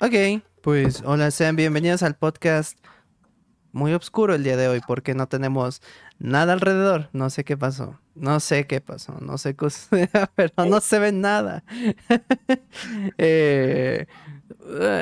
Ok, 0.00 0.44
pues 0.62 1.02
hola, 1.04 1.32
sean 1.32 1.56
bienvenidos 1.56 2.04
al 2.04 2.14
podcast 2.14 2.78
muy 3.72 3.92
oscuro 3.94 4.36
el 4.36 4.44
día 4.44 4.56
de 4.56 4.68
hoy 4.68 4.80
porque 4.86 5.12
no 5.12 5.26
tenemos 5.26 5.82
nada 6.20 6.52
alrededor. 6.52 7.08
No 7.12 7.30
sé 7.30 7.42
qué 7.42 7.56
pasó. 7.56 7.98
No 8.14 8.38
sé 8.38 8.68
qué 8.68 8.80
pasó. 8.80 9.16
No 9.20 9.38
sé 9.38 9.56
qué 9.56 9.66
pero 10.36 10.52
no 10.68 10.78
se 10.78 11.00
ve 11.00 11.10
nada. 11.10 11.64
eh, 13.18 14.06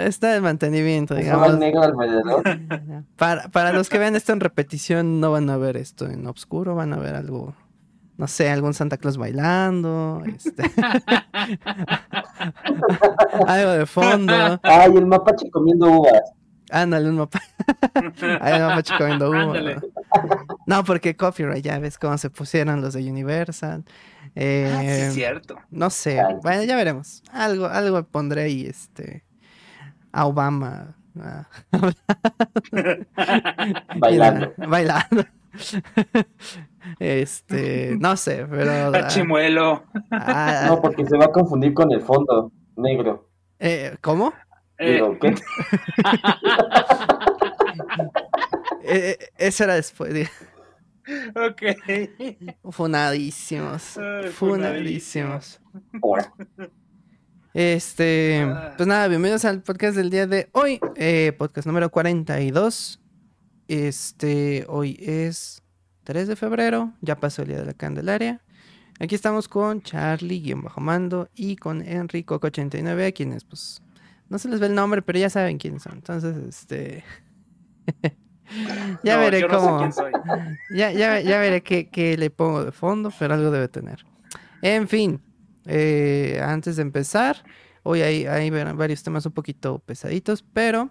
está 0.07 0.35
el 0.35 0.41
mantenimiento, 0.41 1.15
digamos. 1.15 1.59
negro 1.59 1.83
alrededor. 1.83 2.43
Para, 3.17 3.49
para 3.49 3.73
los 3.73 3.91
que 3.91 3.99
vean 3.99 4.17
esto 4.17 4.33
en 4.33 4.41
repetición, 4.41 5.21
no 5.21 5.31
van 5.31 5.51
a 5.51 5.59
ver 5.59 5.77
esto 5.77 6.09
en 6.09 6.27
oscuro, 6.27 6.75
van 6.75 6.95
a 6.95 6.97
ver 6.97 7.17
algo 7.17 7.55
no 8.17 8.27
sé, 8.27 8.51
algún 8.51 8.75
Santa 8.75 8.97
Claus 8.97 9.19
bailando, 9.19 10.23
este... 10.27 10.63
algo 13.47 13.71
de 13.73 13.87
fondo. 13.87 14.61
Ay, 14.63 14.93
el 14.95 15.07
mapache 15.07 15.51
comiendo 15.51 15.91
uvas. 15.91 16.23
Ándale, 16.71 17.09
un 17.09 17.17
mapache. 17.17 17.47
Ay, 18.41 18.55
el 18.55 18.63
mapache 18.63 18.95
comiendo 18.97 19.31
uvas. 19.31 19.83
No, 20.67 20.85
porque 20.85 21.17
copyright, 21.17 21.65
ya 21.65 21.79
ves 21.79 21.99
cómo 21.99 22.17
se 22.19 22.31
pusieron 22.31 22.81
los 22.81 22.95
de 22.95 23.09
Universal. 23.09 23.85
Eh, 24.35 24.73
ah, 24.75 24.81
sí, 24.81 24.89
es 24.89 25.15
cierto. 25.15 25.57
No 25.71 25.91
sé, 25.91 26.21
bueno, 26.43 26.65
ya 26.65 26.77
veremos. 26.77 27.23
Algo, 27.33 27.67
algo 27.67 28.03
pondré 28.05 28.45
ahí, 28.45 28.67
este, 28.67 29.25
a 30.13 30.27
Obama. 30.27 30.97
bailando. 33.97 34.53
bailando. 34.57 35.25
Este, 36.99 37.97
no 38.01 38.17
sé, 38.17 38.47
pero. 38.49 38.71
Ah, 38.95 39.07
chimuelo. 39.09 39.85
Ah, 40.11 40.65
no, 40.69 40.81
porque 40.81 41.05
se 41.07 41.17
va 41.17 41.27
a 41.27 41.33
confundir 41.33 41.75
con 41.75 41.93
el 41.93 42.01
fondo 42.01 42.53
negro. 42.77 43.29
Eh, 43.59 43.97
¿Cómo? 44.01 44.33
Eh, 44.79 45.03
¿qué? 45.21 45.35
eh, 48.85 49.19
eso 49.39 49.65
era 49.65 49.75
después. 49.75 50.31
Ok. 51.35 51.63
Funadísimos. 52.71 53.99
Funadísimos. 54.33 55.61
Este, 57.55 58.43
ah. 58.47 58.75
pues 58.77 58.87
nada, 58.87 59.09
bienvenidos 59.09 59.47
al 59.47 59.63
podcast 59.63 59.97
del 59.97 60.11
día 60.11 60.27
de 60.27 60.51
hoy. 60.53 60.79
podcast 61.39 61.67
número 61.67 61.91
42. 61.91 63.01
Este, 63.69 64.67
hoy 64.69 64.99
es 65.01 65.63
3 66.07 66.29
de 66.29 66.37
febrero, 66.37 66.93
ya 67.01 67.17
pasó 67.17 67.43
el 67.43 67.49
día 67.49 67.59
de 67.59 67.67
la 67.67 67.75
Candelaria. 67.75 68.41
Aquí 69.01 69.17
estamos 69.17 69.49
con 69.49 69.83
Charlie, 69.83 70.41
guion 70.41 70.63
bajo 70.63 70.81
mando, 70.81 71.29
y 71.35 71.57
con 71.57 71.83
Enrico 71.83 72.39
89, 72.41 73.07
a 73.07 73.13
quienes, 73.13 73.43
pues, 73.45 73.83
no 74.29 74.39
se 74.39 74.49
les 74.49 74.61
ve 74.61 74.67
el 74.67 74.75
nombre, 74.77 75.03
pero 75.03 75.19
ya 75.19 75.29
saben 75.29 75.59
quiénes 75.59 75.83
son. 75.83 75.95
Entonces, 75.95 76.37
este. 76.49 77.03
ya 79.03 79.19
veré 79.19 79.49
cómo. 79.49 79.91
ya, 80.71 80.93
ya, 80.93 81.19
ya, 81.19 81.41
veré 81.41 81.65
qué, 81.65 82.17
le 82.17 82.31
pongo 82.31 82.65
de 82.65 82.71
fondo, 82.71 83.13
pero 83.19 83.35
algo 83.35 83.51
debe 83.51 83.67
tener. 83.67 84.07
En 84.63 84.87
fin, 84.87 85.21
eh, 85.65 86.41
antes 86.41 86.77
de 86.77 86.83
empezar, 86.83 87.43
hoy 87.83 88.03
hay, 88.03 88.27
hay 88.27 88.51
varios 88.51 89.03
temas 89.03 89.27
un 89.27 89.33
poquito 89.33 89.81
pesaditos, 89.81 90.45
pero 90.53 90.89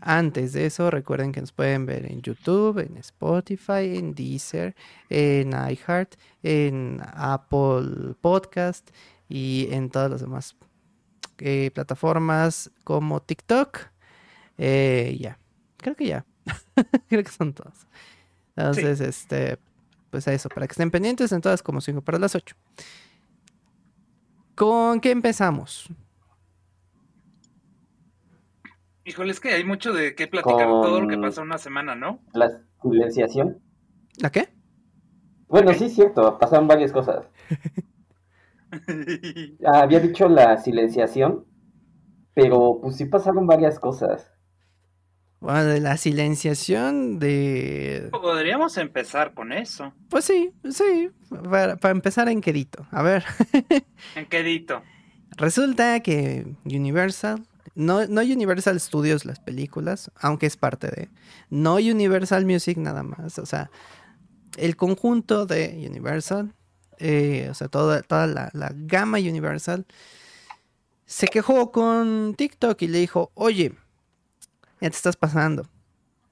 antes 0.00 0.52
de 0.52 0.66
eso, 0.66 0.90
recuerden 0.90 1.32
que 1.32 1.40
nos 1.40 1.52
pueden 1.52 1.86
ver 1.86 2.10
en 2.10 2.22
YouTube, 2.22 2.78
en 2.78 2.96
Spotify, 2.98 3.96
en 3.96 4.14
Deezer, 4.14 4.74
en 5.08 5.52
iHeart, 5.52 6.14
en 6.42 7.00
Apple 7.02 8.14
Podcast 8.20 8.90
y 9.28 9.68
en 9.70 9.90
todas 9.90 10.10
las 10.10 10.20
demás 10.20 10.56
eh, 11.38 11.70
plataformas 11.74 12.70
como 12.84 13.20
TikTok. 13.20 13.78
Eh, 14.56 15.16
ya, 15.20 15.38
creo 15.76 15.94
que 15.94 16.06
ya. 16.06 16.24
creo 17.08 17.24
que 17.24 17.30
son 17.30 17.52
todas. 17.52 17.86
Entonces, 18.56 19.00
este, 19.00 19.58
pues 20.10 20.26
eso, 20.28 20.48
para 20.48 20.66
que 20.66 20.72
estén 20.72 20.90
pendientes 20.90 21.32
en 21.32 21.40
todas 21.40 21.62
como 21.62 21.80
5 21.80 22.00
para 22.02 22.18
las 22.18 22.34
8. 22.34 22.56
¿Con 24.54 25.00
qué 25.00 25.10
empezamos? 25.10 25.88
Híjole, 29.08 29.32
es 29.32 29.40
que 29.40 29.54
hay 29.54 29.64
mucho 29.64 29.94
de 29.94 30.14
qué 30.14 30.26
platicar, 30.26 30.66
todo 30.66 31.00
lo 31.00 31.08
que 31.08 31.16
pasó 31.16 31.40
una 31.40 31.56
semana, 31.56 31.94
¿no? 31.94 32.20
La 32.34 32.50
silenciación. 32.82 33.58
¿La 34.18 34.30
qué? 34.30 34.50
Bueno, 35.46 35.72
sí, 35.72 35.88
cierto, 35.88 36.36
pasaron 36.38 36.68
varias 36.68 36.92
cosas. 36.92 37.26
Ah, 39.64 39.80
había 39.80 39.98
dicho 39.98 40.28
la 40.28 40.58
silenciación, 40.58 41.46
pero 42.34 42.80
pues 42.82 42.96
sí 42.96 43.06
pasaron 43.06 43.46
varias 43.46 43.80
cosas. 43.80 44.30
Bueno, 45.40 45.64
de 45.64 45.80
la 45.80 45.96
silenciación 45.96 47.18
de... 47.18 48.10
Podríamos 48.12 48.76
empezar 48.76 49.32
con 49.32 49.54
eso. 49.54 49.94
Pues 50.10 50.26
sí, 50.26 50.52
sí, 50.68 51.08
para, 51.50 51.78
empezar 51.90 52.28
en 52.28 52.42
quedito. 52.42 52.86
A 52.90 53.02
ver. 53.02 53.24
en 54.16 54.26
quedito. 54.26 54.82
Resulta 55.38 56.00
que 56.00 56.46
Universal 56.66 57.46
no, 57.78 58.08
no 58.08 58.22
Universal 58.22 58.80
Studios 58.80 59.24
las 59.24 59.38
películas, 59.38 60.10
aunque 60.16 60.46
es 60.46 60.56
parte 60.56 60.88
de. 60.88 61.08
No 61.48 61.76
Universal 61.76 62.44
Music 62.44 62.76
nada 62.76 63.04
más. 63.04 63.38
O 63.38 63.46
sea, 63.46 63.70
el 64.56 64.74
conjunto 64.74 65.46
de 65.46 65.86
Universal, 65.88 66.52
eh, 66.98 67.46
o 67.48 67.54
sea, 67.54 67.68
toda, 67.68 68.02
toda 68.02 68.26
la, 68.26 68.50
la, 68.52 68.72
gama 68.74 69.18
Universal, 69.18 69.86
se 71.06 71.28
quejó 71.28 71.70
con 71.70 72.34
TikTok 72.36 72.82
y 72.82 72.88
le 72.88 72.98
dijo, 72.98 73.30
oye, 73.34 73.76
ya 74.80 74.90
te 74.90 74.96
estás 74.96 75.14
pasando. 75.14 75.64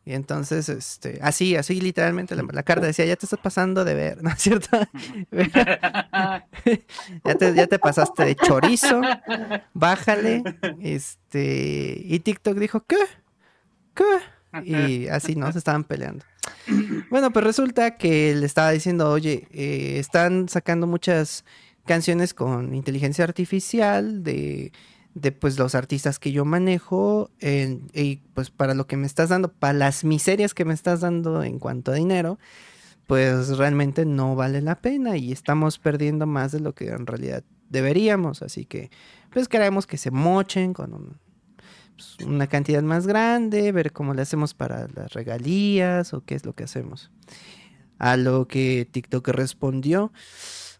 Y 0.06 0.14
entonces, 0.14 0.68
este, 0.68 1.18
así, 1.20 1.56
así 1.56 1.80
literalmente 1.80 2.36
la, 2.36 2.62
carta 2.62 2.86
decía, 2.86 3.04
ya 3.04 3.16
te 3.16 3.26
estás 3.26 3.40
pasando 3.40 3.84
de 3.84 3.94
ver, 3.94 4.22
¿no 4.22 4.30
es 4.30 4.38
cierto? 4.40 4.68
ya, 7.24 7.34
te, 7.36 7.54
ya 7.54 7.66
te 7.66 7.78
pasaste 7.80 8.24
de 8.24 8.36
chorizo, 8.36 9.00
bájale. 9.74 10.44
Este, 10.80 12.00
y 12.04 12.20
TikTok 12.20 12.56
dijo, 12.56 12.84
¿qué? 12.86 12.96
¿Qué? 13.94 14.04
Y 14.64 15.08
así, 15.08 15.34
¿no? 15.34 15.50
Se 15.50 15.58
estaban 15.58 15.82
peleando. 15.82 16.24
Bueno, 17.10 17.32
pues 17.32 17.44
resulta 17.44 17.96
que 17.96 18.32
le 18.36 18.46
estaba 18.46 18.70
diciendo, 18.70 19.10
oye, 19.10 19.48
eh, 19.50 19.98
están 19.98 20.48
sacando 20.48 20.86
muchas 20.86 21.44
canciones 21.84 22.32
con 22.32 22.76
inteligencia 22.76 23.24
artificial 23.24 24.22
de 24.22 24.70
de 25.16 25.32
pues 25.32 25.58
los 25.58 25.74
artistas 25.74 26.18
que 26.18 26.30
yo 26.30 26.44
manejo 26.44 27.30
y 27.40 28.16
pues 28.34 28.50
para 28.50 28.74
lo 28.74 28.86
que 28.86 28.98
me 28.98 29.06
estás 29.06 29.30
dando, 29.30 29.50
para 29.50 29.72
las 29.72 30.04
miserias 30.04 30.52
que 30.52 30.66
me 30.66 30.74
estás 30.74 31.00
dando 31.00 31.42
en 31.42 31.58
cuanto 31.58 31.90
a 31.90 31.94
dinero, 31.94 32.38
pues 33.06 33.56
realmente 33.56 34.04
no 34.04 34.36
vale 34.36 34.60
la 34.60 34.82
pena 34.82 35.16
y 35.16 35.32
estamos 35.32 35.78
perdiendo 35.78 36.26
más 36.26 36.52
de 36.52 36.60
lo 36.60 36.74
que 36.74 36.88
en 36.88 37.06
realidad 37.06 37.44
deberíamos, 37.70 38.42
así 38.42 38.66
que 38.66 38.90
pues 39.32 39.48
queremos 39.48 39.86
que 39.86 39.96
se 39.96 40.10
mochen 40.10 40.74
con 40.74 41.18
pues, 41.96 42.18
una 42.28 42.46
cantidad 42.46 42.82
más 42.82 43.06
grande, 43.06 43.72
ver 43.72 43.92
cómo 43.92 44.12
le 44.12 44.20
hacemos 44.20 44.52
para 44.52 44.86
las 44.94 45.14
regalías 45.14 46.12
o 46.12 46.24
qué 46.26 46.34
es 46.34 46.44
lo 46.44 46.52
que 46.52 46.64
hacemos. 46.64 47.10
A 47.98 48.18
lo 48.18 48.46
que 48.46 48.86
TikTok 48.90 49.28
respondió, 49.28 50.12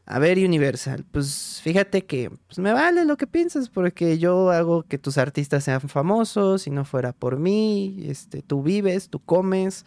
a 0.09 0.21
ver, 0.21 0.39
Universal, 0.39 1.05
pues 1.11 1.61
fíjate 1.65 2.05
que 2.07 2.31
pues, 2.47 2.61
me 2.61 2.73
vale 2.73 3.05
lo 3.05 3.17
que 3.17 3.27
piensas 3.27 3.69
porque 3.69 4.19
yo 4.19 4.51
hago 4.51 4.85
que 4.85 4.99
tus 4.99 5.19
artistas 5.19 5.65
sean 5.65 5.81
famosos, 5.81 6.63
si 6.63 6.71
no 6.71 6.85
fuera 6.85 7.13
por 7.13 7.41
mí, 7.41 8.05
este, 8.07 8.41
tú 8.41 8.63
vives, 8.63 9.09
tú 9.09 9.19
comes, 9.19 9.85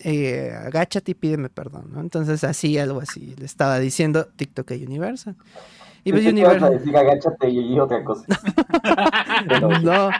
eh, 0.00 0.52
agáchate 0.56 1.12
y 1.12 1.14
pídeme 1.14 1.50
perdón, 1.50 1.90
¿no? 1.92 2.00
Entonces 2.00 2.42
así, 2.42 2.78
algo 2.78 3.00
así, 3.00 3.36
le 3.38 3.46
estaba 3.46 3.78
diciendo 3.78 4.26
TikTok 4.26 4.72
a 4.72 4.74
Universal. 4.74 5.36
Y 6.02 6.10
pues 6.10 6.26
Universal... 6.26 6.72
decir 6.72 6.96
agáchate 6.96 7.48
y 7.48 7.78
otra 7.78 8.02
cosa. 8.02 8.26
no, 9.84 10.10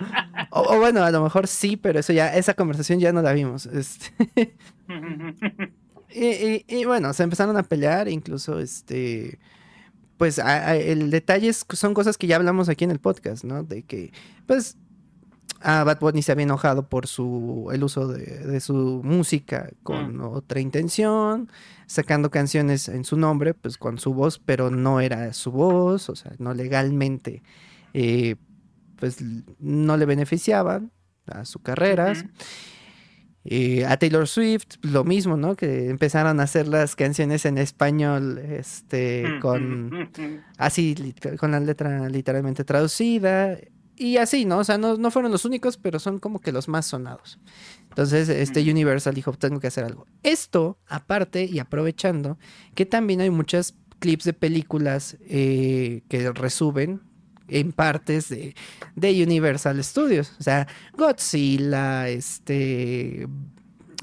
o, 0.51 0.78
bueno, 0.78 1.03
a 1.03 1.11
lo 1.11 1.25
mejor 1.25 1.48
sí, 1.48 1.77
pero 1.77 1.98
eso 1.98 2.13
ya, 2.13 2.37
esa 2.37 2.54
conversación 2.54 3.01
ya 3.01 3.13
no 3.13 3.22
la 3.22 3.33
vimos. 3.33 3.66
Este... 3.66 4.54
Y, 6.10 6.84
bueno, 6.84 7.13
se 7.13 7.22
empezaron 7.22 7.57
a 7.57 7.63
pelear, 7.63 8.09
incluso 8.09 8.59
este. 8.59 9.39
Pues 10.16 10.39
el 10.39 11.10
detalle 11.10 11.53
son 11.53 11.95
cosas 11.95 12.19
que 12.19 12.27
ya 12.27 12.37
hablamos 12.37 12.69
aquí 12.69 12.84
en 12.84 12.91
el 12.91 12.99
podcast, 12.99 13.45
¿no? 13.45 13.63
De 13.63 13.84
que, 13.84 14.13
pues, 14.47 14.77
a 15.60 15.84
Bad 15.84 16.01
Bunny 16.01 16.22
se 16.22 16.33
había 16.33 16.45
enojado 16.45 16.89
por 16.89 17.07
su 17.07 17.69
el 17.72 17.83
uso 17.83 18.09
de, 18.09 18.60
su 18.60 19.01
música 19.05 19.71
con 19.83 20.19
mm. 20.19 20.25
otra 20.25 20.60
intención, 20.60 21.51
sacando 21.87 22.31
canciones 22.31 22.89
en 22.89 23.04
su 23.04 23.16
nombre, 23.16 23.54
pues 23.54 23.77
con 23.77 23.99
su 23.99 24.15
voz, 24.15 24.39
pero 24.39 24.71
no 24.71 25.01
era 25.01 25.33
su 25.33 25.51
voz, 25.51 26.09
o 26.09 26.16
sea, 26.16 26.33
no 26.39 26.54
legalmente, 26.54 27.43
eh, 27.95 28.37
pues 28.97 29.19
no 29.59 29.97
le 29.97 30.04
beneficiaban 30.04 30.93
a 31.27 31.45
su 31.45 31.61
carrera. 31.61 32.13
Eh, 33.50 33.86
a 33.86 33.97
Taylor 33.97 34.28
Swift, 34.28 34.77
lo 34.83 35.04
mismo, 35.04 35.39
¿no? 35.39 35.56
Que 35.56 35.89
empezaron 35.89 36.39
a 36.39 36.42
hacer 36.42 36.68
las 36.68 36.95
canciones 36.95 37.47
en 37.47 37.56
español, 37.56 38.36
este, 38.36 39.24
con 39.41 40.10
así, 40.59 41.15
con 41.39 41.53
la 41.53 41.60
letra 41.60 42.10
literalmente 42.10 42.65
traducida. 42.65 43.56
y 43.97 44.18
así, 44.18 44.45
¿no? 44.45 44.59
O 44.59 44.65
sea, 44.65 44.77
no, 44.77 44.98
no 44.98 45.10
fueron 45.10 45.33
los 45.33 45.47
únicos, 45.47 45.78
pero 45.78 45.98
son 45.98 46.18
como 46.18 46.41
que 46.41 46.53
los 46.53 46.68
más 46.68 46.84
sonados. 46.84 47.39
Entonces, 47.89 48.28
este 48.28 48.60
Universal 48.71 49.15
dijo, 49.15 49.33
tengo 49.33 49.60
que 49.60 49.68
hacer 49.68 49.84
algo. 49.84 50.06
Esto, 50.22 50.78
aparte 50.86 51.47
y 51.47 51.59
aprovechando, 51.59 52.39
que 52.74 52.84
también 52.84 53.22
hay 53.22 53.30
muchas 53.30 53.74
clips 53.98 54.24
de 54.24 54.34
películas 54.34 55.16
eh, 55.22 56.03
que 56.09 56.30
resuben 56.33 57.01
en 57.48 57.72
partes 57.72 58.28
de, 58.28 58.54
de, 58.95 59.22
Universal 59.22 59.83
Studios. 59.83 60.34
O 60.39 60.42
sea, 60.42 60.66
Godzilla, 60.97 62.09
este... 62.09 63.27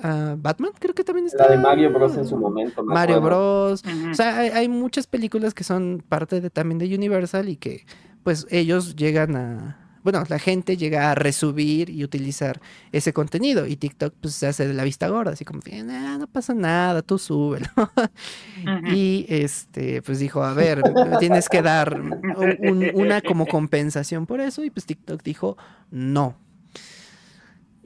Uh, 0.04 0.36
Batman, 0.38 0.72
creo 0.78 0.94
que 0.94 1.06
también 1.06 1.26
está. 1.26 1.46
La 1.46 1.52
de 1.52 1.58
Mario 1.58 1.90
Bros. 1.94 2.18
en 2.18 2.28
su 2.28 2.38
momento. 2.38 2.84
Mario 2.84 3.22
Bros. 3.22 3.82
Uh 3.86 3.88
-huh. 3.88 4.12
O 4.12 4.14
sea, 4.14 4.40
hay, 4.40 4.50
hay, 4.50 4.68
muchas 4.68 5.08
películas 5.08 5.54
que 5.54 5.64
son 5.64 6.04
parte 6.10 6.42
de, 6.42 6.50
también 6.50 6.80
de 6.80 6.94
Universal 6.94 7.48
y 7.48 7.56
que, 7.56 7.86
pues, 8.22 8.46
ellos 8.50 8.98
llegan 8.98 9.38
a, 9.38 9.85
bueno, 10.06 10.24
la 10.30 10.38
gente 10.38 10.78
llega 10.78 11.10
a 11.10 11.16
resubir 11.16 11.90
y 11.90 12.04
utilizar 12.04 12.62
ese 12.92 13.12
contenido 13.12 13.66
y 13.66 13.76
TikTok 13.76 14.14
pues 14.22 14.36
se 14.36 14.46
hace 14.46 14.68
de 14.68 14.76
la 14.76 14.84
vista 14.84 15.08
gorda, 15.08 15.32
así 15.32 15.46
como, 15.46 15.62
nah, 15.84 16.20
no 16.20 16.28
pasa 16.28 16.54
nada, 16.54 17.02
tú 17.02 17.18
súbelo. 17.18 17.68
Y 18.94 19.26
este, 19.30 20.04
pues 20.04 20.20
dijo, 20.20 20.44
a 20.44 20.54
ver, 20.54 20.84
tienes 21.20 21.50
que 21.50 21.64
dar 21.64 22.00
un, 22.00 22.92
una 22.94 23.22
como 23.22 23.48
compensación 23.48 24.28
por 24.28 24.42
eso 24.42 24.64
y 24.64 24.70
pues 24.70 24.86
TikTok 24.86 25.24
dijo, 25.24 25.58
no. 25.90 26.36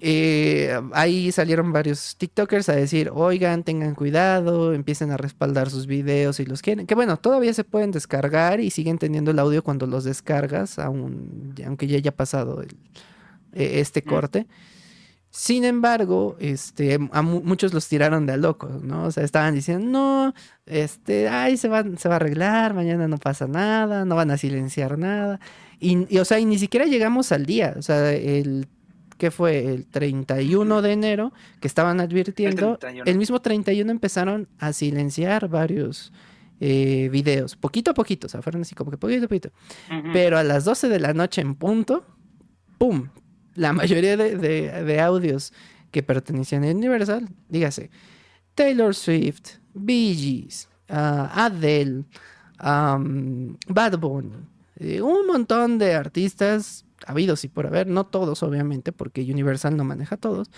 Eh, 0.02 0.80
ahí 0.94 1.30
salieron 1.34 1.74
varios 1.74 2.16
TikTokers 2.16 2.70
a 2.70 2.76
decir, 2.76 3.12
oigan, 3.14 3.64
tengan 3.64 3.96
cuidado, 3.96 4.74
empiecen 4.74 5.12
a 5.12 5.18
respaldar 5.18 5.70
sus 5.70 5.88
videos 5.88 6.38
si 6.38 6.46
los 6.46 6.62
quieren. 6.62 6.88
Que 6.88 6.96
bueno, 6.96 7.18
todavía 7.18 7.54
se 7.54 7.66
pueden 7.66 7.92
descargar 7.92 8.62
y 8.62 8.70
siguen 8.70 8.98
teniendo 8.98 9.32
el 9.32 9.40
audio 9.40 9.62
cuando 9.62 9.88
los 9.88 10.06
descargas, 10.06 10.80
aun, 10.80 11.54
aunque 11.66 11.88
ya 11.88 11.98
haya 11.98 12.16
pasado 12.16 12.62
el, 12.62 12.78
este 13.54 14.02
corte. 14.02 14.48
Sin 15.32 15.64
embargo, 15.66 16.38
este, 16.40 16.98
a 17.12 17.22
muchos 17.22 17.74
los 17.74 17.88
tiraron 17.88 18.26
de 18.26 18.34
a 18.34 18.38
locos, 18.38 18.82
¿no? 18.82 19.04
O 19.04 19.12
sea, 19.12 19.24
estaban 19.24 19.54
diciendo, 19.54 19.86
no, 19.86 20.34
este, 20.66 21.28
ay, 21.28 21.58
se 21.58 21.68
va, 21.68 21.84
se 21.98 22.08
va 22.08 22.16
a 22.16 22.18
arreglar, 22.18 22.74
mañana 22.74 23.08
no 23.08 23.18
pasa 23.18 23.48
nada, 23.48 24.06
no 24.06 24.16
van 24.16 24.32
a 24.32 24.38
silenciar 24.38 24.98
nada. 24.98 25.40
Y, 25.80 26.08
y 26.14 26.20
o 26.20 26.26
sea, 26.26 26.40
y 26.40 26.46
ni 26.46 26.58
siquiera 26.58 26.86
llegamos 26.86 27.32
al 27.32 27.46
día. 27.46 27.76
O 27.78 27.82
sea, 27.82 28.12
el 28.14 28.68
que 29.20 29.30
fue 29.30 29.66
el 29.66 29.86
31 29.86 30.82
de 30.82 30.92
enero, 30.94 31.34
que 31.60 31.68
estaban 31.68 32.00
advirtiendo, 32.00 32.80
el, 32.82 33.04
el 33.06 33.18
mismo 33.18 33.42
31 33.42 33.92
empezaron 33.92 34.48
a 34.58 34.74
silenciar 34.74 35.50
varios 35.50 36.12
eh, 36.62 37.10
videos, 37.12 37.56
poquito 37.56 37.92
a 37.92 37.94
poquito, 37.94 38.28
o 38.28 38.30
sea, 38.30 38.42
fueron 38.42 38.62
así 38.62 38.76
como 38.76 38.90
que 38.92 38.98
poquito 38.98 39.26
a 39.26 39.28
poquito. 39.28 39.50
Uh 39.90 39.94
-huh. 39.94 40.14
Pero 40.14 40.38
a 40.38 40.44
las 40.44 40.66
12 40.66 40.90
de 40.90 41.00
la 41.00 41.14
noche 41.14 41.42
en 41.42 41.56
punto, 41.56 42.06
¡pum! 42.78 43.10
La 43.56 43.74
mayoría 43.74 44.16
de, 44.16 44.38
de, 44.38 44.84
de 44.84 45.02
audios 45.02 45.54
que 45.92 46.02
pertenecían 46.02 46.64
a 46.64 46.68
Universal, 46.72 47.28
dígase, 47.50 47.92
Taylor 48.56 48.96
Swift, 48.96 49.58
Bee 49.74 50.16
Gees, 50.16 50.70
uh, 50.90 51.28
Adele, 51.34 52.06
um, 52.64 53.58
Bad 53.68 53.98
Bunny, 54.00 54.32
eh, 54.78 55.02
un 55.02 55.28
montón 55.28 55.78
de 55.78 55.94
artistas 55.94 56.86
habidos 57.08 57.44
y 57.44 57.48
por 57.48 57.68
haber, 57.68 57.88
no 57.88 58.06
todos 58.06 58.44
obviamente, 58.44 58.92
porque 58.92 59.22
Universal 59.22 59.76
no 59.76 59.84
maneja 59.84 60.16
a 60.16 60.18
todos, 60.18 60.50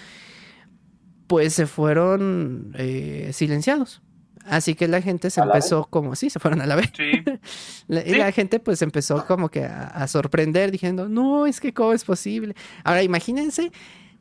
pues 1.27 1.53
se 1.53 1.67
fueron 1.67 2.73
eh, 2.77 3.31
silenciados. 3.33 4.01
Así 4.45 4.73
que 4.73 4.87
la 4.87 5.01
gente 5.01 5.29
se 5.29 5.39
empezó 5.39 5.85
como, 5.85 6.15
sí, 6.15 6.29
se 6.29 6.39
fueron 6.39 6.61
a 6.61 6.65
la 6.65 6.75
vez. 6.75 6.91
Sí. 6.97 7.23
la, 7.87 8.01
¿Sí? 8.01 8.15
la, 8.15 8.31
gente 8.31 8.59
pues 8.59 8.81
empezó 8.81 9.25
como 9.27 9.49
que 9.49 9.65
a, 9.65 9.83
a, 9.83 10.07
sorprender 10.07 10.71
diciendo, 10.71 11.07
no, 11.07 11.45
es 11.45 11.59
que 11.59 11.73
cómo 11.73 11.93
es 11.93 12.03
posible. 12.03 12.55
Ahora 12.83 13.03
imagínense 13.03 13.71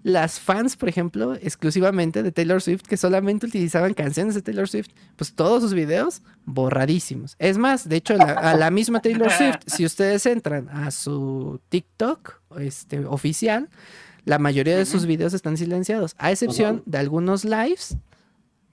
las 0.02 0.40
fans, 0.40 0.76
por 0.76 0.88
ejemplo, 0.88 1.34
exclusivamente 1.34 2.22
de 2.22 2.32
Taylor 2.32 2.62
Swift, 2.62 2.82
que 2.82 2.96
solamente 2.96 3.46
utilizaban 3.46 3.94
canciones 3.94 4.34
de 4.34 4.42
Taylor 4.42 4.68
Swift, 4.68 4.88
pues 5.16 5.34
todos 5.34 5.62
sus 5.62 5.74
videos 5.74 6.22
borradísimos. 6.46 7.36
Es 7.38 7.58
más, 7.58 7.88
de 7.88 7.96
hecho, 7.96 8.14
la, 8.16 8.32
a 8.32 8.56
la 8.56 8.70
misma 8.70 9.00
Taylor 9.00 9.30
Swift, 9.30 9.58
si 9.66 9.84
ustedes 9.84 10.24
entran 10.26 10.68
a 10.70 10.90
su 10.90 11.60
TikTok 11.68 12.40
este, 12.58 13.04
oficial, 13.04 13.68
la 14.24 14.38
mayoría 14.38 14.76
de 14.76 14.86
sus 14.86 15.06
videos 15.06 15.34
están 15.34 15.56
silenciados, 15.56 16.14
a 16.18 16.30
excepción 16.30 16.82
de 16.86 16.98
algunos 16.98 17.44
lives 17.44 17.96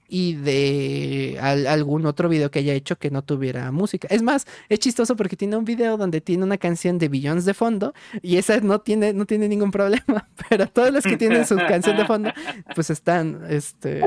y 0.08 0.34
de 0.34 1.38
al, 1.40 1.66
algún 1.66 2.06
otro 2.06 2.28
video 2.30 2.50
que 2.50 2.60
haya 2.60 2.72
hecho 2.72 2.96
que 2.96 3.10
no 3.10 3.22
tuviera 3.22 3.70
música. 3.70 4.08
Es 4.10 4.22
más, 4.22 4.46
es 4.70 4.78
chistoso 4.78 5.14
porque 5.16 5.36
tiene 5.36 5.56
un 5.56 5.66
video 5.66 5.98
donde 5.98 6.22
tiene 6.22 6.44
una 6.44 6.56
canción 6.56 6.98
de 6.98 7.08
Billions 7.08 7.44
de 7.44 7.52
fondo 7.52 7.92
y 8.22 8.36
esa 8.36 8.58
no 8.60 8.80
tiene, 8.80 9.12
no 9.12 9.26
tiene 9.26 9.48
ningún 9.48 9.70
problema, 9.70 10.28
pero 10.48 10.66
todas 10.66 10.92
las 10.92 11.04
que 11.04 11.18
tienen 11.18 11.46
su 11.46 11.56
canción 11.56 11.96
de 11.98 12.06
fondo, 12.06 12.32
pues 12.74 12.88
están, 12.88 13.42
este, 13.50 14.00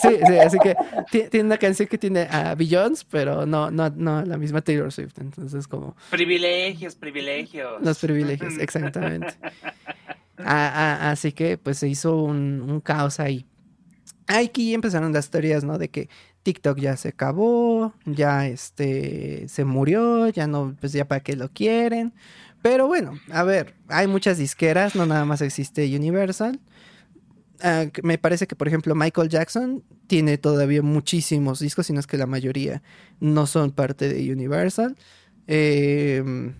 sí, 0.00 0.08
sí 0.26 0.38
así 0.38 0.58
que 0.58 0.76
tiene 1.28 1.46
una 1.46 1.58
canción 1.58 1.88
que 1.88 1.98
tiene 1.98 2.28
a 2.30 2.54
Billions, 2.54 3.04
pero 3.04 3.44
no, 3.44 3.70
no, 3.70 3.90
no 3.90 4.24
la 4.24 4.38
misma 4.38 4.60
Taylor 4.60 4.92
Swift, 4.92 5.18
entonces 5.18 5.66
como... 5.66 5.96
Privilegios, 6.10 6.94
privilegios. 6.94 7.82
Los 7.82 7.98
privilegios, 7.98 8.58
exactamente. 8.58 9.34
a, 10.38 10.44
a, 11.08 11.10
así 11.10 11.32
que 11.32 11.58
pues 11.58 11.78
se 11.78 11.88
hizo 11.88 12.16
un, 12.16 12.62
un 12.62 12.80
caos 12.80 13.18
ahí 13.18 13.44
aquí 14.28 14.74
empezaron 14.74 15.12
las 15.12 15.30
teorías, 15.30 15.64
¿no? 15.64 15.78
De 15.78 15.88
que 15.88 16.08
TikTok 16.42 16.78
ya 16.78 16.96
se 16.96 17.08
acabó, 17.08 17.94
ya 18.04 18.46
este 18.46 19.48
se 19.48 19.64
murió, 19.64 20.28
ya 20.28 20.46
no, 20.46 20.76
pues 20.80 20.92
ya 20.92 21.06
para 21.06 21.22
qué 21.22 21.34
lo 21.34 21.50
quieren. 21.50 22.14
Pero 22.62 22.86
bueno, 22.86 23.18
a 23.30 23.42
ver, 23.42 23.74
hay 23.88 24.06
muchas 24.06 24.38
disqueras, 24.38 24.94
no 24.94 25.06
nada 25.06 25.24
más 25.24 25.40
existe 25.40 25.84
Universal. 25.96 26.60
Uh, 27.62 27.90
me 28.02 28.18
parece 28.18 28.46
que, 28.46 28.54
por 28.54 28.68
ejemplo, 28.68 28.94
Michael 28.94 29.28
Jackson 29.28 29.82
tiene 30.06 30.38
todavía 30.38 30.82
muchísimos 30.82 31.58
discos, 31.58 31.86
si 31.86 31.92
no 31.92 32.00
es 32.00 32.06
que 32.06 32.16
la 32.16 32.26
mayoría 32.26 32.82
no 33.20 33.46
son 33.46 33.72
parte 33.72 34.08
de 34.08 34.32
Universal. 34.32 34.96
Eh, 35.48 36.52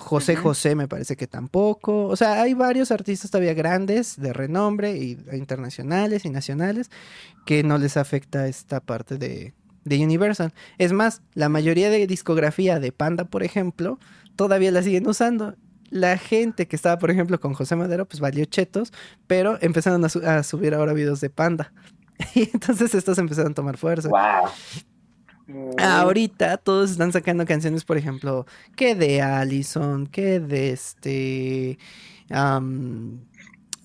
José 0.00 0.32
uh 0.32 0.36
-huh. 0.36 0.42
José 0.42 0.74
me 0.74 0.88
parece 0.88 1.16
que 1.16 1.26
tampoco. 1.26 2.06
O 2.06 2.16
sea, 2.16 2.42
hay 2.42 2.54
varios 2.54 2.90
artistas 2.90 3.30
todavía 3.30 3.54
grandes, 3.54 4.20
de 4.20 4.32
renombre, 4.32 4.96
y 4.96 5.18
internacionales 5.32 6.24
y 6.24 6.30
nacionales, 6.30 6.90
que 7.46 7.62
no 7.62 7.78
les 7.78 7.96
afecta 7.96 8.48
esta 8.48 8.80
parte 8.80 9.18
de, 9.18 9.54
de 9.84 10.04
Universal. 10.04 10.52
Es 10.78 10.92
más, 10.92 11.22
la 11.34 11.48
mayoría 11.48 11.90
de 11.90 12.06
discografía 12.06 12.80
de 12.80 12.92
Panda, 12.92 13.24
por 13.24 13.42
ejemplo, 13.42 13.98
todavía 14.36 14.70
la 14.70 14.82
siguen 14.82 15.06
usando. 15.06 15.54
La 15.90 16.16
gente 16.18 16.66
que 16.66 16.76
estaba, 16.76 16.98
por 16.98 17.10
ejemplo, 17.10 17.40
con 17.40 17.52
José 17.54 17.76
Madero, 17.76 18.06
pues 18.06 18.20
valió 18.20 18.44
chetos, 18.44 18.92
pero 19.26 19.58
empezaron 19.60 20.04
a, 20.04 20.08
su 20.08 20.20
a 20.20 20.42
subir 20.42 20.74
ahora 20.74 20.92
videos 20.92 21.20
de 21.20 21.30
Panda. 21.30 21.72
Y 22.34 22.50
entonces 22.52 22.94
estos 22.94 23.16
empezaron 23.18 23.52
a 23.52 23.54
tomar 23.54 23.76
fuerza. 23.78 24.08
Wow. 24.08 24.50
Ahorita 25.78 26.56
todos 26.58 26.90
están 26.90 27.12
sacando 27.12 27.44
canciones, 27.46 27.84
por 27.84 27.96
ejemplo, 27.96 28.46
que 28.76 28.94
de 28.94 29.22
Allison, 29.22 30.06
que 30.06 30.40
de 30.40 30.70
este 30.70 31.78
um, 32.30 33.18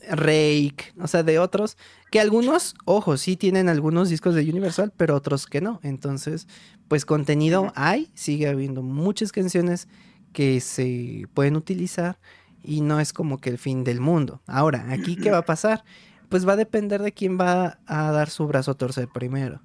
Rake, 0.09 0.93
o 0.99 1.07
sea, 1.07 1.23
de 1.23 1.39
otros, 1.39 1.77
que 2.11 2.19
algunos, 2.19 2.75
ojo, 2.85 3.17
sí 3.17 3.35
tienen 3.35 3.69
algunos 3.69 4.09
discos 4.09 4.35
de 4.35 4.41
Universal, 4.41 4.93
pero 4.95 5.15
otros 5.15 5.47
que 5.47 5.61
no. 5.61 5.79
Entonces, 5.83 6.47
pues 6.87 7.05
contenido 7.05 7.71
hay, 7.75 8.09
sigue 8.13 8.47
habiendo 8.47 8.83
muchas 8.83 9.31
canciones 9.31 9.87
que 10.33 10.59
se 10.59 11.27
pueden 11.33 11.55
utilizar 11.55 12.19
y 12.61 12.81
no 12.81 12.99
es 12.99 13.13
como 13.13 13.37
que 13.39 13.49
el 13.49 13.57
fin 13.57 13.83
del 13.83 14.01
mundo. 14.01 14.41
Ahora, 14.47 14.87
aquí, 14.89 15.15
¿qué 15.15 15.31
va 15.31 15.39
a 15.39 15.45
pasar? 15.45 15.83
Pues 16.29 16.47
va 16.47 16.53
a 16.53 16.57
depender 16.57 17.01
de 17.01 17.13
quién 17.13 17.39
va 17.39 17.79
a 17.85 18.11
dar 18.11 18.29
su 18.29 18.45
brazo 18.47 18.71
a 18.71 18.77
torcer 18.77 19.07
primero. 19.07 19.61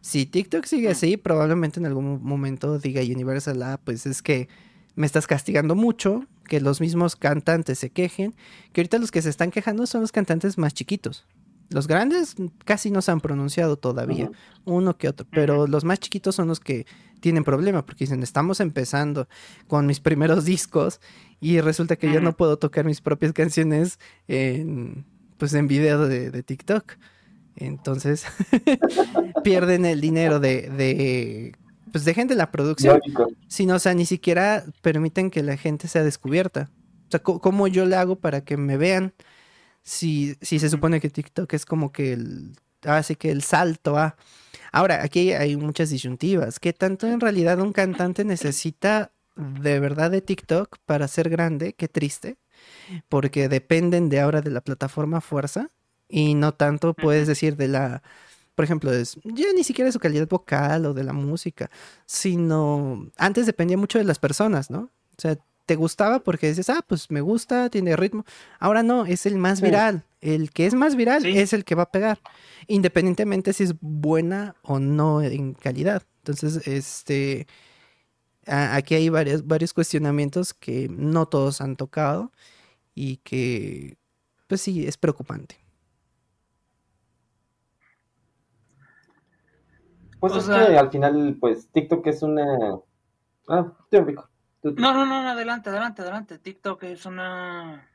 Si 0.00 0.26
TikTok 0.26 0.64
sigue 0.64 0.88
así, 0.88 1.16
probablemente 1.16 1.78
en 1.78 1.86
algún 1.86 2.22
momento 2.22 2.78
diga 2.78 3.02
Universal, 3.02 3.62
ah, 3.62 3.80
pues 3.82 4.06
es 4.06 4.22
que 4.22 4.48
me 4.94 5.06
estás 5.06 5.26
castigando 5.26 5.74
mucho, 5.74 6.26
que 6.44 6.60
los 6.60 6.80
mismos 6.80 7.16
cantantes 7.16 7.78
se 7.78 7.90
quejen, 7.90 8.34
que 8.72 8.80
ahorita 8.80 8.98
los 8.98 9.10
que 9.10 9.22
se 9.22 9.30
están 9.30 9.50
quejando 9.50 9.86
son 9.86 10.00
los 10.00 10.12
cantantes 10.12 10.58
más 10.58 10.74
chiquitos. 10.74 11.26
Los 11.68 11.86
grandes 11.86 12.34
casi 12.64 12.90
no 12.90 13.00
se 13.00 13.12
han 13.12 13.20
pronunciado 13.20 13.76
todavía, 13.76 14.24
uh 14.24 14.30
-huh. 14.30 14.34
uno 14.64 14.96
que 14.96 15.08
otro, 15.08 15.26
pero 15.30 15.60
uh 15.60 15.64
-huh. 15.64 15.68
los 15.68 15.84
más 15.84 16.00
chiquitos 16.00 16.34
son 16.34 16.48
los 16.48 16.58
que 16.58 16.86
tienen 17.20 17.44
problema, 17.44 17.86
porque 17.86 18.04
dicen, 18.04 18.22
estamos 18.24 18.58
empezando 18.58 19.28
con 19.68 19.86
mis 19.86 20.00
primeros 20.00 20.44
discos 20.54 21.00
y 21.40 21.60
resulta 21.60 21.94
que 21.96 22.08
uh 22.08 22.10
-huh. 22.10 22.14
yo 22.14 22.20
no 22.20 22.36
puedo 22.36 22.58
tocar 22.58 22.84
mis 22.84 23.00
propias 23.00 23.32
canciones 23.32 24.00
en, 24.26 25.04
pues 25.38 25.54
en 25.54 25.68
video 25.68 26.08
de, 26.08 26.30
de 26.30 26.42
TikTok. 26.42 26.94
Entonces 27.60 28.24
pierden 29.44 29.84
el 29.84 30.00
dinero 30.00 30.40
de, 30.40 30.70
de 30.70 31.54
pues 31.92 32.04
dejen 32.04 32.28
de 32.28 32.34
la 32.34 32.50
producción, 32.50 33.00
sino, 33.48 33.74
o 33.74 33.78
sea, 33.78 33.94
ni 33.94 34.06
siquiera 34.06 34.64
permiten 34.82 35.30
que 35.30 35.42
la 35.42 35.56
gente 35.56 35.88
sea 35.88 36.02
descubierta. 36.02 36.70
O 37.08 37.10
sea, 37.10 37.20
¿cómo 37.20 37.68
yo 37.68 37.84
le 37.84 37.96
hago 37.96 38.16
para 38.16 38.42
que 38.42 38.56
me 38.56 38.76
vean? 38.76 39.12
Si, 39.82 40.36
si 40.40 40.58
se 40.58 40.68
supone 40.68 41.00
que 41.00 41.10
TikTok 41.10 41.52
es 41.54 41.64
como 41.64 41.90
que 41.90 42.12
el, 42.12 42.56
así 42.84 43.16
que 43.16 43.30
el 43.30 43.42
salto 43.42 43.96
a... 43.96 44.16
Ahora, 44.72 45.02
aquí 45.02 45.32
hay 45.32 45.56
muchas 45.56 45.90
disyuntivas. 45.90 46.60
¿Qué 46.60 46.72
tanto 46.72 47.06
en 47.06 47.20
realidad 47.20 47.58
un 47.60 47.72
cantante 47.72 48.24
necesita 48.24 49.12
de 49.36 49.80
verdad 49.80 50.10
de 50.10 50.20
TikTok 50.20 50.78
para 50.86 51.08
ser 51.08 51.28
grande, 51.28 51.72
qué 51.72 51.88
triste, 51.88 52.36
porque 53.08 53.48
dependen 53.48 54.08
de 54.08 54.20
ahora 54.20 54.42
de 54.42 54.50
la 54.50 54.60
plataforma 54.60 55.20
fuerza 55.20 55.70
y 56.10 56.34
no 56.34 56.52
tanto 56.52 56.94
puedes 56.94 57.26
decir 57.26 57.56
de 57.56 57.68
la, 57.68 58.02
por 58.54 58.64
ejemplo, 58.64 58.92
es, 58.92 59.16
ya 59.24 59.46
ni 59.54 59.64
siquiera 59.64 59.86
de 59.86 59.92
su 59.92 60.00
calidad 60.00 60.28
vocal 60.28 60.86
o 60.86 60.94
de 60.94 61.04
la 61.04 61.12
música, 61.12 61.70
sino 62.04 63.10
antes 63.16 63.46
dependía 63.46 63.78
mucho 63.78 63.98
de 63.98 64.04
las 64.04 64.18
personas, 64.18 64.70
¿no? 64.70 64.90
O 65.16 65.20
sea, 65.20 65.38
te 65.66 65.76
gustaba 65.76 66.18
porque 66.18 66.48
dices, 66.48 66.68
ah, 66.68 66.84
pues 66.86 67.10
me 67.10 67.20
gusta, 67.20 67.70
tiene 67.70 67.94
ritmo. 67.94 68.24
Ahora 68.58 68.82
no, 68.82 69.06
es 69.06 69.24
el 69.24 69.36
más 69.36 69.60
viral. 69.60 70.04
El 70.20 70.50
que 70.50 70.66
es 70.66 70.74
más 70.74 70.96
viral 70.96 71.24
es 71.24 71.52
el 71.52 71.64
que 71.64 71.74
va 71.74 71.84
a 71.84 71.90
pegar, 71.92 72.20
independientemente 72.66 73.52
si 73.52 73.64
es 73.64 73.74
buena 73.80 74.56
o 74.62 74.78
no 74.78 75.22
en 75.22 75.54
calidad. 75.54 76.02
Entonces, 76.18 76.66
este, 76.66 77.46
aquí 78.46 78.96
hay 78.96 79.08
varios, 79.08 79.46
varios 79.46 79.72
cuestionamientos 79.72 80.52
que 80.52 80.88
no 80.90 81.26
todos 81.26 81.60
han 81.60 81.76
tocado 81.76 82.32
y 82.94 83.18
que, 83.18 83.96
pues 84.48 84.60
sí, 84.60 84.86
es 84.86 84.96
preocupante. 84.96 85.56
Pues 90.20 90.36
es 90.36 90.48
que 90.48 90.78
al 90.78 90.90
final, 90.90 91.36
pues 91.40 91.70
TikTok 91.72 92.06
es 92.06 92.22
una... 92.22 92.44
Ah, 93.48 93.72
rico. 93.90 94.28
No, 94.62 94.92
no, 94.92 95.06
no, 95.06 95.28
adelante, 95.28 95.70
adelante, 95.70 96.02
adelante. 96.02 96.38
TikTok 96.38 96.82
es 96.84 97.06
una... 97.06 97.88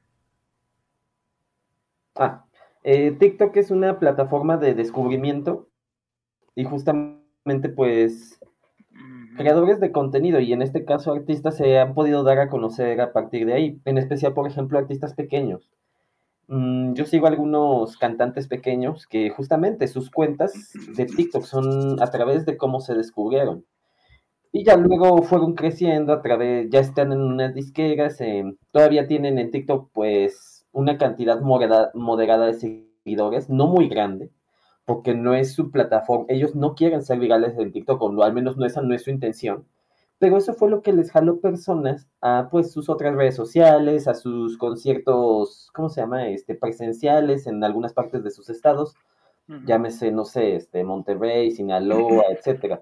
Ah, 2.16 2.46
eh, 2.84 3.12
TikTok 3.12 3.56
es 3.58 3.72
una 3.72 4.00
plataforma 4.00 4.58
de 4.58 4.74
descubrimiento 4.74 5.70
y 6.56 6.64
justamente 6.64 7.70
pues 7.76 8.40
creadores 9.38 9.80
de 9.80 9.92
contenido 9.92 10.40
y 10.40 10.54
en 10.54 10.62
este 10.62 10.86
caso 10.86 11.12
artistas 11.12 11.58
se 11.58 11.78
han 11.78 11.94
podido 11.94 12.24
dar 12.24 12.40
a 12.40 12.50
conocer 12.50 13.02
a 13.02 13.12
partir 13.12 13.46
de 13.46 13.54
ahí, 13.54 13.82
en 13.86 13.98
especial 13.98 14.34
por 14.34 14.48
ejemplo 14.48 14.80
artistas 14.80 15.14
pequeños. 15.14 15.70
Mm, 16.48 16.94
yo 16.94 17.06
sigo 17.06 17.28
algunos 17.28 17.98
cantantes 17.98 18.48
pequeños 18.48 19.08
que 19.08 19.30
justamente 19.30 19.88
sus 19.88 20.12
cuentas 20.12 20.74
de 20.96 21.06
TikTok 21.06 21.44
son 21.44 22.02
a 22.02 22.08
través 22.12 22.46
de 22.46 22.58
cómo 22.58 22.80
se 22.82 22.94
descubrieron. 22.96 23.66
Y 24.52 24.64
ya 24.66 24.78
luego 24.78 25.22
fueron 25.24 25.54
creciendo 25.56 26.14
a 26.14 26.22
través, 26.22 26.70
ya 26.70 26.80
están 26.80 27.12
en 27.12 27.22
unas 27.22 27.54
disqueras, 27.54 28.20
todavía 28.72 29.08
tienen 29.08 29.38
en 29.40 29.52
TikTok 29.52 29.90
pues 29.94 30.66
una 30.72 30.98
cantidad 30.98 31.42
moderada 31.42 32.46
de 32.48 32.54
seguidores, 32.54 33.50
no 33.50 33.68
muy 33.68 33.90
grande, 33.90 34.32
porque 34.86 35.14
no 35.16 35.36
es 35.36 35.54
su 35.54 35.72
plataforma, 35.72 36.26
ellos 36.30 36.56
no 36.56 36.76
quieren 36.76 37.04
ser 37.04 37.20
virales 37.20 37.58
en 37.58 37.72
TikTok, 37.72 38.02
o 38.02 38.24
al 38.24 38.34
menos 38.34 38.58
no 38.58 38.66
esa 38.66 38.82
no 38.82 38.94
es 38.96 39.04
su 39.04 39.12
intención, 39.12 39.66
pero 40.26 40.38
eso 40.38 40.56
fue 40.56 40.72
lo 40.72 40.82
que 40.82 40.92
les 40.92 41.12
jaló 41.12 41.40
personas 41.40 42.10
a 42.20 42.48
pues 42.50 42.72
sus 42.72 42.90
otras 42.90 43.14
redes 43.14 43.36
sociales, 43.36 44.08
a 44.08 44.16
sus 44.16 44.58
conciertos, 44.58 45.70
¿cómo 45.72 45.88
se 45.88 46.02
llama? 46.02 46.30
Este, 46.30 46.56
presenciales 46.56 47.46
en 47.46 47.64
algunas 47.64 47.94
partes 47.94 48.24
de 48.24 48.32
sus 48.32 48.50
estados, 48.50 48.96
llámese, 49.68 50.10
no 50.12 50.26
sé, 50.26 50.56
este, 50.56 50.84
Monterrey, 50.84 51.52
Sinaloa, 51.52 52.24
etcétera. 52.36 52.82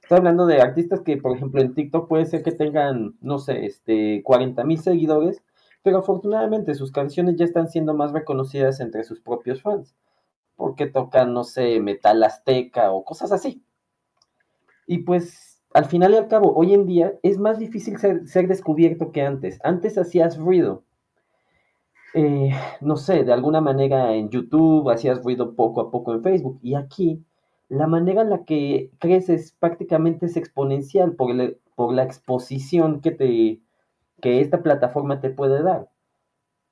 Estoy 0.00 0.16
hablando 0.16 0.46
de 0.46 0.62
artistas 0.62 1.02
que, 1.02 1.18
por 1.18 1.36
ejemplo, 1.36 1.60
en 1.60 1.74
TikTok 1.74 2.08
puede 2.08 2.24
ser 2.24 2.42
que 2.42 2.52
tengan, 2.52 3.18
no 3.20 3.38
sé, 3.38 3.66
este, 3.66 4.22
40 4.22 4.64
mil 4.64 4.80
seguidores, 4.80 5.42
pero 5.82 5.98
afortunadamente 5.98 6.74
sus 6.74 6.90
canciones 6.90 7.36
ya 7.36 7.44
están 7.44 7.68
siendo 7.68 7.92
más 7.92 8.12
reconocidas 8.12 8.80
entre 8.80 9.04
sus 9.04 9.20
propios 9.20 9.60
fans, 9.60 9.94
porque 10.56 10.86
tocan, 10.86 11.34
no 11.34 11.44
sé, 11.44 11.80
metal 11.80 12.22
azteca 12.22 12.92
o 12.92 13.04
cosas 13.04 13.30
así. 13.30 13.62
Y 14.86 15.00
pues, 15.00 15.47
al 15.74 15.84
final 15.84 16.12
y 16.12 16.16
al 16.16 16.28
cabo, 16.28 16.54
hoy 16.54 16.72
en 16.72 16.86
día 16.86 17.14
es 17.22 17.38
más 17.38 17.58
difícil 17.58 17.98
ser, 17.98 18.48
descubierto 18.48 19.12
que 19.12 19.22
antes. 19.22 19.58
Antes 19.62 19.98
hacías 19.98 20.38
ruido. 20.38 20.84
Eh, 22.14 22.50
no 22.80 22.96
sé, 22.96 23.24
de 23.24 23.32
alguna 23.32 23.60
manera 23.60 24.14
en 24.14 24.30
YouTube, 24.30 24.88
hacías 24.90 25.22
ruido 25.22 25.54
poco 25.54 25.80
a 25.80 25.90
poco 25.90 26.14
en 26.14 26.22
Facebook. 26.22 26.58
Y 26.62 26.74
aquí 26.74 27.22
la 27.68 27.86
manera 27.86 28.22
en 28.22 28.30
la 28.30 28.44
que 28.44 28.90
creces 28.98 29.54
prácticamente 29.58 30.26
es 30.26 30.36
exponencial 30.36 31.14
por, 31.14 31.30
por 31.74 31.92
la 31.92 32.02
exposición 32.02 33.00
que, 33.02 33.10
te, 33.10 33.60
que 34.22 34.40
esta 34.40 34.62
plataforma 34.62 35.20
te 35.20 35.30
puede 35.30 35.62
dar. 35.62 35.90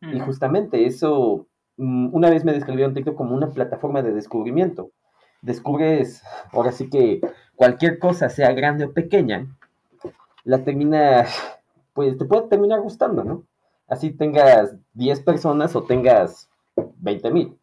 Y 0.01 0.21
justamente 0.21 0.87
eso, 0.87 1.49
mm, 1.77 2.15
una 2.15 2.31
vez 2.31 2.45
me 2.45 2.53
describieron 2.53 2.95
TikTok 2.95 3.17
como 3.17 3.35
una 3.35 3.51
plataforma 3.51 4.03
de 4.03 4.13
descubrimiento. 4.13 4.93
Descubres, 5.43 6.23
ahora 6.53 6.73
sí 6.73 6.89
que 6.89 7.21
cualquier 7.57 7.99
cosa, 7.99 8.29
sea 8.29 8.53
grande 8.53 8.85
o 8.85 8.93
pequeña, 8.93 9.47
la 10.45 10.63
termina, 10.63 11.27
pues 11.93 12.17
te 12.17 12.25
puede 12.25 12.49
terminar 12.49 12.81
gustando, 12.81 13.25
¿no? 13.25 13.45
Así 13.89 14.11
tengas 14.11 14.77
10 14.93 15.21
personas 15.21 15.75
o 15.75 15.83
tengas 15.83 16.49
20 16.77 17.31
mil. 17.31 17.59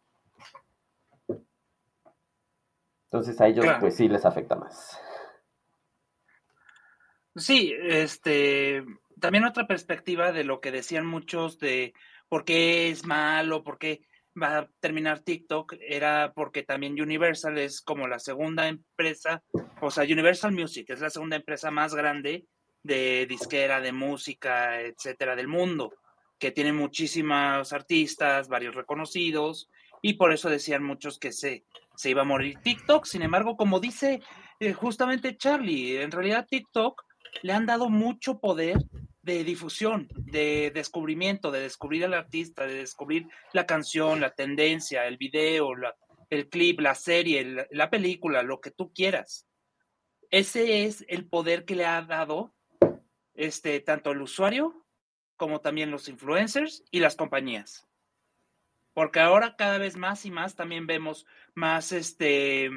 Entonces 3.06 3.40
a 3.40 3.46
ellos 3.46 3.64
pues 3.80 3.96
sí 3.96 4.08
les 4.08 4.24
afecta 4.26 4.56
más. 4.56 5.00
Sí, 7.36 7.74
este, 7.80 8.84
también 9.20 9.44
otra 9.44 9.66
perspectiva 9.66 10.32
de 10.32 10.44
lo 10.44 10.60
que 10.60 10.70
decían 10.72 11.06
muchos 11.06 11.58
de 11.58 11.94
por 12.28 12.44
qué 12.44 12.90
es 12.90 13.06
malo, 13.06 13.62
por 13.62 13.78
qué 13.78 14.02
va 14.40 14.58
a 14.58 14.68
terminar 14.80 15.20
TikTok, 15.20 15.74
era 15.80 16.32
porque 16.34 16.62
también 16.62 17.00
Universal 17.00 17.58
es 17.58 17.80
como 17.80 18.08
la 18.08 18.18
segunda 18.18 18.68
empresa, 18.68 19.42
o 19.80 19.90
sea, 19.90 20.04
Universal 20.04 20.52
Music 20.52 20.90
es 20.90 21.00
la 21.00 21.10
segunda 21.10 21.36
empresa 21.36 21.70
más 21.70 21.94
grande 21.94 22.46
de 22.82 23.26
disquera, 23.26 23.80
de 23.80 23.92
música, 23.92 24.80
etcétera, 24.80 25.36
del 25.36 25.48
mundo, 25.48 25.94
que 26.38 26.50
tiene 26.50 26.72
muchísimos 26.72 27.72
artistas, 27.72 28.48
varios 28.48 28.74
reconocidos, 28.74 29.70
y 30.02 30.14
por 30.14 30.32
eso 30.32 30.50
decían 30.50 30.82
muchos 30.82 31.18
que 31.18 31.32
se 31.32 31.64
se 31.94 32.10
iba 32.10 32.22
a 32.22 32.26
morir 32.26 32.58
TikTok. 32.62 33.04
Sin 33.04 33.22
embargo, 33.22 33.56
como 33.56 33.80
dice 33.80 34.20
eh, 34.60 34.72
justamente 34.72 35.36
Charlie, 35.36 36.00
en 36.00 36.10
realidad 36.10 36.46
TikTok 36.48 37.02
le 37.42 37.52
han 37.52 37.66
dado 37.66 37.88
mucho 37.88 38.38
poder 38.38 38.78
de 39.24 39.44
difusión, 39.44 40.08
de 40.14 40.70
descubrimiento, 40.74 41.50
de 41.50 41.60
descubrir 41.60 42.04
al 42.04 42.14
artista, 42.14 42.66
de 42.66 42.74
descubrir 42.74 43.26
la 43.52 43.66
canción, 43.66 44.20
la 44.20 44.34
tendencia, 44.34 45.06
el 45.06 45.16
video, 45.16 45.70
el 46.30 46.48
clip, 46.48 46.80
la 46.80 46.94
serie, 46.94 47.66
la, 47.70 47.90
película, 47.90 48.42
lo 48.42 48.60
que 48.60 48.70
tú 48.70 48.92
quieras. 48.92 49.46
Ese 50.30 50.84
es 50.84 51.04
el 51.08 51.26
poder 51.26 51.64
que 51.64 51.76
le 51.76 51.86
ha 51.86 52.02
dado 52.02 52.54
este, 53.34 53.80
tanto 53.80 54.12
el 54.12 54.22
usuario 54.22 54.84
como 55.36 55.60
también 55.60 55.90
los 55.90 56.08
influencers 56.08 56.84
y 56.90 57.00
las 57.00 57.16
compañías 57.16 57.86
porque 58.94 59.20
ahora 59.20 59.56
cada 59.56 59.78
vez 59.78 59.96
más 59.96 60.24
y 60.24 60.30
más 60.30 60.54
también 60.54 60.86
vemos 60.86 61.26
más 61.54 61.92
este 61.92 62.70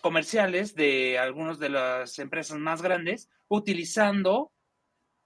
comerciales 0.00 0.74
de 0.74 1.18
algunas 1.18 1.58
de 1.58 1.68
las 1.68 2.18
empresas 2.20 2.58
más 2.58 2.80
grandes 2.80 3.28
utilizando 3.48 4.52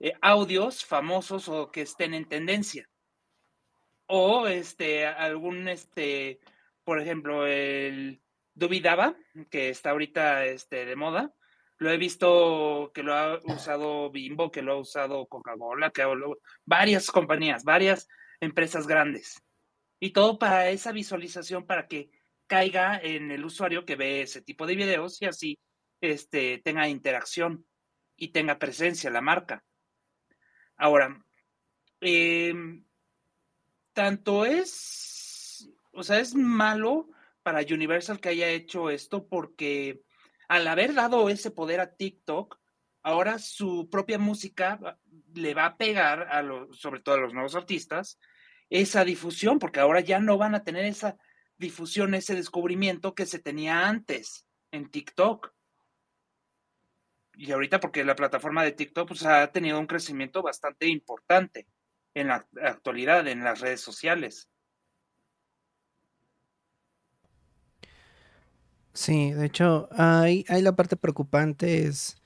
eh, 0.03 0.15
audios 0.21 0.85
famosos 0.85 1.49
o 1.49 1.71
que 1.71 1.83
estén 1.83 2.13
en 2.13 2.29
tendencia. 2.29 2.91
O 4.07 4.49
este 4.49 5.07
algún 5.07 5.69
este, 5.69 6.41
por 6.83 7.01
ejemplo, 7.01 7.47
el 7.47 8.21
Dubidaba, 8.53 9.15
que 9.49 9.71
está 9.71 9.91
ahorita 9.91 10.45
este, 10.47 10.85
de 10.87 10.97
moda, 10.97 11.33
lo 11.79 11.91
he 11.91 11.97
visto 11.99 12.91
que 12.93 13.05
lo 13.05 13.15
ha 13.15 13.41
usado 13.45 14.11
Bimbo, 14.11 14.51
que 14.51 14.63
lo 14.63 14.73
ha 14.73 14.77
usado 14.77 15.27
Coca-Cola, 15.27 15.91
que 15.91 16.05
varias 16.65 17.09
compañías, 17.09 17.63
varias 17.63 18.09
empresas 18.41 18.89
grandes. 18.89 19.41
Y 20.01 20.11
todo 20.11 20.37
para 20.37 20.69
esa 20.71 20.91
visualización, 20.91 21.65
para 21.65 21.87
que 21.87 22.11
caiga 22.49 22.99
en 23.01 23.31
el 23.31 23.45
usuario 23.45 23.85
que 23.85 23.95
ve 23.95 24.23
ese 24.23 24.43
tipo 24.43 24.67
de 24.67 24.75
videos 24.75 25.23
y 25.23 25.27
así 25.27 25.59
este, 26.01 26.59
tenga 26.59 26.89
interacción 26.89 27.65
y 28.17 28.33
tenga 28.33 28.59
presencia 28.59 29.09
la 29.09 29.21
marca. 29.21 29.65
Ahora, 30.83 31.25
em, 32.01 32.85
tanto 33.93 34.45
es, 34.45 35.71
o 35.93 36.03
sea, 36.03 36.19
es 36.19 36.35
malo 36.35 37.09
para 37.45 37.61
Universal 37.61 38.19
que 38.19 38.31
haya 38.31 38.49
hecho 38.49 38.91
esto 38.91 39.29
porque 39.29 40.03
al 40.49 40.67
haber 40.67 40.93
dado 40.93 41.29
ese 41.29 41.53
poder 41.53 41.79
a 41.79 41.95
TikTok, 41.95 42.59
ahora 43.05 43.39
su 43.39 43.89
propia 43.93 44.19
música 44.19 44.99
le 45.33 45.55
va 45.55 45.67
a 45.67 45.77
pegar 45.77 46.27
a 46.33 46.43
los, 46.43 46.77
sobre 46.81 46.99
todo 46.99 47.15
a 47.15 47.21
los 47.21 47.33
nuevos 47.33 47.55
artistas, 47.55 48.19
esa 48.69 49.05
difusión, 49.05 49.61
porque 49.61 49.79
ahora 49.79 50.01
ya 50.01 50.19
no 50.19 50.37
van 50.37 50.57
a 50.57 50.65
tener 50.65 50.85
esa 50.85 51.17
difusión, 51.59 52.13
ese 52.15 52.35
descubrimiento 52.35 53.15
que 53.15 53.27
se 53.27 53.39
tenía 53.39 53.87
antes 53.87 54.49
en 54.73 54.91
TikTok. 54.91 55.55
Y 57.43 57.51
ahorita 57.51 57.81
porque 57.81 58.05
la 58.05 58.15
plataforma 58.15 58.63
de 58.63 58.71
TikTok 58.71 59.09
pues, 59.09 59.27
ha 59.27 59.51
tenido 59.51 59.81
un 59.81 59.89
crecimiento 59.89 60.45
bastante 60.45 60.87
importante 60.87 61.67
en 62.15 62.29
la 62.29 62.47
actualidad 62.63 63.27
en 63.27 63.43
las 63.43 63.59
redes 63.59 63.81
sociales. 63.81 64.49
Sí, 68.93 69.33
de 69.33 69.47
hecho, 69.47 69.89
hay, 69.91 70.45
hay 70.49 70.63
la 70.63 70.77
parte 70.77 70.95
preocupante 70.95 71.85
es 71.85 72.23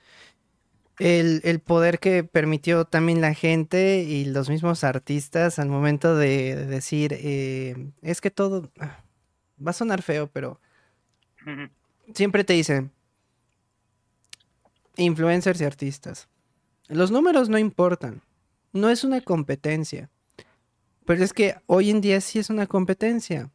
el, 0.99 1.61
poder 1.61 1.97
que 1.97 2.23
permitió 2.23 2.85
también 2.85 3.19
la 3.19 3.33
gente 3.33 4.03
y 4.03 4.25
los 4.25 4.51
mismos 4.51 4.83
artistas 4.83 5.57
al 5.57 5.69
momento 5.69 6.15
de, 6.15 6.67
decir, 6.67 7.13
eh, 7.13 7.89
es 8.03 8.21
que 8.21 8.29
todo 8.29 8.71
ah, 8.79 9.03
va 9.65 9.71
a 9.71 9.73
sonar 9.73 10.03
feo, 10.03 10.27
pero 10.27 10.61
siempre 12.13 12.43
te 12.43 12.53
dicen, 12.53 12.91
influencers 14.97 15.61
y 15.61 15.65
artistas. 15.65 16.27
Los 16.87 17.11
números 17.11 17.49
no 17.49 17.57
importan, 17.57 18.21
no 18.73 18.89
es 18.89 19.03
una 19.03 19.21
competencia, 19.21 20.09
pero 21.05 21.23
es 21.23 21.33
que 21.33 21.55
hoy 21.65 21.89
en 21.89 22.01
día 22.01 22.19
sí 22.21 22.39
es 22.39 22.49
una 22.49 22.67
competencia. 22.67 23.51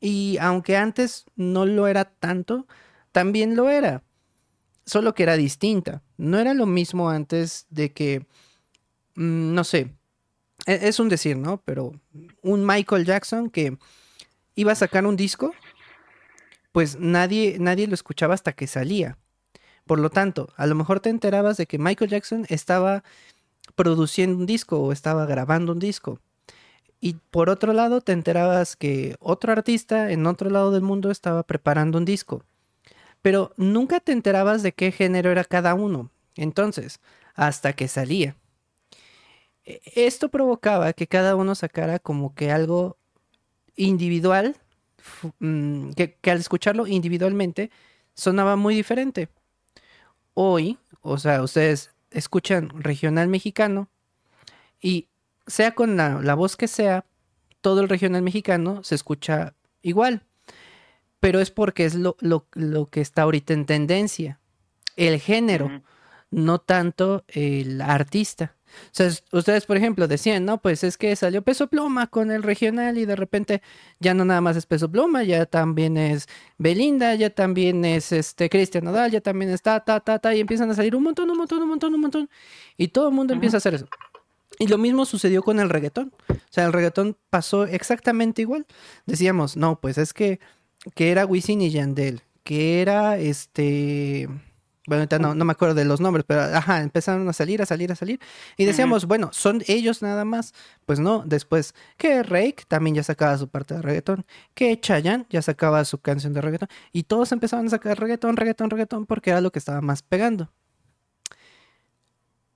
Y 0.00 0.36
aunque 0.40 0.76
antes 0.76 1.24
no 1.34 1.66
lo 1.66 1.88
era 1.88 2.04
tanto, 2.04 2.66
también 3.12 3.56
lo 3.56 3.68
era 3.68 4.02
solo 4.88 5.14
que 5.14 5.22
era 5.22 5.36
distinta. 5.36 6.02
No 6.16 6.38
era 6.38 6.54
lo 6.54 6.66
mismo 6.66 7.10
antes 7.10 7.66
de 7.70 7.92
que, 7.92 8.26
mm, 9.14 9.54
no 9.54 9.64
sé, 9.64 9.94
e, 10.66 10.88
es 10.88 10.98
un 10.98 11.08
decir, 11.08 11.36
¿no? 11.36 11.62
Pero 11.64 11.92
un 12.42 12.66
Michael 12.66 13.04
Jackson 13.04 13.50
que 13.50 13.78
iba 14.54 14.72
a 14.72 14.76
sacar 14.76 15.06
un 15.06 15.16
disco, 15.16 15.52
pues 16.72 16.98
nadie, 16.98 17.58
nadie 17.60 17.86
lo 17.86 17.94
escuchaba 17.94 18.34
hasta 18.34 18.52
que 18.52 18.66
salía. 18.66 19.18
Por 19.88 19.98
lo 19.98 20.10
tanto, 20.10 20.50
a 20.56 20.66
lo 20.66 20.76
mejor 20.76 21.00
te 21.00 21.10
enterabas 21.10 21.56
de 21.56 21.66
que 21.66 21.78
Michael 21.78 22.10
Jackson 22.10 22.46
estaba 22.48 23.02
produciendo 23.74 24.38
un 24.38 24.46
disco 24.46 24.80
o 24.80 24.92
estaba 24.92 25.26
grabando 25.26 25.72
un 25.72 25.80
disco. 25.80 26.20
Y 27.00 27.14
por 27.32 27.50
otro 27.50 27.72
lado, 27.72 28.00
te 28.00 28.12
enterabas 28.12 28.76
que 28.76 29.16
otro 29.20 29.52
artista 29.52 30.12
en 30.12 30.26
otro 30.26 30.50
lado 30.50 30.70
del 30.70 30.82
mundo 30.82 31.10
estaba 31.10 31.42
preparando 31.42 31.98
un 31.98 32.04
disco 32.04 32.44
pero 33.22 33.52
nunca 33.56 34.00
te 34.00 34.12
enterabas 34.12 34.62
de 34.62 34.72
qué 34.72 34.92
género 34.92 35.30
era 35.30 35.44
cada 35.44 35.74
uno. 35.74 36.10
Entonces, 36.36 37.00
hasta 37.34 37.72
que 37.72 37.88
salía. 37.88 38.36
E, 39.64 39.80
esto 40.06 40.28
provocaba 40.28 40.92
que 40.92 41.06
cada 41.06 41.36
uno 41.36 41.54
sacara 41.54 41.98
como 41.98 42.34
que 42.34 42.50
algo 42.50 42.96
individual, 43.76 44.56
mm, 45.40 45.90
que, 45.92 46.16
al 46.30 46.38
escucharlo 46.38 46.86
individualmente 46.86 47.70
sonaba 48.14 48.56
muy 48.56 48.74
diferente. 48.74 49.28
Hoy, 50.40 50.78
o 51.00 51.18
sea, 51.18 51.42
ustedes 51.42 51.90
escuchan 52.10 52.70
regional 52.70 53.28
mexicano 53.28 53.88
y 54.80 55.08
sea 55.46 55.74
con 55.74 55.96
la, 55.96 56.20
la 56.22 56.34
voz 56.34 56.56
que 56.56 56.68
sea, 56.68 57.04
todo 57.60 57.80
el 57.80 57.88
regional 57.88 58.22
mexicano 58.22 58.84
se 58.84 58.94
escucha 58.94 59.54
igual 59.82 60.22
pero 61.20 61.40
es 61.40 61.50
porque 61.50 61.84
es 61.84 61.94
lo, 61.94 62.16
que 62.90 63.00
está 63.00 63.22
ahorita 63.22 63.52
en 63.52 63.66
tendencia. 63.66 64.40
El 64.96 65.20
género, 65.20 65.82
no 66.30 66.58
tanto 66.58 67.24
el 67.28 67.80
artista. 67.80 68.56
O 68.86 68.90
sea, 68.92 69.10
ustedes, 69.32 69.66
por 69.66 69.76
ejemplo, 69.76 70.08
decían, 70.08 70.44
no, 70.44 70.58
pues 70.58 70.84
es 70.84 70.96
que 70.96 71.14
salió 71.16 71.42
Peso 71.42 71.68
Pluma 71.68 72.06
con 72.06 72.30
el 72.30 72.42
regional 72.42 72.98
y 72.98 73.06
de 73.06 73.16
repente 73.16 73.62
ya 74.00 74.14
no 74.14 74.24
nada 74.24 74.40
más 74.40 74.56
es 74.56 74.66
Peso 74.66 74.90
Pluma, 74.90 75.22
ya 75.24 75.46
también 75.46 75.96
es 75.96 76.28
Belinda, 76.58 77.14
ya 77.14 77.30
también 77.30 77.84
es 77.84 78.12
este 78.12 78.48
Cristian 78.48 78.84
Nodal, 78.84 79.10
ya 79.10 79.20
también 79.20 79.50
está 79.50 79.80
ta, 79.80 80.00
ta, 80.00 80.18
ta, 80.18 80.34
y 80.34 80.40
empiezan 80.40 80.70
a 80.70 80.74
salir 80.74 80.94
un 80.94 81.02
montón, 81.02 81.30
un 81.30 81.38
montón, 81.38 81.62
un 81.62 81.68
montón, 81.68 81.94
un 81.94 82.00
montón. 82.00 82.30
Y 82.76 82.88
todo 82.88 83.08
el 83.08 83.14
mundo 83.14 83.34
empieza 83.34 83.56
a 83.56 83.58
hacer 83.58 83.74
eso. 83.74 83.88
Y 84.58 84.66
lo 84.66 84.78
mismo 84.78 85.04
sucedió 85.04 85.42
con 85.42 85.60
el 85.60 85.70
reggaetón. 85.70 86.12
O 86.28 86.34
sea, 86.50 86.66
el 86.66 86.72
reggaetón 86.72 87.16
pasó 87.30 87.64
exactamente 87.64 88.42
igual. 88.42 88.66
Decíamos, 89.06 89.56
no, 89.56 89.78
pues 89.80 89.98
es 89.98 90.12
que 90.12 90.40
que 90.94 91.10
era 91.10 91.26
Wisin 91.26 91.60
y 91.60 91.70
Yandel, 91.70 92.22
que 92.44 92.80
era 92.80 93.18
este... 93.18 94.28
Bueno, 94.88 95.06
no, 95.20 95.34
no 95.34 95.44
me 95.44 95.52
acuerdo 95.52 95.74
de 95.74 95.84
los 95.84 96.00
nombres, 96.00 96.24
pero 96.26 96.40
ajá, 96.40 96.80
empezaron 96.80 97.28
a 97.28 97.34
salir, 97.34 97.60
a 97.60 97.66
salir, 97.66 97.92
a 97.92 97.94
salir. 97.94 98.18
Y 98.56 98.64
decíamos, 98.64 99.04
bueno, 99.04 99.28
son 99.32 99.62
ellos 99.66 100.00
nada 100.00 100.24
más. 100.24 100.54
Pues 100.86 100.98
no, 100.98 101.22
después 101.26 101.74
que 101.98 102.22
Rake 102.22 102.64
también 102.66 102.96
ya 102.96 103.02
sacaba 103.02 103.36
su 103.36 103.48
parte 103.48 103.74
de 103.74 103.82
reggaetón, 103.82 104.24
que 104.54 104.80
Chayanne 104.80 105.26
ya 105.28 105.42
sacaba 105.42 105.84
su 105.84 105.98
canción 105.98 106.32
de 106.32 106.40
reggaetón. 106.40 106.68
Y 106.90 107.02
todos 107.02 107.32
empezaban 107.32 107.66
a 107.66 107.70
sacar 107.70 108.00
reggaetón, 108.00 108.38
reggaetón, 108.38 108.70
reggaetón, 108.70 109.04
porque 109.04 109.30
era 109.30 109.42
lo 109.42 109.52
que 109.52 109.58
estaba 109.58 109.82
más 109.82 110.00
pegando. 110.00 110.50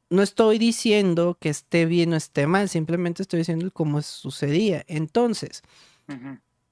No 0.08 0.22
estoy 0.22 0.58
diciendo 0.58 1.36
que 1.38 1.50
esté 1.50 1.84
bien 1.84 2.14
o 2.14 2.16
esté 2.16 2.46
mal, 2.46 2.70
simplemente 2.70 3.22
estoy 3.22 3.40
diciendo 3.40 3.70
cómo 3.72 4.00
sucedía. 4.00 4.84
Entonces, 4.86 5.62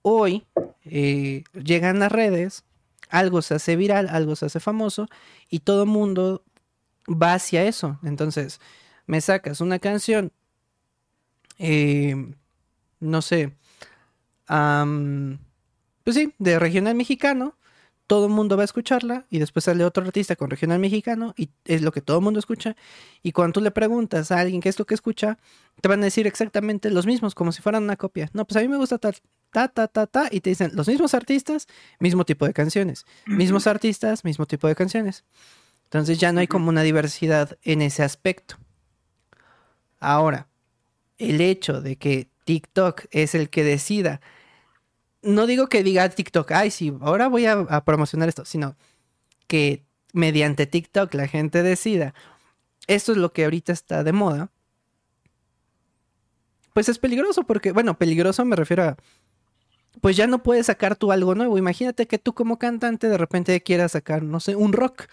hoy 0.00 0.46
eh, 0.84 1.44
llegan 1.52 1.98
las 1.98 2.12
redes, 2.12 2.64
algo 3.10 3.42
se 3.42 3.54
hace 3.54 3.76
viral, 3.76 4.08
algo 4.08 4.36
se 4.36 4.46
hace 4.46 4.60
famoso 4.60 5.08
y 5.48 5.60
todo 5.60 5.86
mundo 5.86 6.44
va 7.08 7.34
hacia 7.34 7.64
eso. 7.64 7.98
Entonces, 8.02 8.60
me 9.06 9.20
sacas 9.20 9.60
una 9.60 9.78
canción, 9.78 10.32
eh, 11.58 12.34
no 13.00 13.22
sé, 13.22 13.56
pues 14.46 16.16
sí, 16.16 16.34
de 16.38 16.58
regional 16.58 16.94
mexicano, 16.94 17.56
todo 18.10 18.26
el 18.26 18.32
mundo 18.32 18.56
va 18.56 18.62
a 18.62 18.64
escucharla 18.64 19.24
y 19.30 19.38
después 19.38 19.66
sale 19.66 19.84
otro 19.84 20.04
artista 20.04 20.34
con 20.34 20.50
regional 20.50 20.80
mexicano 20.80 21.32
y 21.36 21.48
es 21.64 21.80
lo 21.80 21.92
que 21.92 22.00
todo 22.00 22.18
el 22.18 22.24
mundo 22.24 22.40
escucha. 22.40 22.74
Y 23.22 23.30
cuando 23.30 23.52
tú 23.52 23.60
le 23.60 23.70
preguntas 23.70 24.32
a 24.32 24.40
alguien 24.40 24.60
qué 24.60 24.68
es 24.68 24.80
lo 24.80 24.84
que 24.84 24.94
escucha, 24.94 25.38
te 25.80 25.88
van 25.88 26.00
a 26.00 26.06
decir 26.06 26.26
exactamente 26.26 26.90
los 26.90 27.06
mismos, 27.06 27.36
como 27.36 27.52
si 27.52 27.62
fueran 27.62 27.84
una 27.84 27.94
copia. 27.94 28.28
No, 28.32 28.44
pues 28.44 28.56
a 28.56 28.62
mí 28.62 28.66
me 28.66 28.78
gusta 28.78 28.98
tal, 28.98 29.14
ta, 29.52 29.68
ta, 29.68 29.86
ta, 29.86 30.08
ta, 30.08 30.28
y 30.28 30.40
te 30.40 30.50
dicen 30.50 30.72
los 30.74 30.88
mismos 30.88 31.14
artistas, 31.14 31.68
mismo 32.00 32.24
tipo 32.24 32.46
de 32.46 32.52
canciones. 32.52 33.06
Mismos 33.26 33.68
artistas, 33.68 34.24
mismo 34.24 34.44
tipo 34.44 34.66
de 34.66 34.74
canciones. 34.74 35.22
Entonces 35.84 36.18
ya 36.18 36.32
no 36.32 36.40
hay 36.40 36.48
como 36.48 36.68
una 36.68 36.82
diversidad 36.82 37.58
en 37.62 37.80
ese 37.80 38.02
aspecto. 38.02 38.56
Ahora, 40.00 40.48
el 41.16 41.40
hecho 41.40 41.80
de 41.80 41.94
que 41.94 42.28
TikTok 42.42 43.02
es 43.12 43.36
el 43.36 43.50
que 43.50 43.62
decida 43.62 44.20
no 45.22 45.46
digo 45.46 45.68
que 45.68 45.83
diga 45.83 46.09
TikTok, 46.09 46.50
ay, 46.52 46.70
sí, 46.70 46.92
ahora 47.00 47.28
voy 47.28 47.46
a, 47.46 47.85
promocionar 47.85 48.28
esto, 48.28 48.44
sino 48.44 48.76
que 49.46 49.85
mediante 50.12 50.66
TikTok 50.66 51.12
la 51.14 51.28
gente 51.28 51.62
decida, 51.62 52.14
esto 52.87 53.12
es 53.12 53.18
lo 53.18 53.33
que 53.33 53.44
ahorita 53.44 53.72
está 53.72 54.02
de 54.04 54.12
moda, 54.12 54.50
pues 56.72 56.88
es 56.88 56.98
peligroso 56.98 57.44
porque, 57.44 57.72
bueno, 57.72 57.98
peligroso 57.98 58.44
me 58.44 58.56
refiero 58.56 58.85
a, 58.85 58.96
pues 60.00 60.16
ya 60.16 60.26
no 60.26 60.42
puedes 60.42 60.66
sacar 60.66 60.96
tú 60.96 61.12
algo 61.12 61.35
nuevo. 61.35 61.59
Imagínate 61.59 62.06
que 62.06 62.18
tú 62.18 62.33
como 62.33 62.59
cantante 62.59 63.09
de 63.09 63.18
repente 63.18 63.61
quieras 63.62 63.92
sacar, 63.92 64.22
no 64.22 64.40
sé, 64.40 64.56
un 64.56 64.72
rock. 64.72 65.06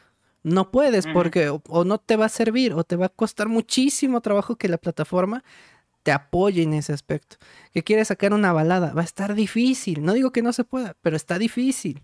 No 0.43 0.71
puedes 0.71 1.07
porque 1.07 1.49
o, 1.49 1.83
no 1.83 1.97
te 1.97 2.15
va 2.15 2.25
a 2.25 2.29
servir 2.29 2.73
o 2.73 2.83
te 2.83 2.95
va 2.95 3.07
a 3.07 3.09
costar 3.09 3.49
muchísimo 3.49 4.21
trabajo 4.21 4.55
que 4.55 4.69
la 4.69 4.77
plataforma 4.77 5.43
te 6.07 6.13
apoye 6.13 6.63
en 6.63 6.71
ese 6.71 6.93
aspecto. 6.93 7.35
Que 7.73 7.83
quieres 7.83 8.07
sacar 8.07 8.33
una 8.33 8.53
balada, 8.53 8.93
va 8.93 9.01
a 9.01 9.03
estar 9.03 9.35
difícil. 9.35 10.05
No 10.05 10.13
digo 10.13 10.31
que 10.31 10.41
no 10.41 10.53
se 10.53 10.63
pueda, 10.63 10.95
pero 11.01 11.17
está 11.17 11.37
difícil. 11.37 12.01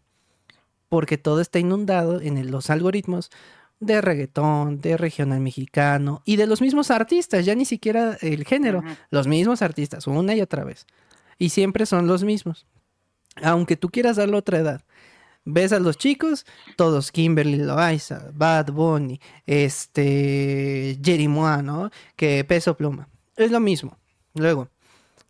Porque 0.89 1.17
todo 1.17 1.39
está 1.39 1.59
inundado 1.59 2.19
en 2.19 2.51
los 2.51 2.69
algoritmos 2.69 3.31
de 3.79 4.01
reggaetón, 4.01 4.81
de 4.81 4.97
regional 4.97 5.39
mexicano 5.39 6.21
y 6.25 6.35
de 6.35 6.47
los 6.47 6.59
mismos 6.59 6.91
artistas, 6.91 7.45
ya 7.45 7.55
ni 7.55 7.63
siquiera 7.63 8.17
el 8.19 8.43
género, 8.43 8.83
los 9.09 9.25
mismos 9.25 9.61
artistas, 9.61 10.05
una 10.05 10.35
y 10.35 10.41
otra 10.41 10.65
vez. 10.65 10.85
Y 11.37 11.51
siempre 11.51 11.85
son 11.85 12.05
los 12.05 12.25
mismos. 12.25 12.67
Aunque 13.41 13.77
tú 13.77 13.87
quieras 13.87 14.17
darle 14.17 14.35
otra 14.35 14.57
edad. 14.57 14.81
Ves 15.45 15.71
a 15.71 15.79
los 15.79 15.97
chicos, 15.97 16.45
todos 16.75 17.09
Kimberly 17.13 17.55
Loaiza, 17.55 18.31
Bad 18.33 18.73
Bunny, 18.73 19.21
este, 19.45 20.99
Jerry 21.01 21.29
¿no? 21.29 21.89
Que 22.17 22.43
peso 22.43 22.75
pluma 22.75 23.07
es 23.35 23.51
lo 23.51 23.59
mismo. 23.59 23.97
Luego, 24.33 24.69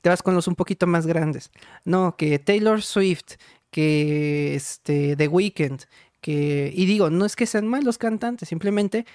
te 0.02 0.10
vas 0.10 0.22
con 0.22 0.36
los 0.36 0.48
un 0.48 0.56
poquito 0.56 0.88
más 0.88 1.06
grandes. 1.08 1.52
No, 1.86 2.16
que 2.16 2.40
Taylor 2.40 2.82
Swift, 2.82 3.36
que 3.72 4.56
este, 4.56 5.16
The 5.16 5.28
Weeknd, 5.28 5.82
que... 6.22 6.72
Y 6.74 6.86
digo, 6.86 7.10
no 7.10 7.26
es 7.26 7.36
que 7.36 7.46
sean 7.46 7.68
malos 7.68 7.98
cantantes, 7.98 8.50
simplemente 8.50 9.06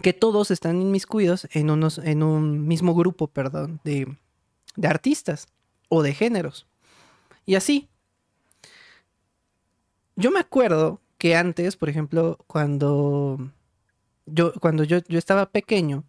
que 0.00 0.12
todos 0.12 0.50
están 0.50 0.80
inmiscuidos 0.80 1.48
en, 1.52 1.70
unos, 1.70 1.98
en 1.98 2.22
un 2.22 2.66
mismo 2.66 2.94
grupo, 2.94 3.26
perdón, 3.26 3.80
de, 3.84 4.16
de 4.76 4.88
artistas 4.88 5.48
o 5.88 6.02
de 6.02 6.14
géneros. 6.14 6.66
Y 7.44 7.56
así. 7.56 7.88
Yo 10.16 10.30
me 10.30 10.40
acuerdo 10.40 11.00
que 11.18 11.36
antes, 11.36 11.76
por 11.76 11.88
ejemplo, 11.88 12.38
cuando 12.46 13.52
yo, 14.26 14.52
cuando 14.60 14.84
yo, 14.84 14.98
yo 15.08 15.18
estaba 15.18 15.46
pequeño, 15.46 16.04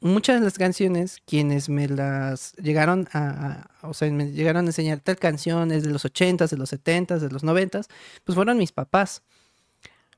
muchas 0.00 0.40
de 0.40 0.44
las 0.44 0.58
canciones, 0.58 1.18
quienes 1.26 1.68
me 1.68 1.88
las 1.88 2.52
llegaron 2.54 3.08
a, 3.12 3.70
o 3.82 3.94
sea, 3.94 4.10
me 4.10 4.30
llegaron 4.30 4.64
a 4.64 4.68
enseñar 4.68 5.00
tal 5.00 5.16
canciones 5.16 5.82
de 5.82 5.90
los 5.90 6.04
80s, 6.04 6.50
de 6.50 6.56
los 6.56 6.72
70s, 6.72 7.18
de 7.18 7.30
los 7.30 7.44
90s, 7.44 7.86
pues 8.24 8.36
fueron 8.36 8.58
mis 8.58 8.72
papás. 8.72 9.22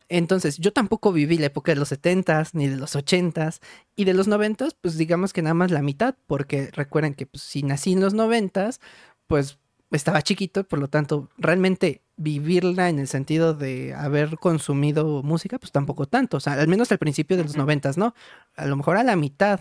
Entonces, 0.08 0.58
yo 0.58 0.72
tampoco 0.72 1.12
viví 1.12 1.38
la 1.38 1.46
época 1.46 1.72
de 1.72 1.78
los 1.78 1.92
70s 1.92 2.50
ni 2.54 2.66
de 2.66 2.76
los 2.76 2.96
80s 2.96 3.60
y 3.94 4.04
de 4.04 4.14
los 4.14 4.28
90s, 4.28 4.74
pues 4.80 4.98
digamos 4.98 5.32
que 5.32 5.40
nada 5.40 5.54
más 5.54 5.70
la 5.70 5.82
mitad, 5.82 6.16
porque 6.26 6.70
recuerden 6.72 7.14
que 7.14 7.26
pues, 7.26 7.44
si 7.44 7.62
nací 7.62 7.92
en 7.92 8.00
los 8.00 8.14
90s, 8.14 8.80
pues 9.28 9.58
estaba 9.90 10.22
chiquito, 10.22 10.64
por 10.64 10.78
lo 10.78 10.88
tanto, 10.88 11.28
realmente 11.36 12.02
vivirla 12.16 12.88
en 12.88 12.98
el 12.98 13.08
sentido 13.08 13.54
de 13.54 13.94
haber 13.94 14.36
consumido 14.38 15.22
música, 15.22 15.58
pues 15.58 15.72
tampoco 15.72 16.06
tanto. 16.06 16.36
O 16.36 16.40
sea, 16.40 16.54
al 16.54 16.68
menos 16.68 16.92
al 16.92 16.98
principio 16.98 17.36
de 17.36 17.44
los 17.44 17.56
noventas, 17.56 17.96
¿no? 17.96 18.14
A 18.56 18.66
lo 18.66 18.76
mejor 18.76 18.96
a 18.96 19.02
la 19.02 19.16
mitad, 19.16 19.60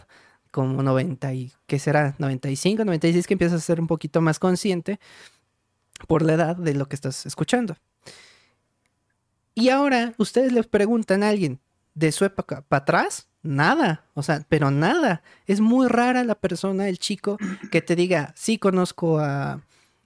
como 0.51 0.83
90 0.83 1.33
y, 1.33 1.51
¿qué 1.67 1.79
será? 1.79 2.15
95, 2.19 2.85
96, 2.85 3.27
que 3.27 3.33
empiezas 3.33 3.61
a 3.61 3.65
ser 3.65 3.79
un 3.79 3.87
poquito 3.87 4.21
más 4.21 4.39
consciente 4.39 4.99
por 6.07 6.21
la 6.21 6.33
edad 6.33 6.55
de 6.55 6.73
lo 6.73 6.87
que 6.87 6.95
estás 6.95 7.25
escuchando. 7.25 7.75
Y 9.55 9.69
ahora 9.69 10.13
ustedes 10.17 10.51
les 10.51 10.67
preguntan 10.67 11.23
a 11.23 11.29
alguien 11.29 11.59
de 11.93 12.11
su 12.11 12.23
época 12.23 12.63
para 12.67 12.83
atrás, 12.83 13.27
nada, 13.41 14.05
o 14.13 14.23
sea, 14.23 14.45
pero 14.47 14.71
nada. 14.71 15.21
Es 15.47 15.59
muy 15.59 15.87
rara 15.87 16.23
la 16.23 16.35
persona, 16.35 16.87
el 16.87 16.99
chico, 16.99 17.37
que 17.71 17.81
te 17.81 17.95
diga, 17.95 18.33
sí 18.35 18.57
conozco 18.57 19.19
a, 19.19 19.61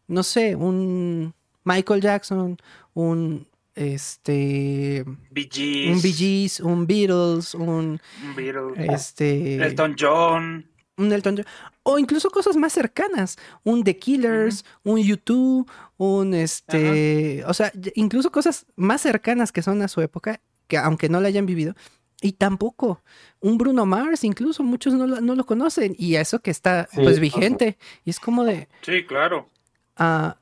no 0.08 0.24
sé, 0.24 0.56
un 0.56 1.34
Michael 1.64 2.02
Jackson, 2.02 2.58
un 2.94 3.48
este 3.76 5.04
Bee 5.32 5.90
un 5.92 6.02
Bee 6.02 6.14
Gees, 6.14 6.60
un 6.60 6.86
Beatles, 6.86 7.56
un, 7.56 8.00
un 8.24 8.36
Beatles, 8.36 8.78
este 8.78 9.56
Elton 9.56 9.96
John, 9.98 10.68
un 10.98 11.12
Elton 11.12 11.38
John, 11.38 11.46
o 11.82 11.98
incluso 11.98 12.30
cosas 12.30 12.56
más 12.56 12.74
cercanas, 12.74 13.38
un 13.64 13.84
The 13.84 13.98
Killers, 13.98 14.64
un 14.84 15.00
YouTube, 15.00 15.70
un 15.98 16.34
este, 16.34 17.44
o 17.46 17.54
sea, 17.54 17.72
incluso 17.96 18.32
cosas 18.32 18.66
más 18.76 19.02
cercanas 19.02 19.52
que 19.52 19.62
son 19.62 19.82
a 19.82 19.88
su 19.88 20.02
época, 20.02 20.40
que 20.68 20.78
aunque 20.78 21.10
no 21.10 21.20
la 21.20 21.30
hayan 21.30 21.46
vivido, 21.46 21.76
y 22.22 22.34
tampoco 22.34 23.04
un 23.42 23.58
Bruno 23.58 23.86
Mars, 23.86 24.24
incluso 24.24 24.64
muchos 24.64 24.94
no 24.94 25.08
lo, 25.08 25.20
no 25.20 25.36
lo 25.36 25.46
conocen, 25.46 25.96
y 25.98 26.16
eso 26.16 26.40
que 26.40 26.52
está 26.52 26.88
pues 26.94 27.20
vigente, 27.20 27.78
y 28.06 28.12
es 28.12 28.20
como 28.20 28.46
de... 28.46 28.70
Sí, 28.82 29.04
claro. 29.06 29.50
Ah, 29.98 30.38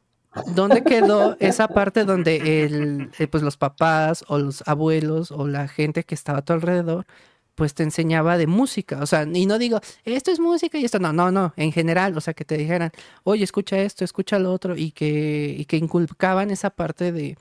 ¿Dónde 0.56 0.84
quedó 0.84 1.36
esa 1.40 1.68
parte 1.68 2.06
donde 2.06 2.64
el, 2.64 3.12
eh, 3.20 3.28
pues 3.28 3.44
los 3.44 3.58
papás 3.58 4.24
o 4.28 4.38
los 4.38 4.64
abuelos 4.66 5.32
o 5.32 5.48
la 5.48 5.68
gente 5.68 6.04
que 6.04 6.16
estaba 6.16 6.40
a 6.40 6.42
tu 6.42 6.54
alrededor 6.54 7.06
pues 7.56 7.74
te 7.74 7.84
enseñaba 7.84 8.38
de 8.38 8.48
música, 8.48 9.00
o 9.02 9.06
sea, 9.06 9.28
y 9.32 9.46
no 9.46 9.60
digo, 9.60 9.82
esto 10.06 10.32
es 10.32 10.40
música 10.40 10.78
y 10.78 10.86
esto 10.86 11.00
no, 11.00 11.14
no, 11.14 11.32
no, 11.32 11.54
en 11.58 11.72
general, 11.72 12.18
o 12.18 12.22
sea, 12.22 12.34
que 12.34 12.46
te 12.46 12.58
dijeran, 12.58 12.92
oye, 13.24 13.44
escucha 13.44 13.78
esto, 13.78 14.04
escucha 14.04 14.40
lo 14.40 14.52
otro, 14.52 14.76
y 14.76 14.92
que, 14.92 15.56
y 15.58 15.66
que 15.66 15.78
inculcaban 15.78 16.50
esa 16.50 16.70
parte 16.72 17.12
de, 17.12 17.38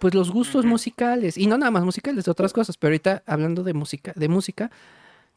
pues 0.00 0.14
los 0.14 0.30
gustos 0.30 0.64
musicales, 0.64 1.36
y 1.36 1.46
no 1.46 1.58
nada 1.58 1.70
más 1.70 1.84
musicales, 1.84 2.24
de 2.24 2.30
otras 2.30 2.52
cosas, 2.52 2.76
pero 2.78 2.90
ahorita 2.90 3.24
hablando 3.26 3.62
de 3.62 3.74
música, 3.74 4.12
de 4.16 4.28
música, 4.28 4.70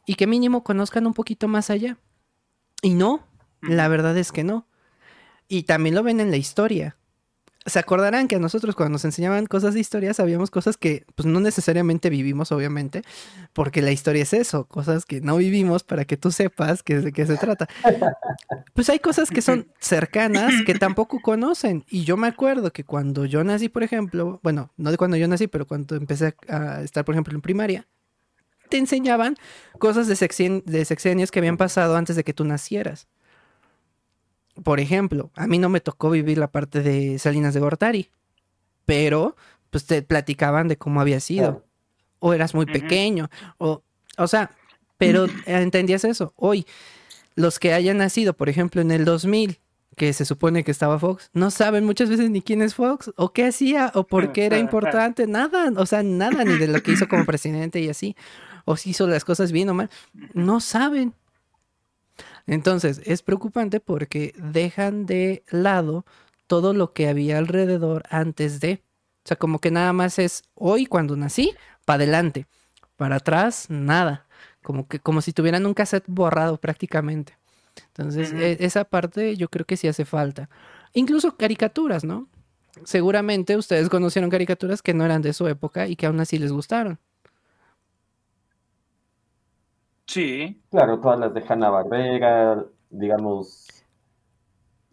y 0.06 0.14
que 0.14 0.26
mínimo 0.26 0.64
conozcan 0.64 1.06
un 1.06 1.14
poquito 1.14 1.46
más 1.46 1.68
allá. 1.70 1.98
Y 2.82 2.94
no, 2.94 3.26
la 3.60 3.88
verdad 3.88 4.16
es 4.16 4.32
que 4.32 4.44
no. 4.44 4.66
Y 5.50 5.64
también 5.64 5.96
lo 5.96 6.04
ven 6.04 6.20
en 6.20 6.30
la 6.30 6.36
historia. 6.36 6.96
Se 7.66 7.80
acordarán 7.80 8.28
que 8.28 8.36
a 8.36 8.38
nosotros 8.38 8.76
cuando 8.76 8.92
nos 8.92 9.04
enseñaban 9.04 9.46
cosas 9.46 9.74
de 9.74 9.80
historia 9.80 10.14
sabíamos 10.14 10.48
cosas 10.48 10.76
que 10.76 11.04
pues 11.16 11.26
no 11.26 11.40
necesariamente 11.40 12.08
vivimos, 12.08 12.52
obviamente, 12.52 13.02
porque 13.52 13.82
la 13.82 13.90
historia 13.90 14.22
es 14.22 14.32
eso, 14.32 14.66
cosas 14.66 15.04
que 15.04 15.20
no 15.20 15.36
vivimos 15.36 15.82
para 15.82 16.04
que 16.04 16.16
tú 16.16 16.30
sepas 16.30 16.84
que, 16.84 17.00
de 17.00 17.12
qué 17.12 17.26
se 17.26 17.36
trata. 17.36 17.68
Pues 18.74 18.88
hay 18.90 19.00
cosas 19.00 19.28
que 19.28 19.42
son 19.42 19.66
cercanas 19.80 20.54
que 20.64 20.74
tampoco 20.74 21.18
conocen. 21.20 21.84
Y 21.90 22.04
yo 22.04 22.16
me 22.16 22.28
acuerdo 22.28 22.72
que 22.72 22.84
cuando 22.84 23.24
yo 23.24 23.42
nací, 23.42 23.68
por 23.68 23.82
ejemplo, 23.82 24.38
bueno, 24.44 24.70
no 24.76 24.92
de 24.92 24.96
cuando 24.96 25.16
yo 25.16 25.26
nací, 25.26 25.48
pero 25.48 25.66
cuando 25.66 25.96
empecé 25.96 26.36
a 26.48 26.80
estar, 26.82 27.04
por 27.04 27.16
ejemplo, 27.16 27.34
en 27.34 27.42
primaria, 27.42 27.88
te 28.68 28.78
enseñaban 28.78 29.34
cosas 29.80 30.06
de, 30.06 30.14
sexen 30.14 30.62
de 30.64 30.84
sexenios 30.84 31.32
que 31.32 31.40
habían 31.40 31.56
pasado 31.56 31.96
antes 31.96 32.14
de 32.14 32.22
que 32.22 32.32
tú 32.32 32.44
nacieras 32.44 33.08
por 34.62 34.80
ejemplo, 34.80 35.30
a 35.34 35.46
mí 35.46 35.58
no 35.58 35.68
me 35.68 35.80
tocó 35.80 36.10
vivir 36.10 36.38
la 36.38 36.50
parte 36.50 36.82
de 36.82 37.18
Salinas 37.18 37.54
de 37.54 37.60
Gortari, 37.60 38.10
pero 38.86 39.36
pues 39.70 39.86
te 39.86 40.02
platicaban 40.02 40.68
de 40.68 40.76
cómo 40.76 41.00
había 41.00 41.20
sido. 41.20 41.64
O 42.18 42.34
eras 42.34 42.54
muy 42.54 42.66
pequeño, 42.66 43.30
o, 43.56 43.82
o 44.18 44.26
sea, 44.26 44.50
pero 44.98 45.26
entendías 45.46 46.04
eso. 46.04 46.34
Hoy, 46.36 46.66
los 47.34 47.58
que 47.58 47.72
hayan 47.72 47.96
nacido, 47.98 48.34
por 48.34 48.50
ejemplo, 48.50 48.82
en 48.82 48.90
el 48.90 49.06
2000, 49.06 49.58
que 49.96 50.12
se 50.12 50.24
supone 50.24 50.64
que 50.64 50.70
estaba 50.70 50.98
Fox, 50.98 51.30
no 51.32 51.50
saben 51.50 51.84
muchas 51.84 52.10
veces 52.10 52.30
ni 52.30 52.42
quién 52.42 52.62
es 52.62 52.74
Fox, 52.74 53.10
o 53.16 53.32
qué 53.32 53.46
hacía, 53.46 53.90
o 53.94 54.06
por 54.06 54.32
qué 54.32 54.46
era 54.46 54.58
importante, 54.58 55.26
nada, 55.26 55.72
o 55.76 55.86
sea, 55.86 56.02
nada, 56.02 56.44
ni 56.44 56.58
de 56.58 56.68
lo 56.68 56.82
que 56.82 56.92
hizo 56.92 57.08
como 57.08 57.24
presidente 57.26 57.80
y 57.80 57.88
así, 57.88 58.16
o 58.64 58.76
si 58.76 58.90
hizo 58.90 59.06
las 59.06 59.24
cosas 59.24 59.52
bien 59.52 59.68
o 59.70 59.74
mal, 59.74 59.90
no 60.34 60.60
saben. 60.60 61.14
Entonces, 62.50 63.00
es 63.04 63.22
preocupante 63.22 63.78
porque 63.78 64.34
dejan 64.36 65.06
de 65.06 65.44
lado 65.50 66.04
todo 66.48 66.74
lo 66.74 66.92
que 66.92 67.08
había 67.08 67.38
alrededor 67.38 68.02
antes 68.10 68.58
de. 68.58 68.82
O 69.24 69.28
sea, 69.28 69.36
como 69.36 69.60
que 69.60 69.70
nada 69.70 69.92
más 69.92 70.18
es 70.18 70.42
hoy 70.54 70.84
cuando 70.86 71.16
nací, 71.16 71.54
para 71.84 72.02
adelante. 72.02 72.48
Para 72.96 73.16
atrás, 73.16 73.66
nada. 73.68 74.26
Como 74.64 74.88
que, 74.88 74.98
como 74.98 75.22
si 75.22 75.32
tuvieran 75.32 75.64
un 75.64 75.74
cassette 75.74 76.06
borrado 76.08 76.56
prácticamente. 76.56 77.38
Entonces, 77.86 78.32
e, 78.32 78.56
esa 78.58 78.82
parte 78.82 79.36
yo 79.36 79.48
creo 79.48 79.64
que 79.64 79.76
sí 79.76 79.86
hace 79.86 80.04
falta. 80.04 80.50
Incluso 80.92 81.36
caricaturas, 81.36 82.02
¿no? 82.02 82.26
Seguramente 82.82 83.56
ustedes 83.56 83.88
conocieron 83.88 84.28
caricaturas 84.28 84.82
que 84.82 84.92
no 84.92 85.04
eran 85.04 85.22
de 85.22 85.34
su 85.34 85.46
época 85.46 85.86
y 85.86 85.94
que 85.94 86.06
aún 86.06 86.18
así 86.18 86.36
les 86.36 86.50
gustaron. 86.50 86.98
Sí. 90.10 90.60
Claro, 90.70 90.98
todas 90.98 91.20
las 91.20 91.32
de 91.32 91.44
Hanna 91.48 91.70
Barbera, 91.70 92.66
digamos, 92.90 93.68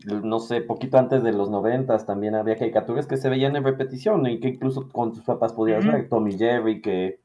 no 0.06 0.40
sé, 0.40 0.62
poquito 0.62 1.00
antes 1.00 1.24
de 1.24 1.32
los 1.32 1.50
noventas 1.50 2.06
también 2.06 2.36
había 2.36 2.56
caricaturas 2.56 3.08
que 3.08 3.18
se 3.18 3.28
veían 3.28 3.56
en 3.56 3.64
repetición 3.64 4.28
y 4.28 4.40
que 4.40 4.50
incluso 4.50 4.88
con 4.90 5.14
tus 5.14 5.24
papás 5.24 5.54
podías 5.54 5.84
ver, 5.88 6.08
Tommy 6.08 6.38
Jerry, 6.38 6.84
que 6.84 7.20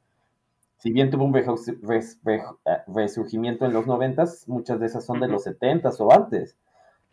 si 0.77 0.91
bien 0.91 1.11
tuvo 1.11 1.23
un 1.25 1.37
ah, 2.65 2.83
resurgimiento 2.87 3.63
en 3.67 3.73
los 3.73 3.85
noventas, 3.85 4.47
muchas 4.47 4.79
de 4.79 4.87
esas 4.87 5.05
son 5.05 5.19
de 5.19 5.27
los 5.27 5.43
setentas 5.43 6.01
o 6.01 6.11
antes. 6.11 6.57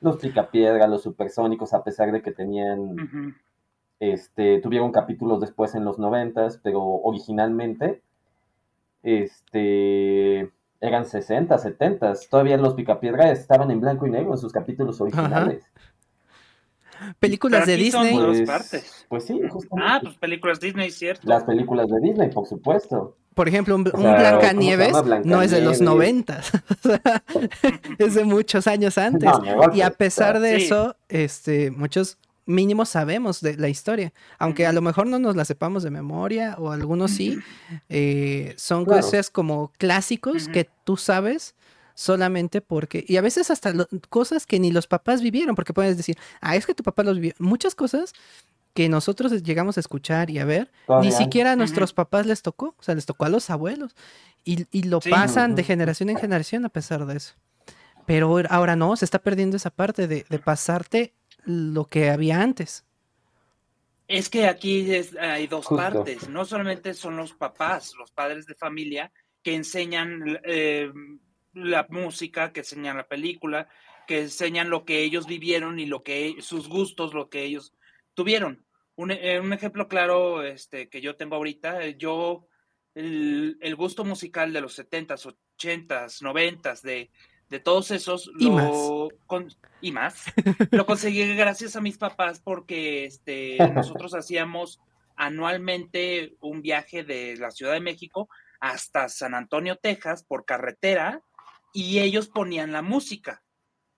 Los 0.00 0.16
Picapiedra, 0.16 0.86
los 0.86 1.02
Supersónicos, 1.02 1.74
a 1.74 1.84
pesar 1.84 2.10
de 2.10 2.22
que 2.22 2.32
tenían, 2.32 3.36
este, 3.98 4.62
tuvieron 4.62 4.92
capítulos 4.92 5.42
después 5.42 5.74
en 5.74 5.84
los 5.84 5.98
noventas, 5.98 6.58
pero 6.62 6.80
originalmente, 6.80 8.00
este, 9.02 10.50
eran 10.80 11.06
60, 11.06 11.56
70. 11.56 12.14
Todavía 12.30 12.56
los 12.56 12.74
Picapiedra 12.74 13.30
estaban 13.30 13.70
en 13.70 13.80
blanco 13.80 14.06
y 14.06 14.10
negro 14.10 14.32
en 14.32 14.38
sus 14.38 14.52
capítulos 14.52 15.00
originales. 15.00 15.64
Películas 17.18 17.66
de 17.66 17.76
Disney. 17.76 18.14
Pues, 18.14 19.06
pues, 19.08 19.24
sí, 19.24 19.40
justamente. 19.48 19.90
Ah, 19.90 20.00
pues 20.02 20.16
películas 20.16 20.60
Disney, 20.60 20.90
cierto. 20.90 21.26
Las 21.26 21.44
películas 21.44 21.88
de 21.88 22.00
Disney, 22.00 22.30
por 22.30 22.46
supuesto. 22.46 23.16
Por 23.34 23.48
ejemplo, 23.48 23.76
un, 23.76 23.84
Blancanieves 23.84 24.92
no 25.24 25.40
es 25.40 25.50
de 25.52 25.60
los 25.60 25.80
90, 25.80 26.40
es 27.98 28.14
de 28.14 28.24
muchos 28.24 28.66
años 28.66 28.98
antes. 28.98 29.30
y 29.72 29.80
a 29.80 29.90
pesar 29.90 30.40
de 30.40 30.56
eso, 30.56 30.96
este, 31.08 31.70
muchos 31.70 32.18
mínimo 32.50 32.84
sabemos 32.84 33.40
de 33.40 33.56
la 33.56 33.68
historia, 33.68 34.12
aunque 34.38 34.66
a 34.66 34.72
lo 34.72 34.82
mejor 34.82 35.06
no 35.06 35.18
nos 35.18 35.36
la 35.36 35.44
sepamos 35.44 35.82
de 35.82 35.90
memoria 35.90 36.56
o 36.58 36.70
algunos 36.70 37.12
sí, 37.12 37.38
eh, 37.88 38.54
son 38.56 38.84
cosas 38.84 39.30
como 39.30 39.72
clásicos 39.78 40.48
que 40.48 40.68
tú 40.84 40.96
sabes 40.96 41.54
solamente 41.94 42.60
porque, 42.60 43.04
y 43.06 43.16
a 43.16 43.20
veces 43.20 43.50
hasta 43.50 43.72
cosas 44.08 44.46
que 44.46 44.58
ni 44.58 44.70
los 44.70 44.86
papás 44.86 45.22
vivieron, 45.22 45.54
porque 45.54 45.72
puedes 45.72 45.96
decir, 45.96 46.16
ah, 46.40 46.56
es 46.56 46.66
que 46.66 46.74
tu 46.74 46.82
papá 46.82 47.02
los 47.02 47.16
vivió, 47.16 47.34
muchas 47.38 47.74
cosas 47.74 48.12
que 48.74 48.88
nosotros 48.88 49.42
llegamos 49.42 49.76
a 49.76 49.80
escuchar 49.80 50.30
y 50.30 50.38
a 50.38 50.44
ver, 50.44 50.70
ni 51.02 51.12
siquiera 51.12 51.52
a 51.52 51.56
nuestros 51.56 51.92
papás 51.92 52.24
les 52.26 52.42
tocó, 52.42 52.74
o 52.78 52.82
sea, 52.82 52.94
les 52.94 53.04
tocó 53.04 53.24
a 53.24 53.28
los 53.28 53.50
abuelos, 53.50 53.94
y, 54.44 54.82
lo 54.84 55.00
pasan 55.00 55.54
de 55.54 55.64
generación 55.64 56.08
en 56.08 56.16
generación 56.16 56.64
a 56.64 56.70
pesar 56.70 57.04
de 57.06 57.16
eso. 57.16 57.34
Pero 58.06 58.42
ahora 58.48 58.76
no, 58.76 58.96
se 58.96 59.04
está 59.04 59.18
perdiendo 59.18 59.56
esa 59.56 59.70
parte 59.70 60.08
de, 60.08 60.24
de 60.28 60.38
pasarte 60.38 61.12
lo 61.44 61.86
que 61.86 62.10
había 62.10 62.40
antes. 62.40 62.84
Es 64.08 64.28
que 64.28 64.46
aquí 64.46 64.90
hay 65.20 65.46
dos 65.46 65.68
partes, 65.68 66.28
no 66.28 66.44
solamente 66.44 66.94
son 66.94 67.16
los 67.16 67.32
papás, 67.32 67.94
los 67.96 68.10
padres 68.10 68.46
de 68.46 68.56
familia, 68.56 69.12
que 69.42 69.54
enseñan 69.54 70.40
eh, 70.44 70.90
la 71.54 71.86
música, 71.88 72.52
que 72.52 72.60
enseñan 72.60 72.96
la 72.96 73.06
película, 73.06 73.68
que 74.08 74.22
enseñan 74.22 74.68
lo 74.68 74.84
que 74.84 75.02
ellos 75.02 75.26
vivieron 75.26 75.78
y 75.78 75.86
lo 75.86 76.02
que 76.02 76.36
sus 76.40 76.68
gustos, 76.68 77.14
lo 77.14 77.30
que 77.30 77.44
ellos 77.44 77.72
tuvieron. 78.14 78.66
Un, 78.96 79.12
eh, 79.12 79.40
ejemplo 79.52 79.86
claro 79.86 80.42
este, 80.42 80.88
que 80.88 81.00
yo 81.00 81.14
tengo 81.14 81.36
ahorita, 81.36 81.84
eh, 81.84 81.96
yo 81.96 82.48
el, 82.94 83.58
el, 83.60 83.76
gusto 83.76 84.04
musical 84.04 84.52
de 84.52 84.60
los 84.60 84.76
70s, 84.76 85.36
80s, 85.56 86.20
90s, 86.20 86.82
de, 86.82 87.10
de 87.50 87.58
todos 87.58 87.90
esos 87.90 88.30
y 88.38 88.44
lo 88.44 88.52
más, 88.52 89.50
y 89.80 89.92
más 89.92 90.24
lo 90.70 90.86
conseguí 90.86 91.34
gracias 91.34 91.76
a 91.76 91.80
mis 91.80 91.98
papás 91.98 92.40
porque 92.40 93.04
este 93.04 93.58
nosotros 93.74 94.14
hacíamos 94.14 94.80
anualmente 95.16 96.36
un 96.40 96.62
viaje 96.62 97.04
de 97.04 97.36
la 97.36 97.50
Ciudad 97.50 97.74
de 97.74 97.80
México 97.80 98.28
hasta 98.60 99.08
San 99.08 99.34
Antonio, 99.34 99.76
Texas 99.76 100.22
por 100.22 100.44
carretera 100.44 101.22
y 101.72 101.98
ellos 101.98 102.28
ponían 102.28 102.72
la 102.72 102.82
música. 102.82 103.42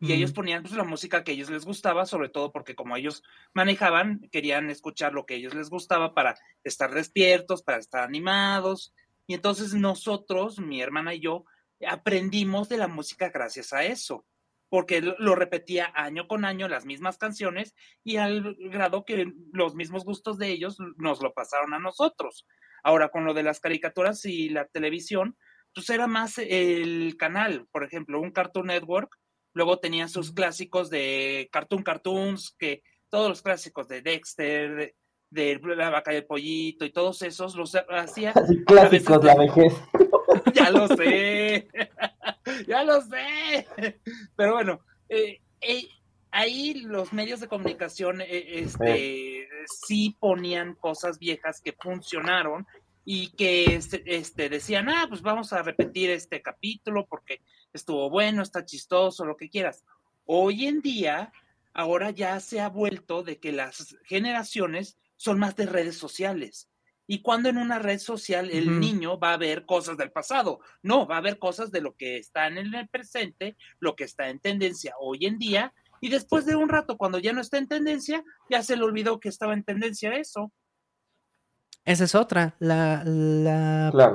y 0.00 0.12
ellos 0.12 0.32
ponían 0.32 0.62
pues, 0.62 0.74
la 0.74 0.82
música 0.82 1.22
que 1.22 1.30
a 1.30 1.34
ellos 1.34 1.48
les 1.48 1.64
gustaba, 1.64 2.06
sobre 2.06 2.28
todo 2.28 2.50
porque 2.50 2.74
como 2.74 2.96
ellos 2.96 3.22
manejaban, 3.54 4.28
querían 4.32 4.68
escuchar 4.68 5.12
lo 5.12 5.26
que 5.26 5.34
a 5.34 5.36
ellos 5.36 5.54
les 5.54 5.70
gustaba 5.70 6.12
para 6.12 6.34
estar 6.64 6.92
despiertos, 6.92 7.62
para 7.62 7.78
estar 7.78 8.02
animados. 8.02 8.92
Y 9.28 9.34
entonces 9.34 9.74
nosotros, 9.74 10.58
mi 10.58 10.82
hermana 10.82 11.14
y 11.14 11.20
yo, 11.20 11.44
aprendimos 11.88 12.68
de 12.68 12.78
la 12.78 12.88
música 12.88 13.30
gracias 13.30 13.72
a 13.72 13.84
eso, 13.84 14.26
porque 14.68 15.00
lo 15.02 15.34
repetía 15.34 15.92
año 15.94 16.26
con 16.28 16.44
año 16.44 16.68
las 16.68 16.86
mismas 16.86 17.18
canciones 17.18 17.74
y 18.04 18.16
al 18.16 18.56
grado 18.58 19.04
que 19.04 19.32
los 19.52 19.74
mismos 19.74 20.04
gustos 20.04 20.38
de 20.38 20.48
ellos 20.48 20.78
nos 20.96 21.22
lo 21.22 21.32
pasaron 21.32 21.74
a 21.74 21.78
nosotros. 21.78 22.46
Ahora, 22.82 23.10
con 23.10 23.24
lo 23.24 23.34
de 23.34 23.42
las 23.42 23.60
caricaturas 23.60 24.24
y 24.24 24.48
la 24.48 24.66
televisión, 24.66 25.36
pues 25.74 25.88
era 25.90 26.06
más 26.06 26.38
el 26.38 27.16
canal, 27.18 27.66
por 27.70 27.84
ejemplo, 27.84 28.20
un 28.20 28.32
Cartoon 28.32 28.66
Network 28.66 29.18
Luego 29.54 29.78
tenía 29.78 30.08
sus 30.08 30.32
clásicos 30.32 30.88
de 30.88 31.48
Cartoon 31.52 31.82
Cartoons, 31.82 32.54
que 32.58 32.82
todos 33.10 33.28
los 33.28 33.42
clásicos 33.42 33.86
de 33.88 34.00
Dexter, 34.00 34.94
de, 35.30 35.60
La 35.76 35.90
Vaca 35.90 36.12
y 36.12 36.16
el 36.16 36.26
Pollito 36.26 36.84
y 36.84 36.92
todos 36.92 37.22
esos 37.22 37.54
los 37.54 37.76
hacía. 37.90 38.32
clásicos, 38.66 39.24
la 39.24 39.34
vejez. 39.34 39.74
ya 40.54 40.70
lo 40.70 40.88
sé, 40.88 41.68
ya 42.66 42.84
lo 42.84 43.00
sé. 43.02 43.66
Pero 44.36 44.54
bueno, 44.54 44.80
eh, 45.08 45.40
eh, 45.60 45.88
ahí 46.30 46.74
los 46.74 47.12
medios 47.12 47.40
de 47.40 47.48
comunicación 47.48 48.20
eh, 48.20 48.60
este, 48.60 49.48
sí 49.84 50.16
ponían 50.18 50.74
cosas 50.74 51.18
viejas 51.18 51.60
que 51.60 51.72
funcionaron 51.72 52.66
y 53.04 53.30
que 53.30 53.74
este, 53.74 54.02
este, 54.06 54.48
decían, 54.48 54.88
ah, 54.88 55.06
pues 55.08 55.22
vamos 55.22 55.52
a 55.52 55.62
repetir 55.62 56.10
este 56.10 56.40
capítulo 56.40 57.06
porque 57.06 57.40
estuvo 57.72 58.08
bueno, 58.10 58.42
está 58.42 58.64
chistoso, 58.64 59.24
lo 59.24 59.36
que 59.36 59.50
quieras. 59.50 59.84
Hoy 60.24 60.66
en 60.66 60.80
día, 60.80 61.32
ahora 61.74 62.10
ya 62.10 62.38
se 62.40 62.60
ha 62.60 62.68
vuelto 62.68 63.22
de 63.22 63.38
que 63.38 63.52
las 63.52 63.96
generaciones 64.04 64.96
son 65.16 65.38
más 65.38 65.56
de 65.56 65.66
redes 65.66 65.96
sociales. 65.96 66.68
Y 67.06 67.20
cuando 67.22 67.48
en 67.48 67.58
una 67.58 67.78
red 67.78 67.98
social 67.98 68.50
el 68.50 68.78
niño 68.80 69.18
va 69.18 69.32
a 69.32 69.36
ver 69.36 69.66
cosas 69.66 69.96
del 69.96 70.12
pasado, 70.12 70.60
no, 70.82 71.06
va 71.06 71.18
a 71.18 71.22
ver 71.22 71.38
cosas 71.38 71.70
de 71.70 71.80
lo 71.80 71.94
que 71.94 72.16
está 72.16 72.46
en 72.46 72.58
el 72.58 72.88
presente, 72.88 73.56
lo 73.80 73.96
que 73.96 74.04
está 74.04 74.28
en 74.28 74.38
tendencia 74.38 74.94
hoy 75.00 75.26
en 75.26 75.38
día, 75.38 75.74
y 76.02 76.08
después 76.08 76.44
de 76.44 76.56
un 76.56 76.68
rato, 76.68 76.96
cuando 76.96 77.18
ya 77.18 77.32
no 77.32 77.40
está 77.40 77.58
en 77.58 77.68
tendencia, 77.68 78.24
ya 78.50 78.62
se 78.64 78.76
le 78.76 78.82
olvidó 78.82 79.20
que 79.20 79.28
estaba 79.28 79.54
en 79.54 79.62
tendencia 79.62 80.12
eso. 80.14 80.52
Esa 81.84 82.04
es 82.04 82.14
otra, 82.16 82.56
la, 82.58 84.10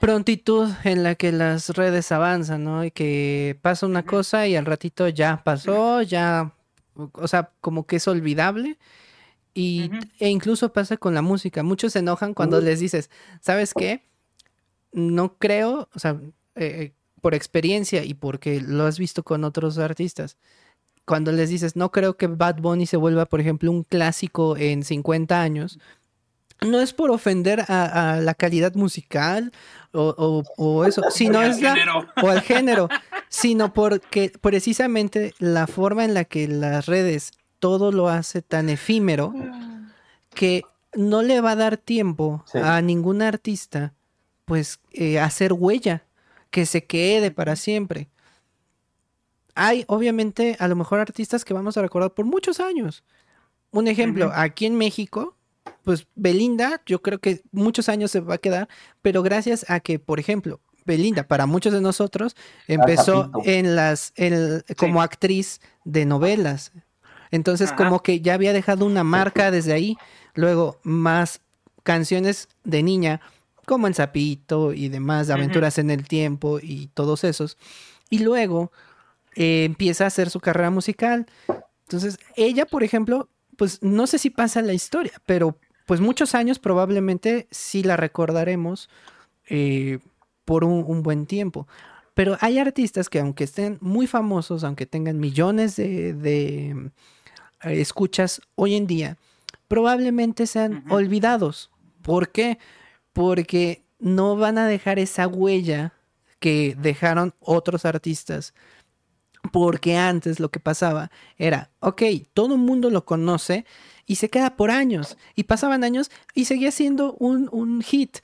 prontitud 0.00 0.70
en 0.84 1.02
la 1.02 1.14
que 1.14 1.30
las 1.30 1.68
redes 1.70 2.10
avanzan, 2.10 2.64
¿no? 2.64 2.84
Y 2.84 2.90
que 2.90 3.58
pasa 3.60 3.84
una 3.84 4.02
cosa 4.02 4.46
y 4.46 4.56
al 4.56 4.64
ratito 4.64 5.06
ya 5.08 5.42
pasó, 5.44 6.00
ya, 6.00 6.54
o 6.94 7.28
sea, 7.28 7.50
como 7.60 7.86
que 7.86 7.96
es 7.96 8.08
olvidable. 8.08 8.78
Y, 9.54 9.90
E 10.18 10.28
incluso 10.28 10.72
pasa 10.72 10.96
con 10.96 11.14
la 11.14 11.22
música. 11.22 11.62
Muchos 11.62 11.92
se 11.92 12.00
enojan 12.00 12.34
cuando 12.34 12.60
les 12.60 12.80
dices, 12.80 13.08
¿sabes 13.40 13.72
qué? 13.72 14.02
No 14.92 15.38
creo, 15.38 15.88
o 15.94 15.98
sea, 15.98 16.20
eh, 16.56 16.92
por 17.20 17.34
experiencia 17.34 18.04
y 18.04 18.14
porque 18.14 18.60
lo 18.60 18.84
has 18.84 18.98
visto 18.98 19.22
con 19.22 19.44
otros 19.44 19.78
artistas, 19.78 20.36
cuando 21.04 21.32
les 21.32 21.50
dices, 21.50 21.76
no 21.76 21.90
creo 21.92 22.16
que 22.16 22.26
Bad 22.26 22.56
Bunny 22.60 22.86
se 22.86 22.96
vuelva, 22.96 23.26
por 23.26 23.40
ejemplo, 23.40 23.70
un 23.70 23.84
clásico 23.84 24.56
en 24.56 24.82
50 24.82 25.40
años, 25.40 25.78
no 26.60 26.80
es 26.80 26.92
por 26.92 27.10
ofender 27.10 27.64
a, 27.68 28.20
la 28.22 28.34
calidad 28.34 28.74
musical 28.74 29.52
o, 29.92 30.84
eso, 30.86 31.02
sino 31.10 31.42
es 31.42 31.60
la, 31.60 31.74
o 32.22 32.28
al 32.28 32.42
género, 32.42 32.88
sino 33.28 33.72
porque 33.72 34.32
precisamente 34.40 35.34
la 35.38 35.66
forma 35.66 36.04
en 36.04 36.14
la 36.14 36.24
que 36.24 36.48
las 36.48 36.86
redes 36.86 37.32
todo 37.64 37.92
lo 37.92 38.10
hace 38.10 38.42
tan 38.42 38.68
efímero 38.68 39.32
que 40.34 40.64
no 40.92 41.22
le 41.22 41.40
va 41.40 41.52
a 41.52 41.56
dar 41.56 41.78
tiempo 41.78 42.44
a 42.52 42.82
ningún 42.82 43.22
artista 43.22 43.94
pues 44.44 44.80
eh, 44.90 45.18
hacer 45.18 45.54
huella 45.54 46.04
que 46.50 46.66
se 46.66 46.84
quede 46.84 47.30
para 47.30 47.56
siempre. 47.56 48.10
Hay 49.54 49.86
obviamente 49.88 50.58
a 50.60 50.68
lo 50.68 50.76
mejor 50.76 51.00
artistas 51.00 51.42
que 51.42 51.54
vamos 51.54 51.78
a 51.78 51.80
recordar 51.80 52.12
por 52.12 52.26
muchos 52.26 52.60
años. 52.60 53.02
Un 53.70 53.88
ejemplo, 53.88 54.30
aquí 54.34 54.66
en 54.66 54.76
México, 54.76 55.34
pues 55.84 56.06
Belinda, 56.16 56.82
yo 56.84 57.00
creo 57.00 57.18
que 57.18 57.44
muchos 57.50 57.88
años 57.88 58.10
se 58.10 58.20
va 58.20 58.34
a 58.34 58.38
quedar, 58.38 58.68
pero 59.00 59.22
gracias 59.22 59.64
a 59.70 59.80
que, 59.80 59.98
por 59.98 60.20
ejemplo, 60.20 60.60
Belinda, 60.84 61.26
para 61.26 61.46
muchos 61.46 61.72
de 61.72 61.80
nosotros, 61.80 62.36
empezó 62.68 63.30
en 63.46 63.74
las, 63.74 64.12
como 64.76 65.00
actriz 65.00 65.62
de 65.86 66.04
novelas. 66.04 66.72
Entonces, 67.34 67.72
como 67.72 68.00
que 68.00 68.20
ya 68.20 68.34
había 68.34 68.52
dejado 68.52 68.86
una 68.86 69.02
marca 69.02 69.50
desde 69.50 69.72
ahí. 69.72 69.96
Luego, 70.34 70.78
más 70.84 71.40
canciones 71.82 72.48
de 72.62 72.84
niña, 72.84 73.20
como 73.66 73.88
El 73.88 73.96
Zapito 73.96 74.72
y 74.72 74.88
demás, 74.88 75.30
Aventuras 75.30 75.78
en 75.78 75.90
el 75.90 76.06
Tiempo 76.06 76.60
y 76.62 76.90
todos 76.94 77.24
esos. 77.24 77.58
Y 78.08 78.20
luego 78.20 78.70
eh, 79.34 79.64
empieza 79.64 80.04
a 80.04 80.06
hacer 80.06 80.30
su 80.30 80.38
carrera 80.38 80.70
musical. 80.70 81.26
Entonces, 81.82 82.20
ella, 82.36 82.66
por 82.66 82.84
ejemplo, 82.84 83.28
pues 83.56 83.82
no 83.82 84.06
sé 84.06 84.18
si 84.18 84.30
pasa 84.30 84.62
la 84.62 84.72
historia, 84.72 85.20
pero 85.26 85.58
pues 85.86 86.00
muchos 86.00 86.36
años 86.36 86.60
probablemente 86.60 87.48
sí 87.50 87.82
la 87.82 87.96
recordaremos 87.96 88.88
eh, 89.48 89.98
por 90.44 90.62
un, 90.62 91.02
buen 91.02 91.26
tiempo. 91.26 91.66
Pero 92.14 92.38
hay 92.40 92.60
artistas 92.60 93.08
que 93.08 93.18
aunque 93.18 93.42
estén 93.42 93.78
muy 93.80 94.06
famosos, 94.06 94.62
aunque 94.62 94.86
tengan 94.86 95.18
millones 95.18 95.74
de, 95.74 96.92
escuchas 97.64 98.40
hoy 98.54 98.74
en 98.74 98.86
día, 98.86 99.16
probablemente 99.68 100.46
sean 100.46 100.84
olvidados. 100.90 101.70
¿Por 102.02 102.30
qué? 102.30 102.58
Porque 103.12 103.82
no 103.98 104.36
van 104.36 104.58
a 104.58 104.66
dejar 104.66 104.98
esa 104.98 105.26
huella 105.26 105.92
que 106.38 106.76
dejaron 106.78 107.34
otros 107.40 107.84
artistas. 107.84 108.54
Porque 109.52 109.96
antes 109.96 110.40
lo 110.40 110.50
que 110.50 110.60
pasaba 110.60 111.10
era, 111.36 111.70
ok, 111.80 112.02
todo 112.32 112.54
el 112.54 112.60
mundo 112.60 112.90
lo 112.90 113.04
conoce, 113.04 113.66
y 114.06 114.16
se 114.16 114.30
queda 114.30 114.56
por 114.56 114.70
años. 114.70 115.16
Y 115.34 115.44
pasaban 115.44 115.84
años 115.84 116.10
y 116.34 116.44
seguía 116.44 116.70
siendo 116.70 117.14
un, 117.14 117.82
hit. 117.82 118.18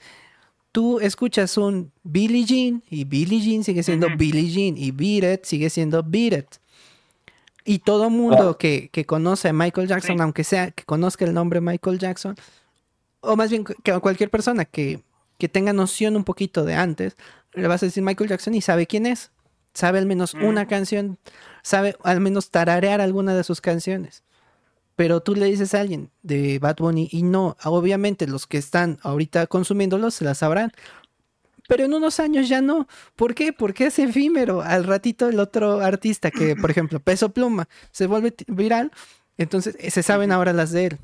Tú 0.71 0.99
escuchas 0.99 1.57
un 1.57 1.91
Billie 2.03 2.45
Jean 2.45 2.83
y 2.89 3.03
Billie 3.03 3.41
Jean 3.41 3.63
sigue 3.63 3.83
siendo 3.83 4.07
Billie 4.15 4.49
Jean 4.49 4.77
y 4.77 4.91
Beat 4.91 5.39
It 5.39 5.45
sigue 5.45 5.69
siendo 5.69 6.03
Beat 6.03 6.33
It. 6.33 6.47
Y 7.63 7.79
todo 7.79 8.09
mundo 8.09 8.57
que, 8.57 8.89
conoce 9.05 9.49
a 9.49 9.53
Michael 9.53 9.87
Jackson, 9.87 10.19
aunque 10.21 10.43
sea 10.43 10.71
que 10.71 10.83
conozca 10.83 11.25
el 11.25 11.33
nombre 11.33 11.61
Michael 11.61 11.99
Jackson, 11.99 12.35
o 13.19 13.35
más 13.35 13.49
bien 13.49 13.63
que 13.63 13.99
cualquier 13.99 14.29
persona 14.29 14.65
que, 14.65 15.03
que 15.37 15.49
tenga 15.49 15.73
noción 15.73 16.15
un 16.15 16.23
poquito 16.23 16.65
de 16.65 16.75
antes, 16.75 17.15
le 17.53 17.67
vas 17.67 17.83
a 17.83 17.85
decir 17.85 18.03
Michael 18.03 18.29
Jackson 18.29 18.55
y 18.55 18.61
sabe 18.61 18.87
quién 18.87 19.05
es. 19.05 19.31
Sabe 19.73 19.99
al 19.99 20.05
menos 20.05 20.33
una 20.33 20.67
canción, 20.67 21.17
sabe 21.63 21.95
al 22.03 22.19
menos 22.19 22.49
tararear 22.49 22.99
alguna 22.99 23.33
de 23.33 23.43
sus 23.43 23.61
canciones. 23.61 24.23
Pero 24.97 25.21
tú 25.21 25.33
le 25.33 25.45
dices 25.45 25.73
a 25.73 25.79
alguien 25.79 26.11
de 26.21 26.59
Bad 26.59 26.77
Bunny 26.77 27.07
y 27.09 27.23
no, 27.23 27.55
obviamente 27.63 28.27
los 28.27 28.47
que 28.47 28.57
están 28.57 28.99
ahorita 29.01 29.47
consumiéndolo 29.47 30.11
se 30.11 30.25
la 30.25 30.35
sabrán. 30.35 30.73
Pero 31.67 31.85
en 31.85 31.93
unos 31.93 32.19
años 32.19 32.49
ya 32.49 32.61
no. 32.61 32.87
¿Por 33.15 33.35
qué? 33.35 33.53
Porque 33.53 33.87
es 33.87 33.99
efímero. 33.99 34.61
Al 34.61 34.83
ratito 34.83 35.29
el 35.29 35.39
otro 35.39 35.81
artista 35.81 36.31
que, 36.31 36.55
por 36.55 36.71
ejemplo, 36.71 36.99
Peso 36.99 37.29
Pluma, 37.29 37.67
se 37.91 38.07
vuelve 38.07 38.33
viral, 38.47 38.91
entonces 39.37 39.75
eh, 39.79 39.91
se 39.91 40.03
saben 40.03 40.31
ahora 40.31 40.53
las 40.53 40.71
de 40.71 40.87
él. 40.87 40.99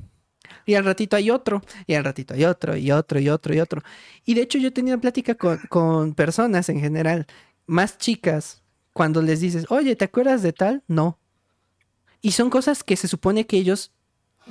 Y 0.64 0.74
al 0.74 0.84
ratito 0.84 1.16
hay 1.16 1.30
otro, 1.30 1.62
y 1.86 1.94
al 1.94 2.04
ratito 2.04 2.34
hay 2.34 2.44
otro, 2.44 2.76
y 2.76 2.90
otro, 2.90 3.18
y 3.18 3.28
otro, 3.28 3.54
y 3.54 3.60
otro. 3.60 3.82
Y 4.24 4.34
de 4.34 4.42
hecho 4.42 4.58
yo 4.58 4.68
he 4.68 4.72
tenido 4.72 5.00
plática 5.00 5.34
con, 5.34 5.58
con 5.68 6.14
personas 6.14 6.68
en 6.68 6.80
general, 6.80 7.26
más 7.66 7.98
chicas, 7.98 8.62
cuando 8.92 9.22
les 9.22 9.40
dices, 9.40 9.66
oye, 9.68 9.94
¿te 9.96 10.04
acuerdas 10.04 10.42
de 10.42 10.52
tal? 10.52 10.82
No. 10.88 11.18
Y 12.20 12.32
son 12.32 12.50
cosas 12.50 12.82
que 12.82 12.96
se 12.96 13.08
supone 13.08 13.46
que 13.46 13.56
ellos 13.56 13.92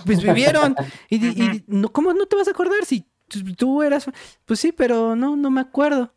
pues 0.06 0.22
vivieron. 0.22 0.76
Y, 1.10 1.64
no, 1.68 1.92
¿cómo 1.92 2.14
no 2.14 2.26
te 2.26 2.36
vas 2.36 2.48
a 2.48 2.52
acordar 2.52 2.86
si 2.86 3.06
tú 3.28 3.84
eras? 3.84 4.10
Pues 4.46 4.60
sí, 4.60 4.72
pero 4.72 5.16
no, 5.16 5.36
no 5.36 5.50
me 5.50 5.62
acuerdo. 5.62 6.14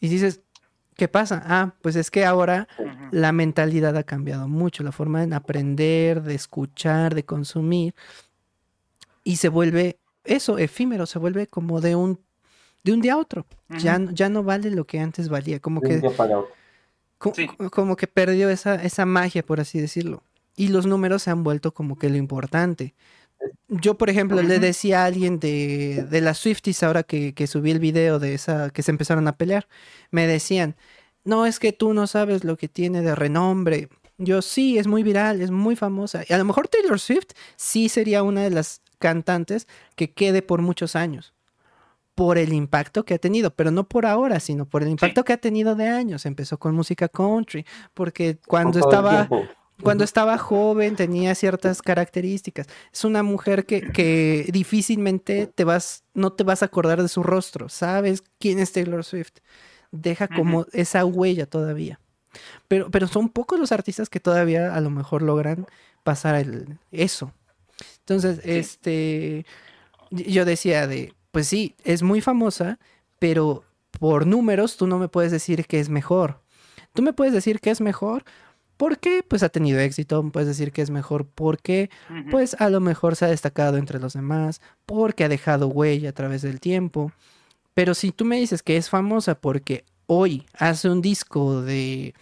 Y 0.00 0.08
dices, 0.08 0.40
¿qué 0.96 1.08
pasa? 1.08 1.42
Ah, 1.46 1.74
pues 1.82 1.96
es 1.96 2.10
que 2.10 2.24
ahora 2.24 2.68
la 3.10 3.32
mentalidad 3.32 3.96
ha 3.96 4.02
cambiado 4.04 4.48
mucho, 4.48 4.82
la 4.82 4.92
forma 4.92 5.24
de 5.26 5.34
aprender, 5.34 6.22
de 6.22 6.34
escuchar, 6.34 7.14
de 7.14 7.24
consumir. 7.24 7.94
Y 9.24 9.36
se 9.36 9.48
vuelve 9.48 9.98
eso, 10.24 10.58
efímero, 10.58 11.06
se 11.06 11.18
vuelve 11.18 11.46
como 11.46 11.80
de 11.80 11.96
un, 11.96 12.20
de 12.84 12.92
un 12.92 13.00
día 13.00 13.14
a 13.14 13.18
otro. 13.18 13.46
ya, 13.78 13.98
ya 14.12 14.28
no 14.28 14.42
vale 14.42 14.70
lo 14.70 14.86
que 14.86 15.00
antes 15.00 15.28
valía. 15.28 15.60
Como 15.60 15.80
que 15.80 16.00
como, 17.18 17.96
que 17.96 18.06
perdió 18.06 18.48
esa, 18.48 18.76
esa 18.76 19.04
magia, 19.04 19.44
por 19.44 19.60
así 19.60 19.80
decirlo. 19.80 20.22
Y 20.56 20.68
los 20.68 20.86
números 20.86 21.22
se 21.22 21.30
han 21.30 21.44
vuelto 21.44 21.74
como 21.74 21.98
que 21.98 22.08
lo 22.08 22.16
importante. 22.16 22.94
Yo, 23.68 23.98
por 23.98 24.10
ejemplo, 24.10 24.42
le 24.42 24.58
decía 24.58 25.02
a 25.02 25.06
alguien 25.06 25.38
de, 25.38 26.06
de 26.10 26.20
las 26.20 26.38
Swifties 26.38 26.82
ahora 26.82 27.02
que, 27.02 27.34
que, 27.34 27.46
subí 27.46 27.70
el 27.70 27.78
video 27.78 28.18
de 28.18 28.34
esa, 28.34 28.70
que 28.70 28.82
se 28.82 28.90
empezaron 28.90 29.28
a 29.28 29.36
pelear, 29.36 29.68
me 30.10 30.26
decían, 30.26 30.76
no 31.24 31.46
es 31.46 31.58
que 31.58 31.72
tú 31.72 31.92
no 31.92 32.06
sabes 32.06 32.44
lo 32.44 32.56
que 32.56 32.68
tiene 32.68 33.02
de 33.02 33.14
renombre. 33.14 33.88
Yo 34.16 34.42
sí, 34.42 34.78
es 34.78 34.86
muy 34.86 35.02
viral, 35.02 35.40
es 35.40 35.50
muy 35.50 35.76
famosa. 35.76 36.24
Y 36.28 36.32
a 36.32 36.38
lo 36.38 36.44
mejor 36.44 36.68
Taylor 36.68 36.98
Swift 36.98 37.32
sí 37.56 37.88
sería 37.88 38.22
una 38.22 38.42
de 38.42 38.50
las 38.50 38.80
cantantes 38.98 39.68
que 39.94 40.12
quede 40.12 40.42
por 40.42 40.62
muchos 40.62 40.96
años. 40.96 41.34
Por 42.14 42.36
el 42.36 42.52
impacto 42.52 43.04
que 43.04 43.14
ha 43.14 43.18
tenido, 43.18 43.54
pero 43.54 43.70
no 43.70 43.88
por 43.88 44.04
ahora, 44.04 44.40
sino 44.40 44.66
por 44.66 44.82
el 44.82 44.88
impacto 44.88 45.22
que 45.24 45.34
ha 45.34 45.36
tenido 45.36 45.76
de 45.76 45.86
años. 45.86 46.26
Empezó 46.26 46.58
con 46.58 46.74
música 46.74 47.08
country, 47.08 47.64
porque 47.94 48.38
cuando 48.44 48.80
estaba, 48.80 49.28
cuando 49.82 50.04
estaba 50.04 50.38
joven 50.38 50.96
tenía 50.96 51.34
ciertas 51.34 51.82
características. 51.82 52.66
Es 52.92 53.04
una 53.04 53.22
mujer 53.22 53.66
que, 53.66 53.80
que, 53.80 54.48
difícilmente 54.52 55.46
te 55.46 55.64
vas, 55.64 56.04
no 56.14 56.32
te 56.32 56.44
vas 56.44 56.62
a 56.62 56.66
acordar 56.66 57.02
de 57.02 57.08
su 57.08 57.22
rostro. 57.22 57.68
Sabes 57.68 58.22
quién 58.38 58.58
es 58.58 58.72
Taylor 58.72 59.04
Swift. 59.04 59.38
Deja 59.90 60.28
como 60.28 60.66
esa 60.72 61.04
huella 61.04 61.46
todavía. 61.46 62.00
Pero, 62.66 62.90
pero 62.90 63.06
son 63.06 63.28
pocos 63.28 63.58
los 63.58 63.72
artistas 63.72 64.10
que 64.10 64.20
todavía 64.20 64.74
a 64.74 64.80
lo 64.80 64.90
mejor 64.90 65.22
logran 65.22 65.66
pasar 66.02 66.34
el, 66.34 66.78
eso. 66.90 67.32
Entonces, 68.00 68.40
este, 68.44 69.46
yo 70.10 70.44
decía 70.44 70.86
de, 70.86 71.14
pues 71.30 71.46
sí, 71.46 71.74
es 71.84 72.02
muy 72.02 72.20
famosa, 72.20 72.78
pero 73.18 73.64
por 73.98 74.26
números 74.26 74.76
tú 74.76 74.86
no 74.86 74.98
me 74.98 75.08
puedes 75.08 75.32
decir 75.32 75.66
que 75.66 75.80
es 75.80 75.88
mejor. 75.88 76.40
Tú 76.94 77.02
me 77.02 77.12
puedes 77.12 77.32
decir 77.32 77.60
que 77.60 77.70
es 77.70 77.80
mejor 77.80 78.24
porque 78.78 79.24
pues 79.26 79.42
ha 79.42 79.48
tenido 79.50 79.80
éxito, 79.80 80.22
puedes 80.30 80.46
decir 80.46 80.72
que 80.72 80.82
es 80.82 80.88
mejor 80.88 81.26
porque 81.26 81.90
pues 82.30 82.54
a 82.60 82.70
lo 82.70 82.80
mejor 82.80 83.16
se 83.16 83.24
ha 83.24 83.28
destacado 83.28 83.76
entre 83.76 83.98
los 83.98 84.14
demás, 84.14 84.62
porque 84.86 85.24
ha 85.24 85.28
dejado 85.28 85.66
huella 85.66 86.10
a 86.10 86.12
través 86.12 86.42
del 86.42 86.60
tiempo. 86.60 87.12
Pero 87.74 87.92
si 87.94 88.12
tú 88.12 88.24
me 88.24 88.36
dices 88.36 88.62
que 88.62 88.76
es 88.76 88.88
famosa 88.88 89.34
porque 89.34 89.84
hoy 90.06 90.46
hace 90.54 90.88
un 90.88 91.02
disco 91.02 91.60
de 91.60 92.14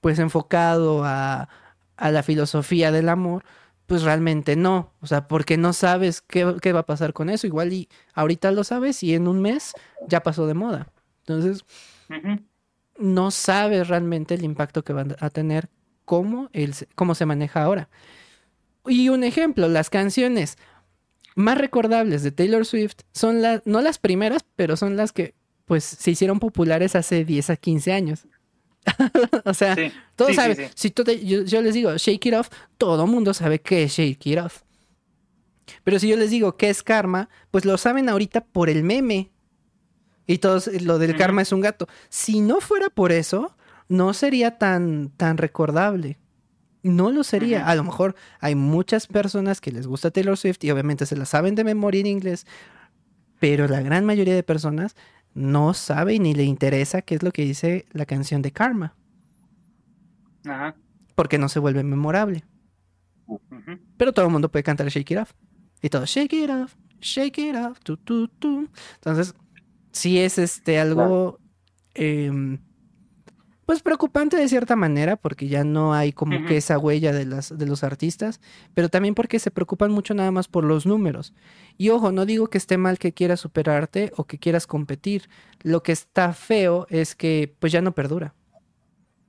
pues 0.00 0.18
enfocado 0.18 1.04
a, 1.04 1.48
a 1.96 2.10
la 2.10 2.24
filosofía 2.24 2.90
del 2.90 3.08
amor, 3.08 3.44
pues 3.86 4.02
realmente 4.02 4.56
no. 4.56 4.90
O 5.00 5.06
sea, 5.06 5.28
porque 5.28 5.56
no 5.56 5.72
sabes 5.72 6.22
qué, 6.22 6.56
qué, 6.60 6.72
va 6.72 6.80
a 6.80 6.86
pasar 6.86 7.12
con 7.12 7.30
eso. 7.30 7.46
Igual 7.46 7.72
y 7.72 7.88
ahorita 8.14 8.50
lo 8.50 8.64
sabes 8.64 9.00
y 9.04 9.14
en 9.14 9.28
un 9.28 9.40
mes 9.40 9.74
ya 10.08 10.24
pasó 10.24 10.48
de 10.48 10.54
moda. 10.54 10.88
Entonces, 11.20 11.64
no 12.98 13.30
sabes 13.30 13.86
realmente 13.86 14.34
el 14.34 14.42
impacto 14.42 14.82
que 14.82 14.92
va 14.92 15.06
a 15.20 15.30
tener 15.30 15.68
cómo, 16.04 16.50
el, 16.52 16.74
cómo 16.94 17.14
se 17.14 17.26
maneja 17.26 17.62
ahora. 17.62 17.88
Y 18.86 19.08
un 19.08 19.24
ejemplo, 19.24 19.68
las 19.68 19.90
canciones 19.90 20.58
más 21.34 21.58
recordables 21.58 22.22
de 22.22 22.30
Taylor 22.30 22.64
Swift 22.66 22.96
son 23.12 23.42
las, 23.42 23.62
no 23.64 23.80
las 23.80 23.98
primeras, 23.98 24.44
pero 24.56 24.76
son 24.76 24.96
las 24.96 25.12
que 25.12 25.34
pues 25.64 25.84
se 25.84 26.10
hicieron 26.10 26.38
populares 26.38 26.94
hace 26.94 27.24
10 27.24 27.50
a 27.50 27.56
15 27.56 27.92
años. 27.92 28.26
o 29.44 29.54
sea, 29.54 29.76
todos 30.14 30.34
saben. 30.34 30.70
Si 30.74 30.92
yo, 31.24 31.62
les 31.62 31.74
digo 31.74 31.96
Shake 31.96 32.26
It 32.26 32.34
Off, 32.34 32.50
todo 32.76 33.06
mundo 33.06 33.32
sabe 33.32 33.60
qué 33.60 33.84
es 33.84 33.92
Shake 33.92 34.26
It 34.26 34.38
Off. 34.38 34.62
Pero 35.82 35.98
si 35.98 36.08
yo 36.08 36.16
les 36.16 36.30
digo 36.30 36.56
qué 36.56 36.68
es 36.68 36.82
karma, 36.82 37.30
pues 37.50 37.64
lo 37.64 37.78
saben 37.78 38.08
ahorita 38.08 38.44
por 38.44 38.68
el 38.68 38.82
meme. 38.82 39.30
Y 40.26 40.38
todos, 40.38 40.66
lo 40.82 40.98
del 40.98 41.16
karma 41.16 41.42
es 41.42 41.52
un 41.52 41.60
gato. 41.60 41.86
Si 42.08 42.40
no 42.40 42.60
fuera 42.60 42.90
por 42.90 43.12
eso, 43.12 43.56
no 43.88 44.12
sería 44.14 44.58
tan, 44.58 45.10
tan 45.10 45.36
recordable. 45.36 46.18
No 46.82 47.10
lo 47.10 47.24
sería. 47.24 47.66
A 47.66 47.74
lo 47.74 47.84
mejor 47.84 48.14
hay 48.40 48.54
muchas 48.54 49.06
personas 49.06 49.60
que 49.60 49.72
les 49.72 49.86
gusta 49.86 50.10
Taylor 50.10 50.36
Swift 50.36 50.62
y 50.64 50.70
obviamente 50.70 51.06
se 51.06 51.16
la 51.16 51.24
saben 51.24 51.54
de 51.54 51.64
memoria 51.64 52.00
en 52.00 52.06
inglés, 52.06 52.46
pero 53.40 53.66
la 53.68 53.80
gran 53.80 54.04
mayoría 54.04 54.34
de 54.34 54.42
personas 54.42 54.94
no 55.32 55.74
sabe 55.74 56.18
ni 56.18 56.34
le 56.34 56.44
interesa 56.44 57.02
qué 57.02 57.14
es 57.14 57.22
lo 57.22 57.32
que 57.32 57.42
dice 57.42 57.86
la 57.92 58.04
canción 58.04 58.42
de 58.42 58.52
Karma. 58.52 58.94
Ajá. 60.44 60.76
Porque 61.14 61.38
no 61.38 61.48
se 61.48 61.58
vuelve 61.58 61.82
memorable. 61.82 62.44
Pero 63.96 64.12
todo 64.12 64.26
el 64.26 64.32
mundo 64.32 64.50
puede 64.50 64.62
cantar 64.62 64.88
Shake 64.88 65.10
It 65.12 65.18
Off. 65.18 65.32
Y 65.80 65.88
todo, 65.88 66.04
Shake 66.04 66.32
It 66.34 66.50
Off, 66.50 66.74
Shake 67.00 67.38
It 67.38 67.56
Off, 67.56 67.80
tu, 67.80 67.96
tu, 67.96 68.28
tu. 68.28 68.68
Entonces, 68.96 69.34
sí 69.90 70.18
es 70.18 70.38
este 70.38 70.78
algo 70.78 71.38
em, 71.94 72.58
pues 73.66 73.82
preocupante 73.82 74.36
de 74.36 74.48
cierta 74.48 74.76
manera, 74.76 75.16
porque 75.16 75.48
ya 75.48 75.64
no 75.64 75.94
hay 75.94 76.12
como 76.12 76.44
que 76.46 76.56
esa 76.56 76.78
huella 76.78 77.12
de, 77.12 77.24
las, 77.24 77.56
de 77.56 77.66
los 77.66 77.82
artistas, 77.82 78.40
pero 78.74 78.88
también 78.88 79.14
porque 79.14 79.38
se 79.38 79.50
preocupan 79.50 79.90
mucho 79.90 80.14
nada 80.14 80.30
más 80.30 80.48
por 80.48 80.64
los 80.64 80.86
números. 80.86 81.32
Y 81.78 81.90
ojo, 81.90 82.12
no 82.12 82.26
digo 82.26 82.48
que 82.48 82.58
esté 82.58 82.76
mal 82.78 82.98
que 82.98 83.12
quieras 83.12 83.40
superarte 83.40 84.12
o 84.16 84.24
que 84.24 84.38
quieras 84.38 84.66
competir. 84.66 85.28
Lo 85.62 85.82
que 85.82 85.92
está 85.92 86.32
feo 86.32 86.86
es 86.90 87.14
que 87.14 87.54
pues 87.58 87.72
ya 87.72 87.80
no 87.80 87.92
perdura. 87.92 88.34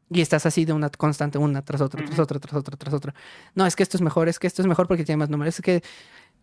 Y 0.09 0.21
estás 0.21 0.45
así 0.45 0.65
de 0.65 0.73
una 0.73 0.89
constante, 0.89 1.37
una 1.37 1.63
tras 1.63 1.81
otra, 1.81 2.05
tras 2.05 2.19
otra, 2.19 2.39
tras 2.39 2.53
otra, 2.53 2.77
tras 2.77 2.93
otra. 2.93 3.15
No, 3.55 3.65
es 3.65 3.75
que 3.75 3.83
esto 3.83 3.97
es 3.97 4.01
mejor, 4.01 4.29
es 4.29 4.37
que 4.37 4.47
esto 4.47 4.61
es 4.61 4.67
mejor 4.67 4.87
porque 4.87 5.03
tiene 5.03 5.17
más 5.17 5.29
números, 5.29 5.55
es 5.55 5.61
que 5.61 5.81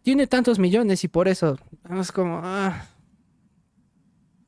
tiene 0.03 0.27
tantos 0.27 0.59
millones 0.59 1.05
y 1.05 1.09
por 1.09 1.29
eso 1.29 1.59
es 1.91 2.11
como... 2.11 2.41
Ah, 2.43 2.87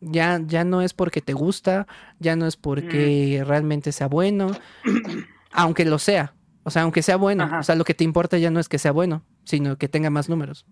ya, 0.05 0.41
ya 0.47 0.65
no 0.65 0.83
es 0.83 0.95
porque 0.95 1.21
te 1.21 1.33
gusta, 1.33 1.87
ya 2.19 2.37
no 2.37 2.47
es 2.47 2.57
porque 2.57 3.43
realmente 3.47 3.93
sea 3.93 4.07
bueno, 4.07 4.51
aunque 5.53 5.85
lo 5.85 5.99
sea. 5.99 6.35
O 6.65 6.71
sea, 6.71 6.83
aunque 6.83 7.03
sea 7.03 7.17
bueno. 7.17 7.51
O 7.59 7.63
sea, 7.63 7.75
lo 7.75 7.85
que 7.85 7.95
te 7.95 8.05
importa 8.05 8.39
ya 8.39 8.51
no 8.51 8.59
es 8.59 8.69
que 8.69 8.79
sea 8.79 8.93
bueno, 8.93 9.25
sino 9.45 9.77
que 9.77 9.89
tenga 9.89 10.11
más 10.11 10.29
números. 10.29 10.67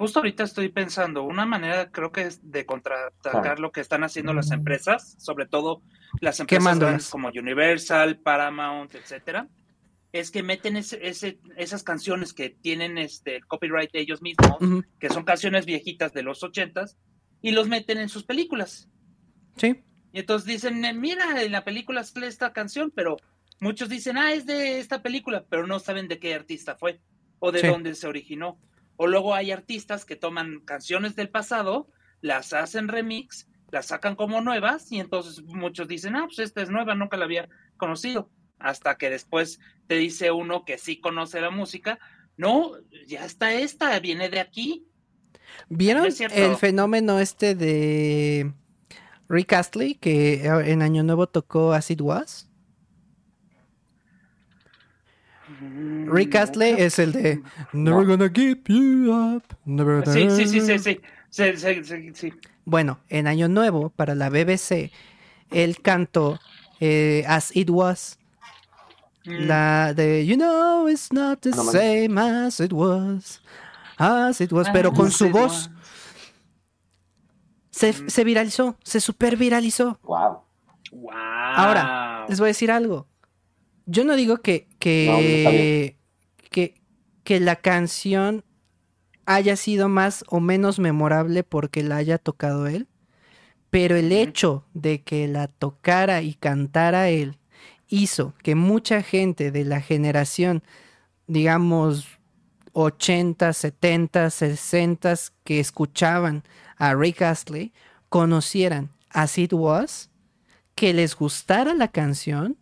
Justo 0.00 0.20
ahorita 0.20 0.44
estoy 0.44 0.70
pensando, 0.70 1.24
una 1.24 1.44
manera 1.44 1.90
creo 1.90 2.10
que 2.10 2.22
es 2.22 2.50
de 2.50 2.64
contraatacar 2.64 3.60
lo 3.60 3.70
que 3.70 3.82
están 3.82 4.02
haciendo 4.02 4.32
las 4.32 4.50
empresas, 4.50 5.14
sobre 5.18 5.44
todo 5.44 5.82
las 6.22 6.40
empresas 6.40 7.10
como 7.10 7.28
Universal, 7.28 8.18
Paramount, 8.18 8.94
etcétera, 8.94 9.48
es 10.12 10.30
que 10.30 10.42
meten 10.42 10.78
ese, 10.78 11.38
esas 11.56 11.82
canciones 11.82 12.32
que 12.32 12.48
tienen 12.48 12.96
este 12.96 13.36
el 13.36 13.46
copyright 13.46 13.92
de 13.92 14.00
ellos 14.00 14.22
mismos, 14.22 14.56
que 14.98 15.10
son 15.10 15.24
canciones 15.24 15.66
viejitas 15.66 16.14
de 16.14 16.22
los 16.22 16.42
ochentas, 16.42 16.96
y 17.42 17.52
los 17.52 17.68
meten 17.68 17.98
en 17.98 18.08
sus 18.08 18.24
películas. 18.24 18.88
Sí. 19.56 19.82
Y 20.12 20.20
entonces 20.20 20.46
dicen, 20.46 20.84
eh, 20.84 20.92
mira, 20.92 21.42
en 21.42 21.52
la 21.52 21.64
película 21.64 22.02
sale 22.04 22.26
esta 22.26 22.52
canción, 22.52 22.90
pero 22.94 23.16
muchos 23.60 23.88
dicen, 23.88 24.18
ah, 24.18 24.32
es 24.32 24.46
de 24.46 24.80
esta 24.80 25.02
película, 25.02 25.44
pero 25.48 25.66
no 25.66 25.78
saben 25.78 26.08
de 26.08 26.18
qué 26.18 26.34
artista 26.34 26.76
fue 26.76 27.00
o 27.38 27.52
de 27.52 27.62
dónde 27.62 27.94
se 27.94 28.06
originó. 28.06 28.60
O 28.96 29.06
luego 29.06 29.34
hay 29.34 29.50
artistas 29.50 30.04
que 30.04 30.16
toman 30.16 30.60
canciones 30.60 31.16
del 31.16 31.30
pasado, 31.30 31.88
las 32.20 32.52
hacen 32.52 32.88
remix, 32.88 33.48
las 33.70 33.86
sacan 33.86 34.16
como 34.16 34.40
nuevas 34.40 34.90
y 34.90 35.00
entonces 35.00 35.42
muchos 35.44 35.88
dicen, 35.88 36.16
ah, 36.16 36.26
pues 36.26 36.40
esta 36.40 36.60
es 36.62 36.70
nueva, 36.70 36.94
nunca 36.94 37.16
la 37.16 37.24
había 37.24 37.48
conocido. 37.76 38.30
Hasta 38.58 38.98
que 38.98 39.08
después 39.08 39.58
te 39.86 39.94
dice 39.94 40.30
uno 40.32 40.64
que 40.64 40.76
sí 40.76 41.00
conoce 41.00 41.40
la 41.40 41.50
música, 41.50 41.98
no, 42.36 42.72
ya 43.06 43.24
está 43.24 43.52
esta, 43.54 43.98
viene 44.00 44.28
de 44.28 44.40
aquí. 44.40 44.86
¿Vieron 45.68 46.06
el 46.32 46.56
fenómeno 46.56 47.20
este 47.20 47.54
de 47.54 48.52
Rick 49.28 49.52
Astley 49.52 49.94
que 49.94 50.46
en 50.46 50.82
Año 50.82 51.02
Nuevo 51.02 51.26
tocó 51.26 51.72
As 51.72 51.90
It 51.90 52.00
Was? 52.00 52.48
Mm, 55.60 56.10
Rick 56.10 56.34
Astley 56.34 56.74
es 56.78 56.98
el 56.98 57.12
de 57.12 57.42
Never 57.72 58.06
gonna 58.06 58.30
give 58.32 58.60
you 58.66 59.12
up. 59.12 59.44
Never 59.64 60.06
sí, 60.08 60.28
sí, 60.30 60.46
sí, 60.46 60.60
sí, 60.60 60.78
sí. 60.78 61.00
Sí, 61.30 61.44
sí, 61.56 62.12
sí, 62.12 62.32
Bueno, 62.64 62.98
en 63.08 63.28
Año 63.28 63.48
Nuevo, 63.48 63.90
para 63.90 64.16
la 64.16 64.30
BBC, 64.30 64.90
él 65.50 65.80
cantó 65.80 66.40
eh, 66.80 67.24
As 67.28 67.54
It 67.54 67.70
Was. 67.70 68.18
Mm. 69.24 69.46
La 69.46 69.94
de 69.94 70.26
You 70.26 70.36
know 70.36 70.88
it's 70.88 71.12
not 71.12 71.42
the 71.42 71.52
same 71.52 72.18
as 72.18 72.58
it 72.58 72.72
was. 72.72 73.40
As 74.00 74.40
it 74.40 74.50
was, 74.50 74.68
pero 74.72 74.92
con 74.92 75.10
su 75.10 75.28
voz. 75.28 75.70
Se, 77.70 77.92
mm. 77.92 78.08
se, 78.08 78.24
viralizó, 78.24 78.76
se 78.82 78.98
super 78.98 79.36
viralizó. 79.36 80.00
Wow. 80.02 80.40
wow. 80.92 81.12
Ahora, 81.12 82.24
les 82.26 82.40
voy 82.40 82.46
a 82.46 82.48
decir 82.48 82.70
algo. 82.70 83.06
Yo 83.84 84.04
no 84.04 84.16
digo 84.16 84.38
que, 84.38 84.68
que, 84.78 85.98
que, 86.50 86.80
que 87.24 87.40
la 87.40 87.56
canción 87.56 88.42
haya 89.26 89.56
sido 89.56 89.90
más 89.90 90.24
o 90.28 90.40
menos 90.40 90.78
memorable 90.78 91.42
porque 91.44 91.82
la 91.82 91.96
haya 91.96 92.16
tocado 92.16 92.68
él, 92.68 92.88
pero 93.68 93.96
el 93.96 94.12
hecho 94.12 94.64
de 94.72 95.02
que 95.02 95.28
la 95.28 95.48
tocara 95.48 96.22
y 96.22 96.34
cantara 96.34 97.10
él 97.10 97.36
hizo 97.88 98.32
que 98.42 98.54
mucha 98.54 99.02
gente 99.02 99.50
de 99.50 99.64
la 99.64 99.82
generación, 99.82 100.62
digamos, 101.26 102.19
80, 102.82 103.52
70, 103.52 104.30
60 104.30 105.14
que 105.44 105.60
escuchaban 105.60 106.44
a 106.76 106.94
Rick 106.94 107.22
Astley 107.22 107.72
conocieran 108.08 108.90
As 109.10 109.38
It 109.38 109.52
Was, 109.52 110.10
que 110.74 110.92
les 110.94 111.14
gustara 111.14 111.74
la 111.74 111.88
canción 111.88 112.56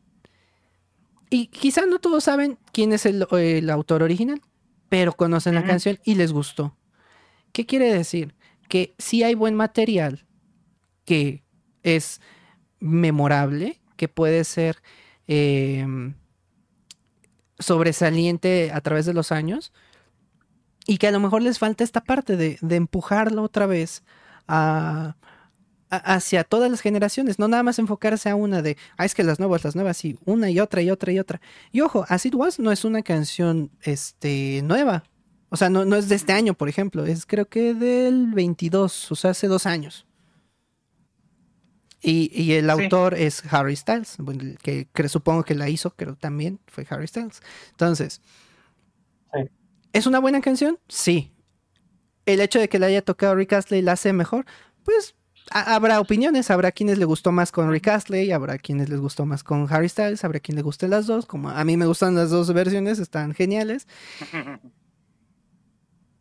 y 1.30 1.48
quizá 1.48 1.86
no 1.86 1.98
todos 1.98 2.24
saben 2.24 2.58
quién 2.72 2.92
es 2.92 3.06
el, 3.06 3.70
autor 3.70 4.02
original, 4.02 4.40
pero 4.88 5.12
conocen 5.12 5.54
la 5.54 5.64
canción 5.64 5.98
y 6.04 6.14
les 6.14 6.32
gustó. 6.32 6.74
¿Qué 7.52 7.66
quiere 7.66 7.92
decir? 7.92 8.34
Que 8.68 8.94
si 8.98 9.22
hay 9.22 9.34
buen 9.34 9.54
material 9.54 10.26
que 11.04 11.42
es 11.82 12.20
memorable, 12.80 13.80
que 13.96 14.08
puede 14.08 14.44
ser 14.44 14.82
em, 15.26 16.14
sobresaliente 17.58 18.70
a 18.72 18.80
través 18.80 19.04
de 19.04 19.14
los 19.14 19.32
años 19.32 19.72
y 20.88 20.96
que 20.96 21.06
a 21.06 21.12
lo 21.12 21.20
mejor 21.20 21.42
les 21.42 21.58
falta 21.58 21.84
esta 21.84 22.00
parte 22.02 22.38
de, 22.38 22.58
empujarlo 22.74 23.42
otra 23.42 23.66
vez 23.66 24.02
hacia 25.90 26.44
todas 26.44 26.70
las 26.70 26.80
generaciones, 26.80 27.38
no 27.38 27.46
nada 27.46 27.62
más 27.62 27.78
enfocarse 27.78 28.30
a 28.30 28.34
una 28.34 28.62
de, 28.62 28.78
ah, 28.96 29.04
es 29.04 29.14
que 29.14 29.22
las 29.22 29.38
nuevas, 29.38 29.62
las 29.64 29.76
nuevas, 29.76 30.02
y 30.06 30.18
una 30.24 30.50
y 30.50 30.58
otra 30.60 30.80
y 30.80 30.90
otra 30.90 31.12
y 31.12 31.18
otra. 31.18 31.42
Y 31.72 31.82
ojo, 31.82 32.06
As 32.08 32.24
It 32.24 32.34
Was 32.34 32.58
no 32.58 32.72
es 32.72 32.86
una 32.86 33.02
canción 33.02 33.70
este, 33.82 34.62
nueva, 34.64 35.04
o 35.50 35.58
sea, 35.58 35.68
no, 35.68 35.84
no 35.84 35.96
es 35.96 36.08
de 36.08 36.14
este 36.14 36.32
año, 36.32 36.54
por 36.54 36.70
ejemplo, 36.70 37.04
es 37.04 37.26
creo 37.26 37.46
que 37.46 37.74
del 37.74 38.32
22, 38.32 39.12
o 39.12 39.14
sea, 39.14 39.32
hace 39.32 39.46
dos 39.46 39.66
años. 39.66 40.06
Y, 42.00 42.52
el 42.52 42.70
autor 42.70 43.14
es 43.14 43.42
Harry 43.52 43.76
Styles, 43.76 44.16
que, 44.62 45.08
supongo 45.08 45.42
que 45.42 45.54
la 45.54 45.68
hizo, 45.68 45.90
pero 45.90 46.14
también 46.16 46.60
fue 46.66 46.86
Harry 46.88 47.08
Styles. 47.08 47.42
Entonces, 47.72 48.22
¿es 49.92 50.06
una 50.06 50.18
buena 50.18 50.40
canción? 50.40 50.78
Sí. 50.88 51.32
El 52.26 52.40
hecho 52.40 52.58
de 52.58 52.68
que 52.68 52.78
la 52.78 52.86
haya 52.86 53.02
tocado 53.02 53.34
Rick 53.34 53.52
Astley 53.54 53.82
la 53.82 53.92
hace 53.92 54.12
mejor, 54.12 54.44
pues 54.84 55.14
habrá 55.50 56.00
opiniones, 56.00 56.50
habrá 56.50 56.72
quienes 56.72 56.98
le 56.98 57.04
gustó 57.04 57.32
más 57.32 57.52
con 57.52 57.70
Rick 57.70 57.88
Astley, 57.88 58.32
habrá 58.32 58.58
quienes 58.58 58.88
les 58.88 59.00
gustó 59.00 59.24
más 59.26 59.42
con 59.42 59.66
Harry 59.70 59.88
Styles, 59.88 60.24
habrá 60.24 60.40
quien 60.40 60.56
le 60.56 60.62
guste 60.62 60.88
las 60.88 61.06
dos, 61.06 61.26
como 61.26 61.50
a 61.50 61.64
mí 61.64 61.76
me 61.76 61.86
gustan 61.86 62.14
las 62.14 62.30
dos 62.30 62.52
versiones, 62.52 62.98
están 62.98 63.34
geniales. 63.34 63.86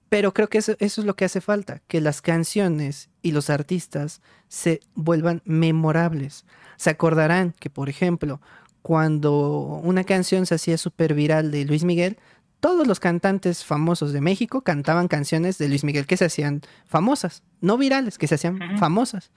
Pero 0.09 0.33
creo 0.33 0.47
que 0.47 0.59
eso, 0.59 0.75
es 0.79 0.97
lo 0.99 1.15
que 1.15 1.25
hace 1.25 1.41
falta, 1.41 1.81
que 1.87 1.99
las 1.99 2.21
canciones 2.21 3.09
y 3.21 3.31
los 3.31 3.49
artistas 3.49 4.21
se 4.47 4.79
vuelvan 4.95 5.41
memorables. 5.43 6.45
Se 6.77 6.89
acordarán 6.89 7.53
que, 7.59 7.69
por 7.69 7.89
ejemplo, 7.89 8.39
cuando 8.81 9.81
una 9.83 10.05
canción 10.05 10.45
se 10.45 10.55
hacía 10.55 10.77
súper 10.77 11.13
viral 11.13 11.51
de 11.51 11.65
Luis 11.65 11.83
Miguel, 11.83 12.17
todos 12.59 12.87
los 12.87 12.99
cantantes 12.99 13.63
famosos 13.63 14.13
de 14.13 14.21
México 14.21 14.61
cantaban 14.61 15.07
canciones 15.07 15.57
de 15.57 15.69
Luis 15.69 15.83
Miguel 15.83 16.07
que 16.07 16.17
se 16.17 16.25
hacían 16.25 16.61
famosas, 16.85 17.43
no 17.61 17.77
virales, 17.77 18.17
que 18.17 18.27
se 18.27 18.35
hacían 18.35 18.77
famosas. 18.79 19.31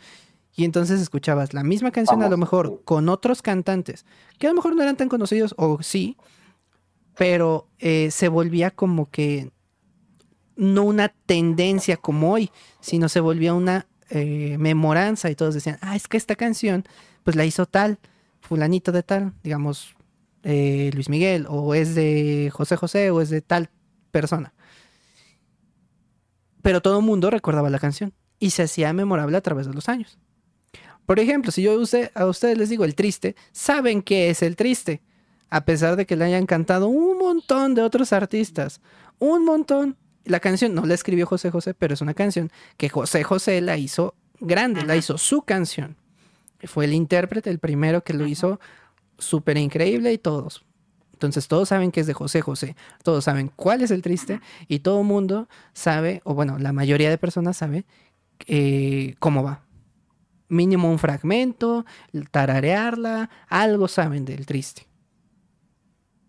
Y 0.54 0.64
entonces 0.64 1.00
escuchabas 1.00 1.54
la 1.54 1.62
misma 1.62 1.90
canción 1.90 2.22
a 2.22 2.28
lo 2.28 2.36
mejor 2.36 2.82
con 2.84 3.08
otros 3.08 3.42
cantantes, 3.42 4.04
que 4.38 4.46
a 4.46 4.50
lo 4.50 4.56
mejor 4.56 4.74
no 4.74 4.82
eran 4.82 4.96
tan 4.96 5.08
conocidos, 5.08 5.54
o 5.58 5.82
sí, 5.82 6.16
pero 7.16 7.68
eh, 7.78 8.10
se 8.10 8.28
volvía 8.28 8.70
como 8.70 9.10
que 9.10 9.50
no 10.56 10.82
una 10.82 11.08
tendencia 11.08 11.96
como 11.96 12.32
hoy, 12.32 12.50
sino 12.80 13.08
se 13.08 13.20
volvió 13.20 13.56
una 13.56 13.86
eh, 14.10 14.56
memoranza 14.58 15.30
y 15.30 15.34
todos 15.34 15.54
decían, 15.54 15.78
ah, 15.82 15.94
es 15.94 16.08
que 16.08 16.16
esta 16.16 16.36
canción 16.36 16.84
pues 17.22 17.36
la 17.36 17.44
hizo 17.44 17.66
tal, 17.66 17.98
fulanito 18.40 18.92
de 18.92 19.02
tal, 19.02 19.32
digamos, 19.42 19.94
eh, 20.42 20.90
Luis 20.94 21.08
Miguel, 21.08 21.46
o 21.48 21.74
es 21.74 21.94
de 21.94 22.50
José 22.52 22.76
José, 22.76 23.10
o 23.10 23.20
es 23.20 23.30
de 23.30 23.40
tal 23.40 23.70
persona. 24.10 24.52
Pero 26.62 26.80
todo 26.80 26.98
el 26.98 27.04
mundo 27.04 27.30
recordaba 27.30 27.70
la 27.70 27.78
canción 27.78 28.12
y 28.38 28.50
se 28.50 28.62
hacía 28.62 28.92
memorable 28.92 29.36
a 29.36 29.40
través 29.40 29.66
de 29.66 29.74
los 29.74 29.88
años. 29.88 30.18
Por 31.06 31.18
ejemplo, 31.18 31.50
si 31.50 31.62
yo 31.62 31.72
a 32.14 32.26
ustedes 32.26 32.58
les 32.58 32.68
digo 32.68 32.84
el 32.84 32.94
triste, 32.94 33.34
saben 33.52 34.02
qué 34.02 34.30
es 34.30 34.42
el 34.42 34.56
triste, 34.56 35.02
a 35.48 35.64
pesar 35.64 35.96
de 35.96 36.06
que 36.06 36.16
le 36.16 36.24
hayan 36.24 36.46
cantado 36.46 36.88
un 36.88 37.18
montón 37.18 37.74
de 37.74 37.82
otros 37.82 38.12
artistas, 38.12 38.80
un 39.18 39.44
montón, 39.44 39.96
la 40.24 40.40
canción 40.40 40.74
no 40.74 40.86
la 40.86 40.94
escribió 40.94 41.26
José 41.26 41.50
José, 41.50 41.74
pero 41.74 41.94
es 41.94 42.00
una 42.00 42.14
canción 42.14 42.50
que 42.76 42.88
José 42.88 43.24
José 43.24 43.60
la 43.60 43.76
hizo 43.76 44.14
grande, 44.38 44.84
la 44.84 44.96
hizo 44.96 45.18
su 45.18 45.42
canción. 45.42 45.96
Fue 46.64 46.84
el 46.84 46.92
intérprete, 46.92 47.50
el 47.50 47.58
primero 47.58 48.04
que 48.04 48.14
lo 48.14 48.26
hizo 48.26 48.60
súper 49.20 49.56
increíble 49.56 50.12
y 50.12 50.18
todos. 50.18 50.64
Entonces 51.12 51.48
todos 51.48 51.68
saben 51.68 51.92
que 51.92 52.00
es 52.00 52.06
de 52.06 52.14
José 52.14 52.40
José, 52.40 52.76
todos 53.02 53.24
saben 53.24 53.52
cuál 53.54 53.82
es 53.82 53.90
el 53.90 54.00
triste 54.00 54.40
y 54.68 54.78
todo 54.78 55.00
el 55.00 55.06
mundo 55.06 55.48
sabe, 55.74 56.22
o 56.24 56.34
bueno, 56.34 56.58
la 56.58 56.72
mayoría 56.72 57.10
de 57.10 57.18
personas 57.18 57.58
sabe 57.58 57.84
eh, 58.46 59.14
cómo 59.18 59.42
va. 59.42 59.62
Mínimo 60.48 60.90
un 60.90 60.98
fragmento, 60.98 61.84
tararearla, 62.30 63.28
algo 63.48 63.86
saben 63.86 64.24
del 64.24 64.46
triste. 64.46 64.86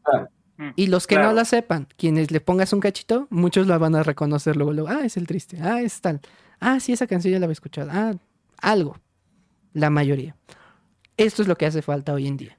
Ah. 0.06 0.28
Mm, 0.58 0.70
y 0.76 0.88
los 0.88 1.08
que 1.08 1.18
no 1.18 1.34
la 1.34 1.46
sepan, 1.46 1.88
quienes 1.98 2.30
le 2.30 2.40
pongas 2.40 2.72
un 2.72 2.82
cachito, 2.82 3.28
muchos 3.32 3.66
la 3.68 3.78
van 3.78 3.96
a 3.96 4.04
reconocer 4.04 4.56
luego, 4.56 4.74
luego, 4.74 4.90
ah, 4.90 5.06
es 5.06 5.18
el 5.18 5.26
triste, 5.26 5.58
ah, 5.62 5.82
es 5.82 6.02
tal, 6.02 6.22
ah, 6.60 6.80
sí, 6.80 6.94
esa 6.94 7.08
canción 7.08 7.32
ya 7.32 7.40
la 7.40 7.46
había 7.46 7.54
escuchado, 7.54 7.90
ah, 7.92 8.14
algo, 8.62 8.98
la 9.74 9.90
mayoría. 9.90 10.36
Esto 11.18 11.42
es 11.42 11.48
lo 11.48 11.58
que 11.58 11.66
hace 11.66 11.82
falta 11.82 12.14
hoy 12.14 12.28
en 12.28 12.38
día, 12.38 12.58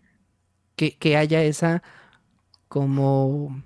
que, 0.83 0.97
que 0.97 1.17
haya 1.17 1.45
esa 1.45 1.81
como 2.67 3.63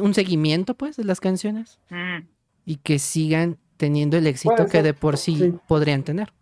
un 0.00 0.14
seguimiento, 0.14 0.74
pues, 0.74 0.96
de 0.96 1.04
las 1.04 1.20
canciones 1.20 1.78
mm. 1.88 2.26
y 2.66 2.76
que 2.76 2.98
sigan 2.98 3.56
teniendo 3.78 4.18
el 4.18 4.26
éxito 4.26 4.66
que 4.66 4.82
de 4.82 4.92
por 4.92 5.16
sí, 5.16 5.54
podrían 5.66 6.02
tener 6.02 6.34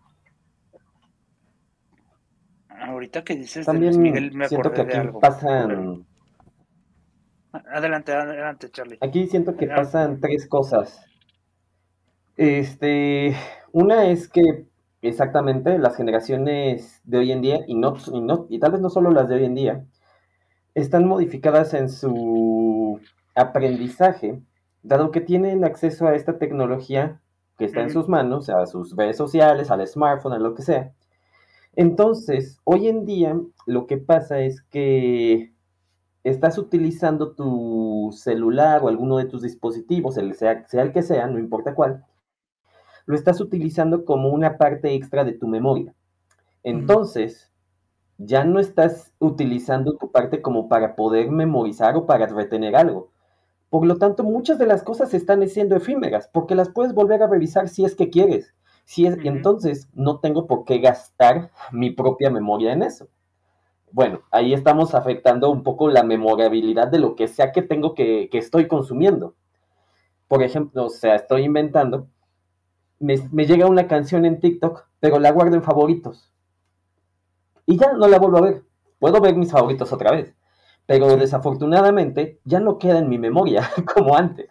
ahorita 2.81 3.23
que 3.23 3.37
dices 3.37 3.67
También 3.67 3.93
de 3.93 3.99
Miguel, 3.99 4.33
me 4.33 4.49
siento 4.49 4.73
que 4.73 4.81
aquí 4.81 5.09
pasan. 5.21 6.05
Adelante, 7.53 8.13
adelante, 8.13 8.71
Charlie. 8.71 8.99
Aquí 9.01 9.27
siento 9.27 9.57
que 9.57 9.69
pasan 9.69 10.21
tres 10.21 10.49
cosas. 10.49 11.05
Este, 12.37 13.37
una 13.73 14.07
es 14.07 14.29
que 14.29 14.67
exactamente 15.03 15.79
las 15.79 15.97
generaciones 15.97 17.01
de 17.05 17.19
hoy 17.19 17.33
en 17.33 17.43
día, 17.43 17.61
y, 17.67 17.75
no, 17.75 17.95
y, 18.13 18.21
no, 18.21 18.47
y 18.49 18.59
tal 18.59 18.73
vez 18.73 18.81
no 18.81 18.91
solo 18.91 19.11
las 19.11 19.29
de 19.29 19.37
hoy 19.37 19.45
en 19.45 19.55
día, 19.55 19.85
están 20.75 21.07
modificadas 21.07 21.75
en 21.75 21.89
su 21.89 23.01
aprendizaje, 23.35 24.41
dado 24.83 25.11
que 25.11 25.21
tienen 25.21 25.65
acceso 25.65 26.07
a 26.07 26.15
esta 26.15 26.39
tecnología 26.39 27.21
que 27.59 27.65
está 27.67 27.83
en 27.83 27.91
sus 27.91 28.09
manos, 28.09 28.49
a 28.49 28.67
sus 28.67 28.97
redes 28.97 29.17
sociales, 29.17 29.71
al 29.71 29.87
smartphone, 29.87 30.33
a 30.33 30.39
lo 30.39 30.55
que 30.55 30.63
sea, 30.63 30.93
entonces, 31.75 32.61
hoy 32.65 32.89
en 32.89 33.05
día 33.05 33.41
lo 33.67 33.87
que 33.87 33.97
pasa 33.99 34.41
es 34.41 34.63
que 34.63 35.53
estás 36.25 36.59
utilizando 36.59 37.33
tu 37.35 38.11
celular 38.13 38.83
o 38.83 38.89
alguno 38.89 39.19
de 39.19 39.27
tus 39.27 39.43
dispositivos, 39.43 40.17
el 40.19 40.35
sea, 40.35 40.67
sea 40.69 40.83
el 40.83 40.93
que 40.93 41.03
sea, 41.03 41.27
no 41.29 41.39
importa 41.39 41.75
cuál, 41.75 42.05
lo 43.11 43.17
estás 43.17 43.41
utilizando 43.41 44.05
como 44.05 44.29
una 44.29 44.57
parte 44.57 44.95
extra 44.95 45.25
de 45.25 45.33
tu 45.33 45.49
memoria. 45.49 45.93
Entonces, 46.63 47.51
ya 48.19 48.45
no 48.45 48.61
estás 48.61 49.13
utilizando 49.19 49.97
tu 49.97 50.13
parte 50.13 50.41
como 50.41 50.69
para 50.69 50.95
poder 50.95 51.29
memorizar 51.31 51.97
o 51.97 52.07
para 52.07 52.27
retener 52.27 52.77
algo. 52.77 53.11
Por 53.69 53.85
lo 53.85 53.97
tanto, 53.97 54.23
muchas 54.23 54.59
de 54.61 54.67
las 54.67 54.85
cosas 54.85 55.13
están 55.13 55.47
siendo 55.49 55.75
efímeras, 55.75 56.31
porque 56.33 56.55
las 56.55 56.69
puedes 56.69 56.95
volver 56.95 57.21
a 57.25 57.27
revisar 57.27 57.69
si 57.69 57.85
es 57.85 57.97
que 57.97 58.11
quieres. 58.11 58.55
Si 58.85 59.07
es, 59.07 59.19
Entonces, 59.25 59.89
no 59.93 60.21
tengo 60.21 60.47
por 60.47 60.65
qué 60.65 60.79
gastar 60.79 61.51
mi 61.73 61.91
propia 61.91 62.31
memoria 62.31 62.73
en 62.73 62.85
eso. 62.85 63.09
Bueno, 63.91 64.21
ahí 64.31 64.55
estamos 64.55 64.95
afectando 64.95 65.51
un 65.51 65.65
poco 65.65 65.89
la 65.89 66.05
memorabilidad 66.05 66.87
de 66.87 67.01
lo 67.01 67.17
que 67.17 67.27
sea 67.27 67.51
que 67.51 67.63
tengo 67.63 67.97
que, 67.97 68.29
que 68.31 68.39
estoy 68.39 68.69
consumiendo. 68.69 69.35
Por 70.29 70.45
ejemplo, 70.45 70.85
o 70.85 70.91
sea, 70.91 71.17
estoy 71.17 71.43
inventando, 71.43 72.07
me, 73.01 73.47
llega 73.47 73.67
una 73.67 73.89
canción 73.89 74.25
en 74.25 74.41
TikTok, 74.41 74.87
pero 75.01 75.19
la 75.19 75.33
guardo 75.33 75.57
en 75.57 75.63
favoritos. 75.63 76.31
Y 77.67 77.79
ya 77.79 77.93
no 77.95 78.07
la 78.07 78.19
vuelvo 78.19 78.39
a 78.39 78.43
ver. 78.43 78.63
Puedo 78.99 79.21
ver 79.21 79.35
mis 79.35 79.51
favoritos 79.51 79.93
otra 79.93 80.13
vez. 80.13 80.35
Pero 80.87 81.17
desafortunadamente 81.17 82.39
ya 82.45 82.61
no 82.61 82.79
queda 82.79 82.99
en 82.99 83.09
mi 83.09 83.19
memoria 83.19 83.69
como 83.95 84.17
antes. 84.17 84.51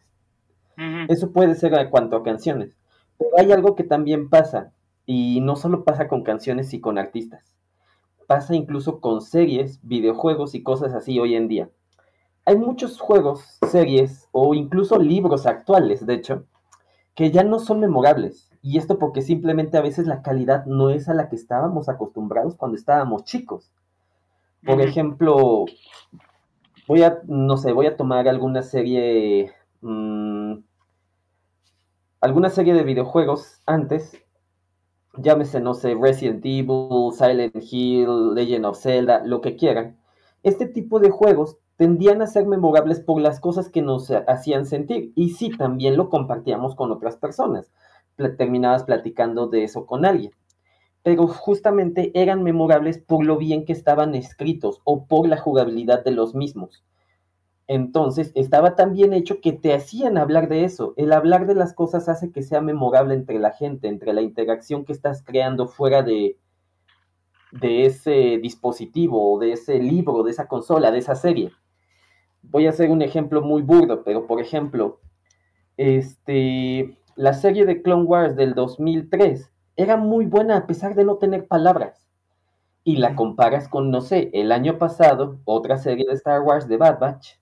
Eso 1.09 1.31
puede 1.31 1.55
ser 1.55 1.73
en 1.73 1.89
cuanto 1.89 2.15
a 2.15 2.23
canciones. 2.23 2.77
Pero 3.17 3.31
hay 3.37 3.51
algo 3.51 3.75
que 3.75 3.83
también 3.83 4.29
pasa, 4.29 4.71
y 5.05 5.41
no 5.41 5.57
solo 5.57 5.83
pasa 5.83 6.07
con 6.07 6.23
canciones 6.23 6.73
y 6.73 6.79
con 6.79 6.97
artistas, 6.97 7.57
pasa 8.27 8.55
incluso 8.55 9.01
con 9.01 9.21
series, 9.21 9.79
videojuegos 9.81 10.55
y 10.55 10.63
cosas 10.63 10.93
así 10.93 11.19
hoy 11.19 11.35
en 11.35 11.49
día. 11.49 11.69
Hay 12.45 12.55
muchos 12.55 12.97
juegos, 12.97 13.59
series 13.69 14.29
o 14.31 14.53
incluso 14.53 14.97
libros 14.97 15.45
actuales, 15.45 16.05
de 16.05 16.13
hecho, 16.13 16.45
que 17.19 17.31
ya 17.31 17.43
no 17.43 17.59
son 17.59 17.81
memorables. 17.81 18.49
Y 18.61 18.77
esto 18.77 18.97
porque 18.97 19.21
simplemente 19.21 19.77
a 19.77 19.81
veces 19.81 20.07
la 20.07 20.21
calidad 20.21 20.65
no 20.67 20.89
es 20.89 21.09
a 21.09 21.13
la 21.13 21.27
que 21.27 21.35
estábamos 21.35 21.89
acostumbrados 21.89 22.55
cuando 22.55 22.77
estábamos 22.77 23.25
chicos. 23.25 23.73
Por 24.65 24.79
ejemplo, 24.79 25.65
voy 26.87 27.03
a, 27.03 27.19
no 27.27 27.57
sé, 27.57 27.73
voy 27.73 27.87
a 27.87 27.97
tomar 27.97 28.29
alguna 28.29 28.61
serie 28.61 29.51
mm, 29.81 30.59
alguna 32.21 32.49
serie 32.49 32.73
de 32.73 32.83
videojuegos 32.83 33.59
antes, 33.65 34.17
llámese, 35.17 35.59
no 35.59 35.73
sé, 35.73 35.97
Resident 36.01 36.45
Evil, 36.45 37.11
Silent 37.11 37.57
Hill, 37.69 38.33
Legend 38.33 38.65
of 38.65 38.79
Zelda, 38.79 39.25
lo 39.25 39.41
que 39.41 39.57
quieran, 39.57 39.97
este 40.41 40.67
tipo 40.67 41.01
de 41.01 41.09
juegos 41.09 41.57
tendían 41.79 42.21
a 42.21 42.27
ser 42.27 42.45
memorables 42.45 42.99
por 42.99 43.21
las 43.21 43.39
cosas 43.39 43.69
que 43.69 43.81
nos 43.81 44.11
hacían 44.27 44.65
sentir. 44.65 45.13
Y 45.15 45.29
sí, 45.29 45.49
también 45.49 45.95
lo 45.95 46.09
compartíamos 46.09 46.75
con 46.75 46.91
otras 46.91 47.15
personas. 47.15 47.71
Terminabas 48.37 48.83
platicando 48.83 49.47
de 49.47 49.63
eso 49.63 49.85
con 49.85 50.03
alguien. 50.03 50.33
pero 51.03 51.27
justamente 51.27 52.11
eran 52.13 52.43
memorables 52.43 52.99
por 52.99 53.25
lo 53.25 53.37
bien 53.37 53.63
que 53.65 53.71
estaban 53.73 54.13
escritos 54.15 54.81
o 54.83 55.05
por 55.07 55.27
la 55.29 55.37
jugabilidad 55.37 56.03
de 56.03 56.11
los 56.11 56.35
mismos. 56.35 56.83
Entonces, 57.67 58.33
estaba 58.35 58.75
tan 58.75 58.93
bien 58.93 59.13
hecho 59.13 59.39
que 59.41 59.53
te 59.53 59.73
hacían 59.73 60.17
hablar 60.17 60.49
de 60.49 60.65
eso. 60.65 60.93
El 60.97 61.13
hablar 61.13 61.47
de 61.47 61.55
las 61.55 61.73
cosas 61.73 62.09
hace 62.09 62.31
que 62.31 62.43
sea 62.43 62.61
memorable 62.61 63.13
entre 63.13 63.39
la 63.39 63.51
gente, 63.51 63.87
entre 63.87 64.11
la 64.13 64.21
interacción 64.21 64.83
que 64.85 64.91
estás 64.93 65.23
creando 65.23 65.67
fuera 65.69 66.03
de, 66.03 66.37
de 67.53 67.85
ese 67.85 68.39
dispositivo, 68.41 69.39
de 69.39 69.53
ese 69.53 69.79
libro, 69.79 70.23
de 70.23 70.31
esa 70.31 70.47
consola, 70.49 70.91
de 70.91 70.99
esa 70.99 71.15
serie. 71.15 71.53
Voy 72.49 72.67
a 72.67 72.71
hacer 72.71 72.89
un 72.89 73.01
ejemplo 73.01 73.41
muy 73.41 73.61
burdo, 73.61 74.03
pero 74.03 74.27
por 74.27 74.41
ejemplo, 74.41 74.99
este, 75.77 76.97
la 77.15 77.33
serie 77.33 77.65
de 77.65 77.81
Clone 77.81 78.03
Wars 78.03 78.35
del 78.35 78.53
2003 78.53 79.51
era 79.75 79.97
muy 79.97 80.25
buena 80.25 80.57
a 80.57 80.67
pesar 80.67 80.95
de 80.95 81.05
no 81.05 81.17
tener 81.17 81.47
palabras. 81.47 82.07
Y 82.83 82.97
la 82.97 83.15
comparas 83.15 83.67
con, 83.67 83.91
no 83.91 84.01
sé, 84.01 84.29
el 84.33 84.51
año 84.51 84.77
pasado, 84.77 85.39
otra 85.45 85.77
serie 85.77 86.05
de 86.07 86.13
Star 86.15 86.41
Wars 86.41 86.67
de 86.67 86.77
Bad 86.77 86.99
Batch, 86.99 87.39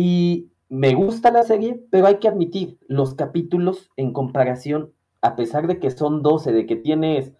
y 0.00 0.52
me 0.68 0.94
gusta 0.94 1.32
la 1.32 1.42
serie, 1.42 1.84
pero 1.90 2.06
hay 2.06 2.18
que 2.18 2.28
admitir, 2.28 2.78
los 2.86 3.14
capítulos 3.14 3.90
en 3.96 4.12
comparación, 4.12 4.92
a 5.22 5.34
pesar 5.34 5.66
de 5.66 5.80
que 5.80 5.90
son 5.90 6.22
12, 6.22 6.52
de 6.52 6.66
que 6.66 6.76
tienes 6.76 7.32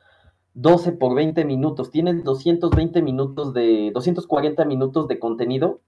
12 0.55 0.90
por 0.90 1.14
20 1.14 1.44
minutos, 1.44 1.92
tienes 1.92 2.24
220 2.24 3.01
minutos 3.01 3.55
de, 3.55 3.92
240 3.94 4.64
minutos 4.64 5.07
de 5.07 5.20
contenido, 5.20 5.80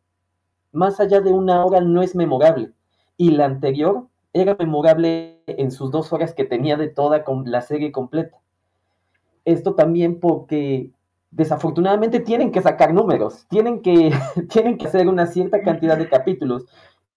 más 0.72 1.00
allá 1.00 1.20
de 1.20 1.32
una 1.32 1.64
hora 1.64 1.80
no 1.80 2.02
es 2.02 2.14
memorable. 2.14 2.72
Y 3.16 3.30
la 3.30 3.46
anterior 3.46 4.08
era 4.32 4.56
memorable 4.58 5.42
en 5.46 5.70
sus 5.70 5.90
dos 5.90 6.12
horas 6.12 6.34
que 6.34 6.44
tenía 6.44 6.76
de 6.76 6.88
toda 6.88 7.24
la 7.44 7.60
serie 7.62 7.92
completa. 7.92 8.38
Esto 9.44 9.74
también 9.74 10.20
porque 10.20 10.90
desafortunadamente 11.30 12.20
tienen 12.20 12.52
que 12.52 12.62
sacar 12.62 12.92
números, 12.92 13.46
tienen 13.48 13.82
que, 13.82 14.12
tienen 14.50 14.78
que 14.78 14.86
hacer 14.86 15.08
una 15.08 15.26
cierta 15.26 15.62
cantidad 15.62 15.96
de 15.96 16.08
capítulos, 16.08 16.66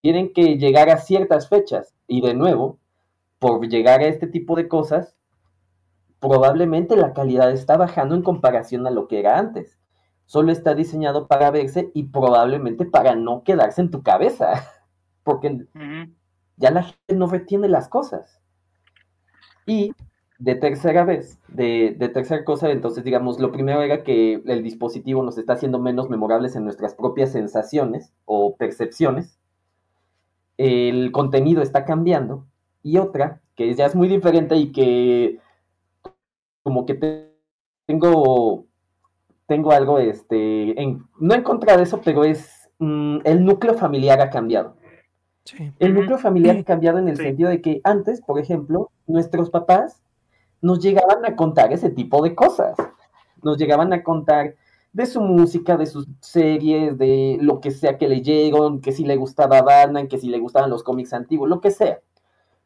tienen 0.01 0.33
que 0.33 0.57
llegar 0.57 0.89
a 0.89 0.97
ciertas 0.97 1.49
fechas. 1.49 1.93
Y 2.07 2.21
de 2.21 2.33
nuevo, 2.33 2.79
por 3.39 3.67
llegar 3.67 4.01
a 4.01 4.07
este 4.07 4.27
tipo 4.27 4.55
de 4.55 4.67
cosas, 4.67 5.15
probablemente 6.19 6.95
la 6.95 7.13
calidad 7.13 7.51
está 7.51 7.77
bajando 7.77 8.15
en 8.15 8.23
comparación 8.23 8.87
a 8.87 8.91
lo 8.91 9.07
que 9.07 9.19
era 9.19 9.37
antes. 9.37 9.77
Solo 10.26 10.51
está 10.51 10.74
diseñado 10.74 11.28
para 11.28 11.51
verse 11.51 11.91
y 11.93 12.03
probablemente 12.03 12.86
para 12.86 13.15
no 13.15 13.43
quedarse 13.43 13.82
en 13.82 13.91
tu 13.91 14.03
cabeza, 14.03 14.53
porque 15.24 15.67
ya 16.57 16.71
la 16.71 16.84
gente 16.84 17.15
no 17.15 17.28
retiene 17.28 17.67
las 17.67 17.88
cosas. 17.89 18.41
Y 19.65 19.93
de 20.39 20.55
tercera 20.55 21.05
vez, 21.05 21.39
de, 21.47 21.95
tercera 22.13 22.43
cosa, 22.43 22.69
entonces 22.69 23.03
digamos, 23.03 23.39
lo 23.39 23.51
primero 23.51 23.82
era 23.82 24.03
que 24.03 24.41
el 24.45 24.63
dispositivo 24.63 25.24
nos 25.24 25.38
está 25.38 25.53
haciendo 25.53 25.80
menos 25.80 26.09
memorables 26.09 26.55
en 26.55 26.65
nuestras 26.65 26.95
propias 26.95 27.32
sensaciones 27.32 28.11
o 28.26 28.57
percepciones. 28.57 29.39
El 30.57 31.11
contenido 31.11 31.61
está 31.61 31.86
cambiando. 31.86 32.45
Y 32.82 32.97
otra, 32.97 33.41
que 33.55 33.74
ya 33.74 33.86
es 33.86 33.95
muy 33.95 34.09
diferente 34.09 34.57
y 34.57 34.71
que 34.74 35.39
como 36.63 36.86
que 36.86 37.30
tengo, 37.86 38.65
tengo 39.47 39.71
algo, 39.71 39.99
este, 39.99 40.81
en, 40.81 41.05
no 41.19 41.33
en 41.33 41.43
contra 41.43 41.77
de 41.77 41.83
eso, 41.83 42.01
pero 42.03 42.23
es, 42.23 42.69
mm, 42.79 43.19
el 43.23 43.43
núcleo 43.43 43.73
familiar 43.75 44.21
ha 44.21 44.29
cambiado. 44.29 44.75
El 45.79 45.93
núcleo 45.93 46.17
familiar 46.17 46.55
ha 46.57 46.63
cambiado 46.63 46.99
en 46.99 47.09
el 47.09 47.17
sentido 47.17 47.49
de 47.49 47.61
que 47.61 47.81
antes, 47.83 48.21
por 48.21 48.39
ejemplo, 48.39 48.91
nuestros 49.07 49.49
papás 49.49 50.01
nos 50.61 50.79
llegaban 50.79 51.25
a 51.25 51.35
contar 51.35 51.73
ese 51.73 51.89
tipo 51.89 52.23
de 52.23 52.33
cosas. 52.33 52.77
Nos 53.41 53.57
llegaban 53.57 53.91
a 53.91 54.03
contar 54.03 54.55
de 54.93 55.05
su 55.05 55.19
música, 55.19 55.75
de 55.75 55.85
sus 55.85 56.07
series, 56.21 56.97
de 56.97 57.37
lo 57.41 57.59
que 57.59 57.71
sea 57.71 57.97
que 57.97 58.07
leyeron, 58.07 58.79
que 58.79 58.93
si 58.93 59.03
le 59.03 59.17
gustaba 59.17 59.61
Batman, 59.61 60.07
que 60.07 60.17
si 60.17 60.29
le 60.29 60.39
gustaban 60.39 60.69
los 60.69 60.83
cómics 60.83 61.13
antiguos, 61.13 61.49
lo 61.49 61.59
que 61.59 61.71
sea. 61.71 61.99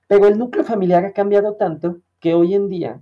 Pero 0.08 0.28
el 0.28 0.38
núcleo 0.38 0.64
familiar 0.64 1.04
ha 1.06 1.14
cambiado 1.14 1.56
tanto 1.56 1.98
que 2.20 2.36
hoy 2.36 2.54
en 2.54 2.70
día, 2.70 3.02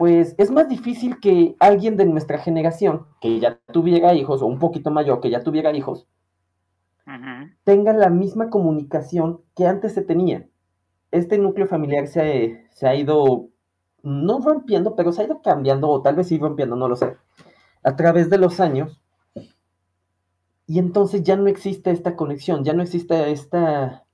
pues 0.00 0.34
es 0.38 0.50
más 0.50 0.66
difícil 0.66 1.20
que 1.20 1.56
alguien 1.60 1.98
de 1.98 2.06
nuestra 2.06 2.38
generación, 2.38 3.04
que 3.20 3.38
ya 3.38 3.60
tuviera 3.70 4.14
hijos, 4.14 4.40
o 4.40 4.46
un 4.46 4.58
poquito 4.58 4.90
mayor, 4.90 5.20
que 5.20 5.28
ya 5.28 5.42
tuviera 5.42 5.76
hijos, 5.76 6.08
tenga 7.64 7.92
la 7.92 8.08
misma 8.08 8.48
comunicación 8.48 9.42
que 9.54 9.66
antes 9.66 9.92
se 9.92 10.00
tenía. 10.00 10.48
Este 11.10 11.36
núcleo 11.36 11.66
familiar 11.66 12.06
se, 12.06 12.66
se 12.70 12.88
ha 12.88 12.94
ido 12.94 13.50
no 14.02 14.40
rompiendo, 14.40 14.96
pero 14.96 15.12
se 15.12 15.20
ha 15.20 15.26
ido 15.26 15.42
cambiando, 15.42 15.90
o 15.90 16.00
tal 16.00 16.16
vez 16.16 16.28
sí 16.28 16.38
rompiendo, 16.38 16.76
no 16.76 16.88
lo 16.88 16.96
sé, 16.96 17.18
a 17.82 17.94
través 17.94 18.30
de 18.30 18.38
los 18.38 18.58
años. 18.58 19.02
Y 20.66 20.78
entonces 20.78 21.22
ya 21.24 21.36
no 21.36 21.46
existe 21.46 21.90
esta 21.90 22.16
conexión, 22.16 22.64
ya 22.64 22.72
no 22.72 22.82
existe 22.82 23.32
esta, 23.32 24.06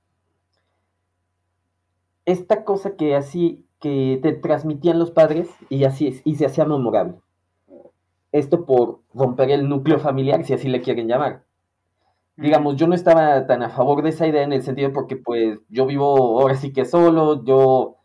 esta 2.25 2.65
cosa 2.65 2.97
que 2.97 3.15
así, 3.15 3.65
que 3.79 4.19
te 4.21 4.33
transmitían 4.33 4.99
los 4.99 5.11
padres 5.11 5.49
y 5.69 5.83
así 5.83 6.07
es, 6.07 6.21
y 6.23 6.35
se 6.35 6.45
hacía 6.45 6.65
memorable. 6.65 7.15
Esto 8.31 8.65
por 8.65 8.99
romper 9.13 9.51
el 9.51 9.69
núcleo 9.69 9.99
familiar, 9.99 10.43
si 10.43 10.53
así 10.53 10.67
le 10.67 10.81
quieren 10.81 11.07
llamar. 11.07 11.43
Digamos, 12.35 12.75
yo 12.75 12.87
no 12.87 12.93
estaba 12.93 13.47
tan 13.47 13.63
a 13.63 13.69
favor 13.69 14.03
de 14.03 14.09
esa 14.09 14.27
idea 14.27 14.43
en 14.43 14.53
el 14.53 14.61
sentido 14.61 14.93
porque 14.93 15.15
pues 15.15 15.59
yo 15.69 15.87
vivo 15.87 16.39
ahora 16.39 16.55
sí 16.55 16.71
que 16.71 16.85
solo, 16.85 17.43
yo 17.43 17.95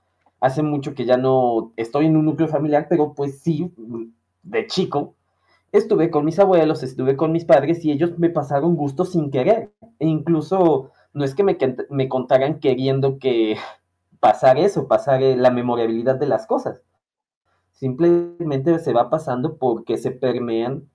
hace 0.41 0.63
mucho 0.63 0.95
que 0.95 1.05
ya 1.05 1.17
no 1.17 1.73
estoy 1.77 2.07
en 2.07 2.17
un 2.17 2.25
núcleo 2.25 2.49
familiar, 2.49 2.87
pero 2.89 3.15
pues 3.15 3.41
sí, 3.41 3.73
de 4.43 4.67
chico, 4.67 5.15
estuve 5.71 6.11
con 6.11 6.25
mis 6.25 6.39
abuelos, 6.39 6.83
estuve 6.83 7.17
con 7.17 7.33
mis 7.33 7.45
padres 7.45 7.85
y 7.85 7.93
ellos 7.93 8.19
me 8.19 8.31
pasaron 8.31 8.77
gusto 8.77 9.05
sin 9.05 9.31
querer. 9.31 9.71
E 9.99 10.07
incluso 10.07 10.91
no 11.13 11.25
es 11.25 11.35
que 11.35 11.45
me, 11.45 11.59
me 11.91 12.09
contaran 12.09 12.59
queriendo 12.59 13.19
que 13.19 13.57
pasar 14.23 14.57
eso, 14.57 14.87
pasar 14.87 15.21
eh, 15.21 15.35
la 15.35 15.51
memorabilidad 15.51 16.15
de 16.15 16.27
las 16.27 16.47
cosas. 16.47 16.81
Simplemente 17.73 18.79
se 18.79 18.93
va 18.93 19.11
pasando 19.11 19.57
porque 19.57 19.99
se 19.99 20.13
permean 20.13 20.89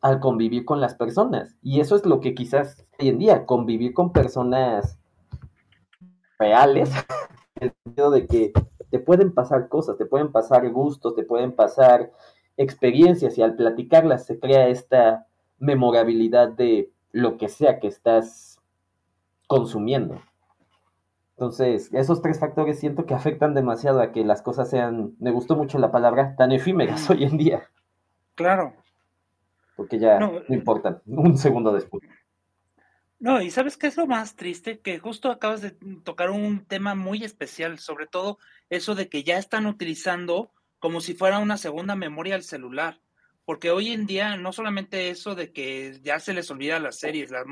al 0.00 0.20
convivir 0.20 0.64
con 0.64 0.80
las 0.80 0.94
personas. 0.94 1.54
Y 1.62 1.80
eso 1.80 1.96
es 1.96 2.06
lo 2.06 2.20
que 2.20 2.34
quizás 2.34 2.86
hoy 2.98 3.10
en 3.10 3.18
día, 3.18 3.44
convivir 3.44 3.92
con 3.92 4.10
personas 4.10 4.98
reales, 6.38 6.90
el 7.60 7.74
sentido 7.84 8.10
de 8.10 8.26
que 8.26 8.52
te 8.88 9.00
pueden 9.00 9.34
pasar 9.34 9.68
cosas, 9.68 9.98
te 9.98 10.06
pueden 10.06 10.32
pasar 10.32 10.66
gustos, 10.70 11.14
te 11.14 11.24
pueden 11.24 11.52
pasar 11.52 12.10
experiencias 12.56 13.36
y 13.36 13.42
al 13.42 13.54
platicarlas 13.54 14.24
se 14.24 14.40
crea 14.40 14.68
esta 14.68 15.26
memorabilidad 15.58 16.48
de 16.48 16.90
lo 17.12 17.36
que 17.36 17.50
sea 17.50 17.80
que 17.80 17.88
estás 17.88 18.62
consumiendo. 19.46 20.18
Entonces, 21.36 21.90
esos 21.92 22.22
tres 22.22 22.40
factores 22.40 22.80
siento 22.80 23.04
que 23.04 23.12
afectan 23.12 23.52
demasiado 23.52 24.00
a 24.00 24.10
que 24.10 24.24
las 24.24 24.40
cosas 24.40 24.70
sean, 24.70 25.14
me 25.18 25.32
gustó 25.32 25.54
mucho 25.54 25.78
la 25.78 25.92
palabra, 25.92 26.34
tan 26.34 26.50
efímeras 26.50 27.10
hoy 27.10 27.24
en 27.24 27.36
día. 27.36 27.68
Claro. 28.34 28.74
Porque 29.76 29.98
ya 29.98 30.18
no, 30.18 30.40
no 30.48 30.54
importa, 30.54 31.02
un 31.04 31.36
segundo 31.36 31.74
después. 31.74 32.02
No, 33.18 33.42
y 33.42 33.50
¿sabes 33.50 33.76
qué 33.76 33.86
es 33.86 33.98
lo 33.98 34.06
más 34.06 34.34
triste? 34.34 34.80
Que 34.80 34.98
justo 34.98 35.30
acabas 35.30 35.60
de 35.60 35.72
tocar 36.04 36.30
un 36.30 36.64
tema 36.64 36.94
muy 36.94 37.22
especial, 37.22 37.78
sobre 37.78 38.06
todo 38.06 38.38
eso 38.70 38.94
de 38.94 39.10
que 39.10 39.22
ya 39.22 39.36
están 39.36 39.66
utilizando 39.66 40.50
como 40.78 41.02
si 41.02 41.12
fuera 41.12 41.38
una 41.38 41.58
segunda 41.58 41.96
memoria 41.96 42.34
al 42.34 42.44
celular. 42.44 43.00
Porque 43.44 43.70
hoy 43.70 43.90
en 43.92 44.06
día 44.06 44.36
no 44.36 44.52
solamente 44.52 45.10
eso 45.10 45.34
de 45.34 45.52
que 45.52 46.00
ya 46.02 46.18
se 46.18 46.32
les 46.32 46.50
olvida 46.50 46.80
las 46.80 46.98
series, 46.98 47.30
la 47.30 47.44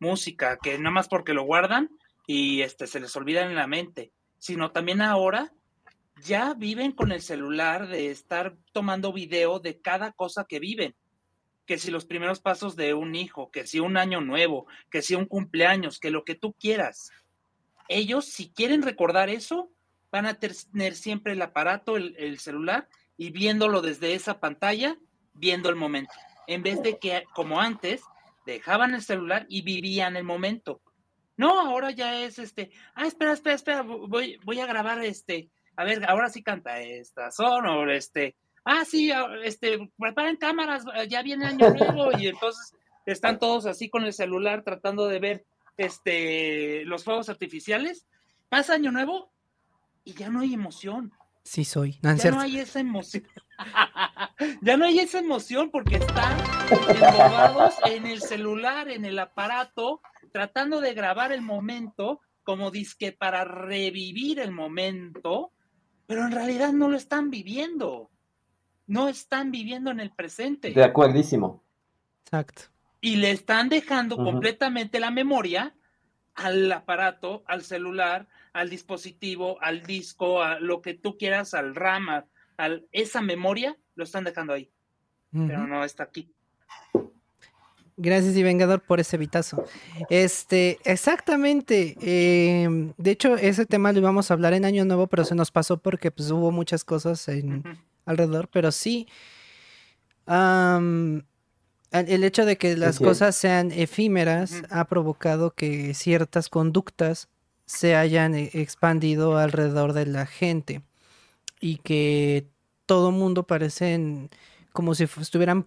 música, 0.00 0.58
que 0.60 0.76
nada 0.76 0.90
más 0.90 1.08
porque 1.08 1.34
lo 1.34 1.44
guardan 1.44 1.88
y 2.28 2.60
este 2.60 2.86
se 2.86 3.00
les 3.00 3.16
olvida 3.16 3.42
en 3.42 3.56
la 3.56 3.66
mente, 3.66 4.12
sino 4.38 4.70
también 4.70 5.00
ahora 5.00 5.50
ya 6.22 6.52
viven 6.52 6.92
con 6.92 7.10
el 7.10 7.22
celular 7.22 7.88
de 7.88 8.10
estar 8.10 8.54
tomando 8.72 9.12
video 9.12 9.58
de 9.60 9.80
cada 9.80 10.12
cosa 10.12 10.44
que 10.44 10.60
viven 10.60 10.94
que 11.64 11.78
si 11.78 11.90
los 11.90 12.06
primeros 12.06 12.40
pasos 12.40 12.76
de 12.76 12.94
un 12.94 13.14
hijo, 13.14 13.50
que 13.50 13.66
si 13.66 13.78
un 13.78 13.98
año 13.98 14.22
nuevo, 14.22 14.66
que 14.90 15.02
si 15.02 15.14
un 15.14 15.26
cumpleaños, 15.26 16.00
que 16.00 16.10
lo 16.10 16.24
que 16.24 16.34
tú 16.34 16.54
quieras. 16.54 17.10
Ellos, 17.88 18.24
si 18.24 18.50
quieren 18.50 18.80
recordar 18.80 19.28
eso, 19.28 19.70
van 20.10 20.24
a 20.24 20.38
tener 20.38 20.94
siempre 20.94 21.34
el 21.34 21.42
aparato, 21.42 21.98
el, 21.98 22.38
celular, 22.38 22.88
y 23.18 23.30
viéndolo 23.30 23.82
desde 23.82 24.14
esa 24.14 24.40
pantalla, 24.40 24.96
viendo 25.34 25.68
el 25.68 25.76
momento. 25.76 26.14
En 26.46 26.62
vez 26.62 26.82
de 26.82 26.98
que, 26.98 27.24
como 27.34 27.60
antes, 27.60 28.00
dejaban 28.46 28.94
el 28.94 29.02
celular 29.02 29.44
y 29.50 29.60
vivían 29.60 30.16
el 30.16 30.24
momento. 30.24 30.80
No, 31.38 31.60
ahora 31.60 31.92
ya 31.92 32.20
es 32.20 32.38
este, 32.38 32.70
ah, 32.94 33.06
espera, 33.06 33.32
espera, 33.32 33.54
espera, 33.54 33.82
voy, 33.82 34.38
voy 34.44 34.60
a 34.60 34.66
grabar 34.66 35.02
este, 35.04 35.48
a 35.76 35.84
ver, 35.84 36.04
ahora 36.10 36.28
sí 36.28 36.42
canta 36.42 36.80
esta 36.80 37.30
son, 37.30 37.64
o 37.66 37.88
este, 37.90 38.34
ah, 38.64 38.84
sí, 38.84 39.12
ah, 39.12 39.28
este, 39.44 39.90
preparen 39.96 40.36
cámaras, 40.36 40.84
eh, 40.96 41.06
ya 41.08 41.22
viene 41.22 41.46
año 41.46 41.70
nuevo, 41.70 42.10
y 42.18 42.26
entonces 42.26 42.74
están 43.06 43.38
todos 43.38 43.66
así 43.66 43.88
con 43.88 44.04
el 44.04 44.12
celular 44.12 44.64
tratando 44.64 45.06
de 45.06 45.20
ver 45.20 45.46
este, 45.76 46.84
los 46.84 47.04
fuegos 47.04 47.28
artificiales. 47.28 48.04
Pasa 48.48 48.74
año 48.74 48.90
nuevo 48.90 49.30
y 50.04 50.14
ya 50.14 50.28
no 50.30 50.40
hay 50.40 50.54
emoción. 50.54 51.12
Sí 51.44 51.64
soy. 51.64 51.98
ya 52.02 52.30
no 52.30 52.40
hay 52.40 52.58
esa 52.58 52.80
emoción. 52.80 53.26
ya 54.62 54.76
no 54.76 54.84
hay 54.84 54.98
esa 54.98 55.20
emoción 55.20 55.70
porque 55.70 55.96
están 55.96 56.36
embobados 56.70 57.74
en 57.86 58.06
el 58.06 58.20
celular, 58.20 58.90
en 58.90 59.04
el 59.04 59.18
aparato, 59.18 60.02
tratando 60.28 60.80
de 60.80 60.94
grabar 60.94 61.32
el 61.32 61.42
momento 61.42 62.20
como 62.42 62.70
disque 62.70 63.12
para 63.12 63.44
revivir 63.44 64.40
el 64.40 64.52
momento, 64.52 65.52
pero 66.06 66.24
en 66.24 66.32
realidad 66.32 66.72
no 66.72 66.88
lo 66.88 66.96
están 66.96 67.30
viviendo. 67.30 68.10
No 68.86 69.08
están 69.08 69.50
viviendo 69.50 69.90
en 69.90 70.00
el 70.00 70.12
presente. 70.12 70.70
De 70.70 70.82
acuerdísimo. 70.82 71.62
Exacto. 72.24 72.62
Y 73.00 73.16
le 73.16 73.30
están 73.32 73.68
dejando 73.68 74.16
completamente 74.16 74.98
la 74.98 75.10
memoria 75.10 75.74
al 76.34 76.70
aparato, 76.72 77.42
al 77.46 77.62
celular, 77.62 78.28
al 78.52 78.70
dispositivo, 78.70 79.60
al 79.60 79.82
disco, 79.82 80.42
a 80.42 80.58
lo 80.60 80.80
que 80.80 80.94
tú 80.94 81.18
quieras, 81.18 81.52
al 81.52 81.74
RAM, 81.74 82.08
a, 82.08 82.24
esa 82.92 83.20
memoria, 83.20 83.76
lo 83.94 84.04
están 84.04 84.24
dejando 84.24 84.52
ahí. 84.52 84.70
Pero 85.30 85.66
no 85.66 85.84
está 85.84 86.04
aquí. 86.04 86.32
Gracias, 88.00 88.36
y 88.36 88.44
Vengador, 88.44 88.80
por 88.80 89.00
ese 89.00 89.18
vitazo. 89.18 89.64
Este, 90.08 90.78
exactamente. 90.84 91.96
Em, 92.00 92.92
de 92.96 93.10
hecho, 93.10 93.34
ese 93.36 93.66
tema 93.66 93.92
lo 93.92 93.98
íbamos 93.98 94.30
a 94.30 94.34
hablar 94.34 94.54
en 94.54 94.64
Año 94.64 94.84
Nuevo, 94.84 95.08
pero 95.08 95.24
se 95.24 95.34
nos 95.34 95.50
pasó 95.50 95.78
porque 95.78 96.12
pues, 96.12 96.30
hubo 96.30 96.52
muchas 96.52 96.84
cosas 96.84 97.26
en, 97.26 97.64
alrededor. 98.06 98.48
Pero 98.52 98.70
sí, 98.70 99.08
el 100.28 101.24
hecho 101.92 102.46
de 102.46 102.56
que 102.56 102.76
las 102.76 103.00
cosas 103.00 103.34
sean 103.34 103.72
efímeras 103.72 104.62
ha 104.70 104.84
provocado 104.84 105.50
que 105.50 105.92
ciertas 105.92 106.48
conductas 106.48 107.28
se 107.66 107.96
hayan 107.96 108.36
e, 108.36 108.50
expandido 108.54 109.36
alrededor 109.38 109.92
de 109.92 110.06
la 110.06 110.24
gente 110.24 110.82
y 111.60 111.78
que 111.78 112.46
todo 112.86 113.10
mundo 113.10 113.42
parecen 113.42 114.30
como 114.72 114.94
si 114.94 115.04
estuvieran 115.04 115.66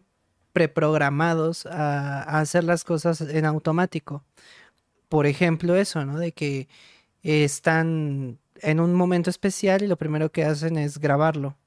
preprogramados 0.53 1.65
a, 1.65 2.21
hacer 2.39 2.63
las 2.63 2.83
cosas 2.83 3.21
en 3.21 3.45
automático. 3.45 4.23
Por 5.09 5.25
ejemplo, 5.27 5.75
eso, 5.75 6.05
¿no? 6.05 6.19
De 6.19 6.31
que 6.31 6.67
están 7.23 8.39
en 8.61 8.79
un 8.79 8.93
momento 8.93 9.29
especial 9.29 9.83
y 9.83 9.87
lo 9.87 9.97
primero 9.97 10.31
que 10.31 10.45
hacen 10.45 10.77
es 10.77 10.99
grabarlo. 10.99 11.57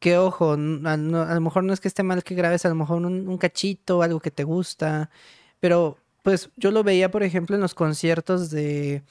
Que 0.00 0.18
ojo, 0.18 0.52
a, 0.52 0.56
lo 0.56 1.40
mejor 1.40 1.64
no 1.64 1.72
es 1.72 1.80
que 1.80 1.88
esté 1.88 2.02
mal 2.02 2.22
que 2.24 2.34
grabes, 2.34 2.64
a 2.64 2.68
lo 2.68 2.74
mejor 2.76 2.98
un, 3.04 3.28
un 3.28 3.38
cachito, 3.38 4.02
algo 4.02 4.20
que 4.20 4.30
te 4.30 4.44
gusta, 4.44 5.10
pero 5.60 5.98
pues 6.22 6.50
yo 6.56 6.70
lo 6.70 6.84
veía, 6.84 7.10
por 7.10 7.22
ejemplo, 7.22 7.56
en 7.56 7.62
los 7.62 7.74
conciertos 7.74 8.50
de, 8.50 9.02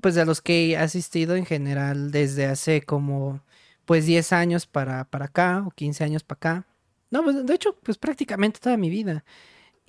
pues 0.00 0.14
de 0.14 0.24
los 0.26 0.40
que 0.42 0.70
he 0.72 0.76
asistido 0.76 1.36
en 1.36 1.46
general 1.46 2.10
desde 2.10 2.46
hace 2.46 2.82
como, 2.82 3.40
pues 3.86 4.06
10 4.06 4.32
años 4.32 4.66
para, 4.66 5.04
para 5.04 5.26
acá 5.26 5.64
o 5.66 5.70
15 5.70 6.04
años 6.04 6.24
para 6.24 6.36
acá. 6.36 6.66
No, 7.10 7.22
pues 7.22 7.46
de 7.46 7.54
hecho, 7.54 7.76
pues 7.82 7.98
prácticamente 7.98 8.60
toda 8.60 8.76
mi 8.76 8.90
vida. 8.90 9.24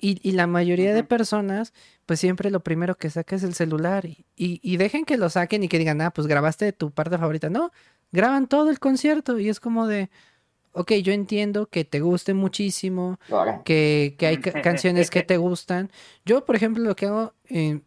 Y, 0.00 0.20
y 0.22 0.32
la 0.32 0.46
mayoría 0.46 0.94
de 0.94 1.02
personas, 1.02 1.72
pues 2.06 2.20
siempre 2.20 2.50
lo 2.50 2.60
primero 2.60 2.96
que 2.96 3.10
saca 3.10 3.34
es 3.34 3.42
el 3.42 3.54
celular. 3.54 4.06
Y, 4.06 4.24
y, 4.36 4.76
dejen 4.76 5.04
que 5.04 5.16
lo 5.16 5.28
saquen 5.28 5.64
y 5.64 5.68
que 5.68 5.78
digan, 5.78 6.00
ah, 6.00 6.12
pues 6.12 6.28
grabaste 6.28 6.72
tu 6.72 6.92
parte 6.92 7.18
favorita. 7.18 7.50
No, 7.50 7.72
graban 8.12 8.46
todo 8.46 8.70
el 8.70 8.78
concierto 8.78 9.40
y 9.40 9.48
es 9.48 9.58
como 9.58 9.88
de, 9.88 10.08
ok, 10.72 10.92
yo 11.02 11.12
entiendo 11.12 11.66
que 11.66 11.84
te 11.84 12.00
guste 12.00 12.32
muchísimo, 12.34 13.18
que, 13.64 14.14
que, 14.18 14.26
hay 14.26 14.38
canciones 14.38 15.10
que 15.10 15.24
te 15.24 15.36
gustan. 15.36 15.90
Yo, 16.24 16.44
por 16.44 16.54
ejemplo, 16.54 16.84
lo 16.84 16.94
que 16.94 17.06
hago 17.06 17.34
eh, 17.48 17.80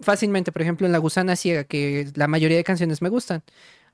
fácilmente, 0.00 0.50
por 0.50 0.62
ejemplo, 0.62 0.86
en 0.86 0.92
La 0.92 0.98
Gusana 0.98 1.36
Ciega, 1.36 1.64
que 1.64 2.10
la 2.14 2.26
mayoría 2.26 2.56
de 2.56 2.64
canciones 2.64 3.02
me 3.02 3.10
gustan. 3.10 3.42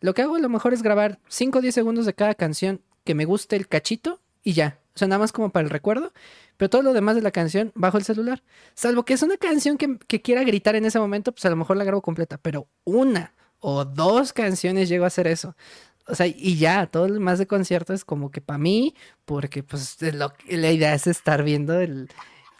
Lo 0.00 0.14
que 0.14 0.22
hago 0.22 0.36
a 0.36 0.40
lo 0.40 0.48
mejor 0.48 0.72
es 0.72 0.82
grabar 0.82 1.18
5 1.28 1.58
o 1.58 1.62
10 1.62 1.74
segundos 1.74 2.06
de 2.06 2.14
cada 2.14 2.34
canción 2.34 2.80
que 3.04 3.14
me 3.14 3.24
guste 3.24 3.56
el 3.56 3.66
cachito 3.66 4.20
y 4.42 4.52
ya. 4.52 4.78
O 4.94 4.98
sea, 4.98 5.08
nada 5.08 5.18
más 5.18 5.32
como 5.32 5.50
para 5.50 5.64
el 5.64 5.70
recuerdo. 5.70 6.12
Pero 6.56 6.68
todo 6.68 6.82
lo 6.82 6.92
demás 6.92 7.16
de 7.16 7.22
la 7.22 7.30
canción 7.30 7.72
bajo 7.74 7.96
el 7.96 8.04
celular. 8.04 8.42
Salvo 8.74 9.04
que 9.04 9.14
es 9.14 9.22
una 9.22 9.36
canción 9.36 9.78
que, 9.78 9.98
quiera 10.20 10.44
gritar 10.44 10.76
en 10.76 10.84
ese 10.84 10.98
momento, 10.98 11.32
pues 11.32 11.44
a 11.46 11.50
lo 11.50 11.56
mejor 11.56 11.76
la 11.76 11.84
grabo 11.84 12.02
completa. 12.02 12.38
Pero 12.38 12.68
una 12.84 13.32
o 13.60 13.84
dos 13.84 14.32
canciones 14.32 14.88
llego 14.88 15.04
a 15.04 15.08
hacer 15.08 15.26
eso. 15.26 15.56
O 16.06 16.14
sea, 16.14 16.26
y 16.26 16.56
ya, 16.58 16.86
todo 16.86 17.08
lo 17.08 17.14
demás 17.14 17.38
de 17.38 17.46
concierto 17.46 17.94
es 17.94 18.04
como 18.04 18.30
que 18.30 18.40
para 18.40 18.58
mí, 18.58 18.94
porque 19.24 19.62
pues 19.62 19.96
la 20.02 20.70
idea 20.72 20.92
es 20.94 21.06
estar 21.06 21.44
viendo 21.44 21.80
el, 21.80 22.10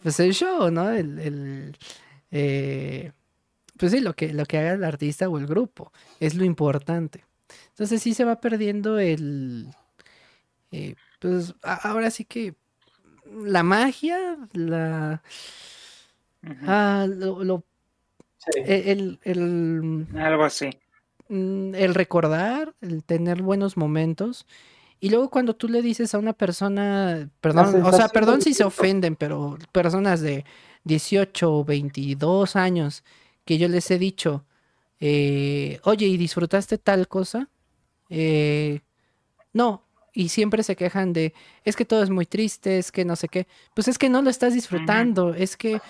pues 0.03 0.21
el 0.21 0.33
show, 0.35 0.71
¿no? 0.71 0.91
El, 0.91 1.77
eh, 2.31 3.13
pues 3.77 3.93
sí, 3.93 4.01
lo 4.01 4.15
que, 4.15 4.33
lo 4.33 4.47
que 4.47 4.59
haga 4.59 4.73
el 4.73 4.85
artista 4.85 5.29
o 5.29 5.39
el 5.39 5.47
grupo. 5.47 5.93
Es 6.21 6.35
lo 6.35 6.45
importante. 6.45 7.25
Entonces 7.71 8.03
sí 8.03 8.15
se 8.15 8.25
va 8.25 8.41
perdiendo 8.41 8.99
el... 8.99 9.69
Eh, 10.71 10.95
pues 11.21 11.55
ahora 11.63 12.11
sí 12.11 12.25
que 12.25 12.55
la 13.27 13.63
magia, 13.63 14.37
la... 14.53 15.23
Ah, 16.67 17.07
lo, 17.09 17.65
e, 18.57 19.19
el, 19.25 20.07
Algo 20.17 20.45
así. 20.45 20.71
Mm, 21.29 21.75
el 21.75 21.95
recordar, 21.95 22.75
el 22.81 23.05
tener 23.05 23.43
buenos 23.43 23.77
momentos. 23.77 24.47
Y 24.99 25.11
luego 25.11 25.31
cuando 25.31 25.55
tú 25.55 25.69
le 25.69 25.83
dices 25.83 26.15
a 26.15 26.19
una 26.19 26.33
persona, 26.33 27.31
perdón, 27.41 27.83
o 27.85 27.93
sea, 27.93 28.09
perdón 28.09 28.43
si 28.43 28.53
se 28.53 28.65
ofenden, 28.65 29.17
pero 29.17 29.59
personas 29.73 30.21
de 30.21 30.45
18 30.85 31.53
o 31.53 31.65
22 31.65 32.57
años 32.57 33.05
que 33.45 33.59
yo 33.59 33.69
les 33.69 33.91
he 33.91 33.99
dicho, 33.99 34.45
eh, 35.01 35.81
oye, 35.85 36.07
¿y 36.07 36.17
disfrutaste 36.17 36.79
tal 36.79 37.09
cosa? 37.09 37.49
Eh, 38.11 38.81
no, 39.53 39.85
y 40.13 40.29
siempre 40.29 40.63
se 40.63 40.77
quejan 40.77 41.13
de, 41.13 41.35
es 41.65 41.77
que 41.77 41.85
todo 41.85 42.03
es 42.03 42.11
muy 42.11 42.27
triste, 42.27 42.79
es 42.79 42.93
que 42.93 43.05
no 43.05 43.17
sé 43.17 43.29
qué. 43.29 43.47
Pues 43.75 43.89
es 43.89 43.99
que 43.99 44.09
no 44.09 44.23
lo 44.23 44.31
estás 44.31 44.55
disfrutando, 44.55 45.35
es 45.35 45.57
que, 45.57 45.81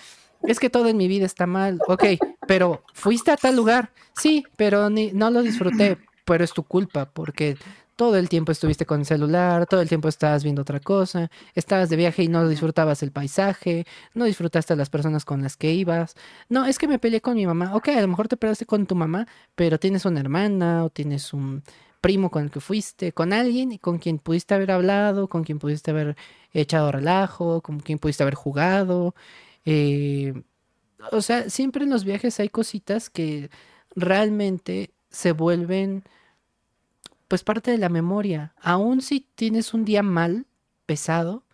es 0.43 0.59
que 0.59 0.71
todo 0.71 0.89
en 0.89 0.97
mi 0.97 1.09
vida 1.09 1.27
está 1.27 1.47
mal. 1.47 1.81
Ok, 1.89 2.05
pero 2.47 2.83
fuiste 2.95 3.31
a 3.31 3.37
tal 3.37 3.57
lugar, 3.57 3.91
sí, 4.15 4.45
pero 4.57 4.91
ni, 4.91 5.13
no 5.13 5.31
lo 5.31 5.43
disfruté, 5.43 5.99
pero 6.25 6.45
es 6.45 6.53
tu 6.53 6.63
culpa, 6.63 7.11
porque 7.11 7.57
todo 8.01 8.17
el 8.17 8.31
tiempo 8.31 8.51
estuviste 8.51 8.87
con 8.87 9.01
el 9.01 9.05
celular, 9.05 9.67
todo 9.67 9.83
el 9.83 9.89
tiempo 9.91 10.09
estabas 10.09 10.43
viendo 10.43 10.63
otra 10.63 10.81
cosa, 10.81 11.31
estabas 11.55 11.91
de 11.91 11.97
viaje 11.97 12.23
y 12.23 12.29
no 12.29 12.49
disfrutabas 12.49 13.03
el 13.03 13.13
paisaje, 13.13 13.85
no 14.15 14.25
disfrutaste 14.25 14.73
a 14.73 14.77
las 14.77 14.89
personas 14.89 15.27
con 15.27 15.43
las 15.43 15.59
que 15.59 15.75
ibas. 15.75 16.15
No, 16.49 16.65
es 16.65 16.79
que 16.79 16.89
me 16.89 16.99
peleé 16.99 17.21
con 17.21 17.35
mi 17.35 17.47
mamá. 17.47 17.77
Ok, 17.77 17.89
a 17.89 18.01
lo 18.01 18.09
mejor 18.09 18.27
te 18.27 18.39
peleaste 18.39 18.65
con 18.65 18.87
tu 18.87 18.95
mamá, 18.95 19.27
pero 19.55 19.79
tienes 19.79 20.07
una 20.07 20.19
hermana 20.19 20.85
o 20.85 20.89
tienes 20.89 21.35
un 21.35 21.63
primo 22.01 22.31
con 22.31 22.45
el 22.45 22.51
que 22.51 22.61
fuiste, 22.61 23.13
con 23.13 23.33
alguien 23.33 23.77
con 23.79 23.99
quien 23.99 24.19
pudiste 24.19 24.55
haber 24.55 24.71
hablado, 24.71 25.29
con 25.29 25.45
quien 25.45 25.59
pudiste 25.59 25.91
haber 25.91 26.17
echado 26.53 26.93
relajo, 26.93 27.61
con 27.61 27.81
quien 27.81 27.99
pudiste 27.99 28.23
haber 28.23 28.35
jugado. 28.35 29.15
Eh, 29.65 30.43
o 31.13 31.23
sea, 31.23 31.51
siempre 31.51 31.85
en 31.85 31.91
los 31.91 32.05
viajes 32.05 32.41
hay 32.41 32.49
cositas 32.49 33.11
que 33.11 33.51
realmente 33.95 34.91
se 35.11 35.33
vuelven 35.33 36.05
pues 37.29 37.45
parte 37.45 37.71
de 37.71 37.79
la 37.79 37.89
memoria. 37.89 38.55
Aún 38.61 39.03
si 39.03 39.21
tienes 39.35 39.75
un 39.75 39.85
día 39.85 40.03
mal, 40.03 40.47
pesado, 40.87 41.45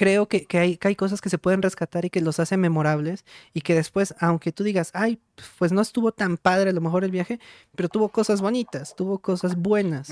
creo 0.00 0.28
que, 0.28 0.46
hay, 0.58 0.78
hay, 0.80 0.96
cosas 0.96 1.20
que 1.20 1.28
se 1.28 1.36
pueden 1.36 1.60
rescatar 1.60 2.06
y 2.06 2.10
que 2.10 2.22
los 2.22 2.40
hacen 2.40 2.58
memorables 2.58 3.26
y 3.52 3.60
que 3.60 3.74
después, 3.74 4.14
aunque 4.18 4.50
tú 4.50 4.64
digas, 4.64 4.92
ay, 4.94 5.20
pues 5.58 5.72
no 5.72 5.82
estuvo 5.82 6.10
tan 6.10 6.38
padre 6.38 6.70
a 6.70 6.72
lo 6.72 6.80
mejor 6.80 7.04
el 7.04 7.10
viaje, 7.10 7.38
pero 7.76 7.90
tuvo 7.90 8.08
cosas 8.08 8.40
bonitas, 8.40 8.96
tuvo 8.96 9.18
cosas 9.18 9.56
buenas, 9.56 10.10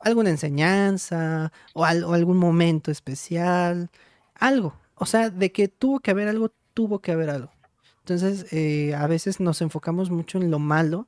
alguna 0.00 0.30
enseñanza 0.30 1.52
o, 1.74 1.84
algún 1.84 2.38
momento 2.38 2.90
especial, 2.90 3.90
algo. 4.34 4.74
O 4.94 5.04
sea, 5.04 5.28
de 5.28 5.52
que 5.52 5.68
tuvo 5.68 6.00
que 6.00 6.10
haber 6.10 6.28
algo, 6.28 6.50
tuvo 6.72 7.00
que 7.00 7.12
haber 7.12 7.28
algo. 7.28 7.52
Entonces, 7.98 8.50
eh, 8.50 8.94
a 8.94 9.06
veces 9.08 9.40
nos 9.40 9.60
enfocamos 9.60 10.08
mucho 10.08 10.38
en 10.38 10.50
lo 10.50 10.58
malo 10.58 11.06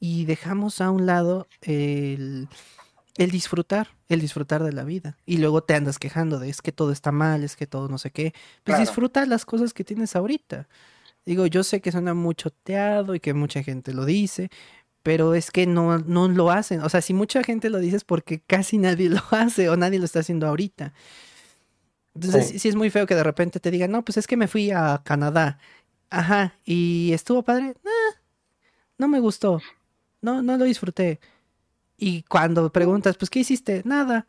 y 0.00 0.24
dejamos 0.24 0.80
a 0.80 0.90
un 0.90 1.04
lado 1.04 1.48
el 1.60 2.48
el 3.16 3.30
disfrutar, 3.30 3.88
el 4.08 4.20
disfrutar 4.20 4.62
de 4.62 4.72
la 4.72 4.84
vida. 4.84 5.16
Y 5.26 5.38
luego 5.38 5.62
te 5.62 5.74
andas 5.74 5.98
quejando 5.98 6.38
de 6.38 6.48
es 6.48 6.62
que 6.62 6.72
todo 6.72 6.92
está 6.92 7.12
mal, 7.12 7.44
es 7.44 7.56
que 7.56 7.66
todo 7.66 7.88
no 7.88 7.98
sé 7.98 8.10
qué. 8.10 8.32
Pues 8.64 8.78
disfruta 8.78 9.26
las 9.26 9.44
cosas 9.44 9.74
que 9.74 9.84
tienes 9.84 10.16
ahorita. 10.16 10.68
Digo, 11.24 11.46
yo 11.46 11.62
sé 11.62 11.80
que 11.80 11.92
suena 11.92 12.14
mucho 12.14 12.50
teado 12.50 13.14
y 13.14 13.20
que 13.20 13.34
mucha 13.34 13.62
gente 13.62 13.92
lo 13.94 14.04
dice, 14.04 14.50
pero 15.02 15.34
es 15.34 15.50
que 15.50 15.66
no, 15.66 15.98
no 15.98 16.28
lo 16.28 16.50
hacen. 16.50 16.80
O 16.82 16.88
sea, 16.88 17.02
si 17.02 17.14
mucha 17.14 17.42
gente 17.44 17.70
lo 17.70 17.78
dice 17.78 17.96
es 17.96 18.04
porque 18.04 18.40
casi 18.40 18.78
nadie 18.78 19.08
lo 19.10 19.22
hace 19.30 19.68
o 19.68 19.76
nadie 19.76 19.98
lo 19.98 20.04
está 20.04 20.20
haciendo 20.20 20.46
ahorita. 20.46 20.92
Entonces, 22.14 22.60
sí. 22.60 22.68
es 22.68 22.74
muy 22.74 22.90
feo 22.90 23.06
que 23.06 23.14
de 23.14 23.22
repente 23.22 23.58
te 23.60 23.70
digan, 23.70 23.90
no, 23.90 24.04
pues 24.04 24.18
es 24.18 24.26
que 24.26 24.36
me 24.36 24.48
fui 24.48 24.70
a 24.70 25.00
Canadá. 25.04 25.58
Ajá, 26.10 26.58
y 26.64 27.12
estuvo 27.12 27.42
padre. 27.42 27.74
no 28.98 29.08
me 29.08 29.20
gustó. 29.20 29.60
No, 30.20 30.42
no 30.42 30.56
lo 30.58 30.64
disfruté. 30.64 31.20
Y 32.02 32.24
cuando 32.24 32.72
preguntas, 32.72 33.16
pues, 33.16 33.30
¿qué 33.30 33.38
hiciste? 33.38 33.82
Nada. 33.84 34.26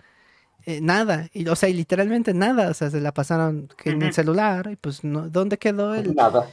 Eh, 0.67 0.80
nada. 0.80 1.28
Y, 1.34 1.47
o 1.47 1.55
sea, 1.55 1.69
literalmente 1.69 2.32
nada. 2.32 2.69
O 2.69 2.74
sea, 2.76 2.91
se 2.91 3.01
la 3.01 3.15
pasaron 3.15 3.67
en 3.84 4.03
el 4.03 4.13
celular. 4.13 4.69
Y 4.71 4.76
pues, 4.76 5.03
no, 5.03 5.28
¿dónde 5.28 5.57
quedó 5.57 5.95
el. 5.95 6.13
Nada. 6.13 6.47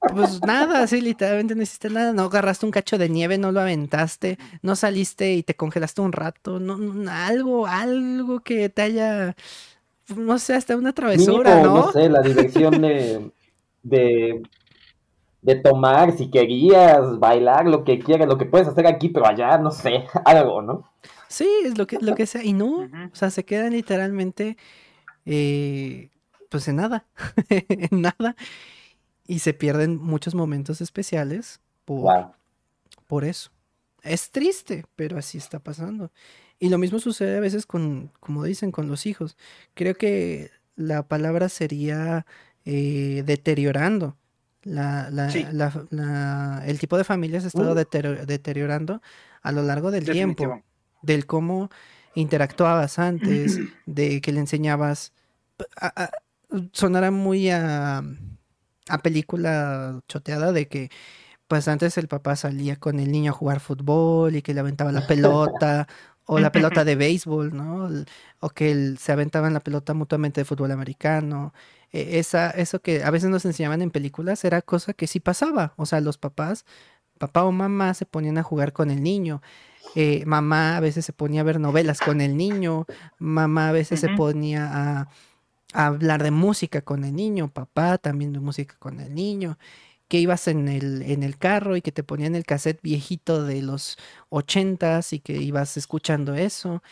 Pues 0.00 0.40
nada, 0.42 0.86
sí, 0.86 1.02
literalmente 1.02 1.54
no 1.54 1.62
hiciste 1.62 1.90
nada. 1.90 2.14
No 2.14 2.22
agarraste 2.22 2.64
un 2.64 2.72
cacho 2.72 2.96
de 2.96 3.10
nieve, 3.10 3.36
no 3.36 3.52
lo 3.52 3.60
aventaste, 3.60 4.38
no 4.62 4.74
saliste 4.74 5.34
y 5.34 5.42
te 5.42 5.54
congelaste 5.54 6.00
un 6.00 6.12
rato. 6.12 6.58
No, 6.58 6.78
no 6.78 7.12
algo, 7.12 7.66
algo 7.66 8.40
que 8.40 8.70
te 8.70 8.80
haya, 8.80 9.36
no 10.16 10.38
sé, 10.38 10.54
hasta 10.54 10.74
una 10.74 10.94
travesura, 10.94 11.56
Mínimo, 11.56 11.76
¿no? 11.76 11.86
no 11.86 11.92
sé, 11.92 12.08
la 12.08 12.22
dirección 12.22 12.80
de, 12.80 13.30
de, 13.82 14.42
de 15.42 15.56
tomar, 15.56 16.16
si 16.16 16.30
querías, 16.30 17.18
bailar, 17.18 17.66
lo 17.66 17.84
que 17.84 17.98
quieras, 17.98 18.28
lo 18.28 18.38
que 18.38 18.46
puedes 18.46 18.68
hacer 18.68 18.86
aquí, 18.86 19.08
pero 19.08 19.26
allá, 19.26 19.58
no 19.58 19.70
sé, 19.70 20.06
algo, 20.24 20.62
¿no? 20.62 20.88
Sí, 21.28 21.48
es 21.64 21.76
lo 21.78 21.86
que, 21.86 21.98
lo 22.00 22.14
que 22.14 22.26
sea. 22.26 22.42
Y 22.44 22.52
no, 22.52 22.82
o 22.82 23.14
sea, 23.14 23.30
se 23.30 23.44
quedan 23.44 23.72
literalmente, 23.72 24.56
eh, 25.26 26.10
pues 26.48 26.68
en 26.68 26.76
nada, 26.76 27.06
en 27.48 28.00
nada. 28.02 28.36
Y 29.26 29.38
se 29.40 29.54
pierden 29.54 29.96
muchos 29.96 30.34
momentos 30.34 30.80
especiales 30.80 31.60
por, 31.84 32.00
Wow. 32.02 32.32
por 33.06 33.24
eso. 33.24 33.50
Es 34.02 34.30
triste, 34.30 34.84
pero 34.96 35.16
así 35.18 35.38
está 35.38 35.58
pasando. 35.60 36.10
Y 36.58 36.68
lo 36.68 36.78
mismo 36.78 36.98
sucede 36.98 37.36
a 37.38 37.40
veces 37.40 37.66
con, 37.66 38.10
como 38.20 38.44
dicen, 38.44 38.70
con 38.72 38.88
los 38.88 39.06
hijos. 39.06 39.36
Creo 39.74 39.94
que 39.94 40.50
la 40.76 41.02
palabra 41.08 41.48
sería 41.48 42.26
eh, 42.64 43.22
deteriorando. 43.26 44.16
La, 44.64 45.10
la- 45.10 45.30
Sí. 45.30 45.44
la- 45.50 46.62
el 46.66 46.78
tipo 46.78 46.96
de 46.96 47.04
familia 47.04 47.40
se 47.40 47.46
ha 47.46 47.48
estado 47.48 47.74
deterio- 47.74 48.24
deteriorando 48.26 49.02
a 49.42 49.50
lo 49.52 49.62
largo 49.62 49.90
del 49.90 50.04
tiempo 50.04 50.62
del 51.02 51.26
cómo 51.26 51.68
interactuabas 52.14 52.98
antes, 52.98 53.58
de 53.86 54.20
que 54.20 54.32
le 54.32 54.40
enseñabas. 54.40 55.12
a- 55.80 56.04
a- 56.04 56.10
sonará 56.72 57.10
muy 57.10 57.50
a, 57.50 58.02
a 58.88 58.98
película 58.98 60.00
choteada 60.08 60.52
de 60.52 60.68
que, 60.68 60.90
pues 61.48 61.68
antes 61.68 61.98
el 61.98 62.08
papá 62.08 62.36
salía 62.36 62.76
con 62.76 62.98
el 63.00 63.10
niño 63.12 63.30
a 63.32 63.34
jugar 63.34 63.60
fútbol 63.60 64.34
y 64.36 64.42
que 64.42 64.54
le 64.54 64.60
aventaba 64.60 64.90
la 64.92 65.06
pelota, 65.06 65.86
o 66.24 66.38
la 66.38 66.52
pelota 66.52 66.84
de 66.84 66.94
béisbol, 66.96 67.54
¿no? 67.56 67.88
O 68.40 68.50
que 68.50 68.70
el- 68.72 68.98
se 68.98 69.12
aventaban 69.12 69.52
la 69.54 69.60
pelota 69.60 69.92
mutuamente 69.94 70.40
de 70.40 70.44
fútbol 70.44 70.70
americano. 70.72 71.52
E- 71.92 72.18
Esa, 72.18 72.50
eso 72.50 72.80
que 72.82 73.04
a 73.04 73.10
veces 73.10 73.30
nos 73.30 73.44
enseñaban 73.44 73.82
en 73.82 73.90
películas 73.90 74.44
era 74.44 74.62
cosa 74.62 74.94
que 74.94 75.06
sí 75.06 75.20
pasaba. 75.20 75.74
O 75.76 75.86
sea, 75.86 76.00
los 76.00 76.18
papás, 76.18 76.64
papá 77.18 77.44
o 77.44 77.52
mamá 77.52 77.94
se 77.94 78.06
ponían 78.06 78.38
a 78.38 78.42
jugar 78.42 78.72
con 78.72 78.90
el 78.90 79.02
niño. 79.02 79.42
Eh, 79.94 80.24
mamá 80.26 80.76
a 80.76 80.80
veces 80.80 81.04
se 81.06 81.12
ponía 81.12 81.42
a 81.42 81.44
ver 81.44 81.60
novelas 81.60 82.00
con 82.00 82.20
el 82.20 82.36
niño. 82.36 82.86
Mamá 83.18 83.68
a 83.70 83.72
veces 83.72 84.00
se 84.00 84.08
ponía 84.10 84.68
a, 84.72 85.08
a 85.74 85.86
hablar 85.86 86.22
de 86.22 86.30
música 86.30 86.82
con 86.82 87.04
el 87.04 87.14
niño. 87.16 87.48
Papá 87.52 87.98
también 87.98 88.32
de 88.32 88.40
música 88.40 88.76
con 88.78 89.00
el 89.00 89.14
niño. 89.14 89.58
Que 90.08 90.18
ibas 90.20 90.48
en 90.48 90.68
el, 90.68 91.02
en 91.02 91.22
el 91.22 91.38
carro 91.38 91.76
y 91.76 91.82
que 91.82 91.92
te 91.92 92.02
ponían 92.04 92.34
el 92.36 92.44
cassette 92.44 92.80
viejito 92.82 93.44
de 93.44 93.62
los 93.62 93.98
ochentas 94.30 95.12
y 95.14 95.20
que 95.20 95.34
ibas 95.42 95.76
escuchando 95.78 96.34
eso. 96.34 96.82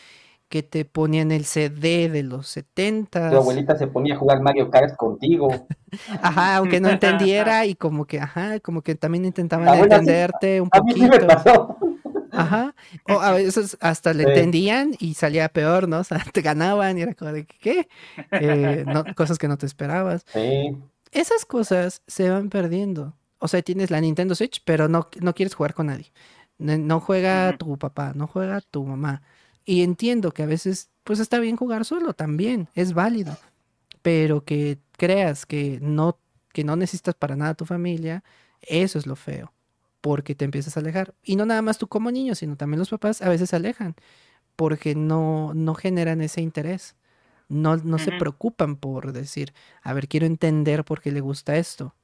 Que 0.51 0.63
te 0.65 0.85
ponían 0.85 1.31
el 1.31 1.45
CD 1.45 2.09
de 2.11 2.25
los 2.25 2.49
setentas. 2.49 3.31
Tu 3.31 3.37
abuelita 3.39 3.79
se 3.79 3.87
ponía 3.87 4.15
a 4.15 4.19
jugar 4.19 4.41
Mario 4.43 4.69
Kart 4.69 4.97
contigo. 4.97 5.49
Ajá, 6.23 6.57
aunque 6.57 6.81
no 6.81 6.91
entendiera 6.91 7.65
y 7.67 7.77
como 7.77 8.05
que, 8.05 8.19
ajá, 8.21 8.59
como 8.61 8.83
que 8.83 8.97
también 8.97 9.25
intentaban 9.25 9.73
sí. 9.73 9.81
entenderte 9.81 10.61
un 10.61 10.69
A 10.73 10.83
mí 10.83 10.93
sí 10.93 11.01
me 11.03 11.09
poquito. 11.09 11.27
pasó. 11.29 11.77
Ajá. 12.33 12.75
O 13.09 13.21
a 13.21 13.33
veces 13.33 13.77
hasta 13.81 14.13
le 14.13 14.25
Sí. 14.25 14.29
entendían 14.31 14.95
y 14.99 15.15
salía 15.15 15.49
peor, 15.49 15.89
¿no? 15.89 15.99
O 16.01 16.05
sea, 16.05 16.19
te 16.33 16.43
ganaban 16.43 16.99
y 16.99 17.03
era 17.03 17.15
como 17.15 17.33
de, 17.33 17.47
¿qué? 17.47 17.89
Eh, 18.33 18.85
no, 18.87 19.05
cosas 19.15 19.39
que 19.39 19.47
no 19.49 19.57
te 19.57 19.67
esperabas. 19.67 20.25
Sí. 20.33 20.77
Esas 21.13 21.45
cosas 21.45 22.03
se 22.09 22.29
van 22.29 22.51
perdiendo. 22.51 23.15
O 23.39 23.47
sea, 23.49 23.63
tienes 23.63 23.91
la 23.93 24.01
Nintendo 24.01 24.35
Switch, 24.35 24.63
pero 24.65 24.89
no, 24.89 25.09
no 25.21 25.33
quieres 25.35 25.55
jugar 25.55 25.75
con 25.75 25.87
nadie. 25.87 26.13
No, 26.59 26.99
juega 27.01 27.57
tu 27.57 27.79
papá, 27.79 28.13
no 28.17 28.27
juega 28.27 28.61
tu 28.61 28.85
mamá. 28.85 29.23
Y 29.65 29.83
entiendo 29.83 30.33
que 30.33 30.43
a 30.43 30.47
veces, 30.47 30.91
pues 31.05 31.21
está 31.21 31.39
bien 31.39 31.57
jugar 31.57 31.85
solo 31.85 32.15
también, 32.15 32.69
es 32.75 32.93
válido. 32.95 33.37
Pero 34.03 34.45
que 34.45 34.79
creas 34.97 35.47
que 35.47 35.79
no, 35.83 36.19
que 36.53 36.65
no 36.65 36.77
necesitas 36.77 37.15
para 37.15 37.37
nada 37.37 37.53
a 37.53 37.55
tu 37.57 37.67
familia, 37.67 38.25
eso 38.63 38.99
es 38.99 39.07
lo 39.07 39.17
feo. 39.17 39.53
Porque 40.01 40.35
te 40.35 40.45
empiezas 40.47 40.77
a 40.77 40.81
alejar. 40.81 41.15
Y 41.23 41.37
no 41.37 41.47
nada 41.47 41.63
más 41.63 41.79
tú 41.79 41.89
como 41.89 42.11
niño, 42.11 42.35
sino 42.35 42.57
también 42.57 42.79
los 42.81 42.91
papás 42.91 43.23
a 43.23 43.29
veces 43.29 43.51
se 43.51 43.57
alejan. 43.57 43.97
Porque 44.57 44.95
no, 44.95 45.53
no 45.55 45.75
generan 45.75 46.21
ese 46.23 46.41
interés. 46.43 46.97
No, 47.49 47.77
no 47.79 47.99
se 47.99 48.13
preocupan 48.13 48.77
por 48.77 49.13
decir, 49.13 49.55
a 49.83 49.93
ver, 49.95 50.09
quiero 50.09 50.27
entender 50.27 50.85
por 50.85 51.01
qué 51.03 51.13
le 51.13 51.21
gusta 51.21 51.57
esto. 51.57 51.95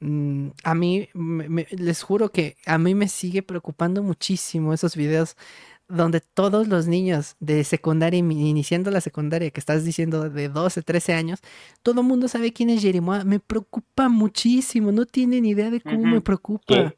Mm, 0.00 0.48
a 0.64 0.74
mí, 0.74 1.08
me- 1.14 1.48
me- 1.48 1.66
les 1.70 2.02
juro 2.02 2.30
que 2.30 2.56
a 2.66 2.78
mí 2.78 2.94
me 2.94 3.08
sigue 3.08 3.42
preocupando 3.42 4.02
muchísimo 4.02 4.72
esos 4.74 4.96
videos 4.96 5.36
donde 5.88 6.20
todos 6.20 6.66
los 6.68 6.86
niños 6.86 7.36
de 7.40 7.62
secundaria, 7.64 8.18
ini- 8.20 8.48
iniciando 8.48 8.90
la 8.90 9.00
secundaria, 9.00 9.50
que 9.50 9.60
estás 9.60 9.84
diciendo 9.84 10.28
de 10.30 10.48
12, 10.48 10.82
13 10.82 11.12
años, 11.14 11.40
todo 11.82 12.00
el 12.00 12.06
mundo 12.06 12.26
sabe 12.28 12.52
quién 12.52 12.70
es 12.70 12.80
Jerimoa. 12.82 13.24
Me 13.24 13.38
preocupa 13.40 14.08
muchísimo, 14.08 14.92
no 14.92 15.04
tienen 15.06 15.44
idea 15.44 15.70
de 15.70 15.80
cómo 15.80 16.06
me 16.06 16.20
preocupa. 16.20 16.64
¿Qué? 16.66 16.96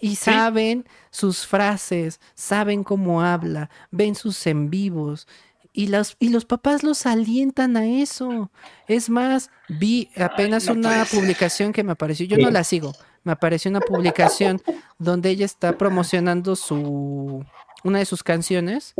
Y 0.00 0.16
saben 0.16 0.84
sus 1.12 1.46
frases, 1.46 2.20
saben 2.34 2.82
cómo 2.82 3.22
habla, 3.22 3.70
ven 3.92 4.16
sus 4.16 4.46
en 4.48 4.68
vivos. 4.68 5.28
Y 5.72 5.86
los, 5.86 6.16
y 6.18 6.28
los 6.28 6.44
papás 6.44 6.82
los 6.82 7.06
alientan 7.06 7.76
a 7.78 7.86
eso. 7.86 8.50
Es 8.88 9.08
más, 9.08 9.48
vi 9.68 10.10
apenas 10.16 10.66
no 10.66 10.72
una 10.74 11.04
ser. 11.06 11.18
publicación 11.20 11.72
que 11.72 11.82
me 11.84 11.92
apareció. 11.92 12.26
Yo 12.26 12.36
no 12.36 12.50
la 12.50 12.64
sigo. 12.64 12.92
Me 13.24 13.32
apareció 13.32 13.70
una 13.70 13.80
publicación 13.80 14.60
donde 14.98 15.30
ella 15.30 15.46
está 15.46 15.78
promocionando 15.78 16.56
su 16.56 17.44
una 17.84 17.98
de 17.98 18.04
sus 18.04 18.22
canciones. 18.22 18.94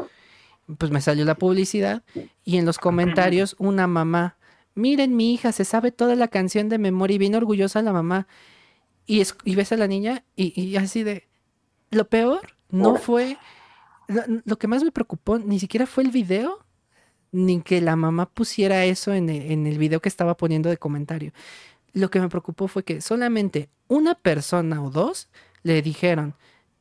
Pues 0.79 0.91
me 0.91 1.01
salió 1.01 1.25
la 1.25 1.35
publicidad. 1.35 2.03
Y 2.45 2.57
en 2.59 2.65
los 2.67 2.79
comentarios, 2.79 3.57
una 3.59 3.87
mamá. 3.87 4.37
Miren, 4.75 5.17
mi 5.17 5.35
hija 5.35 5.53
se 5.53 5.65
sabe 5.65 5.93
toda 5.93 6.15
la 6.15 6.29
canción 6.29 6.69
de 6.69 6.79
memoria 6.79 7.17
y 7.17 7.19
bien 7.19 7.35
orgullosa 7.35 7.83
la 7.83 7.93
mamá. 7.93 8.27
Y, 9.07 9.21
es- 9.21 9.37
y 9.45 9.55
ves 9.55 9.73
a 9.73 9.77
la 9.77 9.87
niña 9.87 10.25
y, 10.37 10.59
y 10.61 10.77
así 10.77 11.03
de... 11.03 11.29
Lo 11.91 12.09
peor 12.09 12.41
no 12.71 12.97
fue... 12.97 13.37
Lo, 14.09 14.23
lo 14.45 14.59
que 14.59 14.67
más 14.69 14.83
me 14.83 14.93
preocupó 14.93 15.39
ni 15.39 15.59
siquiera 15.59 15.87
fue 15.87 16.05
el 16.05 16.11
video, 16.11 16.65
ni 17.33 17.61
que 17.63 17.81
la 17.81 17.97
mamá 17.97 18.27
pusiera 18.31 18.85
eso 18.85 19.13
en 19.13 19.29
el, 19.29 19.51
en 19.53 19.67
el 19.67 19.79
video 19.79 20.01
que 20.01 20.09
estaba 20.09 20.37
poniendo 20.37 20.71
de 20.71 20.77
comentario. 20.79 21.33
Lo 21.93 22.11
que 22.11 22.21
me 22.21 22.29
preocupó 22.29 22.69
fue 22.69 22.85
que 22.85 23.01
solamente 23.01 23.69
una 23.89 24.15
persona 24.15 24.83
o 24.83 24.91
dos 24.91 25.29
le 25.63 25.83
dijeron, 25.83 26.35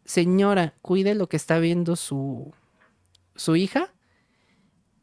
señora, 0.05 0.73
cuide 0.81 1.15
lo 1.15 1.27
que 1.27 1.37
está 1.37 1.59
viendo 1.59 1.95
su, 1.95 2.53
su 3.35 3.55
hija. 3.55 3.93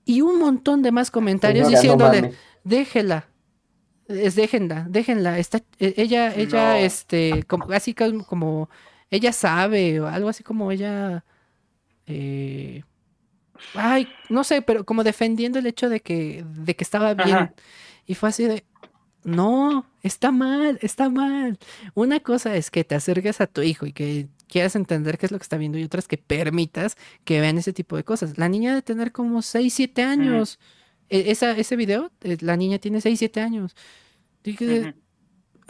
Y 0.05 0.23
un 0.23 0.39
montón 0.39 0.83
de 0.83 0.91
más 0.93 1.11
comentarios 1.11 1.67
Señora, 1.69 1.83
diciéndole, 1.83 2.35
déjela. 2.65 3.29
Es 4.07 4.35
déjenla, 4.37 4.87
déjenla. 4.89 5.39
Está, 5.39 5.59
e- 5.79 5.95
ella, 5.99 6.35
ella, 6.35 6.71
No. 6.73 6.77
este, 6.77 7.43
como, 7.47 7.71
así 7.73 7.93
como, 7.93 8.25
como 8.25 8.71
ella 9.11 9.33
sabe, 9.35 10.01
o 10.01 10.07
algo 10.09 10.31
así 10.31 10.43
como 10.43 10.73
ella. 10.73 11.25
eh, 12.07 12.83
ay, 13.75 14.09
no 14.31 14.45
sé, 14.45 14.63
pero 14.63 14.85
como 14.85 15.05
defendiendo 15.05 15.59
el 15.59 15.67
hecho 15.67 15.91
de 15.91 16.01
que, 16.01 16.43
de 16.57 16.75
que 16.75 16.85
estaba 16.85 17.13
bien. 17.13 17.37
Ajá. 17.37 17.53
Y 18.07 18.15
fue 18.15 18.31
así 18.31 18.45
de. 18.45 18.65
No, 19.25 19.85
está 20.03 20.31
mal, 20.31 20.79
está 20.83 21.09
mal. 21.11 21.59
Una 21.95 22.21
cosa 22.21 22.57
es 22.57 22.71
que 22.71 22.85
te 22.85 22.95
acerques 22.95 23.41
a 23.41 23.47
tu 23.47 23.63
hijo 23.63 23.85
y 23.87 23.93
que 23.93 24.29
quieras 24.47 24.77
entender 24.77 25.19
qué 25.19 25.27
es 25.27 25.33
lo 25.33 25.39
que 25.39 25.43
está 25.43 25.59
viendo, 25.59 25.77
y 25.79 25.85
otra 25.85 25.99
es 26.01 26.09
que 26.09 26.17
permitas 26.19 26.97
que 27.25 27.41
vean 27.41 27.59
ese 27.59 27.73
tipo 27.73 27.97
de 27.97 28.05
cosas. 28.05 28.39
La 28.39 28.49
niña 28.49 28.75
de 28.75 28.83
tener 28.83 29.13
como 29.13 29.43
6, 29.43 29.75
7 29.75 30.03
años. 30.03 30.59
E- 31.11 31.31
Esa, 31.31 31.53
ese 31.53 31.77
video, 31.77 32.11
eh, 32.23 32.37
la 32.41 32.57
niña 32.57 32.79
tiene 32.79 33.01
6, 33.01 33.19
7 33.19 33.41
años. 33.41 33.75
Dije. 34.45 34.95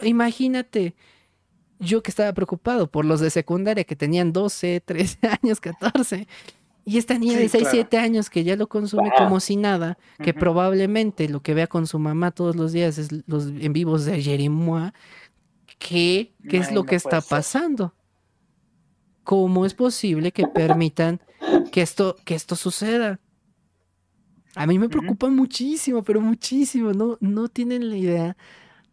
Imagínate, 0.03 0.95
yo 1.81 2.03
que 2.03 2.11
estaba 2.11 2.33
preocupado 2.33 2.91
por 2.91 3.05
los 3.05 3.21
de 3.21 3.31
secundaria 3.31 3.85
que 3.85 3.97
tenían 3.97 4.33
12, 4.33 4.81
13 4.85 5.19
años, 5.43 5.61
14. 5.61 6.29
Y 6.89 6.99
esta 6.99 7.19
niña 7.19 7.37
Sí, 7.37 7.39
de 7.39 7.49
6, 7.51 7.69
claro. 7.69 7.71
7 7.71 7.99
años 7.99 8.31
que 8.31 8.45
ya 8.45 8.57
lo 8.57 8.69
consume 8.69 9.13
como 9.13 9.41
si 9.41 9.57
nada, 9.57 9.99
que 10.23 10.33
probablemente 10.35 11.29
lo 11.29 11.43
que 11.43 11.55
vea 11.55 11.67
con 11.67 11.87
su 11.87 11.99
mamá 11.99 12.31
todos 12.31 12.57
los 12.57 12.73
días 12.73 12.99
es 12.99 13.11
los 13.29 13.49
en 13.49 13.73
vivos 13.75 14.07
de 14.07 14.23
Jerimois, 14.23 14.93
¿qué, 15.79 16.35
qué 16.49 16.59
es 16.59 16.71
Ay, 16.71 16.73
lo 16.73 16.85
no 16.85 16.87
que 16.87 16.97
está 16.97 17.21
puede 17.21 17.23
ser. 17.23 17.29
pasando? 17.29 17.95
¿Cómo 19.25 19.67
es 19.67 19.75
posible 19.75 20.33
que 20.33 20.47
permitan 20.47 21.21
que 21.71 21.83
esto, 21.83 22.17
que 22.25 22.35
esto 22.35 22.57
suceda? 22.57 23.21
A 24.55 24.67
mí 24.67 24.79
me 24.79 24.89
preocupa 24.89 25.29
muchísimo, 25.29 26.03
pero 26.03 26.21
muchísimo. 26.21 26.93
No, 26.93 27.17
no 27.21 27.49
tienen 27.49 27.89
la 27.91 27.97
idea 27.97 28.37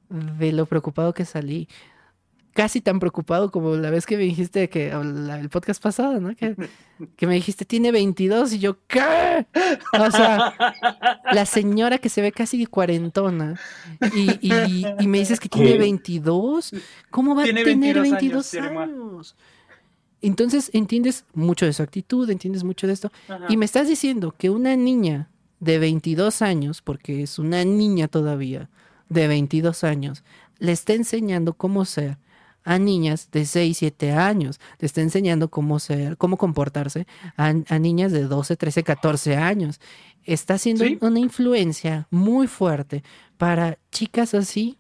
de 0.10 0.52
lo 0.54 0.68
preocupado 0.68 1.14
que 1.14 1.26
salí. 1.26 1.70
Casi 2.56 2.80
tan 2.80 3.00
preocupado 3.00 3.52
como 3.52 3.76
la 3.76 3.90
vez 3.90 4.06
que 4.06 4.16
me 4.16 4.24
dijiste 4.24 4.70
que 4.70 4.90
el 4.90 5.50
podcast 5.50 5.84
pasado, 5.84 6.22
¿no? 6.22 6.34
Que, 6.38 6.56
que, 7.18 7.28
me 7.28 7.34
dijiste, 7.34 7.66
tiene 7.66 7.92
22 7.92 8.54
y 8.54 8.60
yo, 8.60 8.78
¿qué? 8.88 9.46
O 10.00 10.10
sea, 10.10 10.56
la 11.34 11.46
señora 11.46 11.98
que 11.98 12.08
se 12.08 12.22
ve 12.22 12.32
casi 12.32 12.66
cuarentona 12.66 13.60
y, 14.16 14.40
y, 14.40 14.86
y 15.00 15.08
me 15.08 15.20
dices 15.20 15.42
que 15.42 15.50
tiene 15.50 15.78
22, 15.78 16.72
¿cómo 17.12 17.36
va 17.36 17.44
a 17.44 17.46
tener 17.46 17.66
22, 18.00 18.54
años? 18.54 19.36
Entonces 20.22 20.72
entiendes 20.72 21.26
mucho 21.34 21.66
de 21.66 21.74
su 21.74 21.84
actitud, 21.84 22.30
entiendes 22.30 22.64
mucho 22.64 22.88
de 22.88 22.94
esto. 22.94 23.12
Y 23.50 23.58
me 23.58 23.66
estás 23.66 23.90
diciendo 23.90 24.34
que 24.36 24.50
una 24.50 24.78
niña 24.78 25.30
de 25.60 25.78
22 25.78 26.42
años, 26.42 26.82
porque 26.82 27.22
es 27.22 27.38
una 27.38 27.66
niña 27.66 28.08
todavía, 28.08 28.70
de 29.10 29.28
22 29.28 29.84
años, 29.84 30.24
le 30.58 30.72
está 30.72 30.94
enseñando 30.94 31.54
cómo 31.54 31.84
ser 31.84 32.18
a 32.66 32.80
niñas 32.80 33.30
de 33.32 33.46
6, 33.46 33.78
7 33.78 34.12
años, 34.12 34.60
le 34.80 34.88
está 34.88 35.02
enseñando 35.02 35.50
cómo 35.50 35.80
ser, 35.80 36.18
cómo 36.18 36.36
comportarse 36.36 37.06
a, 37.38 37.54
niñas 37.80 38.12
de 38.12 38.24
12, 38.24 38.58
13, 38.58 38.84
14 38.84 39.38
años. 39.38 39.80
Está 40.24 40.56
haciendo 40.56 40.84
una 41.02 41.20
influencia 41.20 42.08
muy 42.10 42.48
fuerte 42.48 43.04
para 43.38 43.78
chicas 43.92 44.34
así. 44.34 44.80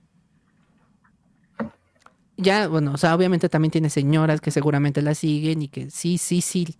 Ya, 2.37 2.67
bueno, 2.67 2.93
o 2.93 2.97
sea, 2.97 3.15
obviamente 3.15 3.47
también 3.47 3.71
tiene 3.71 3.89
señoras 3.89 4.41
que 4.41 4.51
seguramente 4.51 5.01
la 5.01 5.13
siguen 5.13 5.61
y 5.61 5.67
que 5.67 5.91
sí, 5.91 6.17
sí, 6.17 6.41
sí. 6.41 6.75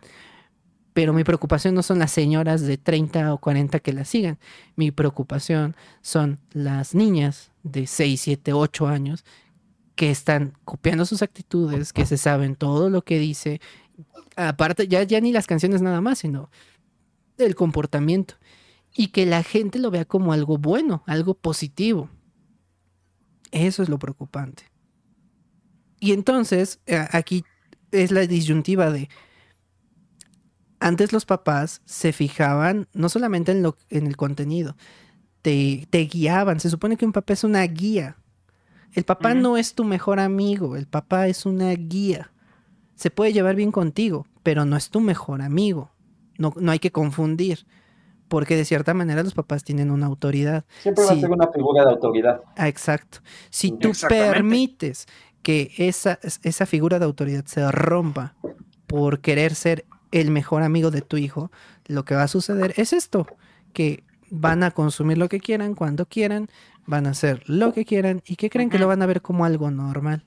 Pero 0.94 1.14
mi 1.14 1.24
preocupación 1.24 1.76
no 1.76 1.84
son 1.84 2.00
las 2.00 2.12
señoras 2.12 2.62
de 2.62 2.78
30 2.78 3.34
o 3.34 3.38
40 3.38 3.80
que 3.80 3.94
la 3.94 4.06
sigan. 4.06 4.40
Mi 4.76 4.92
preocupación 4.92 5.76
son 6.02 6.40
las 6.52 6.96
niñas 6.96 7.52
de 7.64 7.86
6, 7.86 8.20
7, 8.20 8.54
8 8.54 8.88
años 8.88 9.24
que 9.96 10.12
están 10.12 10.54
copiando 10.66 11.06
sus 11.06 11.22
actitudes, 11.22 11.94
que 11.94 12.06
se 12.06 12.18
saben 12.18 12.56
todo 12.56 12.90
lo 12.90 13.04
que 13.04 13.18
dice. 13.18 13.62
Aparte, 14.36 14.88
ya, 14.88 15.04
ya 15.04 15.22
ni 15.22 15.32
las 15.32 15.48
canciones 15.48 15.82
nada 15.82 16.02
más, 16.02 16.20
sino 16.20 16.50
el 17.38 17.56
comportamiento. 17.56 18.36
Y 18.94 19.08
que 19.08 19.26
la 19.26 19.44
gente 19.44 19.80
lo 19.80 19.92
vea 19.92 20.06
como 20.06 20.34
algo 20.34 20.58
bueno, 20.58 21.04
algo 21.08 21.34
positivo. 21.34 22.10
Eso 23.52 23.84
es 23.84 23.90
lo 23.90 24.00
preocupante. 24.00 24.64
Y 26.00 26.12
entonces, 26.12 26.80
aquí 27.12 27.46
es 27.92 28.12
la 28.12 28.28
disyuntiva 28.28 28.92
de, 28.92 29.10
antes 30.80 31.14
los 31.14 31.26
papás 31.26 31.82
se 31.86 32.12
fijaban 32.12 32.88
no 32.94 33.10
solamente 33.10 33.54
en, 33.54 33.64
lo, 33.64 33.78
en 33.90 34.08
el 34.08 34.18
contenido, 34.18 34.76
te, 35.42 35.88
te 35.90 36.00
guiaban. 36.06 36.60
Se 36.60 36.70
supone 36.70 36.98
que 36.98 37.06
un 37.06 37.14
papá 37.14 37.34
es 37.34 37.44
una 37.44 37.64
guía 37.64 38.18
el 38.96 39.04
papá 39.04 39.34
no 39.34 39.58
es 39.58 39.76
tu 39.76 39.84
mejor 39.84 40.20
amigo, 40.20 40.78
el 40.78 40.88
papá 40.88 41.28
es 41.28 41.46
una 41.46 41.72
guía. 41.72 42.32
Se 42.96 43.12
puede 43.12 43.34
llevar 43.34 43.56
bien 43.56 43.74
contigo, 43.74 44.26
pero 44.42 44.64
no 44.64 44.78
es 44.78 44.90
tu 44.90 45.02
mejor 45.02 45.42
amigo. 45.42 45.92
No, 46.38 46.54
no 46.56 46.72
hay 46.72 46.80
que 46.80 46.92
confundir, 46.92 47.66
porque 48.30 48.56
de 48.56 48.64
cierta 48.64 48.94
manera 48.94 49.22
los 49.22 49.34
papás 49.34 49.66
tienen 49.66 49.92
una 49.92 50.06
autoridad. 50.06 50.64
Siempre 50.82 51.04
va 51.04 51.12
a 51.12 51.16
ser 51.16 51.30
una 51.30 51.48
figura 51.52 51.84
de 51.84 51.92
autoridad. 51.92 52.42
Ah, 52.56 52.70
exacto. 52.70 53.20
Si 53.50 53.72
tú 53.72 53.92
permites 54.08 55.08
que 55.44 55.72
esa, 55.78 56.20
esa 56.44 56.66
figura 56.66 56.98
de 56.98 57.06
autoridad 57.06 57.46
se 57.46 57.70
rompa 57.70 58.34
por 58.88 59.20
querer 59.20 59.56
ser 59.56 59.86
el 60.12 60.32
mejor 60.32 60.64
amigo 60.64 60.90
de 60.90 61.02
tu 61.02 61.18
hijo, 61.18 61.52
lo 61.88 62.06
que 62.06 62.16
va 62.16 62.24
a 62.24 62.28
suceder 62.30 62.74
es 62.78 62.94
esto, 62.94 63.28
que 63.74 64.06
van 64.40 64.64
a 64.64 64.72
consumir 64.72 65.18
lo 65.18 65.30
que 65.30 65.40
quieran, 65.40 65.76
cuando 65.76 66.06
quieran, 66.06 66.50
van 66.86 67.08
a 67.08 67.12
hacer 67.12 67.44
lo 67.48 67.74
que 67.74 67.86
quieran 67.86 68.22
y 68.26 68.36
que 68.36 68.50
creen 68.50 68.70
que 68.70 68.80
lo 68.80 68.88
van 68.88 69.02
a 69.02 69.06
ver 69.06 69.22
como 69.22 69.46
algo 69.46 69.72
normal. 69.72 70.24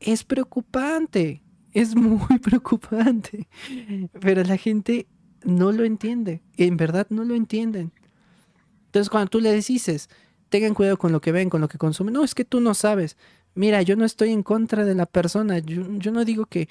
Es 0.00 0.24
preocupante, 0.24 1.42
es 1.72 1.94
muy 1.94 2.38
preocupante, 2.42 3.48
pero 4.20 4.42
la 4.44 4.56
gente 4.56 5.06
no 5.44 5.72
lo 5.72 5.84
entiende, 5.84 6.42
en 6.56 6.76
verdad 6.76 7.06
no 7.10 7.24
lo 7.24 7.34
entienden. 7.34 7.92
Entonces 8.86 9.10
cuando 9.10 9.30
tú 9.30 9.40
le 9.40 9.52
dices, 9.52 10.08
tengan 10.48 10.74
cuidado 10.74 10.98
con 10.98 11.12
lo 11.12 11.20
que 11.20 11.32
ven, 11.32 11.50
con 11.50 11.60
lo 11.60 11.68
que 11.68 11.78
consumen, 11.78 12.14
no, 12.14 12.24
es 12.24 12.34
que 12.34 12.44
tú 12.44 12.60
no 12.60 12.74
sabes. 12.74 13.16
Mira, 13.54 13.82
yo 13.82 13.96
no 13.96 14.04
estoy 14.04 14.30
en 14.30 14.42
contra 14.42 14.84
de 14.84 14.94
la 14.94 15.06
persona, 15.06 15.58
yo, 15.58 15.86
yo 15.98 16.12
no 16.12 16.24
digo 16.24 16.46
que, 16.46 16.68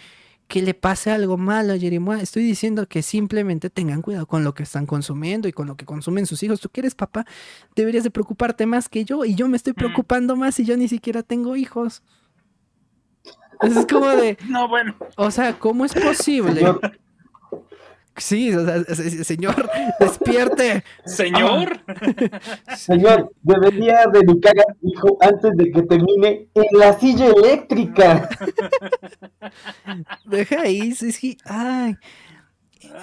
que 0.48 0.62
le 0.62 0.74
pase 0.74 1.12
algo 1.12 1.38
malo 1.38 1.74
a 1.74 1.78
Jeremiah. 1.78 2.22
Estoy 2.22 2.43
diciendo 2.43 2.88
que 2.88 3.02
simplemente 3.02 3.70
tengan 3.70 4.02
cuidado 4.02 4.26
con 4.26 4.43
lo 4.43 4.54
que 4.54 4.64
están 4.64 4.86
consumiendo 4.86 5.48
y 5.48 5.54
con 5.54 5.68
lo 5.68 5.76
que 5.76 5.86
consumen 5.86 6.26
sus 6.26 6.41
hijos. 6.43 6.62
Tú 6.62 6.70
que 6.70 6.82
eres 6.82 6.95
papá, 6.95 7.26
deberías 7.76 8.04
de 8.04 8.12
preocuparte 8.12 8.66
más 8.66 8.88
que 8.88 9.04
yo 9.04 9.26
y 9.26 9.36
yo 9.36 9.48
me 9.50 9.58
estoy 9.58 9.74
mm. 9.74 9.76
preocupando 9.76 10.36
más 10.36 10.60
y 10.60 10.66
yo 10.66 10.78
ni 10.78 10.88
siquiera 10.88 11.22
tengo 11.22 11.56
hijos. 11.56 12.02
es 13.62 13.86
como 13.88 14.08
de... 14.08 14.38
No, 14.48 14.68
bueno. 14.70 14.95
O 15.18 15.32
sea, 15.32 15.60
¿cómo 15.60 15.84
es 15.84 15.93
posible? 15.93 16.66
Sí, 18.18 18.51
señor, 19.24 19.70
despierte. 19.99 20.84
Señor. 21.05 21.80
Señor, 22.76 23.32
debería 23.43 24.05
dedicar 24.11 24.53
a 24.59 24.74
su 24.80 24.88
hijo 24.88 25.18
antes 25.22 25.55
de 25.55 25.72
que 25.72 25.84
termine 25.84 26.49
en 26.53 26.80
la 26.80 26.99
silla 26.99 27.28
eléctrica. 27.28 28.30
Deja 30.26 30.61
ahí, 30.61 30.93
sí, 30.93 31.38
ay. 31.45 31.95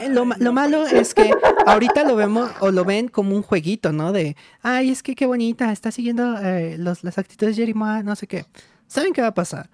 Lo, 0.09 0.53
malo 0.53 0.87
es 0.87 1.15
que 1.15 1.31
ahorita 1.67 2.05
lo 2.05 2.17
vemos 2.17 2.51
o 2.61 2.71
lo 2.71 2.85
ven 2.85 3.09
como 3.09 3.37
un 3.37 3.43
jueguito, 3.43 3.93
¿no? 3.93 4.13
De, 4.13 4.37
ay, 4.63 4.91
es 4.91 5.03
que 5.03 5.15
qué 5.15 5.27
bonita, 5.27 5.73
está 5.73 5.91
siguiendo 5.91 6.37
eh, 6.39 6.77
las 6.79 7.19
actitudes 7.19 7.57
de 7.57 7.63
Jeremiah, 7.63 8.03
no 8.03 8.17
sé 8.17 8.27
qué. 8.27 8.47
¿Saben 8.87 9.13
qué 9.13 9.23
va 9.23 9.29
a 9.29 9.35
pasar? 9.35 9.71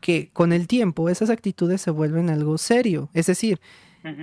Que 0.00 0.30
con 0.32 0.52
el 0.52 0.66
tiempo 0.68 1.08
esas 1.08 1.30
actitudes 1.30 1.80
se 1.80 1.90
vuelven 1.90 2.30
algo 2.30 2.58
serio. 2.58 3.08
Es 3.14 3.26
decir, 3.26 3.60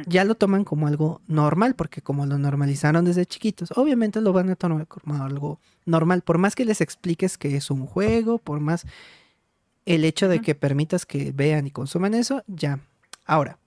ya 0.05 0.23
lo 0.25 0.35
toman 0.35 0.63
como 0.63 0.87
algo 0.87 1.21
normal, 1.27 1.75
porque 1.75 2.01
como 2.01 2.25
lo 2.25 2.37
normalizaron 2.37 3.05
desde 3.05 3.25
chiquitos, 3.25 3.71
obviamente 3.75 4.21
lo 4.21 4.33
van 4.33 4.49
a 4.49 4.55
tomar 4.55 4.87
como 4.87 5.23
algo 5.23 5.59
normal, 5.85 6.21
por 6.21 6.37
más 6.37 6.55
que 6.55 6.65
les 6.65 6.81
expliques 6.81 7.37
que 7.37 7.55
es 7.55 7.71
un 7.71 7.87
juego, 7.87 8.37
por 8.37 8.59
más 8.59 8.85
el 9.85 10.05
hecho 10.05 10.27
de 10.27 10.41
que 10.41 10.55
permitas 10.55 11.05
que 11.05 11.31
vean 11.31 11.67
y 11.67 11.71
consuman 11.71 12.13
eso, 12.13 12.43
ya. 12.47 12.79
Ahora, 13.25 13.57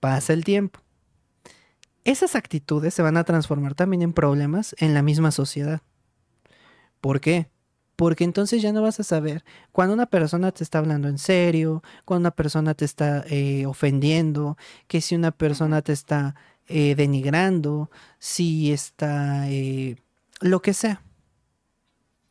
pasa 0.00 0.32
el 0.32 0.44
tiempo. 0.44 0.80
Esas 2.04 2.34
actitudes 2.34 2.94
se 2.94 3.02
van 3.02 3.16
a 3.16 3.24
transformar 3.24 3.74
también 3.74 4.02
en 4.02 4.12
problemas 4.12 4.74
en 4.78 4.94
la 4.94 5.02
misma 5.02 5.30
sociedad. 5.30 5.80
¿Por 7.00 7.20
qué? 7.20 7.48
Porque 8.00 8.24
entonces 8.24 8.62
ya 8.62 8.72
no 8.72 8.80
vas 8.80 8.98
a 8.98 9.02
saber 9.02 9.44
cuando 9.72 9.92
una 9.92 10.06
persona 10.06 10.52
te 10.52 10.64
está 10.64 10.78
hablando 10.78 11.06
en 11.06 11.18
serio, 11.18 11.82
cuando 12.06 12.22
una 12.22 12.30
persona 12.30 12.72
te 12.72 12.86
está 12.86 13.26
eh, 13.28 13.66
ofendiendo, 13.66 14.56
que 14.86 15.02
si 15.02 15.14
una 15.14 15.32
persona 15.32 15.82
te 15.82 15.92
está 15.92 16.34
eh, 16.66 16.94
denigrando, 16.94 17.90
si 18.18 18.72
está 18.72 19.50
eh, 19.50 19.96
lo 20.40 20.62
que 20.62 20.72
sea. 20.72 21.02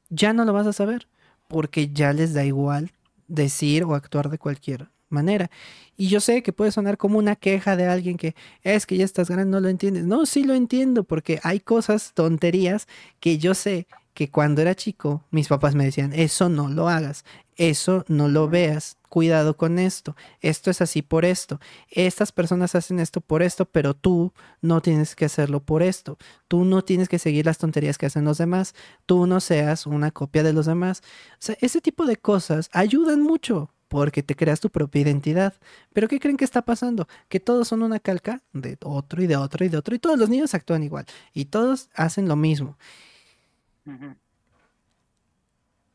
Ya 0.09 0.33
no 0.33 0.43
lo 0.43 0.53
vas 0.53 0.65
a 0.65 0.73
saber, 0.73 1.07
porque 1.47 1.89
ya 1.89 2.13
les 2.13 2.33
da 2.33 2.43
igual 2.43 2.91
decir 3.27 3.83
o 3.83 3.93
actuar 3.93 4.31
de 4.31 4.39
cualquier 4.39 4.89
manera. 5.09 5.51
Y 5.95 6.07
yo 6.07 6.19
sé 6.19 6.41
que 6.41 6.51
puede 6.51 6.71
sonar 6.71 6.97
como 6.97 7.19
una 7.19 7.35
queja 7.35 7.75
de 7.75 7.85
alguien 7.85 8.17
que 8.17 8.33
es 8.63 8.87
que 8.87 8.97
ya 8.97 9.05
estás 9.05 9.29
grande, 9.29 9.51
no 9.51 9.59
lo 9.59 9.69
entiendes. 9.69 10.05
No, 10.05 10.25
sí 10.25 10.43
lo 10.43 10.55
entiendo, 10.55 11.03
porque 11.03 11.39
hay 11.43 11.59
cosas, 11.59 12.13
tonterías 12.15 12.87
que 13.19 13.37
yo 13.37 13.53
sé 13.53 13.85
que 14.13 14.29
cuando 14.29 14.61
era 14.61 14.75
chico 14.75 15.23
mis 15.31 15.47
papás 15.47 15.75
me 15.75 15.85
decían, 15.85 16.13
eso 16.13 16.49
no 16.49 16.67
lo 16.67 16.89
hagas, 16.89 17.23
eso 17.55 18.05
no 18.07 18.27
lo 18.29 18.47
veas, 18.47 18.97
cuidado 19.09 19.57
con 19.57 19.79
esto, 19.79 20.15
esto 20.41 20.71
es 20.71 20.81
así 20.81 21.01
por 21.01 21.25
esto, 21.25 21.59
estas 21.89 22.31
personas 22.31 22.75
hacen 22.75 22.99
esto 22.99 23.21
por 23.21 23.43
esto, 23.43 23.65
pero 23.65 23.93
tú 23.93 24.31
no 24.61 24.81
tienes 24.81 25.15
que 25.15 25.25
hacerlo 25.25 25.59
por 25.59 25.83
esto, 25.83 26.17
tú 26.47 26.63
no 26.63 26.83
tienes 26.83 27.09
que 27.09 27.19
seguir 27.19 27.45
las 27.45 27.57
tonterías 27.57 27.97
que 27.97 28.05
hacen 28.05 28.23
los 28.23 28.37
demás, 28.37 28.75
tú 29.05 29.27
no 29.27 29.39
seas 29.39 29.85
una 29.85 30.11
copia 30.11 30.43
de 30.43 30.53
los 30.53 30.67
demás. 30.67 31.01
O 31.33 31.37
sea, 31.39 31.57
ese 31.59 31.81
tipo 31.81 32.05
de 32.05 32.15
cosas 32.15 32.69
ayudan 32.71 33.21
mucho 33.21 33.73
porque 33.89 34.23
te 34.23 34.35
creas 34.35 34.61
tu 34.61 34.69
propia 34.69 35.01
identidad. 35.01 35.55
Pero 35.91 36.07
¿qué 36.07 36.19
creen 36.19 36.37
que 36.37 36.45
está 36.45 36.61
pasando? 36.61 37.07
Que 37.27 37.39
todos 37.39 37.67
son 37.67 37.81
una 37.81 37.99
calca 37.99 38.41
de 38.53 38.77
otro 38.83 39.21
y 39.21 39.27
de 39.27 39.35
otro 39.35 39.65
y 39.65 39.69
de 39.69 39.77
otro 39.77 39.95
y 39.95 39.99
todos 39.99 40.17
los 40.17 40.29
niños 40.29 40.53
actúan 40.53 40.83
igual 40.83 41.05
y 41.33 41.45
todos 41.45 41.89
hacen 41.95 42.27
lo 42.27 42.35
mismo 42.35 42.77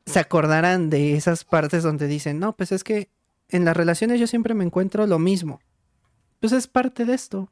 se 0.07 0.19
acordarán 0.19 0.91
de 0.91 1.17
esas 1.17 1.45
partes 1.45 1.83
donde 1.83 2.07
dicen, 2.07 2.39
no, 2.39 2.55
pues 2.55 2.73
es 2.73 2.85
que 2.85 3.09
en 3.49 3.65
las 3.65 3.77
relaciones 3.77 4.21
yo 4.21 4.27
siempre 4.27 4.55
me 4.55 4.65
encuentro 4.65 5.07
lo 5.07 5.19
mismo. 5.19 5.61
Pues 6.41 6.53
es 6.53 6.67
parte 6.67 7.05
de 7.05 7.15
esto. 7.15 7.51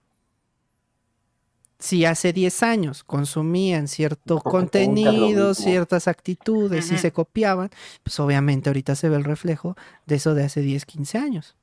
Si 1.79 2.05
hace 2.05 2.33
10 2.33 2.63
años 2.63 3.03
consumían 3.03 3.89
cierto 3.89 4.39
contenido, 4.41 5.55
ciertas 5.55 6.07
actitudes 6.07 6.93
y 6.93 6.99
se 6.99 7.11
copiaban, 7.11 7.71
pues 8.05 8.21
obviamente 8.21 8.69
ahorita 8.69 8.95
se 8.95 9.09
ve 9.09 9.17
el 9.17 9.25
reflejo 9.25 9.77
de 10.07 10.17
eso 10.17 10.35
de 10.35 10.45
hace 10.45 10.61
10, 10.61 10.87
15 10.87 11.19
años 11.19 11.57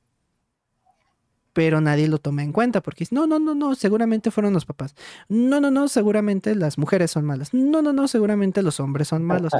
pero 1.59 1.81
nadie 1.81 2.07
lo 2.07 2.19
toma 2.19 2.41
en 2.41 2.53
cuenta 2.53 2.79
porque 2.79 3.05
no, 3.11 3.27
no, 3.27 3.37
no, 3.37 3.53
no, 3.53 3.75
seguramente 3.75 4.31
fueron 4.31 4.53
los 4.53 4.63
papás. 4.63 4.95
No, 5.27 5.59
no, 5.59 5.69
no, 5.69 5.89
seguramente 5.89 6.55
las 6.55 6.77
mujeres 6.77 7.11
son 7.11 7.25
malas. 7.25 7.53
No, 7.53 7.81
no, 7.81 7.91
no, 7.91 8.07
seguramente 8.07 8.63
los 8.63 8.79
hombres 8.79 9.09
son 9.09 9.25
malos. 9.25 9.51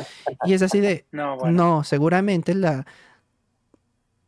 Y 0.46 0.54
es 0.54 0.62
así 0.62 0.80
de, 0.80 1.06
no, 1.12 1.84
seguramente 1.84 2.56
la, 2.56 2.86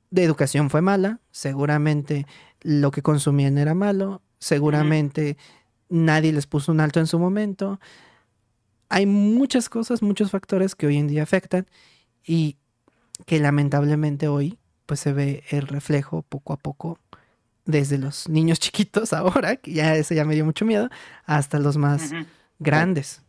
de 0.09 0.22
educación 0.22 0.69
fue 0.69 0.82
mala, 0.82 1.22
seguramente 1.32 2.28
lo 2.59 2.91
que 2.91 3.01
consumían 3.01 3.57
era 3.57 3.74
malo, 3.74 4.22
seguramente 4.38 5.38
nadie 5.88 6.34
les 6.34 6.47
puso 6.47 6.74
un 6.74 6.82
alto 6.82 6.99
en 6.99 7.07
su 7.07 7.19
momento. 7.19 7.80
Hay 8.89 9.05
muchas 9.05 9.69
cosas, 9.69 10.01
muchos 10.01 10.30
factores 10.30 10.76
que 10.76 10.88
hoy 10.88 10.97
en 10.97 11.07
día 11.07 11.24
afectan 11.24 11.65
y 12.26 12.57
que 13.26 13.39
lamentablemente 13.39 14.28
hoy 14.28 14.57
pues 14.86 14.99
se 14.99 15.13
ve 15.13 15.45
el 15.51 15.67
reflejo 15.67 16.22
poco 16.24 16.51
a 16.51 16.57
poco 16.57 16.99
desde 17.66 17.97
los 17.97 18.28
niños 18.30 18.59
chiquitos 18.59 19.14
ahora, 19.14 19.55
que 19.55 19.74
ya 19.74 19.95
eso 19.95 20.14
ya 20.14 20.26
me 20.26 20.36
dio 20.36 20.45
mucho 20.45 20.66
miedo, 20.66 20.89
hasta 21.26 21.59
los 21.59 21.78
más 21.78 22.12
grandes. 22.59 23.22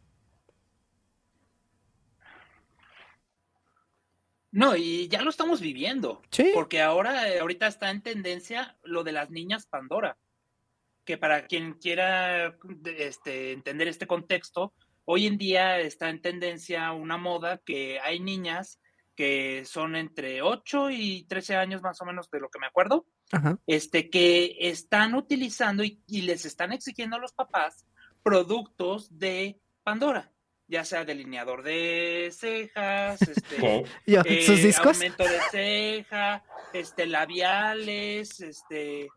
No, 4.53 4.77
y 4.77 5.09
ya 5.09 5.23
lo 5.23 5.31
estamos 5.31 5.63
viviendo. 5.63 6.21
Sí. 6.31 6.51
Porque 6.53 6.83
ahora, 6.83 7.31
eh, 7.31 7.41
ahorita 7.41 7.67
está 7.67 7.91
en 7.91 8.03
tendencia 8.03 8.77
lo 8.83 9.03
de 9.03 9.13
las 9.13 9.31
niñas 9.31 9.67
Pandora. 9.67 10.19
Que 11.05 11.17
para 11.17 11.47
quien 11.47 11.73
quiera 11.73 12.59
este, 12.85 13.53
entender 13.53 13.89
este 13.89 14.07
contexto, 14.07 14.75
hoy 15.07 15.27
en 15.27 15.39
día 15.39 15.81
está 15.81 16.11
en 16.11 16.21
tendencia 16.21 16.93
una 16.93 17.17
moda 17.17 17.59
que 17.65 17.99
hay 18.01 18.21
niñas 18.21 18.79
que 19.15 19.65
son 19.65 19.97
entre 19.97 20.43
8 20.43 20.91
y 20.91 21.25
13 21.25 21.57
años 21.57 21.83
más 21.83 22.01
o 22.01 22.05
menos 22.05 22.31
de 22.31 22.41
lo 22.41 22.49
que 22.49 22.59
me 22.59 22.67
acuerdo, 22.67 23.07
este 23.67 24.11
que 24.11 24.57
están 24.61 25.15
utilizando 25.15 25.85
y, 25.85 26.01
les 26.09 26.45
están 26.45 26.73
exigiendo 26.73 27.17
a 27.17 27.21
los 27.21 27.33
papás 27.33 27.87
productos 28.23 29.19
de 29.19 29.61
Pandora 29.83 30.33
ya 30.69 30.85
sea 30.85 31.05
delineador 31.05 31.63
de 31.63 32.31
cejas, 32.33 33.21
este, 33.21 33.85
¿Sus 34.47 34.59
eh, 34.59 34.63
discos? 34.63 34.97
aumento 34.97 35.23
de 35.25 35.39
ceja, 35.51 36.43
este, 36.73 37.05
labiales, 37.05 38.41
este, 38.41 39.09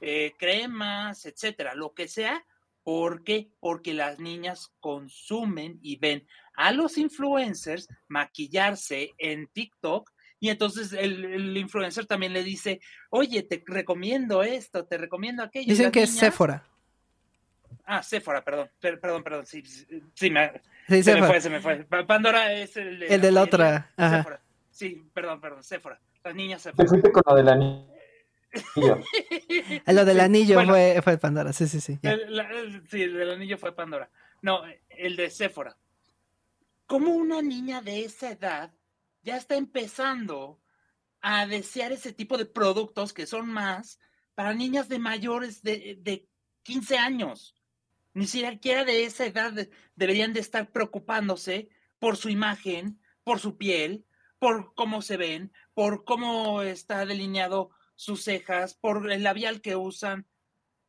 eh, 0.00 0.32
cremas, 0.36 1.24
etcétera, 1.24 1.76
lo 1.76 1.94
que 1.94 2.08
sea. 2.08 2.44
¿Por 2.82 3.22
qué? 3.22 3.48
Porque 3.60 3.94
las 3.94 4.18
niñas 4.18 4.72
consumen 4.80 5.78
y 5.82 5.96
ven 5.96 6.26
a 6.54 6.72
los 6.72 6.98
influencers 6.98 7.88
maquillarse 8.08 9.10
en 9.18 9.46
TikTok 9.48 10.10
y 10.44 10.50
entonces 10.50 10.92
el, 10.92 11.56
influencer 11.56 12.04
también 12.04 12.34
le 12.34 12.44
dice, 12.44 12.78
oye, 13.08 13.42
te 13.44 13.62
recomiendo 13.66 14.42
esto, 14.42 14.84
te 14.84 14.98
recomiendo 14.98 15.42
aquello. 15.42 15.70
Dicen 15.70 15.90
que 15.90 16.02
es 16.02 16.14
Sephora. 16.14 16.64
Ah, 17.86 18.02
Sephora, 18.02 18.44
perdón, 18.44 18.70
perdón, 18.78 19.22
perdón, 19.22 19.46
sí, 19.46 19.62
sí, 20.14 20.30
me, 20.30 20.52
se 20.86 21.14
me 21.14 21.26
fue, 21.26 21.40
se 21.40 21.48
me 21.48 21.60
fue. 21.60 21.84
Pandora 21.84 22.52
es 22.52 22.76
el 22.76 22.98
de, 22.98 23.06
el 23.06 23.20
de 23.22 23.32
la 23.32 23.42
otra. 23.42 23.90
Ajá. 23.96 24.40
Sí, 24.70 25.02
perdón, 25.14 25.40
perdón, 25.40 25.62
Sephora. 25.64 25.98
Las 26.22 26.34
niñas 26.34 26.60
Sephora. 26.60 26.84
Te 26.84 26.88
fuiste 26.90 27.10
con 27.10 27.22
lo 27.26 27.36
del 27.36 27.48
anillo. 27.48 27.88
lo 29.86 30.04
del 30.04 30.20
anillo 30.20 30.62
fue, 30.66 31.00
fue 31.02 31.16
Pandora, 31.16 31.54
sí, 31.54 31.66
sí, 31.68 31.80
sí. 31.80 31.98
sí, 32.02 33.02
el 33.02 33.14
del 33.14 33.30
anillo 33.30 33.56
fue 33.56 33.74
Pandora. 33.74 34.10
No, 34.42 34.62
el 34.90 35.16
de 35.16 35.30
Sephora. 35.30 35.74
¿Cómo 36.94 37.16
una 37.16 37.42
niña 37.42 37.82
de 37.82 38.04
esa 38.04 38.30
edad 38.30 38.72
ya 39.20 39.36
está 39.36 39.56
empezando 39.56 40.62
a 41.20 41.44
desear 41.44 41.90
ese 41.90 42.12
tipo 42.12 42.38
de 42.38 42.46
productos 42.46 43.12
que 43.12 43.26
son 43.26 43.48
más 43.50 43.98
para 44.36 44.54
niñas 44.54 44.88
de 44.88 45.00
mayores 45.00 45.60
de, 45.64 45.98
de 46.00 46.28
15 46.62 46.96
años? 46.96 47.56
ni 48.12 48.28
siquiera 48.28 48.84
de 48.84 49.02
esa 49.06 49.26
edad 49.26 49.52
deberían 49.96 50.32
de 50.32 50.38
estar 50.38 50.70
preocupándose 50.70 51.68
por 51.98 52.16
su 52.16 52.28
imagen, 52.28 53.00
por 53.24 53.40
su 53.40 53.56
piel, 53.56 54.06
por 54.38 54.72
cómo 54.76 55.02
se 55.02 55.16
ven, 55.16 55.52
por 55.74 56.04
cómo 56.04 56.62
está 56.62 57.04
delineado 57.04 57.70
sus 57.96 58.22
cejas, 58.22 58.74
por 58.74 59.10
el 59.10 59.24
labial 59.24 59.60
que 59.62 59.74
usan. 59.74 60.28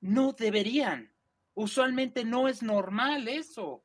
No 0.01 0.33
deberían. 0.33 1.15
Usualmente 1.55 2.25
no 2.25 2.47
es 2.47 2.61
normal 2.61 3.27
eso. 3.27 3.83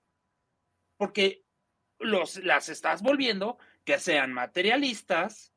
Porque 0.98 1.46
los, 2.00 2.36
las 2.38 2.68
estás 2.68 3.02
volviendo 3.02 3.58
que 3.84 3.98
sean 3.98 4.32
materialistas, 4.32 5.52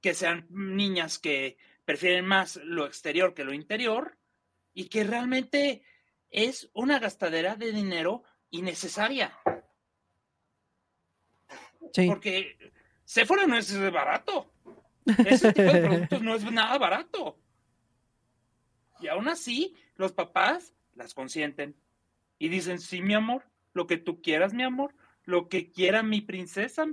que 0.00 0.14
sean 0.14 0.46
niñas 0.50 1.18
que 1.18 1.56
prefieren 1.84 2.26
más 2.26 2.56
lo 2.56 2.86
exterior 2.86 3.34
que 3.34 3.44
lo 3.44 3.52
interior 3.52 4.18
y 4.74 4.88
que 4.88 5.04
realmente 5.04 5.82
es 6.30 6.70
una 6.74 6.98
gastadera 6.98 7.56
de 7.56 7.72
dinero 7.72 8.22
innecesaria. 8.50 9.32
Sí. 11.92 12.08
Porque 12.08 12.72
Sephora 13.04 13.46
no 13.46 13.56
es 13.56 13.78
barato. 13.90 14.52
Ese 15.24 15.52
tipo 15.52 15.72
de 15.72 15.80
productos 15.80 16.22
no 16.22 16.34
es 16.34 16.44
nada 16.50 16.76
barato. 16.78 17.38
Y 19.00 19.08
aún 19.08 19.28
así, 19.28 19.74
los 19.94 20.12
papás 20.12 20.74
las 20.94 21.14
consienten 21.14 21.76
y 22.38 22.48
dicen, 22.48 22.80
sí, 22.80 23.00
mi 23.02 23.14
amor, 23.14 23.44
lo 23.72 23.86
que 23.86 23.96
tú 23.96 24.20
quieras, 24.20 24.52
mi 24.52 24.62
amor, 24.62 24.94
lo 25.26 25.48
que 25.48 25.70
quiera 25.70 26.02
mi 26.02 26.22
princesa. 26.22 26.86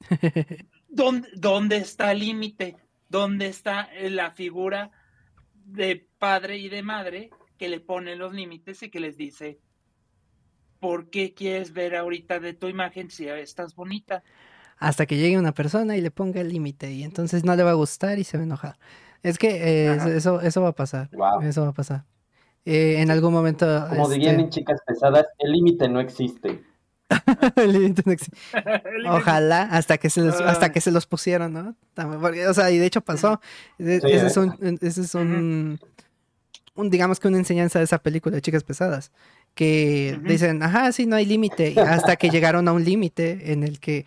¿Dónde, 0.88 1.28
¿Dónde 1.36 1.76
está 1.76 2.10
el 2.10 2.18
límite? 2.18 2.76
¿Dónde 3.08 3.46
está 3.46 3.88
la 4.02 4.32
figura 4.32 4.90
de 5.54 6.08
padre 6.18 6.58
y 6.58 6.68
de 6.68 6.82
madre 6.82 7.30
que 7.56 7.68
le 7.68 7.80
pone 7.80 8.16
los 8.16 8.32
límites 8.32 8.82
y 8.82 8.90
que 8.90 9.00
les 9.00 9.16
dice, 9.16 9.60
¿por 10.80 11.10
qué 11.10 11.34
quieres 11.34 11.72
ver 11.72 11.94
ahorita 11.94 12.40
de 12.40 12.54
tu 12.54 12.68
imagen 12.68 13.10
si 13.10 13.28
estás 13.28 13.74
bonita? 13.74 14.22
Hasta 14.78 15.06
que 15.06 15.18
llegue 15.18 15.38
una 15.38 15.52
persona 15.52 15.96
y 15.96 16.00
le 16.00 16.10
ponga 16.10 16.40
el 16.40 16.48
límite 16.48 16.90
y 16.90 17.04
entonces 17.04 17.44
no 17.44 17.54
le 17.54 17.62
va 17.62 17.72
a 17.72 17.74
gustar 17.74 18.18
y 18.18 18.24
se 18.24 18.38
va 18.38 18.42
a 18.42 18.46
enojar. 18.46 18.78
Es 19.22 19.36
que 19.36 19.48
eh, 19.88 20.16
eso, 20.16 20.40
eso 20.40 20.62
va 20.62 20.68
a 20.68 20.74
pasar. 20.74 21.10
Eso 21.42 21.62
va 21.62 21.68
a 21.68 21.74
pasar. 21.74 22.06
Eh, 22.64 23.00
en 23.00 23.10
algún 23.10 23.32
momento. 23.32 23.66
Como 23.90 24.08
dirían 24.08 24.36
este 24.36 24.42
en 24.42 24.50
chicas 24.50 24.80
pesadas, 24.86 25.26
el 25.38 25.52
límite 25.52 25.88
no 25.88 26.00
existe. 26.00 26.62
el 27.56 27.72
límite 27.72 28.02
no 28.06 28.12
existe. 28.12 28.36
Ojalá 29.08 29.62
hasta 29.62 29.98
que 29.98 30.10
se 30.10 30.20
los, 30.20 30.40
hasta 30.40 30.72
que 30.72 30.80
se 30.80 30.90
los 30.90 31.06
pusieron, 31.06 31.52
¿no? 31.52 31.74
o 32.48 32.54
sea, 32.54 32.70
y 32.70 32.78
de 32.78 32.86
hecho 32.86 33.00
pasó. 33.00 33.40
E, 33.78 34.00
ese, 34.02 34.26
es 34.26 34.36
un, 34.36 34.78
ese 34.80 35.00
es 35.02 35.14
un, 35.14 35.80
digamos 36.76 37.20
que 37.20 37.28
una 37.28 37.38
enseñanza 37.38 37.78
de 37.78 37.84
esa 37.84 37.98
película 37.98 38.36
de 38.36 38.42
chicas 38.42 38.64
pesadas, 38.64 39.12
que 39.54 40.18
dicen, 40.24 40.62
ajá, 40.62 40.92
sí, 40.92 41.06
no 41.06 41.16
hay 41.16 41.26
límite, 41.26 41.78
hasta 41.80 42.16
que 42.16 42.30
llegaron 42.30 42.68
a 42.68 42.72
un 42.72 42.84
límite 42.84 43.52
en 43.52 43.64
el 43.64 43.80
que 43.80 44.06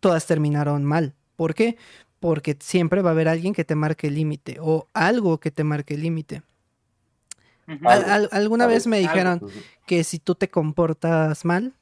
todas 0.00 0.26
terminaron 0.26 0.84
mal. 0.84 1.14
¿Por 1.36 1.54
qué? 1.54 1.76
Porque 2.18 2.56
siempre 2.60 3.02
va 3.02 3.10
a 3.10 3.12
haber 3.12 3.28
alguien 3.28 3.54
que 3.54 3.64
te 3.64 3.74
marque 3.74 4.08
el 4.08 4.14
límite 4.14 4.58
o 4.60 4.88
algo 4.92 5.38
que 5.38 5.50
te 5.50 5.64
marque 5.64 5.94
el 5.94 6.02
límite. 6.02 6.42
alguna 8.30 8.66
vez 8.66 8.86
me 8.86 8.98
dijeron 8.98 9.40
que 9.86 10.02
si 10.02 10.18
tú 10.18 10.34
te 10.34 10.50
comportas 10.50 11.44
mal 11.44 11.74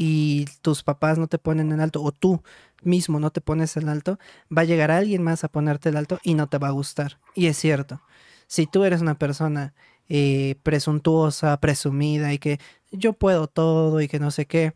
y 0.00 0.44
tus 0.62 0.84
papás 0.84 1.18
no 1.18 1.26
te 1.26 1.38
ponen 1.38 1.72
en 1.72 1.80
alto 1.80 2.00
o 2.02 2.12
tú 2.12 2.40
mismo 2.82 3.18
no 3.18 3.30
te 3.30 3.40
pones 3.40 3.76
en 3.76 3.88
alto, 3.88 4.16
va 4.56 4.62
a 4.62 4.64
llegar 4.64 4.92
alguien 4.92 5.24
más 5.24 5.42
a 5.42 5.48
ponerte 5.48 5.88
el 5.88 5.96
alto 5.96 6.20
y 6.22 6.34
no 6.34 6.48
te 6.48 6.58
va 6.58 6.68
a 6.68 6.70
gustar. 6.70 7.18
Y 7.34 7.46
es 7.46 7.56
cierto 7.56 8.00
si 8.46 8.66
tú 8.66 8.84
eres 8.84 9.00
una 9.00 9.18
persona 9.18 9.74
eh, 10.08 10.54
presuntuosa, 10.62 11.58
presumida 11.58 12.32
y 12.32 12.38
que 12.38 12.60
yo 12.92 13.12
puedo 13.12 13.48
todo 13.48 14.00
y 14.00 14.06
que 14.06 14.20
no 14.20 14.30
sé 14.30 14.46
qué, 14.46 14.74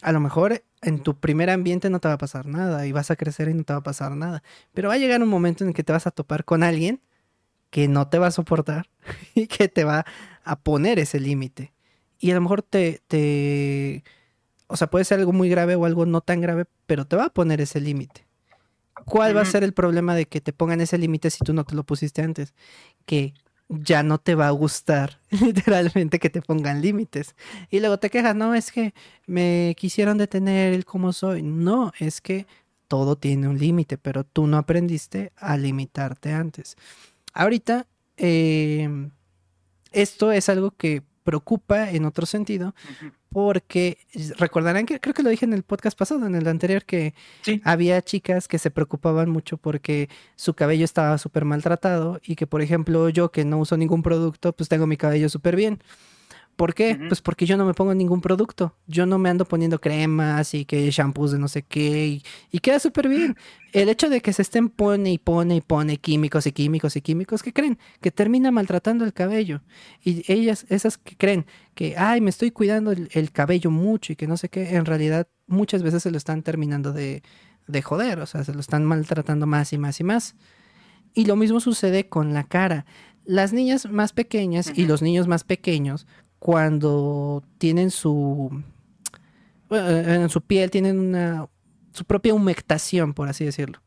a 0.00 0.12
lo 0.12 0.20
mejor 0.20 0.64
en 0.80 1.02
tu 1.02 1.20
primer 1.20 1.50
ambiente 1.50 1.90
no 1.90 2.00
te 2.00 2.08
va 2.08 2.14
a 2.14 2.18
pasar 2.18 2.46
nada 2.46 2.86
y 2.86 2.92
vas 2.92 3.10
a 3.10 3.16
crecer 3.16 3.48
y 3.48 3.54
no 3.54 3.64
te 3.64 3.74
va 3.74 3.80
a 3.80 3.82
pasar 3.82 4.16
nada. 4.16 4.42
Pero 4.72 4.88
va 4.88 4.94
a 4.94 4.98
llegar 4.98 5.22
un 5.22 5.28
momento 5.28 5.64
en 5.64 5.74
que 5.74 5.84
te 5.84 5.92
vas 5.92 6.06
a 6.06 6.10
topar 6.10 6.46
con 6.46 6.62
alguien 6.62 7.02
que 7.70 7.88
no 7.88 8.08
te 8.08 8.18
va 8.18 8.28
a 8.28 8.30
soportar 8.32 8.88
y 9.34 9.46
que 9.46 9.68
te 9.68 9.84
va 9.84 10.06
a 10.44 10.60
poner 10.60 10.98
ese 10.98 11.20
límite. 11.20 11.72
Y 12.18 12.30
a 12.30 12.34
lo 12.34 12.40
mejor 12.40 12.62
te, 12.62 13.02
o 14.72 14.76
sea, 14.76 14.88
puede 14.88 15.04
ser 15.04 15.20
algo 15.20 15.32
muy 15.32 15.50
grave 15.50 15.76
o 15.76 15.84
algo 15.84 16.06
no 16.06 16.22
tan 16.22 16.40
grave, 16.40 16.64
pero 16.86 17.06
te 17.06 17.14
va 17.14 17.26
a 17.26 17.32
poner 17.32 17.60
ese 17.60 17.78
límite. 17.78 18.26
¿Cuál 19.04 19.36
va 19.36 19.42
a 19.42 19.44
ser 19.44 19.64
el 19.64 19.74
problema 19.74 20.14
de 20.14 20.24
que 20.24 20.40
te 20.40 20.54
pongan 20.54 20.80
ese 20.80 20.96
límite 20.96 21.28
si 21.28 21.44
tú 21.44 21.52
no 21.52 21.64
te 21.64 21.74
lo 21.74 21.84
pusiste 21.84 22.22
antes? 22.22 22.54
Que 23.04 23.34
ya 23.68 24.02
no 24.02 24.16
te 24.16 24.34
va 24.34 24.48
a 24.48 24.52
gustar 24.52 25.20
literalmente 25.30 26.18
que 26.18 26.30
te 26.30 26.40
pongan 26.40 26.80
límites. 26.80 27.34
Y 27.68 27.80
luego 27.80 27.98
te 27.98 28.08
quejas, 28.08 28.34
no, 28.34 28.54
es 28.54 28.72
que 28.72 28.94
me 29.26 29.74
quisieron 29.76 30.16
detener 30.16 30.72
el 30.72 30.86
cómo 30.86 31.12
soy. 31.12 31.42
No, 31.42 31.92
es 31.98 32.22
que 32.22 32.46
todo 32.88 33.16
tiene 33.16 33.48
un 33.48 33.58
límite, 33.58 33.98
pero 33.98 34.24
tú 34.24 34.46
no 34.46 34.56
aprendiste 34.56 35.32
a 35.36 35.58
limitarte 35.58 36.32
antes. 36.32 36.76
Ahorita, 37.34 37.86
em, 38.16 39.10
esto 39.90 40.32
es 40.32 40.48
algo 40.48 40.70
que 40.70 41.02
preocupa 41.22 41.90
en 41.90 42.04
otro 42.04 42.26
sentido, 42.26 42.74
porque 43.30 43.98
recordarán 44.38 44.86
que 44.86 45.00
creo 45.00 45.14
que 45.14 45.22
lo 45.22 45.30
dije 45.30 45.44
en 45.44 45.52
el 45.52 45.62
podcast 45.62 45.98
pasado, 45.98 46.26
en 46.26 46.34
el 46.34 46.46
anterior, 46.48 46.84
que 46.84 47.14
había 47.64 48.02
chicas 48.02 48.48
que 48.48 48.58
se 48.58 48.70
preocupaban 48.70 49.30
mucho 49.30 49.56
porque 49.56 50.08
su 50.36 50.54
cabello 50.54 50.84
estaba 50.84 51.16
súper 51.18 51.44
maltratado 51.44 52.20
y 52.24 52.36
que, 52.36 52.46
por 52.46 52.62
ejemplo, 52.62 53.08
yo 53.08 53.30
que 53.30 53.44
no 53.44 53.58
uso 53.58 53.76
ningún 53.76 54.02
producto, 54.02 54.52
pues 54.52 54.68
tengo 54.68 54.86
mi 54.86 54.96
cabello 54.96 55.28
súper 55.28 55.56
bien. 55.56 55.82
¿Por 56.62 56.74
qué? 56.74 56.96
Pues 57.08 57.20
porque 57.20 57.44
yo 57.44 57.56
no 57.56 57.66
me 57.66 57.74
pongo 57.74 57.92
ningún 57.92 58.20
producto. 58.20 58.76
Yo 58.86 59.04
no 59.04 59.18
me 59.18 59.28
ando 59.28 59.44
poniendo 59.44 59.80
cremas 59.80 60.54
y 60.54 60.64
que 60.64 60.88
shampoos 60.92 61.32
de 61.32 61.40
no 61.40 61.48
sé 61.48 61.62
qué 61.64 62.22
y, 62.52 62.58
queda 62.60 62.78
súper 62.78 63.08
bien. 63.08 63.36
El 63.72 63.88
hecho 63.88 64.08
de 64.08 64.20
que 64.20 64.32
se 64.32 64.42
estén 64.42 64.68
pone 64.68 65.10
y 65.10 65.18
pone 65.18 65.56
y 65.56 65.60
pone 65.60 65.96
químicos 65.96 66.46
y 66.46 66.52
químicos 66.52 66.94
y 66.94 67.00
químicos, 67.00 67.42
¿qué 67.42 67.52
creen? 67.52 67.80
Que 68.00 68.12
termina 68.12 68.52
maltratando 68.52 69.04
el 69.04 69.12
cabello. 69.12 69.60
Y 70.04 70.22
ellas, 70.32 70.64
esas 70.68 70.98
que 70.98 71.16
creen 71.16 71.46
que, 71.74 71.96
ay, 71.96 72.20
me 72.20 72.30
estoy 72.30 72.52
cuidando 72.52 72.92
el, 72.92 73.32
cabello 73.32 73.72
mucho 73.72 74.12
y 74.12 74.16
que 74.16 74.28
no 74.28 74.36
sé 74.36 74.48
qué, 74.48 74.76
en 74.76 74.84
realidad 74.84 75.26
muchas 75.48 75.82
veces 75.82 76.04
se 76.04 76.12
lo 76.12 76.16
están 76.16 76.44
terminando 76.44 76.92
de, 76.92 77.24
de 77.66 77.82
joder, 77.82 78.20
o 78.20 78.26
sea, 78.26 78.44
se 78.44 78.54
lo 78.54 78.60
están 78.60 78.84
maltratando 78.84 79.48
más 79.48 79.72
y 79.72 79.78
más 79.78 79.98
y 79.98 80.04
más. 80.04 80.36
Y 81.12 81.24
lo 81.24 81.34
mismo 81.34 81.58
sucede 81.58 82.08
con 82.08 82.32
la 82.32 82.44
cara. 82.44 82.86
Las 83.24 83.52
niñas 83.52 83.90
más 83.90 84.12
pequeñas 84.12 84.72
y 84.76 84.86
los 84.86 85.02
niños 85.02 85.26
más 85.26 85.42
pequeños 85.42 86.06
cuando 86.42 87.44
tienen 87.58 87.92
su, 87.92 88.50
en 89.70 90.28
su 90.28 90.40
piel 90.40 90.72
tienen 90.72 90.98
una, 90.98 91.48
su 91.92 92.04
propia 92.04 92.34
humectación, 92.34 93.14
por 93.14 93.28
así 93.28 93.44
decirlo. 93.44 93.80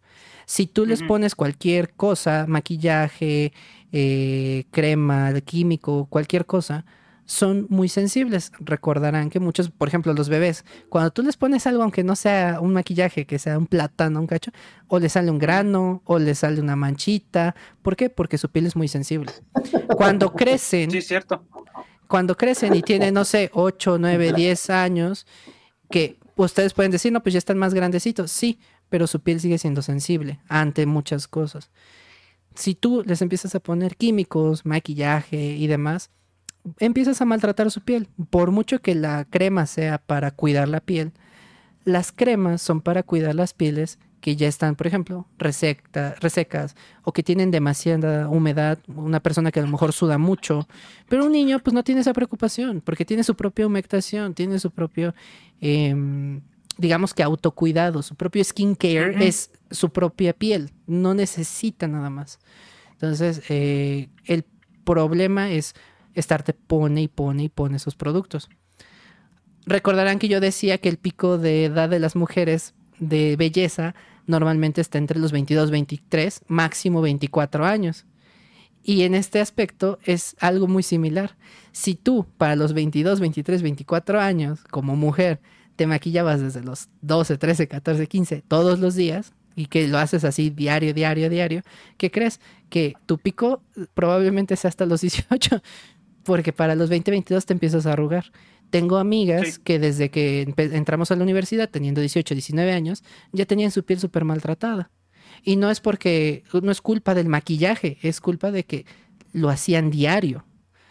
Si 0.46 0.66
tú 0.66 0.86
les 0.86 1.04
pones 1.04 1.36
cualquier 1.36 1.92
cosa, 1.96 2.46
maquillaje, 2.48 3.52
eh, 3.92 4.64
crema, 4.72 5.34
químico, 5.42 6.06
cualquier 6.06 6.46
cosa, 6.46 6.86
son 7.26 7.68
muy 7.70 7.90
sensibles. 7.90 8.54
Recordarán 8.62 9.30
que 9.30 9.42
muchos, 9.42 9.70
por 9.70 9.90
ejemplo, 9.90 10.14
los 10.14 10.30
bebés, 10.30 10.64
cuando 10.88 11.12
tú 11.12 11.24
les 11.24 11.36
pones 11.36 11.68
algo, 11.68 11.84
aunque 11.84 12.06
no 12.06 12.16
sea 12.16 12.62
un 12.62 12.72
maquillaje, 12.72 13.26
que 13.26 13.38
sea 13.38 13.58
un 13.58 13.68
plátano, 13.68 14.22
un 14.22 14.28
cacho, 14.28 14.52
o 14.88 14.98
le 14.98 15.10
sale 15.10 15.30
un 15.30 15.40
grano, 15.40 16.04
o 16.06 16.20
le 16.20 16.34
sale 16.36 16.62
una 16.62 16.78
manchita. 16.78 17.54
¿Por 17.82 17.98
qué? 17.98 18.10
Porque 18.10 18.38
su 18.38 18.50
piel 18.50 18.66
es 18.66 18.78
muy 18.78 18.88
sensible. 18.88 19.34
Cuando 19.98 20.32
crecen, 20.36 20.90
sí, 20.90 21.02
cierto 21.02 21.44
cuando 22.08 22.38
crecen 22.38 22.76
y 22.76 22.82
tienen, 22.82 23.14
no 23.14 23.26
sé, 23.26 23.50
8, 23.54 23.98
9, 24.00 24.34
10 24.34 24.70
años, 24.70 25.26
que 25.90 26.18
ustedes 26.36 26.74
pueden 26.74 26.92
decir, 26.92 27.12
no, 27.12 27.22
pues 27.22 27.34
ya 27.34 27.40
están 27.40 27.58
más 27.58 27.74
grandecitos, 27.74 28.32
sí, 28.32 28.60
pero 28.90 29.08
su 29.08 29.22
piel 29.22 29.40
sigue 29.40 29.58
siendo 29.58 29.82
sensible 29.82 30.40
ante 30.48 30.86
muchas 30.86 31.28
cosas. 31.28 31.72
Si 32.56 32.76
tú 32.76 33.04
les 33.06 33.22
empiezas 33.22 33.56
a 33.56 33.60
poner 33.60 33.98
químicos, 33.98 34.66
maquillaje 34.66 35.56
y 35.56 35.68
demás, 35.68 36.10
empiezas 36.80 37.22
a 37.22 37.26
maltratar 37.26 37.70
su 37.72 37.82
piel. 37.82 38.08
Por 38.30 38.52
mucho 38.52 38.82
que 38.82 38.96
la 38.96 39.26
crema 39.26 39.66
sea 39.66 39.98
para 39.98 40.32
cuidar 40.32 40.70
la 40.70 40.80
piel, 40.80 41.12
las 41.84 42.12
cremas 42.12 42.62
son 42.62 42.82
para 42.82 43.04
cuidar 43.04 43.36
las 43.36 43.54
pieles 43.54 44.00
que 44.26 44.36
ya 44.36 44.48
están, 44.48 44.76
por 44.76 44.88
ejemplo, 44.88 45.28
resecas 45.38 46.76
o 47.04 47.14
que 47.14 47.22
tienen 47.22 47.52
demasiada 47.52 48.28
humedad, 48.28 48.80
una 48.88 49.20
persona 49.20 49.52
que 49.52 49.60
a 49.60 49.62
lo 49.62 49.70
mejor 49.70 49.94
suda 49.94 50.18
mucho, 50.18 50.68
pero 51.08 51.28
un 51.28 51.32
niño 51.32 51.60
pues 51.60 51.76
no 51.76 51.84
tiene 51.84 52.02
esa 52.02 52.12
preocupación 52.12 52.82
porque 52.82 53.06
tiene 53.06 53.24
su 53.24 53.36
propia 53.36 53.68
humectación, 53.68 54.34
tiene 54.34 54.58
su 54.58 54.72
propio, 54.72 55.14
em, 55.62 56.42
digamos 56.80 57.14
que 57.14 57.22
autocuidado, 57.22 58.02
su 58.02 58.16
propio 58.16 58.44
skincare 58.44 59.28
es 59.28 59.52
su 59.70 59.92
propia 59.92 60.34
piel, 60.34 60.72
no 60.88 61.14
necesita 61.14 61.88
nada 61.88 62.10
más. 62.10 62.40
Entonces, 62.94 63.44
eh, 63.50 64.10
el 64.24 64.44
problema 64.86 65.52
es 65.52 65.76
estarte 66.16 66.54
pone 66.54 67.04
y 67.04 67.08
pone 67.08 67.44
y 67.44 67.50
pone 67.50 67.78
esos 67.78 67.94
productos. 67.94 68.50
Recordarán 69.68 70.18
que 70.18 70.30
yo 70.30 70.40
decía 70.40 70.80
que 70.80 70.90
el 70.90 70.98
pico 70.98 71.38
de 71.38 71.66
edad 71.66 71.90
de 71.90 72.00
las 72.00 72.16
mujeres 72.16 72.74
de 73.00 73.36
belleza 73.36 73.96
normalmente 74.28 74.82
está 74.82 74.98
entre 74.98 75.20
los 75.20 75.32
22, 75.32 75.72
23, 75.72 76.42
máximo 76.48 77.02
24 77.02 77.66
años. 77.66 78.06
Y 78.84 79.02
en 79.02 79.16
este 79.16 79.40
aspecto 79.40 79.98
es 80.04 80.36
algo 80.40 80.68
muy 80.68 80.84
similar. 80.84 81.36
Si 81.72 81.96
tú 81.96 82.28
para 82.38 82.56
los 82.56 82.74
22, 82.74 83.20
23, 83.20 83.62
24 83.64 84.22
años 84.22 84.64
como 84.70 84.96
mujer 84.96 85.40
te 85.76 85.88
maquillabas 85.88 86.40
desde 86.40 86.62
los 86.62 86.90
12, 87.02 87.38
13, 87.38 87.68
14, 87.68 88.08
15 88.08 88.44
todos 88.48 88.80
los 88.80 88.96
días 88.96 89.34
y 89.56 89.68
que 89.68 89.88
lo 89.88 89.98
haces 89.98 90.24
así 90.24 90.50
diario, 90.50 90.94
diario, 90.94 91.30
diario, 91.30 91.64
¿qué 91.98 92.12
crees? 92.12 92.40
Que 92.70 92.94
tu 93.06 93.18
pico 93.18 93.62
probablemente 93.94 94.56
sea 94.56 94.70
hasta 94.70 94.86
los 94.86 95.02
18, 95.02 95.62
porque 96.24 96.54
para 96.54 96.76
los 96.76 96.90
20, 96.90 97.12
22 97.12 97.46
te 97.46 97.54
empiezas 97.54 97.86
a 97.86 97.94
arrugar. 97.94 98.32
Tengo 98.80 98.98
amigas 98.98 99.58
que 99.60 99.80
desde 99.80 100.10
que 100.12 100.54
entramos 100.58 101.10
a 101.10 101.16
la 101.16 101.24
universidad, 101.24 101.70
teniendo 101.70 102.02
18, 102.02 102.36
19 102.36 102.74
años, 102.74 103.04
ya 103.32 103.46
tenían 103.46 103.72
su 103.72 103.86
piel 103.86 104.00
súper 104.00 104.26
maltratada. 104.26 104.92
Y 105.44 105.56
no 105.56 105.70
es 105.72 105.80
porque, 105.80 106.44
no 106.62 106.72
es 106.72 106.82
culpa 106.82 107.14
del 107.14 107.30
maquillaje, 107.30 107.98
es 108.02 108.20
culpa 108.20 108.52
de 108.52 108.66
que 108.66 108.86
lo 109.32 109.50
hacían 109.50 109.92
diario. 109.92 110.46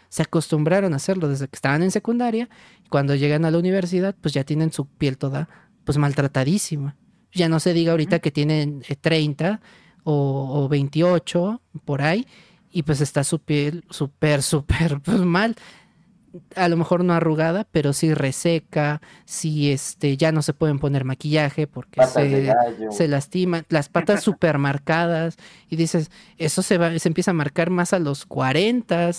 Se 0.09 0.23
acostumbraron 0.23 0.93
a 0.93 0.95
hacerlo 0.95 1.27
desde 1.27 1.47
que 1.47 1.55
estaban 1.55 1.83
en 1.83 1.91
secundaria. 1.91 2.49
Y 2.83 2.89
cuando 2.89 3.13
llegan 3.13 3.45
a 3.45 3.51
la 3.51 3.59
universidad, 3.59 4.15
pues 4.19 4.33
ya 4.33 4.43
tienen 4.43 4.71
su 4.71 4.87
piel 4.87 5.17
toda, 5.17 5.47
pues 5.83 5.99
maltratadísima. 5.99 6.95
Ya 7.33 7.49
no 7.49 7.59
se 7.59 7.73
diga 7.73 7.91
ahorita 7.91 8.17
que 8.17 8.31
tienen 8.31 8.81
30 9.01 9.47
eh, 9.47 9.59
o, 10.03 10.63
o 10.63 10.69
28 10.69 11.61
por 11.83 12.01
ahí 12.01 12.25
y 12.75 12.83
pues 12.83 12.99
está 12.99 13.23
su 13.23 13.39
piel 13.39 13.85
súper, 13.89 14.43
súper 14.43 14.99
pues, 15.03 15.19
mal 15.19 15.55
a 16.55 16.69
lo 16.69 16.77
mejor 16.77 17.03
no 17.03 17.13
arrugada, 17.13 17.67
pero 17.71 17.93
sí 17.93 18.13
reseca, 18.13 19.01
sí 19.25 19.71
este, 19.71 20.17
ya 20.17 20.31
no 20.31 20.41
se 20.41 20.53
pueden 20.53 20.79
poner 20.79 21.05
maquillaje 21.05 21.67
porque 21.67 22.05
se, 22.05 22.53
se, 22.91 23.07
lastiman, 23.07 23.65
las 23.69 23.89
patas 23.89 24.23
súper 24.23 24.57
marcadas, 24.57 25.37
y 25.69 25.75
dices, 25.75 26.11
eso 26.37 26.61
se 26.61 26.77
va, 26.77 26.97
se 26.97 27.07
empieza 27.07 27.31
a 27.31 27.35
marcar 27.35 27.69
más 27.69 27.93
a 27.93 27.99
los 27.99 28.25
40, 28.25 29.11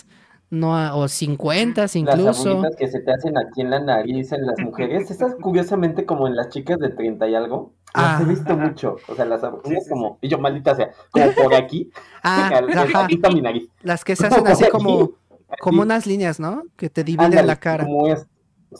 no 0.50 0.96
o 0.96 1.08
50 1.08 1.86
incluso. 1.94 2.62
Las 2.62 2.76
que 2.76 2.88
se 2.88 3.00
te 3.00 3.12
hacen 3.12 3.36
aquí 3.36 3.62
en 3.62 3.70
la 3.70 3.80
nariz 3.80 4.32
en 4.32 4.46
las 4.46 4.58
mujeres, 4.60 5.10
estas 5.10 5.34
curiosamente 5.36 6.04
como 6.04 6.26
en 6.26 6.36
las 6.36 6.50
chicas 6.50 6.78
de 6.78 6.90
30 6.90 7.28
y 7.28 7.34
algo, 7.34 7.72
las 7.94 8.20
he 8.20 8.24
ah. 8.24 8.26
visto 8.26 8.56
mucho, 8.56 8.96
o 9.08 9.14
sea, 9.14 9.24
las 9.24 9.42
aburridas 9.42 9.88
como, 9.88 10.18
y 10.20 10.28
yo 10.28 10.38
maldita 10.38 10.74
sea, 10.74 10.90
como 11.10 11.32
por 11.32 11.54
aquí, 11.54 11.90
ah, 12.22 12.50
mi 13.34 13.40
nariz. 13.40 13.68
Las 13.82 14.04
que 14.04 14.14
se 14.16 14.26
hacen 14.26 14.46
así 14.46 14.68
como 14.68 15.12
como 15.60 15.82
unas 15.82 16.06
líneas, 16.06 16.40
¿no? 16.40 16.64
Que 16.76 16.90
te 16.90 17.04
dividen 17.04 17.46
la 17.46 17.56
cara. 17.56 17.86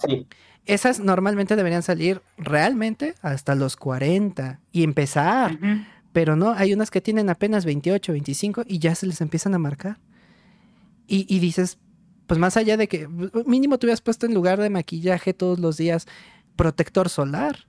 Sí. 0.07 0.27
Esas 0.67 0.99
normalmente 0.99 1.55
deberían 1.55 1.83
salir 1.83 2.23
realmente 2.37 3.15
hasta 3.23 3.55
los 3.55 3.77
40 3.77 4.61
y 4.73 4.83
empezar. 4.83 5.59
Pero 6.13 6.35
no, 6.35 6.51
hay 6.53 6.75
unas 6.75 6.91
que 6.91 7.01
tienen 7.01 7.31
apenas 7.31 7.65
28, 7.65 8.13
25 8.13 8.65
y 8.67 8.79
ya 8.81 8.95
se 8.95 9.07
les 9.07 9.21
empiezan 9.21 9.55
a 9.55 9.59
marcar. 9.59 9.99
Y, 11.07 11.39
dices, 11.39 11.79
pues 12.27 12.41
más 12.41 12.57
allá 12.57 12.77
de 12.77 12.89
que 12.89 13.07
mínimo 13.47 13.79
te 13.79 13.87
hubieras 13.87 14.01
puesto 14.01 14.27
en 14.27 14.35
lugar 14.35 14.61
de 14.61 14.71
maquillaje 14.71 15.33
todos 15.33 15.61
los 15.61 15.77
días 15.77 16.07
protector 16.57 17.09
solar. 17.09 17.67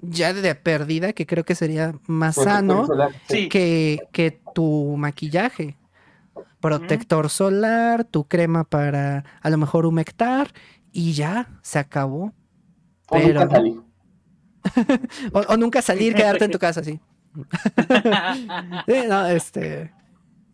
Ya 0.00 0.34
de 0.34 0.54
perdida, 0.56 1.12
que 1.12 1.26
creo 1.26 1.44
que 1.44 1.54
sería 1.54 1.94
más 2.08 2.34
sano 2.34 2.88
que, 3.28 4.00
que 4.10 4.40
tu 4.52 4.96
maquillaje 4.96 5.76
protector 6.60 7.28
solar, 7.28 8.04
tu 8.04 8.24
crema 8.24 8.64
para 8.64 9.24
a 9.40 9.50
lo 9.50 9.58
mejor 9.58 9.86
humectar 9.86 10.52
y 10.92 11.12
ya, 11.12 11.48
se 11.62 11.78
acabó. 11.78 12.32
O 13.08 13.18
nunca 13.18 13.48
salir. 13.48 13.80
o, 15.48 15.56
nunca 15.56 15.82
salir, 15.82 16.14
quedarte 16.14 16.44
en 16.44 16.50
tu 16.50 16.58
casa, 16.58 16.82
sí. 16.84 17.00
no, 19.08 19.26
este. 19.26 19.92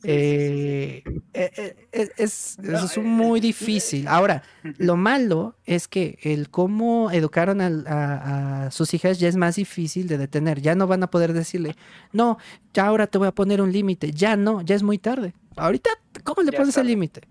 Eh, 0.05 1.03
eh, 1.35 1.51
eh, 1.57 1.89
es, 2.17 2.57
es, 2.59 2.99
muy 2.99 3.41
difícil. 3.41 4.07
Ahora, 4.07 4.43
lo 4.77 4.97
malo 4.97 5.57
es 5.65 5.89
que 5.89 6.19
el 6.23 6.51
cómo 6.51 7.11
educaron 7.11 7.61
a, 7.61 8.71
sus 8.71 8.95
hijas 8.95 9.19
ya 9.19 9.29
es 9.29 9.37
más 9.37 9.57
difícil 9.57 10.07
de 10.07 10.19
detener. 10.19 10.61
Ya 10.61 10.75
no 10.75 10.87
van 10.87 11.03
a 11.03 11.11
poder 11.11 11.33
decirle, 11.33 11.75
no, 12.13 12.39
ya 12.73 12.87
ahora 12.87 13.07
te 13.07 13.19
voy 13.19 13.29
a 13.29 13.33
poner 13.33 13.61
un 13.61 13.73
límite. 13.73 14.13
Ya 14.13 14.37
no, 14.37 14.63
ya 14.63 14.77
es 14.77 14.83
muy 14.83 14.99
tarde. 14.99 15.35
Ahorita, 15.57 15.91
¿cómo 16.23 16.43
le 16.43 16.53
pones 16.53 16.77
el 16.77 16.87
límite? 16.87 17.23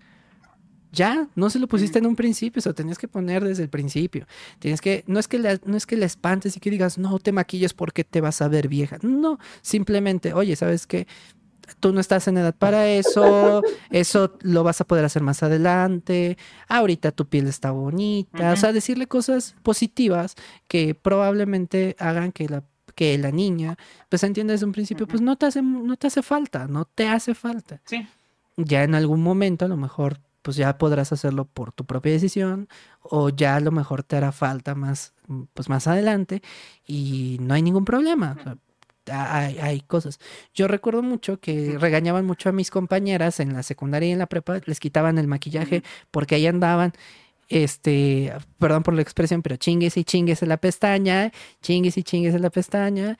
Ya, 0.90 1.28
no 1.34 1.50
se 1.50 1.58
lo 1.58 1.68
pusiste 1.68 1.98
en 1.98 2.06
un 2.06 2.16
principio, 2.16 2.60
eso 2.60 2.74
tenías 2.74 2.96
que 2.96 3.08
poner 3.08 3.44
desde 3.44 3.62
el 3.62 3.68
principio. 3.68 4.26
Tienes 4.58 4.80
que, 4.80 5.04
no 5.06 5.18
es 5.18 5.28
que 5.28 5.38
la, 5.38 5.60
no 5.64 5.76
es 5.76 5.84
que 5.84 5.98
la 5.98 6.06
espantes 6.06 6.56
y 6.56 6.60
que 6.60 6.70
digas, 6.70 6.96
no 6.96 7.18
te 7.18 7.30
maquilles 7.30 7.74
porque 7.74 8.04
te 8.04 8.22
vas 8.22 8.40
a 8.40 8.48
ver 8.48 8.68
vieja. 8.68 8.96
No, 9.02 9.38
simplemente, 9.60 10.32
oye, 10.32 10.56
¿sabes 10.56 10.86
qué? 10.86 11.06
Tú 11.80 11.92
no 11.92 12.00
estás 12.00 12.28
en 12.28 12.38
edad 12.38 12.54
para 12.54 12.88
eso, 12.88 13.62
eso 13.90 14.32
lo 14.40 14.64
vas 14.64 14.80
a 14.80 14.84
poder 14.84 15.04
hacer 15.04 15.22
más 15.22 15.42
adelante, 15.42 16.38
ahorita 16.68 17.12
tu 17.12 17.26
piel 17.26 17.46
está 17.46 17.70
bonita, 17.70 18.52
o 18.52 18.56
sea, 18.56 18.72
decirle 18.72 19.06
cosas 19.06 19.54
positivas 19.62 20.34
que 20.66 20.94
probablemente 20.94 21.96
hagan 21.98 22.32
que 22.32 22.48
la 22.48 22.62
que 22.94 23.16
la 23.16 23.30
niña, 23.30 23.78
pues 24.08 24.24
entiende 24.24 24.54
desde 24.54 24.66
un 24.66 24.72
principio, 24.72 25.06
pues 25.06 25.22
no 25.22 25.36
te 25.36 25.46
hace, 25.46 25.62
no 25.62 25.96
te 25.96 26.08
hace 26.08 26.20
falta, 26.20 26.66
no 26.66 26.84
te 26.84 27.06
hace 27.06 27.32
falta. 27.32 27.80
Sí 27.84 28.04
ya 28.58 28.82
en 28.82 28.94
algún 28.94 29.22
momento 29.22 29.64
a 29.64 29.68
lo 29.68 29.76
mejor 29.76 30.18
pues 30.42 30.56
ya 30.56 30.78
podrás 30.78 31.12
hacerlo 31.12 31.44
por 31.44 31.72
tu 31.72 31.84
propia 31.84 32.12
decisión 32.12 32.68
o 33.02 33.28
ya 33.28 33.56
a 33.56 33.60
lo 33.60 33.70
mejor 33.70 34.02
te 34.02 34.16
hará 34.16 34.32
falta 34.32 34.74
más 34.74 35.14
pues 35.54 35.68
más 35.68 35.86
adelante 35.86 36.42
y 36.86 37.38
no 37.40 37.54
hay 37.54 37.62
ningún 37.62 37.84
problema. 37.84 38.36
Hay, 39.10 39.58
hay, 39.58 39.80
cosas. 39.80 40.18
Yo 40.54 40.68
recuerdo 40.68 41.02
mucho 41.02 41.40
que 41.40 41.76
regañaban 41.78 42.24
mucho 42.26 42.48
a 42.48 42.52
mis 42.52 42.70
compañeras 42.70 43.40
en 43.40 43.52
la 43.52 43.62
secundaria 43.62 44.08
y 44.08 44.12
en 44.12 44.18
la 44.18 44.26
prepa, 44.26 44.60
les 44.66 44.80
quitaban 44.80 45.18
el 45.18 45.26
maquillaje 45.26 45.82
porque 46.10 46.36
ahí 46.36 46.46
andaban 46.46 46.92
este, 47.48 48.32
perdón 48.58 48.82
por 48.82 48.94
la 48.94 49.02
expresión, 49.02 49.42
pero 49.42 49.56
chingues 49.56 49.96
y 49.96 50.04
chingues 50.04 50.42
en 50.42 50.50
la 50.50 50.58
pestaña, 50.58 51.32
chingues 51.62 51.96
y 51.96 52.02
chingues 52.02 52.34
en 52.34 52.42
la 52.42 52.50
pestaña. 52.50 53.18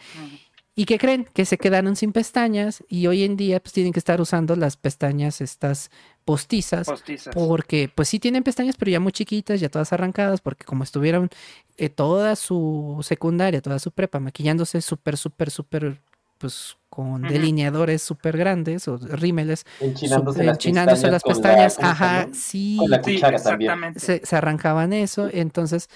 ¿Y 0.74 0.85
qué 0.85 0.98
creen? 0.98 1.27
Que 1.35 1.44
se 1.44 1.59
quedaron 1.59 1.97
sin 1.97 2.12
pestañas 2.12 2.85
y 2.89 3.09
hoy 3.09 3.24
en 3.24 3.36
día 3.36 3.59
pues 3.59 3.73
tienen 3.73 3.93
que 3.93 3.98
estar 3.98 4.20
usando 4.20 4.55
las 4.55 4.77
pestañas 4.77 5.40
estas 5.40 5.90
postizas, 6.28 6.86
Postizas. 6.86 7.34
porque 7.34 7.90
pues 7.94 8.09
sí 8.09 8.18
tienen 8.20 8.42
pestañas 8.42 8.76
pero 8.78 8.90
ya 8.90 9.00
muy 9.00 9.12
chiquitas, 9.12 9.60
ya 9.60 9.70
todas 9.70 9.94
arrancadas, 9.94 10.42
porque 10.42 10.64
como 10.66 10.84
estuvieron 10.84 11.30
eh, 11.78 11.88
toda 11.88 12.36
su 12.36 12.98
secundaria, 13.02 13.62
toda 13.62 13.78
su 13.78 13.92
prepa 13.92 14.20
maquillándose 14.20 14.82
súper, 14.82 15.16
súper, 15.16 15.50
súper, 15.50 16.02
pues 16.36 16.76
con 16.90 17.22
delineadores 17.26 18.02
súper 18.02 18.36
grandes 18.36 18.86
o 18.88 18.98
rímeles, 18.98 19.64
Enchinándose 19.80 20.44
las 20.44 20.56
enchinándose 20.56 21.10
las 21.10 21.22
la- 21.24 21.28
pestañas, 21.32 21.76
¿cómo 21.76 21.88
se 21.88 21.92
ajá, 21.92 22.28
sí, 22.32 22.76
Con 22.78 22.90
la 22.90 23.02
Sí, 23.02 23.14
cuchara 23.14 23.42
también. 23.42 23.70
exactamente. 23.72 24.00
se, 24.00 24.26
se 24.26 24.36
arrancaban 24.36 24.92
eso, 24.92 25.30
entonces 25.32 25.88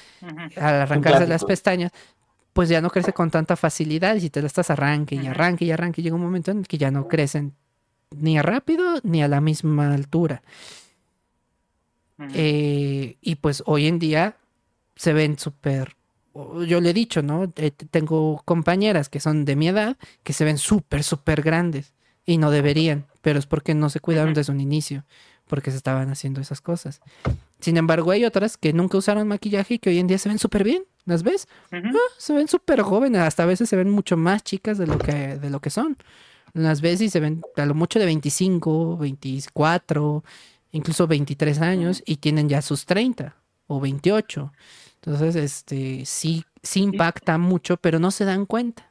al 0.57 0.75
arrancarse 0.83 1.27
las 1.27 1.45
pestañas, 1.45 1.93
pues 2.55 2.69
ya 2.71 2.81
no 2.81 2.91
crece 2.91 3.13
con 3.13 3.31
tanta 3.31 3.57
facilidad 3.57 4.15
y 4.17 4.21
si 4.21 4.31
te 4.31 4.41
la 4.41 4.47
estás 4.47 4.71
arranque 4.71 5.15
y 5.17 5.27
arranque 5.27 5.65
y 5.67 5.71
arranque, 5.73 6.03
llega 6.03 6.17
un 6.17 6.23
momento 6.23 6.51
en 6.51 6.61
el 6.61 6.67
que 6.69 6.79
ya 6.79 6.91
no 6.91 7.07
crecen 7.09 7.55
ni 8.19 8.41
rápido 8.41 9.01
ni 9.03 9.23
a 9.23 9.29
la 9.29 9.41
misma 9.41 9.95
altura. 9.95 10.43
Eh, 12.35 13.17
y 13.21 13.35
pues 13.37 13.63
hoy 13.67 13.89
en 13.89 13.99
día 13.99 14.37
se 14.95 15.13
ven 15.13 15.39
súper, 15.39 15.97
yo 16.35 16.81
le 16.81 16.91
he 16.91 16.95
dicho, 16.95 17.23
¿no? 17.23 17.53
Eh, 17.57 17.73
tengo 17.91 18.43
compañeras 18.45 19.09
que 19.09 19.19
son 19.19 19.45
de 19.45 19.57
mi 19.57 19.69
edad 19.69 19.97
que 20.23 20.33
se 20.33 20.45
ven 20.45 20.59
súper, 20.59 21.03
súper 21.03 21.43
grandes 21.43 21.95
y 22.25 22.39
no 22.39 22.51
deberían, 22.51 23.07
pero 23.23 23.39
es 23.39 23.47
porque 23.47 23.75
no 23.75 23.91
se 23.91 24.01
cuidaron 24.01 24.35
desde 24.35 24.53
un 24.53 24.61
inicio, 24.61 25.05
porque 25.49 25.73
se 25.73 25.77
estaban 25.77 26.11
haciendo 26.11 26.41
esas 26.41 26.61
cosas. 26.61 27.01
Sin 27.61 27.77
embargo, 27.77 28.11
hay 28.13 28.25
otras 28.25 28.57
que 28.57 28.73
nunca 28.73 28.99
usaron 28.99 29.27
maquillaje 29.27 29.75
y 29.75 29.79
que 29.79 29.91
hoy 29.91 29.99
en 29.99 30.07
día 30.07 30.19
se 30.19 30.29
ven 30.29 30.39
súper 30.39 30.63
bien, 30.65 30.85
¿las 31.05 31.23
ves? 31.23 31.49
Ujú. 31.73 31.99
Se 32.19 32.33
ven 32.33 32.49
súper 32.49 32.83
jóvenes, 32.83 33.21
hasta 33.23 33.43
a 33.43 33.47
veces 33.47 33.69
se 33.69 33.77
ven 33.77 33.91
mucho 33.91 34.17
más 34.17 34.43
chicas 34.45 34.79
de 34.79 34.87
lo 34.87 34.99
que, 34.99 35.39
de 35.39 35.51
lo 35.51 35.61
que 35.61 35.71
son. 35.71 35.97
Las 36.55 36.81
ves 36.81 37.01
y 37.01 37.09
se 37.09 37.21
ven 37.21 37.43
a 37.57 37.65
lo 37.65 37.75
mucho 37.75 37.99
de 37.99 38.05
25, 38.05 38.99
24, 38.99 40.25
incluso 40.73 41.07
23 41.07 41.61
años 41.61 42.03
y 42.05 42.17
tienen 42.17 42.49
ya 42.49 42.61
sus 42.63 42.85
30 42.85 43.37
o 43.67 43.81
28. 43.81 44.53
Entonces, 44.97 45.37
este, 45.37 46.05
sí, 46.05 46.45
sí 46.63 46.81
impacta 46.81 47.39
mucho, 47.39 47.77
pero 47.77 47.99
no 47.99 48.11
se 48.11 48.25
dan 48.25 48.47
cuenta. 48.47 48.91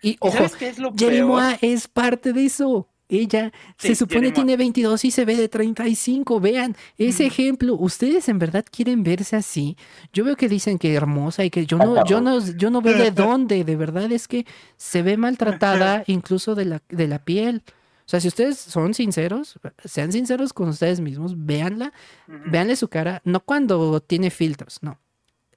Y 0.00 0.10
¿Y 0.10 0.16
ojo, 0.20 0.36
¿Sabes 0.36 0.56
qué 0.56 0.68
es 0.68 0.78
lo 0.78 0.92
Jenny 0.94 1.16
peor? 1.16 1.28
Moa 1.28 1.58
es 1.60 1.88
parte 1.88 2.32
de 2.32 2.46
eso. 2.46 2.88
Ella 3.08 3.52
Sí, 3.78 3.88
se 3.88 3.94
supone 3.96 4.28
Moa. 4.28 4.32
tiene 4.34 4.56
22 4.56 5.04
y 5.04 5.10
se 5.10 5.24
ve 5.24 5.36
de 5.36 5.48
35. 5.48 6.40
Vean 6.40 6.74
ese 6.96 7.26
ejemplo. 7.26 7.74
¿Ustedes 7.74 8.28
en 8.28 8.38
verdad 8.38 8.64
quieren 8.70 9.02
verse 9.02 9.36
así? 9.36 9.76
Yo 10.12 10.24
veo 10.24 10.36
que 10.36 10.48
dicen 10.48 10.78
que 10.78 10.94
hermosa 10.94 11.44
y 11.44 11.50
que 11.50 11.66
yo 11.66 11.76
no, 11.78 12.04
yo 12.06 12.20
no, 12.20 12.40
yo 12.56 12.70
no 12.70 12.80
veo 12.80 12.96
de 12.96 13.10
dónde. 13.10 13.64
De 13.64 13.76
verdad 13.76 14.10
es 14.10 14.26
que 14.26 14.46
se 14.76 15.02
ve 15.02 15.16
maltratada 15.16 16.02
incluso 16.06 16.54
de 16.54 16.64
la, 16.64 16.82
de 16.88 17.06
la 17.08 17.18
piel. 17.24 17.62
O 18.06 18.08
sea, 18.08 18.20
si 18.20 18.28
ustedes 18.28 18.58
son 18.58 18.92
sinceros, 18.94 19.58
sean 19.84 20.12
sinceros 20.12 20.52
con 20.52 20.68
ustedes 20.68 21.00
mismos, 21.00 21.34
véanla, 21.46 21.92
Ujú. 22.28 22.38
véanle 22.50 22.76
su 22.76 22.88
cara, 22.88 23.22
no 23.24 23.40
cuando 23.40 24.00
tiene 24.00 24.30
filtros, 24.30 24.78
no. 24.82 24.98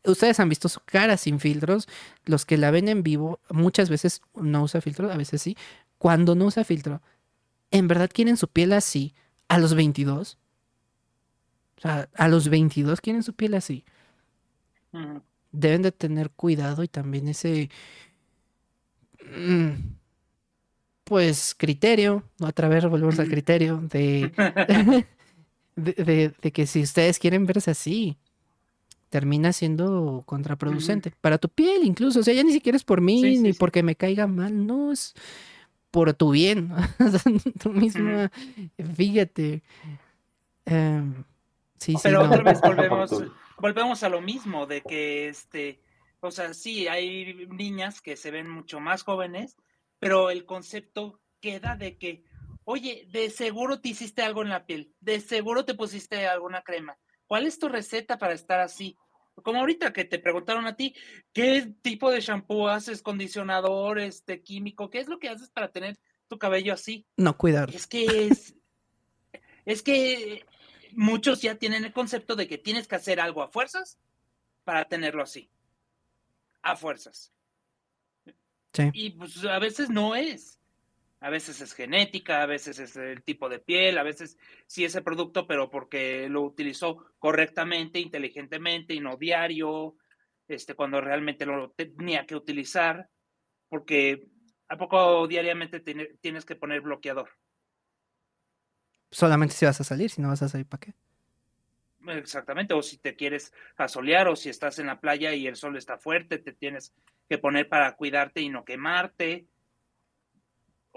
Ustedes 0.05 0.39
han 0.39 0.47
visto 0.47 0.69
su 0.69 0.79
cara 0.85 1.17
sin 1.17 1.41
filtros, 1.41 1.89
los 2.23 2.45
que 2.45 2.55
la 2.57 2.71
ven 2.71 2.87
en 2.87 3.03
vivo, 3.03 3.41
muchas 3.49 3.89
veces 3.89 4.21
no 4.33 4.63
usa 4.63 4.79
filtro, 4.79 5.11
a 5.11 5.17
veces 5.17 5.41
sí. 5.41 5.57
Cuando 5.97 6.35
no 6.35 6.45
usa 6.45 6.63
filtro, 6.63 7.01
¿en 7.72 7.88
verdad 7.88 8.10
quieren 8.14 8.38
su 8.38 8.48
piel 8.48 8.73
así 8.73 9.14
a 9.48 9.57
los 9.60 9.73
22? 9.76 10.38
O 11.77 11.81
sea, 11.81 12.10
a 12.15 12.27
los 12.27 12.49
22 12.49 13.02
quieren 13.02 13.23
su 13.23 13.34
piel 13.34 13.53
así. 13.53 13.85
Deben 15.52 15.81
de 15.84 15.91
tener 15.91 16.31
cuidado 16.31 16.84
y 16.84 16.88
también 16.88 17.27
ese, 17.27 17.69
mm, 19.35 19.72
pues, 21.03 21.56
criterio, 21.57 22.23
otra 22.41 22.68
vez 22.68 22.85
volvemos 22.85 23.19
al 23.19 23.30
criterio 23.30 23.77
de, 23.77 24.31
de, 25.76 25.94
de- 25.94 26.34
de 26.41 26.52
que 26.52 26.68
si 26.68 26.81
ustedes 26.81 27.19
quieren 27.19 27.45
verse 27.45 27.72
así, 27.72 28.18
termina 29.10 29.53
siendo 29.53 30.23
contraproducente 30.26 31.11
para 31.22 31.38
tu 31.38 31.48
piel 31.49 31.84
incluso. 31.85 32.19
O 32.19 32.23
sea, 32.23 32.34
ya 32.34 32.44
ni 32.44 32.52
siquiera 32.52 32.76
es 32.76 32.84
por 32.84 32.99
mí 33.02 33.22
Sí, 33.22 33.39
ni 33.39 33.53
sí. 33.53 33.57
porque 33.60 33.84
me 33.84 33.95
caiga 33.95 34.27
mal, 34.27 34.65
no 34.68 34.91
es 34.91 35.14
por 35.91 36.14
tu 36.14 36.31
bien. 36.31 36.72
Tú 37.61 37.72
misma, 37.72 38.31
fíjate. 38.95 39.64
Em, 40.65 41.23
sí, 41.80 41.93
sí, 41.93 41.99
Pero 42.03 42.23
no. 42.23 42.26
otra 42.26 42.43
vez 42.43 42.61
volvemos, 42.61 43.11
volvemos 43.57 44.03
a 44.03 44.09
lo 44.09 44.22
mismo, 44.22 44.65
de 44.65 44.81
que 44.81 45.30
este, 45.30 45.81
o 46.19 46.31
sea, 46.31 46.53
sí, 46.53 46.88
hay 46.88 47.47
niñas 47.49 48.01
que 48.01 48.15
se 48.15 48.31
ven 48.31 48.49
mucho 48.49 48.80
más 48.80 49.03
jóvenes, 49.03 49.55
pero 49.99 50.30
el 50.30 50.45
concepto 50.45 51.22
queda 51.39 51.76
de 51.76 51.97
que, 51.97 52.26
oye, 52.64 53.07
de 53.11 53.30
seguro 53.30 53.80
te 53.80 53.89
hiciste 53.89 54.23
algo 54.23 54.41
en 54.41 54.49
la 54.49 54.65
piel, 54.65 54.93
de 54.99 55.19
seguro 55.19 55.65
te 55.65 55.76
pusiste 55.76 56.27
alguna 56.27 56.64
crema. 56.64 56.97
¿Cuál 57.27 57.45
es 57.45 57.59
tu 57.59 57.69
receta 57.69 58.18
para 58.18 58.34
estar 58.34 58.59
así? 58.59 58.97
Como 59.43 59.59
ahorita 59.59 59.93
que 59.93 60.05
te 60.05 60.19
preguntaron 60.19 60.65
a 60.65 60.76
ti, 60.76 60.95
¿qué 61.31 61.73
tipo 61.81 62.11
de 62.11 62.22
shampoo 62.22 62.68
haces, 62.68 63.01
condicionador, 63.01 63.99
este 63.99 64.41
químico? 64.41 64.89
¿Qué 64.89 64.99
es 64.99 65.07
lo 65.07 65.19
que 65.19 65.30
haces 65.30 65.49
para 65.49 65.72
tener 65.72 65.99
tu 66.27 66.38
cabello 66.38 66.73
así? 66.73 67.05
No 67.15 67.38
cuidar. 67.38 67.73
Es 67.73 67.88
que 67.88 68.27
es, 68.27 68.55
es 69.65 69.84
que 69.84 70.45
muchos 70.93 71.41
ya 71.41 71.55
tienen 71.55 71.85
el 71.85 71.93
concepto 71.93 72.35
de 72.35 72.47
que 72.47 72.57
tienes 72.57 72.88
que 72.88 72.95
hacer 72.95 73.19
algo 73.19 73.43
a 73.43 73.49
fuerzas 73.49 73.99
para 74.64 74.85
tenerlo 74.85 75.23
así. 75.23 75.49
A 76.61 76.76
fuerzas. 76.76 77.31
Sí. 78.73 78.89
Y 78.93 79.09
pues 79.11 79.43
a 79.45 79.59
veces 79.59 79.89
no 79.89 80.15
es. 80.15 80.56
A 81.19 81.30
veces 81.31 81.61
es 81.61 81.73
genética, 81.73 82.44
a 82.44 82.45
veces 82.45 82.77
es 82.80 82.95
el 82.95 83.23
tipo 83.23 83.49
de 83.49 83.60
piel, 83.60 83.98
a 83.98 84.03
veces 84.03 84.38
sí 84.68 84.85
ese 84.85 85.02
producto, 85.02 85.48
pero 85.48 85.69
porque 85.69 86.30
lo 86.30 86.44
utilizó 86.44 86.98
correctamente, 87.18 87.99
inteligentemente 87.99 88.94
y 88.94 88.99
no 88.99 89.18
diario, 89.18 89.95
este, 90.48 90.76
cuando 90.76 91.02
realmente 91.02 91.45
lo 91.45 91.72
tenía 91.72 92.26
que 92.27 92.35
utilizar, 92.35 93.10
porque 93.69 94.27
¿a 94.69 94.77
poco 94.77 95.27
diariamente 95.27 95.80
tiene- 95.80 96.15
tienes 96.22 96.45
que 96.45 96.56
poner 96.56 96.81
bloqueador? 96.81 97.30
Solamente 99.11 99.53
si 99.56 99.65
vas 99.65 99.81
a 99.81 99.84
salir, 99.84 100.10
si 100.10 100.22
no 100.22 100.30
vas 100.30 100.41
a 100.44 100.49
salir, 100.49 100.65
¿para 100.68 100.80
qué? 100.81 100.94
Exactamente, 102.07 102.73
o 102.73 102.81
si 102.81 102.98
te 102.99 103.15
quieres 103.15 103.53
asolear 103.76 104.27
o 104.30 104.35
si 104.35 104.49
estás 104.49 104.80
en 104.80 104.88
la 104.88 104.99
playa 105.02 105.34
y 105.34 105.48
el 105.48 105.56
sol 105.57 105.76
está 105.76 105.98
fuerte, 105.98 106.38
te 106.38 106.53
tienes 106.53 106.94
que 107.27 107.38
poner 107.38 107.68
para 107.68 107.95
cuidarte 107.95 108.39
y 108.41 108.49
no 108.49 108.64
quemarte. 108.64 109.48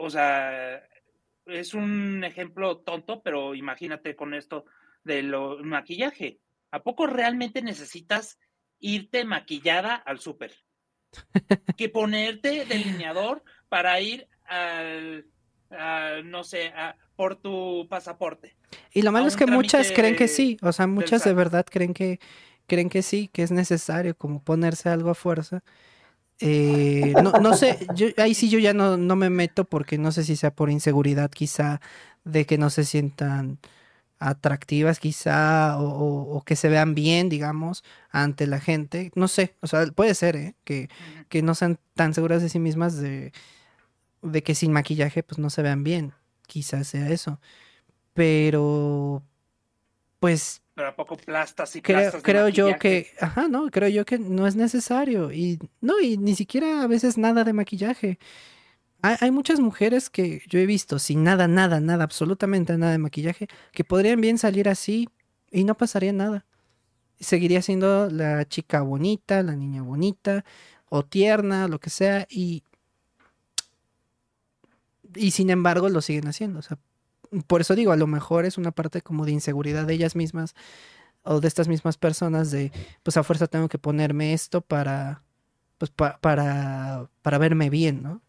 O 0.00 0.10
sea, 0.10 0.82
es 1.46 1.74
un 1.74 2.24
ejemplo 2.24 2.78
tonto, 2.78 3.22
pero 3.22 3.54
imagínate 3.54 4.16
con 4.16 4.34
esto 4.34 4.64
del 5.04 5.34
maquillaje. 5.62 6.38
¿A 6.70 6.82
poco 6.82 7.06
realmente 7.06 7.62
necesitas 7.62 8.38
irte 8.78 9.24
maquillada 9.24 9.94
al 9.94 10.20
súper? 10.20 10.52
Que 11.76 11.88
ponerte 11.88 12.64
delineador 12.66 13.42
para 13.68 14.00
ir 14.00 14.28
al, 14.46 15.26
no 16.24 16.44
sé, 16.44 16.68
a- 16.68 16.96
por 17.16 17.36
tu 17.36 17.86
pasaporte. 17.88 18.56
Y 18.92 19.02
lo 19.02 19.12
malo 19.12 19.28
es 19.28 19.36
que 19.36 19.46
muchas 19.46 19.92
creen 19.92 20.16
que 20.16 20.28
sí, 20.28 20.56
o 20.62 20.72
sea, 20.72 20.86
muchas 20.86 21.24
de 21.24 21.34
verdad 21.34 21.66
creen 21.68 21.94
que 21.94 22.18
creen 22.66 22.88
que 22.88 23.02
sí, 23.02 23.28
que 23.28 23.42
es 23.42 23.50
necesario 23.50 24.16
como 24.16 24.42
ponerse 24.42 24.88
algo 24.88 25.10
a 25.10 25.14
fuerza. 25.14 25.62
Eh, 26.40 27.14
no, 27.18 27.34
no 27.36 27.52
sé, 27.52 27.88
yo, 27.92 28.08
ahí 28.16 28.34
sí 28.34 28.48
yo 28.48 28.58
ya 28.58 28.72
no, 28.72 28.96
no 28.96 29.14
me 29.16 29.28
meto 29.30 29.64
porque 29.66 29.98
no 29.98 30.10
sé 30.12 30.24
si 30.24 30.36
sea 30.36 30.54
por 30.54 30.70
inseguridad 30.70 31.30
quizá 31.30 31.80
de 32.24 32.46
que 32.46 32.56
no 32.58 32.70
se 32.70 32.84
sientan 32.84 33.58
atractivas 34.20 35.00
quizá 35.00 35.78
o, 35.78 35.84
o- 35.88 36.36
o 36.38 36.42
que 36.44 36.56
se 36.56 36.68
vean 36.70 36.94
bien, 36.94 37.28
digamos, 37.30 37.84
ante 38.10 38.46
la 38.46 38.60
gente. 38.60 39.10
No 39.16 39.28
sé, 39.28 39.56
o 39.62 39.66
sea, 39.68 39.86
puede 39.88 40.14
ser, 40.14 40.36
¿eh? 40.36 40.56
Que, 40.64 40.88
que 41.28 41.42
no 41.42 41.54
sean 41.54 41.78
tan 41.94 42.14
seguras 42.14 42.42
de 42.42 42.48
sí 42.50 42.58
mismas 42.60 42.96
de, 42.98 43.32
de 44.22 44.42
que 44.42 44.54
sin 44.54 44.72
maquillaje 44.72 45.22
pues 45.22 45.38
no 45.38 45.50
se 45.50 45.62
vean 45.62 45.84
bien. 45.84 46.12
Quizás 46.46 46.88
sea 46.88 47.10
eso. 47.10 47.40
Pero, 48.14 49.24
pues 50.20 50.62
Pero 50.80 50.88
a 50.88 50.96
poco 50.96 51.18
plastas 51.18 51.76
y 51.76 51.82
creo, 51.82 51.98
plastas 51.98 52.22
creo 52.22 52.48
yo 52.48 52.78
que, 52.78 53.08
ajá, 53.20 53.48
no, 53.48 53.70
creo 53.70 53.90
yo 53.90 54.06
que 54.06 54.18
no 54.18 54.46
es 54.46 54.56
necesario. 54.56 55.30
Y 55.30 55.58
no, 55.82 56.00
y 56.00 56.16
ni 56.16 56.34
siquiera 56.34 56.82
a 56.82 56.86
veces 56.86 57.18
nada 57.18 57.44
de 57.44 57.52
maquillaje. 57.52 58.18
Hay, 59.02 59.16
hay 59.20 59.30
muchas 59.30 59.60
mujeres 59.60 60.08
que 60.08 60.40
yo 60.48 60.58
he 60.58 60.64
visto 60.64 60.98
sin 60.98 61.22
nada, 61.22 61.48
nada, 61.48 61.80
nada, 61.80 62.02
absolutamente 62.02 62.78
nada 62.78 62.92
de 62.92 62.96
maquillaje, 62.96 63.46
que 63.72 63.84
podrían 63.84 64.22
bien 64.22 64.38
salir 64.38 64.70
así 64.70 65.10
y 65.50 65.64
no 65.64 65.76
pasaría 65.76 66.14
nada. 66.14 66.46
Seguiría 67.18 67.60
siendo 67.60 68.08
la 68.08 68.48
chica 68.48 68.80
bonita, 68.80 69.42
la 69.42 69.56
niña 69.56 69.82
bonita, 69.82 70.46
o 70.88 71.04
tierna, 71.04 71.68
lo 71.68 71.78
que 71.78 71.90
sea, 71.90 72.26
y, 72.30 72.62
y 75.14 75.32
sin 75.32 75.50
embargo 75.50 75.90
lo 75.90 76.00
siguen 76.00 76.26
haciendo. 76.26 76.60
O 76.60 76.62
sea, 76.62 76.78
por 77.46 77.60
eso 77.60 77.74
digo, 77.74 77.92
a 77.92 77.96
lo 77.96 78.06
mejor 78.06 78.44
es 78.44 78.58
una 78.58 78.70
parte 78.70 79.02
como 79.02 79.24
de 79.24 79.32
inseguridad 79.32 79.86
de 79.86 79.94
ellas 79.94 80.16
mismas, 80.16 80.54
o 81.22 81.40
de 81.40 81.48
estas 81.48 81.68
mismas 81.68 81.96
personas 81.96 82.50
de, 82.50 82.72
pues 83.02 83.16
a 83.16 83.22
fuerza 83.22 83.46
tengo 83.46 83.68
que 83.68 83.78
ponerme 83.78 84.32
esto 84.32 84.60
para, 84.60 85.22
pues 85.78 85.90
para, 85.90 87.08
para 87.22 87.38
verme 87.38 87.70
bien, 87.70 88.02
¿no? 88.02 88.22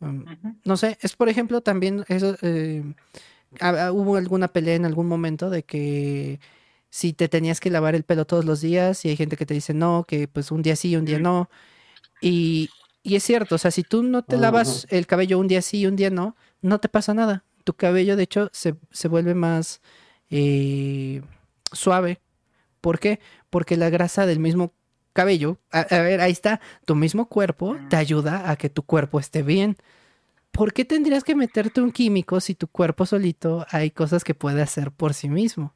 Um, 0.00 0.24
no 0.64 0.76
sé, 0.76 0.98
es 1.00 1.14
por 1.16 1.28
ejemplo 1.28 1.60
también 1.60 2.04
eso, 2.08 2.36
eh, 2.42 2.82
hubo 3.92 4.16
alguna 4.16 4.48
pelea 4.48 4.74
en 4.74 4.84
algún 4.84 5.06
momento 5.06 5.50
de 5.50 5.62
que 5.62 6.40
si 6.90 7.12
te 7.12 7.28
tenías 7.28 7.60
que 7.60 7.70
lavar 7.70 7.94
el 7.94 8.02
pelo 8.04 8.26
todos 8.26 8.44
los 8.44 8.60
días 8.60 9.04
y 9.04 9.08
hay 9.08 9.16
gente 9.16 9.36
que 9.36 9.46
te 9.46 9.54
dice 9.54 9.74
no, 9.74 10.04
que 10.06 10.28
pues 10.28 10.50
un 10.50 10.62
día 10.62 10.76
sí, 10.76 10.96
un 10.96 11.04
día 11.04 11.18
no. 11.18 11.48
Y, 12.20 12.70
y 13.02 13.16
es 13.16 13.22
cierto, 13.22 13.56
o 13.56 13.58
sea, 13.58 13.70
si 13.70 13.82
tú 13.82 14.02
no 14.02 14.22
te 14.22 14.36
lavas 14.36 14.86
el 14.90 15.06
cabello 15.06 15.38
un 15.38 15.48
día 15.48 15.62
sí 15.62 15.80
y 15.80 15.86
un 15.86 15.96
día 15.96 16.10
no, 16.10 16.36
no 16.62 16.78
te 16.80 16.88
pasa 16.88 17.14
nada. 17.14 17.44
Tu 17.64 17.74
cabello, 17.74 18.16
de 18.16 18.22
hecho, 18.22 18.50
se, 18.52 18.76
se 18.90 19.08
vuelve 19.08 19.34
más 19.34 19.80
eh, 20.30 21.22
suave. 21.72 22.20
¿Por 22.80 22.98
qué? 22.98 23.20
Porque 23.50 23.76
la 23.76 23.90
grasa 23.90 24.26
del 24.26 24.38
mismo 24.38 24.72
cabello, 25.12 25.58
a, 25.70 25.84
ver, 25.90 26.20
ahí 26.20 26.32
está, 26.32 26.60
tu 26.84 26.94
mismo 26.96 27.28
cuerpo 27.28 27.78
te 27.88 27.96
ayuda 27.96 28.50
a 28.50 28.56
que 28.56 28.68
tu 28.68 28.82
cuerpo 28.82 29.20
esté 29.20 29.42
bien. 29.42 29.76
¿Por 30.50 30.72
qué 30.72 30.84
tendrías 30.84 31.24
que 31.24 31.34
meterte 31.34 31.80
un 31.80 31.92
químico 31.92 32.40
si 32.40 32.54
tu 32.54 32.68
cuerpo 32.68 33.06
solito 33.06 33.66
hay 33.70 33.90
cosas 33.90 34.24
que 34.24 34.34
puede 34.34 34.60
hacer 34.60 34.92
por 34.92 35.14
sí 35.14 35.28
mismo? 35.28 35.72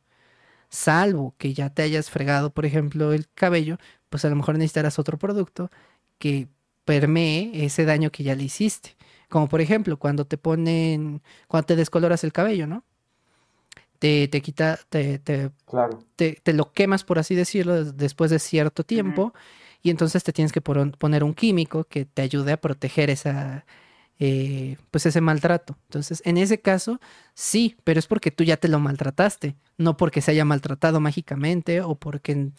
Salvo 0.68 1.34
que 1.38 1.54
ya 1.54 1.70
te 1.70 1.82
hayas 1.82 2.10
fregado, 2.10 2.50
por 2.50 2.66
ejemplo, 2.66 3.12
el 3.12 3.28
cabello, 3.34 3.78
pues 4.10 4.24
a 4.24 4.28
lo 4.28 4.36
mejor 4.36 4.58
necesitarás 4.58 4.98
otro 4.98 5.18
producto 5.18 5.70
que 6.18 6.48
permee 6.84 7.64
ese 7.64 7.84
daño 7.84 8.10
que 8.10 8.24
ya 8.24 8.34
le 8.34 8.44
hiciste. 8.44 8.96
Como 9.28 9.48
por 9.48 9.60
ejemplo, 9.60 9.98
cuando 9.98 10.26
te 10.26 10.38
ponen, 10.38 11.22
cuando 11.48 11.66
te 11.66 11.76
descoloras 11.76 12.24
el 12.24 12.32
cabello, 12.32 12.66
¿no? 12.66 12.84
te, 13.98 14.28
te 14.28 14.40
quita, 14.40 14.78
te, 14.88 15.18
te, 15.18 15.50
te, 16.16 16.52
lo 16.52 16.72
quemas, 16.72 17.04
por 17.04 17.18
así 17.18 17.34
decirlo, 17.34 17.84
después 17.84 18.30
de 18.30 18.38
cierto 18.38 18.84
tiempo, 18.84 19.34
y 19.82 19.90
entonces 19.90 20.22
te 20.24 20.32
tienes 20.32 20.52
que 20.52 20.60
poner 20.60 21.24
un 21.24 21.34
químico 21.34 21.84
que 21.84 22.04
te 22.04 22.22
ayude 22.22 22.52
a 22.52 22.60
proteger 22.60 23.10
esa, 23.10 23.64
eh, 24.18 24.76
pues 24.90 25.06
ese 25.06 25.20
maltrato. 25.20 25.76
Entonces, 25.84 26.22
en 26.24 26.36
ese 26.38 26.60
caso, 26.60 27.00
sí, 27.34 27.76
pero 27.84 27.98
es 27.98 28.06
porque 28.06 28.30
tú 28.30 28.44
ya 28.44 28.56
te 28.56 28.68
lo 28.68 28.78
maltrataste, 28.78 29.56
no 29.76 29.96
porque 29.96 30.20
se 30.20 30.32
haya 30.32 30.44
maltratado 30.44 31.00
mágicamente 31.00 31.80
o 31.80 31.94
porque 31.96 32.50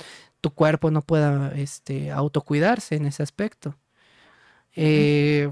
tu 0.42 0.52
cuerpo 0.52 0.92
no 0.92 1.02
pueda 1.02 1.54
este, 1.56 2.12
autocuidarse 2.12 2.96
en 2.96 3.06
ese 3.06 3.24
aspecto. 3.24 3.76
Eh, 4.76 5.50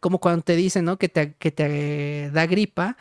como 0.00 0.18
cuando 0.20 0.42
te 0.42 0.56
dicen, 0.56 0.84
¿no? 0.84 0.98
Que 0.98 1.08
te, 1.08 1.34
que 1.34 1.50
te 1.50 2.30
da 2.32 2.46
gripa 2.46 2.96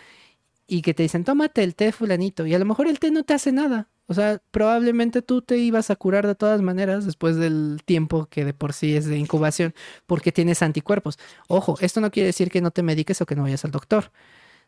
y 0.67 0.81
que 0.81 0.93
te 0.93 1.03
dicen, 1.03 1.23
tómate 1.23 1.63
el 1.63 1.75
té 1.75 1.91
fulanito, 1.91 2.45
y 2.45 2.53
a 2.53 2.59
lo 2.59 2.65
mejor 2.65 2.87
el 2.87 2.99
té 2.99 3.11
no 3.11 3.23
te 3.23 3.33
hace 3.33 3.51
nada. 3.51 3.89
O 4.07 4.13
sea, 4.13 4.41
probablemente 4.51 5.21
tú 5.21 5.41
te 5.41 5.57
ibas 5.57 5.89
a 5.89 5.95
curar 5.97 6.25
de 6.27 6.35
todas 6.35 6.61
maneras 6.61 7.05
después 7.05 7.35
del 7.35 7.81
tiempo 7.85 8.27
que 8.27 8.45
de 8.45 8.53
por 8.53 8.73
sí 8.73 8.95
es 8.95 9.05
de 9.05 9.17
incubación, 9.17 9.73
porque 10.05 10.31
tienes 10.31 10.61
anticuerpos. 10.61 11.19
Ojo, 11.47 11.77
esto 11.81 12.01
no 12.01 12.11
quiere 12.11 12.27
decir 12.27 12.49
que 12.49 12.61
no 12.61 12.71
te 12.71 12.83
mediques 12.83 13.21
o 13.21 13.25
que 13.25 13.35
no 13.35 13.43
vayas 13.43 13.65
al 13.65 13.71
doctor. 13.71 14.11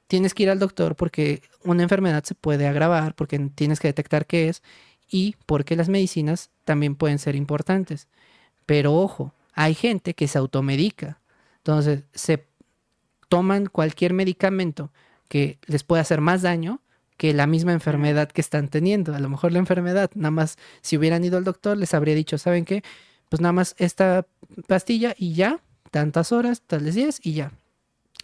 Tienes 0.07 0.33
que 0.33 0.43
ir 0.43 0.49
al 0.49 0.59
doctor 0.59 0.95
porque 0.95 1.41
una 1.63 1.83
enfermedad 1.83 2.23
se 2.23 2.35
puede 2.35 2.67
agravar, 2.67 3.15
porque 3.15 3.39
tienes 3.55 3.79
que 3.79 3.87
detectar 3.89 4.25
qué 4.25 4.49
es 4.49 4.63
y 5.09 5.35
porque 5.45 5.75
las 5.75 5.89
medicinas 5.89 6.51
también 6.65 6.95
pueden 6.95 7.19
ser 7.19 7.35
importantes. 7.35 8.07
Pero 8.65 8.95
ojo, 8.95 9.33
hay 9.53 9.73
gente 9.73 10.13
que 10.15 10.27
se 10.27 10.37
automedica. 10.37 11.19
Entonces, 11.59 12.03
se 12.13 12.47
toman 13.27 13.67
cualquier 13.67 14.13
medicamento 14.13 14.91
que 15.27 15.59
les 15.67 15.83
puede 15.83 16.01
hacer 16.01 16.21
más 16.21 16.41
daño 16.41 16.81
que 17.17 17.33
la 17.33 17.47
misma 17.47 17.73
enfermedad 17.73 18.29
que 18.29 18.41
están 18.41 18.69
teniendo. 18.69 19.13
A 19.13 19.19
lo 19.19 19.29
mejor 19.29 19.51
la 19.51 19.59
enfermedad, 19.59 20.09
nada 20.15 20.31
más 20.31 20.57
si 20.81 20.97
hubieran 20.97 21.23
ido 21.23 21.37
al 21.37 21.43
doctor, 21.43 21.77
les 21.77 21.93
habría 21.93 22.15
dicho, 22.15 22.37
¿saben 22.37 22.65
qué? 22.65 22.81
Pues 23.27 23.41
nada 23.41 23.51
más 23.51 23.75
esta 23.77 24.25
pastilla 24.67 25.13
y 25.17 25.33
ya, 25.33 25.61
tantas 25.91 26.31
horas, 26.31 26.61
tales 26.61 26.95
días 26.95 27.19
y 27.21 27.33
ya. 27.33 27.51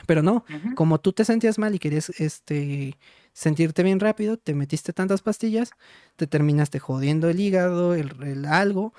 Pero 0.05 0.21
no, 0.21 0.45
como 0.75 0.99
tú 0.99 1.13
te 1.13 1.25
sentías 1.25 1.57
mal 1.57 1.73
y 1.75 1.79
querías 1.79 2.09
este, 2.19 2.97
sentirte 3.33 3.83
bien 3.83 3.99
rápido, 3.99 4.37
te 4.37 4.53
metiste 4.53 4.93
tantas 4.93 5.21
pastillas, 5.21 5.71
te 6.15 6.27
terminaste 6.27 6.79
jodiendo 6.79 7.29
el 7.29 7.39
hígado, 7.39 7.95
el, 7.95 8.45
algo. 8.45 8.93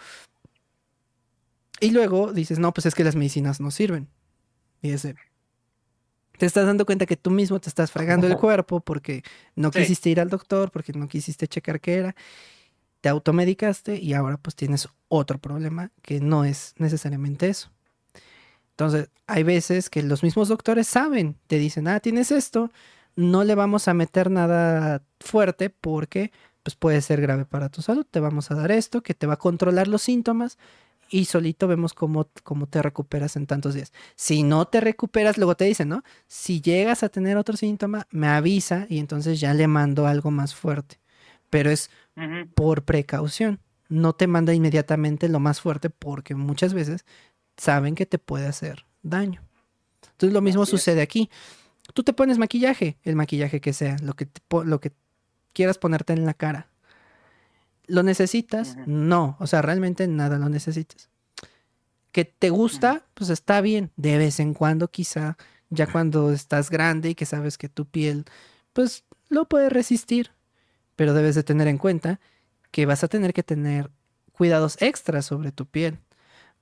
Y 1.80 1.90
luego 1.90 2.32
dices, 2.32 2.58
no, 2.58 2.72
pues 2.72 2.86
es 2.86 2.94
que 2.94 3.04
las 3.04 3.16
medicinas 3.16 3.60
no 3.60 3.70
sirven. 3.70 4.08
Y 4.82 4.90
ese, 4.90 5.14
te 6.36 6.46
estás 6.46 6.66
dando 6.66 6.86
cuenta 6.86 7.06
que 7.06 7.16
tú 7.16 7.30
mismo 7.30 7.60
te 7.60 7.68
estás 7.68 7.90
fregando 7.90 8.26
el 8.26 8.36
cuerpo 8.36 8.80
porque 8.80 9.22
no 9.54 9.70
quisiste 9.70 10.10
ir 10.10 10.20
al 10.20 10.30
doctor, 10.30 10.70
porque 10.70 10.92
no 10.92 11.08
quisiste 11.08 11.48
checar 11.48 11.80
qué 11.80 11.94
era, 11.94 12.16
te 13.00 13.08
automedicaste 13.08 13.96
y 13.96 14.14
ahora 14.14 14.36
pues 14.36 14.54
tienes 14.54 14.88
otro 15.08 15.38
problema 15.38 15.90
que 16.02 16.20
no 16.20 16.44
es 16.44 16.74
necesariamente 16.78 17.48
eso. 17.48 17.70
Entonces, 18.70 19.08
hay 19.26 19.42
veces 19.42 19.88
que 19.88 20.02
los 20.02 20.22
mismos 20.22 20.48
doctores 20.48 20.86
saben, 20.86 21.36
te 21.46 21.58
dicen, 21.58 21.88
ah, 21.88 22.00
tienes 22.00 22.30
esto, 22.30 22.70
no 23.14 23.42
le 23.42 23.54
vamos 23.54 23.88
a 23.88 23.94
meter 23.94 24.30
nada 24.30 25.02
fuerte 25.20 25.70
porque 25.70 26.30
pues 26.62 26.74
puede 26.74 27.00
ser 27.00 27.20
grave 27.20 27.46
para 27.46 27.70
tu 27.70 27.80
salud, 27.80 28.04
te 28.10 28.20
vamos 28.20 28.50
a 28.50 28.54
dar 28.54 28.72
esto 28.72 29.02
que 29.02 29.14
te 29.14 29.26
va 29.26 29.34
a 29.34 29.38
controlar 29.38 29.88
los 29.88 30.02
síntomas, 30.02 30.58
y 31.10 31.26
solito 31.26 31.68
vemos 31.68 31.94
cómo, 31.94 32.28
cómo, 32.42 32.66
te 32.66 32.82
recuperas 32.82 33.36
en 33.36 33.46
tantos 33.46 33.74
días. 33.74 33.92
Si 34.14 34.42
no 34.42 34.66
te 34.66 34.80
recuperas, 34.80 35.38
luego 35.38 35.56
te 35.56 35.64
dicen, 35.64 35.88
¿no? 35.88 36.02
Si 36.26 36.60
llegas 36.60 37.02
a 37.02 37.08
tener 37.08 37.36
otro 37.36 37.56
síntoma, 37.56 38.06
me 38.10 38.28
avisa 38.28 38.86
y 38.88 38.98
entonces 38.98 39.40
ya 39.40 39.54
le 39.54 39.68
mando 39.68 40.06
algo 40.06 40.30
más 40.30 40.54
fuerte. 40.54 40.98
Pero 41.50 41.70
es 41.70 41.90
por 42.54 42.84
precaución. 42.84 43.60
No 43.88 44.14
te 44.14 44.26
manda 44.26 44.52
inmediatamente 44.52 45.28
lo 45.28 45.38
más 45.38 45.60
fuerte 45.60 45.90
porque 45.90 46.34
muchas 46.34 46.74
veces 46.74 47.04
saben 47.56 47.94
que 47.94 48.06
te 48.06 48.18
puede 48.18 48.46
hacer 48.46 48.84
daño. 49.02 49.42
Entonces 50.12 50.32
lo 50.32 50.40
mismo 50.40 50.66
sucede 50.66 51.02
aquí. 51.02 51.30
Tú 51.94 52.02
te 52.02 52.12
pones 52.12 52.38
maquillaje, 52.38 52.98
el 53.04 53.14
maquillaje 53.14 53.60
que 53.60 53.72
sea, 53.72 53.96
lo 54.02 54.14
que, 54.14 54.28
lo 54.64 54.80
que 54.80 54.92
quieras 55.52 55.78
ponerte 55.78 56.12
en 56.12 56.26
la 56.26 56.34
cara 56.34 56.68
¿Lo 57.86 58.02
necesitas? 58.02 58.76
No, 58.86 59.36
o 59.38 59.46
sea, 59.46 59.62
realmente 59.62 60.08
nada 60.08 60.38
lo 60.38 60.48
necesitas. 60.48 61.08
¿Que 62.12 62.24
te 62.24 62.50
gusta? 62.50 63.04
Pues 63.14 63.30
está 63.30 63.60
bien, 63.60 63.92
de 63.96 64.18
vez 64.18 64.40
en 64.40 64.54
cuando 64.54 64.88
quizá, 64.88 65.36
ya 65.70 65.86
cuando 65.86 66.32
estás 66.32 66.70
grande 66.70 67.10
y 67.10 67.14
que 67.14 67.26
sabes 67.26 67.58
que 67.58 67.68
tu 67.68 67.86
piel, 67.86 68.24
pues 68.72 69.04
lo 69.28 69.46
puede 69.46 69.68
resistir, 69.68 70.32
pero 70.96 71.14
debes 71.14 71.34
de 71.34 71.42
tener 71.42 71.68
en 71.68 71.78
cuenta 71.78 72.20
que 72.70 72.86
vas 72.86 73.04
a 73.04 73.08
tener 73.08 73.32
que 73.32 73.42
tener 73.42 73.90
cuidados 74.32 74.76
extras 74.80 75.26
sobre 75.26 75.52
tu 75.52 75.66
piel. 75.66 75.98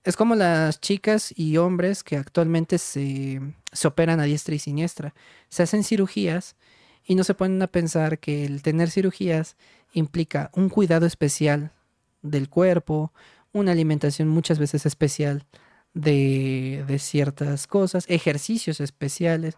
Es 0.05 0.17
como 0.17 0.35
las 0.35 0.81
chicas 0.81 1.33
y 1.35 1.57
hombres 1.57 2.05
que 2.05 2.17
actualmente 2.17 2.79
se, 2.79 3.41
se 3.73 3.89
operan 3.89 4.21
a 4.21 4.25
diestra 4.25 4.55
y 4.55 4.59
siniestra. 4.59 5.15
Se 5.49 5.63
hacen 5.63 5.83
cirugías 5.83 6.57
y 7.05 7.15
no 7.15 7.25
se 7.25 7.35
ponen 7.35 7.63
a 7.63 7.69
pensar 7.69 8.19
que 8.19 8.45
el 8.45 8.63
tener 8.63 8.91
cirugías 8.91 9.57
implica 9.95 10.51
un 10.55 10.69
cuidado 10.69 11.07
especial 11.07 11.73
del 12.21 12.51
cuerpo, 12.51 13.13
una 13.53 13.73
alimentación 13.73 14.29
muchas 14.29 14.59
veces 14.59 14.85
especial 14.85 15.47
de, 15.95 16.85
de 16.87 16.99
ciertas 16.99 17.67
cosas, 17.67 18.05
ejercicios 18.09 18.81
especiales, 18.81 19.57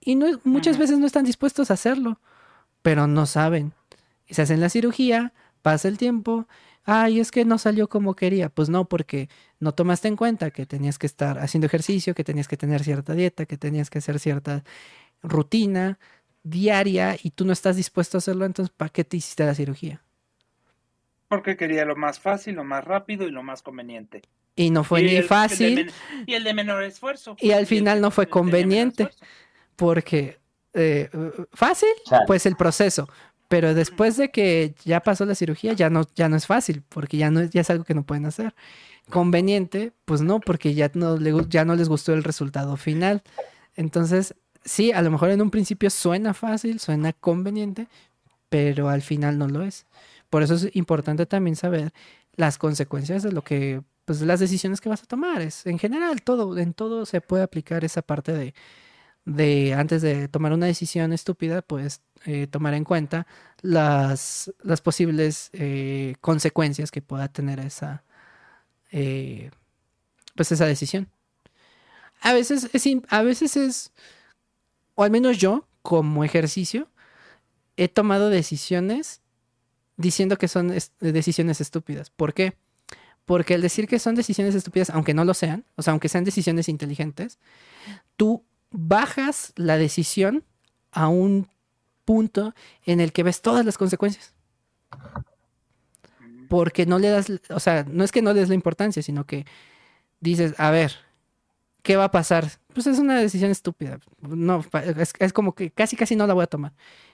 y 0.00 0.16
no, 0.16 0.26
muchas 0.44 0.78
veces 0.78 0.98
no 0.98 1.06
están 1.06 1.24
dispuestos 1.24 1.70
a 1.70 1.74
hacerlo, 1.74 2.20
pero 2.82 3.06
no 3.06 3.26
saben. 3.26 3.72
Se 4.28 4.42
hacen 4.42 4.60
la 4.60 4.68
cirugía, 4.68 5.32
pasa 5.62 5.88
el 5.88 5.96
tiempo, 5.96 6.46
ay, 6.84 7.20
es 7.20 7.30
que 7.30 7.44
no 7.44 7.58
salió 7.58 7.88
como 7.88 8.14
quería. 8.14 8.48
Pues 8.50 8.68
no, 8.68 8.86
porque 8.86 9.28
no 9.60 9.72
tomaste 9.72 10.08
en 10.08 10.16
cuenta 10.16 10.50
que 10.50 10.66
tenías 10.66 10.98
que 10.98 11.06
estar 11.06 11.38
haciendo 11.38 11.66
ejercicio, 11.66 12.14
que 12.14 12.24
tenías 12.24 12.48
que 12.48 12.56
tener 12.56 12.84
cierta 12.84 13.14
dieta, 13.14 13.46
que 13.46 13.56
tenías 13.56 13.90
que 13.90 13.98
hacer 13.98 14.18
cierta 14.18 14.64
rutina, 15.22 15.98
diaria 16.44 17.16
y 17.20 17.30
tú 17.30 17.44
no 17.44 17.52
estás 17.52 17.74
dispuesto 17.74 18.16
a 18.16 18.20
hacerlo, 18.20 18.44
entonces 18.44 18.72
¿para 18.76 18.90
qué 18.90 19.02
te 19.02 19.16
hiciste 19.16 19.44
la 19.44 19.54
cirugía? 19.54 20.00
Porque 21.26 21.56
quería 21.56 21.84
lo 21.84 21.96
más 21.96 22.20
fácil, 22.20 22.54
lo 22.54 22.64
más 22.64 22.84
rápido 22.84 23.26
y 23.26 23.32
lo 23.32 23.42
más 23.42 23.62
conveniente. 23.62 24.22
Y 24.54 24.70
no 24.70 24.84
fue 24.84 25.02
ni 25.02 25.20
fácil. 25.22 25.90
y 26.26 26.34
el 26.34 26.44
de 26.44 26.54
menor 26.54 26.84
esfuerzo. 26.84 27.36
Y 27.40 27.50
al 27.50 27.66
final 27.66 28.00
no 28.00 28.12
fue 28.12 28.28
conveniente. 28.28 29.08
Porque 29.74 30.38
eh, 30.74 31.10
fácil, 31.52 31.88
pues 32.26 32.46
el 32.46 32.54
proceso. 32.54 33.08
Pero 33.48 33.74
después 33.74 34.16
de 34.16 34.30
que 34.30 34.74
ya 34.84 35.00
pasó 35.00 35.24
la 35.24 35.34
cirugía, 35.34 35.72
ya 35.72 35.90
no, 35.90 36.06
ya 36.14 36.28
no 36.28 36.36
es 36.36 36.46
fácil, 36.46 36.82
porque 36.88 37.16
ya 37.16 37.30
no 37.30 37.42
ya 37.44 37.60
es 37.60 37.70
algo 37.70 37.84
que 37.84 37.94
no 37.94 38.04
pueden 38.04 38.26
hacer. 38.26 38.54
Conveniente, 39.10 39.92
pues 40.04 40.22
no, 40.22 40.40
porque 40.40 40.74
ya 40.74 40.90
no, 40.94 41.18
ya 41.48 41.64
no 41.64 41.74
les 41.74 41.88
gustó 41.88 42.14
el 42.14 42.24
resultado 42.24 42.76
final. 42.76 43.22
Entonces, 43.76 44.34
sí, 44.64 44.92
a 44.92 45.02
lo 45.02 45.10
mejor 45.10 45.30
en 45.30 45.42
un 45.42 45.50
principio 45.50 45.90
suena 45.90 46.34
fácil, 46.34 46.80
suena 46.80 47.12
conveniente, 47.12 47.88
pero 48.48 48.88
al 48.88 49.02
final 49.02 49.38
no 49.38 49.48
lo 49.48 49.62
es. 49.62 49.86
Por 50.30 50.42
eso 50.42 50.54
es 50.54 50.74
importante 50.74 51.26
también 51.26 51.56
saber 51.56 51.92
las 52.36 52.58
consecuencias 52.58 53.22
de 53.22 53.32
lo 53.32 53.42
que, 53.44 53.82
pues 54.04 54.20
las 54.22 54.40
decisiones 54.40 54.80
que 54.80 54.88
vas 54.88 55.02
a 55.02 55.06
tomar. 55.06 55.42
Es, 55.42 55.66
en 55.66 55.78
general, 55.78 56.22
todo, 56.22 56.58
en 56.58 56.74
todo 56.74 57.06
se 57.06 57.20
puede 57.20 57.44
aplicar 57.44 57.84
esa 57.84 58.02
parte 58.02 58.32
de, 58.32 58.54
de 59.24 59.74
antes 59.74 60.02
de 60.02 60.28
tomar 60.28 60.52
una 60.52 60.66
decisión 60.66 61.12
estúpida, 61.12 61.62
pues 61.62 62.02
eh, 62.26 62.46
tomar 62.46 62.74
en 62.74 62.84
cuenta 62.84 63.26
las, 63.62 64.52
posibles 64.82 65.50
eh, 65.52 66.16
consecuencias 66.20 66.90
que 66.90 67.02
pueda 67.02 67.28
tener 67.28 67.60
esa, 67.60 68.04
eh, 68.92 69.50
pues 70.34 70.52
esa 70.52 70.66
decisión. 70.66 71.08
A 72.20 72.32
veces 72.32 72.70
es, 72.72 72.86
a 73.08 73.22
veces 73.22 73.56
es, 73.56 73.92
o 74.94 75.02
al 75.02 75.10
menos 75.10 75.38
yo, 75.38 75.66
como 75.82 76.24
ejercicio, 76.24 76.88
he 77.76 77.88
tomado 77.88 78.30
decisiones 78.30 79.20
diciendo 79.96 80.38
que 80.38 80.48
son 80.48 80.72
decisiones 81.00 81.60
estúpidas. 81.60 82.10
¿Por 82.10 82.34
qué? 82.34 82.54
Porque 83.24 83.54
el 83.54 83.62
decir 83.62 83.88
que 83.88 83.98
son 83.98 84.14
decisiones 84.14 84.54
estúpidas, 84.54 84.90
aunque 84.90 85.14
no 85.14 85.24
lo 85.24 85.34
sean, 85.34 85.64
o 85.76 85.82
sea, 85.82 85.92
aunque 85.92 86.08
sean 86.08 86.24
decisiones 86.24 86.68
inteligentes, 86.68 87.38
tú 88.16 88.44
bajas 88.70 89.52
la 89.56 89.78
decisión 89.78 90.44
a 90.92 91.08
un 91.08 91.48
punto 92.04 92.54
en 92.84 93.00
el 93.00 93.12
que 93.12 93.22
ves 93.22 93.40
todas 93.40 93.64
las 93.64 93.78
consecuencias. 93.78 94.34
Porque 96.48 96.86
no 96.86 96.98
le 96.98 97.08
das, 97.08 97.32
o 97.50 97.60
sea, 97.60 97.84
no 97.88 98.04
es 98.04 98.12
que 98.12 98.20
no 98.22 98.32
le 98.32 98.40
des 98.40 98.48
la 98.48 98.54
importancia, 98.54 99.02
sino 99.02 99.24
que 99.24 99.46
dices, 100.20 100.54
a 100.58 100.70
ver, 100.70 100.92
¿qué 101.84 101.96
va 101.96 102.04
a 102.04 102.10
pasar? 102.10 102.50
Pues 102.72 102.88
es 102.88 102.98
una 102.98 103.20
decisión 103.20 103.52
estúpida. 103.52 104.00
No, 104.20 104.64
es, 104.96 105.12
es, 105.18 105.32
como 105.32 105.54
que 105.54 105.70
casi 105.70 105.94
casi 105.96 106.16
no 106.16 106.26
la 106.26 106.34
voy 106.34 106.42
a 106.42 106.48
tomar. 106.48 106.72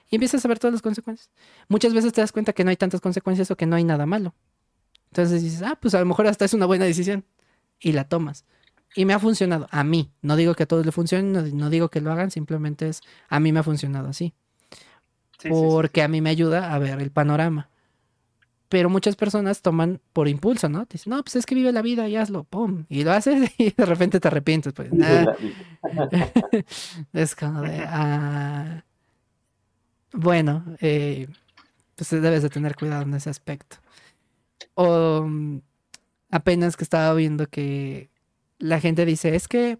Y 0.09 0.15
empiezas 0.15 0.43
a 0.43 0.47
ver 0.47 0.57
todas 0.57 0.73
las 0.73 0.81
consecuencias. 0.81 1.29
Muchas 1.67 1.93
veces 1.93 2.13
te 2.13 2.21
das 2.21 2.31
cuenta 2.31 2.53
que 2.53 2.63
no 2.63 2.71
hay 2.71 2.77
tantas 2.77 3.01
consecuencias 3.01 3.51
o 3.51 3.57
que 3.57 3.67
no 3.67 3.75
hay 3.75 3.83
nada 3.83 4.07
malo. 4.07 4.33
Entonces 5.11 5.43
dices, 5.43 5.61
ah, 5.61 5.77
pues 5.79 5.93
a 5.93 5.99
lo 5.99 6.05
mejor 6.05 6.25
hasta 6.25 6.45
es 6.45 6.53
una 6.53 6.65
buena 6.65 6.85
decisión. 6.85 7.25
Y 7.79 7.91
la 7.91 8.05
tomas. 8.05 8.45
Y 8.95 9.03
me 9.05 9.13
ha 9.13 9.19
funcionado. 9.19 9.67
A 9.71 9.83
mí. 9.83 10.11
No 10.21 10.37
digo 10.37 10.55
que 10.55 10.63
a 10.63 10.65
todos 10.65 10.85
le 10.85 10.93
funcione, 10.93 11.51
no, 11.51 11.69
digo 11.69 11.89
que 11.89 11.99
lo 11.99 12.11
hagan, 12.11 12.31
simplemente 12.31 12.87
es, 12.87 13.01
a 13.27 13.39
mí 13.41 13.51
me 13.51 13.59
ha 13.59 13.63
funcionado 13.63 14.07
así. 14.07 14.33
porque 15.49 16.01
a 16.01 16.07
mí 16.07 16.21
me 16.21 16.29
ayuda 16.29 16.73
a 16.73 16.79
ver 16.79 17.01
el 17.01 17.11
panorama 17.11 17.70
pero 18.71 18.89
muchas 18.89 19.17
personas 19.17 19.61
toman 19.61 19.99
por 20.13 20.29
impulso, 20.29 20.69
¿no? 20.69 20.85
Te 20.85 20.93
dicen, 20.93 21.11
no, 21.11 21.21
pues 21.21 21.35
es 21.35 21.45
que 21.45 21.55
vive 21.55 21.73
la 21.73 21.81
vida 21.81 22.07
y 22.07 22.15
hazlo, 22.15 22.45
pum, 22.45 22.85
y 22.87 23.03
lo 23.03 23.11
haces 23.11 23.51
y 23.57 23.71
de 23.71 23.85
repente 23.85 24.21
te 24.21 24.29
arrepientes, 24.29 24.71
pues. 24.71 24.89
es 27.13 27.35
como 27.35 27.63
de, 27.63 27.83
ah, 27.85 28.85
bueno, 30.13 30.63
eh, 30.79 31.27
pues 31.95 32.11
debes 32.11 32.43
de 32.43 32.49
tener 32.49 32.77
cuidado 32.77 33.01
en 33.01 33.13
ese 33.13 33.29
aspecto. 33.29 33.75
O 34.75 35.25
mm, 35.27 35.59
apenas 36.31 36.77
que 36.77 36.85
estaba 36.85 37.13
viendo 37.13 37.47
que 37.47 38.09
la 38.57 38.79
gente 38.79 39.03
dice, 39.03 39.35
es 39.35 39.49
que, 39.49 39.79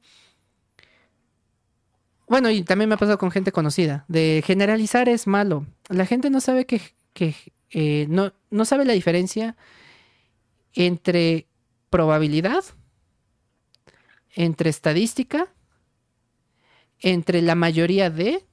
bueno, 2.27 2.49
y 2.49 2.63
también 2.63 2.89
me 2.89 2.95
ha 2.95 2.97
pasado 2.97 3.18
con 3.18 3.31
gente 3.31 3.53
conocida, 3.53 4.03
de 4.09 4.43
generalizar 4.45 5.07
es 5.07 5.27
malo. 5.27 5.65
La 5.88 6.05
gente 6.05 6.30
no 6.30 6.41
sabe 6.41 6.65
que, 6.65 6.81
que 7.13 7.35
eh, 7.72 8.06
no, 8.10 8.34
no 8.49 8.65
sabe 8.65 8.85
la 8.85 8.93
diferencia 8.93 9.56
entre 10.73 11.48
probabilidad, 11.89 12.64
entre 14.34 14.69
estadística, 14.69 15.48
entre 16.99 17.41
la 17.41 17.56
mayoría 17.56 18.10
de 18.10 18.45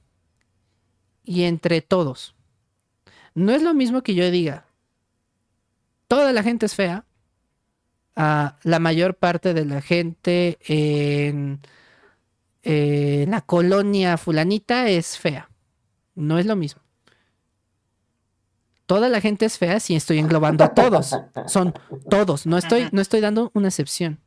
y 1.23 1.43
entre 1.43 1.81
todos. 1.81 2.35
No 3.35 3.53
es 3.53 3.61
lo 3.61 3.73
mismo 3.73 4.01
que 4.03 4.15
yo 4.15 4.31
diga, 4.31 4.65
toda 6.07 6.33
la 6.33 6.43
gente 6.43 6.65
es 6.65 6.75
fea, 6.75 7.05
a 8.15 8.57
la 8.63 8.79
mayor 8.79 9.15
parte 9.15 9.53
de 9.53 9.65
la 9.65 9.81
gente 9.81 10.57
en, 10.67 11.61
en 12.63 13.31
la 13.31 13.41
colonia 13.41 14.17
fulanita 14.17 14.89
es 14.89 15.17
fea. 15.17 15.49
No 16.15 16.37
es 16.37 16.45
lo 16.45 16.57
mismo 16.57 16.81
toda 18.89 19.07
la 19.07 19.21
gente 19.21 19.45
es 19.45 19.59
fea 19.59 19.79
si 19.79 19.95
estoy 19.95 20.17
englobando 20.17 20.63
a 20.63 20.73
todos. 20.73 21.15
Son 21.45 21.75
todos, 22.09 22.47
no 22.47 22.57
estoy, 22.57 22.87
no 22.91 23.01
estoy 23.01 23.21
dando 23.21 23.51
una 23.53 23.67
excepción. 23.67 24.17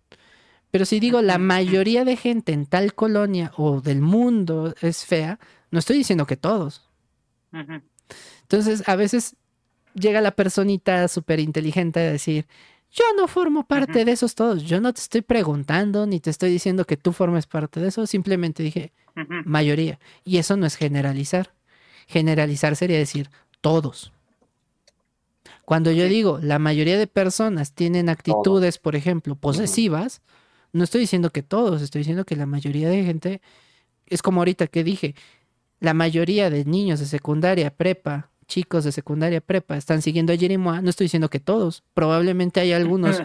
Pero 0.70 0.84
si 0.84 1.01
digo 1.01 1.20
la 1.20 1.39
mayoría 1.39 2.05
de 2.05 2.14
gente 2.14 2.52
en 2.52 2.66
tal 2.66 2.94
colonia 2.94 3.51
o 3.56 3.80
del 3.80 4.01
mundo 4.01 4.72
es 4.80 5.05
fea, 5.05 5.40
no 5.72 5.80
estoy 5.80 5.97
diciendo 5.98 6.26
que 6.26 6.36
todos. 6.36 6.89
Entonces, 8.43 8.89
a 8.89 8.94
veces 8.94 9.34
llega 9.94 10.20
la 10.20 10.30
personita 10.30 11.09
súper 11.09 11.40
inteligente 11.40 11.98
a 11.98 12.12
decir, 12.12 12.47
yo 12.93 13.05
no 13.16 13.26
formo 13.26 13.66
parte 13.66 14.05
de 14.05 14.12
esos 14.12 14.36
todos, 14.36 14.62
yo 14.62 14.80
no 14.80 14.93
te 14.93 15.01
estoy 15.01 15.22
preguntando 15.22 16.06
ni 16.06 16.20
te 16.20 16.30
estoy 16.30 16.52
diciendo 16.52 16.84
que 16.84 16.97
tú 16.97 17.12
formes 17.12 17.47
parte 17.47 17.80
de 17.80 17.89
eso, 17.89 18.06
simplemente 18.06 18.62
dije 18.62 18.93
mayoría. 19.44 19.98
Y 20.22 20.36
eso 20.36 20.56
no 20.56 20.66
es 20.66 20.76
generalizar. 20.76 21.52
Generalizar 22.06 22.76
sería 22.76 22.98
decir 22.98 23.28
todos. 23.60 24.12
Cuando 25.64 25.90
yo 25.93 26.05
digo 26.06 26.39
la 26.43 26.59
mayoría 26.59 26.98
de 26.98 27.06
personas 27.06 27.72
tienen 27.72 28.09
actitudes, 28.09 28.78
por 28.78 28.97
ejemplo, 28.97 29.36
posesivas, 29.36 30.22
no 30.72 30.84
estoy 30.84 31.02
diciendo 31.02 31.30
que 31.30 31.43
todos, 31.43 31.82
estoy 31.82 32.01
diciendo 32.01 32.24
que 32.24 32.36
la 32.36 32.47
mayoría 32.47 32.89
de 32.89 33.05
gente, 33.05 33.40
es 34.06 34.22
como 34.22 34.40
ahorita 34.40 34.66
que 34.66 34.84
dije, 34.84 35.14
la 35.80 35.94
mayoría 35.94 36.51
de 36.51 36.64
niños 36.64 37.01
de 37.01 37.06
secundaria, 37.06 37.74
prepa, 37.74 38.30
chicos 38.47 38.84
de 38.84 38.93
secundaria, 38.93 39.40
prepa, 39.40 39.76
están 39.76 40.02
siguiendo 40.02 40.32
a 40.32 40.36
Jerimois, 40.36 40.82
no 40.82 40.90
estoy 40.90 41.06
diciendo 41.06 41.30
que 41.30 41.40
todos, 41.40 41.82
probablemente 41.94 42.60
hay 42.60 42.72
algunos 42.72 43.22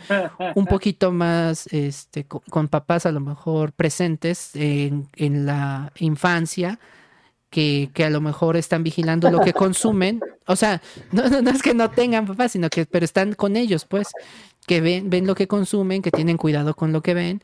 un 0.56 0.66
poquito 0.68 1.12
más, 1.12 1.68
este, 1.68 2.26
con, 2.26 2.68
papás 2.68 3.06
a 3.06 3.12
lo 3.12 3.20
mejor 3.20 3.74
presentes 3.74 4.56
en, 4.56 5.08
en 5.16 5.46
la 5.46 5.92
infancia, 6.00 6.80
que, 7.58 8.04
a 8.06 8.10
lo 8.12 8.22
mejor 8.22 8.56
están 8.56 8.84
vigilando 8.84 9.32
lo 9.32 9.40
que 9.40 9.52
consumen. 9.52 10.22
O 10.46 10.56
sea, 10.56 10.80
no, 11.12 11.28
no, 11.28 11.50
es 11.50 11.64
que 11.64 11.74
no 11.74 11.90
tengan 11.90 12.28
papás, 12.28 12.52
sino 12.52 12.70
que, 12.70 12.86
pero 12.86 13.04
están 13.04 13.34
con 13.34 13.56
ellos, 13.56 13.86
pues, 13.86 14.10
que 14.68 14.80
ven, 14.80 15.10
ven 15.10 15.26
lo 15.26 15.34
que 15.34 15.48
consumen, 15.48 16.04
que 16.04 16.12
tienen 16.12 16.38
cuidado 16.38 16.76
con 16.76 16.92
lo 16.92 17.02
que 17.02 17.16
ven 17.16 17.42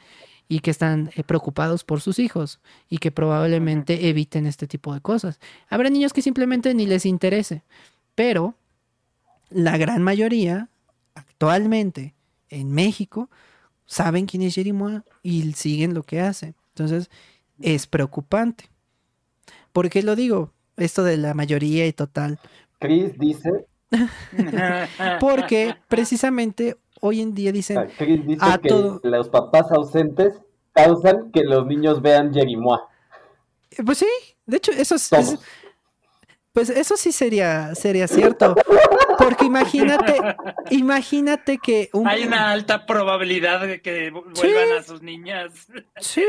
y 0.47 0.59
que 0.59 0.69
están 0.69 1.09
eh, 1.15 1.23
preocupados 1.23 1.83
por 1.83 1.99
sus 1.99 2.19
hijos 2.19 2.59
y 2.89 2.99
que 2.99 3.11
probablemente 3.11 4.07
eviten 4.07 4.45
este 4.45 4.67
tipo 4.67 4.93
de 4.93 5.01
cosas. 5.01 5.39
Habrá 5.67 5.89
niños 5.89 6.13
que 6.13 6.21
simplemente 6.21 6.75
ni 6.75 6.85
les 6.85 7.07
interese, 7.07 7.63
pero 8.13 8.53
la 9.49 9.77
gran 9.77 10.03
mayoría 10.03 10.69
actualmente 11.15 12.13
en 12.49 12.71
México 12.71 13.31
saben 13.87 14.27
quién 14.27 14.43
es 14.43 14.53
Jerimois 14.53 15.01
y 15.23 15.53
siguen 15.53 15.95
lo 15.95 16.03
que 16.03 16.21
hace. 16.21 16.53
Entonces, 16.75 17.09
es 17.59 17.87
preocupante. 17.87 18.72
¿Por 19.73 19.89
qué 19.89 20.03
lo 20.03 20.15
digo? 20.15 20.53
Esto 20.77 21.03
de 21.03 21.17
la 21.17 21.33
mayoría 21.33 21.85
y 21.85 21.93
total. 21.93 22.39
Chris 22.79 23.17
dice. 23.17 23.65
Porque 25.19 25.75
precisamente 25.87 26.77
hoy 27.01 27.21
en 27.21 27.33
día 27.33 27.51
dicen. 27.51 27.77
Ah, 27.79 27.87
Chris 27.97 28.25
dice 28.25 28.45
que 28.61 29.09
los 29.09 29.29
papás 29.29 29.71
ausentes 29.71 30.39
causan 30.71 31.31
que 31.31 31.43
los 31.43 31.65
niños 31.65 32.01
vean 32.01 32.33
Jerimois. 32.33 32.81
Pues 33.83 33.97
sí, 33.97 34.07
de 34.45 34.57
hecho, 34.57 34.71
eso 34.71 34.95
es, 34.95 35.09
pues 36.53 36.69
eso 36.69 36.95
sí 36.97 37.11
sería, 37.11 37.73
sería 37.73 38.07
cierto. 38.07 38.55
Porque 39.17 39.45
imagínate, 39.45 40.15
imagínate 40.69 41.57
que 41.57 41.89
hay 42.05 42.25
una 42.25 42.51
alta 42.51 42.85
probabilidad 42.85 43.65
de 43.65 43.81
que 43.81 44.11
vuelvan 44.11 44.77
a 44.77 44.83
sus 44.83 45.01
niñas. 45.01 45.51
Sí. 45.99 46.23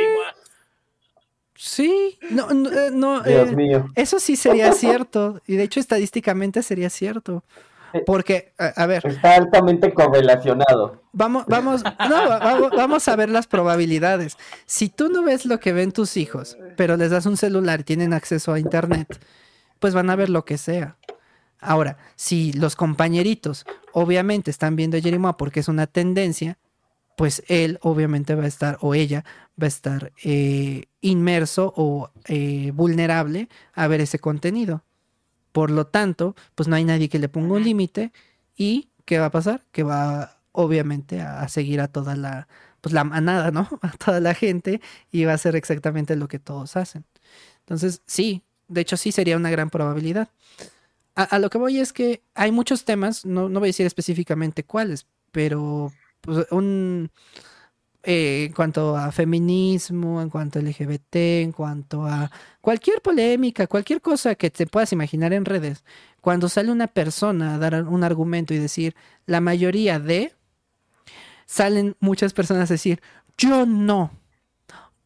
Sí, 1.56 2.18
no, 2.31 2.48
no, 2.51 3.24
eh, 3.24 3.31
Dios 3.31 3.51
eh, 3.51 3.56
mío. 3.56 3.89
Eso 3.94 4.18
sí 4.18 4.36
sería 4.36 4.72
cierto. 4.72 5.40
Y 5.47 5.56
de 5.56 5.64
hecho, 5.64 5.81
estadísticamente 5.81 6.62
sería 6.62 6.90
cierto. 6.90 7.44
Eh, 7.93 8.02
Porque, 8.05 8.52
a, 8.59 8.86
ver. 8.86 9.06
Está 9.06 9.36
altamente 9.36 9.94
correlacionado. 9.94 11.02
Vamos, 11.12 11.44
vamos, 11.47 11.85
no, 12.09 12.70
vamos, 12.76 13.06
a 13.06 13.16
ver 13.16 13.28
las 13.28 13.47
probabilidades. 13.47 14.36
Si 14.66 14.89
tú 14.89 15.09
no 15.09 15.22
ves 15.22 15.47
lo 15.47 15.60
que 15.60 15.72
ven 15.72 15.93
tus 15.93 16.16
hijos, 16.16 16.59
pero 16.76 16.97
les 16.97 17.10
das 17.10 17.24
un 17.26 17.36
celular 17.36 17.81
y 17.81 17.85
tienen 17.85 18.12
acceso 18.12 18.52
a 18.52 18.59
internet, 18.59 19.20
pues 19.78 19.94
van 19.94 20.10
a 20.10 20.16
ver 20.16 20.28
lo 20.28 20.44
que 20.44 20.59
sea. 20.59 20.97
Ahora, 21.60 21.98
si 22.16 22.52
los 22.52 22.74
compañeritos 22.74 23.64
obviamente 23.93 24.51
están 24.51 24.74
viendo 24.74 24.97
a 24.97 25.01
Jerimois 25.01 25.36
porque 25.39 25.60
es 25.60 25.68
una 25.68 25.86
tendencia, 25.86 26.59
pues 27.16 27.42
él 27.48 27.78
obviamente 27.82 28.34
va 28.34 28.44
a 28.44 28.48
estar, 28.48 28.78
o 28.80 28.94
ella 28.94 29.24
va 29.60 29.66
a 29.66 29.68
estar 29.68 30.12
eh, 30.24 30.84
inmerso 31.00 31.72
o 31.76 32.10
eh, 32.26 32.72
vulnerable 32.74 33.48
a 33.72 33.86
ver 33.86 34.00
ese 34.00 34.18
contenido. 34.18 34.84
Por 35.52 35.70
lo 35.70 35.86
tanto, 35.86 36.34
pues 36.54 36.68
no 36.68 36.76
hay 36.76 36.84
nadie 36.84 37.08
que 37.08 37.18
le 37.18 37.28
ponga 37.28 37.54
un 37.54 37.64
límite 37.64 38.12
y 38.56 38.90
¿qué 39.04 39.18
va 39.18 39.26
a 39.26 39.30
pasar? 39.30 39.62
Que 39.70 39.82
va 39.82 40.38
obviamente 40.52 41.20
a, 41.20 41.46
seguir 41.48 41.80
a 41.80 41.88
toda 41.88 42.16
la, 42.16 42.48
pues 42.80 42.92
la 42.92 43.04
manada, 43.04 43.50
¿no? 43.50 43.68
A 43.82 43.92
toda 43.92 44.20
la 44.20 44.34
gente 44.34 44.80
y 45.10 45.24
va 45.24 45.32
a 45.32 45.36
hacer 45.36 45.56
exactamente 45.56 46.16
lo 46.16 46.28
que 46.28 46.38
todos 46.38 46.76
hacen. 46.76 47.04
Entonces, 47.60 48.02
sí, 48.06 48.42
de 48.68 48.80
hecho 48.80 48.96
sí 48.96 49.12
sería 49.12 49.36
una 49.36 49.50
gran 49.50 49.70
probabilidad. 49.70 50.28
A, 51.16 51.38
lo 51.38 51.48
que 51.48 51.58
voy 51.58 51.78
es 51.78 51.92
que 51.92 52.24
hay 52.34 52.50
muchos 52.50 52.84
temas, 52.84 53.24
no, 53.24 53.48
no 53.48 53.60
voy 53.60 53.68
a 53.68 53.70
decir 53.70 53.86
específicamente 53.86 54.64
cuáles, 54.64 55.06
pero 55.30 55.92
pues, 56.24 56.46
un, 56.51 57.10
eh, 58.02 58.44
en 58.48 58.52
cuanto 58.52 58.96
a 58.96 59.12
feminismo, 59.12 60.20
en 60.20 60.28
cuanto 60.28 60.59
a 60.59 60.62
LGBT, 60.62 61.16
en 61.42 61.52
cuanto 61.52 62.05
a 62.05 62.30
cualquier 62.60 63.01
polémica, 63.01 63.66
cualquier 63.66 64.02
cosa 64.02 64.34
que 64.34 64.51
te 64.51 64.66
puedas 64.66 64.92
imaginar 64.92 65.32
en 65.32 65.46
redes, 65.46 65.84
cuando 66.20 66.51
sale 66.51 66.70
una 66.70 66.88
persona 66.88 67.55
a 67.55 67.59
dar 67.59 67.84
un 67.84 68.05
argumento 68.05 68.52
y 68.52 68.59
decir 68.59 68.94
la 69.24 69.40
mayoría 69.40 69.98
de, 69.98 70.34
salen 71.46 71.96
muchas 72.01 72.34
personas 72.34 72.70
a 72.70 72.74
decir 72.74 73.01
yo 73.38 73.64
no, 73.64 74.10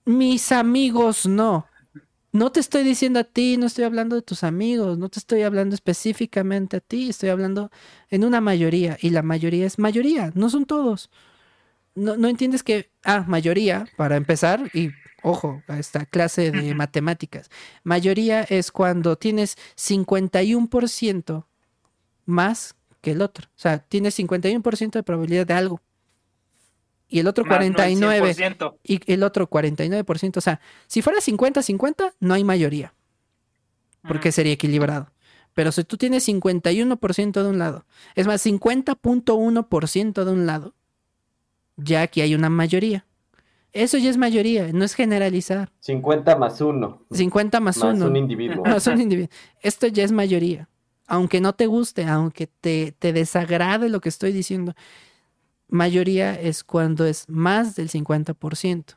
mis 0.04 0.50
amigos 0.52 1.24
no. 1.26 1.67
No 2.38 2.52
te 2.52 2.60
estoy 2.60 2.84
diciendo 2.84 3.18
a 3.20 3.24
ti, 3.24 3.56
no 3.56 3.66
estoy 3.66 3.84
hablando 3.84 4.16
de 4.16 4.22
tus 4.22 4.44
amigos, 4.44 4.98
no 4.98 5.08
te 5.08 5.18
estoy 5.18 5.42
hablando 5.42 5.74
específicamente 5.74 6.76
a 6.76 6.80
ti, 6.80 7.08
estoy 7.10 7.30
hablando 7.30 7.70
en 8.10 8.24
una 8.24 8.40
mayoría 8.40 8.96
y 9.00 9.10
la 9.10 9.22
mayoría 9.22 9.66
es 9.66 9.78
mayoría, 9.78 10.32
no 10.34 10.48
son 10.48 10.64
todos 10.64 11.10
no, 11.98 12.28
entiendes 12.28 12.62
que, 12.62 12.90
ah, 13.04 13.24
mayoría, 13.26 13.86
para 13.96 14.16
empezar, 14.16 14.70
y 14.72 14.90
ojo, 15.22 15.62
a 15.66 15.78
esta 15.78 16.06
clase 16.06 16.50
de 16.50 16.74
matemáticas, 16.74 17.50
mayoría 17.82 18.42
es 18.42 18.70
cuando 18.70 19.16
tienes 19.16 19.56
51% 19.76 21.46
más 22.24 22.76
que 23.00 23.12
el 23.12 23.22
otro. 23.22 23.48
O 23.48 23.58
sea, 23.58 23.78
tienes 23.78 24.18
51% 24.18 24.98
de 24.98 25.02
probabilidad 25.02 25.46
de 25.46 25.54
algo. 25.54 25.80
Y 27.08 27.20
el 27.20 27.26
otro 27.26 27.44
49%. 27.44 28.76
y 28.84 29.00
el 29.12 29.22
otro 29.22 29.48
49%. 29.48 30.36
O 30.36 30.40
sea, 30.40 30.60
si 30.86 31.00
fuera 31.02 31.20
50-50, 31.20 32.12
no 32.20 32.34
hay 32.34 32.44
mayoría. 32.44 32.94
Porque 34.06 34.30
sería 34.30 34.52
equilibrado. 34.52 35.10
Pero 35.54 35.72
si 35.72 35.82
tú 35.84 35.96
tienes 35.96 36.28
51% 36.28 37.42
de 37.42 37.48
un 37.48 37.58
lado, 37.58 37.84
es 38.14 38.26
más, 38.26 38.44
50.1% 38.46 40.24
de 40.24 40.30
un 40.30 40.46
lado, 40.46 40.74
ya 41.76 42.02
aquí 42.02 42.20
hay 42.20 42.34
una 42.34 42.50
mayoría. 42.50 43.06
Eso 43.72 43.98
ya 43.98 44.10
es 44.10 44.16
mayoría, 44.16 44.72
no 44.72 44.84
es 44.84 44.94
generalizar. 44.94 45.72
50 45.80 46.36
más 46.36 46.60
1. 46.60 47.06
50 47.10 47.60
más 47.60 47.76
1. 47.78 47.92
Más 47.92 48.02
un 48.02 48.16
individuo. 48.16 48.64
Más 48.64 48.86
un 48.86 49.00
individuo. 49.00 49.30
Esto 49.60 49.86
ya 49.86 50.04
es 50.04 50.12
mayoría. 50.12 50.68
Aunque 51.06 51.40
no 51.40 51.54
te 51.54 51.66
guste, 51.66 52.04
aunque 52.04 52.46
te, 52.46 52.92
te 52.98 53.12
desagrade 53.12 53.88
lo 53.88 54.00
que 54.00 54.10
estoy 54.10 54.32
diciendo, 54.32 54.74
mayoría 55.68 56.34
es 56.34 56.64
cuando 56.64 57.06
es 57.06 57.28
más 57.28 57.76
del 57.76 57.90
50%. 57.90 58.96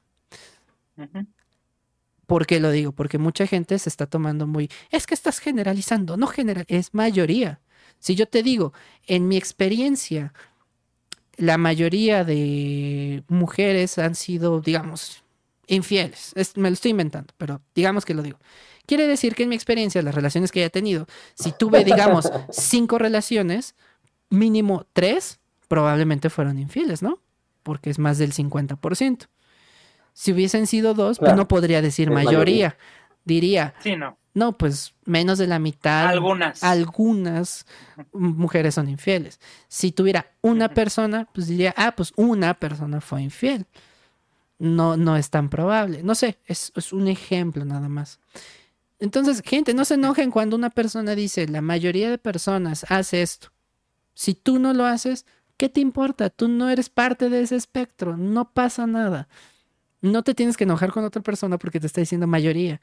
¿Por 2.26 2.46
qué 2.46 2.60
lo 2.60 2.72
digo? 2.72 2.94
Porque 2.94 3.18
mucha 3.18 3.46
gente 3.46 3.78
se 3.78 3.90
está 3.90 4.06
tomando 4.06 4.48
muy... 4.48 4.70
Es 4.90 5.06
que 5.06 5.14
estás 5.14 5.40
generalizando, 5.40 6.16
no 6.16 6.28
general, 6.28 6.66
es 6.68 6.94
mayoría. 6.94 7.60
Si 8.00 8.16
yo 8.16 8.26
te 8.26 8.42
digo, 8.42 8.74
en 9.06 9.28
mi 9.28 9.36
experiencia, 9.36 10.34
la 11.36 11.58
mayoría 11.58 12.24
de 12.24 13.24
mujeres 13.28 13.98
han 13.98 14.16
sido, 14.16 14.62
digamos, 14.62 15.24
infieles. 15.68 16.34
me 16.56 16.70
lo 16.70 16.74
estoy 16.74 16.92
inventando, 16.92 17.34
pero 17.38 17.62
digamos 17.76 18.06
que 18.06 18.14
lo 18.14 18.24
digo. 18.24 18.40
Quiere 18.86 19.08
decir 19.08 19.36
que 19.36 19.44
en 19.44 19.50
mi 19.50 19.56
experiencia, 19.56 20.02
las 20.02 20.16
relaciones 20.16 20.52
que 20.52 20.62
haya 20.62 20.70
tenido, 20.70 21.08
si 21.36 21.52
tuve, 21.52 21.84
digamos, 21.84 22.32
cinco 22.52 22.98
relaciones, 22.98 23.76
mínimo 24.30 24.88
tres 24.94 25.41
probablemente 25.72 26.30
fueron 26.30 26.60
infieles, 26.60 27.02
¿no? 27.02 27.22
Porque 27.64 27.90
es 27.90 27.98
más 27.98 28.18
del 28.18 28.34
50%. 28.34 29.30
Si 30.12 30.34
hubiesen 30.34 30.68
sido 30.68 30.94
dos, 30.94 31.18
pues 31.18 31.34
no 31.34 31.48
podría 31.48 31.82
decir 31.82 32.12
mayoría. 32.12 32.78
Diría, 33.24 33.74
sí, 33.80 33.96
no. 33.96 34.18
No, 34.34 34.58
pues 34.58 34.96
menos 35.06 35.38
de 35.38 35.48
la 35.48 35.60
mitad. 35.60 36.08
Algunas. 36.08 36.62
Algunas 36.62 37.66
mujeres 38.12 38.76
son 38.76 38.90
infieles. 38.90 39.40
Si 39.70 39.94
tuviera 39.94 40.34
una 40.42 40.68
persona, 40.74 41.30
pues 41.34 41.48
diría, 41.48 41.74
ah, 41.78 41.94
pues 41.96 42.12
una 42.18 42.54
persona 42.54 43.00
fue 43.00 43.22
infiel. 43.22 43.66
No, 44.60 44.98
no 44.98 45.16
es 45.16 45.30
tan 45.30 45.50
probable. 45.50 46.04
No 46.04 46.16
sé, 46.16 46.38
es, 46.48 46.74
es 46.76 46.92
un 46.92 47.08
ejemplo 47.08 47.64
nada 47.64 47.88
más. 47.88 48.20
Entonces, 49.00 49.42
gente, 49.46 49.74
no 49.74 49.86
se 49.86 49.94
enojen 49.94 50.32
cuando 50.32 50.58
una 50.58 50.70
persona 50.70 51.16
dice, 51.16 51.48
la 51.48 51.62
mayoría 51.62 52.10
de 52.10 52.18
personas 52.18 52.86
hace 52.90 53.22
esto. 53.22 53.54
Si 54.14 54.34
tú 54.34 54.60
no 54.60 54.74
lo 54.74 54.84
haces, 54.84 55.26
¿qué 55.62 55.70
te 55.70 55.80
importa? 55.80 56.32
Tú 56.32 56.48
no 56.48 56.72
eres 56.72 56.90
parte 56.90 57.30
de 57.30 57.42
ese 57.42 57.56
espectro, 57.56 58.18
no 58.18 58.52
pasa 58.52 58.88
nada. 58.88 59.28
No 60.02 60.24
te 60.24 60.34
tienes 60.34 60.58
que 60.58 60.64
enojar 60.64 60.92
con 60.92 61.04
otra 61.04 61.22
persona 61.22 61.60
porque 61.60 61.80
te 61.80 61.86
está 61.86 62.02
diciendo 62.02 62.26
mayoría. 62.26 62.82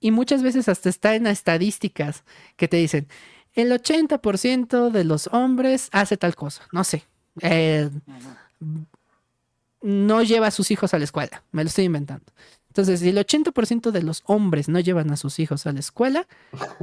Y 0.00 0.10
muchas 0.10 0.42
veces 0.42 0.68
hasta 0.68 0.88
está 0.88 1.14
en 1.14 1.28
estadísticas 1.28 2.24
que 2.56 2.66
te 2.66 2.78
dicen, 2.78 3.06
el 3.54 3.70
80% 3.70 4.90
de 4.90 5.04
los 5.04 5.28
hombres 5.28 5.88
hace 5.92 6.16
tal 6.16 6.34
cosa, 6.34 6.66
no 6.72 6.82
sé. 6.82 7.04
Eh, 7.42 7.88
no 9.80 10.22
lleva 10.24 10.48
a 10.48 10.50
sus 10.50 10.72
hijos 10.72 10.92
a 10.92 10.98
la 10.98 11.04
escuela, 11.04 11.44
me 11.52 11.62
lo 11.62 11.68
estoy 11.68 11.84
inventando. 11.84 12.26
Entonces, 12.80 13.00
si 13.00 13.08
el 13.10 13.18
80% 13.18 13.90
de 13.90 14.02
los 14.02 14.22
hombres 14.26 14.68
no 14.68 14.80
llevan 14.80 15.10
a 15.10 15.16
sus 15.16 15.38
hijos 15.38 15.66
a 15.66 15.72
la 15.72 15.80
escuela, 15.80 16.26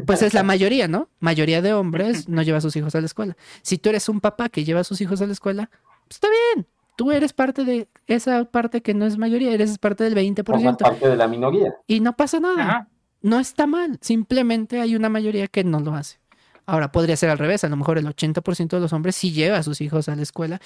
pues 0.05 0.21
es 0.21 0.33
la 0.33 0.43
mayoría, 0.43 0.87
¿no? 0.87 1.09
Mayoría 1.19 1.61
de 1.61 1.73
hombres 1.73 2.29
no 2.29 2.41
lleva 2.41 2.59
a 2.59 2.61
sus 2.61 2.75
hijos 2.75 2.95
a 2.95 2.99
la 2.99 3.07
escuela. 3.07 3.35
Si 3.61 3.77
tú 3.77 3.89
eres 3.89 4.09
un 4.09 4.21
papá 4.21 4.49
que 4.49 4.63
lleva 4.63 4.81
a 4.81 4.83
sus 4.83 5.01
hijos 5.01 5.21
a 5.21 5.27
la 5.27 5.33
escuela, 5.33 5.69
pues 6.07 6.17
está 6.17 6.27
bien. 6.29 6.67
Tú 6.95 7.11
eres 7.11 7.33
parte 7.33 7.63
de 7.63 7.87
esa 8.07 8.45
parte 8.45 8.81
que 8.81 8.93
no 8.93 9.05
es 9.05 9.17
mayoría, 9.17 9.51
eres 9.53 9.77
parte 9.77 10.03
del 10.03 10.15
20%. 10.15 10.77
parte 10.77 11.07
de 11.07 11.15
la 11.15 11.27
minoría. 11.27 11.75
Y 11.85 11.99
no 11.99 12.15
pasa 12.15 12.39
nada 12.39 12.87
no 13.21 13.39
está 13.39 13.67
mal, 13.67 13.97
simplemente 14.01 14.79
hay 14.79 14.95
una 14.95 15.09
mayoría 15.09 15.47
que 15.47 15.63
no 15.63 15.79
lo 15.79 15.93
hace. 15.93 16.19
Ahora, 16.65 16.91
podría 16.91 17.15
ser 17.15 17.29
al 17.29 17.37
revés, 17.37 17.63
a 17.63 17.69
lo 17.69 17.77
mejor 17.77 17.97
el 17.97 18.05
80% 18.05 18.69
de 18.69 18.79
los 18.81 18.91
hombres 18.91 19.15
sí 19.15 19.31
lleva 19.31 19.57
a 19.57 19.63
sus 19.63 19.79
hijos 19.79 20.09
a 20.09 20.15
la 20.17 20.21
escuela 20.21 20.59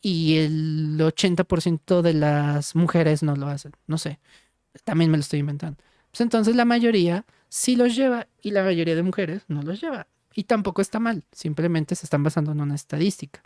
y 0.00 0.38
el 0.38 0.98
80% 1.00 2.00
de 2.00 2.14
las 2.14 2.76
mujeres 2.76 3.24
no 3.24 3.34
lo 3.34 3.48
hacen. 3.48 3.72
No 3.88 3.98
sé, 3.98 4.20
también 4.84 5.10
me 5.10 5.16
lo 5.16 5.22
estoy 5.22 5.40
inventando. 5.40 5.82
Pues 6.10 6.20
entonces 6.20 6.56
la 6.56 6.64
mayoría 6.64 7.24
sí 7.48 7.76
los 7.76 7.94
lleva 7.94 8.28
y 8.42 8.50
la 8.50 8.62
mayoría 8.62 8.94
de 8.94 9.02
mujeres 9.02 9.42
no 9.48 9.62
los 9.62 9.80
lleva. 9.80 10.06
Y 10.34 10.44
tampoco 10.44 10.82
está 10.82 11.00
mal, 11.00 11.24
simplemente 11.32 11.94
se 11.94 12.06
están 12.06 12.22
basando 12.22 12.52
en 12.52 12.60
una 12.60 12.74
estadística. 12.74 13.42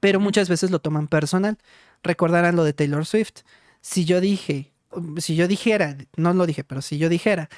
Pero 0.00 0.20
muchas 0.20 0.48
veces 0.48 0.70
lo 0.70 0.78
toman 0.78 1.08
personal. 1.08 1.58
Recordarán 2.02 2.54
lo 2.54 2.64
de 2.64 2.72
Taylor 2.72 3.06
Swift. 3.06 3.42
Si 3.80 4.04
yo 4.04 4.20
dije 4.20 4.72
si 5.18 5.36
yo 5.36 5.48
dijera, 5.48 5.96
no 6.16 6.32
lo 6.32 6.46
dije, 6.46 6.64
pero 6.64 6.82
si 6.82 6.98
yo 6.98 7.08
dijera, 7.08 7.48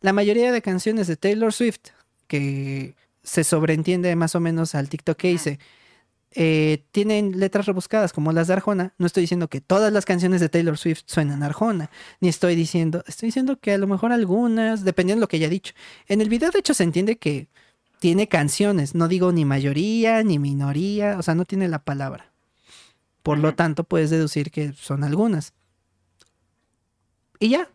la 0.00 0.12
mayoría 0.12 0.52
de 0.52 0.62
canciones 0.62 1.06
de 1.06 1.16
Taylor 1.16 1.52
Swift, 1.52 1.90
que 2.26 2.94
se 3.22 3.44
sobreentiende 3.44 4.14
más 4.16 4.34
o 4.34 4.40
menos 4.40 4.74
al 4.74 4.88
TikTok 4.88 5.16
que 5.16 5.30
hice, 5.30 5.58
eh, 6.32 6.84
tienen 6.92 7.38
letras 7.40 7.66
rebuscadas 7.66 8.12
como 8.12 8.32
las 8.32 8.48
de 8.48 8.54
Arjona. 8.54 8.94
No 8.98 9.06
estoy 9.06 9.22
diciendo 9.22 9.48
que 9.48 9.60
todas 9.60 9.92
las 9.92 10.04
canciones 10.04 10.40
de 10.40 10.48
Taylor 10.48 10.76
Swift 10.76 11.02
suenan 11.06 11.42
Arjona, 11.42 11.90
ni 12.20 12.28
estoy 12.28 12.54
diciendo, 12.54 13.02
estoy 13.06 13.28
diciendo 13.28 13.58
que 13.58 13.72
a 13.72 13.78
lo 13.78 13.86
mejor 13.86 14.12
algunas, 14.12 14.84
dependiendo 14.84 15.20
de 15.20 15.22
lo 15.22 15.28
que 15.28 15.36
haya 15.36 15.48
dicho. 15.48 15.74
En 16.06 16.20
el 16.20 16.28
video, 16.28 16.50
de 16.50 16.58
hecho, 16.58 16.74
se 16.74 16.84
entiende 16.84 17.16
que 17.18 17.48
tiene 17.98 18.28
canciones, 18.28 18.94
no 18.94 19.08
digo 19.08 19.32
ni 19.32 19.44
mayoría 19.44 20.22
ni 20.22 20.38
minoría, 20.38 21.16
o 21.18 21.22
sea, 21.22 21.34
no 21.34 21.44
tiene 21.44 21.68
la 21.68 21.80
palabra. 21.80 22.32
Por 23.22 23.38
lo 23.38 23.54
tanto, 23.54 23.84
puedes 23.84 24.10
deducir 24.10 24.50
que 24.50 24.72
son 24.72 25.04
algunas. 25.04 25.52
Y 27.40 27.50
ya. 27.50 27.68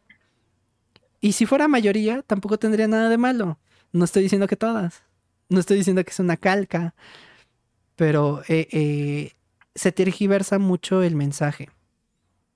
Y 1.22 1.34
si 1.34 1.46
fuera 1.46 1.68
mayoría, 1.68 2.22
tampoco 2.24 2.58
tendría 2.58 2.88
nada 2.88 3.10
de 3.10 3.18
malo. 3.18 3.60
No 3.92 4.06
estoy 4.06 4.24
diciendo 4.24 4.48
que 4.48 4.56
todas. 4.56 5.04
No 5.50 5.60
estoy 5.60 5.78
diciendo 5.78 6.04
que 6.04 6.10
es 6.12 6.20
una 6.20 6.38
calca. 6.38 6.96
Pero 7.96 8.42
eh, 8.48 8.68
eh, 8.72 9.32
se 9.76 9.92
tergiversa 9.92 10.60
mucho 10.60 11.04
el 11.04 11.16
mensaje. 11.16 11.70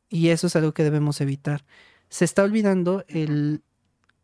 Y 0.09 0.29
eso 0.29 0.47
es 0.47 0.55
algo 0.55 0.73
que 0.73 0.83
debemos 0.83 1.21
evitar. 1.21 1.65
Se 2.09 2.25
está 2.25 2.43
olvidando 2.43 3.03
el 3.07 3.61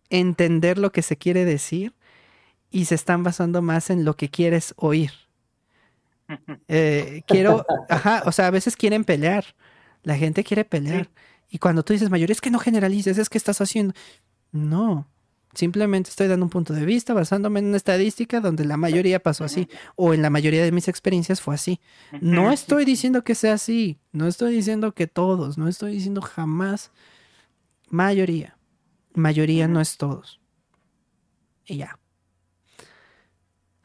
entender 0.10 0.77
lo 0.77 0.91
que 0.91 1.02
se 1.02 1.18
quiere 1.18 1.44
decir 1.45 1.94
y 2.69 2.85
se 2.85 2.95
están 2.95 3.23
basando 3.23 3.61
más 3.61 3.90
en 3.90 4.06
lo 4.06 4.15
que 4.15 4.30
quieres 4.30 4.73
oír. 4.77 5.11
Eh, 6.68 7.22
quiero, 7.27 7.65
ajá, 7.90 8.23
o 8.26 8.31
sea, 8.31 8.48
a 8.48 8.52
veces 8.52 8.76
quieren 8.76 9.03
pelear. 9.03 9.45
La 10.02 10.15
gente 10.15 10.44
quiere 10.44 10.65
pelear. 10.65 11.10
Y 11.49 11.60
cuando 11.60 11.84
tú 11.84 11.94
dices 11.94 12.10
mayor, 12.10 12.31
es 12.31 12.41
que 12.41 12.49
no 12.49 12.57
generalices, 12.57 13.19
es 13.19 13.30
que 13.30 13.38
estás 13.38 13.61
haciendo. 13.61 13.94
No, 14.52 15.07
simplemente 15.54 16.10
estoy 16.10 16.28
dando 16.28 16.46
un 16.46 16.50
punto 16.50 16.74
de 16.74 16.86
vista 16.86 17.14
basándome 17.14 17.60
en 17.60 17.68
una 17.68 17.78
estadística 17.78 18.40
donde 18.40 18.66
la 18.66 18.78
mayoría 18.78 19.22
pasó 19.22 19.44
así, 19.44 19.68
o 19.96 20.14
en 20.14 20.22
la 20.22 20.30
mayoría 20.30 20.64
de 20.64 20.72
mis 20.72 20.88
experiencias 20.88 21.42
fue 21.42 21.56
así. 21.56 21.80
No 22.22 22.52
estoy 22.52 22.86
diciendo 22.86 23.24
que 23.24 23.36
sea 23.36 23.54
así, 23.54 24.00
no 24.12 24.28
estoy 24.28 24.54
diciendo 24.54 24.94
que 24.94 25.08
todos, 25.08 25.58
no 25.58 25.68
estoy 25.68 25.94
diciendo 25.94 26.22
jamás 26.22 26.92
mayoría. 27.90 28.58
Mayoría 29.14 29.68
no 29.68 29.80
es 29.80 29.98
todos. 29.98 30.42
Y 31.66 31.78
ya. 31.78 32.00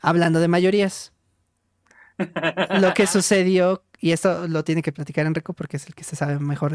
Hablando 0.01 0.40
de 0.40 0.49
mayorías, 0.49 1.12
lo 2.81 2.95
que 2.95 3.07
sucedió 3.07 3.85
y 4.01 4.12
esto 4.12 4.49
lo 4.49 4.65
tiene 4.65 4.82
que 4.82 4.93
platicar 4.93 5.27
Enrico 5.27 5.53
porque 5.53 5.77
es 5.77 5.86
el 5.86 5.95
que 5.95 6.05
se 6.05 6.16
sabe 6.16 6.39
mejor 6.39 6.74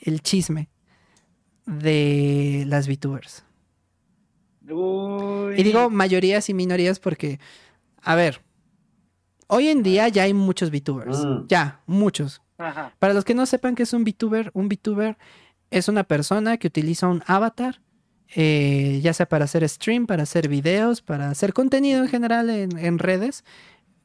el 0.00 0.22
chisme 0.22 0.68
de 1.66 2.64
las 2.66 2.88
VTubers. 2.88 3.44
Y 5.56 5.62
digo 5.62 5.90
mayorías 5.90 6.48
y 6.48 6.54
minorías 6.54 6.98
porque, 6.98 7.38
a 8.02 8.14
ver, 8.14 8.42
Hoy 9.50 9.68
en 9.68 9.82
día 9.82 10.08
ya 10.08 10.24
hay 10.24 10.34
muchos 10.34 10.70
VTubers. 10.70 11.24
Mm. 11.24 11.46
Ya, 11.48 11.80
muchos. 11.86 12.42
Ajá. 12.58 12.92
Para 12.98 13.14
los 13.14 13.24
que 13.24 13.34
no 13.34 13.46
sepan 13.46 13.74
qué 13.74 13.84
es 13.84 13.92
un 13.94 14.04
VTuber, 14.04 14.50
un 14.52 14.68
VTuber 14.68 15.16
es 15.70 15.88
una 15.88 16.04
persona 16.04 16.58
que 16.58 16.66
utiliza 16.66 17.08
un 17.08 17.22
avatar, 17.26 17.80
eh, 18.34 19.00
ya 19.02 19.14
sea 19.14 19.26
para 19.26 19.46
hacer 19.46 19.66
stream, 19.66 20.06
para 20.06 20.24
hacer 20.24 20.48
videos, 20.48 21.00
para 21.00 21.30
hacer 21.30 21.54
contenido 21.54 22.02
en 22.02 22.08
general 22.08 22.50
en, 22.50 22.78
en 22.78 22.98
redes. 22.98 23.42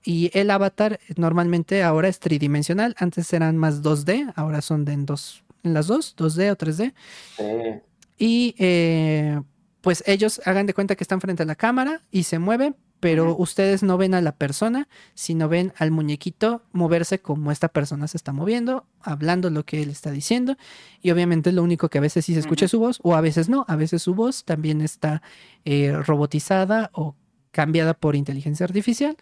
Y 0.05 0.31
el 0.33 0.49
avatar 0.49 0.99
normalmente 1.17 1.83
ahora 1.83 2.07
es 2.07 2.19
tridimensional. 2.19 2.95
Antes 2.97 3.31
eran 3.33 3.57
más 3.57 3.83
2D, 3.83 4.31
ahora 4.37 4.61
son 4.61 4.85
de 4.85 4.93
en, 4.93 5.05
dos, 5.05 5.43
en 5.63 5.73
las 5.73 5.87
dos, 5.87 6.15
2D 6.15 6.51
o 6.51 6.55
3D. 6.55 6.93
Sí. 7.37 7.81
Y 8.17 8.55
eh, 8.59 9.41
pues 9.83 10.03
ellos 10.07 10.41
hagan 10.45 10.65
de 10.65 10.73
cuenta 10.73 10.95
que 10.95 11.03
están 11.03 11.21
frente 11.21 11.43
a 11.43 11.45
la 11.45 11.53
cámara 11.55 12.01
y 12.09 12.23
se 12.23 12.39
mueven, 12.39 12.75
pero 12.99 13.35
ustedes 13.35 13.83
no 13.83 13.97
ven 13.97 14.13
a 14.15 14.21
la 14.21 14.33
persona, 14.33 14.87
sino 15.13 15.49
ven 15.49 15.73
al 15.77 15.91
muñequito 15.91 16.63
moverse 16.71 17.19
como 17.19 17.51
esta 17.51 17.67
persona 17.67 18.07
se 18.07 18.15
está 18.15 18.31
moviendo, 18.31 18.85
hablando 19.01 19.49
lo 19.49 19.65
que 19.65 19.83
él 19.83 19.89
está 19.89 20.09
diciendo. 20.09 20.55
Y 21.01 21.11
obviamente 21.11 21.51
lo 21.51 21.61
único 21.63 21.89
que 21.89 21.97
a 21.97 22.01
veces 22.01 22.23
sí 22.23 22.33
se 22.33 22.39
escucha 22.39 22.63
Ujú. 22.63 22.65
es 22.67 22.71
su 22.71 22.79
voz, 22.79 22.99
o 23.03 23.13
a 23.15 23.19
veces 23.21 23.49
no, 23.49 23.65
a 23.67 23.75
veces 23.75 24.01
su 24.01 24.15
voz 24.15 24.45
también 24.45 24.79
está 24.81 25.21
eh, 25.65 25.91
robotizada 25.91 26.89
o 26.93 27.15
cambiada 27.51 27.93
por 27.93 28.15
inteligencia 28.15 28.63
artificial 28.65 29.17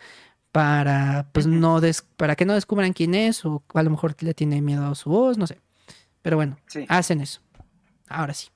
para 0.52 1.30
pues 1.32 1.48
no 1.48 1.82
des- 1.82 2.04
para 2.18 2.36
que 2.36 2.46
no 2.46 2.54
descubran 2.54 2.94
quién 2.94 3.16
es 3.16 3.46
o 3.46 3.64
a 3.74 3.84
lo 3.84 3.90
mejor 3.90 4.16
le 4.22 4.34
tiene 4.34 4.62
miedo 4.62 4.86
a 4.86 4.96
su 4.96 5.10
voz, 5.10 5.38
no 5.40 5.48
sé. 5.48 5.60
Pero 6.22 6.36
bueno, 6.38 6.58
Sí. 6.68 6.86
hacen 6.88 7.20
eso. 7.22 7.42
Ahora 8.08 8.34
sí. 8.36 8.50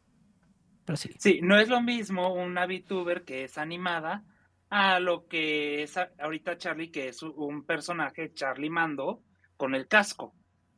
Pero 0.85 0.97
sí. 0.97 1.09
Sí, 1.17 1.39
no 1.41 1.57
es 1.59 1.67
lo 1.67 1.81
mismo 1.81 2.33
una 2.33 2.65
VTuber 2.65 3.23
que 3.23 3.43
es 3.43 3.57
animada 3.57 4.23
a 4.69 4.99
lo 4.99 5.27
que 5.27 5.83
es 5.83 5.97
a- 5.97 6.11
ahorita 6.19 6.57
Charlie, 6.57 6.91
que 6.91 7.07
es 7.09 7.23
un 7.23 7.63
personaje, 7.65 8.33
Charlie 8.33 8.69
Mando, 8.69 9.21
con 9.57 9.73
el 9.75 9.87
casco. 9.87 10.33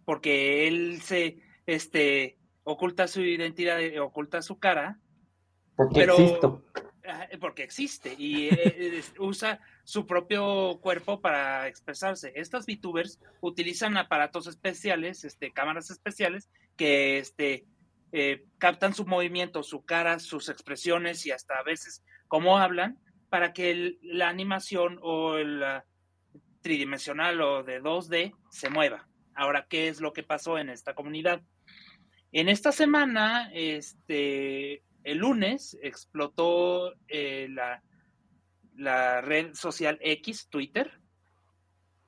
Porque 0.05 0.67
él 0.67 1.01
se 1.01 1.39
este 1.65 2.37
oculta 2.63 3.07
su 3.07 3.21
identidad, 3.21 3.81
eh, 3.81 3.99
oculta 3.99 4.41
su 4.41 4.57
cara, 4.59 4.99
Porque 5.75 5.99
Pero- 5.99 6.17
existo. 6.17 6.65
ah, 7.07 7.27
porque 7.39 7.63
existe 7.63 8.15
y 8.17 8.47
eh, 8.47 8.97
es- 8.97 9.13
usa 9.19 9.59
su 9.83 10.05
propio 10.07 10.79
cuerpo 10.81 11.21
para 11.21 11.67
expresarse. 11.67 12.31
Estas 12.35 12.65
VTubers 12.65 13.19
utilizan 13.41 13.95
aparatos 13.97 14.47
especiales, 14.47 15.23
este, 15.23 15.51
cámaras 15.53 15.91
especiales, 15.91 16.49
que 16.75 17.19
este, 17.19 17.65
eh, 18.11 18.45
captan 18.57 18.93
su 18.93 19.05
movimiento, 19.05 19.63
su 19.63 19.83
cara, 19.83 20.19
sus 20.19 20.49
expresiones 20.49 21.25
y 21.25 21.31
hasta 21.31 21.55
a 21.59 21.63
veces 21.63 22.03
cómo 22.27 22.57
hablan 22.57 22.97
para 23.29 23.51
que 23.51 23.97
la 24.01 24.29
animación 24.29 24.99
o 25.01 25.35
el 25.35 25.63
ah, 25.63 25.85
tridimensional 26.61 27.41
o 27.41 27.63
de 27.63 27.81
2D 27.81 28.33
se 28.49 28.69
mueva. 28.69 29.07
Ahora, 29.35 29.67
¿qué 29.69 29.89
es 29.89 29.99
lo 29.99 30.13
que 30.13 30.23
pasó 30.23 30.57
en 30.57 30.69
esta 30.69 30.95
comunidad? 30.95 31.41
En 32.31 32.49
esta 32.49 32.71
semana, 32.71 33.49
este, 33.53 34.83
el 35.03 35.17
lunes 35.17 35.77
explotó 35.81 36.93
eh, 37.07 37.47
la, 37.49 37.83
la 38.75 39.21
red 39.21 39.53
social 39.53 39.97
X, 40.01 40.47
Twitter, 40.49 40.99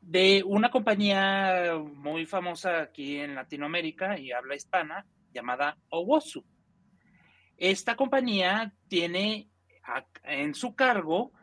de 0.01 0.43
una 0.45 0.71
compañía 0.71 1.75
muy 1.77 2.25
famosa 2.25 2.81
aquí 2.81 3.17
en 3.17 3.35
Latinoamérica 3.35 4.17
y 4.17 4.31
habla 4.31 4.55
hispana 4.55 5.05
llamada 5.33 5.77
Owosu. 5.89 6.45
Esta 7.57 7.95
compañía 7.95 8.73
tiene 8.87 9.49
en 10.23 10.53
su 10.55 10.75
cargo 10.75 11.33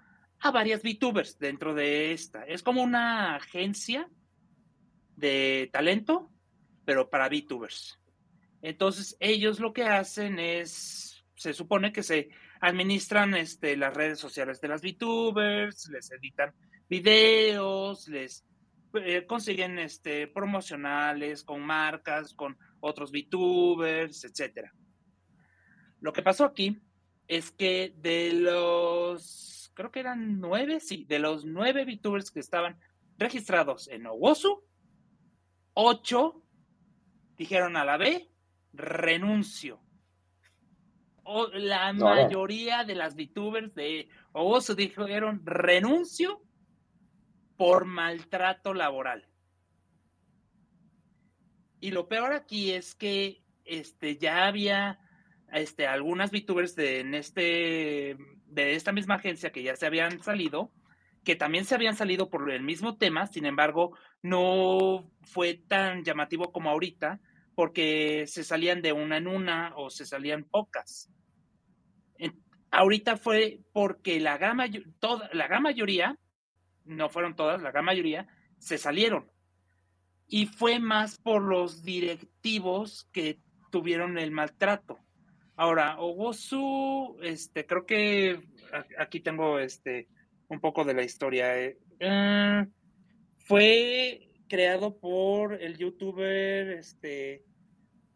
a 0.40 0.50
varias 0.50 0.82
VTubers 0.82 1.38
dentro 1.38 1.74
de 1.74 2.12
esta. 2.12 2.44
Es 2.44 2.62
como 2.62 2.82
una 2.82 3.36
agencia 3.36 4.08
de 5.16 5.68
talento, 5.72 6.30
pero 6.84 7.10
para 7.10 7.28
VTubers. 7.28 7.98
Entonces, 8.62 9.16
ellos 9.20 9.60
lo 9.60 9.72
que 9.72 9.84
hacen 9.84 10.38
es, 10.38 11.24
se 11.34 11.52
supone 11.52 11.92
que 11.92 12.02
se 12.02 12.30
administran 12.60 13.34
este, 13.34 13.76
las 13.76 13.94
redes 13.94 14.18
sociales 14.18 14.60
de 14.60 14.68
las 14.68 14.82
VTubers, 14.82 15.88
les 15.90 16.10
editan 16.10 16.54
videos, 16.88 18.08
les 18.08 18.44
eh, 18.98 19.26
consiguen 19.26 19.78
este, 19.78 20.26
promocionales 20.26 21.44
con 21.44 21.62
marcas, 21.62 22.34
con 22.34 22.56
otros 22.80 23.10
VTubers, 23.10 24.24
etcétera. 24.24 24.72
Lo 26.00 26.12
que 26.12 26.22
pasó 26.22 26.44
aquí 26.44 26.78
es 27.28 27.50
que 27.50 27.94
de 27.98 28.32
los, 28.32 29.72
creo 29.74 29.90
que 29.90 30.00
eran 30.00 30.40
nueve, 30.40 30.80
sí, 30.80 31.04
de 31.08 31.18
los 31.18 31.44
nueve 31.44 31.84
VTubers 31.84 32.30
que 32.30 32.40
estaban 32.40 32.78
registrados 33.18 33.88
en 33.88 34.06
Owosu, 34.06 34.62
ocho 35.74 36.42
dijeron 37.36 37.76
a 37.76 37.84
la 37.84 37.96
B, 37.96 38.30
renuncio. 38.72 39.80
O 41.24 41.48
la 41.48 41.92
mayoría 41.92 42.84
de 42.84 42.94
las 42.94 43.16
VTubers 43.16 43.74
de 43.74 44.08
Owosu 44.32 44.74
dijeron 44.76 45.42
renuncio 45.44 46.45
por 47.56 47.84
maltrato 47.84 48.74
laboral. 48.74 49.28
Y 51.80 51.90
lo 51.90 52.08
peor 52.08 52.32
aquí 52.32 52.72
es 52.72 52.94
que 52.94 53.42
este, 53.64 54.16
ya 54.16 54.46
había 54.46 54.98
este, 55.52 55.86
algunas 55.86 56.30
VTubers 56.30 56.74
de, 56.74 57.00
en 57.00 57.14
este, 57.14 58.16
de 58.46 58.74
esta 58.74 58.92
misma 58.92 59.16
agencia 59.16 59.52
que 59.52 59.62
ya 59.62 59.76
se 59.76 59.86
habían 59.86 60.22
salido, 60.22 60.72
que 61.24 61.36
también 61.36 61.64
se 61.64 61.74
habían 61.74 61.96
salido 61.96 62.30
por 62.30 62.50
el 62.50 62.62
mismo 62.62 62.96
tema, 62.96 63.26
sin 63.26 63.46
embargo, 63.46 63.96
no 64.22 65.10
fue 65.22 65.54
tan 65.54 66.04
llamativo 66.04 66.52
como 66.52 66.70
ahorita, 66.70 67.20
porque 67.54 68.26
se 68.26 68.44
salían 68.44 68.82
de 68.82 68.92
una 68.92 69.16
en 69.16 69.26
una 69.26 69.72
o 69.76 69.90
se 69.90 70.06
salían 70.06 70.44
pocas. 70.44 71.10
Ahorita 72.70 73.16
fue 73.16 73.60
porque 73.72 74.20
la 74.20 74.36
gran, 74.36 74.58
toda, 74.98 75.30
la 75.32 75.48
gran 75.48 75.62
mayoría, 75.62 76.18
no 76.86 77.08
fueron 77.08 77.36
todas, 77.36 77.62
la 77.62 77.70
gran 77.70 77.84
mayoría, 77.84 78.28
se 78.58 78.78
salieron. 78.78 79.30
Y 80.28 80.46
fue 80.46 80.80
más 80.80 81.18
por 81.18 81.42
los 81.42 81.82
directivos 81.82 83.08
que 83.12 83.38
tuvieron 83.70 84.18
el 84.18 84.30
maltrato. 84.30 84.98
Ahora, 85.56 85.98
Owosu, 85.98 87.18
este, 87.22 87.64
creo 87.66 87.86
que 87.86 88.40
aquí 88.98 89.20
tengo 89.20 89.58
este 89.58 90.08
un 90.48 90.60
poco 90.60 90.84
de 90.84 90.94
la 90.94 91.02
historia. 91.02 91.58
eh. 91.58 91.78
Eh, 91.98 92.66
fue 93.38 94.28
creado 94.48 94.98
por 94.98 95.54
el 95.54 95.76
youtuber 95.76 96.68
este 96.70 97.44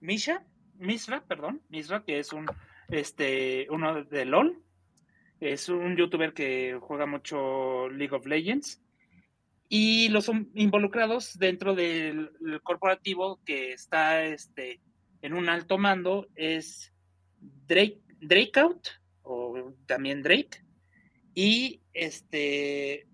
Misha, 0.01 0.45
Misra, 0.79 1.25
perdón, 1.27 1.63
Misra, 1.69 2.05
que 2.05 2.19
es 2.19 2.33
un 2.33 2.47
este 2.89 3.67
uno 3.71 4.05
de 4.05 4.25
LOL. 4.25 4.63
Es 5.41 5.69
un 5.69 5.97
youtuber 5.97 6.33
que 6.33 6.79
juega 6.81 7.07
mucho 7.07 7.89
League 7.89 8.15
of 8.15 8.27
Legends. 8.27 8.83
Y 9.69 10.09
los 10.09 10.31
involucrados 10.55 11.39
dentro 11.39 11.75
del, 11.75 12.31
del 12.41 12.61
corporativo 12.61 13.41
que 13.45 13.73
está 13.73 14.25
este, 14.25 14.81
en 15.23 15.35
un 15.35 15.49
alto 15.49 15.79
mando 15.79 16.27
es 16.35 16.93
Drake, 17.41 18.01
Drakeout, 18.21 18.89
o 19.23 19.73
también 19.87 20.23
Drake, 20.23 20.63
y 21.35 21.81
este 21.93 23.07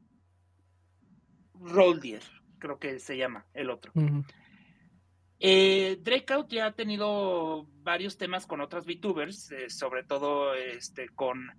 Roldier, 1.55 2.23
creo 2.59 2.79
que 2.79 2.99
se 2.99 3.17
llama 3.17 3.47
el 3.55 3.71
otro. 3.71 3.93
Eh, 5.39 5.99
Drakeout 6.01 6.51
ya 6.51 6.67
ha 6.67 6.73
tenido 6.73 7.67
varios 7.83 8.17
temas 8.17 8.47
con 8.47 8.61
otras 8.61 8.87
VTubers, 8.87 9.53
eh, 9.53 9.69
sobre 9.69 10.03
todo 10.03 10.55
este, 10.55 11.09
con 11.11 11.51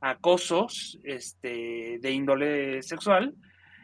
acosos 0.00 0.98
este, 1.04 1.98
de 2.00 2.10
índole 2.10 2.82
sexual, 2.82 3.34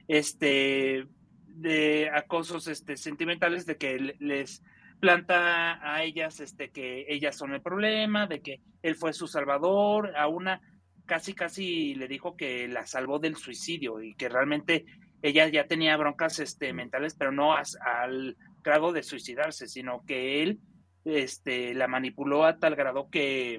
este, 0.08 1.06
de 1.46 2.10
acosos 2.12 2.66
este, 2.68 2.96
sentimentales, 2.96 3.66
de 3.66 3.76
que 3.76 3.98
le- 3.98 4.16
les 4.18 4.62
planta 5.00 5.80
a 5.82 6.04
ellas 6.04 6.40
este, 6.40 6.70
que 6.70 7.06
ellas 7.08 7.36
son 7.36 7.52
el 7.54 7.60
problema, 7.62 8.26
de 8.26 8.40
que 8.40 8.60
él 8.82 8.94
fue 8.94 9.12
su 9.12 9.26
salvador, 9.26 10.16
a 10.16 10.28
una 10.28 10.60
casi 11.06 11.34
casi 11.34 11.94
le 11.96 12.06
dijo 12.06 12.36
que 12.36 12.68
la 12.68 12.86
salvó 12.86 13.18
del 13.18 13.36
suicidio 13.36 14.00
y 14.00 14.14
que 14.14 14.28
realmente 14.28 14.84
ella 15.20 15.48
ya 15.48 15.66
tenía 15.66 15.96
broncas 15.96 16.38
este, 16.38 16.72
mentales, 16.72 17.14
pero 17.14 17.32
no 17.32 17.54
al 17.54 18.36
grado 18.62 18.92
de 18.92 19.02
suicidarse, 19.02 19.66
sino 19.66 20.04
que 20.06 20.42
él 20.42 20.60
este, 21.04 21.74
la 21.74 21.88
manipuló 21.88 22.44
a 22.44 22.58
tal 22.58 22.76
grado 22.76 23.08
que 23.10 23.58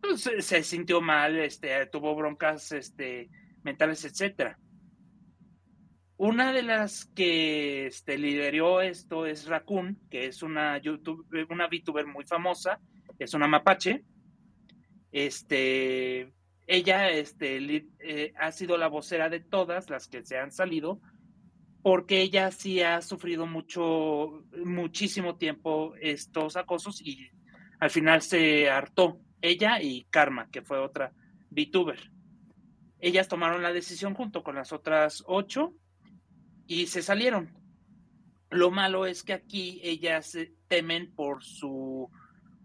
pues, 0.00 0.22
se, 0.22 0.62
sintió 0.62 1.00
mal, 1.00 1.38
este, 1.38 1.86
tuvo 1.86 2.14
broncas 2.14 2.72
este, 2.72 3.30
mentales, 3.62 4.04
etcétera. 4.04 4.58
Una 6.16 6.52
de 6.52 6.62
las 6.62 7.06
que 7.14 7.86
este, 7.86 8.18
lideró 8.18 8.80
esto 8.80 9.26
es 9.26 9.46
Raccoon, 9.46 9.98
que 10.10 10.26
es 10.26 10.42
una 10.42 10.76
YouTube, 10.78 11.26
una 11.48 11.68
VTuber 11.68 12.06
muy 12.06 12.24
famosa, 12.24 12.80
es 13.18 13.34
una 13.34 13.46
mapache. 13.46 14.04
Este, 15.12 16.32
ella 16.66 17.08
este, 17.10 17.86
eh, 18.00 18.32
ha 18.36 18.52
sido 18.52 18.76
la 18.76 18.88
vocera 18.88 19.28
de 19.28 19.40
todas 19.40 19.90
las 19.90 20.08
que 20.08 20.24
se 20.24 20.38
han 20.38 20.50
salido 20.50 21.00
porque 21.82 22.20
ella 22.20 22.50
sí 22.50 22.82
ha 22.82 23.00
sufrido 23.00 23.46
mucho, 23.46 24.44
muchísimo 24.64 25.36
tiempo 25.36 25.94
estos 26.00 26.56
acosos 26.56 27.00
y 27.00 27.30
al 27.80 27.90
final 27.90 28.22
se 28.22 28.68
hartó 28.68 29.20
ella 29.40 29.80
y 29.80 30.04
Karma, 30.10 30.48
que 30.50 30.62
fue 30.62 30.78
otra 30.78 31.12
VTuber. 31.50 32.10
Ellas 33.00 33.28
tomaron 33.28 33.62
la 33.62 33.72
decisión 33.72 34.14
junto 34.14 34.42
con 34.42 34.56
las 34.56 34.72
otras 34.72 35.22
ocho 35.26 35.74
y 36.66 36.88
se 36.88 37.02
salieron. 37.02 37.56
Lo 38.50 38.70
malo 38.70 39.06
es 39.06 39.22
que 39.22 39.34
aquí 39.34 39.80
ellas 39.82 40.36
temen 40.68 41.12
por 41.14 41.44
su 41.44 42.10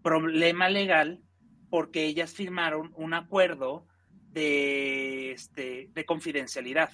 problema 0.02 0.68
legal 0.68 1.22
porque 1.70 2.04
ellas 2.04 2.32
firmaron 2.32 2.92
un 2.96 3.14
acuerdo 3.14 3.86
de, 4.30 5.32
este, 5.32 5.90
de 5.92 6.04
confidencialidad 6.04 6.90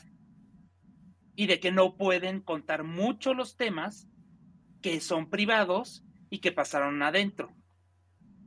y 1.35 1.47
de 1.47 1.59
que 1.59 1.73
no 1.73 1.97
pueden 1.97 2.41
contar 2.41 2.85
mucho 2.85 3.33
los 3.35 3.57
temas 3.57 4.09
que 4.83 5.01
son 5.01 5.31
privados 5.31 6.05
y 6.29 6.39
que 6.39 6.53
pasaron 6.53 7.03
adentro. 7.03 7.55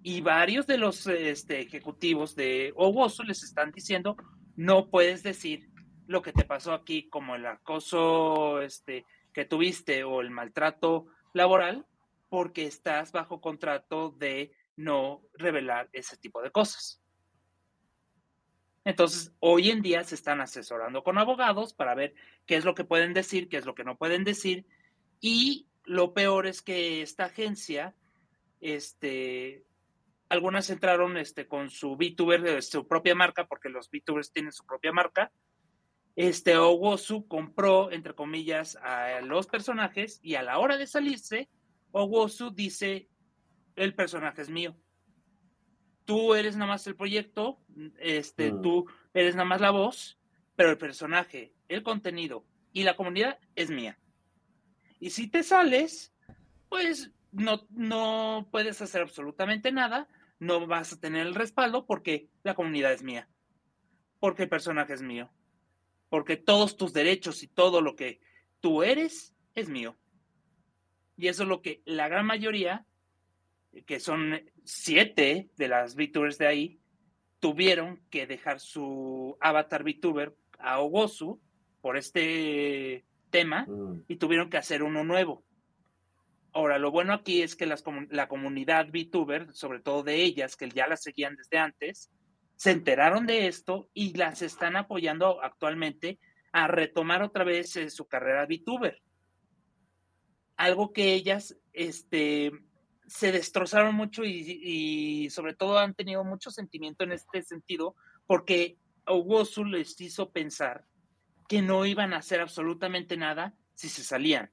Y 0.06 0.20
varios 0.20 0.68
de 0.68 0.78
los 0.78 1.08
este, 1.08 1.62
ejecutivos 1.62 2.36
de 2.36 2.74
Owosu 2.76 3.24
les 3.24 3.42
están 3.42 3.72
diciendo, 3.72 4.18
no 4.58 4.90
puedes 4.90 5.24
decir 5.24 5.70
lo 6.08 6.22
que 6.22 6.34
te 6.34 6.44
pasó 6.44 6.74
aquí, 6.74 7.08
como 7.08 7.36
el 7.36 7.46
acoso 7.46 8.62
este, 8.62 9.06
que 9.32 9.46
tuviste 9.46 10.04
o 10.04 10.20
el 10.20 10.30
maltrato 10.30 11.06
laboral, 11.34 11.86
porque 12.28 12.66
estás 12.66 13.14
bajo 13.14 13.40
contrato 13.40 14.10
de 14.12 14.52
no 14.76 15.22
revelar 15.36 15.90
ese 15.94 16.18
tipo 16.18 16.42
de 16.42 16.52
cosas. 16.52 17.02
Entonces, 18.84 19.34
hoy 19.40 19.70
en 19.70 19.82
día 19.82 20.04
se 20.04 20.16
están 20.16 20.42
asesorando 20.42 21.04
con 21.04 21.18
abogados 21.18 21.74
para 21.74 21.96
ver 21.96 22.14
qué 22.46 22.58
es 22.58 22.66
lo 22.66 22.76
que 22.76 22.84
pueden 22.84 23.14
decir, 23.14 23.48
qué 23.48 23.56
es 23.56 23.66
lo 23.66 23.74
que 23.74 23.86
no 23.86 23.98
pueden 23.98 24.26
decir. 24.26 24.66
Y 25.22 25.70
lo 25.86 26.14
peor 26.14 26.46
es 26.46 26.62
que 26.62 27.02
esta 27.02 27.26
agencia, 27.26 27.96
este, 28.60 29.64
algunas 30.30 30.70
entraron 30.70 31.18
este, 31.18 31.48
con 31.48 31.70
su 31.70 31.96
VTuber, 31.96 32.62
su 32.64 32.88
propia 32.88 33.16
marca, 33.16 33.46
porque 33.46 33.70
los 33.70 33.90
VTubers 33.90 34.32
tienen 34.32 34.52
su 34.52 34.66
propia 34.66 34.92
marca. 34.92 35.32
Este 36.16 36.58
Owosu 36.58 37.28
compró, 37.28 37.92
entre 37.92 38.14
comillas, 38.14 38.76
a 38.78 39.22
los 39.22 39.48
personajes 39.48 40.20
y 40.22 40.36
a 40.36 40.44
la 40.44 40.60
hora 40.60 40.78
de 40.78 40.88
salirse, 40.88 41.50
Owosu 41.92 42.52
dice, 42.52 43.08
el 43.76 43.96
personaje 43.96 44.42
es 44.42 44.50
mío 44.50 44.76
tú 46.06 46.36
eres 46.36 46.56
nada 46.56 46.72
más 46.72 46.88
el 46.88 46.96
proyecto, 46.96 47.60
este, 48.00 48.52
mm. 48.52 48.62
tú 48.62 48.86
eres 49.14 49.36
nada 49.36 49.48
más 49.48 49.62
la 49.62 49.72
voz, 49.72 50.20
pero 50.56 50.70
el 50.70 50.78
personaje, 50.78 51.54
el 51.68 51.84
contenido 51.84 52.46
y 52.72 52.84
la 52.84 52.96
comunidad 52.96 53.40
es 53.56 53.70
mía. 53.70 54.00
Y 55.00 55.10
si 55.10 55.30
te 55.30 55.44
sales, 55.44 56.14
pues 56.70 57.12
no, 57.34 57.68
no 57.70 58.48
puedes 58.52 58.82
hacer 58.82 59.02
absolutamente 59.02 59.72
nada, 59.72 60.08
no 60.40 60.66
vas 60.66 60.94
a 60.94 61.00
tener 61.00 61.28
el 61.28 61.36
respaldo 61.36 61.86
porque 61.86 62.30
la 62.44 62.56
comunidad 62.56 62.94
es 62.94 63.04
mía, 63.04 63.28
porque 64.20 64.44
el 64.44 64.50
personaje 64.50 64.94
es 64.94 65.02
mío, 65.02 65.30
porque 66.10 66.38
todos 66.38 66.78
tus 66.78 66.94
derechos 66.94 67.44
y 67.44 67.48
todo 67.48 67.82
lo 67.82 67.96
que 67.96 68.22
tú 68.60 68.84
eres 68.84 69.36
es 69.56 69.70
mío. 69.70 69.98
Y 71.18 71.28
eso 71.28 71.44
es 71.44 71.50
lo 71.50 71.62
que 71.62 71.82
la 71.86 72.08
gran 72.08 72.26
mayoría 72.26 72.86
que 73.86 74.00
son 74.00 74.42
siete 74.64 75.50
de 75.58 75.68
las 75.68 75.96
VTubers 75.96 76.38
de 76.38 76.48
ahí, 76.48 76.80
tuvieron 77.40 78.02
que 78.10 78.28
dejar 78.28 78.60
su 78.60 79.36
avatar 79.42 79.84
VTuber 79.84 80.36
a 80.60 80.80
Ogosu 80.80 81.42
por 81.82 81.98
este 81.98 83.04
tema 83.30 83.66
mm. 83.68 84.04
y 84.08 84.16
tuvieron 84.16 84.50
que 84.50 84.58
hacer 84.58 84.84
uno 84.84 85.04
nuevo. 85.04 85.44
Ahora, 86.54 86.78
lo 86.78 86.92
bueno 86.92 87.14
aquí 87.14 87.42
es 87.42 87.56
que 87.56 87.66
las, 87.66 87.84
la 88.10 88.28
comunidad 88.28 88.88
VTuber, 88.90 89.54
sobre 89.54 89.80
todo 89.80 90.04
de 90.04 90.22
ellas, 90.22 90.56
que 90.56 90.70
ya 90.70 90.88
las 90.88 91.02
seguían 91.02 91.36
desde 91.36 91.58
antes, 91.58 92.12
se 92.56 92.72
enteraron 92.72 93.26
de 93.26 93.48
esto 93.48 93.90
y 93.94 94.16
las 94.16 94.42
están 94.44 94.76
apoyando 94.76 95.42
actualmente 95.42 96.20
a 96.52 96.68
retomar 96.68 97.24
otra 97.24 97.44
vez 97.44 97.76
eh, 97.76 97.90
su 97.90 98.08
carrera 98.08 98.46
VTuber. 98.46 99.02
Algo 100.56 100.94
que 100.94 101.14
ellas, 101.14 101.58
este, 101.74 102.52
se 103.08 103.32
destrozaron 103.32 103.96
mucho 103.96 104.24
y, 104.24 105.28
sobre 105.32 105.56
todo 105.56 105.80
han 105.80 105.96
tenido 105.96 106.24
mucho 106.24 106.52
sentimiento 106.52 107.04
en 107.04 107.12
este 107.12 107.42
sentido 107.42 107.96
porque 108.28 108.78
Owosu 109.06 109.66
les 109.66 110.00
hizo 110.00 110.32
pensar 110.32 110.86
que 111.50 111.62
no 111.62 111.86
iban 111.86 112.14
a 112.14 112.18
hacer 112.18 112.40
absolutamente 112.40 113.18
nada 113.18 113.56
si 113.74 113.90
se 113.90 114.04
salían. 114.04 114.52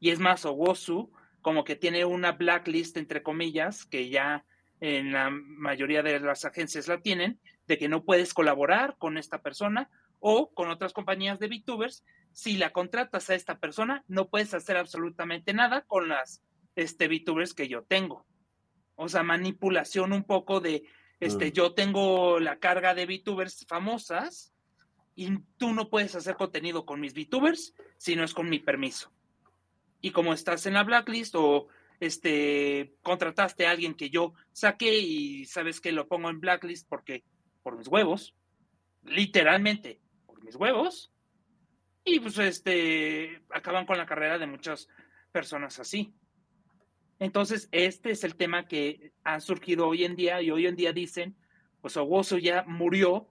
Y 0.00 0.10
es 0.10 0.18
más, 0.18 0.44
Owosu 0.44 1.12
como 1.44 1.62
que 1.62 1.76
tiene 1.76 2.06
una 2.06 2.32
blacklist, 2.32 2.96
entre 2.96 3.22
comillas, 3.22 3.84
que 3.84 4.08
ya 4.08 4.46
en 4.80 5.12
la 5.12 5.28
mayoría 5.28 6.02
de 6.02 6.18
las 6.18 6.46
agencias 6.46 6.88
la 6.88 7.02
tienen, 7.02 7.38
de 7.66 7.76
que 7.76 7.86
no 7.86 8.02
puedes 8.02 8.32
colaborar 8.32 8.96
con 8.96 9.18
esta 9.18 9.42
persona 9.42 9.90
o 10.20 10.54
con 10.54 10.70
otras 10.70 10.94
compañías 10.94 11.38
de 11.38 11.48
VTubers. 11.48 12.02
Si 12.32 12.56
la 12.56 12.70
contratas 12.70 13.28
a 13.28 13.34
esta 13.34 13.58
persona, 13.58 14.04
no 14.08 14.30
puedes 14.30 14.54
hacer 14.54 14.78
absolutamente 14.78 15.52
nada 15.52 15.82
con 15.82 16.08
las 16.08 16.42
este, 16.76 17.08
VTubers 17.08 17.52
que 17.52 17.68
yo 17.68 17.82
tengo. 17.82 18.24
O 18.96 19.10
sea, 19.10 19.22
manipulación 19.22 20.14
un 20.14 20.24
poco 20.24 20.60
de, 20.60 20.84
este, 21.20 21.50
mm. 21.50 21.52
yo 21.52 21.74
tengo 21.74 22.40
la 22.40 22.58
carga 22.58 22.94
de 22.94 23.04
VTubers 23.04 23.66
famosas 23.68 24.54
y 25.14 25.40
tú 25.58 25.74
no 25.74 25.90
puedes 25.90 26.14
hacer 26.14 26.36
contenido 26.36 26.86
con 26.86 27.00
mis 27.00 27.12
VTubers 27.12 27.74
si 27.98 28.16
no 28.16 28.24
es 28.24 28.32
con 28.32 28.48
mi 28.48 28.60
permiso. 28.60 29.12
Y 30.04 30.10
como 30.10 30.34
estás 30.34 30.66
en 30.66 30.74
la 30.74 30.84
blacklist 30.84 31.34
o 31.34 31.68
este, 31.98 32.94
contrataste 33.02 33.66
a 33.66 33.70
alguien 33.70 33.94
que 33.94 34.10
yo 34.10 34.34
saqué 34.52 34.98
y 34.98 35.46
sabes 35.46 35.80
que 35.80 35.92
lo 35.92 36.08
pongo 36.08 36.28
en 36.28 36.40
blacklist 36.40 36.86
porque 36.86 37.24
por 37.62 37.78
mis 37.78 37.88
huevos, 37.88 38.34
literalmente 39.02 40.02
por 40.26 40.44
mis 40.44 40.56
huevos, 40.56 41.10
y 42.04 42.20
pues 42.20 42.36
este, 42.36 43.40
acaban 43.48 43.86
con 43.86 43.96
la 43.96 44.04
carrera 44.04 44.36
de 44.36 44.46
muchas 44.46 44.90
personas 45.32 45.78
así. 45.78 46.12
Entonces, 47.18 47.70
este 47.72 48.10
es 48.10 48.24
el 48.24 48.36
tema 48.36 48.68
que 48.68 49.14
ha 49.22 49.40
surgido 49.40 49.88
hoy 49.88 50.04
en 50.04 50.16
día 50.16 50.42
y 50.42 50.50
hoy 50.50 50.66
en 50.66 50.76
día 50.76 50.92
dicen, 50.92 51.34
pues 51.80 51.96
Owosu 51.96 52.36
ya 52.36 52.62
murió 52.66 53.26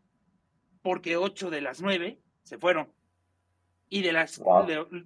porque 0.82 1.18
ocho 1.18 1.52
de 1.52 1.62
las 1.62 1.84
nueve 1.84 2.18
se 2.42 2.58
fueron. 2.58 2.92
Y 3.90 4.02
de, 4.02 4.12
las, 4.12 4.42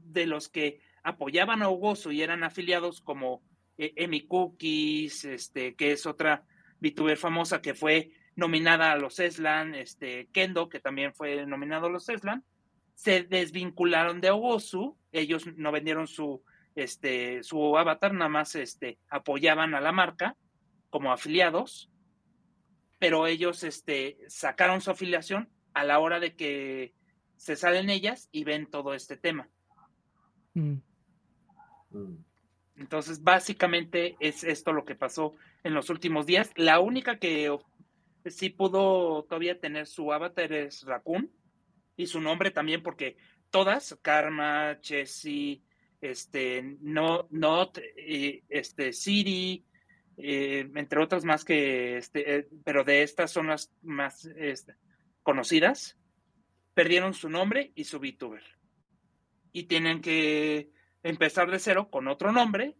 de, 0.05 0.25
los 0.27 0.47
que 0.47 0.79
apoyaban 1.07 1.61
a 1.61 1.69
Owosu 1.69 2.11
y 2.11 2.21
eran 2.21 2.43
afiliados 2.43 2.99
como 2.99 3.41
eh, 3.77 3.93
Emi 3.95 4.27
Cookies, 4.27 5.23
este, 5.23 5.73
que 5.75 5.93
es 5.93 6.05
otra 6.05 6.43
VTuber 6.81 7.17
famosa 7.17 7.61
que 7.61 7.73
fue 7.73 8.11
nominada 8.35 8.91
a 8.91 8.97
los 8.97 9.19
Eslan, 9.19 9.73
este, 9.73 10.27
Kendo, 10.33 10.67
que 10.67 10.81
también 10.81 11.13
fue 11.13 11.45
nominado 11.45 11.87
a 11.87 11.89
los 11.89 12.09
Eslan, 12.09 12.43
se 12.93 13.23
desvincularon 13.23 14.19
de 14.19 14.31
Owosu, 14.31 14.97
ellos 15.13 15.47
no 15.55 15.71
vendieron 15.71 16.07
su 16.07 16.43
este, 16.75 17.41
su 17.41 17.75
avatar 17.77 18.13
nada 18.13 18.29
más 18.29 18.53
este, 18.55 18.99
apoyaban 19.09 19.73
a 19.73 19.81
la 19.81 19.91
marca 19.91 20.35
como 20.91 21.11
afiliados, 21.11 21.89
pero 22.99 23.27
ellos 23.27 23.63
este, 23.63 24.17
sacaron 24.27 24.81
su 24.81 24.91
afiliación 24.91 25.49
a 25.73 25.83
la 25.83 25.99
hora 25.99 26.19
de 26.19 26.35
que 26.35 26.93
se 27.37 27.55
salen 27.55 27.89
ellas 27.89 28.29
y 28.31 28.43
ven 28.43 28.67
todo 28.69 28.93
este 28.93 29.17
tema. 29.17 29.49
Mm. 30.53 30.75
Mm. 31.97 32.23
Entonces, 32.77 33.23
básicamente 33.23 34.15
es 34.19 34.43
esto 34.43 34.71
lo 34.71 34.85
que 34.85 34.95
pasó 34.95 35.33
en 35.63 35.73
los 35.73 35.89
últimos 35.89 36.25
días. 36.25 36.51
La 36.55 36.79
única 36.79 37.17
que 37.17 37.57
sí 38.25 38.49
pudo 38.49 39.23
todavía 39.23 39.59
tener 39.59 39.87
su 39.87 40.13
avatar 40.13 40.53
es 40.53 40.83
Raccoon 40.83 41.31
y 41.95 42.05
su 42.05 42.21
nombre 42.21 42.51
también, 42.51 42.83
porque 42.83 43.17
todas, 43.49 43.97
Karma, 44.01 44.79
Chessy, 44.81 45.63
este, 46.01 46.77
no, 46.81 47.27
Not, 47.31 47.79
eh, 47.97 48.43
este, 48.49 48.93
Siri, 48.93 49.65
eh, 50.17 50.69
entre 50.75 51.01
otras 51.01 51.25
más 51.25 51.43
que, 51.43 51.97
este, 51.97 52.37
eh, 52.37 52.47
pero 52.63 52.83
de 52.83 53.01
estas 53.01 53.31
son 53.31 53.47
las 53.47 53.71
más 53.81 54.25
este, 54.25 54.75
conocidas, 55.23 55.97
perdieron 56.75 57.15
su 57.15 57.29
nombre 57.29 57.71
y 57.73 57.85
su 57.85 57.99
VTuber. 57.99 58.43
Y 59.51 59.63
tienen 59.63 60.01
que 60.01 60.69
empezar 61.03 61.49
de 61.51 61.59
cero 61.59 61.89
con 61.89 62.07
otro 62.07 62.31
nombre, 62.31 62.75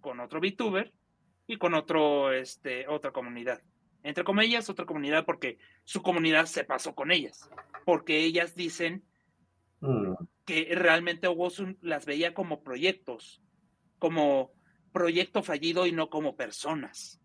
con 0.00 0.20
otro 0.20 0.40
VTuber 0.40 0.92
y 1.46 1.56
con 1.56 1.74
otro, 1.74 2.32
este, 2.32 2.88
otra 2.88 3.12
comunidad. 3.12 3.60
Entre 4.02 4.24
comillas, 4.24 4.70
otra 4.70 4.86
comunidad 4.86 5.24
porque 5.24 5.58
su 5.84 6.02
comunidad 6.02 6.46
se 6.46 6.64
pasó 6.64 6.94
con 6.94 7.10
ellas. 7.10 7.50
Porque 7.84 8.18
ellas 8.18 8.54
dicen 8.54 9.04
mm 9.80 10.14
que 10.50 10.74
realmente 10.74 11.28
Owosun 11.28 11.78
las 11.80 12.06
veía 12.06 12.34
como 12.34 12.64
proyectos, 12.64 13.40
como 14.00 14.52
proyecto 14.92 15.44
fallido 15.44 15.86
y 15.86 15.92
no 15.92 16.10
como 16.10 16.34
personas. 16.34 17.20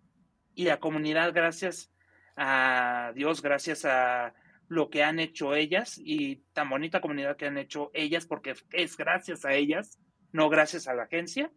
Y 0.53 0.65
la 0.65 0.79
comunidad, 0.79 1.33
gracias 1.33 1.91
a 2.35 3.13
Dios, 3.15 3.41
gracias 3.41 3.83
a 3.83 4.35
lo 4.67 4.91
que 4.91 5.01
han 5.01 5.19
hecho 5.19 5.55
ellas 5.55 5.97
y 5.97 6.35
tan 6.53 6.69
bonita 6.69 7.01
comunidad 7.01 7.35
que 7.35 7.47
han 7.47 7.57
hecho 7.57 7.89
ellas, 7.95 8.27
porque 8.27 8.53
es 8.73 8.95
gracias 8.95 9.43
a 9.43 9.55
ellas, 9.55 9.99
no 10.35 10.49
gracias 10.49 10.87
a 10.89 10.93
la 10.93 11.03
agencia, 11.03 11.49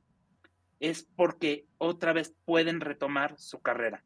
es 0.79 1.03
porque 1.17 1.67
otra 1.79 2.13
vez 2.13 2.33
pueden 2.45 2.81
retomar 2.81 3.35
su 3.37 3.61
carrera. 3.61 4.05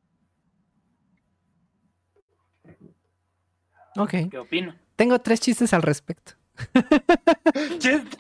Ok. 3.97 4.15
¿Qué 4.31 4.39
opino? 4.39 4.74
Tengo 4.97 5.19
tres 5.20 5.40
chistes 5.40 5.74
al 5.74 5.82
respecto. 5.82 6.32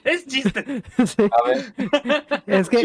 Es 0.04 0.26
chiste. 0.26 0.82
A 1.30 1.48
ver. 1.48 1.74
Es 2.46 2.68
que 2.68 2.82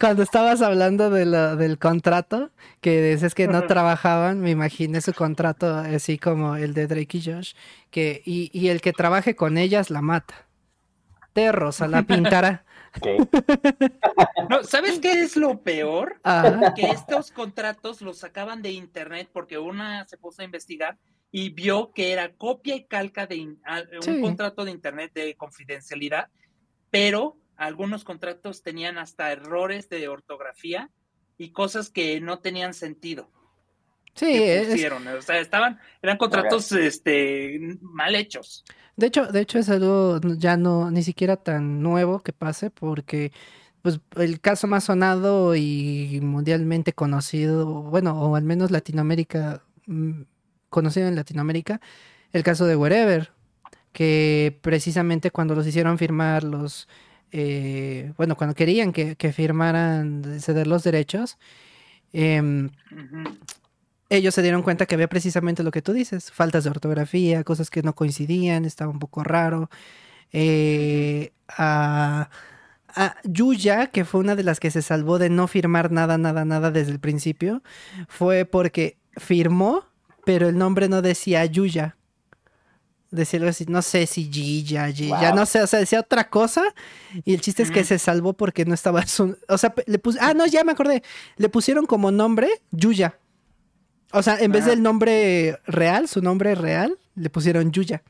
cuando 0.00 0.22
estabas 0.22 0.62
hablando 0.62 1.10
de 1.10 1.26
lo- 1.26 1.56
del 1.56 1.78
contrato, 1.78 2.50
que 2.80 3.02
dices 3.02 3.34
que 3.34 3.46
no 3.48 3.66
trabajaban, 3.66 4.40
me 4.40 4.50
imaginé 4.50 5.00
su 5.00 5.12
contrato 5.12 5.72
así 5.74 6.18
como 6.18 6.56
el 6.56 6.74
de 6.74 6.86
Drake 6.86 7.18
y 7.18 7.22
Josh, 7.22 7.54
que, 7.90 8.22
y, 8.24 8.50
y 8.58 8.68
el 8.68 8.80
que 8.80 8.92
trabaje 8.92 9.36
con 9.36 9.58
ellas 9.58 9.90
la 9.90 10.00
mata. 10.00 10.46
Te 11.32 11.52
rosa 11.52 11.86
la 11.88 12.02
pintará. 12.02 12.64
No, 14.48 14.62
¿Sabes 14.64 14.98
qué 15.00 15.22
es 15.22 15.36
lo 15.36 15.62
peor? 15.62 16.20
Que 16.76 16.90
estos 16.90 17.30
contratos 17.30 18.00
los 18.02 18.18
sacaban 18.18 18.62
de 18.62 18.72
internet 18.72 19.28
porque 19.32 19.58
una 19.58 20.06
se 20.06 20.16
puso 20.18 20.42
a 20.42 20.44
investigar 20.44 20.98
y 21.30 21.50
vio 21.50 21.92
que 21.92 22.12
era 22.12 22.32
copia 22.34 22.76
y 22.76 22.84
calca 22.86 23.26
de 23.26 23.36
in- 23.36 23.60
a- 23.64 23.82
un 23.96 24.02
Sí. 24.02 24.20
contrato 24.20 24.64
de 24.64 24.70
internet 24.70 25.12
de 25.14 25.34
confidencialidad, 25.36 26.28
pero 26.90 27.36
algunos 27.56 28.04
contratos 28.04 28.62
tenían 28.62 28.98
hasta 28.98 29.32
errores 29.32 29.88
de 29.88 30.08
ortografía 30.08 30.90
y 31.36 31.50
cosas 31.50 31.90
que 31.90 32.20
no 32.20 32.38
tenían 32.40 32.74
sentido. 32.74 33.30
Sí, 34.14 34.26
que 34.26 34.60
es- 34.62 34.68
pusieron. 34.68 35.06
O 35.08 35.22
sea, 35.22 35.38
estaban, 35.40 35.78
eran 36.02 36.16
contratos 36.16 36.70
este, 36.72 37.78
mal 37.80 38.14
hechos. 38.14 38.64
de 38.96 39.06
hecho, 39.06 39.26
de 39.26 39.40
hecho 39.40 39.58
es 39.58 39.68
algo 39.68 40.20
ya 40.38 40.56
no, 40.56 40.90
ni 40.90 41.02
siquiera 41.02 41.36
tan 41.36 41.82
nuevo 41.82 42.20
que 42.20 42.32
pase, 42.32 42.70
porque 42.70 43.32
pues 43.82 44.00
el 44.16 44.40
caso 44.40 44.66
más 44.66 44.84
sonado 44.84 45.54
y 45.56 46.18
mundialmente 46.22 46.94
conocido, 46.94 47.82
bueno, 47.82 48.18
o 48.18 48.34
al 48.36 48.44
menos 48.44 48.70
Latinoamérica, 48.70 49.62
mm, 49.86 50.22
conocido 50.70 51.06
en 51.06 51.16
Latinoamérica, 51.16 51.80
el 52.32 52.42
caso 52.42 52.64
de 52.66 52.76
Wherever, 52.76 53.30
que 53.92 54.58
precisamente 54.62 55.30
cuando 55.30 55.54
los 55.54 55.66
hicieron 55.66 55.98
firmar 55.98 56.44
los, 56.44 56.88
eh, 57.30 58.12
bueno, 58.16 58.36
cuando 58.36 58.54
querían 58.54 58.92
que, 58.92 59.16
que 59.16 59.32
firmaran 59.32 60.40
ceder 60.40 60.66
los 60.66 60.82
derechos, 60.82 61.36
Ujú. 62.14 62.70
Ellos 64.16 64.34
se 64.34 64.42
dieron 64.42 64.62
cuenta 64.62 64.86
que 64.86 64.94
había 64.94 65.08
precisamente 65.08 65.62
lo 65.62 65.70
que 65.70 65.82
tú 65.82 65.92
dices, 65.92 66.30
faltas 66.30 66.64
de 66.64 66.70
ortografía, 66.70 67.44
cosas 67.44 67.70
que 67.70 67.82
no 67.82 67.94
coincidían, 67.94 68.64
estaba 68.64 68.90
un 68.90 68.98
poco 68.98 69.22
raro. 69.24 69.70
Eh, 70.32 71.32
a, 71.56 72.28
a 72.88 73.16
Yuya, 73.24 73.88
que 73.88 74.04
fue 74.04 74.20
una 74.20 74.34
de 74.34 74.42
las 74.42 74.60
que 74.60 74.70
se 74.70 74.82
salvó 74.82 75.18
de 75.18 75.30
no 75.30 75.46
firmar 75.48 75.90
nada, 75.92 76.18
nada, 76.18 76.44
nada 76.44 76.70
desde 76.70 76.92
el 76.92 77.00
principio, 77.00 77.62
fue 78.08 78.44
porque 78.44 78.96
firmó, 79.16 79.84
pero 80.24 80.48
el 80.48 80.58
nombre 80.58 80.88
no 80.88 81.02
decía 81.02 81.44
Yuya. 81.44 81.96
Decía 83.10 83.38
algo 83.38 83.50
así, 83.50 83.64
no 83.68 83.80
sé 83.80 84.06
si 84.06 84.28
Giya, 84.28 84.90
Giya, 84.90 85.28
Wow. 85.30 85.36
no 85.36 85.46
sé, 85.46 85.62
o 85.62 85.68
sea, 85.68 85.78
decía 85.78 86.00
otra 86.00 86.28
cosa. 86.30 86.64
Y 87.24 87.32
el 87.34 87.40
chiste 87.40 87.62
es 87.62 87.70
que 87.70 87.84
se 87.84 88.00
salvó 88.00 88.32
porque 88.32 88.64
no 88.64 88.74
estaba 88.74 89.06
su. 89.06 89.36
O 89.48 89.56
sea, 89.56 89.72
le 89.86 90.00
pus- 90.00 90.18
Ah, 90.20 90.34
no, 90.34 90.46
ya 90.46 90.64
me 90.64 90.72
acordé. 90.72 91.04
Le 91.36 91.48
pusieron 91.48 91.86
como 91.86 92.10
nombre 92.10 92.48
Yuya. 92.72 93.16
O 94.14 94.22
sea, 94.22 94.38
en 94.38 94.52
vez 94.52 94.64
del 94.64 94.82
nombre 94.82 95.58
real, 95.66 96.08
su 96.08 96.22
nombre 96.22 96.54
real, 96.54 96.96
le 97.16 97.30
pusieron 97.30 97.72
Yuya. 97.72 98.02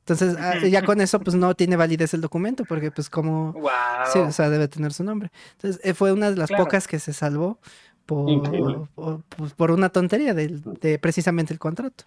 Entonces, 0.00 0.36
ah, 0.38 0.58
ya 0.58 0.82
con 0.84 1.00
eso, 1.00 1.18
pues 1.20 1.34
no 1.34 1.54
tiene 1.54 1.76
validez 1.76 2.12
el 2.12 2.20
documento, 2.20 2.64
porque 2.68 2.90
pues 2.90 3.08
como... 3.08 3.52
Wow. 3.54 3.70
Sí, 4.12 4.18
o 4.18 4.32
sea, 4.32 4.50
debe 4.50 4.68
tener 4.68 4.92
su 4.92 5.02
nombre. 5.02 5.30
Entonces, 5.52 5.80
eh, 5.82 5.94
fue 5.94 6.12
una 6.12 6.30
de 6.30 6.36
las 6.36 6.48
Claro. 6.48 6.64
pocas 6.64 6.86
que 6.86 6.98
se 6.98 7.14
salvó 7.14 7.58
por, 8.04 8.88
pues, 9.36 9.54
por 9.54 9.70
una 9.70 9.88
tontería 9.88 10.34
de, 10.34 10.98
precisamente 11.00 11.54
el 11.54 11.58
contrato. 11.58 12.04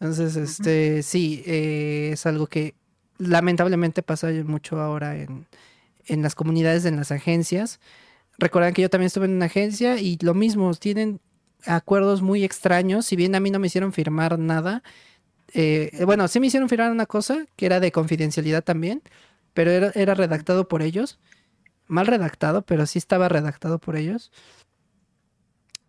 Entonces, 0.00 0.34
este, 0.36 1.02
sí, 1.04 1.44
eh, 1.46 2.10
es 2.14 2.26
algo 2.26 2.48
que 2.48 2.74
lamentablemente 3.18 4.02
pasa 4.02 4.28
mucho 4.44 4.80
ahora 4.80 5.16
en, 5.16 5.46
en 6.06 6.22
las 6.22 6.34
comunidades, 6.34 6.86
en 6.86 6.96
las 6.96 7.12
agencias. 7.12 7.78
Recuerdan 8.38 8.72
que 8.74 8.82
yo 8.82 8.90
también 8.90 9.08
estuve 9.08 9.26
en 9.26 9.34
una 9.34 9.46
agencia 9.46 10.00
y 10.00 10.18
lo 10.22 10.34
mismo, 10.34 10.72
tienen 10.74 11.20
acuerdos 11.64 12.22
muy 12.22 12.44
extraños. 12.44 13.06
Si 13.06 13.16
bien 13.16 13.34
a 13.34 13.40
mí 13.40 13.50
no 13.50 13.58
me 13.58 13.66
hicieron 13.68 13.92
firmar 13.92 14.38
nada, 14.38 14.82
eh, 15.54 16.02
bueno, 16.04 16.28
sí 16.28 16.40
me 16.40 16.48
hicieron 16.48 16.68
firmar 16.68 16.90
una 16.90 17.06
cosa 17.06 17.46
que 17.56 17.66
era 17.66 17.80
de 17.80 17.92
confidencialidad 17.92 18.62
también, 18.64 19.02
pero 19.54 19.70
era, 19.70 19.90
era 19.94 20.14
redactado 20.14 20.68
por 20.68 20.82
ellos. 20.82 21.18
Mal 21.86 22.06
redactado, 22.06 22.62
pero 22.62 22.86
sí 22.86 22.98
estaba 22.98 23.28
redactado 23.28 23.78
por 23.78 23.96
ellos. 23.96 24.30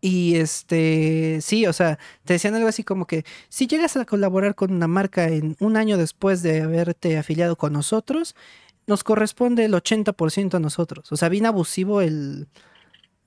Y 0.01 0.35
este, 0.37 1.39
sí, 1.41 1.65
o 1.65 1.73
sea, 1.73 1.99
te 2.23 2.33
decían 2.33 2.55
algo 2.55 2.69
así 2.69 2.83
como 2.83 3.05
que 3.05 3.25
si 3.49 3.67
llegas 3.67 3.97
a 3.97 4.05
colaborar 4.05 4.55
con 4.55 4.71
una 4.71 4.87
marca 4.87 5.27
en 5.27 5.57
un 5.59 5.75
año 5.75 5.97
después 5.97 6.41
de 6.41 6.61
haberte 6.61 7.17
afiliado 7.17 7.57
con 7.57 7.73
nosotros, 7.73 8.35
nos 8.87 9.03
corresponde 9.03 9.65
el 9.65 9.73
80% 9.73 10.55
a 10.55 10.59
nosotros. 10.59 11.11
O 11.11 11.17
sea, 11.17 11.29
bien 11.29 11.45
abusivo 11.45 12.01
el... 12.01 12.47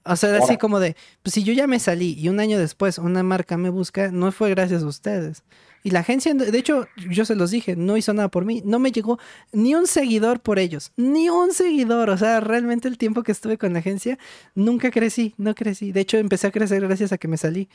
O 0.05 0.17
sea, 0.17 0.31
así 0.37 0.43
Ahora. 0.43 0.59
como 0.59 0.81
de, 0.81 0.97
pues 1.23 1.35
si 1.35 1.45
yo 1.45 1.53
ya 1.53 1.67
me 1.67 1.79
salí 1.79 2.15
y 2.19 2.29
un 2.29 2.41
año 2.41 2.59
después 2.59 2.99
una 2.99 3.23
marca 3.23 3.57
me 3.57 3.71
busca, 3.71 4.11
no 4.11 4.33
fue 4.33 4.51
gracias 4.51 4.83
a 4.83 4.87
ustedes. 4.87 5.45
Y 5.85 5.91
la 5.91 6.01
agencia, 6.01 6.33
de 6.33 6.57
hecho, 6.57 6.87
yo 7.11 7.25
se 7.25 7.35
los 7.35 7.51
dije, 7.51 7.75
no 7.75 7.97
hizo 7.97 8.13
nada 8.13 8.29
por 8.29 8.45
mí. 8.45 8.63
No 8.65 8.79
me 8.79 8.93
llegó 8.93 9.19
ni 9.53 9.75
un 9.75 9.89
seguidor 9.89 10.41
por 10.41 10.61
ellos. 10.61 10.93
Ni 10.97 11.29
un 11.29 11.53
seguidor. 11.53 12.11
O 12.11 12.17
sea, 12.17 12.39
realmente 12.41 12.87
el 12.87 12.99
tiempo 12.99 13.25
que 13.25 13.33
estuve 13.33 13.59
con 13.59 13.73
la 13.73 13.81
agencia, 13.81 14.17
nunca 14.55 14.93
crecí, 14.93 15.35
no 15.39 15.55
crecí. 15.57 15.91
De 15.91 16.01
hecho, 16.01 16.19
empecé 16.19 16.47
a 16.47 16.53
crecer 16.53 16.83
gracias 16.83 17.11
a 17.13 17.19
que 17.19 17.27
me 17.27 17.37
salí. 17.37 17.69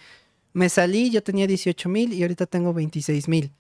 Me 0.54 0.70
salí, 0.70 1.10
yo 1.10 1.22
tenía 1.22 1.48
18 1.48 1.90
mil 1.90 2.14
y 2.14 2.22
ahorita 2.22 2.46
tengo 2.46 2.74
26 2.74 3.28
mil. 3.28 3.52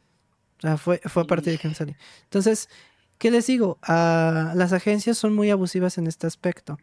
O 0.59 0.61
sea, 0.61 0.77
fue, 0.77 1.01
fue 1.03 1.23
a 1.23 1.27
partir 1.27 1.51
de 1.51 1.59
que 1.59 1.67
me 1.67 1.75
salí. 1.75 1.95
Entonces, 2.23 2.69
¿qué 3.17 3.31
les 3.31 3.47
digo? 3.47 3.77
Ah, 3.81 4.53
las 4.55 4.73
agencias 4.73 5.17
son 5.17 5.33
muy 5.33 5.49
abusivas 5.49 5.97
en 5.97 6.07
este 6.07 6.27
aspecto. 6.27 6.77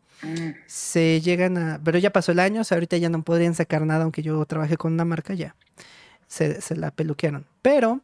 Se 0.67 1.21
llegan 1.21 1.59
a... 1.59 1.81
Pero 1.85 1.99
ya 1.99 2.11
pasó 2.11 2.33
el 2.33 2.41
año, 2.41 2.61
o 2.61 2.65
sea, 2.65 2.77
ahorita 2.77 2.97
ya 2.97 3.09
no 3.09 3.23
podrían 3.23 3.55
sacar 3.55 3.85
nada, 3.87 4.05
aunque 4.05 4.23
yo 4.23 4.45
trabajé 4.47 4.77
con 4.77 4.93
una 4.93 5.05
marca 5.05 5.35
ya. 5.35 5.55
Se, 6.27 6.61
se 6.61 6.77
la 6.77 6.91
peluquearon. 6.91 7.47
Pero, 7.63 8.01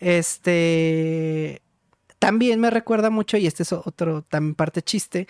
este... 0.00 1.62
También 2.18 2.58
me 2.58 2.70
recuerda 2.70 3.10
mucho, 3.10 3.36
y 3.36 3.46
este 3.46 3.62
es 3.62 3.72
otro 3.72 4.22
también 4.22 4.56
parte 4.56 4.82
chiste, 4.82 5.28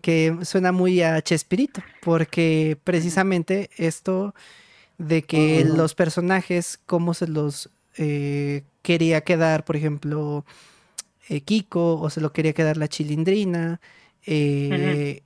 que 0.00 0.36
suena 0.42 0.70
muy 0.70 1.02
a 1.02 1.20
Chespirito, 1.20 1.82
porque 2.00 2.78
precisamente 2.84 3.70
esto 3.76 4.34
de 4.98 5.22
que 5.22 5.64
los 5.64 5.94
personajes, 5.94 6.78
cómo 6.86 7.14
se 7.14 7.26
los 7.26 7.70
eh, 7.96 8.62
quería 8.82 9.22
quedar, 9.22 9.64
por 9.64 9.76
ejemplo, 9.76 10.44
eh, 11.28 11.42
Kiko, 11.42 12.00
o 12.00 12.10
se 12.10 12.20
lo 12.20 12.32
quería 12.32 12.52
quedar 12.52 12.76
la 12.76 12.88
chilindrina, 12.88 13.80
eh, 14.24 15.22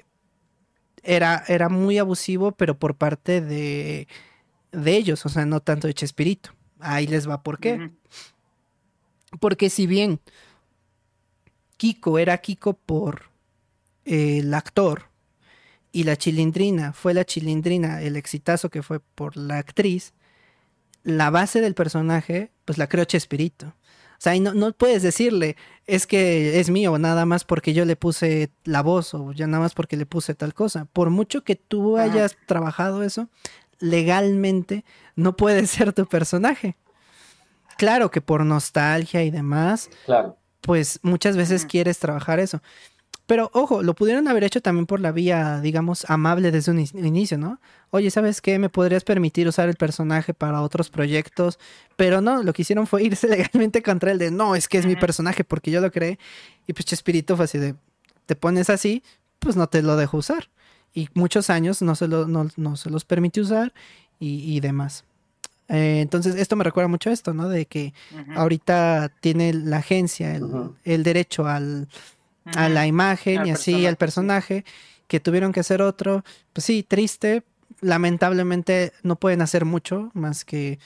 era, 1.02 1.44
era 1.48 1.68
muy 1.68 1.98
abusivo, 1.98 2.52
pero 2.52 2.78
por 2.78 2.96
parte 2.96 3.40
de, 3.40 4.08
de 4.72 4.96
ellos, 4.96 5.24
o 5.26 5.28
sea, 5.28 5.46
no 5.46 5.60
tanto 5.60 5.86
de 5.86 5.94
Chespirito. 5.94 6.50
Ahí 6.78 7.06
les 7.06 7.28
va 7.28 7.42
por 7.42 7.58
qué. 7.58 7.90
Porque 9.40 9.70
si 9.70 9.86
bien 9.86 10.20
Kiko 11.76 12.18
era 12.18 12.38
Kiko 12.38 12.74
por 12.74 13.30
eh, 14.04 14.38
el 14.38 14.52
actor 14.54 15.08
y 15.92 16.04
la 16.04 16.16
chilindrina 16.16 16.92
fue 16.92 17.14
la 17.14 17.24
chilindrina, 17.24 18.02
el 18.02 18.16
exitazo 18.16 18.70
que 18.70 18.82
fue 18.82 19.00
por 19.00 19.36
la 19.36 19.58
actriz, 19.58 20.12
la 21.04 21.30
base 21.30 21.60
del 21.60 21.74
personaje, 21.74 22.50
pues 22.64 22.78
la 22.78 22.88
creó 22.88 23.04
Chespirito. 23.04 23.74
O 24.22 24.24
sea, 24.24 24.36
y 24.36 24.40
no, 24.40 24.54
no 24.54 24.70
puedes 24.72 25.02
decirle, 25.02 25.56
es 25.88 26.06
que 26.06 26.60
es 26.60 26.70
mío, 26.70 26.96
nada 26.96 27.26
más 27.26 27.42
porque 27.42 27.74
yo 27.74 27.84
le 27.84 27.96
puse 27.96 28.52
la 28.62 28.80
voz 28.80 29.14
o 29.14 29.32
ya 29.32 29.48
nada 29.48 29.60
más 29.64 29.74
porque 29.74 29.96
le 29.96 30.06
puse 30.06 30.36
tal 30.36 30.54
cosa. 30.54 30.84
Por 30.84 31.10
mucho 31.10 31.42
que 31.42 31.56
tú 31.56 31.96
hayas 31.98 32.36
trabajado 32.46 33.02
eso, 33.02 33.28
legalmente 33.80 34.84
no 35.16 35.34
puede 35.36 35.66
ser 35.66 35.92
tu 35.92 36.06
personaje. 36.06 36.76
Claro 37.78 38.12
que 38.12 38.20
por 38.20 38.44
nostalgia 38.44 39.24
y 39.24 39.32
demás, 39.32 39.90
Claro. 40.06 40.36
pues 40.60 41.00
muchas 41.02 41.36
veces 41.36 41.66
quieres 41.66 41.98
trabajar 41.98 42.38
eso. 42.38 42.62
Pero 43.32 43.48
ojo, 43.54 43.82
lo 43.82 43.94
pudieron 43.94 44.28
haber 44.28 44.44
hecho 44.44 44.60
también 44.60 44.84
por 44.84 45.00
la 45.00 45.10
vía, 45.10 45.62
digamos, 45.62 46.04
amable 46.10 46.50
desde 46.50 46.70
un 46.70 46.80
inicio, 46.80 47.38
¿no? 47.38 47.60
Oye, 47.88 48.10
¿sabes 48.10 48.42
qué? 48.42 48.58
¿Me 48.58 48.68
podrías 48.68 49.04
permitir 49.04 49.48
usar 49.48 49.70
el 49.70 49.76
personaje 49.76 50.34
para 50.34 50.60
otros 50.60 50.90
proyectos? 50.90 51.58
Pero 51.96 52.20
no, 52.20 52.42
lo 52.42 52.52
que 52.52 52.60
hicieron 52.60 52.86
fue 52.86 53.02
irse 53.04 53.28
legalmente 53.28 53.82
contra 53.82 54.12
él 54.12 54.18
de, 54.18 54.30
no, 54.30 54.54
es 54.54 54.68
que 54.68 54.76
es 54.76 54.84
mi 54.84 54.96
personaje 54.96 55.44
porque 55.44 55.70
yo 55.70 55.80
lo 55.80 55.90
creé. 55.90 56.18
Y 56.66 56.74
pues 56.74 56.84
Chespirito 56.84 57.34
fue 57.34 57.46
así 57.46 57.56
de, 57.56 57.74
te 58.26 58.36
pones 58.36 58.68
así, 58.68 59.02
pues 59.38 59.56
no 59.56 59.66
te 59.66 59.80
lo 59.80 59.96
dejo 59.96 60.18
usar. 60.18 60.50
Y 60.92 61.08
muchos 61.14 61.48
años 61.48 61.80
no 61.80 61.94
se, 61.94 62.08
lo, 62.08 62.28
no, 62.28 62.50
no 62.58 62.76
se 62.76 62.90
los 62.90 63.06
permite 63.06 63.40
usar 63.40 63.72
y, 64.20 64.54
y 64.54 64.60
demás. 64.60 65.06
Eh, 65.70 66.00
entonces, 66.02 66.34
esto 66.34 66.54
me 66.54 66.64
recuerda 66.64 66.88
mucho 66.88 67.08
a 67.08 67.14
esto, 67.14 67.32
¿no? 67.32 67.48
De 67.48 67.64
que 67.64 67.94
ahorita 68.36 69.10
tiene 69.22 69.54
la 69.54 69.78
agencia 69.78 70.36
el, 70.84 71.02
derecho 71.02 71.46
al, 71.46 71.88
a 72.44 72.68
la 72.68 72.86
imagen 72.86 73.46
y 73.46 73.50
así 73.50 73.86
al 73.86 73.96
personaje, 73.96 74.64
que 75.06 75.20
tuvieron 75.20 75.52
que 75.52 75.60
hacer 75.60 75.82
otro. 75.82 76.24
Pues 76.52 76.64
sí, 76.64 76.82
triste. 76.82 77.42
Lamentablemente 77.80 78.92
no 79.02 79.16
pueden 79.16 79.42
hacer 79.42 79.64
mucho 79.64 80.10
más 80.14 80.44
que 80.44 80.78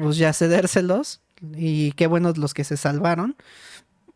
pues 0.00 0.16
ya 0.16 0.32
cedérselos. 0.32 1.20
Y 1.54 1.92
qué 1.92 2.06
buenos 2.06 2.38
los 2.38 2.54
que 2.54 2.64
se 2.64 2.76
salvaron. 2.76 3.36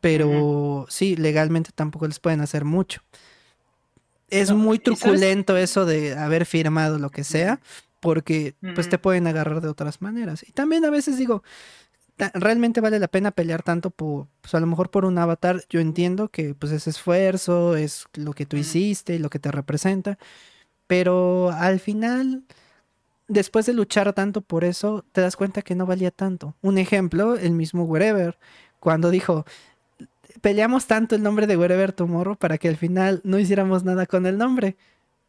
Pero 0.01 0.87
sí, 0.89 1.17
legalmente 1.17 1.71
tampoco 1.75 2.07
les 2.07 2.19
pueden 2.19 2.41
hacer 2.41 2.65
mucho. 2.65 3.03
Es 4.31 4.53
muy 4.53 4.79
truculento 4.79 5.57
eso 5.57 5.85
de 5.85 6.17
haber 6.17 6.47
firmado 6.47 6.99
lo 6.99 7.11
que 7.11 7.25
sea, 7.25 7.61
porque 7.99 8.55
pues 8.75 8.89
te 8.89 8.97
pueden 8.97 9.27
agarrar 9.27 9.61
de 9.61 9.69
otras 9.69 10.01
maneras. 10.01 10.45
Y 10.49 10.53
también 10.53 10.85
a 10.85 10.91
veces 10.91 11.19
digo, 11.19 11.43
realmente 12.35 12.81
vale 12.81 12.99
la 12.99 13.09
pena 13.09 13.31
pelear 13.31 13.63
tanto 13.63 13.91
por, 13.91 14.27
pues 14.41 14.55
a 14.55 14.61
lo 14.61 14.67
mejor 14.67 14.91
por 14.91 15.05
un 15.05 15.19
avatar. 15.19 15.63
Yo 15.69 15.81
entiendo 15.81 16.29
que 16.29 16.55
pues 16.55 16.73
es 16.73 16.87
esfuerzo, 16.87 17.77
es 17.77 18.07
lo 18.15 18.33
que 18.33 18.47
tú 18.47 18.57
hiciste, 18.57 19.19
lo 19.19 19.31
que 19.31 19.39
te 19.39 19.51
representa, 19.51 20.19
pero 20.87 21.51
al 21.51 21.81
final, 21.81 22.43
después 23.29 23.67
de 23.67 23.75
luchar 23.75 24.13
tanto 24.13 24.41
por 24.41 24.65
eso, 24.65 25.05
te 25.13 25.21
das 25.21 25.37
cuenta 25.37 25.63
que 25.63 25.75
no 25.75 25.87
valía 25.87 26.11
tanto. 26.11 26.55
Un 26.63 26.79
ejemplo, 26.79 27.37
el 27.37 27.53
mismo 27.53 27.85
Wherever, 27.85 28.39
cuando 28.81 29.11
dijo, 29.11 29.45
peleamos 30.41 30.87
tanto 30.87 31.15
el 31.15 31.23
nombre 31.23 31.47
de 31.47 31.57
Wherever 31.57 31.93
Tomorrow 31.93 32.37
para 32.37 32.59
que 32.59 32.69
al 32.69 32.77
final 32.77 33.21
no 33.25 33.39
hiciéramos 33.39 33.85
nada 33.85 34.07
con 34.07 34.27
el 34.27 34.39
nombre, 34.39 34.77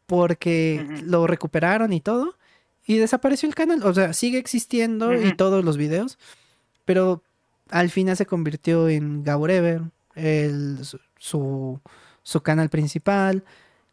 porque 0.06 0.84
lo 1.04 1.26
recuperaron 1.26 1.92
y 1.92 2.00
todo, 2.00 2.36
y 2.86 2.96
desapareció 2.96 3.48
el 3.48 3.54
canal. 3.54 3.82
O 3.84 3.94
sea, 3.94 4.12
sigue 4.12 4.38
existiendo 4.38 5.14
y 5.14 5.34
todos 5.36 5.64
los 5.64 5.76
videos, 5.76 6.18
pero 6.84 7.22
al 7.70 7.90
final 7.90 8.16
se 8.16 8.26
convirtió 8.26 8.88
en 8.88 9.22
Gaurever, 9.24 9.82
el, 10.14 10.78
su, 11.18 11.80
su 12.22 12.40
canal 12.42 12.68
principal. 12.68 13.44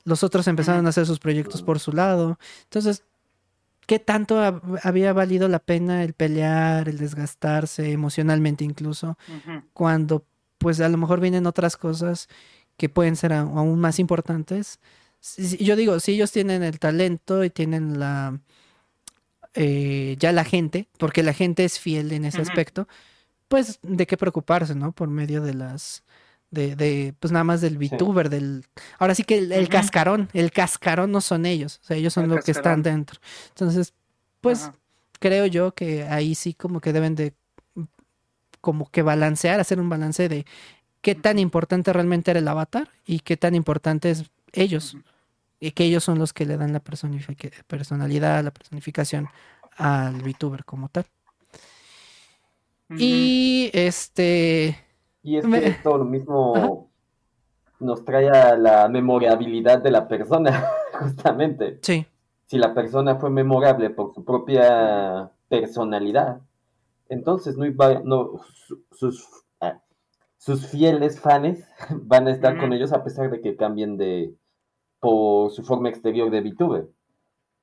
Los 0.03 0.23
otros 0.23 0.47
empezaron 0.47 0.85
a 0.85 0.89
hacer 0.89 1.05
sus 1.05 1.19
proyectos 1.19 1.61
por 1.61 1.79
su 1.79 1.91
lado. 1.91 2.39
Entonces, 2.63 3.03
¿qué 3.85 3.99
tanto 3.99 4.39
había 4.83 5.13
valido 5.13 5.47
la 5.47 5.59
pena 5.59 6.03
el 6.03 6.13
pelear, 6.13 6.89
el 6.89 6.97
desgastarse 6.97 7.91
emocionalmente 7.91 8.63
incluso, 8.63 9.17
cuando 9.73 10.25
pues 10.57 10.81
a 10.81 10.89
lo 10.89 10.97
mejor 10.97 11.21
vienen 11.21 11.47
otras 11.47 11.77
cosas 11.77 12.27
que 12.77 12.89
pueden 12.89 13.15
ser 13.15 13.33
aún 13.33 13.79
más 13.79 13.99
importantes? 13.99 14.79
Yo 15.37 15.75
digo, 15.75 15.99
si 15.99 16.13
ellos 16.13 16.31
tienen 16.31 16.63
el 16.63 16.79
talento 16.79 17.43
y 17.43 17.49
tienen 17.49 17.99
la, 17.99 18.39
eh, 19.53 20.15
ya 20.19 20.31
la 20.31 20.43
gente, 20.43 20.87
porque 20.97 21.23
la 21.23 21.33
gente 21.33 21.65
es 21.65 21.79
fiel 21.79 22.11
en 22.11 22.25
ese 22.25 22.41
aspecto, 22.41 22.87
pues 23.47 23.79
de 23.81 24.05
qué 24.05 24.17
preocuparse, 24.17 24.75
¿no? 24.75 24.91
Por 24.91 25.09
medio 25.09 25.41
de 25.41 25.53
las, 25.53 26.03
de, 26.51 26.75
de 26.75 27.13
pues 27.19 27.31
nada 27.31 27.43
más 27.43 27.61
del 27.61 27.77
VTuber, 27.77 28.29
del... 28.29 28.65
Ahora 28.99 29.15
sí 29.15 29.23
que 29.23 29.39
el, 29.39 29.69
cascarón, 29.69 30.29
el 30.33 30.51
cascarón 30.51 31.11
no 31.11 31.21
son 31.21 31.45
ellos, 31.45 31.79
o 31.83 31.87
sea, 31.87 31.97
ellos 31.97 32.13
son 32.13 32.29
los 32.29 32.45
que 32.45 32.51
están 32.51 32.83
dentro. 32.83 33.19
Entonces, 33.49 33.93
pues 34.41 34.71
creo 35.19 35.45
yo 35.45 35.73
que 35.73 36.03
ahí 36.03 36.35
sí 36.35 36.53
como 36.53 36.79
que 36.79 36.93
deben 36.93 37.15
de 37.15 37.33
como 38.61 38.89
que 38.91 39.01
balancear, 39.01 39.59
hacer 39.59 39.79
un 39.79 39.89
balance 39.89 40.29
de 40.29 40.45
qué 41.01 41.15
tan 41.15 41.39
importante 41.39 41.93
realmente 41.93 42.31
era 42.31 42.39
el 42.39 42.47
avatar 42.47 42.89
y 43.05 43.19
qué 43.21 43.37
tan 43.37 43.55
importante 43.55 44.11
es 44.11 44.25
ellos 44.53 44.97
y 45.59 45.71
que 45.71 45.83
ellos 45.83 46.03
son 46.03 46.19
los 46.19 46.33
que 46.33 46.45
le 46.45 46.57
dan 46.57 46.73
la 46.73 46.79
personalidad, 46.79 48.43
la 48.43 48.51
personificación 48.51 49.27
al 49.77 50.21
VTuber 50.21 50.65
como 50.65 50.89
tal. 50.89 51.05
Y 52.97 53.69
este. 53.73 54.77
Y 55.21 55.37
es 55.37 55.45
que 55.45 55.67
esto 55.67 55.97
lo 55.97 56.05
mismo 56.05 56.89
nos 57.79 58.03
trae 58.03 58.29
a 58.29 58.57
la 58.57 58.87
memorabilidad 58.87 59.79
de 59.79 59.91
la 59.91 60.07
persona, 60.07 60.69
justamente. 60.99 61.79
Sí. 61.81 62.05
Si 62.45 62.57
la 62.57 62.73
persona 62.73 63.15
fue 63.17 63.29
memorable 63.29 63.89
por 63.91 64.13
su 64.13 64.25
propia 64.25 65.31
personalidad, 65.49 66.41
entonces 67.07 67.57
no, 67.57 67.67
no 68.03 68.41
sus, 68.91 69.27
ah, 69.61 69.79
sus 70.37 70.65
fieles 70.67 71.19
fans 71.19 71.63
van 71.91 72.27
a 72.27 72.31
estar 72.31 72.57
con 72.57 72.73
ellos 72.73 72.91
a 72.91 73.03
pesar 73.03 73.29
de 73.29 73.41
que 73.41 73.55
cambien 73.55 73.97
de, 73.97 74.33
por 74.99 75.51
su 75.51 75.63
forma 75.63 75.89
exterior 75.89 76.29
de 76.29 76.41
VTuber. 76.41 76.89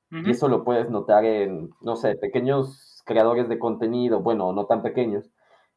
Y 0.09 0.31
eso 0.31 0.47
lo 0.47 0.63
puedes 0.63 0.89
notar 0.89 1.25
en, 1.25 1.71
no 1.81 1.97
sé, 1.97 2.15
pequeños 2.15 3.03
creadores 3.05 3.49
de 3.49 3.59
contenido, 3.59 4.21
bueno, 4.21 4.53
no 4.53 4.65
tan 4.65 4.81
pequeños, 4.81 5.29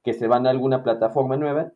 que 0.05 0.15
se 0.15 0.29
van 0.29 0.47
a 0.47 0.51
alguna 0.51 0.85
plataforma 0.85 1.37
nueva 1.37 1.73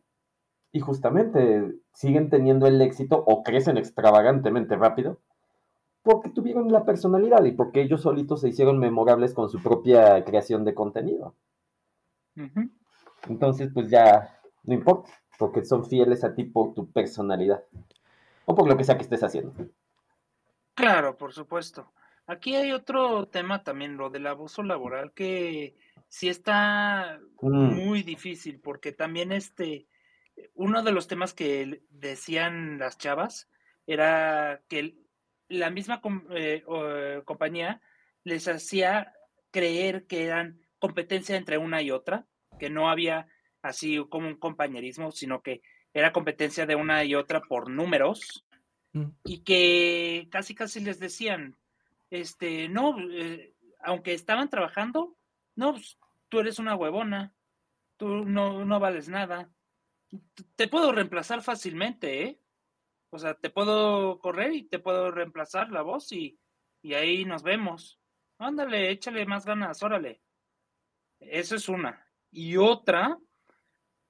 y 0.71 0.79
justamente 0.79 1.75
siguen 1.93 2.29
teniendo 2.29 2.65
el 2.65 2.81
éxito 2.81 3.23
o 3.27 3.43
crecen 3.43 3.77
extravagantemente 3.77 4.75
rápido 4.77 5.19
porque 6.01 6.29
tuvieron 6.29 6.71
la 6.71 6.85
personalidad 6.85 7.43
y 7.43 7.51
porque 7.51 7.81
ellos 7.81 8.01
solitos 8.01 8.41
se 8.41 8.49
hicieron 8.49 8.77
memorables 8.79 9.33
con 9.33 9.49
su 9.49 9.61
propia 9.61 10.23
creación 10.23 10.63
de 10.63 10.75
contenido. 10.75 11.33
Entonces, 13.27 13.71
pues 13.73 13.89
ya 13.89 14.39
no 14.63 14.73
importa, 14.73 15.09
porque 15.39 15.65
son 15.65 15.85
fieles 15.85 16.23
a 16.23 16.35
ti 16.35 16.43
por 16.43 16.73
tu 16.73 16.91
personalidad 16.91 17.63
o 18.45 18.55
por 18.55 18.67
lo 18.67 18.77
que 18.77 18.83
sea 18.83 18.95
que 18.95 19.03
estés 19.03 19.23
haciendo. 19.23 19.53
Claro, 20.73 21.17
por 21.17 21.33
supuesto. 21.33 21.91
Aquí 22.27 22.55
hay 22.55 22.71
otro 22.71 23.27
tema 23.27 23.63
también, 23.63 23.97
lo 23.97 24.09
del 24.09 24.25
abuso 24.27 24.63
laboral, 24.63 25.13
que 25.13 25.75
sí 26.09 26.27
está 26.27 27.19
mm. 27.41 27.73
muy 27.75 28.03
difícil, 28.03 28.59
porque 28.59 28.91
también 28.91 29.31
este, 29.31 29.87
uno 30.53 30.81
de 30.81 30.91
los 30.91 31.07
temas 31.07 31.33
que 31.33 31.81
decían 31.89 32.79
las 32.79 32.97
chavas 32.97 33.49
era 33.85 34.61
que 34.67 34.95
la 35.47 35.69
misma 35.69 36.01
eh, 36.31 36.63
compañía 37.25 37.81
les 38.23 38.47
hacía 38.47 39.13
creer 39.51 40.07
que 40.07 40.25
eran 40.25 40.59
competencia 40.79 41.37
entre 41.37 41.57
una 41.57 41.81
y 41.81 41.91
otra, 41.91 42.25
que 42.59 42.69
no 42.69 42.89
había 42.89 43.27
así 43.61 44.03
como 44.09 44.27
un 44.27 44.37
compañerismo, 44.37 45.11
sino 45.11 45.41
que 45.41 45.61
era 45.95 46.11
competencia 46.11 46.65
de 46.65 46.75
una 46.75 47.05
y 47.05 47.15
otra 47.15 47.41
por 47.41 47.69
números 47.69 48.45
mm. 48.91 49.05
y 49.23 49.39
que 49.39 50.27
casi 50.29 50.53
casi 50.53 50.81
les 50.81 50.99
decían, 50.99 51.55
este, 52.09 52.67
no, 52.67 52.97
eh, 52.99 53.53
aunque 53.81 54.13
estaban 54.13 54.49
trabajando, 54.49 55.15
no, 55.55 55.71
pues, 55.71 55.97
tú 56.27 56.41
eres 56.41 56.59
una 56.59 56.75
huevona, 56.75 57.33
tú 57.95 58.25
no, 58.25 58.65
no 58.65 58.79
vales 58.81 59.07
nada, 59.07 59.49
te 60.57 60.67
puedo 60.67 60.91
reemplazar 60.91 61.41
fácilmente, 61.41 62.23
¿eh? 62.23 62.39
O 63.09 63.17
sea, 63.17 63.33
te 63.33 63.49
puedo 63.49 64.19
correr 64.19 64.51
y 64.51 64.63
te 64.63 64.79
puedo 64.79 65.11
reemplazar 65.11 65.71
la 65.71 65.81
voz 65.81 66.11
y, 66.11 66.37
y 66.81 66.93
ahí 66.93 67.23
nos 67.23 67.41
vemos. 67.41 68.01
Ándale, 68.37 68.91
échale 68.91 69.25
más 69.25 69.45
ganas, 69.45 69.81
órale. 69.81 70.19
Eso 71.21 71.55
es 71.55 71.69
una. 71.69 72.05
Y 72.31 72.57
otra 72.57 73.17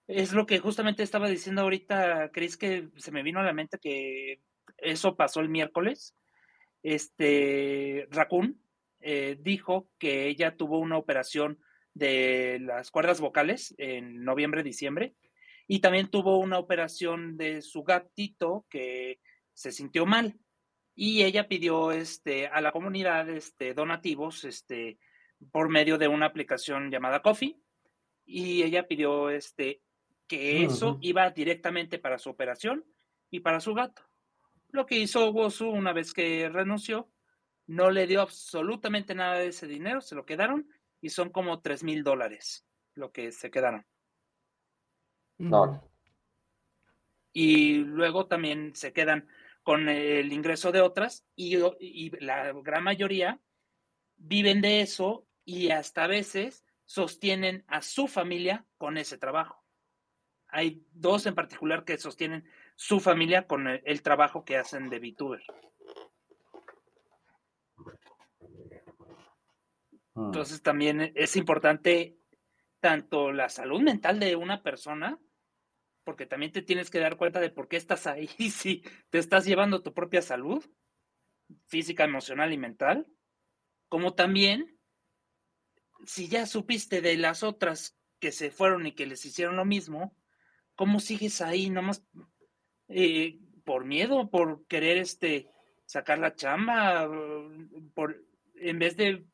es 0.08 0.34
lo 0.34 0.46
que 0.46 0.60
justamente 0.60 1.04
estaba 1.04 1.30
diciendo 1.30 1.62
ahorita, 1.62 2.30
Cris, 2.32 2.58
que 2.58 2.90
se 2.98 3.12
me 3.12 3.24
vino 3.24 3.40
a 3.40 3.44
la 3.44 3.54
mente 3.54 3.80
que 3.80 4.42
eso 4.78 5.16
pasó 5.16 5.40
el 5.42 5.50
miércoles. 5.50 6.16
Este, 6.84 8.08
Raccoon 8.12 8.62
eh, 9.00 9.38
dijo 9.40 9.90
que 9.98 10.28
ella 10.28 10.56
tuvo 10.56 10.80
una 10.80 10.98
operación 10.98 11.60
de 11.94 12.60
las 12.62 12.92
cuerdas 12.92 13.20
vocales 13.20 13.74
en 13.78 14.24
noviembre, 14.24 14.62
diciembre, 14.62 15.16
y 15.68 15.80
también 15.80 16.10
tuvo 16.10 16.38
una 16.38 16.60
operación 16.60 17.38
de 17.38 17.62
su 17.62 17.84
gatito 17.84 18.66
que 18.70 19.20
se 19.54 19.72
sintió 19.72 20.06
mal. 20.06 20.38
Y 20.94 21.24
ella 21.24 21.48
pidió 21.48 21.92
este, 21.92 22.48
a 22.48 22.62
la 22.62 22.72
comunidad 22.72 23.30
este, 23.30 23.74
donativos 23.74 24.44
este, 24.44 25.00
por 25.52 25.70
medio 25.70 25.98
de 25.98 26.08
una 26.08 26.28
aplicación 26.28 26.92
llamada 26.92 27.22
Coffee. 27.22 27.58
Y 28.26 28.64
ella 28.64 28.88
pidió 28.88 29.30
este, 29.30 29.82
que 30.28 30.64
eso 30.64 30.98
iba 31.02 31.30
directamente 31.30 32.00
para 32.00 32.18
su 32.18 32.30
operación 32.30 32.86
y 33.30 33.42
para 33.42 33.60
su 33.60 33.74
gato. 33.74 34.02
Lo 34.70 34.86
que 34.86 34.98
hizo 34.98 35.32
Wosu 35.32 35.70
una 35.70 35.94
vez 35.94 36.14
que 36.14 36.50
renunció, 36.50 37.10
no 37.68 37.92
le 37.92 38.08
dio 38.08 38.22
absolutamente 38.22 39.16
nada 39.16 39.36
de 39.36 39.48
ese 39.48 39.68
dinero, 39.68 40.02
se 40.02 40.16
lo 40.16 40.26
quedaron 40.26 40.70
y 41.02 41.10
son 41.10 41.30
como 41.30 41.62
tres 41.62 41.84
mil 41.84 42.04
dólares 42.04 42.66
lo 42.94 43.12
que 43.12 43.32
se 43.32 43.52
quedaron. 43.52 43.86
No. 45.38 45.90
Y 47.34 47.76
luego 47.80 48.28
también 48.28 48.74
se 48.76 48.94
quedan 48.94 49.28
con 49.64 49.90
el 49.90 50.32
ingreso 50.32 50.72
de 50.72 50.82
otras 50.82 51.26
y, 51.36 51.58
y 51.80 52.10
la 52.24 52.54
gran 52.54 52.84
mayoría 52.84 53.42
viven 54.16 54.62
de 54.62 54.82
eso 54.82 55.28
y 55.44 55.70
hasta 55.72 56.06
a 56.06 56.08
veces 56.08 56.66
sostienen 56.86 57.66
a 57.68 57.82
su 57.82 58.08
familia 58.08 58.66
con 58.78 58.98
ese 58.98 59.18
trabajo. 59.18 59.65
Hay 60.56 60.88
dos 60.94 61.26
en 61.26 61.36
particular 61.36 61.84
que 61.84 61.98
sostienen 61.98 62.50
su 62.76 63.02
familia 63.02 63.46
con 63.46 63.68
el, 63.68 64.02
trabajo 64.02 64.46
que 64.46 64.56
hacen 64.56 64.90
de 64.90 65.00
VTuber. 65.00 65.44
Mm. 70.14 70.28
Entonces 70.28 70.62
también 70.62 71.12
es 71.14 71.36
importante 71.36 72.18
tanto 72.80 73.34
la 73.34 73.50
salud 73.50 73.82
mental 73.82 74.18
de 74.18 74.38
una 74.38 74.64
persona, 74.64 75.20
porque 76.06 76.26
también 76.26 76.54
te 76.54 76.62
tienes 76.62 76.90
que 76.90 77.00
dar 77.00 77.18
cuenta 77.18 77.42
de 77.42 77.50
por 77.50 77.68
qué 77.68 77.76
estás 77.76 78.08
ahí, 78.08 78.28
si 78.50 78.82
te 79.10 79.18
estás 79.18 79.44
llevando 79.44 79.84
tu 79.84 79.94
propia 79.94 80.22
salud 80.22 80.66
física, 81.68 82.06
emocional 82.06 82.54
y 82.54 82.58
mental, 82.58 83.06
como 83.90 84.14
también 84.14 84.80
si 86.06 86.30
ya 86.30 86.46
supiste 86.46 87.02
de 87.02 87.18
las 87.18 87.44
otras 87.44 87.98
que 88.22 88.32
se 88.32 88.52
fueron 88.52 88.88
y 88.88 88.94
que 88.94 89.06
les 89.06 89.26
hicieron 89.26 89.58
lo 89.58 89.66
mismo, 89.66 90.16
¿cómo 90.76 91.00
sigues 91.00 91.42
ahí? 91.42 91.70
Nomás 91.70 92.04
eh, 92.88 93.40
por 93.64 93.86
miedo, 93.86 94.30
por 94.30 94.66
querer 94.68 94.98
este 94.98 95.50
sacar 95.86 96.20
la 96.20 96.36
chamba, 96.36 97.10
por 97.94 98.24
en 98.56 98.80
vez 98.80 98.96
de 98.98 99.26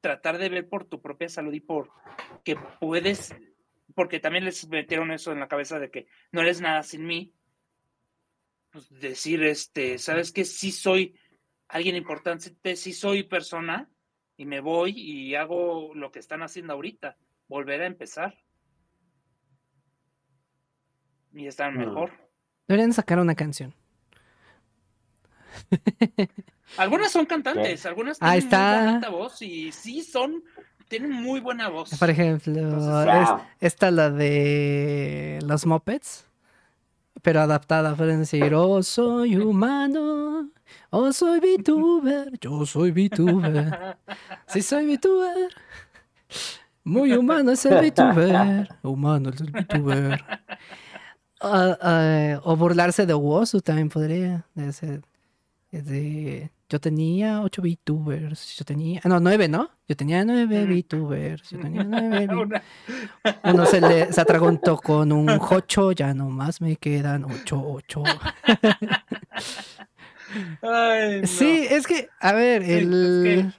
tratar 0.00 0.38
de 0.38 0.48
ver 0.48 0.68
por 0.68 0.84
tu 0.84 1.00
propia 1.00 1.28
salud 1.28 1.52
y 1.52 1.60
por 1.60 1.90
que 2.44 2.56
puedes, 2.80 3.34
porque 3.94 4.20
también 4.20 4.44
les 4.44 4.68
metieron 4.68 5.10
eso 5.10 5.32
en 5.32 5.40
la 5.40 5.48
cabeza 5.48 5.78
de 5.78 5.90
que 5.90 6.06
no 6.30 6.42
eres 6.42 6.60
nada 6.60 6.82
sin 6.82 7.06
mí, 7.06 7.32
pues 8.70 8.90
decir, 9.00 9.42
este, 9.44 9.98
sabes 9.98 10.32
que 10.32 10.44
sí 10.44 10.72
soy 10.72 11.16
alguien 11.68 11.96
importante, 11.96 12.76
sí 12.76 12.92
soy 12.92 13.22
persona 13.22 13.88
y 14.36 14.44
me 14.46 14.60
voy 14.60 14.92
y 14.96 15.34
hago 15.36 15.94
lo 15.94 16.10
que 16.10 16.18
están 16.18 16.42
haciendo 16.42 16.74
ahorita, 16.74 17.16
volver 17.48 17.82
a 17.82 17.86
empezar. 17.86 18.43
Y 21.34 21.46
estar 21.46 21.72
Mm. 21.72 21.78
mejor. 21.78 22.10
Deberían 22.68 22.92
sacar 22.92 23.18
una 23.18 23.34
canción. 23.34 23.74
Algunas 26.78 27.12
son 27.12 27.26
cantantes, 27.26 27.84
algunas 27.86 28.16
Ahí 28.20 28.40
tienen 28.40 28.58
muy 28.58 28.66
está. 28.72 28.86
bonita 28.86 29.08
voz 29.10 29.42
y 29.42 29.70
sí 29.72 30.02
son, 30.02 30.42
tienen 30.88 31.12
muy 31.12 31.40
buena 31.40 31.68
voz. 31.68 31.96
Por 31.98 32.10
ejemplo, 32.10 32.52
Entonces, 32.58 33.28
es- 33.28 33.42
esta 33.60 33.90
la 33.90 34.10
de 34.10 35.38
los 35.42 35.66
Muppets, 35.66 36.26
pero 37.22 37.40
adaptada. 37.40 37.94
Pueden 37.94 38.20
decir, 38.20 38.52
oh, 38.54 38.82
soy 38.82 39.36
humano, 39.36 40.50
oh, 40.90 41.12
soy 41.12 41.38
VTuber, 41.40 42.32
yo 42.40 42.66
soy 42.66 42.90
VTuber. 42.90 43.96
Sí, 44.48 44.62
soy 44.62 44.86
VTuber. 44.96 45.50
Muy 46.82 47.12
humano 47.12 47.52
es 47.52 47.64
el 47.66 47.74
VTuber. 47.80 48.68
Humano 48.82 49.30
es 49.30 49.40
el 49.40 49.50
VTuber. 49.52 50.24
Ah, 51.40 51.76
ah, 51.80 52.40
o 52.44 52.56
burlarse 52.56 53.06
de 53.06 53.14
Wozu 53.14 53.60
también 53.60 53.88
podría. 53.88 54.46
De 54.54 54.72
ser- 54.72 55.02
de- 55.70 56.50
yo 56.68 56.80
tenía 56.80 57.42
8 57.42 57.62
VTubers. 57.62 58.56
Yo 58.56 58.64
tenía. 58.64 59.00
ah, 59.04 59.08
No, 59.08 59.20
9, 59.20 59.48
¿no? 59.48 59.70
Yo 59.88 59.96
tenía 59.96 60.24
9 60.24 60.64
Ujú. 60.64 60.72
VTubers. 60.72 61.50
Yo 61.50 61.58
tenía 61.58 61.84
9 61.84 62.28
Una- 62.34 62.62
Uno 63.44 63.66
se, 63.66 63.80
le, 63.80 64.12
se 64.12 64.20
atragantó 64.20 64.76
con 64.76 65.12
un 65.12 65.28
8. 65.28 65.92
Ya 65.92 66.14
nomás 66.14 66.60
me 66.60 66.76
quedan 66.76 67.24
8, 67.24 67.60
8. 67.62 68.02
Ay, 70.62 71.20
no. 71.20 71.26
Sí, 71.26 71.66
es 71.70 71.86
que, 71.86 72.08
a 72.20 72.32
ver, 72.32 72.62
el... 72.62 73.52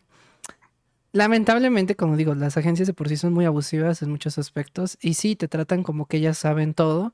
Lamentablemente, 1.14 1.95
como 1.95 2.18
digo, 2.18 2.35
las 2.35 2.57
agencias 2.57 2.88
de 2.88 2.93
por 2.93 3.07
sí 3.07 3.15
son 3.15 3.31
muy 3.34 3.45
abusivas 3.45 4.02
en 4.02 4.11
muchos 4.11 4.38
aspectos 4.38 4.97
y 5.02 5.14
sí, 5.14 5.38
te 5.38 5.47
tratan 5.47 5.81
como 5.81 6.07
que 6.07 6.18
ellas 6.18 6.38
saben 6.38 6.73
todo, 6.73 7.14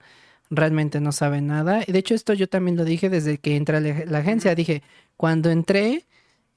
realmente 0.52 1.00
no 1.02 1.12
saben 1.12 1.48
nada. 1.48 1.82
Y 1.88 1.92
de 1.92 2.00
hecho 2.00 2.14
esto 2.14 2.34
yo 2.34 2.48
también 2.48 2.78
lo 2.78 2.86
dije 2.86 3.10
desde 3.10 3.40
que 3.40 3.56
entré 3.56 3.78
a 3.78 3.80
la, 3.80 4.06
la 4.06 4.20
agencia, 4.20 4.54
dije, 4.54 4.84
cuando 5.18 5.50
entré, 5.50 6.06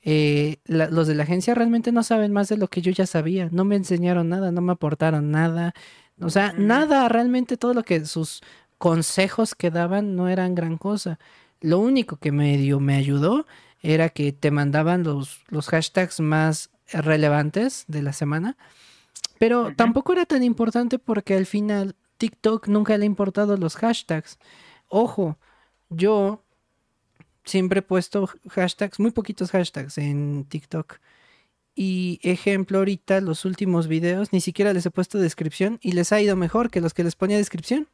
eh, 0.03 0.59
la- 0.67 0.89
los 0.91 1.07
de 1.07 1.15
la 1.15 1.23
agencia 1.23 1.55
realmente 1.55 1.91
no 1.93 2.03
saben 2.03 2.33
más 2.33 2.49
de 2.51 2.59
lo 2.59 2.69
que 2.69 2.83
yo 2.83 2.93
ya 2.93 3.07
sabía, 3.07 3.49
no 3.53 3.65
me 3.65 3.77
enseñaron 3.77 4.29
nada, 4.29 4.53
no 4.53 4.61
me 4.61 4.73
aportaron 4.73 5.31
nada, 5.31 5.73
o 6.21 6.29
sea, 6.29 6.53
nada, 6.59 7.09
realmente 7.09 7.57
todo 7.57 7.73
lo 7.73 7.83
que 7.85 8.05
sus 8.05 8.43
consejos 8.79 9.55
que 9.55 9.71
daban 9.71 10.15
no 10.17 10.29
eran 10.29 10.55
gran 10.55 10.77
cosa. 10.77 11.19
Lo 11.61 11.79
único 11.79 12.19
que 12.19 12.33
medio 12.33 12.81
me 12.81 12.97
ayudó 12.97 13.47
era 13.81 14.11
que 14.11 14.33
te 14.33 14.51
mandaban 14.51 15.03
los, 15.05 15.43
los 15.49 15.69
hashtags 15.69 16.21
más 16.21 16.71
relevantes 16.93 17.85
de 17.89 18.03
la 18.03 18.13
semana, 18.13 18.57
pero 19.39 19.73
tampoco 19.77 20.13
era 20.13 20.27
tan 20.27 20.43
importante 20.43 20.99
porque 20.99 21.35
al 21.35 21.47
final 21.47 21.97
TikTok 22.29 22.69
nunca 22.69 22.97
le 22.97 23.05
ha 23.05 23.07
importado 23.07 23.57
los 23.57 23.77
hashtags. 23.77 24.39
Ojo, 24.89 25.37
yo 25.91 26.43
siempre 27.45 27.81
he 27.81 27.83
puesto 27.83 28.29
hashtags, 28.49 28.99
muy 28.99 29.11
poquitos 29.11 29.51
hashtags 29.51 29.99
en 29.99 30.45
TikTok. 30.49 30.99
Y 31.75 32.21
ejemplo, 32.23 32.79
ahorita 32.79 33.21
los 33.21 33.45
últimos 33.45 33.89
videos 33.89 34.33
ni 34.33 34.41
siquiera 34.41 34.73
les 34.73 34.87
he 34.87 34.91
puesto 34.91 35.19
descripción 35.19 35.79
y 35.83 35.93
les 35.93 36.13
ha 36.13 36.21
ido 36.21 36.35
mejor 36.37 36.71
que 36.71 36.81
los 36.81 36.95
que 36.95 37.05
les 37.05 37.15
ponía 37.17 37.37
descripción. 37.37 37.89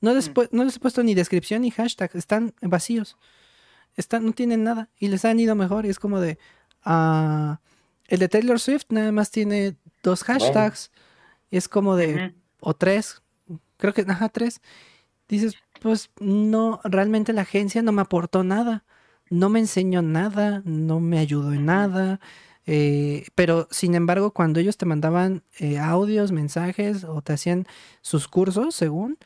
No 0.00 0.12
les, 0.14 0.28
Mm. 0.28 0.32
pu- 0.34 0.48
no 0.52 0.64
les 0.64 0.76
he 0.76 0.80
puesto 0.80 1.02
ni 1.02 1.14
descripción 1.14 1.62
ni 1.62 1.70
hashtag, 1.70 2.10
están 2.14 2.54
vacíos. 2.60 3.16
Están, 3.96 4.26
no 4.26 4.32
tienen 4.32 4.62
nada 4.64 4.90
y 4.98 5.08
les 5.08 5.24
han 5.24 5.40
ido 5.40 5.54
mejor. 5.54 5.86
Y 5.86 5.88
es 5.88 5.98
como 5.98 6.20
de. 6.20 6.38
ah, 6.84 7.58
el 8.08 8.18
de 8.20 8.28
Taylor 8.28 8.60
Swift 8.60 8.84
nada 8.90 9.10
más 9.12 9.30
tiene 9.30 9.76
dos 10.02 10.22
hashtags. 10.24 10.90
Y 11.50 11.56
es 11.56 11.68
como 11.68 11.96
de. 11.96 12.34
O 12.60 12.74
tres. 12.74 13.22
Creo 13.84 13.92
que, 13.92 14.10
ajá, 14.10 14.30
tres. 14.30 14.62
Dices, 15.28 15.56
pues 15.78 16.08
no, 16.18 16.80
realmente 16.84 17.34
la 17.34 17.42
agencia 17.42 17.82
no 17.82 17.92
me 17.92 18.00
aportó 18.00 18.42
nada. 18.42 18.82
No 19.28 19.50
me 19.50 19.58
enseñó 19.60 20.00
nada, 20.00 20.62
no 20.64 21.00
me 21.00 21.18
ayudó 21.18 21.52
en 21.52 21.66
nada. 21.66 22.18
eh, 22.64 23.26
pero 23.34 23.68
sin 23.70 23.94
embargo, 23.94 24.30
cuando 24.30 24.58
ellos 24.58 24.78
te 24.78 24.86
mandaban 24.86 25.42
eh, 25.58 25.78
audios, 25.78 26.32
mensajes 26.32 27.04
o 27.04 27.20
te 27.20 27.34
hacían 27.34 27.66
sus 28.00 28.26
cursos, 28.26 28.74
según, 28.74 29.18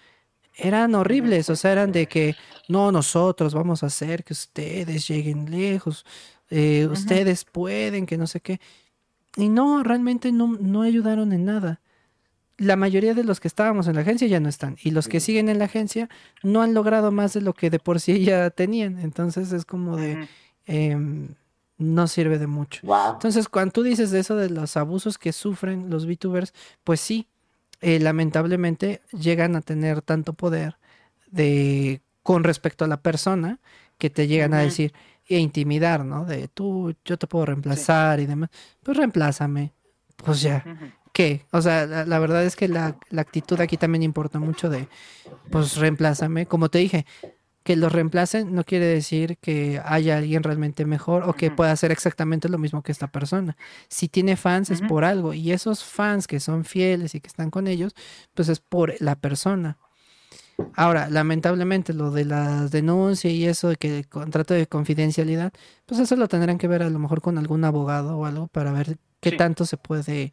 eran 0.57 0.97
horribles. 0.97 1.51
O 1.51 1.55
sea, 1.55 1.71
eran 1.71 1.93
de 1.93 2.09
que 2.09 2.35
no, 2.69 2.91
nosotros 2.91 3.55
vamos 3.55 3.85
a 3.85 3.87
hacer 3.87 4.25
que 4.25 4.33
ustedes 4.33 5.07
lleguen 5.07 5.53
lejos. 5.53 6.05
eh. 6.51 6.89
Ustedes 6.91 7.45
pueden, 7.45 8.07
que 8.07 8.19
no 8.19 8.27
sé 8.27 8.41
qué. 8.41 8.61
Y 9.37 9.51
no, 9.51 9.85
realmente 9.85 10.33
no, 10.33 10.49
no 10.61 10.83
ayudaron 10.83 11.33
en 11.33 11.45
nada. 11.45 11.81
La 12.59 12.77
mayoría 12.77 13.15
de 13.15 13.25
los 13.25 13.41
que 13.41 13.49
estábamos 13.49 13.89
en 13.89 13.95
la 13.95 14.03
agencia 14.03 14.29
ya 14.29 14.41
no 14.41 14.49
están. 14.49 14.77
Y 14.83 14.91
los 14.91 15.09
que 15.09 15.21
siguen 15.21 15.49
en 15.49 15.59
la 15.59 15.65
agencia 15.67 16.09
no 16.43 16.61
han 16.61 16.75
logrado 16.75 17.11
más 17.13 17.33
de 17.33 17.41
lo 17.41 17.55
que 17.55 17.71
de 17.71 17.79
por 17.79 18.01
sí 18.01 18.25
ya 18.25 18.51
tenían. 18.51 18.99
Entonces 18.99 19.53
es 19.53 19.65
como 19.65 19.97
de, 19.97 20.29
em, 20.67 21.29
no 21.79 22.09
sirve 22.09 22.39
de 22.39 22.49
mucho. 22.49 22.81
Wow. 22.85 23.13
Entonces, 23.13 23.49
cuando 23.49 23.73
tú 23.73 23.83
dices 23.85 24.11
de 24.11 24.19
eso 24.19 24.37
de 24.37 24.51
los 24.51 24.77
abusos 24.77 25.19
que 25.19 25.33
sufren 25.33 25.89
los 25.89 26.07
VTubers, 26.07 26.53
pues 26.83 27.01
sí, 27.01 27.29
eh, 27.81 28.01
lamentablemente 28.01 29.03
llegan 29.13 29.55
a 29.55 29.61
tener 29.61 30.03
tanto 30.03 30.33
poder 30.33 30.77
de 31.31 32.03
con 32.25 32.45
respecto 32.45 32.85
a 32.85 32.89
la 32.89 33.01
persona 33.01 33.61
que 33.97 34.11
te 34.11 34.27
llegan 34.27 34.53
a 34.53 34.59
decir 34.59 34.93
e 35.27 35.39
intimidar, 35.39 36.05
¿no? 36.05 36.25
De 36.25 36.49
tú, 36.49 36.95
yo 37.05 37.17
te 37.19 37.27
puedo 37.27 37.47
reemplazar 37.47 38.21
y 38.21 38.27
demás. 38.27 38.51
Pues 38.83 38.97
reemplázame. 38.97 39.73
Pues 40.17 40.43
ya. 40.43 40.65
¿Qué? 41.19 41.45
O 41.51 41.61
sea, 41.61 41.85
la, 41.85 42.05
la 42.07 42.21
verdad 42.21 42.45
es 42.45 42.55
que 42.55 42.69
la, 42.69 42.97
la 43.11 43.23
actitud 43.23 43.61
aquí 43.61 43.77
también 43.77 44.05
importa 44.05 44.39
mucho 44.39 44.71
de, 44.71 44.87
pues 45.51 45.75
reemplázame. 45.77 46.47
Como 46.47 46.69
te 46.69 46.79
dije, 46.79 47.07
que 47.65 47.75
los 47.75 47.91
reemplacen 47.91 48.55
no 48.55 48.63
quiere 48.63 48.85
decir 48.87 49.37
que 49.39 49.83
haya 49.85 50.19
alguien 50.19 50.45
realmente 50.45 50.85
mejor 50.85 51.25
o 51.29 51.33
que 51.33 51.51
pueda 51.51 51.73
hacer 51.73 51.91
exactamente 51.91 52.49
lo 52.49 52.57
mismo 52.59 52.85
que 52.85 52.93
esta 52.93 53.09
persona. 53.09 53.57
Si 53.89 54.07
tiene 54.09 54.37
fans 54.37 54.71
es 54.71 54.81
por 54.81 55.05
algo 55.05 55.35
y 55.35 55.51
esos 55.51 55.83
fans 55.83 56.29
que 56.29 56.39
son 56.39 56.65
fieles 56.65 57.17
y 57.17 57.21
que 57.21 57.27
están 57.27 57.51
con 57.51 57.67
ellos, 57.67 57.95
pues 58.35 58.49
es 58.49 58.61
por 58.61 58.95
la 59.01 59.17
persona. 59.17 59.77
Ahora, 60.77 61.11
lamentablemente, 61.11 61.95
lo 61.95 62.13
de 62.13 62.27
las 62.27 62.71
denuncias 62.71 63.33
y 63.35 63.45
eso 63.45 63.71
de 63.71 63.75
que 63.77 63.99
el 63.99 64.09
contrato 64.09 64.55
de 64.55 64.69
confidencialidad, 64.69 65.53
pues 65.85 65.99
eso 66.01 66.15
lo 66.15 66.29
tendrán 66.29 66.59
que 66.59 66.69
ver 66.69 66.85
a 66.85 66.91
lo 66.91 66.99
mejor 67.01 67.23
con 67.23 67.39
algún 67.39 67.65
abogado 67.65 68.17
o 68.19 68.25
algo 68.25 68.47
para 68.47 68.71
ver 68.71 68.99
qué 69.19 69.31
Sí. 69.31 69.37
tanto 69.37 69.67
se 69.67 69.77
puede, 69.77 70.33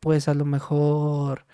pues 0.00 0.28
a 0.28 0.34
lo 0.34 0.44
mejor 0.44 1.44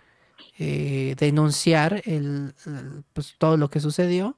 eh, 0.58 1.14
denunciar 1.18 2.02
el, 2.06 2.54
el, 2.66 3.04
pues 3.12 3.34
todo 3.38 3.56
lo 3.56 3.68
que 3.70 3.80
sucedió. 3.80 4.36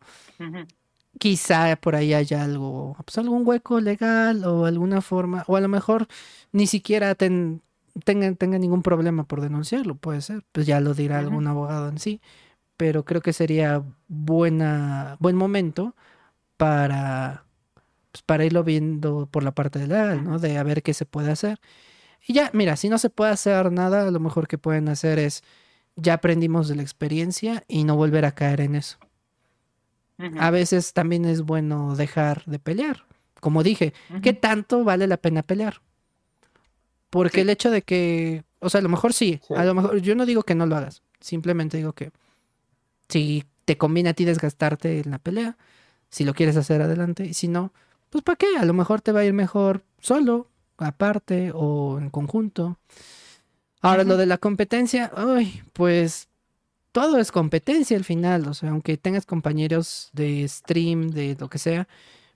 Quizá 1.19 1.75
por 1.77 1.97
ahí 1.97 2.15
haya 2.15 2.45
algo, 2.45 2.97
pues 3.05 3.19
algún 3.19 3.43
hueco 3.47 3.81
legal 3.81 4.45
o 4.45 4.67
alguna 4.67 5.01
forma, 5.01 5.43
o 5.49 5.57
a 5.57 5.61
lo 5.61 5.67
mejor 5.69 6.07
ni 6.53 6.67
siquiera 6.69 7.15
ten- 7.17 7.61
tengan, 8.05 8.37
tengan 8.37 8.61
ningún 8.61 8.83
problema 8.83 9.25
por 9.25 9.41
denunciarlo, 9.41 9.97
puede 9.97 10.21
ser, 10.21 10.45
pues 10.53 10.67
ya 10.67 10.81
lo 10.81 10.95
dirá 10.95 11.19
algún 11.19 11.47
abogado 11.49 11.89
en 11.89 11.99
sí, 11.99 12.21
pero 12.77 13.05
creo 13.05 13.21
que 13.21 13.33
sería 13.33 13.83
buena, 14.09 15.17
buen 15.19 15.35
momento 15.35 15.97
para, 16.57 17.45
pues, 18.13 18.23
para 18.23 18.45
irlo 18.45 18.65
viendo 18.65 19.27
por 19.31 19.43
la 19.45 19.53
parte 19.53 19.81
legal, 19.81 20.23
¿no? 20.25 20.39
De 20.39 20.59
a 20.59 20.63
ver 20.63 20.83
qué 20.83 20.95
se 20.95 21.07
puede 21.07 21.31
hacer. 21.33 21.59
Y 22.27 22.35
ya, 22.35 22.51
mira, 22.53 22.77
si 22.77 22.89
no 22.89 22.99
se 22.99 23.11
puede 23.11 23.33
hacer 23.33 23.73
nada, 23.73 24.07
a 24.07 24.11
lo 24.11 24.21
mejor 24.21 24.49
que 24.49 24.59
pueden 24.59 24.89
hacer 24.89 25.19
es, 25.19 25.43
ya 25.97 26.15
aprendimos 26.15 26.69
de 26.69 26.77
la 26.77 26.83
experiencia 26.83 27.65
y 27.69 27.85
no 27.85 27.97
volver 27.97 28.25
a 28.25 28.33
caer 28.33 28.61
en 28.61 28.75
eso. 28.75 28.99
A 30.39 30.51
veces 30.51 30.93
también 30.95 31.25
es 31.25 31.43
bueno 31.43 31.95
dejar 31.95 32.45
de 32.47 32.59
pelear. 32.59 33.05
Como 33.41 33.63
dije, 33.63 33.93
¿qué 34.21 34.33
tanto 34.33 34.83
vale 34.83 35.07
la 35.07 35.17
pena 35.17 35.43
pelear? 35.43 35.81
Porque 37.11 37.43
el 37.43 37.51
hecho 37.51 37.71
de 37.71 37.83
que, 37.83 38.43
o 38.59 38.69
sea, 38.69 38.81
a 38.81 38.83
lo 38.83 38.89
mejor 38.89 39.13
sí, 39.13 39.41
Sí. 39.47 39.55
a 39.55 39.65
lo 39.65 39.75
mejor 39.75 39.99
yo 40.01 40.15
no 40.17 40.27
digo 40.27 40.43
que 40.43 40.57
no 40.57 40.67
lo 40.67 40.77
hagas, 40.77 41.03
simplemente 41.21 41.77
digo 41.77 41.93
que 41.93 42.11
si 43.09 43.45
te 43.65 43.79
conviene 43.79 44.11
a 44.11 44.15
ti 44.15 44.25
desgastarte 44.25 45.01
en 45.01 45.13
la 45.13 45.19
pelea, 45.19 45.57
si 46.11 46.25
lo 46.25 46.35
quieres 46.35 46.57
hacer 46.57 46.83
adelante, 46.83 47.25
y 47.25 47.35
si 47.35 47.49
no, 47.49 47.73
pues 48.11 48.25
¿para 48.25 48.37
qué? 48.37 48.57
A 48.59 48.65
lo 48.65 48.75
mejor 48.75 49.01
te 49.01 49.13
va 49.13 49.21
a 49.21 49.25
ir 49.25 49.33
mejor 49.33 49.85
solo, 50.01 50.49
aparte 50.79 51.53
o 51.55 51.99
en 51.99 52.11
conjunto. 52.11 52.79
Ahora, 53.81 54.03
lo 54.05 54.17
de 54.17 54.27
la 54.27 54.39
competencia, 54.39 55.13
ay, 55.15 55.63
pues 55.73 56.29
todo 56.91 57.19
es 57.19 57.31
competencia 57.31 57.97
al 57.97 58.05
final, 58.05 58.49
o 58.49 58.55
sea, 58.55 58.71
aunque 58.71 58.97
tengas 58.97 59.25
compañeros 59.25 60.11
de 60.13 60.47
stream, 60.49 61.11
de 61.11 61.37
lo 61.39 61.49
que 61.49 61.59
sea, 61.59 61.87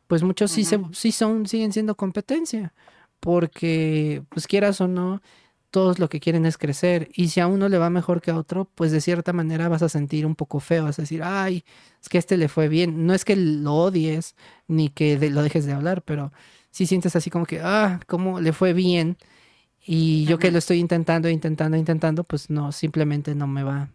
pues 0.06 0.22
muchos 0.22 0.50
sí, 0.52 0.64
se, 0.64 0.80
sí 0.92 1.10
son, 1.10 1.46
siguen 1.46 1.72
siendo 1.72 1.96
competencia, 1.96 2.72
porque 3.18 4.22
pues 4.28 4.46
quieras 4.46 4.80
o 4.80 4.86
no, 4.88 5.20
todos 5.70 5.98
lo 5.98 6.08
que 6.08 6.20
quieren 6.20 6.44
es 6.46 6.58
crecer, 6.58 7.08
y 7.14 7.28
si 7.28 7.40
a 7.40 7.46
uno 7.46 7.68
le 7.68 7.78
va 7.78 7.88
mejor 7.90 8.20
que 8.20 8.30
a 8.30 8.36
otro, 8.36 8.68
pues 8.74 8.92
de 8.92 9.00
cierta 9.00 9.32
manera 9.32 9.68
vas 9.68 9.82
a 9.82 9.88
sentir 9.88 10.26
un 10.26 10.36
poco 10.36 10.60
feo, 10.60 10.84
vas 10.84 10.98
a 10.98 11.02
decir, 11.02 11.22
ay, 11.24 11.64
es 12.00 12.08
que 12.08 12.18
a 12.18 12.20
este 12.20 12.36
le 12.36 12.48
fue 12.48 12.68
bien, 12.68 13.06
no 13.06 13.14
es 13.14 13.24
que 13.24 13.34
lo 13.34 13.74
odies, 13.74 14.36
ni 14.68 14.90
que 14.90 15.18
de- 15.18 15.30
lo 15.30 15.42
dejes 15.42 15.64
de 15.64 15.72
hablar, 15.72 16.02
pero 16.02 16.30
sí 16.72 16.86
sientes 16.86 17.14
así 17.14 17.30
como 17.30 17.46
que, 17.46 17.60
ah, 17.60 18.00
cómo 18.08 18.40
le 18.40 18.52
fue 18.52 18.72
bien, 18.72 19.16
y 19.84 20.24
yo 20.26 20.38
que 20.38 20.50
lo 20.50 20.58
estoy 20.58 20.78
intentando, 20.78 21.28
intentando, 21.28 21.76
intentando, 21.76 22.24
pues 22.24 22.50
no, 22.50 22.72
simplemente 22.72 23.34
no 23.34 23.46
me 23.46 23.62
va 23.62 23.90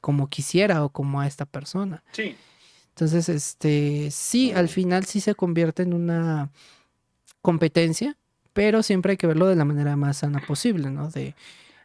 como 0.00 0.28
quisiera 0.28 0.84
o 0.84 0.88
como 0.90 1.20
a 1.20 1.26
esta 1.26 1.46
persona. 1.46 2.02
Sí. 2.12 2.34
Entonces, 2.90 3.28
este, 3.28 4.10
sí, 4.10 4.52
al 4.52 4.68
final 4.68 5.04
sí 5.04 5.20
se 5.20 5.34
convierte 5.34 5.84
en 5.84 5.94
una 5.94 6.50
competencia, 7.40 8.16
pero 8.52 8.82
siempre 8.82 9.12
hay 9.12 9.16
que 9.16 9.26
verlo 9.26 9.46
de 9.46 9.56
la 9.56 9.64
manera 9.64 9.96
más 9.96 10.18
sana 10.18 10.40
posible, 10.46 10.90
¿no? 10.90 11.08
De, 11.08 11.34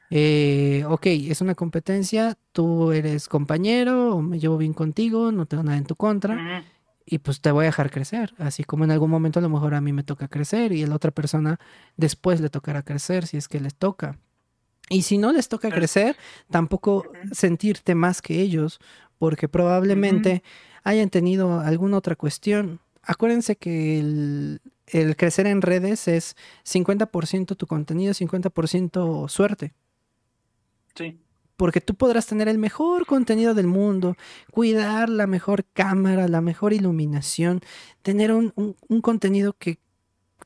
eh, 0.09 0.83
ok, 0.87 1.05
es 1.05 1.41
una 1.41 1.55
competencia, 1.55 2.37
tú 2.51 2.91
eres 2.91 3.27
compañero 3.29 4.15
o 4.15 4.21
me 4.21 4.39
llevo 4.39 4.57
bien 4.57 4.73
contigo, 4.73 5.31
no 5.31 5.45
tengo 5.45 5.63
nada 5.63 5.77
en 5.77 5.85
tu 5.85 5.95
contra 5.95 6.35
Ujú. 6.35 6.67
Y 7.09 7.19
pues 7.19 7.39
te 7.39 7.51
voy 7.51 7.63
a 7.63 7.67
dejar 7.67 7.89
crecer, 7.89 8.33
así 8.37 8.65
como 8.65 8.83
en 8.83 8.91
algún 8.91 9.09
momento 9.09 9.39
a 9.39 9.41
lo 9.41 9.47
mejor 9.47 9.73
a 9.73 9.81
mí 9.81 9.93
me 9.93 10.03
toca 10.03 10.27
crecer 10.27 10.73
y 10.73 10.83
a 10.83 10.87
la 10.87 10.95
otra 10.95 11.11
persona 11.11 11.57
después 11.95 12.41
le 12.41 12.49
tocará 12.49 12.83
crecer 12.83 13.25
si 13.25 13.37
es 13.37 13.47
que 13.47 13.61
les 13.61 13.75
toca. 13.75 14.19
Y 14.89 15.03
si 15.03 15.17
no 15.17 15.31
les 15.31 15.47
toca 15.47 15.69
crecer, 15.69 16.17
tampoco 16.49 17.05
sentirte 17.31 17.95
más 17.95 18.21
que 18.21 18.41
ellos, 18.41 18.79
porque 19.19 19.47
probablemente 19.47 20.43
hayan 20.83 21.09
tenido 21.09 21.61
alguna 21.61 21.97
otra 21.97 22.15
cuestión. 22.15 22.79
Acuérdense 23.03 23.55
que 23.55 23.99
el, 23.99 24.61
el 24.87 25.15
crecer 25.15 25.47
en 25.47 25.61
redes 25.61 26.07
es 26.09 26.35
50% 26.65 27.55
tu 27.55 27.67
contenido, 27.67 28.13
50% 28.13 29.29
suerte. 29.29 29.73
Sí. 30.95 31.17
Porque 31.57 31.81
tú 31.81 31.95
podrás 31.95 32.25
tener 32.27 32.47
el 32.47 32.57
mejor 32.59 33.05
contenido 33.05 33.53
del 33.53 33.67
mundo, 33.67 34.15
cuidar 34.51 35.09
la 35.09 35.27
mejor 35.27 35.65
cámara, 35.73 36.27
la 36.27 36.39
mejor 36.39 36.71
iluminación, 36.71 37.61
tener 38.03 38.31
un, 38.31 38.53
un- 38.55 38.75
un 38.87 39.01
contenido 39.01 39.53
que 39.53 39.79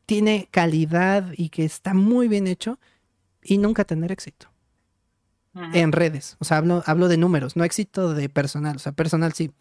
tiene 0.05 0.47
calidad 0.51 1.33
y 1.37 1.49
que 1.49 1.65
está 1.65 1.93
muy 1.93 2.27
bien 2.27 2.47
hecho 2.47 2.79
y 3.43 3.57
nunca 3.57 3.83
tener 3.85 4.11
éxito 4.11 4.47
en 5.73 5.91
redes. 5.91 6.37
O 6.39 6.45
sea, 6.45 6.57
hablo, 6.57 6.81
hablo 6.85 7.09
de 7.09 7.17
números, 7.17 7.57
no 7.57 7.65
éxito 7.65 8.13
de 8.13 8.29
personal. 8.29 8.77
O 8.77 8.79
sea, 8.79 8.93
personal 8.93 9.33
sí, 9.33 9.51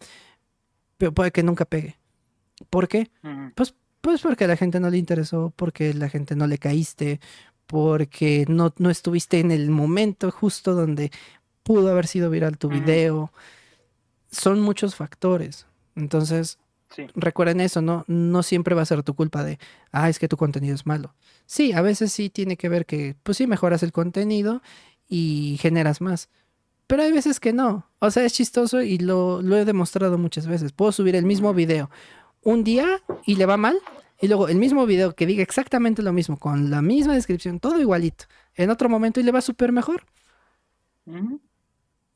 pero 0.97 1.13
puede 1.13 1.31
que 1.31 1.43
nunca 1.43 1.65
pegue. 1.65 1.97
¿Por 2.69 2.87
qué? 2.87 3.09
Pues, 3.55 3.75
pues 4.01 4.21
porque 4.21 4.45
a 4.45 4.47
la 4.47 4.55
gente 4.57 4.79
no 4.79 4.89
le 4.89 4.97
interesó, 4.97 5.51
porque 5.55 5.93
la 5.93 6.09
gente 6.09 6.35
no 6.35 6.47
le 6.47 6.57
caíste, 6.59 7.19
porque 7.67 8.45
no, 8.47 8.73
no 8.77 8.89
estuviste 8.89 9.39
en 9.39 9.51
el 9.51 9.69
momento 9.69 10.31
justo 10.31 10.73
donde 10.75 11.11
pudo 11.63 11.89
haber 11.91 12.07
sido 12.07 12.29
viral 12.29 12.57
tu 12.57 12.69
video. 12.69 13.31
Son 14.31 14.59
muchos 14.61 14.95
factores. 14.95 15.65
Entonces, 15.95 16.57
Sí. 16.95 17.07
recuerden 17.15 17.61
eso, 17.61 17.81
¿no? 17.81 18.03
No 18.07 18.43
siempre 18.43 18.75
va 18.75 18.81
a 18.81 18.85
ser 18.85 19.01
tu 19.03 19.13
culpa 19.13 19.43
de, 19.45 19.59
ah, 19.93 20.09
es 20.09 20.19
que 20.19 20.27
tu 20.27 20.35
contenido 20.35 20.75
es 20.75 20.85
malo. 20.85 21.13
Sí, 21.45 21.71
a 21.71 21.81
veces 21.81 22.11
sí 22.11 22.29
tiene 22.29 22.57
que 22.57 22.67
ver 22.67 22.85
que, 22.85 23.15
pues 23.23 23.37
sí, 23.37 23.47
mejoras 23.47 23.81
el 23.83 23.93
contenido 23.93 24.61
y 25.07 25.57
generas 25.61 26.01
más. 26.01 26.29
Pero 26.87 27.03
hay 27.03 27.11
veces 27.13 27.39
que 27.39 27.53
no. 27.53 27.85
O 27.99 28.11
sea, 28.11 28.25
es 28.25 28.33
chistoso 28.33 28.81
y 28.81 28.97
lo, 28.97 29.41
lo 29.41 29.55
he 29.57 29.63
demostrado 29.63 30.17
muchas 30.17 30.47
veces. 30.47 30.73
Puedo 30.73 30.91
subir 30.91 31.15
el 31.15 31.25
mismo 31.25 31.53
video 31.53 31.89
un 32.43 32.65
día 32.65 33.01
y 33.25 33.35
le 33.35 33.45
va 33.45 33.55
mal. 33.55 33.77
Y 34.19 34.27
luego 34.27 34.49
el 34.49 34.57
mismo 34.57 34.85
video 34.85 35.15
que 35.15 35.25
diga 35.25 35.41
exactamente 35.43 36.01
lo 36.03 36.11
mismo, 36.13 36.37
con 36.37 36.69
la 36.69 36.81
misma 36.81 37.13
descripción, 37.13 37.59
todo 37.61 37.79
igualito. 37.79 38.25
En 38.55 38.69
otro 38.69 38.89
momento 38.89 39.19
y 39.19 39.23
le 39.23 39.31
va 39.31 39.39
súper 39.41 39.71
mejor. 39.71 40.03
Ujú. 41.05 41.39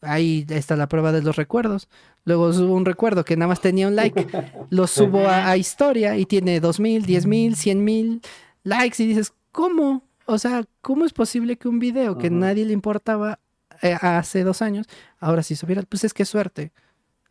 Ahí 0.06 0.46
está 0.50 0.76
la 0.76 0.88
prueba 0.88 1.12
de 1.12 1.22
los 1.22 1.36
recuerdos. 1.36 1.90
Luego 2.24 2.52
subo 2.54 2.74
un 2.76 2.86
recuerdo 2.86 3.26
que 3.26 3.36
nada 3.38 3.50
más 3.50 3.62
tenía 3.62 3.88
un 3.88 3.96
like. 3.96 4.28
Lo 4.70 4.88
subo 4.88 5.28
a, 5.28 5.50
a 5.50 5.58
historia 5.58 6.18
y 6.18 6.26
tiene 6.26 6.60
dos 6.60 6.80
mil, 6.80 7.06
diez 7.06 7.26
mil, 7.26 7.56
cien 7.56 7.84
mil 7.84 8.22
likes. 8.64 9.02
Y 9.04 9.08
dices, 9.08 9.34
¿cómo? 9.52 10.04
O 10.26 10.38
sea, 10.38 10.64
¿cómo 10.82 11.06
es 11.06 11.14
posible 11.14 11.58
que 11.58 11.68
un 11.68 11.80
video 11.80 12.18
que 12.18 12.30
nadie 12.30 12.66
le 12.66 12.74
importaba 12.74 13.40
eh, 13.82 13.96
hace 14.02 14.44
dos 14.44 14.62
años, 14.62 14.88
ahora 15.20 15.44
sí 15.44 15.56
subiera? 15.56 15.84
Pues 15.84 16.04
es 16.04 16.14
que 16.14 16.26
suerte. 16.26 16.72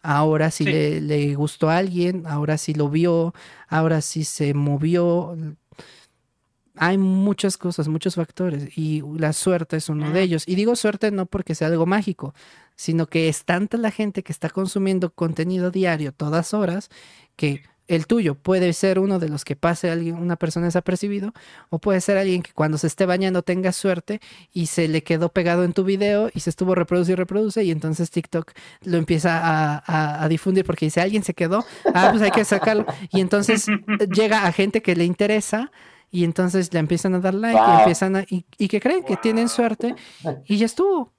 Ahora 0.02 0.50
sí, 0.50 0.64
Sí. 0.64 0.70
Le, 0.70 1.00
le 1.00 1.34
gustó 1.34 1.70
a 1.70 1.78
alguien, 1.78 2.24
ahora 2.26 2.58
sí 2.58 2.74
lo 2.74 2.90
vio, 2.90 3.32
ahora 3.68 4.00
sí 4.02 4.24
se 4.24 4.52
movió. 4.52 5.36
Hay 6.76 6.98
muchas 6.98 7.56
cosas, 7.56 7.86
muchos 7.88 8.16
factores 8.16 8.76
y 8.76 9.02
la 9.18 9.32
suerte 9.32 9.76
es 9.76 9.88
uno 9.88 10.10
de 10.10 10.22
ellos. 10.22 10.44
Y 10.46 10.56
digo 10.56 10.74
suerte 10.76 11.10
no 11.12 11.26
porque 11.26 11.54
sea 11.54 11.68
algo 11.68 11.86
mágico, 11.86 12.34
sino 12.74 13.06
que 13.06 13.28
es 13.28 13.44
tanta 13.44 13.76
la 13.76 13.90
gente 13.92 14.22
que 14.24 14.32
está 14.32 14.50
consumiendo 14.50 15.10
contenido 15.10 15.70
diario 15.70 16.12
todas 16.12 16.52
horas 16.52 16.90
que 17.36 17.62
el 17.86 18.06
tuyo 18.06 18.34
puede 18.34 18.72
ser 18.72 18.98
uno 18.98 19.18
de 19.18 19.28
los 19.28 19.44
que 19.44 19.56
pase 19.56 19.90
alguien, 19.90 20.14
una 20.16 20.36
persona 20.36 20.64
desapercibido, 20.66 21.34
o 21.68 21.78
puede 21.78 22.00
ser 22.00 22.16
alguien 22.16 22.42
que 22.42 22.50
cuando 22.54 22.78
se 22.78 22.86
esté 22.86 23.04
bañando 23.04 23.42
tenga 23.42 23.72
suerte 23.72 24.22
y 24.54 24.66
se 24.66 24.88
le 24.88 25.02
quedó 25.02 25.28
pegado 25.28 25.64
en 25.64 25.74
tu 25.74 25.84
video 25.84 26.30
y 26.32 26.40
se 26.40 26.48
estuvo 26.48 26.74
reproduce 26.74 27.12
y 27.12 27.14
reproduce 27.14 27.62
y 27.62 27.70
entonces 27.70 28.10
TikTok 28.10 28.52
lo 28.84 28.96
empieza 28.96 29.38
a, 29.38 29.82
a- 29.86 30.24
a 30.24 30.28
difundir 30.28 30.64
porque 30.64 30.86
dice 30.86 31.02
alguien 31.02 31.22
se 31.24 31.34
quedó, 31.34 31.62
ah, 31.92 32.08
pues 32.10 32.22
hay 32.22 32.30
que 32.30 32.46
sacarlo. 32.46 32.86
Y 33.12 33.20
entonces 33.20 33.68
eh, 33.68 33.74
llega 34.12 34.46
a 34.46 34.52
gente 34.52 34.80
que 34.80 34.96
le 34.96 35.04
interesa 35.04 35.70
y 36.14 36.22
entonces 36.24 36.72
le 36.72 36.78
empiezan 36.78 37.14
a 37.14 37.18
dar 37.18 37.34
like 37.34 37.58
y 37.58 37.78
empiezan 37.80 38.16
a, 38.16 38.22
y, 38.22 38.44
y 38.56 38.68
que 38.68 38.80
creen 38.80 39.02
que 39.04 39.16
tienen 39.16 39.48
suerte 39.48 39.94
y 40.46 40.56
ya 40.58 40.66
estuvo. 40.66 41.12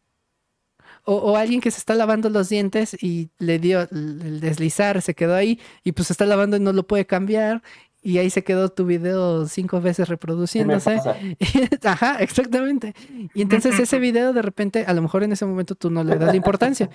O, 1.03 1.15
o 1.17 1.35
alguien 1.35 1.61
que 1.61 1.69
se 1.69 1.77
está 1.77 1.93
lavando 1.93 2.29
los 2.29 2.49
dientes 2.49 2.95
y 2.99 3.29
le 3.37 3.59
dio 3.59 3.81
el 3.91 4.39
deslizar, 4.39 5.01
se 5.01 5.13
quedó 5.13 5.35
ahí 5.35 5.59
y 5.83 5.91
pues 5.91 6.07
se 6.07 6.13
está 6.13 6.25
lavando 6.25 6.57
y 6.57 6.59
no 6.61 6.73
lo 6.73 6.87
puede 6.87 7.05
cambiar 7.05 7.61
y 8.01 8.17
ahí 8.19 8.29
se 8.29 8.43
quedó 8.43 8.69
tu 8.69 8.85
video 8.85 9.47
cinco 9.47 9.81
veces 9.81 10.05
¿Qué 10.05 10.11
me 10.11 10.15
reproduciéndose. 10.15 10.99
Ajá, 11.83 12.17
exactamente. 12.21 12.93
Y 13.33 13.41
entonces 13.41 13.79
ese 13.79 13.99
video 13.99 14.31
de 14.33 14.41
repente, 14.41 14.85
a 14.87 14.93
lo 14.93 15.01
mejor 15.01 15.23
en 15.23 15.31
ese 15.33 15.45
momento 15.45 15.75
tú 15.75 15.89
no 15.91 16.03
le 16.03 16.15
das 16.17 16.33
importancia, 16.33 16.89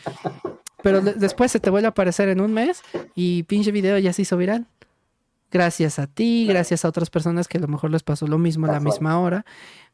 pero 0.83 1.01
de- 1.01 1.15
después 1.15 1.53
se 1.53 1.61
te 1.61 1.69
vuelve 1.71 1.87
a 1.87 1.91
aparecer 1.91 2.29
en 2.31 2.41
un 2.41 2.53
mes 2.53 2.83
y 3.15 3.43
pinche 3.45 3.71
video 3.73 3.99
ya 3.99 4.13
se 4.13 4.23
hizo 4.23 4.37
viral. 4.37 4.67
Gracias 5.51 5.99
a 5.99 6.07
ti, 6.07 6.47
gracias 6.49 6.85
a 6.85 6.89
otras 6.89 7.11
personas 7.11 7.49
que 7.49 7.59
a 7.59 7.61
lo 7.61 7.69
mejor 7.69 7.91
les 7.91 8.03
pasó 8.03 8.27
lo 8.27 8.39
mismo 8.39 8.67
a 8.67 8.71
la 8.73 8.81
misma 8.81 9.19
hora 9.19 9.45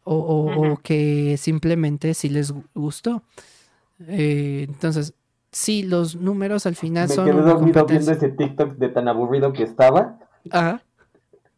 o, 0.04 0.14
o- 0.16 0.76
que 0.78 1.36
simplemente 1.38 2.12
sí 2.14 2.28
les 2.28 2.52
gu- 2.54 2.64
gustó. 2.74 3.22
Eh, 4.06 4.66
entonces, 4.68 5.14
sí, 5.50 5.82
los 5.82 6.14
números 6.16 6.66
al 6.66 6.76
final 6.76 7.08
Me 7.08 7.14
son 7.14 7.24
quedé 7.24 7.34
una 7.40 7.54
dormido 7.54 7.86
viendo 7.86 8.12
ese 8.12 8.28
TikTok 8.28 8.72
de 8.76 8.88
tan 8.90 9.08
aburrido 9.08 9.52
que 9.54 9.62
estaba 9.62 10.18
Ajá. 10.50 10.82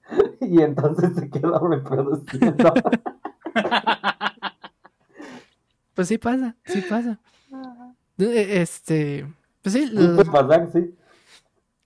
y 0.41 0.63
entonces 0.63 1.11
se 1.17 1.29
quedó 1.29 1.59
reproduciendo. 1.69 2.73
Pues 5.95 6.07
sí 6.09 6.19
pasa, 6.19 6.55
sí 6.65 6.81
pasa. 6.89 7.19
Eh, 8.19 8.61
Este, 8.63 9.27
pues 9.63 9.73
sí, 9.73 9.87
los- 9.93 10.15
puede 10.25 10.31
pasar, 10.31 10.71
sí. 10.73 10.95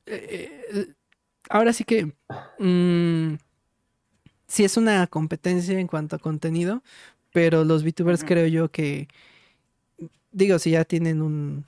eh, 0.06 0.60
eh, 0.74 0.86
ahora 1.52 1.72
sí 1.72 1.84
que 1.84 2.12
mm, 2.58 3.36
sí 4.46 4.64
es 4.64 4.76
una 4.76 5.06
competencia 5.06 5.78
en 5.78 5.86
cuanto 5.86 6.16
a 6.16 6.18
contenido, 6.18 6.82
pero 7.32 7.64
los 7.64 7.82
VTubers 7.84 8.24
creo 8.24 8.46
yo 8.46 8.70
que, 8.70 9.08
digo, 10.30 10.58
si 10.58 10.70
ya 10.72 10.84
tienen 10.84 11.22
un, 11.22 11.64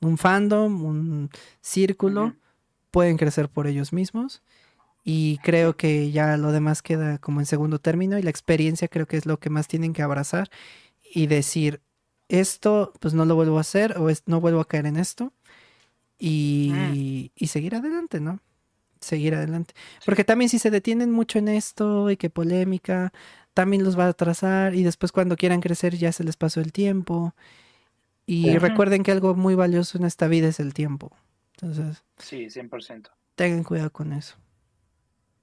un 0.00 0.18
fandom, 0.18 0.84
un 0.84 1.30
círculo, 1.60 2.34
pueden 2.90 3.16
crecer 3.16 3.48
por 3.48 3.66
ellos 3.66 3.92
mismos. 3.92 4.42
Y 5.04 5.38
creo 5.38 5.76
que 5.76 6.10
ya 6.12 6.36
lo 6.36 6.52
demás 6.52 6.82
queda 6.82 7.18
como 7.18 7.40
en 7.40 7.46
segundo 7.46 7.78
término 7.78 8.18
y 8.18 8.22
la 8.22 8.30
experiencia 8.30 8.88
creo 8.88 9.06
que 9.06 9.16
es 9.16 9.26
lo 9.26 9.38
que 9.40 9.50
más 9.50 9.66
tienen 9.68 9.92
que 9.94 10.02
abrazar 10.02 10.50
y 11.02 11.26
decir, 11.26 11.80
esto 12.28 12.92
pues 13.00 13.14
no 13.14 13.24
lo 13.24 13.34
vuelvo 13.34 13.58
a 13.58 13.62
hacer 13.62 13.96
o 13.98 14.10
es- 14.10 14.22
no 14.26 14.40
vuelvo 14.40 14.60
a 14.60 14.68
caer 14.68 14.86
en 14.86 14.96
esto 14.96 15.32
y, 16.18 17.32
y 17.34 17.46
seguir 17.48 17.74
adelante, 17.74 18.20
¿no? 18.20 18.40
Seguir 19.00 19.34
adelante. 19.34 19.74
Porque 20.04 20.24
también 20.24 20.48
si 20.50 20.58
se 20.58 20.70
detienen 20.70 21.10
mucho 21.10 21.38
en 21.38 21.48
esto 21.48 22.10
y 22.10 22.16
que 22.16 22.28
polémica, 22.30 23.12
también 23.54 23.82
los 23.84 23.98
va 23.98 24.04
a 24.06 24.08
atrasar 24.08 24.74
y 24.74 24.82
después 24.82 25.10
cuando 25.12 25.36
quieran 25.36 25.60
crecer 25.60 25.96
ya 25.96 26.12
se 26.12 26.24
les 26.24 26.36
pasó 26.36 26.60
el 26.60 26.72
tiempo. 26.72 27.34
Y 28.26 28.58
recuerden 28.58 29.02
que 29.02 29.12
algo 29.12 29.34
muy 29.34 29.54
valioso 29.54 29.98
en 29.98 30.04
esta 30.04 30.28
vida 30.28 30.48
es 30.48 30.60
el 30.60 30.74
tiempo. 30.74 31.10
Entonces, 31.54 32.04
Sí, 32.18 32.48
100%. 32.50 33.10
tengan 33.34 33.64
cuidado 33.64 33.90
con 33.90 34.12
eso. 34.12 34.36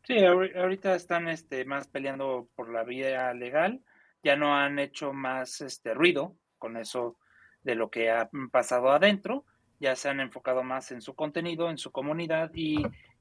Sí, 0.03 0.13
ahori- 0.15 0.55
ahorita 0.55 0.95
están 0.95 1.27
este, 1.27 1.65
más 1.65 1.87
peleando 1.87 2.47
por 2.55 2.69
la 2.69 2.83
vía 2.83 3.33
legal, 3.33 3.81
ya 4.23 4.35
no 4.37 4.55
han 4.55 4.79
hecho 4.79 5.11
más 5.13 5.59
este, 5.61 5.93
ruido 5.93 6.35
con 6.57 6.77
eso 6.77 7.17
de 7.63 7.75
lo 7.75 7.89
que 7.89 8.09
ha 8.09 8.29
pasado 8.51 8.91
adentro, 8.91 9.45
ya 9.79 9.95
se 9.95 10.07
han 10.09 10.21
enfocado 10.21 10.63
más 10.63 10.91
en 10.91 11.01
su 11.01 11.13
contenido, 11.13 11.69
en 11.69 11.77
su 11.77 11.91
comunidad 11.91 12.51
y 12.53 12.77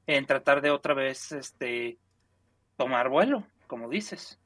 en 0.07 0.25
tratar 0.25 0.61
de 0.61 0.71
otra 0.71 0.93
vez 0.93 1.31
este, 1.31 1.97
tomar 2.77 3.09
vuelo, 3.09 3.45
como 3.67 3.87
dices. 3.89 4.39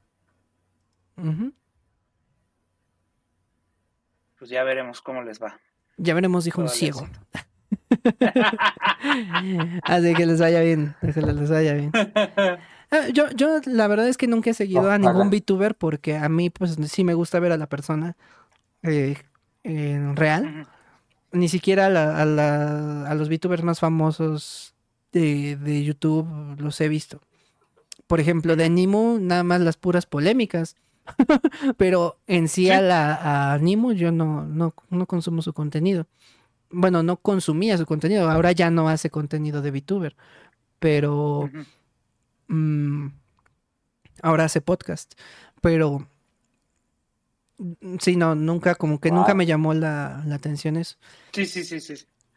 Pues 4.38 4.50
ya 4.50 4.64
veremos 4.64 5.00
cómo 5.00 5.22
les 5.22 5.40
va. 5.42 5.58
Ya 5.96 6.14
veremos, 6.14 6.44
dijo 6.44 6.60
un 6.62 6.68
ciego. 6.68 7.06
Así 9.84 10.14
que 10.14 10.26
les 10.26 10.40
vaya 10.40 10.60
bien, 10.60 10.94
que 11.00 11.20
les 11.22 11.50
vaya 11.50 11.74
bien. 11.74 11.92
Ah, 12.94 13.08
Yo, 13.10 13.30
yo 13.30 13.58
la 13.64 13.86
verdad 13.88 14.06
es 14.06 14.18
que 14.18 14.26
nunca 14.26 14.50
he 14.50 14.54
seguido 14.54 14.90
a 14.90 14.98
ningún. 14.98 15.30
VTuber 15.30 15.74
porque 15.74 16.14
a 16.18 16.28
mí 16.28 16.50
pues 16.50 16.76
sí 16.90 17.04
me 17.04 17.14
gusta 17.14 17.40
ver 17.40 17.50
a 17.52 17.56
la 17.56 17.66
persona 17.66 18.18
eh, 18.82 19.16
en 19.62 20.14
real. 20.14 20.68
Ni 21.32 21.48
siquiera 21.48 21.86
a, 21.86 21.88
la- 21.88 22.20
a 22.20 22.26
la- 22.26 23.08
a 23.08 23.14
los 23.14 23.30
VTubers 23.30 23.62
más 23.62 23.80
famosos 23.80 24.71
de, 25.12 25.56
de 25.56 25.84
YouTube 25.84 26.26
los 26.58 26.80
he 26.80 26.88
visto. 26.88 27.20
Por 28.06 28.20
ejemplo, 28.20 28.56
de 28.56 28.68
Nimu, 28.68 29.18
nada 29.20 29.42
más 29.42 29.60
las 29.60 29.76
puras 29.76 30.06
polémicas. 30.06 30.76
Pero 31.76 32.18
en 32.26 32.48
sí, 32.48 32.66
Sí. 32.66 32.70
a, 32.70 32.80
la, 32.80 33.52
a 33.54 33.58
Nimu 33.58 33.92
yo 33.92 34.12
no, 34.12 34.44
no, 34.44 34.74
no 34.90 35.06
consumo 35.06 35.42
su 35.42 35.52
contenido. 35.52 36.06
Bueno, 36.70 37.02
no 37.02 37.16
consumía 37.16 37.76
su 37.78 37.86
contenido. 37.86 38.30
Ahora 38.30 38.52
ya 38.52 38.70
no 38.70 38.88
hace 38.88 39.10
contenido 39.10 39.62
de 39.62 39.70
VTuber. 39.70 40.16
Pero 40.78 41.50
mm, 42.48 43.06
ahora 44.22 44.44
hace 44.44 44.60
podcast. 44.60 45.14
Pero 45.60 46.08
sí, 48.00 48.16
no, 48.16 48.34
nunca, 48.34 48.74
como 48.74 49.00
que 49.00 49.10
nunca 49.10 49.34
me 49.34 49.46
llamó 49.46 49.74
la, 49.74 50.22
la 50.26 50.34
atención 50.34 50.76
eso. 50.76 50.96
Sí, 51.32 51.46
sí, 51.46 51.64
sí, 51.64 51.80
sí. 51.80 51.94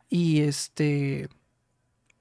Y 0.10 0.42
este. 0.42 1.30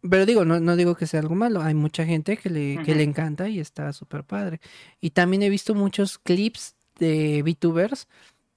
Pero 0.08 0.26
digo, 0.26 0.44
no, 0.44 0.60
no 0.60 0.76
digo 0.76 0.94
que 0.96 1.06
sea 1.06 1.20
algo 1.20 1.34
malo. 1.34 1.62
Hay 1.62 1.74
mucha 1.74 2.04
gente 2.04 2.36
que 2.36 2.50
le, 2.50 2.82
que 2.84 2.94
le 2.94 3.02
encanta 3.04 3.48
y 3.48 3.58
está 3.60 3.92
súper 3.92 4.22
padre. 4.24 4.60
Y 5.00 5.10
también 5.10 5.42
he 5.42 5.48
visto 5.48 5.74
muchos 5.74 6.18
clips 6.18 6.74
de 6.98 7.42
VTubers 7.42 8.06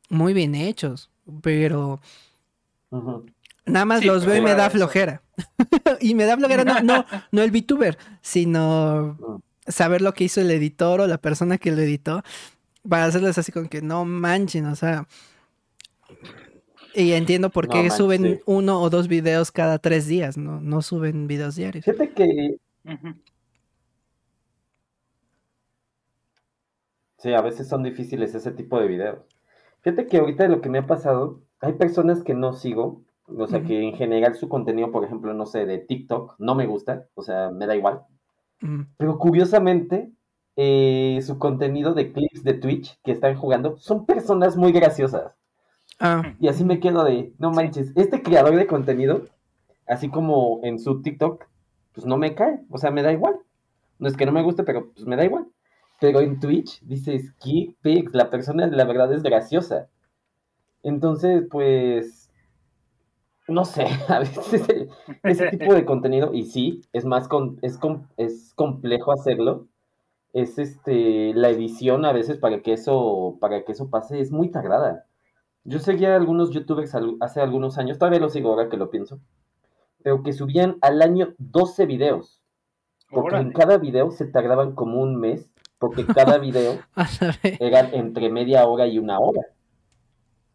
muy 0.09 0.33
bien 0.33 0.55
hechos. 0.55 1.09
Pero 1.41 2.01
nada 3.65 3.85
más 3.85 4.01
Sí, 4.01 4.07
los 4.07 4.25
veo 4.25 4.35
y 4.37 4.41
me 4.41 4.55
da 4.55 4.67
eso. 4.67 4.77
flojera. 4.77 5.21
y 6.01 6.15
me 6.15 6.25
da 6.25 6.35
flojera, 6.37 6.63
no, 6.65 6.81
no, 6.81 7.05
no 7.31 7.41
el 7.41 7.51
VTuber, 7.51 7.97
sino 8.21 9.17
Mm. 9.19 9.71
saber 9.71 10.01
lo 10.01 10.13
que 10.13 10.23
hizo 10.25 10.41
el 10.41 10.51
editor 10.51 11.01
o 11.01 11.07
la 11.07 11.17
persona 11.17 11.57
que 11.57 11.71
lo 11.71 11.81
editó. 11.81 12.23
Para 12.87 13.05
hacerles 13.05 13.37
así 13.37 13.51
con 13.51 13.67
que 13.69 13.81
no 13.81 14.03
manchen, 14.05 14.65
o 14.65 14.75
sea. 14.75 15.07
Y 16.97 17.13
entiendo 17.13 17.51
por 17.51 17.67
No 17.67 17.73
qué 17.73 17.91
suben 17.91 18.23
sí. 18.23 18.41
uno 18.47 18.81
o 18.81 18.89
dos 18.89 19.07
videos 19.07 19.51
cada 19.51 19.77
tres 19.77 20.07
días, 20.07 20.35
no, 20.35 20.59
no 20.59 20.81
suben 20.81 21.27
videos 21.27 21.55
diarios. 21.55 21.85
Fíjate 21.85 22.11
que. 22.11 22.57
Sí, 27.19 27.33
a 27.33 27.41
veces 27.41 27.67
son 27.67 27.83
difíciles 27.83 28.33
ese 28.33 28.51
tipo 28.51 28.79
de 28.79 28.87
videos. 28.87 29.19
Fíjate 29.81 30.07
que 30.07 30.17
ahorita 30.17 30.47
lo 30.47 30.59
que 30.59 30.69
me 30.69 30.79
ha 30.79 30.87
pasado, 30.87 31.43
hay 31.59 31.73
personas 31.73 32.23
que 32.23 32.33
no 32.33 32.53
sigo, 32.53 33.03
o 33.27 33.47
sea, 33.47 33.63
que 33.63 33.79
en 33.79 33.93
general 33.93 34.33
su 34.33 34.49
contenido, 34.49 34.91
por 34.91 35.03
ejemplo, 35.05 35.35
no 35.35 35.45
sé, 35.45 35.67
de 35.67 35.77
TikTok, 35.77 36.35
no 36.39 36.55
me 36.55 36.65
gusta, 36.65 37.07
o 37.13 37.21
sea, 37.21 37.51
me 37.51 37.67
da 37.67 37.75
igual. 37.75 38.01
Mm. 38.61 38.81
Pero 38.97 39.19
curiosamente, 39.19 40.11
eh, 40.55 41.19
su 41.21 41.37
contenido 41.37 41.93
de 41.93 42.11
clips 42.11 42.43
de 42.43 42.55
Twitch 42.55 42.99
que 43.03 43.11
están 43.11 43.35
jugando 43.35 43.77
son 43.77 44.07
personas 44.07 44.57
muy 44.57 44.71
graciosas. 44.71 45.36
Ah, 45.99 46.35
Y 46.39 46.47
así 46.47 46.63
me 46.63 46.79
quedo 46.79 47.03
de, 47.03 47.33
no 47.39 47.51
manches, 47.51 47.91
este 47.95 48.21
creador 48.21 48.55
de 48.55 48.67
contenido, 48.67 49.23
así 49.87 50.09
como 50.09 50.61
en 50.63 50.79
su 50.79 51.01
TikTok, 51.01 51.45
pues 51.93 52.05
no 52.07 52.17
me 52.17 52.35
cae, 52.35 52.59
o 52.69 52.77
sea, 52.77 52.91
me 52.91 53.03
da 53.03 53.13
igual. 53.13 53.37
No 53.99 54.07
es 54.07 54.17
que 54.17 54.25
no 54.25 54.31
me 54.33 54.43
guste, 54.43 54.63
pero 54.63 54.91
pues 54.93 55.07
me 55.07 55.15
da 55.17 55.25
igual. 55.25 55.47
Pero 56.01 56.21
en 56.21 56.39
Twitch 56.39 56.81
dices, 56.83 57.33
qué 57.43 57.75
pics, 57.81 58.13
la 58.15 58.29
persona 58.29 58.67
la 58.67 58.85
verdad 58.85 59.13
es 59.13 59.23
graciosa. 59.23 59.89
Entonces, 60.83 61.45
pues, 61.51 62.29
no 63.47 63.65
sé, 63.65 63.85
a 64.09 64.19
veces 64.19 64.67
el- 64.69 64.89
ese 65.25 65.47
tipo 65.47 65.73
de 65.73 65.85
contenido, 65.85 66.33
y 66.33 66.45
sí, 66.45 66.81
es 66.93 67.05
más, 67.05 67.27
con, 67.27 67.59
es, 67.61 67.77
com- 67.77 68.07
es 68.17 68.53
complejo 68.55 69.11
hacerlo, 69.11 69.67
es 70.33 70.59
este, 70.59 71.33
la 71.35 71.51
edición 71.51 72.05
a 72.05 72.13
veces 72.13 72.39
para 72.39 72.61
que 72.63 72.73
eso, 72.73 73.37
para 73.41 73.65
que 73.65 73.73
eso 73.73 73.89
pase, 73.91 74.21
es 74.21 74.31
muy 74.31 74.51
tardada. 74.51 75.06
Yo 75.67 75.79
seguía 75.79 76.13
a 76.13 76.15
algunos 76.15 76.51
youtubers 76.51 76.95
hace 77.19 77.41
algunos 77.41 77.77
años, 77.77 77.99
todavía 77.99 78.21
lo 78.21 78.29
sigo 78.29 78.49
ahora 78.49 78.69
que 78.69 78.77
lo 78.77 78.89
pienso, 78.89 79.19
pero 80.01 80.23
que 80.23 80.31
subían 80.31 80.77
al 80.79 81.01
año 81.01 81.35
12 81.39 81.85
videos, 81.85 82.41
porque 83.11 83.35
en 83.35 83.51
cada 83.51 83.77
video 83.77 84.09
se 84.11 84.25
tardaban 84.25 84.75
como 84.75 85.01
un 85.01 85.17
mes, 85.19 85.51
porque 85.77 86.05
cada 86.05 86.37
video 86.37 86.79
a 86.95 87.05
la 87.19 87.37
vez. 87.43 87.59
eran 87.59 87.93
entre 87.93 88.29
media 88.29 88.65
hora 88.65 88.87
y 88.87 88.97
una 88.97 89.19
hora. 89.19 89.41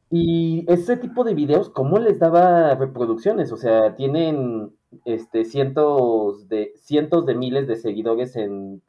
Y 0.09 0.65
ese 0.67 0.97
tipo 0.97 1.25
de 1.25 1.35
videos, 1.35 1.69
¿cómo 1.69 1.99
les 1.99 2.19
daba 2.19 2.75
reproducciones? 2.75 3.53
O 3.53 3.59
sea, 3.59 3.95
tienen 3.95 4.75
este, 5.05 5.45
cientos, 5.45 6.49
de, 6.49 6.73
cientos 6.77 7.27
de 7.27 7.35
miles 7.35 7.67
de 7.67 7.77
seguidores 7.77 8.35
en, 8.37 8.81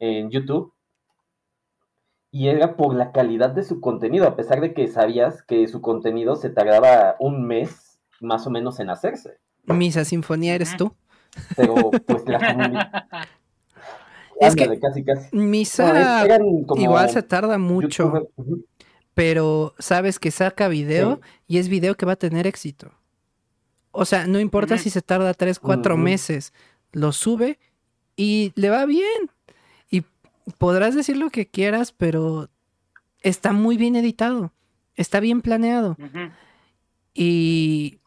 en 0.00 0.28
YouTube. 0.30 0.72
Y 2.36 2.48
era 2.48 2.76
por 2.76 2.94
la 2.94 3.12
calidad 3.12 3.48
de 3.48 3.64
su 3.64 3.80
contenido, 3.80 4.28
a 4.28 4.36
pesar 4.36 4.60
de 4.60 4.74
que 4.74 4.88
sabías 4.88 5.42
que 5.42 5.66
su 5.68 5.80
contenido 5.80 6.36
se 6.36 6.50
tardaba 6.50 7.16
un 7.18 7.46
mes 7.46 7.98
más 8.20 8.46
o 8.46 8.50
menos 8.50 8.78
en 8.78 8.90
hacerse. 8.90 9.38
Misa 9.64 10.04
Sinfonía 10.04 10.54
eres 10.54 10.76
tú. 10.76 10.94
Pero 11.56 11.90
pues 12.06 12.24
la 12.26 12.38
comunidad... 12.38 13.04
Es 14.38 14.54
que- 14.54 14.78
casi, 14.78 15.02
casi. 15.02 15.34
Misa 15.34 16.26
como 16.66 16.82
igual 16.82 17.08
se 17.08 17.22
tarda 17.22 17.56
mucho, 17.56 18.12
pero 19.14 19.72
sabes 19.78 20.18
que 20.18 20.30
saca 20.30 20.68
video 20.68 21.22
y 21.46 21.56
es 21.56 21.70
video 21.70 21.94
que 21.94 22.04
va 22.04 22.12
a 22.12 22.16
tener 22.16 22.46
éxito. 22.46 22.92
O 23.92 24.04
sea, 24.04 24.26
no 24.26 24.38
importa 24.38 24.76
si 24.76 24.90
se 24.90 25.00
tarda 25.00 25.32
tres, 25.32 25.58
cuatro 25.58 25.96
meses, 25.96 26.52
lo 26.92 27.12
sube 27.12 27.58
y 28.14 28.52
le 28.56 28.68
va 28.68 28.84
bien. 28.84 29.30
Podrás 30.58 30.94
decir 30.94 31.16
lo 31.16 31.30
que 31.30 31.48
quieras, 31.48 31.92
pero 31.92 32.48
está 33.20 33.52
muy 33.52 33.76
bien 33.76 33.96
editado, 33.96 34.52
está 34.94 35.20
bien 35.20 35.42
planeado. 35.42 35.96
Y 37.14 38.00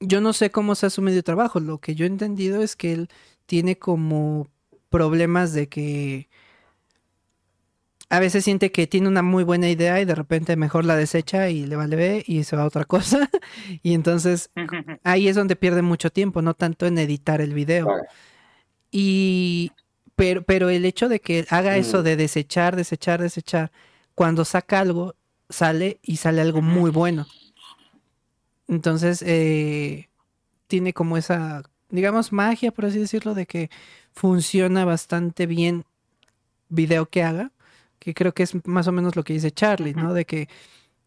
yo 0.00 0.20
no 0.20 0.32
sé 0.32 0.50
cómo 0.50 0.74
sea 0.74 0.90
su 0.90 1.02
medio 1.02 1.22
trabajo. 1.22 1.60
Lo 1.60 1.78
que 1.78 1.94
yo 1.94 2.04
he 2.04 2.08
entendido 2.08 2.62
es 2.62 2.76
que 2.76 2.92
él 2.92 3.08
tiene 3.46 3.78
como 3.78 4.48
problemas 4.88 5.52
de 5.52 5.68
que 5.68 6.28
a 8.08 8.18
veces 8.18 8.44
siente 8.44 8.72
que 8.72 8.88
tiene 8.88 9.06
una 9.06 9.22
muy 9.22 9.44
buena 9.44 9.68
idea 9.68 10.00
y 10.00 10.04
de 10.04 10.16
repente 10.16 10.56
mejor 10.56 10.84
la 10.84 10.96
desecha 10.96 11.48
y 11.48 11.64
le 11.64 11.76
vale 11.76 11.94
ver 11.94 12.24
y 12.26 12.42
se 12.42 12.56
va 12.56 12.62
a 12.62 12.66
otra 12.66 12.84
cosa. 12.86 13.30
y 13.82 13.94
entonces 13.94 14.50
ahí 15.04 15.28
es 15.28 15.36
donde 15.36 15.56
pierde 15.56 15.82
mucho 15.82 16.10
tiempo, 16.10 16.42
no 16.42 16.54
tanto 16.54 16.86
en 16.86 16.98
editar 16.98 17.40
el 17.40 17.54
video. 17.54 17.88
Y 18.90 19.70
pero, 20.20 20.42
pero 20.42 20.68
el 20.68 20.84
hecho 20.84 21.08
de 21.08 21.18
que 21.18 21.46
haga 21.48 21.78
eso 21.78 22.00
Mm. 22.00 22.04
de 22.04 22.16
desechar, 22.16 22.76
desechar, 22.76 23.22
desechar, 23.22 23.72
cuando 24.14 24.44
saca 24.44 24.78
algo, 24.80 25.14
sale 25.48 25.98
y 26.02 26.16
sale 26.16 26.42
algo 26.42 26.60
muy 26.60 26.90
bueno. 26.90 27.26
Entonces, 28.68 29.22
eh, 29.26 30.10
tiene 30.66 30.92
como 30.92 31.16
esa, 31.16 31.62
digamos, 31.88 32.32
magia, 32.32 32.70
por 32.70 32.84
así 32.84 32.98
decirlo, 32.98 33.32
de 33.32 33.46
que 33.46 33.70
funciona 34.12 34.84
bastante 34.84 35.46
bien 35.46 35.86
video 36.68 37.06
que 37.06 37.22
haga, 37.22 37.52
que 37.98 38.12
creo 38.12 38.34
que 38.34 38.42
es 38.42 38.52
más 38.66 38.88
o 38.88 38.92
menos 38.92 39.16
lo 39.16 39.24
que 39.24 39.32
dice 39.32 39.50
Charlie, 39.50 39.94
¿no? 39.94 40.12
De 40.12 40.26
que 40.26 40.50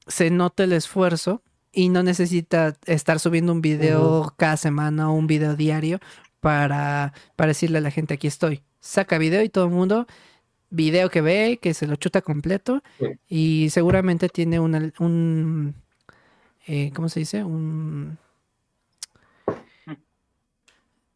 se 0.08 0.32
nota 0.32 0.64
el 0.64 0.74
esfuerzo 0.74 1.44
y 1.72 1.90
no 1.90 2.02
necesita 2.02 2.76
estar 2.88 3.20
subiendo 3.20 3.52
un 3.52 3.62
video 3.62 4.34
cada 4.38 4.58
semana 4.58 5.12
o 5.12 5.14
un 5.14 5.28
video 5.28 5.56
diario 5.56 6.00
para, 6.40 7.14
para 7.36 7.50
decirle 7.50 7.78
a 7.78 7.82
la 7.82 7.92
gente 7.92 8.16
aquí 8.16 8.26
estoy. 8.26 8.64
Saca 8.84 9.18
video 9.18 9.42
y 9.42 9.48
todo 9.48 9.64
el 9.64 9.72
mundo, 9.72 10.06
video 10.70 11.10
que 11.10 11.22
ve, 11.22 11.58
que 11.62 11.74
se 11.74 11.88
lo 11.88 11.96
chuta 11.96 12.22
completo 12.22 12.84
Sí. 13.00 13.06
y 13.30 13.70
seguramente 13.70 14.28
tiene 14.28 14.60
una, 14.60 14.92
un, 15.00 15.74
eh, 16.68 16.92
¿cómo 16.94 17.08
se 17.08 17.22
dice? 17.22 17.46
Un... 17.46 18.18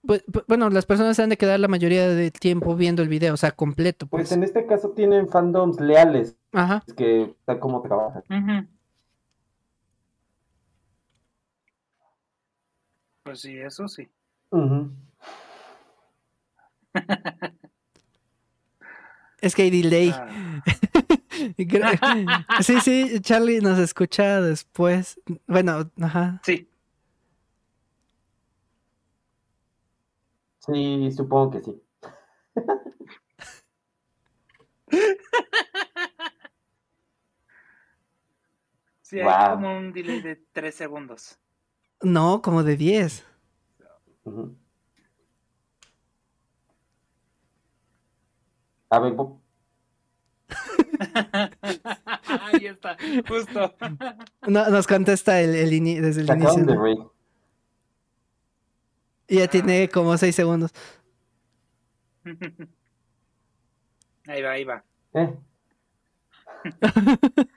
Pues, 0.06 0.24
pues, 0.32 0.46
bueno, 0.48 0.70
las 0.70 0.86
personas 0.86 1.18
se 1.18 1.24
han 1.24 1.30
de 1.30 1.36
quedar 1.38 1.60
la 1.60 1.68
mayoría 1.68 2.08
del 2.08 2.32
tiempo 2.32 2.74
viendo 2.78 3.02
el 3.04 3.10
video, 3.10 3.34
o 3.34 3.38
sea, 3.38 3.52
completo. 3.52 4.08
Pues 4.08 4.30
Pues, 4.30 4.32
en 4.32 4.44
este 4.44 4.66
caso 4.66 4.92
tienen 4.92 5.28
fandoms 5.28 5.82
leales, 5.82 6.38
Ajá. 6.54 6.86
que 6.96 7.36
tal 7.44 7.60
como 7.60 7.82
trabajan. 7.82 8.24
Pues 13.24 13.42
sí, 13.42 13.58
eso 13.58 13.90
sí. 13.90 14.08
Ujú. 14.52 14.90
Es 19.42 19.54
que 19.56 19.64
hay 19.64 19.70
delay. 19.70 20.12
Ah, 20.14 20.64
Sí, 22.62 22.80
sí, 22.82 23.20
Charlie 23.22 23.60
nos 23.62 23.78
escucha 23.80 24.42
después. 24.42 25.20
Bueno, 25.48 25.92
ajá. 26.02 26.42
sí. 26.44 26.68
Sí, 30.60 31.12
supongo 31.12 31.52
que 31.52 31.62
sí. 31.62 31.82
Sí, 39.02 39.20
hay 39.22 39.26
Wow. 39.26 39.52
como 39.56 39.78
un 39.78 39.94
delay 39.94 40.20
de 40.22 40.36
tres 40.52 40.76
segundos. 40.76 41.40
No, 42.02 42.42
como 42.42 42.64
de 42.64 42.76
10. 42.76 43.26
Ujú. 44.26 44.58
A 48.90 49.00
ver, 49.00 49.14
Bob, 49.14 49.40
Ahí 52.54 52.66
está, 52.68 52.98
justo. 53.28 53.76
No, 54.48 54.70
nos 54.70 54.88
contesta 54.88 55.42
el, 55.42 55.54
el 55.56 55.72
ini- 55.72 56.00
desde 56.00 56.22
el 56.22 56.30
inicio. 56.30 56.66
de 56.66 56.76
¿no? 56.76 56.84
reír. 56.84 56.98
Y 59.28 59.38
ya 59.40 59.48
tiene 59.48 59.90
como 59.90 60.18
6 60.18 60.34
segundos. 60.36 60.72
Ahí 64.28 64.42
va, 64.42 64.52
ahí 64.52 64.64
va. 64.66 64.84
Eh, 65.14 65.34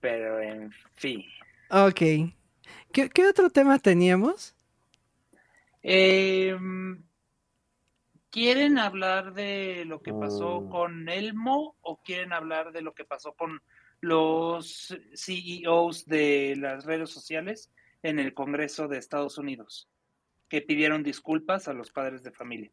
Pero 0.00 0.40
en 0.40 0.70
fin. 0.94 1.24
Ok. 1.70 2.00
¿Qué, 2.92 3.08
qué 3.08 3.26
otro 3.28 3.48
tema 3.48 3.78
teníamos? 3.78 4.54
Em, 5.82 7.02
¿quieren 8.32 8.78
hablar 8.78 9.34
de 9.34 9.84
lo 9.84 10.02
que 10.02 10.12
pasó 10.12 10.62
Mm. 10.62 10.68
con 10.70 11.08
Elmo 11.08 11.76
o 11.82 12.02
quieren 12.02 12.32
hablar 12.32 12.72
de 12.72 12.80
lo 12.80 12.94
que 12.94 13.04
pasó 13.04 13.34
con 13.34 13.62
los 14.00 14.96
CEOs 15.14 16.06
de 16.06 16.56
las 16.56 16.84
redes 16.84 17.10
sociales 17.10 17.70
en 18.02 18.18
el 18.18 18.34
Congreso 18.34 18.88
de 18.88 18.98
Estados 18.98 19.38
Unidos, 19.38 19.88
que 20.48 20.62
pidieron 20.62 21.04
disculpas 21.04 21.68
a 21.68 21.74
los 21.74 21.92
padres 21.92 22.24
de 22.24 22.32
familia? 22.32 22.72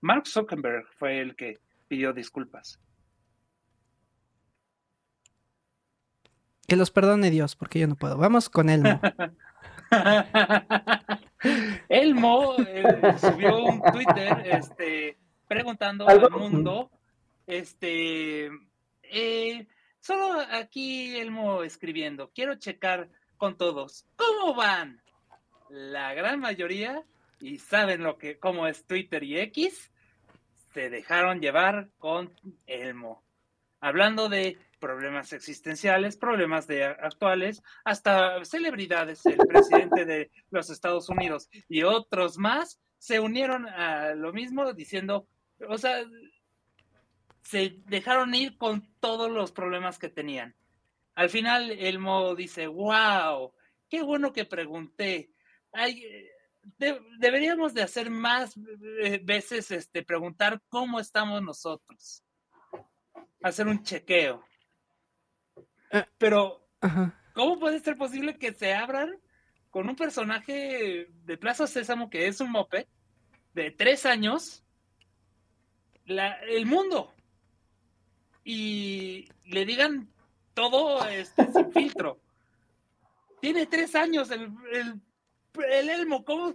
Mark 0.00 0.26
Zuckerberg 0.26 0.86
fue 0.96 1.20
el 1.20 1.36
que 1.36 1.60
pidió 1.86 2.12
disculpas. 2.12 2.80
Que 6.66 6.76
los 6.76 6.90
perdone 6.90 7.30
Dios, 7.30 7.54
porque 7.54 7.78
yo 7.78 7.86
no 7.86 7.94
puedo. 7.96 8.16
Vamos 8.16 8.48
con 8.48 8.70
Elmo. 8.70 8.98
Elmo 11.88 12.54
eh, 12.58 12.84
subió 13.18 13.64
un 13.64 13.82
Twitter 13.92 14.42
este, 14.44 15.16
preguntando 15.48 16.06
Algo- 16.08 16.26
al 16.26 16.32
mundo, 16.32 16.90
este, 17.46 18.50
eh, 19.02 19.66
solo 20.00 20.40
aquí 20.52 21.16
Elmo 21.16 21.62
escribiendo, 21.62 22.30
quiero 22.34 22.54
checar 22.56 23.08
con 23.36 23.56
todos, 23.56 24.06
¿cómo 24.16 24.54
van? 24.54 25.02
La 25.70 26.14
gran 26.14 26.38
mayoría, 26.40 27.02
y 27.40 27.58
saben 27.58 28.02
lo 28.02 28.16
que, 28.18 28.38
cómo 28.38 28.66
es 28.66 28.84
Twitter 28.86 29.22
y 29.24 29.38
X, 29.40 29.90
se 30.72 30.88
dejaron 30.90 31.40
llevar 31.40 31.88
con 31.98 32.32
Elmo, 32.66 33.23
hablando 33.84 34.30
de 34.30 34.56
problemas 34.80 35.34
existenciales, 35.34 36.16
problemas 36.16 36.66
de 36.66 36.84
actuales, 36.84 37.62
hasta 37.84 38.42
celebridades, 38.46 39.26
el 39.26 39.36
presidente 39.36 40.06
de 40.06 40.30
los 40.50 40.70
Estados 40.70 41.10
Unidos 41.10 41.50
y 41.68 41.82
otros 41.82 42.38
más 42.38 42.80
se 42.96 43.20
unieron 43.20 43.68
a 43.68 44.14
lo 44.14 44.32
mismo 44.32 44.72
diciendo, 44.72 45.28
o 45.68 45.76
sea, 45.76 46.02
se 47.42 47.76
dejaron 47.84 48.34
ir 48.34 48.56
con 48.56 48.90
todos 49.00 49.30
los 49.30 49.52
problemas 49.52 49.98
que 49.98 50.08
tenían. 50.08 50.54
Al 51.14 51.28
final 51.28 51.70
Elmo 51.70 52.34
dice, 52.34 52.66
wow, 52.66 53.52
qué 53.90 54.02
bueno 54.02 54.32
que 54.32 54.46
pregunté. 54.46 55.30
Deberíamos 57.18 57.74
de 57.74 57.82
hacer 57.82 58.08
más 58.08 58.56
eh, 59.02 59.20
veces 59.22 59.70
este 59.70 60.02
preguntar 60.02 60.62
cómo 60.70 61.00
estamos 61.00 61.42
nosotros. 61.42 62.24
Hacer 63.44 63.68
un 63.68 63.82
chequeo. 63.82 64.42
Eh. 65.90 66.04
Pero 66.16 66.66
Ajá. 66.80 67.14
¿Cómo 67.34 67.58
puede 67.58 67.78
ser 67.80 67.96
posible 67.98 68.38
que 68.38 68.54
se 68.54 68.72
abran 68.72 69.20
con 69.68 69.86
un 69.88 69.96
personaje 69.96 71.08
de 71.10 71.36
Plaza 71.36 71.66
Sésamo 71.66 72.08
que 72.08 72.26
es 72.26 72.40
un 72.40 72.50
moped 72.50 72.86
de 73.52 73.70
tres 73.70 74.06
años 74.06 74.64
la- 76.06 76.38
el 76.48 76.64
mundo 76.64 77.12
y 78.44 79.28
le 79.46 79.66
digan 79.66 80.08
todo 80.54 81.06
este, 81.06 81.52
sin 81.52 81.70
filtro? 81.70 82.18
Tiene 83.40 83.66
tres 83.66 83.94
años 83.94 84.30
el, 84.30 84.50
el, 84.72 85.00
el 85.70 85.90
Elmo, 85.90 86.24
¿cómo 86.24 86.54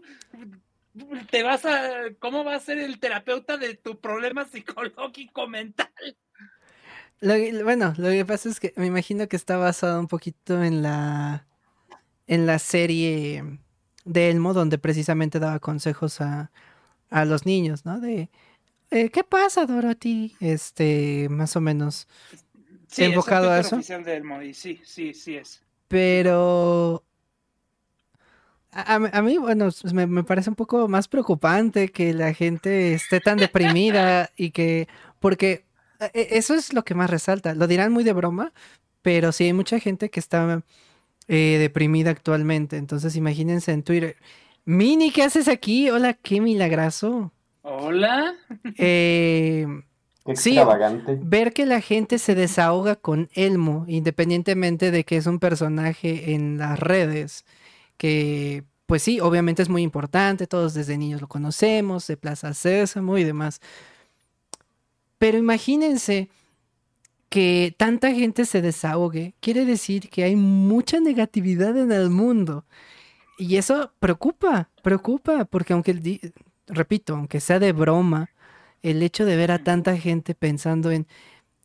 te 1.29 1.43
vas 1.43 1.65
a, 1.65 2.15
cómo 2.17 2.43
va 2.43 2.55
a 2.55 2.59
ser 2.59 2.79
el 2.79 2.99
terapeuta 2.99 3.57
de 3.57 3.75
tu 3.75 3.99
problema 3.99 4.45
psicológico 4.45 5.47
mental? 5.47 5.91
Lo 7.21 7.33
que- 7.33 7.63
bueno, 7.63 7.93
lo 7.97 8.09
que 8.09 8.25
pasa 8.25 8.49
es 8.49 8.59
que 8.59 8.73
me 8.77 8.85
imagino 8.85 9.27
que 9.27 9.35
está 9.35 9.57
basado 9.57 9.99
un 9.99 10.07
poquito 10.07 10.63
en 10.63 10.81
la 10.81 11.45
en 12.27 12.45
la 12.45 12.59
serie 12.59 13.43
de 14.05 14.29
Elmo, 14.29 14.53
donde 14.53 14.77
precisamente 14.77 15.39
daba 15.39 15.59
consejos 15.59 16.21
a, 16.21 16.51
a 17.09 17.25
los 17.25 17.45
niños, 17.45 17.85
¿no? 17.85 17.99
De 17.99 18.29
eh, 18.91 19.09
¿qué 19.09 19.23
pasa, 19.23 19.65
Dorothy? 19.65 20.35
Este, 20.39 21.27
más 21.29 21.55
o 21.55 21.61
menos. 21.61 22.07
Sí, 22.87 23.03
es 23.03 23.09
¿Enfocado 23.09 23.51
a 23.51 23.59
eso? 23.59 23.75
oficial 23.77 24.03
de 24.03 24.15
Elmo 24.17 24.41
y 24.41 24.53
sí, 24.53 24.81
sí, 24.85 25.13
sí 25.13 25.35
es. 25.37 25.63
Pero 25.87 27.03
a, 28.71 28.95
a 28.95 29.21
mí- 29.21 29.37
bueno, 29.37 29.69
me, 29.93 30.07
me 30.07 30.23
parece 30.23 30.49
un 30.49 30.55
poco 30.55 30.87
más 30.87 31.07
preocupante 31.07 31.89
que 31.89 32.13
la 32.13 32.33
gente 32.33 32.93
esté 32.93 33.19
tan 33.21 33.39
deprimida 33.39 34.29
y 34.37 34.51
que, 34.51 34.87
porque 35.19 35.65
eso 36.13 36.53
es 36.55 36.73
lo 36.73 36.83
que 36.83 36.95
más 36.95 37.09
resalta. 37.09 37.53
Lo 37.53 37.67
dirán 37.67 37.91
muy 37.91 38.03
de 38.03 38.13
broma, 38.13 38.53
pero 39.01 39.31
sí 39.31 39.45
hay 39.45 39.53
mucha 39.53 39.79
gente 39.79 40.09
que 40.09 40.19
está 40.19 40.63
eh, 41.27 41.57
deprimida 41.59 42.11
actualmente. 42.11 42.77
Entonces 42.77 43.15
imagínense 43.15 43.71
en 43.71 43.83
Twitter, 43.83 44.15
Mini, 44.65 45.11
¿qué 45.11 45.23
haces 45.23 45.47
aquí? 45.47 45.89
Hola, 45.89 46.13
qué 46.13 46.41
milagroso. 46.41 47.31
Hola. 47.61 48.35
Eh, 48.77 49.65
Sí. 50.35 50.51
extravagante. 50.51 51.17
ver 51.21 51.53
que 51.53 51.65
la 51.65 51.81
gente 51.81 52.19
se 52.19 52.35
desahoga 52.35 52.95
con 52.95 53.29
Elmo, 53.33 53.85
independientemente 53.87 54.91
de 54.91 55.03
que 55.03 55.17
es 55.17 55.25
un 55.25 55.39
personaje 55.39 56.33
en 56.33 56.59
las 56.59 56.77
redes, 56.79 57.45
que 57.97 58.63
pues 58.85 59.01
sí, 59.03 59.19
obviamente 59.19 59.61
es 59.63 59.69
muy 59.69 59.81
importante, 59.83 60.45
todos 60.47 60.73
desde 60.73 60.97
niños 60.97 61.21
lo 61.21 61.27
conocemos, 61.27 62.05
de 62.07 62.17
Plaza 62.17 62.53
Sésamo 62.53 63.17
y 63.17 63.23
demás. 63.23 63.59
Pero 65.19 65.37
imagínense 65.37 66.29
que 67.29 67.75
tanta 67.77 68.11
gente 68.11 68.45
se 68.45 68.61
desahogue, 68.61 69.35
quiere 69.39 69.65
decir 69.65 70.09
que 70.09 70.23
hay 70.23 70.35
mucha 70.35 70.99
negatividad 70.99 71.77
en 71.77 71.91
el 71.91 72.09
mundo. 72.09 72.65
Y 73.37 73.57
eso 73.57 73.93
preocupa, 73.99 74.69
preocupa, 74.81 75.45
porque 75.45 75.73
aunque, 75.73 76.33
repito, 76.67 77.15
aunque 77.15 77.39
sea 77.39 77.59
de 77.59 77.71
broma, 77.71 78.31
el 78.81 79.03
hecho 79.03 79.25
de 79.25 79.35
ver 79.35 79.51
a 79.51 79.63
tanta 79.63 79.95
gente 79.97 80.33
pensando 80.33 80.89
en 80.89 81.05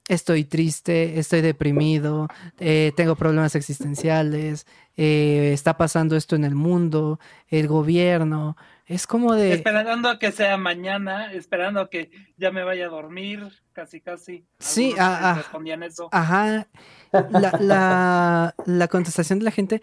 estoy 0.08 0.44
triste, 0.44 1.18
estoy 1.18 1.40
deprimido, 1.40 2.28
eh, 2.58 2.92
tengo 2.96 3.16
problemas 3.16 3.54
existenciales, 3.54 4.66
eh, 4.96 5.50
está 5.52 5.76
pasando 5.76 6.16
esto 6.16 6.36
en 6.36 6.44
el 6.44 6.54
mundo, 6.54 7.18
el 7.48 7.68
gobierno, 7.68 8.56
es 8.86 9.06
como 9.06 9.34
de... 9.34 9.54
Esperando 9.54 10.10
a 10.10 10.18
que 10.18 10.30
sea 10.30 10.58
mañana, 10.58 11.32
esperando 11.32 11.80
a 11.80 11.88
que 11.88 12.10
ya 12.36 12.50
me 12.50 12.64
vaya 12.64 12.86
a 12.86 12.90
dormir, 12.90 13.48
casi, 13.72 14.00
casi. 14.00 14.44
Sí, 14.58 14.94
ah. 14.98 15.34
respondían 15.38 15.82
eso. 15.82 16.08
Ajá, 16.12 16.68
la, 17.30 17.56
la, 17.60 18.54
la 18.66 18.88
contestación 18.88 19.38
de 19.38 19.46
la 19.46 19.50
gente 19.50 19.80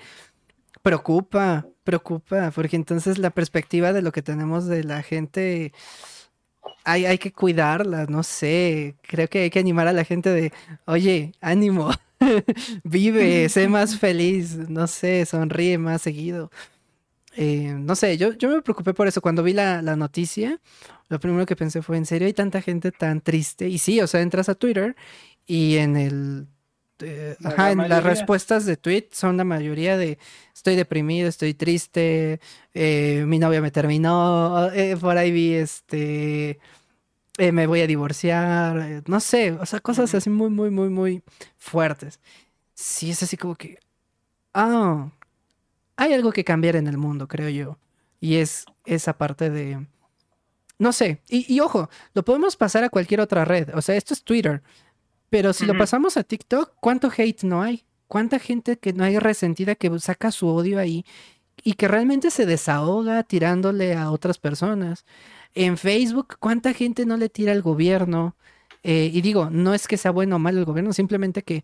preocupa, 0.84 1.66
preocupa, 1.84 2.52
porque 2.52 2.76
entonces 2.76 3.18
la 3.18 3.32
perspectiva 3.32 3.94
de 3.94 4.02
lo 4.02 4.12
que 4.12 4.22
tenemos 4.22 4.68
de 4.68 4.84
la 4.84 5.02
gente, 5.02 5.74
hay, 6.84 7.06
hay 7.06 7.18
que 7.18 7.32
cuidarla, 7.32 8.06
no 8.08 8.24
sé, 8.24 8.96
creo 9.02 9.28
que 9.28 9.40
hay 9.44 9.50
que 9.50 9.60
animar 9.60 9.88
a 9.88 9.94
la 9.94 10.04
gente 10.04 10.30
de, 10.30 10.52
oye, 10.86 11.34
ánimo, 11.42 11.92
vive, 12.84 13.50
sé 13.50 13.68
más 13.68 13.98
feliz, 14.00 14.56
no 14.70 14.88
sé, 14.88 15.26
sonríe 15.26 15.78
más 15.78 16.02
seguido. 16.02 16.52
eh, 17.36 17.74
no 17.78 17.96
sé, 17.96 18.18
yo, 18.18 18.34
yo 18.34 18.50
me 18.50 18.62
preocupé 18.62 18.94
por 18.94 19.08
eso. 19.08 19.22
Cuando 19.22 19.44
vi 19.44 19.54
la, 19.54 19.82
la, 19.82 19.96
noticia, 19.96 20.60
lo 21.10 21.20
primero 21.20 21.46
que 21.46 21.56
pensé 21.56 21.82
fue, 21.82 21.98
¿en 21.98 22.06
serio 22.06 22.28
hay 22.28 22.34
tanta 22.34 22.62
gente 22.62 22.92
tan 22.92 23.22
triste? 23.22 23.70
Y 23.70 23.78
sí, 23.78 24.02
o 24.02 24.08
sea, 24.08 24.22
entras 24.22 24.50
a 24.50 24.56
Twitter 24.56 24.96
y 25.46 25.78
en 25.78 25.98
el... 25.98 26.48
Eh, 27.04 27.36
ajá, 27.44 27.72
en 27.72 27.90
las 27.90 28.04
respuestas 28.04 28.68
de 28.68 28.78
tweet 28.78 29.08
son 29.12 29.36
la 29.36 29.44
mayoría 29.44 29.98
de 29.98 30.20
estoy 30.62 30.76
deprimido, 30.76 31.28
estoy 31.28 31.56
triste, 31.56 32.40
eh, 32.76 33.24
mi 33.26 33.40
novia 33.40 33.62
me 33.62 33.72
terminó, 33.72 34.72
eh, 34.72 34.96
por 34.96 35.18
ahí 35.18 35.32
vi 35.32 35.56
este, 35.56 36.60
eh, 37.40 37.52
me 37.52 37.66
voy 37.66 37.82
a 37.82 37.88
divorciar, 37.88 38.78
eh, 38.78 39.02
no 39.08 39.20
sé, 39.20 39.54
o 39.54 39.66
sea, 39.66 39.80
cosas 39.80 40.14
así 40.14 40.30
muy, 40.30 40.52
muy, 40.52 40.70
muy, 40.70 40.90
muy 40.90 41.24
fuertes. 41.58 42.20
Sí, 42.76 43.10
es 43.10 43.24
así 43.24 43.38
como 43.38 43.56
que, 43.56 43.80
ah, 44.54 45.10
hay 45.96 46.14
algo 46.14 46.32
que 46.32 46.44
cambiar 46.44 46.76
en 46.76 46.86
el 46.86 46.98
mundo, 46.98 47.28
creo 47.28 47.50
yo. 47.50 47.80
Y 48.20 48.36
es 48.36 48.66
esa 48.86 49.18
parte 49.18 49.50
de... 49.50 49.88
No 50.78 50.94
sé, 50.94 51.22
y, 51.28 51.52
y, 51.52 51.60
ojo, 51.60 51.90
lo 52.14 52.24
podemos 52.24 52.56
pasar 52.56 52.84
a 52.84 52.90
cualquier 52.90 53.22
otra 53.22 53.46
red. 53.46 53.70
O 53.76 53.82
sea, 53.82 53.96
esto 53.96 54.14
es 54.14 54.24
Twitter. 54.24 54.62
Pero 55.32 55.54
si 55.54 55.64
uh 55.64 55.70
-huh. 55.70 55.74
lo 55.74 55.80
pasamos 55.80 56.18
a 56.18 56.24
TikTok, 56.24 56.74
¿cuánto 56.80 57.12
hate 57.16 57.44
no 57.44 57.64
hay? 57.64 57.84
¿Cuánta 58.12 58.40
gente 58.40 58.78
que 58.78 58.92
no 58.92 59.06
hay 59.06 59.20
resentida 59.20 59.76
que 59.76 59.90
saca 60.00 60.32
su 60.32 60.50
odio 60.50 60.80
ahí 60.80 61.06
y 61.64 61.76
que 61.76 61.88
realmente 61.88 62.30
se 62.30 62.46
desahoga 62.46 63.24
tirándole 63.24 63.96
a 63.96 64.12
otras 64.12 64.38
personas? 64.38 65.06
En 65.54 65.78
Facebook, 65.78 66.36
¿cuánta 66.38 66.74
gente 66.74 67.06
no 67.06 67.16
le 67.16 67.30
tira 67.30 67.54
al 67.54 67.62
gobierno? 67.62 68.36
Eh, 68.84 69.10
y 69.14 69.22
digo, 69.22 69.50
no 69.50 69.74
es 69.74 69.88
que 69.88 69.96
sea 69.96 70.12
bueno 70.12 70.36
o 70.36 70.40
malo 70.40 70.60
el 70.60 70.66
gobierno, 70.66 70.92
simplemente 70.92 71.44
que 71.44 71.64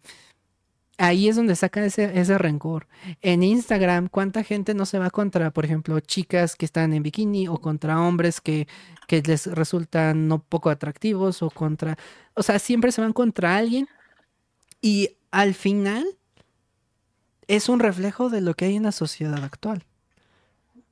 ahí 0.97 1.27
es 1.27 1.35
donde 1.35 1.53
saca 1.57 1.83
ese, 1.85 2.17
ese, 2.17 2.37
rencor. 2.37 2.87
En 3.21 3.43
Instagram, 3.43 4.07
¿cuánta 4.07 4.41
gente 4.41 4.73
no 4.73 4.85
se 4.85 4.99
va 4.99 5.09
contra, 5.09 5.51
por 5.51 5.65
ejemplo, 5.65 5.99
chicas 5.99 6.55
que 6.55 6.63
están 6.63 6.93
en 6.93 7.03
bikini 7.03 7.49
o 7.49 7.57
contra 7.57 8.01
hombres 8.01 8.39
que, 8.39 8.69
que 9.09 9.21
les 9.21 9.47
resultan 9.47 10.29
no 10.29 10.39
poco 10.39 10.69
atractivos 10.69 11.43
o 11.43 11.49
contra... 11.49 11.97
O 12.35 12.41
sea, 12.41 12.57
siempre 12.57 12.93
se 12.93 13.01
van 13.01 13.11
contra 13.11 13.57
alguien 13.57 13.89
y 14.81 15.09
al 15.31 15.53
final 15.53 16.05
es 17.47 17.69
un 17.69 17.79
reflejo 17.79 18.29
de 18.29 18.41
lo 18.41 18.53
que 18.53 18.65
hay 18.65 18.75
en 18.75 18.83
la 18.83 18.91
sociedad 18.91 19.43
actual. 19.43 19.83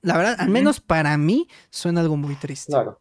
La 0.01 0.17
verdad, 0.17 0.35
al 0.39 0.49
menos 0.49 0.79
para 0.79 1.17
mí, 1.17 1.47
suena 1.69 2.01
algo 2.01 2.15
muy 2.15 2.35
triste. 2.35 2.71
Claro. 2.71 2.99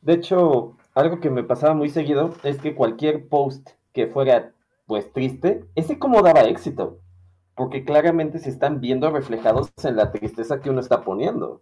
De 0.00 0.14
hecho, 0.14 0.76
algo 0.94 1.20
que 1.20 1.28
me 1.28 1.42
pasaba 1.42 1.74
muy 1.74 1.90
seguido 1.90 2.34
es 2.42 2.58
que 2.58 2.74
cualquier 2.74 3.28
post 3.28 3.70
que 3.92 4.06
fuera 4.06 4.52
pues 4.86 5.12
triste, 5.12 5.66
ese 5.74 5.98
como 5.98 6.22
daba 6.22 6.44
éxito, 6.44 6.98
porque 7.54 7.84
claramente 7.84 8.38
se 8.38 8.48
están 8.48 8.80
viendo 8.80 9.10
reflejados 9.10 9.70
en 9.82 9.96
la 9.96 10.10
tristeza 10.12 10.60
que 10.60 10.70
uno 10.70 10.80
está 10.80 11.02
poniendo. 11.02 11.60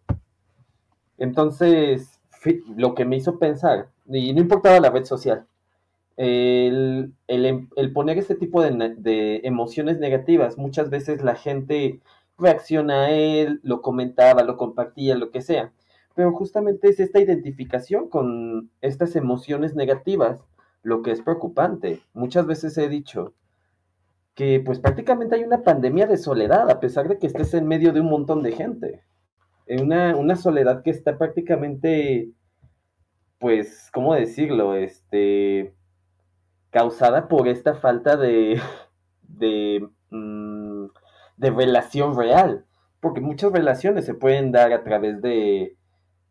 Entonces, 1.19 2.21
lo 2.77 2.95
que 2.95 3.05
me 3.05 3.17
hizo 3.17 3.39
pensar, 3.41 3.89
y 4.07 4.33
no 4.33 4.41
importaba 4.41 4.79
la 4.79 4.91
red 4.91 5.05
social, 5.05 5.45
el, 6.17 7.13
el, 7.27 7.69
el 7.77 7.93
poner 7.93 8.19
este 8.19 8.35
tipo 8.35 8.63
de, 8.63 8.95
de, 8.97 9.41
emociones 9.45 9.99
negativas, 9.99 10.59
muchas 10.59 10.91
veces 10.91 11.23
la 11.23 11.35
gente 11.35 12.01
reacciona 12.39 13.07
a 13.07 13.11
él, 13.11 13.61
lo 13.63 13.83
comentaba, 13.83 14.43
lo 14.43 14.57
compartía, 14.57 15.15
lo 15.15 15.31
que 15.31 15.43
sea, 15.43 15.73
pero 16.15 16.33
justamente 16.33 16.89
es 16.89 17.01
esta 17.01 17.21
identificación 17.21 18.09
con 18.09 18.71
estas 18.81 19.17
emociones 19.17 19.75
negativas 19.75 20.45
lo 20.83 21.03
que 21.03 21.11
es 21.11 21.21
preocupante. 21.21 22.01
Muchas 22.15 22.47
veces 22.47 22.79
he 22.79 22.89
dicho 22.89 23.35
que 24.37 24.63
pues 24.65 24.79
prácticamente 24.79 25.35
hay 25.35 25.43
una 25.43 25.63
pandemia 25.63 26.07
de 26.07 26.17
soledad, 26.17 26.71
a 26.71 26.79
pesar 26.79 27.09
de 27.09 27.19
que 27.19 27.27
estés 27.27 27.55
en 27.55 27.67
medio 27.67 27.93
de 27.93 28.01
un 28.01 28.09
montón 28.09 28.43
de 28.43 28.53
gente. 28.53 29.03
Una, 29.67 30.15
una 30.15 30.37
soledad 30.37 30.83
que 30.85 30.91
está 30.91 31.19
prácticamente, 31.19 32.31
pues, 33.41 33.91
¿cómo 33.93 34.15
decirlo? 34.15 34.77
Este, 34.77 35.75
causada 36.77 37.27
por 37.27 37.49
esta 37.49 37.73
falta 37.77 38.19
de, 38.19 38.61
de, 39.23 39.89
mmm, 40.11 40.89
de 41.39 41.51
relación 41.51 42.15
real. 42.15 42.67
Porque 43.01 43.23
muchas 43.23 43.51
relaciones 43.51 44.05
se 44.05 44.13
pueden 44.13 44.53
dar 44.53 44.75
a 44.75 44.85
través 44.85 45.23
de 45.23 45.75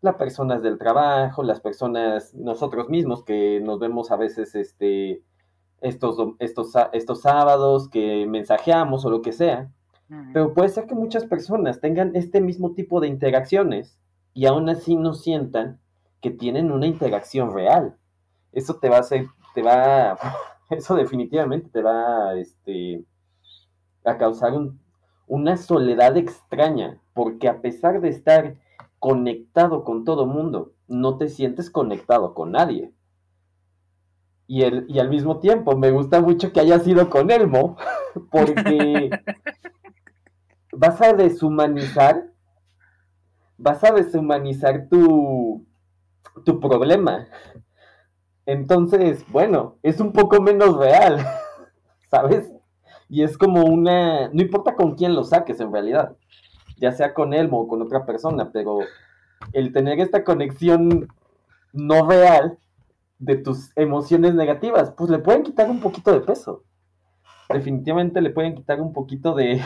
las 0.02 0.16
personas 0.18 0.62
del 0.62 0.78
trabajo, 0.78 1.42
las 1.42 1.62
personas, 1.62 2.36
nosotros 2.36 2.90
mismos 2.90 3.24
que 3.24 3.60
nos 3.60 3.80
vemos 3.80 4.12
a 4.12 4.18
veces 4.18 4.54
este, 4.54 5.24
estos, 5.82 6.16
estos, 6.38 6.74
estos 6.94 7.22
sábados, 7.22 7.90
que 7.90 8.28
mensajeamos 8.28 9.04
o 9.04 9.10
lo 9.10 9.24
que 9.24 9.32
sea. 9.32 9.72
Pero 10.32 10.54
puede 10.54 10.70
ser 10.70 10.86
que 10.86 10.94
muchas 10.94 11.26
personas 11.26 11.82
tengan 11.82 12.16
este 12.16 12.40
mismo 12.40 12.74
tipo 12.74 13.00
de 13.00 13.08
interacciones 13.08 13.98
y 14.36 14.46
aún 14.46 14.70
así 14.70 14.96
no 14.96 15.16
sientan 15.16 15.80
que 16.22 16.30
tienen 16.30 16.72
una 16.72 16.86
interacción 16.86 17.52
real. 17.52 17.98
Eso 18.52 18.76
te 18.76 18.90
va 18.90 18.98
a 18.98 19.00
hacer, 19.00 19.26
te 19.56 19.64
va, 19.64 20.20
eso 20.70 20.96
definitivamente 20.96 21.70
te 21.70 21.82
va 21.82 22.36
este, 22.36 23.04
a 24.04 24.18
causar 24.18 24.54
un, 24.54 24.80
una 25.26 25.58
soledad 25.58 26.16
extraña, 26.18 27.02
porque 27.16 27.48
a 27.48 27.62
pesar 27.62 28.02
de 28.02 28.10
estar 28.10 28.58
conectado 29.00 29.84
con 29.84 30.04
todo 30.04 30.28
mundo, 30.28 30.74
no 30.88 31.18
te 31.18 31.30
sientes 31.30 31.72
conectado 31.72 32.36
con 32.36 32.52
nadie. 32.52 32.92
Y, 34.48 34.62
el, 34.62 34.86
y 34.88 35.00
al 35.00 35.10
mismo 35.10 35.40
tiempo 35.40 35.76
me 35.76 35.90
gusta 35.90 36.22
mucho 36.22 36.54
que 36.54 36.60
hayas 36.60 36.86
ido 36.88 37.10
con 37.10 37.32
Elmo, 37.32 37.78
porque 38.32 39.10
vas 40.72 41.02
a 41.02 41.14
deshumanizar, 41.14 42.32
vas 43.58 43.84
a 43.84 43.92
deshumanizar 43.92 44.88
tu, 44.90 45.66
tu 46.44 46.60
problema. 46.60 47.28
Entonces, 48.46 49.26
bueno, 49.30 49.78
es 49.84 50.00
un 50.00 50.12
poco 50.12 50.42
menos 50.42 50.78
real, 50.78 51.26
¿sabes? 52.10 52.52
Y 53.10 53.24
es 53.24 53.38
como 53.38 53.64
una, 53.64 54.30
no 54.30 54.42
importa 54.42 54.76
con 54.76 54.96
quién 54.96 55.16
lo 55.16 55.24
saques 55.24 55.60
en 55.60 55.72
realidad 55.72 56.16
ya 56.78 56.92
sea 56.92 57.14
con 57.14 57.34
Elmo 57.34 57.62
o 57.62 57.68
con 57.68 57.82
otra 57.82 58.06
persona, 58.06 58.52
pero 58.52 58.80
el 59.54 59.72
tener 59.72 60.00
esta 60.00 60.24
conexión 60.24 61.08
no 61.74 62.08
real 62.08 62.58
de 63.20 63.38
tus 63.38 63.72
emociones 63.76 64.34
negativas, 64.36 64.92
pues 64.92 65.10
le 65.10 65.20
pueden 65.20 65.44
quitar 65.44 65.70
un 65.70 65.80
poquito 65.80 66.12
de 66.12 66.22
peso. 66.22 66.64
Definitivamente 67.50 68.22
le 68.22 68.32
pueden 68.32 68.56
quitar 68.56 68.82
un 68.82 68.92
poquito 68.92 69.34
de, 69.34 69.62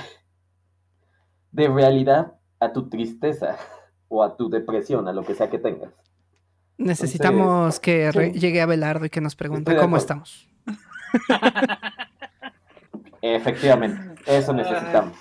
de 1.51 1.67
realidad 1.67 2.35
a 2.59 2.73
tu 2.73 2.89
tristeza 2.89 3.57
o 4.07 4.23
a 4.23 4.35
tu 4.35 4.49
depresión, 4.49 5.07
a 5.07 5.13
lo 5.13 5.23
que 5.23 5.35
sea 5.35 5.49
que 5.49 5.59
tengas. 5.59 5.93
Necesitamos 6.79 7.45
Entonces, 7.45 7.79
que 7.81 8.11
re- 8.11 8.31
llegue 8.31 8.61
Abelardo 8.61 9.05
y 9.05 9.09
que 9.09 9.19
nos 9.19 9.35
pregunte 9.35 9.75
cómo 9.75 9.97
estamos. 9.97 10.47
Efectivamente, 13.21 14.21
eso 14.25 14.53
necesitamos. 14.53 15.17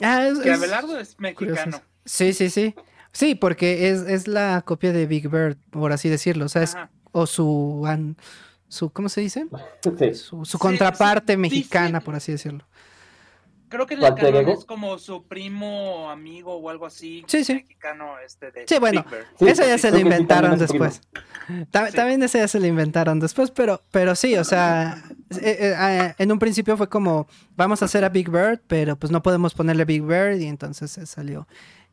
Ah, 0.00 0.26
es, 0.26 0.40
que 0.40 0.52
Abelardo 0.52 0.98
es, 0.98 1.10
es 1.10 1.20
mexicano. 1.20 1.54
Curioso. 1.56 1.82
Sí, 2.04 2.32
sí, 2.32 2.50
sí. 2.50 2.74
Sí, 3.12 3.36
porque 3.36 3.90
es, 3.90 4.00
es, 4.02 4.26
la 4.26 4.62
copia 4.62 4.92
de 4.92 5.06
Big 5.06 5.28
Bird, 5.28 5.56
por 5.70 5.92
así 5.92 6.08
decirlo. 6.08 6.46
O 6.46 6.48
sea, 6.48 6.62
es, 6.62 6.76
o 7.12 7.26
su, 7.26 7.84
an, 7.86 8.16
su, 8.66 8.90
¿cómo 8.90 9.08
se 9.08 9.20
dice? 9.20 9.46
Sí. 9.98 10.14
Su, 10.14 10.44
su, 10.44 10.58
contraparte 10.58 11.34
sí, 11.34 11.36
sí, 11.36 11.40
mexicana, 11.40 12.00
por 12.00 12.16
así 12.16 12.32
decirlo. 12.32 12.66
Creo 13.70 13.86
que 13.86 13.94
el 13.94 14.00
canon 14.00 14.48
es 14.48 14.64
como 14.64 14.98
su 14.98 15.22
primo, 15.26 16.10
amigo 16.10 16.56
o 16.56 16.68
algo 16.68 16.86
así. 16.86 17.24
Sí, 17.28 17.44
sí. 17.44 17.54
Mexicano 17.54 18.18
este 18.18 18.50
de 18.50 18.66
sí, 18.66 18.78
bueno, 18.80 19.04
eso 19.38 19.64
ya 19.64 19.78
se 19.78 19.90
lo 19.92 19.98
inventaron 19.98 20.58
después. 20.58 21.00
También, 21.70 21.94
también 21.94 22.22
ese 22.22 22.38
ya 22.38 22.48
se 22.48 22.58
lo 22.60 22.66
inventaron 22.66 23.20
después, 23.20 23.50
pero, 23.52 23.80
pero 23.90 24.14
sí, 24.16 24.36
o 24.36 24.44
sea, 24.44 25.02
eh, 25.40 25.74
eh, 25.78 26.14
en 26.18 26.32
un 26.32 26.38
principio 26.38 26.76
fue 26.76 26.88
como, 26.88 27.28
vamos 27.56 27.80
a 27.82 27.84
hacer 27.84 28.04
a 28.04 28.08
Big 28.08 28.28
Bird, 28.28 28.60
pero 28.66 28.96
pues 28.96 29.12
no 29.12 29.22
podemos 29.22 29.54
ponerle 29.54 29.84
Big 29.84 30.02
Bird 30.02 30.38
y 30.40 30.46
entonces 30.46 30.98
salió 31.08 31.46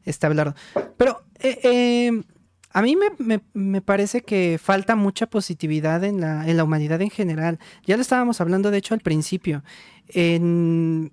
este 0.03 0.25
Abelardo. 0.25 0.55
Pero 0.97 1.23
eh, 1.39 1.59
eh, 1.63 2.23
a 2.71 2.81
mí 2.81 2.95
me, 2.95 3.11
me, 3.17 3.41
me, 3.53 3.81
parece 3.81 4.21
que 4.21 4.59
falta 4.61 4.95
mucha 4.95 5.27
positividad 5.27 6.03
en 6.03 6.21
la, 6.21 6.47
en 6.47 6.57
la 6.57 6.63
humanidad 6.63 7.01
en 7.01 7.09
general. 7.09 7.59
Ya 7.85 7.95
lo 7.97 8.01
estábamos 8.01 8.41
hablando, 8.41 8.71
de 8.71 8.77
hecho, 8.77 8.93
al 8.93 8.99
principio. 9.01 9.63
En, 10.09 11.11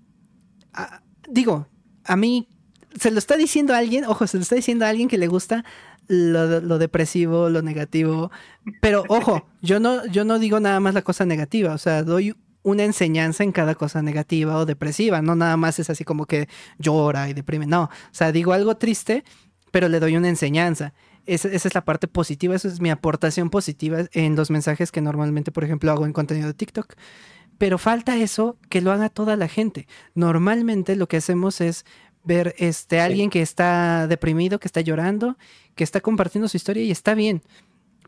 a, 0.74 1.02
digo, 1.28 1.66
a 2.04 2.16
mí 2.16 2.48
se 2.98 3.10
lo 3.10 3.18
está 3.18 3.36
diciendo 3.36 3.74
a 3.74 3.78
alguien, 3.78 4.04
ojo, 4.04 4.26
se 4.26 4.36
lo 4.36 4.42
está 4.42 4.54
diciendo 4.54 4.84
a 4.84 4.88
alguien 4.88 5.08
que 5.08 5.18
le 5.18 5.26
gusta 5.26 5.64
lo, 6.08 6.60
lo, 6.60 6.78
depresivo, 6.78 7.48
lo 7.48 7.62
negativo. 7.62 8.30
Pero 8.80 9.04
ojo, 9.08 9.46
yo 9.62 9.80
no, 9.80 10.06
yo 10.06 10.24
no 10.24 10.38
digo 10.38 10.60
nada 10.60 10.80
más 10.80 10.94
la 10.94 11.02
cosa 11.02 11.24
negativa, 11.24 11.74
o 11.74 11.78
sea, 11.78 12.02
doy 12.02 12.36
una 12.62 12.84
enseñanza 12.84 13.44
en 13.44 13.52
cada 13.52 13.74
cosa 13.74 14.00
negativa 14.00 14.56
o 14.56 14.64
depresiva, 14.64 15.20
no 15.20 15.36
nada 15.36 15.56
más 15.56 15.78
es 15.78 15.90
así 15.90 16.04
como 16.04 16.24
que 16.24 16.48
llora 16.78 17.28
y 17.28 17.34
deprime, 17.34 17.66
no, 17.66 17.84
o 17.84 17.90
sea, 18.10 18.32
digo 18.32 18.52
algo 18.52 18.76
triste, 18.76 19.22
pero 19.70 19.88
le 19.88 20.00
doy 20.00 20.16
una 20.16 20.28
enseñanza. 20.28 20.94
Esa, 21.26 21.48
esa, 21.48 21.68
es 21.68 21.74
la 21.74 21.84
parte 21.84 22.06
positiva, 22.06 22.54
esa 22.54 22.68
es 22.68 22.80
mi 22.80 22.90
aportación 22.90 23.48
positiva 23.48 24.00
en 24.12 24.36
los 24.36 24.50
mensajes 24.50 24.92
que 24.92 25.00
normalmente, 25.00 25.52
por 25.52 25.64
ejemplo, 25.64 25.90
hago 25.90 26.04
en 26.04 26.12
contenido 26.12 26.48
de 26.48 26.54
TikTok. 26.54 26.94
Pero 27.58 27.78
falta 27.78 28.16
eso 28.16 28.58
que 28.68 28.80
lo 28.80 28.92
haga 28.92 29.08
toda 29.08 29.36
la 29.36 29.48
gente. 29.48 29.86
Normalmente 30.14 30.96
lo 30.96 31.08
que 31.08 31.18
hacemos 31.18 31.60
es 31.60 31.84
ver 32.24 32.54
este 32.58 33.00
alguien 33.00 33.30
que 33.30 33.42
está 33.42 34.06
deprimido, 34.06 34.58
que 34.58 34.68
está 34.68 34.80
llorando, 34.80 35.36
que 35.74 35.84
está 35.84 36.00
compartiendo 36.00 36.48
su 36.48 36.56
historia 36.56 36.82
y 36.82 36.90
está 36.90 37.14
bien. 37.14 37.42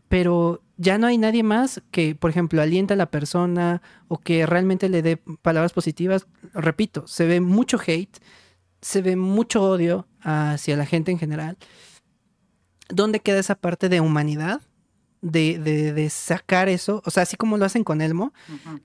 Pero 0.09 0.61
ya 0.77 0.97
no 0.97 1.07
hay 1.07 1.17
nadie 1.17 1.43
más 1.43 1.81
que, 1.91 2.15
por 2.15 2.29
ejemplo, 2.29 2.61
alienta 2.61 2.93
a 2.93 2.97
la 2.97 3.11
persona 3.11 3.81
o 4.07 4.17
que 4.19 4.45
realmente 4.45 4.89
le 4.89 5.01
dé 5.01 5.17
palabras 5.17 5.73
positivas. 5.73 6.27
Repito, 6.53 7.07
se 7.07 7.25
ve 7.25 7.41
mucho 7.41 7.77
hate, 7.85 8.17
se 8.81 9.01
ve 9.01 9.15
mucho 9.15 9.61
odio 9.61 10.07
hacia 10.21 10.77
la 10.77 10.85
gente 10.85 11.11
en 11.11 11.19
general. 11.19 11.57
¿Dónde 12.89 13.19
queda 13.19 13.39
esa 13.39 13.55
parte 13.55 13.89
de 13.89 13.99
humanidad? 13.99 14.61
De, 15.31 15.59
de, 15.93 16.09
sacar 16.09 16.69
eso, 16.69 17.01
o 17.05 17.11
sea, 17.11 17.23
así 17.23 17.35
como 17.35 17.57
lo 17.57 17.65
hacen 17.65 17.83
con 17.83 18.01
Elmo, 18.01 18.33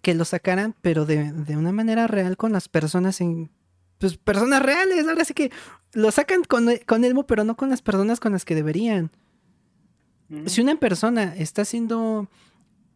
que 0.00 0.14
lo 0.14 0.24
sacaran, 0.24 0.74
pero 0.80 1.04
de, 1.04 1.30
de, 1.30 1.56
una 1.56 1.72
manera 1.72 2.06
real 2.06 2.36
con 2.36 2.52
las 2.52 2.68
personas 2.68 3.20
en 3.20 3.50
pues, 3.98 4.16
personas 4.16 4.62
reales. 4.62 5.06
Ahora 5.06 5.24
sí 5.24 5.34
que 5.34 5.52
lo 5.92 6.10
sacan 6.10 6.42
con, 6.42 6.68
con 6.86 7.04
Elmo, 7.04 7.24
pero 7.26 7.44
no 7.44 7.56
con 7.56 7.70
las 7.70 7.82
personas 7.82 8.18
con 8.18 8.32
las 8.32 8.44
que 8.44 8.54
deberían. 8.54 9.10
Si 10.46 10.60
una 10.62 10.76
persona 10.76 11.34
está 11.36 11.62
haciendo 11.62 12.26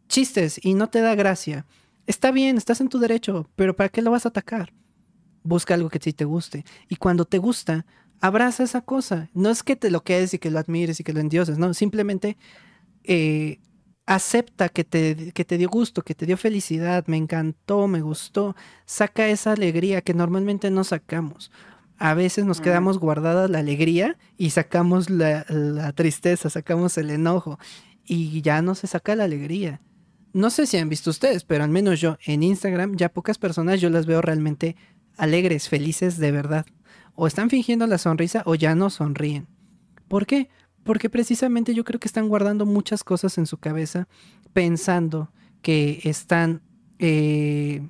chistes 0.09 0.59
y 0.63 0.73
no 0.73 0.89
te 0.89 1.01
da 1.01 1.13
gracia, 1.13 1.65
está 2.07 2.31
bien, 2.31 2.57
estás 2.57 2.81
en 2.81 2.89
tu 2.89 2.97
derecho, 2.97 3.47
pero 3.55 3.75
¿para 3.75 3.89
qué 3.89 4.01
lo 4.01 4.09
vas 4.11 4.25
a 4.25 4.29
atacar? 4.29 4.73
Busca 5.43 5.75
algo 5.75 5.89
que 5.89 5.99
sí 5.99 6.13
te 6.13 6.25
guste. 6.25 6.65
Y 6.89 6.95
cuando 6.95 7.25
te 7.25 7.37
gusta, 7.37 7.85
abraza 8.19 8.63
esa 8.63 8.81
cosa. 8.81 9.29
No 9.33 9.49
es 9.49 9.63
que 9.63 9.75
te 9.75 9.91
lo 9.91 10.03
quedes 10.03 10.33
y 10.33 10.39
que 10.39 10.51
lo 10.51 10.59
admires 10.59 10.99
y 10.99 11.03
que 11.03 11.13
lo 11.13 11.19
endioses, 11.19 11.57
no, 11.57 11.73
simplemente 11.73 12.37
eh, 13.07 13.59
acepta 14.05 14.69
que 14.69 14.83
te, 14.83 15.31
que 15.33 15.45
te 15.45 15.57
dio 15.57 15.69
gusto, 15.69 16.01
que 16.01 16.15
te 16.15 16.25
dio 16.25 16.37
felicidad, 16.37 17.05
me 17.07 17.17
encantó, 17.17 17.87
me 17.87 18.01
gustó, 18.01 18.55
saca 18.85 19.27
esa 19.27 19.53
alegría 19.53 20.01
que 20.01 20.13
normalmente 20.13 20.69
no 20.71 20.83
sacamos. 20.83 21.51
A 21.97 22.13
veces 22.13 22.45
nos 22.45 22.61
quedamos 22.61 22.99
guardada 22.99 23.47
la 23.47 23.59
alegría 23.59 24.17
y 24.37 24.51
sacamos 24.51 25.09
la, 25.09 25.45
la, 25.49 25.91
tristeza, 25.93 26.49
sacamos 26.49 26.97
el 26.97 27.09
enojo 27.09 27.57
y 28.05 28.41
ya 28.41 28.61
no 28.61 28.75
se 28.75 28.87
saca 28.87 29.15
la 29.15 29.23
alegría. 29.23 29.81
No 30.31 30.51
sé 30.51 30.67
si 30.67 30.77
han 30.77 30.89
visto 30.89 31.09
ustedes, 31.09 31.43
pero 31.43 31.63
al 31.63 31.71
menos 31.71 31.99
yo 31.99 32.17
en 32.25 32.43
Instagram 32.43 32.95
ya 32.95 33.09
pocas 33.09 33.37
personas 33.37 33.81
yo 33.81 33.89
las 33.89 34.05
veo 34.05 34.21
realmente 34.21 34.75
alegres, 35.17 35.69
felices 35.69 36.17
de 36.17 36.31
verdad. 36.31 36.65
O 37.15 37.25
están 37.25 37.49
fingiendo 37.49 37.87
la 37.87 37.97
sonrisa 37.97 38.43
o 38.45 38.55
ya 38.55 38.75
no 38.75 38.89
sonríen. 38.89 39.47
¿Por 40.07 40.27
qué? 40.27 40.49
Porque 40.87 41.09
precisamente 41.09 41.75
yo 41.75 41.83
creo 41.83 41.99
que 41.99 42.07
están 42.07 42.29
guardando 42.29 42.65
muchas 42.65 43.03
cosas 43.03 43.37
en 43.37 43.45
su 43.45 43.57
cabeza, 43.57 44.07
pensando 44.53 45.29
que 45.61 45.99
están 46.05 46.61
eh, 46.97 47.85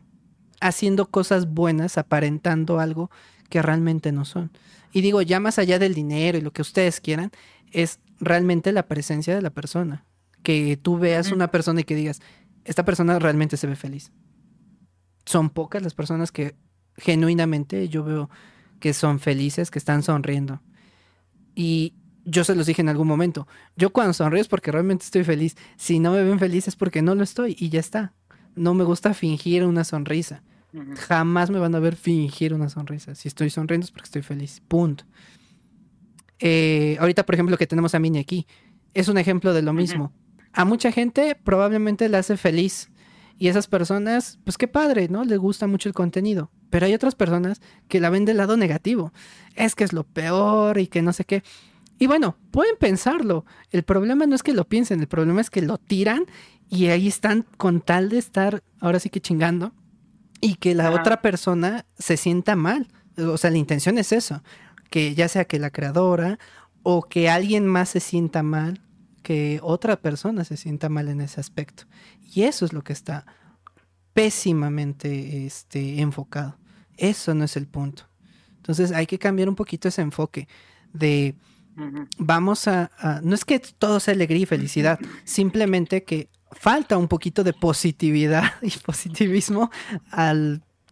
haciendo 0.60 1.06
cosas 1.06 1.54
buenas, 1.54 2.00
aparentando 2.00 2.80
algo 2.80 3.12
que 3.50 3.62
realmente 3.62 4.12
no 4.12 4.26
son. 4.26 4.50
Y 4.92 5.02
digo, 5.02 5.22
ya 5.22 5.40
más 5.40 5.60
allá 5.60 5.78
del 5.78 5.94
dinero 5.94 6.40
y 6.40 6.42
lo 6.42 6.52
que 6.52 6.64
ustedes 6.64 7.00
quieran, 7.00 7.30
es 7.72 8.00
realmente 8.20 8.72
la 8.72 8.88
presencia 8.88 9.36
de 9.36 9.44
la 9.44 9.52
persona. 9.52 10.04
Que 10.42 10.76
tú 10.76 10.98
veas 10.98 11.32
una 11.32 11.52
persona 11.52 11.82
y 11.82 11.84
que 11.84 11.94
digas, 11.94 12.20
esta 12.66 12.84
persona 12.84 13.20
realmente 13.20 13.58
se 13.58 13.68
ve 13.68 13.76
feliz. 13.76 14.12
Son 15.24 15.52
pocas 15.52 15.84
las 15.84 15.94
personas 15.94 16.32
que 16.32 16.56
genuinamente 16.96 17.90
yo 17.90 18.04
veo 18.04 18.32
que 18.80 18.96
son 18.96 19.20
felices, 19.20 19.70
que 19.70 19.78
están 19.78 20.02
sonriendo. 20.02 20.64
Y 21.54 21.94
yo 22.28 22.44
se 22.44 22.56
los 22.56 22.68
dije 22.68 22.82
en 22.82 22.90
algún 22.90 23.08
momento. 23.08 23.48
Yo 23.78 23.92
cuando 23.92 24.14
sonrío 24.14 24.42
es 24.42 24.50
porque 24.50 24.72
realmente 24.72 25.06
estoy 25.06 25.24
feliz. 25.24 25.56
Si 25.78 26.00
no 26.00 26.12
me 26.12 26.24
ven 26.24 26.40
feliz 26.40 26.68
es 26.68 26.76
porque 26.76 27.02
no 27.02 27.16
lo 27.16 27.24
estoy 27.24 27.56
y 27.58 27.70
ya 27.70 27.80
está. 27.80 28.14
No 28.56 28.74
me 28.74 28.84
gusta 28.84 29.14
fingir 29.14 29.66
una 29.66 29.86
sonrisa. 29.86 30.44
Jamás 31.08 31.50
me 31.50 31.58
van 31.58 31.74
a 31.74 31.80
ver 31.80 31.96
fingir 31.96 32.54
una 32.54 32.70
sonrisa. 32.70 33.16
Si 33.16 33.30
estoy 33.30 33.50
sonriendo 33.50 33.86
es 33.86 33.92
porque 33.92 34.08
estoy 34.08 34.22
feliz. 34.22 34.62
Punto. 34.68 35.06
Eh, 36.40 36.98
ahorita, 37.00 37.26
por 37.26 37.36
ejemplo, 37.36 37.58
que 37.58 37.66
tenemos 37.66 37.96
a 37.96 38.00
Mini 38.00 38.20
aquí, 38.20 38.46
es 38.94 39.08
un 39.08 39.18
ejemplo 39.18 39.54
de 39.54 39.62
lo 39.62 39.72
mismo. 39.72 40.12
A 40.52 40.66
mucha 40.66 40.92
gente 40.92 41.36
probablemente 41.42 42.10
le 42.10 42.18
hace 42.18 42.36
feliz. 42.36 42.92
Y 43.40 43.48
esas 43.48 43.68
personas, 43.68 44.40
pues 44.44 44.58
qué 44.58 44.68
padre, 44.68 45.08
¿no? 45.08 45.24
Le 45.24 45.38
gusta 45.38 45.68
mucho 45.68 45.88
el 45.88 45.96
contenido. 45.96 46.52
Pero 46.70 46.88
hay 46.88 46.94
otras 46.94 47.16
personas 47.16 47.62
que 47.88 48.02
la 48.02 48.10
ven 48.10 48.26
del 48.26 48.38
lado 48.38 48.58
negativo. 48.58 49.14
Es 49.56 49.76
que 49.76 49.86
es 49.86 49.94
lo 49.94 50.04
peor 50.04 50.78
y 50.80 50.88
que 50.88 51.02
no 51.02 51.14
sé 51.14 51.24
qué. 51.24 51.44
Y 52.00 52.08
bueno, 52.08 52.38
pueden 52.52 52.76
pensarlo. 52.78 53.46
El 53.72 53.84
problema 53.84 54.26
no 54.26 54.36
es 54.36 54.44
que 54.44 54.54
lo 54.54 54.68
piensen, 54.68 55.00
el 55.00 55.08
problema 55.08 55.42
es 55.42 55.50
que 55.50 55.62
lo 55.62 55.78
tiran 55.78 56.26
y 56.70 56.88
ahí 56.88 57.08
están 57.08 57.46
con 57.58 57.82
tal 57.82 58.10
de 58.10 58.20
estar 58.20 58.64
ahora 58.80 59.00
sí 59.00 59.10
que 59.10 59.22
chingando 59.22 59.74
y 60.42 60.56
que 60.56 60.76
la 60.76 60.92
otra 60.92 61.22
persona 61.22 61.86
se 61.98 62.18
sienta 62.18 62.56
mal. 62.56 62.88
O 63.18 63.38
sea, 63.38 63.50
la 63.50 63.58
intención 63.58 63.98
es 63.98 64.12
eso, 64.12 64.44
que 64.90 65.16
ya 65.16 65.28
sea 65.28 65.46
que 65.46 65.60
la 65.60 65.72
creadora 65.72 66.38
o 66.84 67.04
que 67.04 67.30
alguien 67.30 67.66
más 67.66 67.90
se 67.90 68.00
sienta 68.00 68.44
mal, 68.44 68.82
que 69.24 69.60
otra 69.64 70.00
persona 70.00 70.44
se 70.44 70.56
sienta 70.56 70.90
mal 70.90 71.08
en 71.08 71.22
ese 71.22 71.40
aspecto. 71.40 71.84
Y 72.34 72.44
eso 72.44 72.66
es 72.66 72.74
lo 72.74 72.84
que 72.84 72.94
está 72.94 73.26
pésimamente 74.14 75.46
este, 75.46 76.00
enfocado. 76.02 76.58
Eso 76.98 77.34
no 77.34 77.44
es 77.44 77.58
el 77.58 77.68
punto. 77.68 78.04
Entonces 78.58 78.92
hay 78.92 79.06
que 79.06 79.20
cambiar 79.20 79.50
un 79.50 79.56
poquito 79.56 79.88
ese 79.88 80.02
enfoque 80.02 80.48
de 80.94 81.36
vamos 82.18 82.68
a, 82.68 82.92
No 83.24 83.36
es 83.36 83.46
que 83.46 83.60
todo 83.60 84.00
sea 84.00 84.14
alegría 84.14 84.44
y 84.44 84.46
felicidad, 84.46 85.00
simplemente 85.24 86.04
que 86.04 86.30
falta 86.52 86.98
un 86.98 87.08
poquito 87.08 87.44
de 87.44 87.54
positividad 87.54 88.44
y 88.62 88.72
positivismo 88.80 89.70
a 90.12 90.34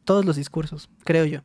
todos 0.03 0.25
los 0.25 0.35
discursos, 0.35 0.89
creo 1.03 1.25
yo. 1.25 1.41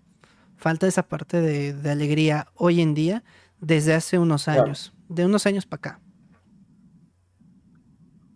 Falta 0.56 0.86
esa 0.86 1.08
parte 1.08 1.40
de, 1.40 1.90
alegría 1.90 2.48
hoy 2.55 2.82
en 2.82 2.94
día 2.94 3.24
desde 3.60 3.94
hace 3.94 4.18
unos 4.18 4.48
años, 4.48 4.92
de 5.08 5.24
unos 5.24 5.47
años 5.47 5.66
para 5.66 5.78
acá. 5.78 6.00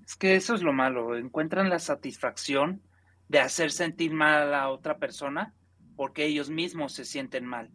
Es 0.07 0.17
que 0.17 0.37
eso 0.37 0.55
es 0.55 0.63
lo 0.63 0.73
malo, 0.73 1.17
encuentran 1.17 1.69
la 1.69 1.79
satisfacción 1.79 2.83
de 3.29 3.41
hacer 3.41 3.73
sentir 3.73 4.13
mal 4.13 4.55
a 4.55 4.69
otra 4.71 4.99
persona 4.99 5.55
porque 5.97 6.25
ellos 6.25 6.51
mismos 6.51 6.93
se 6.93 7.05
sienten 7.05 7.45
mal. 7.45 7.71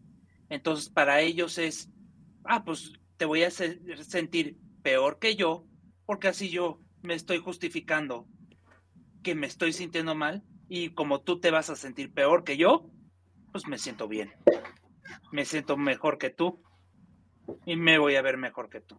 Entonces, 0.49 0.89
para 0.89 1.21
ellos 1.21 1.57
es, 1.57 1.89
ah, 2.43 2.63
pues 2.63 2.93
te 3.19 3.25
voy 3.25 3.43
a 3.43 3.51
sentir 3.51 4.57
peor 4.81 5.19
que 5.19 5.35
yo, 5.35 5.65
porque 6.05 6.29
así 6.29 6.49
yo 6.49 6.79
me 7.01 7.15
estoy 7.15 7.39
justificando 7.39 8.25
que 9.23 9.35
me 9.35 9.45
estoy 9.45 9.73
sintiendo 9.73 10.15
mal 10.15 10.41
y 10.69 10.91
como 10.91 11.19
tú 11.19 11.41
te 11.41 11.51
vas 11.51 11.69
a 11.69 11.75
sentir 11.75 12.13
peor 12.13 12.45
que 12.45 12.55
yo, 12.55 12.89
pues 13.51 13.67
me 13.67 13.77
siento 13.77 14.07
bien. 14.07 14.31
Me 15.33 15.43
siento 15.43 15.75
mejor 15.75 16.17
que 16.17 16.29
tú 16.29 16.63
y 17.65 17.75
me 17.75 17.97
voy 17.97 18.15
a 18.15 18.21
ver 18.21 18.37
mejor 18.37 18.69
que 18.69 18.79
tú. 18.79 18.97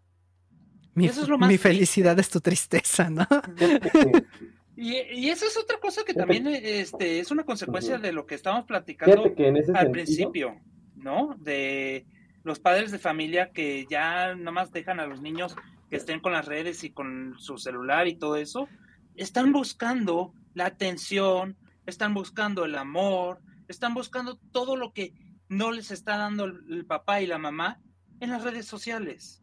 Mi, 0.93 1.07
eso 1.07 1.23
es 1.23 1.29
lo 1.29 1.39
más 1.39 1.49
mi 1.49 1.57
felicidad 1.57 2.19
es 2.19 2.29
tu 2.29 2.43
tristeza, 2.43 3.09
¿no? 3.09 3.27
y, 4.77 5.31
eso 5.31 5.47
es 5.47 5.57
otra 5.57 5.81
cosa 5.81 6.05
que 6.05 6.13
también 6.13 6.47
este, 6.47 7.21
es 7.21 7.31
una 7.31 7.45
consecuencia 7.45 7.97
de 7.97 8.13
lo 8.13 8.27
que 8.27 8.35
estábamos 8.35 8.67
platicando 8.67 9.33
al 9.75 9.91
principio, 9.91 10.61
¿no? 10.95 11.35
De 11.39 12.05
los 12.43 12.59
padres 12.59 12.91
de 12.91 12.99
familia 12.99 13.51
que 13.51 13.87
ya 13.89 14.35
más 14.37 14.73
dejan 14.73 15.01
a 15.01 15.07
los 15.07 15.21
niños 15.21 15.57
que 15.91 15.97
estén 15.97 16.21
con 16.21 16.33
las 16.33 16.47
redes 16.47 16.85
y 16.85 16.91
con 16.91 17.35
su 17.39 17.59
celular 17.59 18.07
y 18.07 18.17
todo 18.17 18.37
eso, 18.37 18.69
están 19.17 19.53
buscando 19.53 20.33
la 20.55 20.67
atención, 20.67 21.57
están 21.85 22.15
buscando 22.15 22.65
el 22.65 22.77
amor, 22.77 23.41
están 23.69 23.93
buscando 23.93 24.37
todo 24.53 24.77
lo 24.77 24.93
que 24.93 25.13
no 25.49 25.73
les 25.73 25.91
está 25.91 26.17
dando 26.17 26.45
el, 26.45 26.87
papá 26.87 27.21
y 27.21 27.27
la 27.27 27.39
mamá 27.39 27.81
en 28.21 28.31
las 28.31 28.45
redes 28.45 28.67
sociales. 28.67 29.43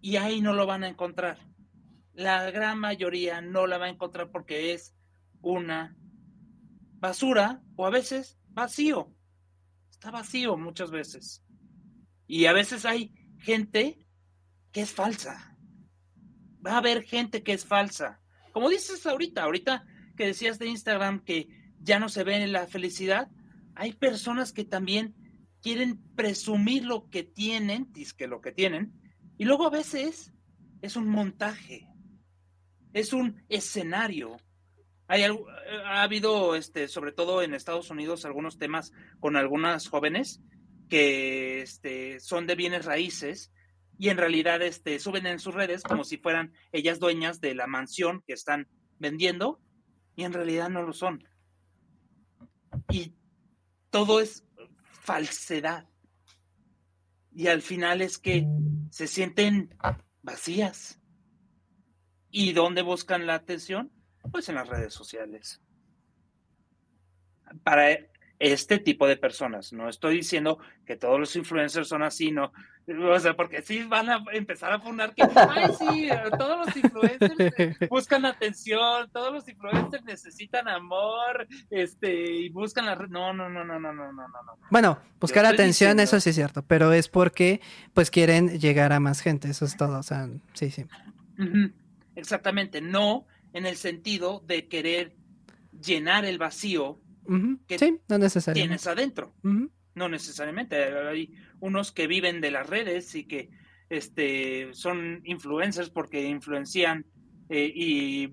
Y 0.00 0.16
ahí 0.16 0.40
no 0.40 0.54
lo 0.54 0.66
van 0.66 0.82
a 0.82 0.88
encontrar. 0.88 1.38
La 2.14 2.50
gran 2.50 2.78
mayoría 2.78 3.40
no 3.42 3.66
la 3.66 3.78
va 3.78 3.86
a 3.86 3.90
encontrar 3.90 4.30
porque 4.30 4.72
es 4.72 4.94
una 5.42 5.96
basura 6.94 7.62
o 7.76 7.86
a 7.86 7.90
veces 7.90 8.38
vacío. 8.48 9.12
Está 9.90 10.10
vacío 10.10 10.56
muchas 10.56 10.90
veces. 10.90 11.43
Y 12.26 12.46
a 12.46 12.52
veces 12.52 12.84
hay 12.84 13.12
gente 13.38 13.98
que 14.72 14.80
es 14.80 14.92
falsa. 14.92 15.56
Va 16.66 16.72
a 16.72 16.78
haber 16.78 17.02
gente 17.04 17.42
que 17.42 17.52
es 17.52 17.64
falsa. 17.64 18.20
Como 18.52 18.70
dices 18.70 19.06
ahorita, 19.06 19.42
ahorita 19.42 19.84
que 20.16 20.26
decías 20.26 20.58
de 20.58 20.68
Instagram 20.68 21.20
que 21.20 21.48
ya 21.80 21.98
no 21.98 22.08
se 22.08 22.24
ve 22.24 22.46
la 22.46 22.66
felicidad, 22.66 23.28
hay 23.74 23.92
personas 23.92 24.52
que 24.52 24.64
también 24.64 25.14
quieren 25.60 26.00
presumir 26.14 26.84
lo 26.84 27.08
que 27.10 27.22
tienen, 27.22 27.92
que 28.16 28.26
lo 28.26 28.40
que 28.40 28.52
tienen, 28.52 28.92
y 29.36 29.44
luego 29.44 29.66
a 29.66 29.70
veces 29.70 30.32
es 30.82 30.96
un 30.96 31.08
montaje, 31.08 31.88
es 32.92 33.12
un 33.12 33.42
escenario. 33.48 34.36
Hay, 35.06 35.24
ha 35.24 36.02
habido, 36.02 36.54
este, 36.54 36.88
sobre 36.88 37.12
todo 37.12 37.42
en 37.42 37.54
Estados 37.54 37.90
Unidos, 37.90 38.24
algunos 38.24 38.58
temas 38.58 38.92
con 39.20 39.36
algunas 39.36 39.88
jóvenes 39.88 40.40
que 40.94 41.60
este, 41.60 42.20
son 42.20 42.46
de 42.46 42.54
bienes 42.54 42.84
raíces 42.84 43.52
y 43.98 44.10
en 44.10 44.16
realidad 44.16 44.62
este, 44.62 45.00
suben 45.00 45.26
en 45.26 45.40
sus 45.40 45.52
redes 45.52 45.82
como 45.82 46.04
si 46.04 46.18
fueran 46.18 46.52
ellas 46.70 47.00
dueñas 47.00 47.40
de 47.40 47.56
la 47.56 47.66
mansión 47.66 48.22
que 48.24 48.32
están 48.32 48.68
vendiendo 49.00 49.60
y 50.14 50.22
en 50.22 50.32
realidad 50.32 50.68
no 50.68 50.82
lo 50.82 50.92
son. 50.92 51.26
y 52.92 53.16
todo 53.90 54.20
es 54.20 54.44
falsedad. 54.84 55.88
Y 57.32 57.48
al 57.48 57.62
final 57.62 58.00
es 58.00 58.16
que 58.16 58.46
se 58.92 59.08
sienten 59.08 59.74
vacías. 60.22 61.00
¿Y 62.30 62.52
dónde 62.52 62.82
buscan 62.82 63.26
la 63.26 63.34
atención? 63.34 63.90
Pues 64.30 64.48
en 64.48 64.54
las 64.54 64.68
redes 64.68 64.94
sociales. 64.94 65.60
Para 67.64 67.90
este 68.38 68.78
tipo 68.78 69.06
de 69.06 69.16
personas. 69.16 69.72
No 69.72 69.88
estoy 69.88 70.16
diciendo 70.16 70.58
que 70.84 70.96
todos 70.96 71.18
los 71.18 71.34
influencers 71.36 71.88
son 71.88 72.02
así, 72.02 72.30
no. 72.30 72.52
O 73.10 73.18
sea, 73.18 73.34
porque 73.34 73.62
sí 73.62 73.82
van 73.84 74.10
a 74.10 74.22
empezar 74.32 74.70
a 74.72 74.78
poner 74.78 75.14
que, 75.14 75.22
ay, 75.22 75.70
sí, 75.78 76.08
todos 76.36 76.66
los 76.66 76.76
influencers 76.76 77.34
eh, 77.58 77.76
buscan 77.88 78.26
atención, 78.26 79.08
todos 79.10 79.32
los 79.32 79.48
influencers 79.48 80.04
necesitan 80.04 80.68
amor, 80.68 81.46
este, 81.70 82.12
y 82.12 82.48
buscan 82.50 82.84
la... 82.84 82.94
No, 82.96 83.32
no, 83.32 83.48
no, 83.48 83.64
no, 83.64 83.78
no, 83.78 83.92
no, 83.92 84.12
no, 84.12 84.28
no. 84.28 84.58
Bueno, 84.70 84.98
buscar 85.18 85.46
atención, 85.46 85.98
eso 85.98 86.20
sí 86.20 86.30
es 86.30 86.36
cierto, 86.36 86.62
pero 86.62 86.92
es 86.92 87.08
porque, 87.08 87.62
pues, 87.94 88.10
quieren 88.10 88.60
llegar 88.60 88.92
a 88.92 89.00
más 89.00 89.22
gente, 89.22 89.48
eso 89.48 89.64
es 89.64 89.78
todo, 89.78 89.98
o 89.98 90.02
sea, 90.02 90.28
sí, 90.52 90.70
sí. 90.70 90.84
Exactamente, 92.16 92.82
no 92.82 93.26
en 93.54 93.64
el 93.64 93.76
sentido 93.76 94.42
de 94.46 94.68
querer 94.68 95.14
llenar 95.80 96.24
el 96.24 96.38
vacío 96.38 97.00
que 97.66 97.78
sí, 97.78 97.98
no 98.08 98.18
necesariamente. 98.18 98.68
tienes 98.68 98.86
adentro. 98.86 99.34
No 99.94 100.08
necesariamente. 100.08 100.76
Hay 100.76 101.34
unos 101.60 101.92
que 101.92 102.06
viven 102.06 102.40
de 102.40 102.50
las 102.50 102.68
redes 102.68 103.14
y 103.14 103.24
que 103.24 103.50
este, 103.88 104.72
son 104.72 105.20
influencers 105.24 105.90
porque 105.90 106.28
influencian 106.28 107.06
eh, 107.48 107.72
y 107.74 108.28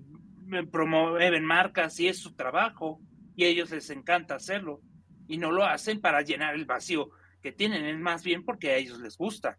promueven 0.70 1.44
marcas 1.44 1.98
y 2.00 2.08
es 2.08 2.18
su 2.18 2.34
trabajo 2.34 3.00
y 3.36 3.44
a 3.44 3.48
ellos 3.48 3.70
les 3.70 3.88
encanta 3.90 4.34
hacerlo 4.34 4.80
y 5.28 5.38
no 5.38 5.50
lo 5.50 5.64
hacen 5.64 6.00
para 6.00 6.22
llenar 6.22 6.54
el 6.54 6.66
vacío 6.66 7.10
que 7.40 7.52
tienen, 7.52 7.84
es 7.84 7.98
más 7.98 8.22
bien 8.22 8.44
porque 8.44 8.70
a 8.70 8.76
ellos 8.76 9.00
les 9.00 9.16
gusta. 9.16 9.58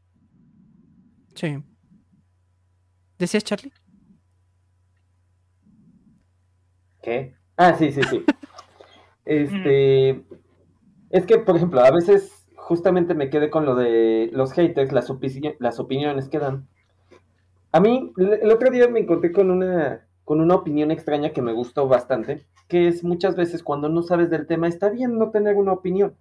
Sí. 1.35 1.57
¿Decías, 3.17 3.43
Charlie? 3.43 3.73
¿Qué? 7.01 7.35
Ah, 7.57 7.75
sí, 7.77 7.91
sí, 7.91 8.01
sí. 8.09 8.23
Este, 9.25 10.23
es 11.09 11.25
que, 11.25 11.37
por 11.37 11.55
ejemplo, 11.55 11.81
a 11.81 11.91
veces 11.91 12.45
justamente 12.55 13.13
me 13.13 13.29
quedé 13.29 13.49
con 13.49 13.65
lo 13.65 13.75
de 13.75 14.29
los 14.33 14.53
haters, 14.53 14.91
las, 14.91 15.11
las 15.59 15.79
opiniones 15.79 16.29
que 16.29 16.39
dan. 16.39 16.67
A 17.71 17.79
mí, 17.79 18.13
el 18.17 18.51
otro 18.51 18.69
día 18.69 18.87
me 18.87 18.99
encontré 18.99 19.31
con 19.31 19.49
una, 19.49 20.05
con 20.23 20.41
una 20.41 20.55
opinión 20.55 20.91
extraña 20.91 21.31
que 21.31 21.41
me 21.41 21.53
gustó 21.53 21.87
bastante, 21.87 22.45
que 22.67 22.87
es 22.87 23.03
muchas 23.03 23.35
veces 23.35 23.63
cuando 23.63 23.89
no 23.89 24.01
sabes 24.03 24.29
del 24.29 24.47
tema, 24.47 24.67
está 24.67 24.89
bien 24.89 25.17
no 25.17 25.31
tener 25.31 25.55
una 25.55 25.73
opinión. 25.73 26.15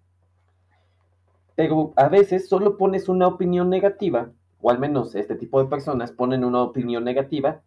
Pero 1.55 1.93
a 1.97 2.09
veces 2.09 2.49
solo 2.49 2.77
pones 2.77 3.09
una 3.09 3.27
opinión 3.27 3.69
negativa, 3.69 4.31
o 4.61 4.71
al 4.71 4.79
menos 4.79 5.15
este 5.15 5.35
tipo 5.37 5.63
de 5.63 5.69
personas 5.69 6.13
ponen 6.13 6.45
una 6.45 6.63
opinión 6.63 7.05
negativa, 7.05 7.61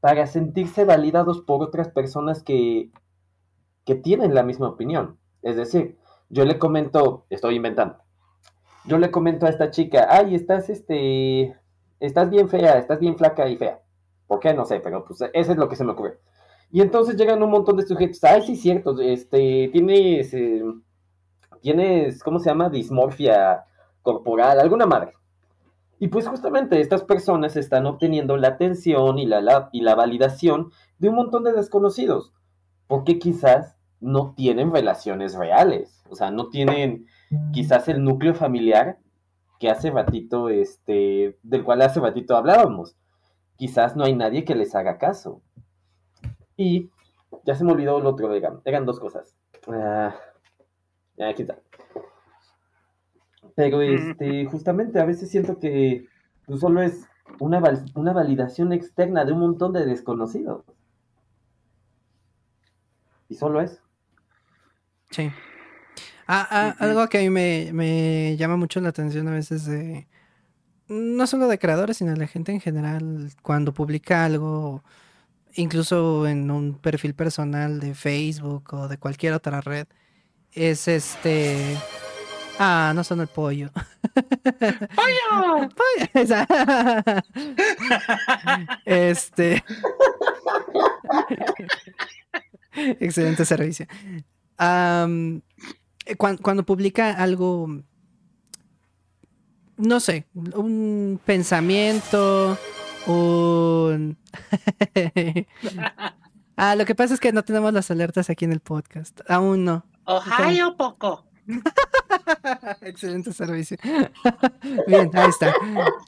para 0.00 0.26
sentirse 0.26 0.84
validados 0.84 1.40
por 1.40 1.62
otras 1.62 1.88
personas 1.88 2.42
que 2.42 2.90
que 3.84 3.94
tienen 3.94 4.34
la 4.34 4.42
misma 4.42 4.68
opinión. 4.68 5.18
Es 5.42 5.56
decir, 5.56 5.98
yo 6.28 6.44
le 6.44 6.58
comento, 6.58 7.26
estoy 7.30 7.56
inventando, 7.56 7.98
yo 8.84 8.98
le 8.98 9.10
comento 9.10 9.46
a 9.46 9.50
esta 9.50 9.70
chica, 9.70 10.06
ay, 10.10 10.34
estás, 10.34 10.70
este, 10.70 11.56
estás 12.00 12.30
bien 12.30 12.48
fea, 12.48 12.78
estás 12.78 12.98
bien 12.98 13.16
flaca 13.16 13.48
y 13.48 13.56
fea. 13.56 13.80
¿Por 14.26 14.40
qué? 14.40 14.54
No 14.54 14.64
sé, 14.64 14.80
pero 14.80 15.04
pues 15.04 15.20
eso 15.32 15.52
es 15.52 15.58
lo 15.58 15.68
que 15.68 15.76
se 15.76 15.84
me 15.84 15.92
ocurre. 15.92 16.18
Y 16.70 16.80
entonces 16.80 17.16
llegan 17.16 17.42
un 17.42 17.50
montón 17.50 17.76
de 17.76 17.86
sujetos, 17.86 18.24
ay, 18.24 18.42
sí, 18.42 18.56
cierto, 18.56 18.98
este, 19.00 19.68
tienes, 19.72 20.32
eh, 20.32 20.62
tienes, 21.60 22.22
¿cómo 22.22 22.38
se 22.38 22.48
llama? 22.48 22.70
Dismorfia 22.70 23.66
corporal, 24.00 24.58
alguna 24.58 24.86
madre. 24.86 25.12
Y 25.98 26.08
pues 26.08 26.26
justamente 26.26 26.80
estas 26.80 27.04
personas 27.04 27.56
están 27.56 27.86
obteniendo 27.86 28.36
la 28.36 28.48
atención 28.48 29.18
y 29.18 29.26
la, 29.26 29.68
y 29.70 29.82
la 29.82 29.94
validación 29.94 30.72
de 30.98 31.10
un 31.10 31.14
montón 31.16 31.44
de 31.44 31.52
desconocidos 31.52 32.32
porque 32.86 33.18
quizás 33.18 33.76
no 34.00 34.34
tienen 34.34 34.72
relaciones 34.72 35.34
reales, 35.34 36.02
o 36.08 36.16
sea, 36.16 36.30
no 36.30 36.48
tienen 36.48 37.06
quizás 37.52 37.88
el 37.88 38.04
núcleo 38.04 38.34
familiar 38.34 38.98
que 39.58 39.70
hace 39.70 39.90
ratito, 39.90 40.48
este, 40.48 41.38
del 41.42 41.64
cual 41.64 41.82
hace 41.82 42.00
ratito 42.00 42.36
hablábamos. 42.36 42.96
Quizás 43.56 43.94
no 43.94 44.04
hay 44.04 44.14
nadie 44.14 44.44
que 44.44 44.56
les 44.56 44.74
haga 44.74 44.98
caso. 44.98 45.40
Y 46.56 46.90
ya 47.44 47.54
se 47.54 47.64
me 47.64 47.72
olvidó 47.72 47.98
el 47.98 48.06
otro, 48.06 48.34
eran, 48.34 48.60
eran 48.64 48.84
dos 48.84 48.98
cosas. 48.98 49.36
Ah, 49.68 50.16
ya, 51.16 51.28
aquí 51.28 51.42
está. 51.42 51.60
Pero 53.54 53.80
este, 53.82 54.46
justamente 54.46 54.98
a 54.98 55.04
veces 55.04 55.30
siento 55.30 55.58
que 55.58 56.06
pues, 56.46 56.60
solo 56.60 56.82
es 56.82 57.06
una, 57.38 57.62
una 57.94 58.12
validación 58.12 58.72
externa 58.72 59.24
de 59.24 59.32
un 59.32 59.40
montón 59.40 59.72
de 59.72 59.86
desconocidos. 59.86 60.64
Y 63.32 63.34
solo 63.34 63.62
es. 63.62 63.80
Sí. 65.10 65.32
Ah, 66.26 66.46
ah, 66.50 66.76
algo 66.80 67.08
que 67.08 67.16
a 67.16 67.20
mí 67.22 67.30
me, 67.30 68.36
llama 68.36 68.58
mucho 68.58 68.78
la 68.82 68.90
atención 68.90 69.26
a 69.26 69.30
veces 69.30 69.64
de. 69.64 70.06
No 70.88 71.26
solo 71.26 71.48
de 71.48 71.58
creadores, 71.58 71.96
sino 71.96 72.10
de 72.10 72.18
la 72.18 72.26
gente 72.26 72.52
en 72.52 72.60
general, 72.60 73.30
cuando 73.40 73.72
publica 73.72 74.26
algo, 74.26 74.84
incluso 75.54 76.26
en 76.26 76.50
un 76.50 76.74
perfil 76.78 77.14
personal 77.14 77.80
de 77.80 77.94
Facebook 77.94 78.74
o 78.74 78.88
de 78.88 78.98
cualquier 78.98 79.32
otra 79.32 79.62
red, 79.62 79.86
es 80.52 80.88
este. 80.88 81.78
Ah, 82.58 82.92
no 82.94 83.02
son 83.02 83.22
el 83.22 83.28
pollo. 83.28 83.70
¡Pollo! 84.94 85.70
¡Pollo! 85.70 86.10
este. 88.84 89.64
Excelente 93.00 93.44
servicio. 93.44 93.86
Eh, 94.58 96.16
cuando, 96.16 96.64
publica 96.64 97.12
algo, 97.12 97.68
no 99.76 100.00
sé, 100.00 100.26
un 100.34 101.20
pensamiento, 101.24 102.58
un... 103.06 104.16
ah, 106.56 106.76
lo 106.76 106.84
que 106.84 106.94
pasa 106.94 107.14
es 107.14 107.20
que 107.20 107.32
no 107.32 107.44
tenemos 107.44 107.72
las 107.72 107.90
alertas 107.90 108.30
aquí 108.30 108.44
en 108.44 108.52
el 108.52 108.60
podcast. 108.60 109.20
Aún 109.28 109.64
no. 109.64 109.84
Ohio 110.04 110.76
poco. 110.76 111.24
Excelente 112.82 113.32
servicio. 113.32 113.76
Bien, 114.86 115.10
ahí 115.14 115.28
está. 115.28 115.54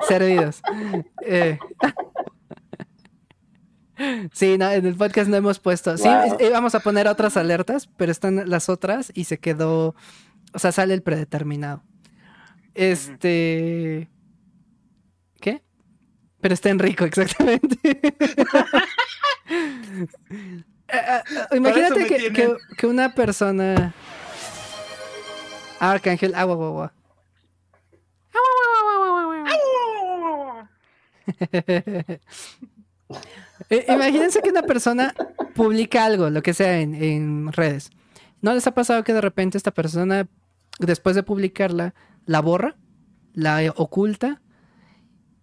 Servidos. 0.09 0.63
Eh, 1.23 1.59
Sí, 4.33 4.59
no, 4.59 4.71
en 4.71 4.87
el 4.87 4.97
podcast 4.97 5.29
no 5.29 5.37
hemos 5.37 5.59
puesto. 5.59 5.97
Sí, 5.97 6.09
íbamos 6.41 6.75
a 6.75 6.81
poner 6.81 7.07
otras 7.07 7.37
alertas, 7.37 7.89
pero 7.97 8.11
están 8.11 8.49
las 8.49 8.69
otras 8.69 9.13
y 9.15 9.25
se 9.25 9.39
quedó. 9.39 9.95
O 10.53 10.59
sea, 10.59 10.73
sale 10.73 10.95
el 10.95 11.03
predeterminado. 11.03 11.83
Este. 12.75 14.09
¿Qué? 15.41 15.63
Pero 16.41 16.55
está 16.55 16.71
en 16.71 16.79
rico, 16.79 17.05
exactamente. 17.07 17.79
Eh, 20.89 20.97
eh, 20.99 21.23
eh, 21.51 21.57
imagínate 21.57 22.07
que, 22.77 22.87
una 22.87 23.15
persona. 23.15 23.95
Arcángel, 25.79 26.35
agua, 26.35 26.55
agua, 26.55 26.67
agua. 26.69 26.93
Eh, 33.71 33.87
imagínense 33.89 34.41
que 34.43 34.51
una 34.51 34.63
persona 34.63 35.15
publica 35.55 36.05
algo, 36.05 36.31
lo 36.31 36.43
que 36.43 36.55
sea, 36.55 36.81
en, 36.81 37.53
redes. 37.53 37.91
¿No 38.43 38.53
les 38.55 38.67
ha 38.67 38.75
pasado 38.75 39.05
que 39.05 39.15
de 39.15 39.21
repente 39.21 39.57
esta 39.57 39.71
persona, 39.71 40.29
después 40.79 41.17
de 41.17 41.23
publicarla, 41.23 41.95
la 42.27 42.41
borra, 42.41 42.77
la 43.33 43.73
oculta 43.77 44.41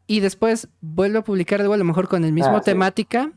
y 0.07 0.19
después 0.19 0.67
vuelve 0.81 1.19
a 1.19 1.23
publicar 1.23 1.61
de 1.61 1.73
a 1.73 1.77
lo 1.77 1.83
mejor 1.83 2.07
con 2.07 2.23
el 2.23 2.33
mismo 2.33 2.57
ah, 2.57 2.61
temática 2.61 3.31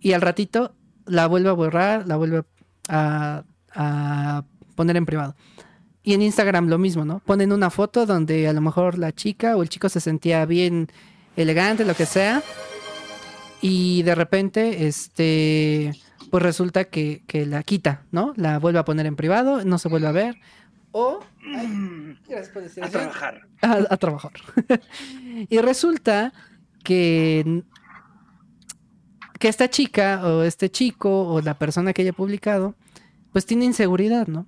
y 0.00 0.12
al 0.12 0.20
ratito 0.20 0.74
la 1.06 1.26
vuelve 1.26 1.48
a 1.48 1.52
borrar, 1.52 2.06
la 2.06 2.16
vuelve 2.16 2.44
a, 2.88 3.44
a 3.74 4.44
poner 4.74 4.96
en 4.96 5.06
privado. 5.06 5.36
Y 6.02 6.14
en 6.14 6.22
Instagram 6.22 6.68
lo 6.68 6.78
mismo, 6.78 7.04
¿no? 7.04 7.20
Ponen 7.20 7.52
una 7.52 7.70
foto 7.70 8.06
donde 8.06 8.48
a 8.48 8.52
lo 8.52 8.60
mejor 8.60 8.98
la 8.98 9.12
chica 9.12 9.56
o 9.56 9.62
el 9.62 9.68
chico 9.68 9.88
se 9.88 10.00
sentía 10.00 10.44
bien 10.46 10.88
elegante, 11.36 11.84
lo 11.84 11.94
que 11.94 12.06
sea, 12.06 12.42
y 13.60 14.02
de 14.02 14.14
repente, 14.14 14.86
este, 14.86 15.92
pues 16.30 16.42
resulta 16.42 16.84
que, 16.84 17.22
la 17.46 17.62
quita, 17.62 18.04
¿no? 18.10 18.32
La 18.36 18.58
vuelve 18.58 18.78
a 18.78 18.84
poner 18.84 19.06
en 19.06 19.16
privado, 19.16 19.64
no 19.64 19.78
se 19.78 19.88
vuelve 19.88 20.08
a 20.08 20.12
ver. 20.12 20.36
O 20.92 21.20
a 22.82 22.88
trabajar. 22.88 23.42
A, 23.62 23.96
trabajar. 23.96 24.32
y 25.48 25.58
resulta 25.58 26.32
que, 26.82 27.62
que 29.38 29.48
esta 29.48 29.68
chica 29.68 30.26
o 30.26 30.42
este 30.42 30.70
chico 30.70 31.28
o 31.28 31.40
la 31.40 31.58
persona 31.58 31.92
que 31.92 32.02
haya 32.02 32.12
publicado, 32.12 32.74
pues 33.32 33.44
tiene 33.44 33.64
inseguridad, 33.64 34.26
¿no? 34.26 34.46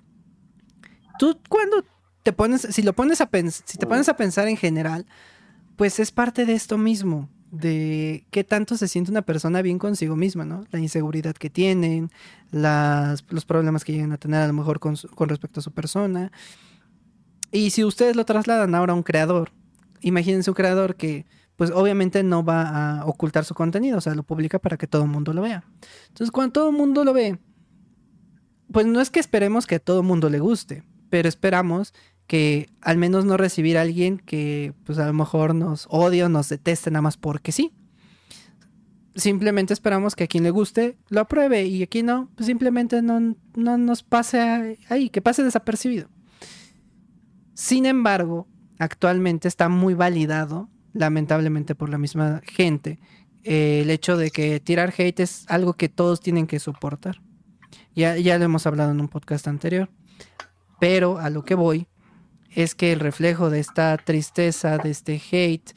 tú 1.20 1.38
cuando 1.50 1.84
te 2.22 2.32
pones, 2.32 2.62
si 2.62 2.82
lo 2.82 2.94
pones 2.94 3.20
a 3.20 3.26
pensar, 3.26 3.62
si 3.68 3.76
te 3.76 3.86
pones 3.86 4.08
a 4.08 4.16
pensar 4.16 4.48
en 4.48 4.56
general, 4.56 5.04
pues 5.76 6.00
es 6.00 6.10
parte 6.10 6.46
de 6.46 6.54
esto 6.54 6.78
mismo, 6.78 7.28
de 7.50 8.24
qué 8.30 8.44
tanto 8.44 8.76
se 8.76 8.88
siente 8.88 9.10
una 9.10 9.22
persona 9.22 9.62
bien 9.62 9.78
consigo 9.78 10.16
misma, 10.16 10.44
¿no? 10.44 10.64
La 10.70 10.78
inseguridad 10.78 11.34
que 11.34 11.50
tienen, 11.50 12.10
las, 12.50 13.24
los 13.30 13.44
problemas 13.44 13.84
que 13.84 13.92
llegan 13.92 14.12
a 14.12 14.18
tener 14.18 14.40
a 14.40 14.46
lo 14.46 14.52
mejor 14.52 14.78
con, 14.78 14.96
con 15.14 15.28
respecto 15.28 15.60
a 15.60 15.62
su 15.62 15.72
persona. 15.72 16.30
Y 17.50 17.70
si 17.70 17.84
ustedes 17.84 18.14
lo 18.14 18.24
trasladan 18.24 18.74
ahora 18.74 18.92
a 18.92 18.96
un 18.96 19.02
creador, 19.02 19.50
imagínense 20.00 20.50
un 20.50 20.54
creador 20.54 20.94
que 20.96 21.26
pues 21.56 21.70
obviamente 21.72 22.22
no 22.22 22.42
va 22.42 23.00
a 23.00 23.04
ocultar 23.04 23.44
su 23.44 23.54
contenido, 23.54 23.98
o 23.98 24.00
sea, 24.00 24.14
lo 24.14 24.22
publica 24.22 24.58
para 24.58 24.78
que 24.78 24.86
todo 24.86 25.02
el 25.02 25.10
mundo 25.10 25.34
lo 25.34 25.42
vea. 25.42 25.62
Entonces, 26.08 26.30
cuando 26.30 26.52
todo 26.52 26.70
el 26.70 26.76
mundo 26.76 27.04
lo 27.04 27.12
ve, 27.12 27.38
pues 28.72 28.86
no 28.86 28.98
es 29.00 29.10
que 29.10 29.20
esperemos 29.20 29.66
que 29.66 29.74
a 29.74 29.78
todo 29.78 30.00
el 30.00 30.06
mundo 30.06 30.30
le 30.30 30.38
guste, 30.38 30.84
pero 31.10 31.28
esperamos 31.28 31.92
que 32.30 32.70
al 32.80 32.96
menos 32.96 33.24
no 33.24 33.36
recibir 33.36 33.76
a 33.76 33.80
alguien 33.80 34.18
que 34.18 34.72
pues 34.84 35.00
a 35.00 35.06
lo 35.08 35.12
mejor 35.12 35.52
nos 35.52 35.88
odia 35.90 36.26
o 36.26 36.28
nos 36.28 36.48
deteste 36.48 36.88
nada 36.88 37.02
más 37.02 37.16
porque 37.16 37.50
sí. 37.50 37.72
Simplemente 39.16 39.72
esperamos 39.72 40.14
que 40.14 40.22
a 40.22 40.26
quien 40.28 40.44
le 40.44 40.50
guste 40.50 40.96
lo 41.08 41.22
apruebe 41.22 41.66
y 41.66 41.82
a 41.82 41.88
quien 41.88 42.06
no, 42.06 42.30
pues 42.36 42.46
simplemente 42.46 43.02
no, 43.02 43.34
no 43.56 43.78
nos 43.78 44.04
pase 44.04 44.78
ahí, 44.88 45.10
que 45.10 45.20
pase 45.20 45.42
desapercibido. 45.42 46.08
Sin 47.54 47.84
embargo, 47.84 48.46
actualmente 48.78 49.48
está 49.48 49.68
muy 49.68 49.94
validado, 49.94 50.68
lamentablemente 50.92 51.74
por 51.74 51.88
la 51.88 51.98
misma 51.98 52.42
gente, 52.44 53.00
eh, 53.42 53.80
el 53.82 53.90
hecho 53.90 54.16
de 54.16 54.30
que 54.30 54.60
tirar 54.60 54.94
hate 54.96 55.18
es 55.18 55.46
algo 55.48 55.72
que 55.72 55.88
todos 55.88 56.20
tienen 56.20 56.46
que 56.46 56.60
soportar. 56.60 57.20
Ya, 57.96 58.16
ya 58.16 58.38
lo 58.38 58.44
hemos 58.44 58.68
hablado 58.68 58.92
en 58.92 59.00
un 59.00 59.08
podcast 59.08 59.48
anterior. 59.48 59.90
Pero 60.78 61.18
a 61.18 61.28
lo 61.28 61.44
que 61.44 61.54
voy 61.54 61.86
es 62.54 62.74
que 62.74 62.92
el 62.92 63.00
reflejo 63.00 63.50
de 63.50 63.60
esta 63.60 63.96
tristeza, 63.96 64.78
de 64.78 64.90
este 64.90 65.20
hate, 65.30 65.72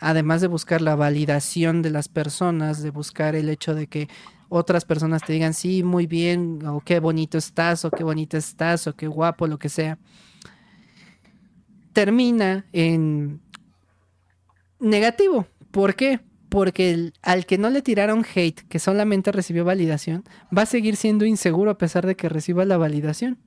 además 0.00 0.40
de 0.40 0.48
buscar 0.48 0.82
la 0.82 0.96
validación 0.96 1.82
de 1.82 1.90
las 1.90 2.08
personas, 2.08 2.82
de 2.82 2.90
buscar 2.90 3.34
el 3.34 3.48
hecho 3.48 3.74
de 3.74 3.86
que 3.86 4.08
otras 4.48 4.84
personas 4.84 5.22
te 5.22 5.32
digan, 5.32 5.54
sí, 5.54 5.82
muy 5.82 6.06
bien, 6.06 6.64
o 6.66 6.80
qué 6.80 7.00
bonito 7.00 7.38
estás, 7.38 7.84
o 7.84 7.90
qué 7.90 8.04
bonita 8.04 8.38
estás, 8.38 8.86
o 8.86 8.94
qué 8.94 9.06
guapo, 9.06 9.46
lo 9.46 9.58
que 9.58 9.68
sea, 9.68 9.98
termina 11.92 12.66
en 12.72 13.40
negativo. 14.78 15.46
¿Por 15.70 15.94
qué? 15.94 16.20
Porque 16.48 17.12
al 17.22 17.46
que 17.46 17.58
no 17.58 17.70
le 17.70 17.82
tiraron 17.82 18.24
hate, 18.34 18.60
que 18.68 18.78
solamente 18.78 19.32
recibió 19.32 19.64
validación, 19.64 20.24
va 20.56 20.62
a 20.62 20.66
seguir 20.66 20.96
siendo 20.96 21.24
inseguro 21.24 21.70
a 21.70 21.78
pesar 21.78 22.06
de 22.06 22.14
que 22.14 22.28
reciba 22.28 22.64
la 22.64 22.76
validación. 22.76 23.38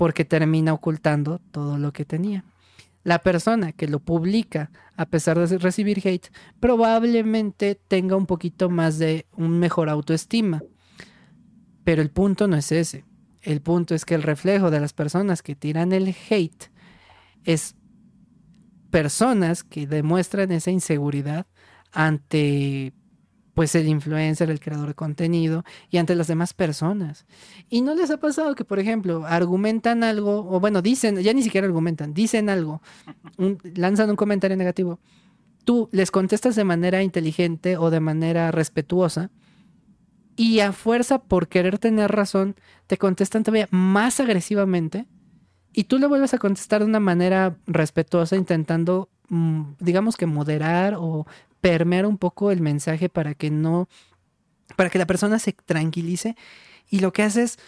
Porque 0.00 0.24
termina 0.24 0.72
ocultando 0.72 1.42
todo 1.50 1.76
lo 1.76 1.92
que 1.92 2.06
tenía. 2.06 2.42
La 3.02 3.18
persona 3.18 3.72
que 3.72 3.86
lo 3.86 4.00
publica 4.00 4.70
a 4.96 5.04
pesar 5.04 5.38
de 5.38 5.58
recibir 5.58 6.00
hate 6.02 6.32
probablemente 6.58 7.74
tenga 7.74 8.16
un 8.16 8.24
poquito 8.24 8.70
más 8.70 8.98
de 8.98 9.26
un 9.36 9.58
mejor 9.58 9.90
autoestima. 9.90 10.62
Pero 11.84 12.00
el 12.00 12.08
punto 12.08 12.48
no 12.48 12.56
es 12.56 12.72
ese. 12.72 13.04
El 13.42 13.60
punto 13.60 13.94
es 13.94 14.06
que 14.06 14.14
el 14.14 14.22
reflejo 14.22 14.70
de 14.70 14.80
las 14.80 14.94
personas 14.94 15.42
que 15.42 15.54
tiran 15.54 15.92
el 15.92 16.16
hate 16.30 16.70
es 17.44 17.76
personas 18.90 19.64
que 19.64 19.86
demuestran 19.86 20.50
esa 20.50 20.70
inseguridad 20.70 21.46
ante 21.92 22.94
pues 23.60 23.74
el 23.74 23.88
influencer, 23.88 24.48
el 24.48 24.58
creador 24.58 24.88
de 24.88 24.94
contenido 24.94 25.64
y 25.90 25.98
ante 25.98 26.14
las 26.14 26.28
demás 26.28 26.54
personas. 26.54 27.26
Y 27.68 27.82
no 27.82 27.94
les 27.94 28.10
ha 28.10 28.16
pasado 28.16 28.54
que, 28.54 28.64
por 28.64 28.78
ejemplo, 28.78 29.26
argumentan 29.26 30.02
algo, 30.02 30.50
o 30.50 30.60
bueno, 30.60 30.80
dicen, 30.80 31.18
ya 31.18 31.34
ni 31.34 31.42
siquiera 31.42 31.66
argumentan, 31.66 32.14
dicen 32.14 32.48
algo, 32.48 32.80
lanzan 33.74 34.08
un 34.08 34.16
comentario 34.16 34.56
negativo. 34.56 34.98
Tú 35.64 35.90
les 35.92 36.10
contestas 36.10 36.56
de 36.56 36.64
manera 36.64 37.02
inteligente 37.02 37.76
o 37.76 37.90
de 37.90 38.00
manera 38.00 38.50
respetuosa 38.50 39.30
y 40.36 40.60
a 40.60 40.72
fuerza 40.72 41.18
por 41.18 41.48
querer 41.48 41.78
tener 41.78 42.10
razón, 42.10 42.56
te 42.86 42.96
contestan 42.96 43.42
todavía 43.42 43.68
más 43.70 44.20
agresivamente 44.20 45.06
y 45.74 45.84
tú 45.84 45.98
le 45.98 46.06
vuelves 46.06 46.32
a 46.32 46.38
contestar 46.38 46.80
de 46.80 46.86
una 46.86 47.00
manera 47.00 47.58
respetuosa, 47.66 48.36
intentando, 48.36 49.10
digamos 49.78 50.16
que 50.16 50.26
moderar 50.26 50.96
o 50.98 51.26
permear 51.60 52.06
un 52.06 52.18
poco 52.18 52.50
el 52.50 52.60
mensaje 52.60 53.08
para 53.08 53.34
que 53.34 53.50
no, 53.50 53.88
para 54.76 54.90
que 54.90 54.98
la 54.98 55.06
persona 55.06 55.38
se 55.38 55.52
tranquilice. 55.52 56.36
Y 56.88 57.00
lo 57.00 57.12
que 57.12 57.22
hace 57.22 57.44
es 57.44 57.58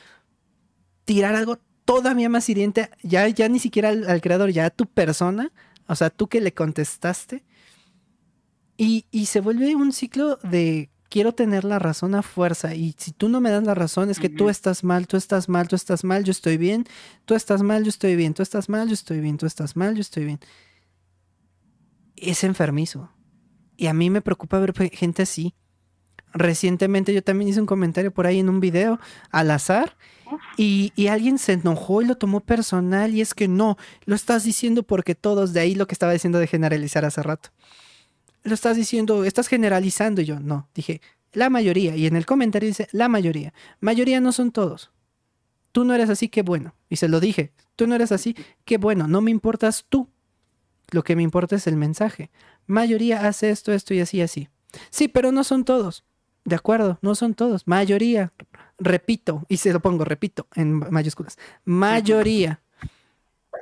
tirar 1.05 1.35
algo 1.35 1.59
todavía 1.85 2.29
más 2.29 2.49
hiriente, 2.49 2.91
ya, 3.03 3.29
ya 3.29 3.49
ni 3.49 3.59
siquiera 3.59 3.91
al, 3.91 4.21
creador, 4.21 4.51
ya 4.51 4.67
a 4.67 4.71
tu 4.71 4.87
persona, 4.87 5.53
o 5.87 5.95
sea, 5.95 6.11
tú 6.11 6.29
que 6.29 6.41
le 6.41 6.55
contestaste. 6.55 7.45
Y, 8.77 9.07
y 9.11 9.27
se 9.27 9.41
vuelve 9.41 9.77
un 9.77 9.93
ciclo 9.93 10.39
de 10.43 10.91
quiero 11.13 11.35
tener 11.35 11.65
la 11.65 11.79
razón 11.79 12.15
a 12.15 12.23
fuerza 12.23 12.75
y 12.75 12.95
si 12.97 13.13
tú 13.13 13.29
no 13.29 13.43
me 13.43 13.51
das 13.51 13.63
la 13.65 13.75
razón 13.75 14.09
es 14.09 14.19
que 14.19 14.31
tú 14.31 14.49
estás 14.49 14.83
mal, 14.83 15.07
tú 15.07 15.19
estás 15.19 15.47
mal, 15.47 15.69
tú 15.69 15.77
estás 15.77 16.05
mal, 16.05 16.25
yo 16.25 16.31
estoy 16.31 16.57
bien, 16.57 16.87
tú 17.27 17.35
estás 17.35 17.63
mal, 17.63 17.85
yo 17.85 17.91
estoy 17.91 18.17
bien, 18.17 18.33
tú 18.33 18.43
estás 18.43 18.71
mal, 18.71 18.89
yo 18.89 18.95
estoy 18.95 19.21
bien, 19.21 19.37
tú 19.37 19.45
estás 19.45 19.77
mal, 19.77 19.95
yo 19.95 20.01
estoy 20.01 20.25
bien. 20.25 20.41
Es 22.23 22.45
enfermizo. 22.45 23.11
Y 23.77 23.89
a 23.89 23.95
mí 23.95 24.11
me 24.11 24.23
preocupa 24.23 24.59
ver 24.59 24.73
gente 24.91 25.23
así. 25.23 25.55
Recientemente 26.33 27.13
yo 27.13 27.23
también 27.23 27.51
hice 27.51 27.61
un 27.61 27.67
comentario 27.67 28.13
por 28.13 28.27
ahí 28.27 28.39
en 28.39 28.49
un 28.49 28.61
video 28.61 28.99
al 29.31 29.51
azar 29.51 29.97
y, 30.57 30.93
alguien 31.09 31.37
se 31.37 31.53
enojó 31.53 32.01
y 32.01 32.07
lo 32.07 32.17
tomó 32.17 32.41
personal 32.41 33.15
y 33.15 33.21
es 33.21 33.35
que 33.35 33.49
no, 33.49 33.77
lo 34.07 34.15
estás 34.15 34.45
diciendo 34.45 34.83
porque 34.83 35.15
todos, 35.15 35.53
de 35.53 35.61
ahí 35.61 35.75
lo 35.75 35.87
que 35.87 35.95
estaba 35.95 36.13
diciendo 36.13 36.39
de 36.39 36.47
generalizar 36.47 37.05
hace 37.05 37.23
rato 37.23 37.51
lo 38.45 38.55
estás 38.55 38.77
diciendo, 38.77 39.25
estás 39.25 39.49
generalizando. 39.49 40.21
Y 40.21 40.25
yo, 40.25 40.41
no, 40.41 40.69
dije, 40.75 41.01
la 41.33 41.51
mayoría. 41.51 41.97
Y 41.97 42.07
en 42.07 42.17
el 42.17 42.27
comentario 42.27 42.69
dice, 42.69 42.89
la 42.93 43.09
mayoría. 43.09 43.53
Mayoría 43.81 44.21
no 44.21 44.33
son 44.33 44.53
todos. 44.53 44.91
Tú 45.73 45.85
no 45.85 45.95
eres 45.95 46.11
así, 46.11 46.29
qué 46.29 46.43
bueno. 46.43 46.75
Y 46.89 46.97
se 46.97 47.09
lo 47.09 47.21
dije, 47.21 47.53
tú 47.77 47.87
no 47.87 47.95
eres 47.95 48.13
así, 48.13 48.37
qué 48.65 48.79
bueno. 48.79 49.09
No 49.09 49.21
me 49.21 49.31
importas 49.31 49.87
tú. 49.89 50.09
Lo 50.93 51.03
que 51.03 51.17
me 51.17 51.23
importa 51.23 51.57
es 51.57 51.67
el 51.67 51.77
mensaje. 51.77 52.31
Mayoría 52.67 53.27
hace 53.27 53.51
esto, 53.51 53.73
esto 53.73 53.95
y 53.95 54.01
así, 54.01 54.21
así. 54.21 54.49
Sí, 54.91 55.09
pero 55.09 55.33
no 55.33 55.43
son 55.43 55.65
todos. 55.65 56.05
De 56.45 56.55
acuerdo, 56.55 56.99
no 57.03 57.15
son 57.15 57.35
todos. 57.35 57.67
Mayoría. 57.67 58.33
Repito, 58.79 59.45
y 59.49 59.57
se 59.59 59.73
lo 59.73 59.81
pongo, 59.81 60.05
repito, 60.05 60.47
en 60.55 60.75
mayúsculas. 60.91 61.39
Mayoría. 61.65 62.61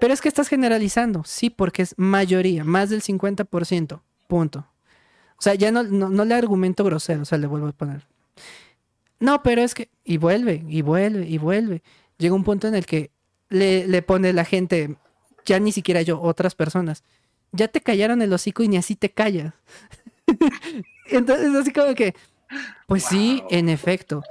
Pero 0.00 0.14
es 0.14 0.20
que 0.20 0.28
estás 0.28 0.48
generalizando, 0.48 1.22
sí, 1.24 1.50
porque 1.50 1.82
es 1.82 1.94
mayoría, 1.98 2.64
más 2.64 2.90
del 2.90 3.02
50%. 3.02 4.00
Punto. 4.28 4.66
O 5.36 5.42
sea, 5.42 5.54
ya 5.54 5.70
no, 5.70 5.82
no, 5.82 6.24
le 6.24 6.34
argumento 6.34 6.84
grosero, 6.84 7.22
o 7.22 7.24
sea, 7.24 7.38
le 7.38 7.46
vuelvo 7.46 7.68
a 7.68 7.72
poner. 7.72 8.06
No, 9.18 9.42
pero 9.42 9.62
es 9.62 9.74
que. 9.74 9.90
Y 10.04 10.16
vuelve, 10.16 10.64
y 10.68 10.82
vuelve, 10.82 11.26
y 11.26 11.38
vuelve. 11.38 11.82
Llega 12.18 12.34
un 12.34 12.44
punto 12.44 12.68
en 12.68 12.74
el 12.74 12.86
que 12.86 13.10
le, 13.48 13.86
le 13.86 14.02
pone 14.02 14.32
la 14.32 14.44
gente, 14.44 14.96
ya 15.44 15.58
ni 15.58 15.72
siquiera 15.72 16.02
yo, 16.02 16.20
otras 16.20 16.54
personas. 16.54 17.04
Ya 17.52 17.68
te 17.68 17.80
callaron 17.80 18.22
el 18.22 18.32
hocico 18.32 18.62
y 18.62 18.68
ni 18.68 18.76
así 18.76 18.96
te 18.96 19.10
callas. 19.10 19.54
Entonces, 21.06 21.54
así 21.54 21.72
como 21.72 21.94
que. 21.94 22.14
Pues 22.86 23.04
sí, 23.04 23.42
en 23.50 23.68
efecto. 23.68 24.22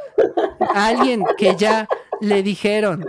Alguien 0.73 1.23
que 1.37 1.55
ya 1.55 1.87
le 2.21 2.43
dijeron 2.43 3.05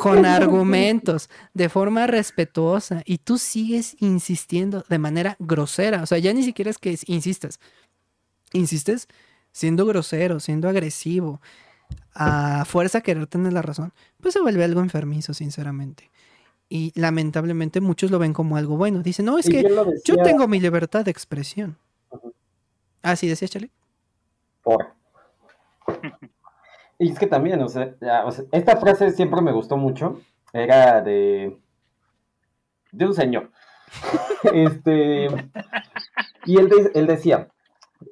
con 0.00 0.24
argumentos, 0.24 1.28
de 1.52 1.68
forma 1.68 2.06
respetuosa, 2.06 3.02
y 3.04 3.18
tú 3.18 3.36
sigues 3.36 3.96
insistiendo 4.00 4.84
de 4.88 4.98
manera 4.98 5.36
grosera. 5.38 6.02
O 6.02 6.06
sea, 6.06 6.18
ya 6.18 6.32
ni 6.32 6.42
siquiera 6.42 6.70
es 6.70 6.78
que 6.78 6.98
insistas. 7.06 7.60
Insistes 8.52 9.08
siendo 9.52 9.86
grosero, 9.86 10.40
siendo 10.40 10.68
agresivo, 10.68 11.40
a 12.14 12.64
fuerza 12.64 13.00
querer 13.00 13.26
tener 13.26 13.52
la 13.52 13.62
razón, 13.62 13.92
pues 14.20 14.34
se 14.34 14.40
vuelve 14.40 14.64
algo 14.64 14.80
enfermizo, 14.80 15.34
sinceramente. 15.34 16.10
Y 16.68 16.92
lamentablemente 16.98 17.80
muchos 17.80 18.10
lo 18.10 18.18
ven 18.18 18.32
como 18.32 18.56
algo 18.56 18.76
bueno. 18.76 19.02
Dicen, 19.02 19.26
no, 19.26 19.38
es 19.38 19.48
que 19.48 19.62
yo, 20.04 20.16
tengo 20.16 20.48
mi 20.48 20.58
libertad 20.58 21.04
de 21.04 21.10
expresión. 21.10 21.78
Ah, 23.02 23.14
sí, 23.14 23.28
decía 23.28 23.48
Charlie. 23.48 23.70
Por. 24.62 24.94
Y 26.98 27.12
es 27.12 27.18
que 27.18 27.26
también, 27.26 27.60
o 27.60 27.68
sea, 27.68 27.94
esta 28.52 28.78
frase 28.78 29.10
siempre 29.10 29.42
me 29.42 29.52
gustó 29.52 29.76
mucho. 29.76 30.18
Era 30.54 31.02
de. 31.02 31.58
de 32.90 33.06
un 33.06 33.12
señor. 33.12 33.50
este. 34.54 35.26
Y 36.46 36.58
él, 36.58 36.70
él 36.94 37.06
decía. 37.06 37.48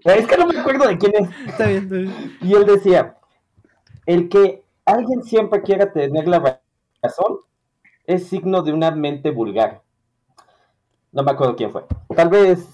Es 0.04 0.26
que 0.26 0.36
no 0.36 0.46
me 0.46 0.58
acuerdo 0.58 0.86
de 0.86 0.98
quién 0.98 1.12
es. 1.14 1.30
Está 1.46 1.66
bien, 1.66 2.36
Y 2.42 2.52
él 2.52 2.66
decía: 2.66 3.16
el 4.04 4.28
que 4.28 4.64
alguien 4.84 5.22
siempre 5.22 5.62
quiera 5.62 5.90
tener 5.92 6.28
la 6.28 6.60
razón 7.02 7.38
es 8.06 8.28
signo 8.28 8.62
de 8.62 8.72
una 8.72 8.90
mente 8.90 9.30
vulgar. 9.30 9.82
No 11.12 11.22
me 11.22 11.30
acuerdo 11.30 11.56
quién 11.56 11.70
fue. 11.70 11.84
Tal 12.14 12.28
vez 12.28 12.68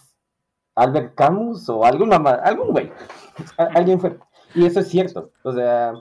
Albert 0.75 1.15
Camus 1.15 1.69
o 1.69 1.85
alguna 1.85 2.17
algún 2.17 2.71
güey. 2.73 2.91
Alguien 3.57 4.01
fue. 4.01 4.19
Y 4.55 4.65
eso 4.65 4.81
es 4.81 4.89
cierto. 4.89 5.33
O 5.43 5.53
sea, 5.53 5.93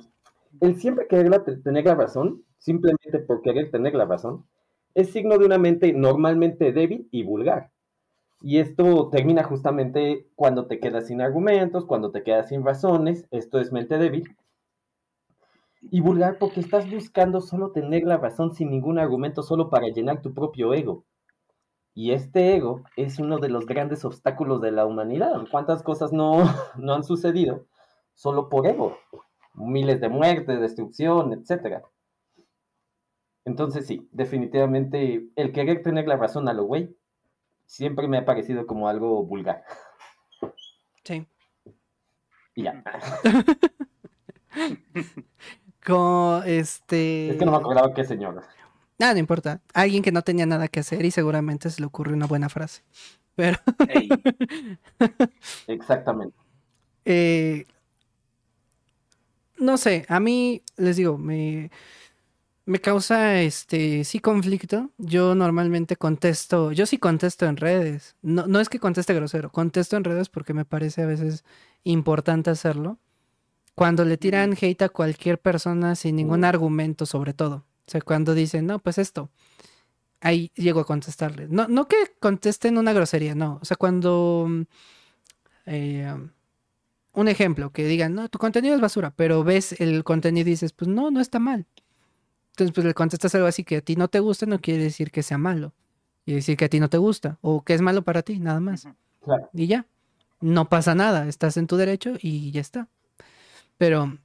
él 0.62 0.80
siempre 0.80 1.08
quería 1.08 1.44
tener 1.64 1.86
la 1.86 1.96
razón 1.96 2.44
simplemente 2.60 3.20
por 3.20 3.42
querer 3.42 3.72
tener 3.72 3.96
la 3.96 4.06
razón, 4.06 4.46
es 4.94 5.12
signo 5.12 5.38
de 5.38 5.46
una 5.46 5.58
mente 5.58 5.92
normalmente 5.94 6.72
débil 6.72 7.08
y 7.12 7.24
vulgar. 7.24 7.72
Y 8.42 8.60
esto 8.60 9.10
termina 9.10 9.44
justamente 9.44 10.28
cuando 10.36 10.68
te 10.68 10.80
quedas 10.80 11.08
sin 11.08 11.22
argumentos, 11.22 11.86
cuando 11.86 12.12
te 12.12 12.24
quedas 12.24 12.50
sin 12.50 12.64
razones, 12.64 13.28
esto 13.32 13.60
es 13.60 13.72
mente 13.72 13.98
débil. 13.98 14.36
Y 15.82 16.02
vulgar 16.02 16.38
porque 16.40 16.60
estás 16.60 16.90
buscando 16.90 17.42
solo 17.42 17.72
tener 17.72 18.04
la 18.04 18.18
razón 18.18 18.54
sin 18.54 18.70
ningún 18.70 19.00
argumento, 19.00 19.44
solo 19.44 19.70
para 19.70 19.88
llenar 19.88 20.22
tu 20.22 20.34
propio 20.34 20.74
ego. 20.74 21.06
Y 21.94 22.12
este 22.12 22.56
ego 22.56 22.84
es 22.96 23.20
uno 23.20 23.40
de 23.40 23.50
los 23.50 23.66
grandes 23.66 24.06
obstáculos 24.06 24.62
de 24.62 24.72
la 24.72 24.86
humanidad. 24.86 25.34
¿Cuántas 25.52 25.84
cosas 25.84 26.12
no, 26.12 26.44
no 26.78 26.94
han 26.94 27.04
sucedido 27.04 27.66
solo 28.14 28.50
por 28.50 28.68
ego? 28.68 28.98
Miles 29.54 30.00
de 30.02 30.10
muertes, 30.10 30.60
destrucción, 30.60 31.34
etc. 31.34 31.84
Entonces 33.46 33.88
sí, 33.88 34.08
definitivamente 34.12 35.30
el 35.36 35.52
querer 35.52 35.82
tener 35.82 36.08
la 36.08 36.18
razón 36.18 36.48
a 36.48 36.54
lo 36.54 36.66
güey 36.66 36.96
siempre 37.66 38.08
me 38.08 38.18
ha 38.18 38.26
parecido 38.26 38.66
como 38.68 38.88
algo 38.88 39.24
vulgar. 39.24 39.64
Sí. 41.04 41.26
Y 42.56 42.64
ya. 42.64 42.84
Como 45.86 46.42
este. 46.46 47.30
Es 47.32 47.38
que 47.38 47.46
no 47.46 47.52
me 47.52 47.58
acordaba 47.58 47.94
qué 47.94 48.04
señor. 48.04 48.42
Nada, 48.98 49.14
no 49.14 49.20
importa. 49.20 49.62
Alguien 49.74 50.04
que 50.04 50.12
no 50.12 50.22
tenía 50.22 50.46
nada 50.46 50.68
que 50.68 50.82
hacer 50.82 51.06
y 51.06 51.12
seguramente 51.12 51.70
se 51.70 51.82
le 51.82 51.88
ocurrió 51.88 52.16
una 52.16 52.28
buena 52.28 52.50
frase. 52.50 52.84
Pero. 53.36 53.58
Exactamente. 55.68 56.38
Eh, 57.06 57.66
no 59.58 59.78
sé, 59.78 60.06
a 60.10 60.20
mí 60.20 60.64
les 60.78 60.98
digo, 60.98 61.18
me, 61.18 61.72
me 62.66 62.80
causa 62.80 63.42
este 63.42 64.04
sí 64.04 64.20
conflicto. 64.20 64.92
Yo 64.98 65.36
normalmente 65.36 65.96
contesto, 65.96 66.72
yo 66.72 66.86
sí 66.86 66.98
contesto 66.98 67.46
en 67.46 67.58
redes. 67.58 68.16
No, 68.22 68.48
no 68.48 68.60
es 68.60 68.70
que 68.70 68.80
conteste 68.80 69.14
grosero, 69.14 69.52
contesto 69.52 69.98
en 69.98 70.04
redes 70.04 70.30
porque 70.30 70.54
me 70.54 70.66
parece 70.66 71.04
a 71.04 71.08
veces 71.08 71.46
importante 71.84 72.50
hacerlo. 72.50 73.00
Cuando 73.76 74.06
le 74.06 74.18
tiran 74.18 74.56
hate 74.60 74.82
a 74.84 74.90
cualquier 74.90 75.40
persona 75.40 75.96
sin 75.96 76.16
ningún 76.16 76.44
argumento, 76.44 77.06
sobre 77.06 77.34
todo. 77.34 77.66
O 77.88 77.92
sea, 77.92 78.02
cuando 78.02 78.34
dicen, 78.34 78.66
no, 78.66 78.80
pues 78.80 78.98
esto, 78.98 79.30
ahí 80.22 80.52
llego 80.56 80.82
a 80.82 80.86
contestarle. 80.86 81.48
No, 81.50 81.68
no 81.68 81.88
que 81.88 81.96
contesten 82.20 82.78
una 82.78 82.94
grosería, 82.94 83.36
no. 83.36 83.60
O 83.62 83.66
sea, 83.66 83.78
cuando. 83.78 84.48
Eh, 85.66 86.14
un 87.14 87.28
ejemplo, 87.28 87.72
que 87.72 87.86
digan, 87.86 88.14
no, 88.14 88.30
tu 88.30 88.40
contenido 88.40 88.76
es 88.76 88.82
basura, 88.82 89.12
pero 89.16 89.44
ves 89.44 89.80
el 89.80 90.04
contenido 90.04 90.48
y 90.48 90.52
dices, 90.52 90.74
pues 90.74 90.88
no, 90.88 91.12
no 91.12 91.20
está 91.20 91.40
mal. 91.40 91.66
Entonces, 92.52 92.74
pues 92.74 92.86
le 92.86 92.94
contestas 92.94 93.34
algo 93.36 93.48
así 93.48 93.64
que 93.64 93.78
a 93.78 93.82
ti 93.82 93.96
no 93.96 94.08
te 94.08 94.20
gusta, 94.20 94.46
no 94.46 94.60
quiere 94.60 94.84
decir 94.84 95.12
que 95.12 95.24
sea 95.24 95.38
malo. 95.38 95.74
Y 96.26 96.34
decir 96.34 96.58
que 96.58 96.66
a 96.66 96.70
ti 96.70 96.80
no 96.80 96.90
te 96.90 96.98
gusta 96.98 97.40
o 97.42 97.64
que 97.64 97.74
es 97.74 97.82
malo 97.82 98.04
para 98.04 98.22
ti, 98.22 98.40
nada 98.40 98.60
más. 98.60 98.88
Y 99.54 99.68
ya. 99.68 99.88
No 100.42 100.70
pasa 100.70 100.96
nada, 100.96 101.28
estás 101.28 101.58
en 101.58 101.68
tu 101.68 101.76
derecho 101.76 102.14
y 102.22 102.52
ya 102.52 102.62
está. 102.62 102.88
Pero 103.80 104.20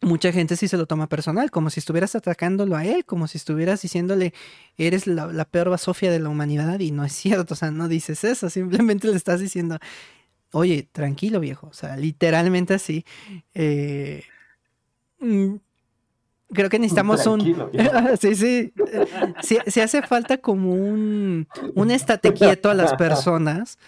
mucha 0.00 0.32
gente 0.32 0.56
sí 0.56 0.68
se 0.68 0.78
lo 0.78 0.86
toma 0.86 1.06
personal, 1.06 1.50
como 1.50 1.68
si 1.70 1.80
estuvieras 1.80 2.16
atacándolo 2.16 2.76
a 2.76 2.84
él, 2.84 3.04
como 3.04 3.28
si 3.28 3.36
estuvieras 3.36 3.82
diciéndole, 3.82 4.32
eres 4.78 5.06
la, 5.06 5.44
peor 5.44 5.68
basofia 5.68 6.10
de 6.10 6.18
la 6.18 6.30
humanidad 6.30 6.80
y 6.80 6.90
no 6.90 7.04
es 7.04 7.12
cierto, 7.14 7.54
o 7.54 7.56
sea, 7.56 7.70
no 7.70 7.88
dices 7.88 8.24
eso, 8.24 8.50
simplemente 8.50 9.06
le 9.06 9.16
estás 9.16 9.38
diciendo, 9.38 9.78
oye, 10.52 10.88
tranquilo 10.90 11.40
viejo, 11.40 11.68
o 11.68 11.74
sea, 11.74 11.96
literalmente 11.96 12.74
así. 12.74 13.04
Eh, 13.54 14.24
mm, 15.20 15.56
Creo 16.52 16.70
que 16.70 16.78
necesitamos 16.78 17.26
un. 17.26 17.40
sí, 18.20 18.36
sí. 18.36 18.72
sí. 19.66 19.80
hace 19.80 20.02
falta 20.02 20.38
como 20.38 20.74
un, 20.74 21.48
un 21.74 21.90
estate 21.90 22.32
quieto 22.34 22.70
a 22.70 22.74
las 22.74 22.94
personas 22.98 23.78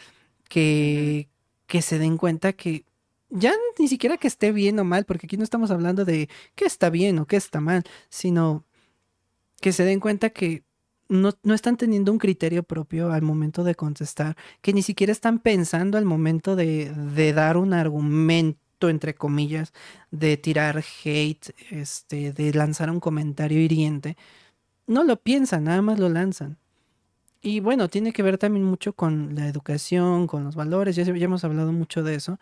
que, 0.48 1.28
que 1.68 1.82
se 1.82 2.00
den 2.00 2.16
cuenta 2.16 2.52
que 2.52 2.84
ya 3.30 3.52
ni 3.78 3.88
siquiera 3.88 4.16
que 4.18 4.28
esté 4.28 4.52
bien 4.52 4.78
o 4.78 4.84
mal, 4.84 5.04
porque 5.04 5.26
aquí 5.26 5.36
no 5.36 5.44
estamos 5.44 5.70
hablando 5.70 6.04
de 6.04 6.28
qué 6.54 6.64
está 6.64 6.90
bien 6.90 7.18
o 7.18 7.26
qué 7.26 7.36
está 7.36 7.60
mal, 7.60 7.84
sino 8.08 8.64
que 9.60 9.72
se 9.72 9.84
den 9.84 10.00
cuenta 10.00 10.30
que 10.30 10.64
no, 11.08 11.32
no, 11.42 11.54
están 11.54 11.76
teniendo 11.76 12.12
un 12.12 12.18
criterio 12.18 12.62
propio 12.62 13.12
al 13.12 13.22
momento 13.22 13.64
de 13.64 13.74
contestar, 13.74 14.36
que 14.60 14.72
ni 14.72 14.82
siquiera 14.82 15.12
están 15.12 15.38
pensando 15.38 15.98
al 15.98 16.04
momento 16.04 16.56
de, 16.56 16.92
de 16.92 17.32
dar 17.32 17.56
un 17.56 17.72
argumento 17.72 18.58
entre 18.88 19.14
comillas, 19.14 19.72
de 20.12 20.36
tirar 20.36 20.84
hate, 21.04 21.54
este, 21.70 22.32
de 22.32 22.52
lanzar 22.52 22.90
un 22.90 23.00
comentario 23.00 23.60
hiriente, 23.60 24.16
no 24.86 25.04
lo 25.04 25.16
piensan, 25.20 25.64
nada 25.64 25.82
más 25.82 25.98
lo 25.98 26.08
lanzan. 26.08 26.58
Y 27.40 27.60
bueno, 27.60 27.88
tiene 27.88 28.12
que 28.12 28.22
ver 28.22 28.38
también 28.38 28.64
mucho 28.64 28.92
con 28.92 29.34
la 29.34 29.48
educación, 29.48 30.26
con 30.26 30.44
los 30.44 30.56
valores, 30.56 30.96
ya, 30.96 31.04
ya 31.04 31.12
hemos 31.12 31.44
hablado 31.44 31.72
mucho 31.72 32.02
de 32.02 32.16
eso, 32.16 32.38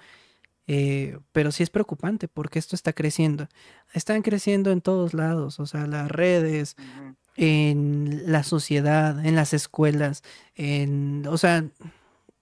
eh, 0.66 1.18
pero 1.32 1.52
sí 1.52 1.62
es 1.62 1.70
preocupante 1.70 2.28
porque 2.28 2.58
esto 2.58 2.74
está 2.74 2.92
creciendo. 2.92 3.48
Están 3.92 4.22
creciendo 4.22 4.70
en 4.72 4.80
todos 4.80 5.14
lados, 5.14 5.60
o 5.60 5.66
sea, 5.66 5.86
las 5.86 6.10
redes, 6.10 6.76
en 7.36 8.22
la 8.26 8.42
sociedad, 8.42 9.24
en 9.24 9.36
las 9.36 9.52
escuelas, 9.52 10.22
en, 10.54 11.24
o 11.28 11.36
sea, 11.38 11.64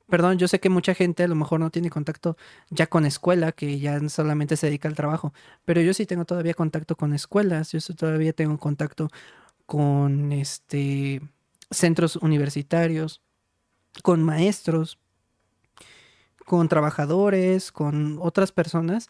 perdón, 0.09 0.39
yo 0.39 0.49
sé 0.49 0.61
que 0.61 0.69
mucha 0.69 0.95
gente 0.95 1.25
a 1.25 1.29
lo 1.29 1.35
mejor 1.35 1.61
no 1.61 1.71
tiene 1.71 1.91
contacto 1.91 2.37
ya 2.71 2.87
con 2.87 3.05
escuela, 3.07 3.53
que 3.53 3.79
ya 3.79 4.09
solamente 4.09 4.57
se 4.57 4.67
dedica 4.69 4.89
al 4.89 4.95
trabajo, 4.95 5.33
pero 5.65 5.81
yo 5.81 5.95
sí 5.95 6.07
tengo 6.07 6.25
todavía 6.25 6.55
contacto 6.55 6.97
con 6.97 7.15
escuelas, 7.15 7.73
yo 7.73 7.81
todavía 7.95 8.33
tengo 8.33 8.59
contacto 8.59 9.11
con 9.67 10.33
este 10.33 11.21
centros 11.71 12.17
universitarios, 12.17 13.23
con 14.03 14.23
maestros, 14.23 14.99
con 16.45 16.69
trabajadores, 16.69 17.73
con 17.73 18.19
otras 18.21 18.53
personas 18.53 19.09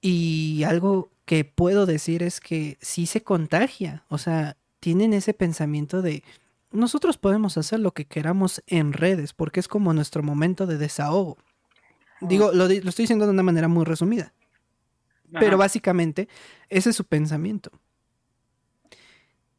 y 0.00 0.64
algo 0.64 1.10
que 1.24 1.44
puedo 1.44 1.86
decir 1.86 2.22
es 2.22 2.40
que 2.40 2.76
sí 2.80 3.06
se 3.06 3.22
contagia, 3.22 4.04
o 4.08 4.18
sea, 4.18 4.56
tienen 4.80 5.12
ese 5.12 5.32
pensamiento 5.32 6.02
de 6.02 6.24
nosotros 6.72 7.18
podemos 7.18 7.58
hacer 7.58 7.80
lo 7.80 7.92
que 7.92 8.06
queramos 8.06 8.62
en 8.66 8.92
redes, 8.92 9.32
porque 9.32 9.60
es 9.60 9.68
como 9.68 9.92
nuestro 9.92 10.22
momento 10.22 10.66
de 10.66 10.78
desahogo. 10.78 11.36
Digo, 12.20 12.52
lo, 12.52 12.66
estoy 12.66 13.04
diciendo 13.04 13.26
de 13.26 13.32
una 13.32 13.42
manera 13.42 13.68
muy 13.68 13.84
resumida. 13.84 14.32
Pero 15.38 15.56
básicamente, 15.56 16.28
ese 16.68 16.90
es 16.90 16.96
su 16.96 17.04
pensamiento. 17.04 17.70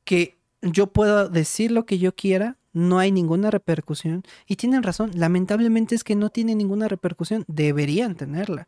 Que 0.03 0.37
yo 0.61 0.87
puedo 0.87 1.29
decir 1.29 1.71
lo 1.71 1.85
que 1.85 1.97
yo 1.97 2.15
quiera, 2.15 2.57
no 2.73 2.99
hay 2.99 3.11
ninguna 3.11 3.51
repercusión. 3.51 4.23
Y 4.47 4.57
tienen 4.57 4.83
razón, 4.83 5.11
lamentablemente 5.15 5.95
es 5.95 6.03
que 6.03 6.15
no 6.15 6.29
tiene 6.29 6.55
ninguna 6.55 6.87
repercusión, 6.87 7.45
deberían 7.47 8.15
tenerla. 8.15 8.67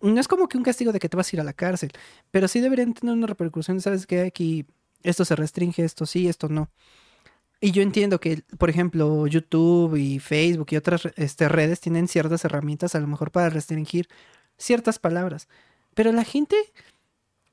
No 0.00 0.20
es 0.20 0.28
como 0.28 0.48
que 0.48 0.56
un 0.56 0.64
castigo 0.64 0.92
de 0.92 0.98
que 0.98 1.08
te 1.08 1.16
vas 1.16 1.32
a 1.32 1.36
ir 1.36 1.40
a 1.40 1.44
la 1.44 1.52
cárcel, 1.52 1.92
pero 2.30 2.48
sí 2.48 2.60
deberían 2.60 2.94
tener 2.94 3.14
una 3.14 3.26
repercusión, 3.26 3.80
sabes 3.80 4.06
que 4.06 4.20
aquí 4.20 4.66
esto 5.02 5.24
se 5.24 5.36
restringe, 5.36 5.84
esto 5.84 6.06
sí, 6.06 6.28
esto 6.28 6.48
no. 6.48 6.70
Y 7.60 7.72
yo 7.72 7.82
entiendo 7.82 8.20
que, 8.20 8.42
por 8.58 8.70
ejemplo, 8.70 9.26
YouTube 9.26 9.96
y 9.96 10.18
Facebook 10.18 10.68
y 10.70 10.76
otras 10.76 11.08
este, 11.16 11.48
redes 11.48 11.80
tienen 11.80 12.08
ciertas 12.08 12.44
herramientas 12.46 12.94
a 12.94 13.00
lo 13.00 13.06
mejor 13.06 13.30
para 13.30 13.50
restringir 13.50 14.08
ciertas 14.56 14.98
palabras. 14.98 15.46
Pero 15.94 16.12
la 16.12 16.24
gente 16.24 16.56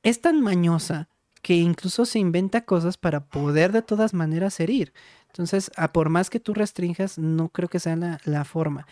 es 0.03 0.21
tan 0.21 0.39
mañosa 0.39 1.09
que 1.47 1.55
incluso 1.55 2.05
se 2.05 2.19
inventa 2.19 2.65
cosas 2.65 2.97
para 2.97 3.21
poder 3.21 3.71
de 3.71 3.81
todas 3.81 4.13
maneras 4.13 4.59
herir. 4.59 4.91
Entonces, 5.27 5.71
a 5.77 5.93
por 5.93 6.09
más 6.09 6.29
que 6.29 6.41
tú 6.41 6.53
restringas, 6.53 7.17
no 7.17 7.47
creo 7.47 7.69
que 7.69 7.79
sea 7.79 7.95
la, 7.95 8.19
la 8.25 8.43
forma. 8.43 8.85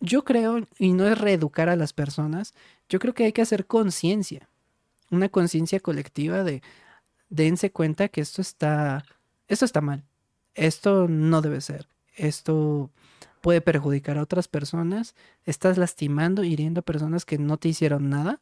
Yo 0.00 0.24
creo, 0.24 0.66
y 0.80 0.94
no 0.94 1.06
es 1.06 1.16
reeducar 1.16 1.68
a 1.68 1.76
las 1.76 1.92
personas, 1.92 2.54
yo 2.88 2.98
creo 2.98 3.14
que 3.14 3.26
hay 3.26 3.32
que 3.32 3.42
hacer 3.42 3.66
conciencia, 3.66 4.48
una 5.12 5.28
conciencia 5.28 5.78
colectiva 5.78 6.42
de 6.42 6.60
dense 7.28 7.70
cuenta 7.70 8.08
que 8.08 8.20
esto 8.20 8.42
está, 8.42 9.04
esto 9.46 9.64
está 9.64 9.80
mal 9.80 10.02
esto 10.54 11.06
no 11.08 11.40
debe 11.40 11.60
ser, 11.60 11.88
esto 12.16 12.90
puede 13.40 13.60
perjudicar 13.60 14.18
a 14.18 14.22
otras 14.22 14.48
personas, 14.48 15.14
estás 15.44 15.78
lastimando, 15.78 16.44
hiriendo 16.44 16.80
a 16.80 16.84
personas 16.84 17.24
que 17.24 17.38
no 17.38 17.56
te 17.56 17.68
hicieron 17.68 18.10
nada 18.10 18.40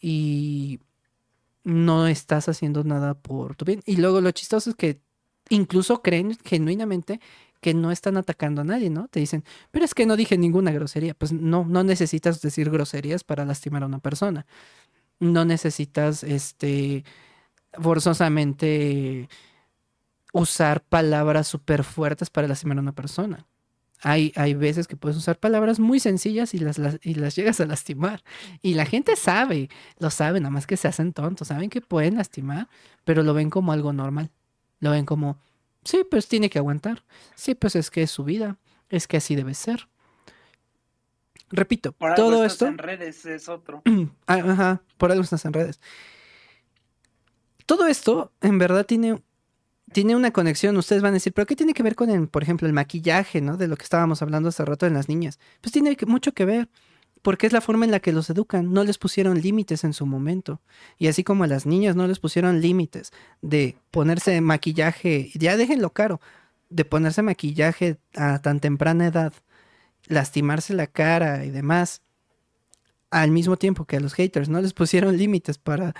y 0.00 0.80
no 1.64 2.06
estás 2.06 2.48
haciendo 2.48 2.84
nada 2.84 3.14
por 3.14 3.56
tu 3.56 3.64
bien. 3.64 3.80
Y 3.86 3.96
luego 3.96 4.20
lo 4.20 4.30
chistoso 4.30 4.70
es 4.70 4.76
que 4.76 5.00
incluso 5.50 6.02
creen 6.02 6.36
genuinamente 6.44 7.20
que 7.60 7.74
no 7.74 7.90
están 7.90 8.16
atacando 8.16 8.60
a 8.62 8.64
nadie, 8.64 8.90
¿no? 8.90 9.08
Te 9.08 9.20
dicen, 9.20 9.44
pero 9.70 9.84
es 9.84 9.94
que 9.94 10.06
no 10.06 10.16
dije 10.16 10.38
ninguna 10.38 10.70
grosería. 10.70 11.14
Pues 11.14 11.32
no, 11.32 11.64
no 11.64 11.82
necesitas 11.82 12.40
decir 12.40 12.70
groserías 12.70 13.24
para 13.24 13.44
lastimar 13.44 13.82
a 13.82 13.86
una 13.86 13.98
persona. 13.98 14.46
No 15.20 15.44
necesitas, 15.44 16.22
este, 16.22 17.04
forzosamente 17.72 19.28
usar 20.32 20.82
palabras 20.84 21.48
súper 21.48 21.84
fuertes 21.84 22.30
para 22.30 22.48
lastimar 22.48 22.78
a 22.78 22.82
una 22.82 22.92
persona. 22.92 23.46
Hay, 24.02 24.32
hay 24.36 24.54
veces 24.54 24.86
que 24.86 24.96
puedes 24.96 25.16
usar 25.16 25.38
palabras 25.40 25.80
muy 25.80 25.98
sencillas 26.00 26.54
y 26.54 26.58
las, 26.58 26.78
las- 26.78 26.98
y 27.02 27.14
las 27.14 27.34
llegas 27.36 27.60
a 27.60 27.66
lastimar. 27.66 28.22
Y 28.62 28.74
la 28.74 28.86
gente 28.86 29.16
sabe, 29.16 29.68
lo 29.98 30.10
sabe, 30.10 30.40
nada 30.40 30.50
más 30.50 30.66
que 30.66 30.76
se 30.76 30.86
hacen 30.88 31.12
tontos, 31.12 31.48
saben 31.48 31.68
que 31.70 31.80
pueden 31.80 32.16
lastimar, 32.16 32.68
pero 33.04 33.22
lo 33.22 33.34
ven 33.34 33.50
como 33.50 33.72
algo 33.72 33.92
normal. 33.92 34.30
Lo 34.80 34.90
ven 34.92 35.04
como, 35.04 35.38
sí, 35.84 36.04
pues 36.08 36.28
tiene 36.28 36.48
que 36.50 36.58
aguantar. 36.58 37.04
Sí, 37.34 37.54
pues 37.56 37.74
es 37.76 37.90
que 37.90 38.02
es 38.02 38.10
su 38.10 38.22
vida, 38.24 38.56
es 38.88 39.08
que 39.08 39.16
así 39.16 39.34
debe 39.34 39.54
ser. 39.54 39.88
Repito, 41.50 41.92
Por 41.92 42.10
algo 42.10 42.22
todo 42.22 42.44
estás 42.44 42.52
esto... 42.52 42.66
en 42.66 42.78
redes 42.78 43.24
es 43.26 43.48
otro. 43.48 43.82
Ah, 44.26 44.34
Ajá, 44.46 44.82
por 44.98 45.10
algo 45.10 45.24
estás 45.24 45.44
en 45.44 45.54
redes. 45.54 45.80
Todo 47.66 47.86
esto, 47.86 48.32
en 48.40 48.58
verdad, 48.58 48.86
tiene, 48.86 49.22
tiene 49.92 50.16
una 50.16 50.30
conexión. 50.30 50.76
Ustedes 50.76 51.02
van 51.02 51.10
a 51.10 51.14
decir, 51.14 51.32
¿pero 51.32 51.46
qué 51.46 51.56
tiene 51.56 51.74
que 51.74 51.82
ver 51.82 51.94
con, 51.94 52.10
el, 52.10 52.28
por 52.28 52.42
ejemplo, 52.42 52.66
el 52.66 52.72
maquillaje, 52.72 53.40
¿no? 53.40 53.56
De 53.56 53.68
lo 53.68 53.76
que 53.76 53.84
estábamos 53.84 54.22
hablando 54.22 54.48
hace 54.48 54.64
rato 54.64 54.86
en 54.86 54.94
las 54.94 55.08
niñas. 55.08 55.38
Pues 55.60 55.72
tiene 55.72 55.96
mucho 56.06 56.32
que 56.32 56.44
ver, 56.44 56.68
porque 57.22 57.46
es 57.46 57.52
la 57.52 57.60
forma 57.60 57.84
en 57.84 57.90
la 57.90 58.00
que 58.00 58.12
los 58.12 58.30
educan. 58.30 58.72
No 58.72 58.84
les 58.84 58.98
pusieron 58.98 59.40
límites 59.40 59.84
en 59.84 59.92
su 59.92 60.06
momento. 60.06 60.60
Y 60.98 61.08
así 61.08 61.24
como 61.24 61.44
a 61.44 61.46
las 61.46 61.66
niñas 61.66 61.96
no 61.96 62.06
les 62.06 62.18
pusieron 62.18 62.60
límites 62.60 63.12
de 63.42 63.76
ponerse 63.90 64.40
maquillaje, 64.40 65.30
ya 65.34 65.56
déjenlo 65.56 65.90
caro, 65.92 66.20
de 66.70 66.84
ponerse 66.84 67.22
maquillaje 67.22 67.98
a 68.14 68.40
tan 68.40 68.60
temprana 68.60 69.06
edad, 69.06 69.32
lastimarse 70.06 70.74
la 70.74 70.86
cara 70.86 71.44
y 71.44 71.50
demás 71.50 72.02
al 73.10 73.30
mismo 73.30 73.56
tiempo 73.56 73.86
que 73.86 73.96
a 73.96 74.00
los 74.00 74.14
haters 74.14 74.48
no 74.48 74.60
les 74.60 74.74
pusieron 74.74 75.16
límites 75.16 75.58
para 75.58 75.94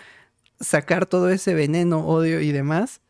sacar 0.60 1.06
todo 1.06 1.30
ese 1.30 1.54
veneno, 1.54 2.06
odio 2.06 2.40
y 2.40 2.52
demás, 2.52 3.00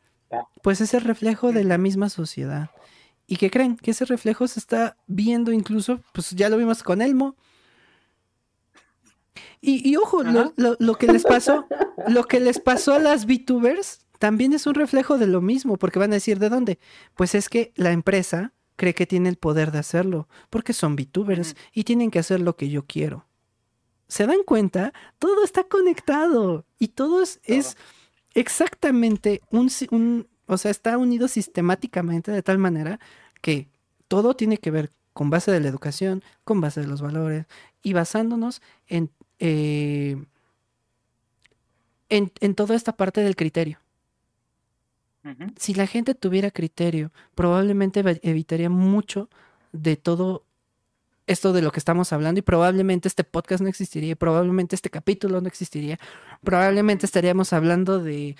pues 0.62 0.80
es 0.80 0.94
el 0.94 1.02
reflejo 1.02 1.52
de 1.52 1.64
la 1.64 1.78
misma 1.78 2.08
sociedad. 2.08 2.70
¿Y 3.26 3.36
qué 3.36 3.50
creen? 3.50 3.76
Que 3.76 3.90
ese 3.90 4.04
reflejo 4.04 4.46
se 4.48 4.58
está 4.58 4.96
viendo 5.06 5.52
incluso, 5.52 6.00
pues 6.12 6.30
ya 6.30 6.48
lo 6.48 6.56
vimos 6.56 6.82
con 6.82 7.02
Elmo. 7.02 7.36
Y, 9.60 9.88
y 9.88 9.96
ojo, 9.96 10.22
lo, 10.22 10.52
lo- 10.56 10.76
lo 10.78 10.94
que 10.94 11.06
les 11.08 11.24
pasó, 11.24 11.66
lo 12.08 12.24
que 12.24 12.40
les 12.40 12.60
pasó 12.60 12.94
a 12.94 12.98
las 12.98 13.26
VTubers 13.26 14.00
también 14.18 14.52
es 14.52 14.66
un 14.66 14.74
reflejo 14.74 15.18
de 15.18 15.26
lo 15.26 15.40
mismo, 15.40 15.76
porque 15.76 15.98
van 15.98 16.10
a 16.10 16.14
decir, 16.14 16.38
¿de 16.38 16.48
dónde? 16.48 16.78
Pues 17.14 17.34
es 17.34 17.48
que 17.48 17.72
la 17.76 17.92
empresa 17.92 18.52
cree 18.76 18.94
que 18.94 19.06
tiene 19.06 19.28
el 19.28 19.36
poder 19.36 19.72
de 19.72 19.78
hacerlo, 19.78 20.28
porque 20.50 20.72
son 20.72 20.96
VTubers 20.96 21.56
y 21.72 21.84
tienen 21.84 22.10
que 22.10 22.18
hacer 22.20 22.40
lo 22.40 22.56
que 22.56 22.68
yo 22.68 22.84
quiero. 22.86 23.26
¿Se 24.08 24.26
dan 24.26 24.42
cuenta? 24.46 24.92
Todo 25.18 25.44
está 25.44 25.64
conectado 25.64 26.64
y 26.78 26.88
todo 26.88 27.22
es, 27.22 27.40
es 27.44 27.76
exactamente 28.40 29.42
un, 29.50 29.70
un- 29.90 30.28
o 30.46 30.56
sea, 30.58 30.70
está 30.70 30.96
unido 30.98 31.28
sistemáticamente 31.28 32.30
de 32.32 32.42
tal 32.42 32.58
manera 32.58 33.00
que 33.42 33.68
todo 34.08 34.34
tiene 34.34 34.58
que 34.58 34.70
ver 34.70 34.92
con 35.12 35.30
base 35.30 35.50
de 35.52 35.60
la 35.60 35.68
educación, 35.68 36.22
con 36.44 36.60
base 36.60 36.80
de 36.80 36.86
los 36.86 37.02
valores 37.02 37.46
y 37.82 37.92
basándonos 37.92 38.62
en, 38.86 39.10
eh, 39.40 40.16
en, 42.08 42.32
en 42.40 42.54
toda 42.54 42.74
esta 42.76 42.96
parte 42.96 43.20
del 43.22 43.36
criterio. 43.36 43.78
Si 45.56 45.74
la 45.74 45.86
gente 45.86 46.14
tuviera 46.14 46.50
criterio, 46.50 47.12
probablemente 47.34 48.00
evitaría 48.22 48.70
mucho 48.70 49.28
de 49.72 49.96
todo 49.96 50.44
esto 51.28 51.52
de 51.52 51.62
lo 51.62 51.70
que 51.70 51.78
estamos 51.78 52.12
hablando 52.12 52.38
y 52.40 52.42
probablemente 52.42 53.06
este 53.08 53.22
podcast 53.24 53.62
no 53.62 53.68
existiría, 53.68 54.12
y 54.12 54.14
probablemente 54.16 54.74
este 54.74 54.90
capítulo 54.90 55.40
no 55.40 55.46
existiría, 55.48 55.98
probablemente 56.42 57.06
estaríamos 57.06 57.52
hablando 57.52 58.00
de, 58.00 58.34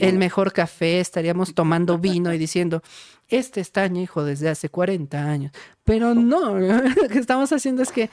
el 0.00 0.16
mejor 0.18 0.52
café, 0.52 0.98
estaríamos 1.00 1.54
tomando 1.54 1.98
vino 1.98 2.32
y 2.32 2.38
diciendo, 2.38 2.82
este 3.28 3.60
está 3.60 3.82
añejo 3.82 4.24
desde 4.24 4.48
hace 4.48 4.68
40 4.70 5.18
años, 5.30 5.52
pero 5.84 6.14
no, 6.14 6.58
lo 6.58 7.08
que 7.08 7.18
estamos 7.18 7.52
haciendo 7.52 7.82
es 7.82 7.92
que, 7.92 8.08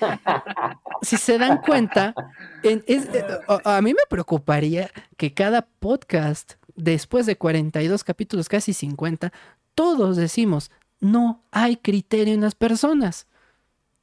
si 1.01 1.17
se 1.17 1.38
dan 1.38 1.59
cuenta, 1.61 2.14
en- 2.64 2.83
es- 2.88 3.06
eh, 3.14 3.24
a, 3.48 3.77
a 3.77 3.82
mí 3.82 3.93
me 3.93 4.03
preocuparía 4.09 4.92
que 5.17 5.33
cada 5.33 5.61
podcast, 5.80 6.53
después 6.75 7.25
de 7.25 7.38
42 7.38 8.03
capítulos, 8.03 8.50
casi 8.50 8.74
50, 8.74 9.32
todos 9.75 10.17
decimos, 10.17 10.72
no 11.00 11.43
hay 11.51 11.77
criterio 11.77 12.33
en 12.33 12.42
las 12.42 12.56
personas. 12.56 13.27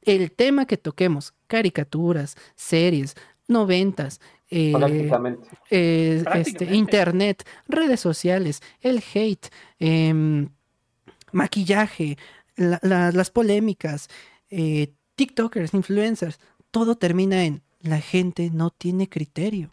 El 0.02 0.32
tema 0.32 0.66
que 0.66 0.76
toquemos, 0.76 1.34
caricaturas, 1.46 2.36
series, 2.56 3.16
noventas, 3.48 4.20
eh, 4.48 4.72
Prácticamente. 4.76 5.48
eh, 5.70 6.24
este, 6.34 6.64
internet, 6.74 7.44
redes 7.68 8.00
sociales, 8.00 8.62
el 8.80 9.02
hate, 9.14 9.48
em, 9.78 10.48
maquillaje, 11.32 12.16
la- 12.56 12.78
la- 12.82 13.12
las 13.12 13.30
polémicas, 13.30 14.08
eh, 14.50 14.92
TikTokers, 15.16 15.74
influencers, 15.74 16.40
todo 16.70 16.96
termina 16.96 17.44
en 17.44 17.62
la 17.80 18.00
gente 18.00 18.50
no 18.52 18.70
tiene 18.70 19.08
criterio. 19.08 19.70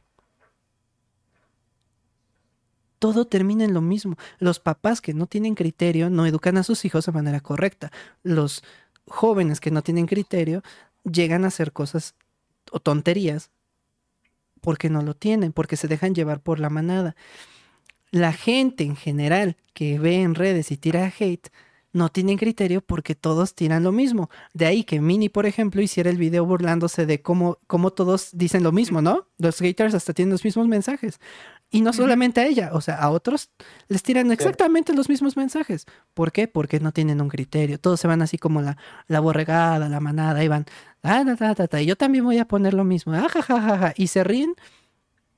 Todo 2.99 3.25
termina 3.27 3.64
en 3.64 3.73
lo 3.73 3.81
mismo. 3.81 4.15
Los 4.39 4.59
papás 4.59 5.01
que 5.01 5.14
no 5.14 5.27
tienen 5.27 5.53
criterio 5.53 6.09
no 6.09 6.25
educan 6.25 6.57
a 6.57 6.64
sus 6.64 6.83
hijos 6.83 7.06
de 7.06 7.11
manera 7.11 7.41
correcta. 7.41 7.91
Los 8.23 8.64
jóvenes 9.08 9.60
que 9.60 9.72
no 9.72 9.82
tienen 9.82 10.06
criterio 10.06 10.64
llegan 11.03 11.45
a 11.45 11.48
hacer 11.48 11.72
cosas 11.72 12.16
o 12.72 12.80
tonterías 12.80 13.50
porque 14.61 14.90
no 14.90 15.02
lo 15.02 15.16
tienen, 15.16 15.53
porque 15.53 15.77
se 15.77 15.88
dejan 15.88 16.14
llevar 16.14 16.42
por 16.42 16.60
la 16.60 16.69
manada. 16.69 17.16
La 18.11 18.34
gente 18.34 18.84
en 18.84 18.95
general 18.95 19.58
que 19.74 20.00
ve 20.00 20.22
en 20.22 20.36
redes 20.36 20.72
y 20.72 20.77
tira 20.77 21.11
hate 21.19 21.50
no 21.94 22.10
tienen 22.10 22.38
criterio 22.38 22.82
porque 22.82 23.16
todos 23.16 23.56
tiran 23.56 23.84
lo 23.84 23.92
mismo. 23.92 24.30
De 24.53 24.66
ahí 24.66 24.84
que 24.84 25.02
Mini, 25.02 25.30
por 25.30 25.45
ejemplo, 25.45 25.82
hiciera 25.82 26.10
el 26.10 26.18
video 26.18 26.45
burlándose 26.45 27.06
de 27.06 27.22
cómo, 27.22 27.58
cómo 27.68 27.92
todos 27.92 28.30
dicen 28.34 28.64
lo 28.64 28.72
mismo, 28.72 29.02
¿no? 29.02 29.27
Los 29.38 29.58
haters 29.60 29.94
hasta 29.95 30.14
tienen 30.14 30.32
los 30.32 30.44
mismos 30.44 30.68
mensajes. 30.68 31.19
Y 31.69 31.81
no 31.81 31.91
solamente 31.91 32.39
a 32.39 32.45
ella, 32.45 32.69
o 32.71 32.79
sea, 32.79 32.95
a 32.95 33.09
otros 33.09 33.49
les 33.89 34.01
tiran 34.01 34.31
exactamente 34.31 34.93
los 34.93 35.09
mismos 35.09 35.35
mensajes. 35.35 35.85
¿Por 36.13 36.31
qué? 36.31 36.47
Porque 36.47 36.79
no 36.79 36.93
tienen 36.93 37.19
un 37.19 37.27
criterio. 37.27 37.77
Todos 37.77 37.99
se 37.99 38.07
van 38.07 38.21
así 38.21 38.37
como 38.37 38.61
la, 38.61 38.77
la 39.07 39.19
borregada, 39.19 39.89
la 39.89 39.99
manada, 39.99 40.41
y 40.43 40.47
van, 40.47 40.65
ah, 41.03 41.23
ta, 41.25 41.35
ta, 41.35 41.55
ta, 41.55 41.67
ta, 41.67 41.81
y 41.81 41.85
yo 41.85 41.97
también 41.97 42.23
voy 42.23 42.37
a 42.37 42.45
poner 42.47 42.73
lo 42.73 42.85
mismo, 42.85 43.13
ah, 43.13 43.27
ja, 43.29 43.41
ja, 43.41 43.61
ja, 43.61 43.77
ja", 43.77 43.93
y 43.97 44.07
se 44.07 44.23
ríen. 44.23 44.53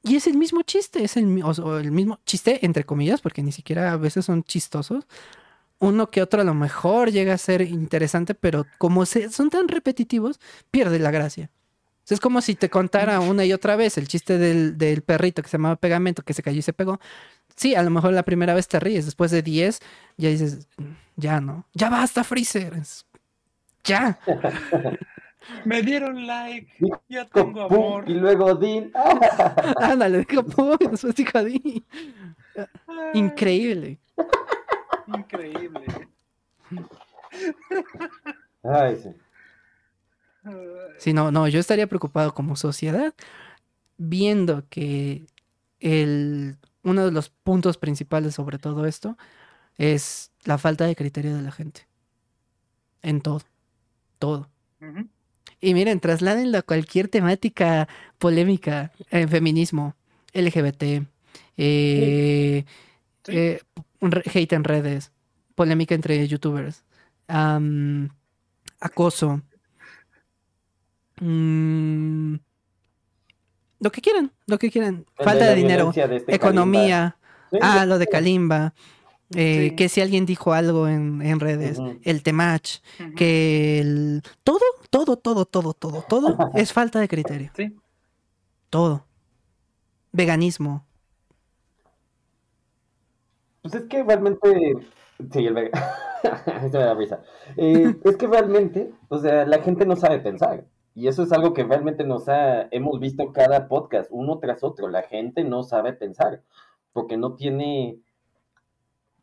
Y 0.03 0.15
es 0.15 0.27
el 0.27 0.37
mismo 0.37 0.61
chiste, 0.61 1.03
es 1.03 1.17
el, 1.17 1.25
mi- 1.25 1.41
o 1.41 1.53
sea, 1.53 1.65
o 1.65 1.77
el 1.77 1.91
mismo 1.91 2.19
chiste, 2.25 2.65
entre 2.65 2.85
comillas, 2.85 3.21
porque 3.21 3.41
ni 3.43 3.51
siquiera 3.51 3.91
a 3.91 3.97
veces 3.97 4.23
son 4.25 4.43
chistosos. 4.43 5.05
Uno 5.79 6.09
que 6.11 6.21
otro 6.21 6.41
a 6.41 6.45
lo 6.45 6.53
mejor 6.53 7.11
llega 7.11 7.33
a 7.33 7.37
ser 7.37 7.61
interesante, 7.61 8.35
pero 8.35 8.65
como 8.77 9.05
se, 9.05 9.29
son 9.29 9.49
tan 9.49 9.67
repetitivos, 9.67 10.39
pierde 10.71 10.99
la 10.99 11.09
gracia. 11.11 11.49
Sea, 12.09 12.15
es 12.15 12.21
como 12.21 12.41
si 12.41 12.55
te 12.55 12.71
contara 12.71 13.19
una 13.19 13.45
y 13.45 13.53
otra 13.53 13.75
vez 13.75 13.95
el 13.99 14.07
chiste 14.07 14.39
del, 14.39 14.79
del 14.79 15.03
perrito 15.03 15.43
que 15.43 15.47
se 15.47 15.57
llamaba 15.57 15.75
Pegamento, 15.75 16.23
que 16.23 16.33
se 16.33 16.41
cayó 16.41 16.57
y 16.57 16.63
se 16.63 16.73
pegó. 16.73 16.99
Sí, 17.55 17.75
a 17.75 17.83
lo 17.83 17.91
mejor 17.91 18.13
la 18.13 18.23
primera 18.23 18.55
vez 18.55 18.67
te 18.67 18.79
ríes, 18.79 19.05
después 19.05 19.29
de 19.29 19.43
10 19.43 19.79
ya 20.17 20.29
dices, 20.29 20.67
"Mm, 20.77 20.83
ya 21.17 21.39
no, 21.39 21.65
ya 21.75 21.89
basta, 21.91 22.23
Freezer. 22.23 22.73
Es- 22.73 23.05
Ya. 23.83 24.17
Me 25.65 25.83
dieron 25.83 26.25
like. 26.25 26.67
Ya 27.09 27.25
Pum, 27.27 27.43
tengo 27.53 27.61
amor. 27.61 28.09
y 28.09 28.13
luego 28.15 28.55
Dean. 28.55 28.91
Ándale, 29.79 30.25
dijo, 30.27 30.43
"Pum", 30.43 30.77
y 30.79 30.87
después 30.87 31.13
dijo, 31.13 31.43
"Di". 31.43 31.85
Ay, 32.55 32.65
Increíble. 33.13 33.99
Increíble. 35.05 35.85
Ay, 38.63 38.95
sí. 38.95 39.09
Sí, 40.97 41.13
no, 41.13 41.31
no, 41.31 41.47
yo 41.47 41.59
estaría 41.59 41.87
preocupado 41.87 42.33
como 42.33 42.55
sociedad 42.55 43.13
viendo 43.97 44.63
que 44.69 45.25
el, 45.79 46.57
uno 46.83 47.05
de 47.05 47.11
los 47.11 47.29
puntos 47.29 47.77
principales 47.77 48.35
sobre 48.35 48.57
todo 48.57 48.85
esto 48.85 49.17
es 49.77 50.31
la 50.43 50.57
falta 50.57 50.85
de 50.85 50.95
criterio 50.95 51.35
de 51.35 51.41
la 51.41 51.51
gente. 51.51 51.87
En 53.01 53.21
todo, 53.21 53.41
todo. 54.17 54.49
Y 55.61 55.73
miren, 55.73 55.99
trasládenlo 55.99 56.57
a 56.57 56.61
cualquier 56.61 57.07
temática 57.09 57.87
polémica, 58.17 58.91
en 59.09 59.27
feminismo, 59.29 59.95
LGBT, 60.33 61.05
eh, 61.57 62.65
Sí. 63.25 63.31
eh, 63.35 63.61
hate 64.33 64.53
en 64.53 64.63
redes, 64.63 65.11
polémica 65.55 65.95
entre 65.95 66.25
youtubers, 66.27 66.83
acoso, 68.79 69.41
mm, 71.21 72.35
lo 73.81 73.91
que 73.91 74.01
quieran, 74.01 74.31
lo 74.47 74.57
que 74.57 74.69
quieran, 74.71 75.05
falta 75.15 75.45
de 75.47 75.55
dinero, 75.55 75.91
de 75.91 76.15
este 76.17 76.35
economía, 76.35 77.17
Kalimba. 77.51 77.81
Ah, 77.81 77.85
lo 77.85 77.97
de 77.97 78.07
Kalimba, 78.07 78.73
eh, 79.35 79.69
Sí. 79.69 79.75
que 79.75 79.89
si 79.89 80.01
alguien 80.01 80.25
dijo 80.25 80.53
algo 80.53 80.87
en, 80.87 81.21
en 81.21 81.39
redes, 81.39 81.79
el 82.03 82.23
temach, 82.23 82.79
que 83.15 83.79
el... 83.79 84.21
todo, 84.43 84.59
todo, 84.89 85.17
todo, 85.17 85.45
todo, 85.45 85.73
todo, 85.73 86.01
todo 86.07 86.37
es 86.55 86.73
falta 86.73 86.99
de 86.99 87.07
criterio. 87.07 87.51
Sí. 87.55 87.75
Todo. 88.69 89.05
Veganismo. 90.11 90.85
Pues 93.61 93.75
es 93.75 93.83
que 93.85 94.03
realmente. 94.03 94.73
Sí, 95.31 95.45
el 95.45 95.53
vega- 95.53 95.71
Esto 96.63 96.77
me 96.77 96.83
da 96.85 96.93
risa. 96.93 97.21
Eh, 97.57 97.95
es 98.03 98.17
que 98.17 98.27
realmente, 98.27 98.91
o 99.09 99.17
sea, 99.19 99.45
la 99.45 99.61
gente 99.61 99.85
no 99.85 99.95
sabe 99.95 100.19
pensar. 100.19 100.65
Y 100.99 101.07
eso 101.07 101.23
es 101.23 101.31
algo 101.31 101.53
que 101.53 101.63
realmente 101.63 102.03
nos 102.03 102.27
ha, 102.27 102.63
hemos 102.71 102.99
visto 102.99 103.31
cada 103.31 103.69
podcast, 103.69 104.09
uno 104.11 104.39
tras 104.39 104.65
otro. 104.65 104.89
La 104.89 105.03
gente 105.03 105.45
no 105.45 105.63
sabe 105.63 105.93
pensar 105.93 106.43
porque 106.91 107.15
no 107.15 107.35
tiene, 107.35 108.01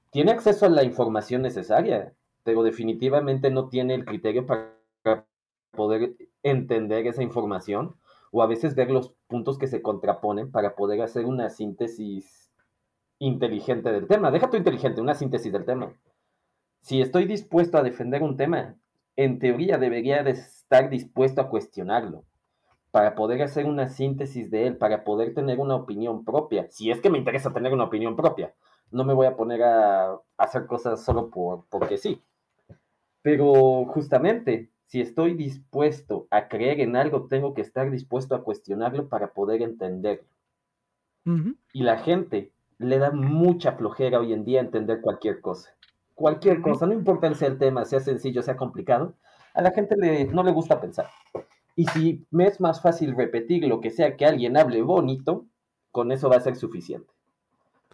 tiene 0.08 0.30
acceso 0.30 0.64
a 0.64 0.70
la 0.70 0.84
información 0.84 1.42
necesaria, 1.42 2.14
pero 2.44 2.62
definitivamente 2.62 3.50
no 3.50 3.68
tiene 3.68 3.92
el 3.92 4.06
criterio 4.06 4.46
para 4.46 5.26
poder 5.72 6.16
entender 6.42 7.06
esa 7.08 7.22
información 7.22 7.94
o 8.30 8.42
a 8.42 8.46
veces 8.46 8.74
ver 8.74 8.90
los 8.90 9.12
puntos 9.26 9.58
que 9.58 9.66
se 9.66 9.82
contraponen 9.82 10.50
para 10.50 10.76
poder 10.76 11.02
hacer 11.02 11.26
una 11.26 11.50
síntesis 11.50 12.50
inteligente 13.18 13.92
del 13.92 14.06
tema. 14.06 14.30
Deja 14.30 14.48
tu 14.48 14.56
inteligente, 14.56 15.02
una 15.02 15.14
síntesis 15.14 15.52
del 15.52 15.66
tema. 15.66 15.92
Si 16.80 17.02
estoy 17.02 17.26
dispuesto 17.26 17.76
a 17.76 17.82
defender 17.82 18.22
un 18.22 18.38
tema, 18.38 18.76
en 19.16 19.38
teoría 19.38 19.78
debería 19.78 20.22
de 20.22 20.32
estar 20.32 20.90
dispuesto 20.90 21.40
a 21.40 21.48
cuestionarlo 21.48 22.24
para 22.90 23.14
poder 23.14 23.42
hacer 23.42 23.66
una 23.66 23.88
síntesis 23.88 24.50
de 24.50 24.66
él, 24.66 24.76
para 24.76 25.04
poder 25.04 25.34
tener 25.34 25.58
una 25.58 25.74
opinión 25.74 26.24
propia. 26.24 26.66
Si 26.70 26.90
es 26.90 27.00
que 27.00 27.10
me 27.10 27.18
interesa 27.18 27.52
tener 27.52 27.72
una 27.72 27.84
opinión 27.84 28.16
propia, 28.16 28.54
no 28.90 29.04
me 29.04 29.12
voy 29.12 29.26
a 29.26 29.36
poner 29.36 29.62
a, 29.62 30.18
hacer 30.38 30.66
cosas 30.66 31.04
solo 31.04 31.28
por, 31.30 31.66
porque 31.68 31.98
sí. 31.98 32.22
Pero 33.22 33.84
justamente, 33.86 34.70
si 34.86 35.00
estoy 35.00 35.34
dispuesto 35.34 36.26
a 36.30 36.48
creer 36.48 36.80
en 36.80 36.96
algo, 36.96 37.26
tengo 37.26 37.54
que 37.54 37.62
estar 37.62 37.90
dispuesto 37.90 38.34
a 38.34 38.44
cuestionarlo 38.44 39.08
para 39.08 39.32
poder 39.32 39.62
entenderlo. 39.62 40.28
Y 41.72 41.82
la 41.82 41.98
gente 41.98 42.52
le 42.78 42.98
da 42.98 43.10
mucha 43.10 43.72
flojera 43.72 44.20
hoy 44.20 44.32
en 44.32 44.44
día 44.44 44.60
entender 44.60 45.00
cualquier 45.00 45.40
cosa. 45.40 45.75
Cualquier 46.16 46.60
cosa, 46.60 46.86
no 46.86 46.94
importa 46.94 47.28
el 47.28 47.58
tema, 47.58 47.84
sea 47.84 48.00
sencillo, 48.00 48.42
sea 48.42 48.56
complicado, 48.56 49.14
a 49.54 49.62
la 49.62 49.70
gente 49.70 49.96
le, 49.96 50.24
no 50.24 50.42
le 50.42 50.50
gusta 50.50 50.80
pensar. 50.80 51.08
Y 51.76 51.86
si 51.86 52.26
me 52.30 52.46
es 52.46 52.58
más 52.58 52.80
fácil 52.82 53.14
repetir 53.14 53.64
lo 53.68 53.80
que 53.80 53.90
sea 53.90 54.16
que 54.16 54.26
alguien 54.26 54.56
hable 54.56 54.82
bonito, 54.82 55.44
con 55.92 56.10
eso 56.10 56.28
va 56.28 56.36
a 56.36 56.40
ser 56.40 56.56
suficiente. 56.56 57.12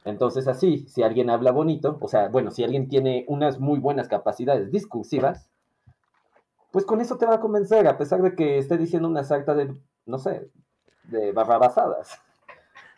Entonces 0.04 0.48
así, 0.48 0.86
si 0.88 1.02
alguien 1.02 1.30
habla 1.30 1.52
bonito, 1.52 1.98
o 2.00 2.08
sea, 2.08 2.28
bueno, 2.28 2.50
si 2.50 2.64
alguien 2.64 2.88
tiene 2.88 3.24
unas 3.28 3.60
muy 3.60 3.78
buenas 3.78 4.08
capacidades 4.08 4.70
discursivas, 4.70 5.48
pues 6.70 6.84
con 6.84 7.00
eso 7.00 7.18
te 7.18 7.26
va 7.26 7.34
a 7.34 7.40
convencer, 7.40 7.86
a 7.86 7.98
pesar 7.98 8.22
de 8.22 8.34
que 8.34 8.58
esté 8.58 8.78
diciendo 8.78 9.08
una 9.08 9.24
sarta 9.24 9.54
de, 9.54 9.74
no 10.06 10.18
sé, 10.18 10.48
de 11.04 11.32
barrabasadas. 11.32 12.20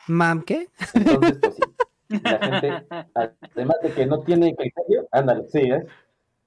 ¿Mam 0.06 0.42
qué? 0.42 0.68
Entonces, 0.94 1.38
pues 1.40 1.56
sí. 1.56 1.62
La 2.08 2.38
gente, 2.38 2.86
además 3.54 3.76
de 3.82 3.92
que 3.92 4.06
no 4.06 4.22
tiene 4.22 4.54
criterio, 4.54 5.08
ándale, 5.10 5.48
sí, 5.48 5.60
¿eh? 5.60 5.86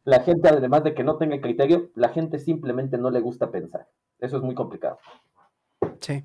la 0.08 0.22
gente, 0.22 0.48
además 0.48 0.86
de 0.86 0.94
que 0.94 1.04
no 1.04 1.18
tenga 1.18 1.42
criterio, 1.42 1.92
la 1.96 2.10
gente 2.10 2.40
simplemente 2.40 2.98
no 2.98 3.12
le 3.12 3.20
gusta 3.20 3.52
pensar. 3.52 3.90
Eso 4.20 4.38
es 4.38 4.44
muy 4.44 4.56
complicado. 4.56 5.00
Sí. 6.00 6.24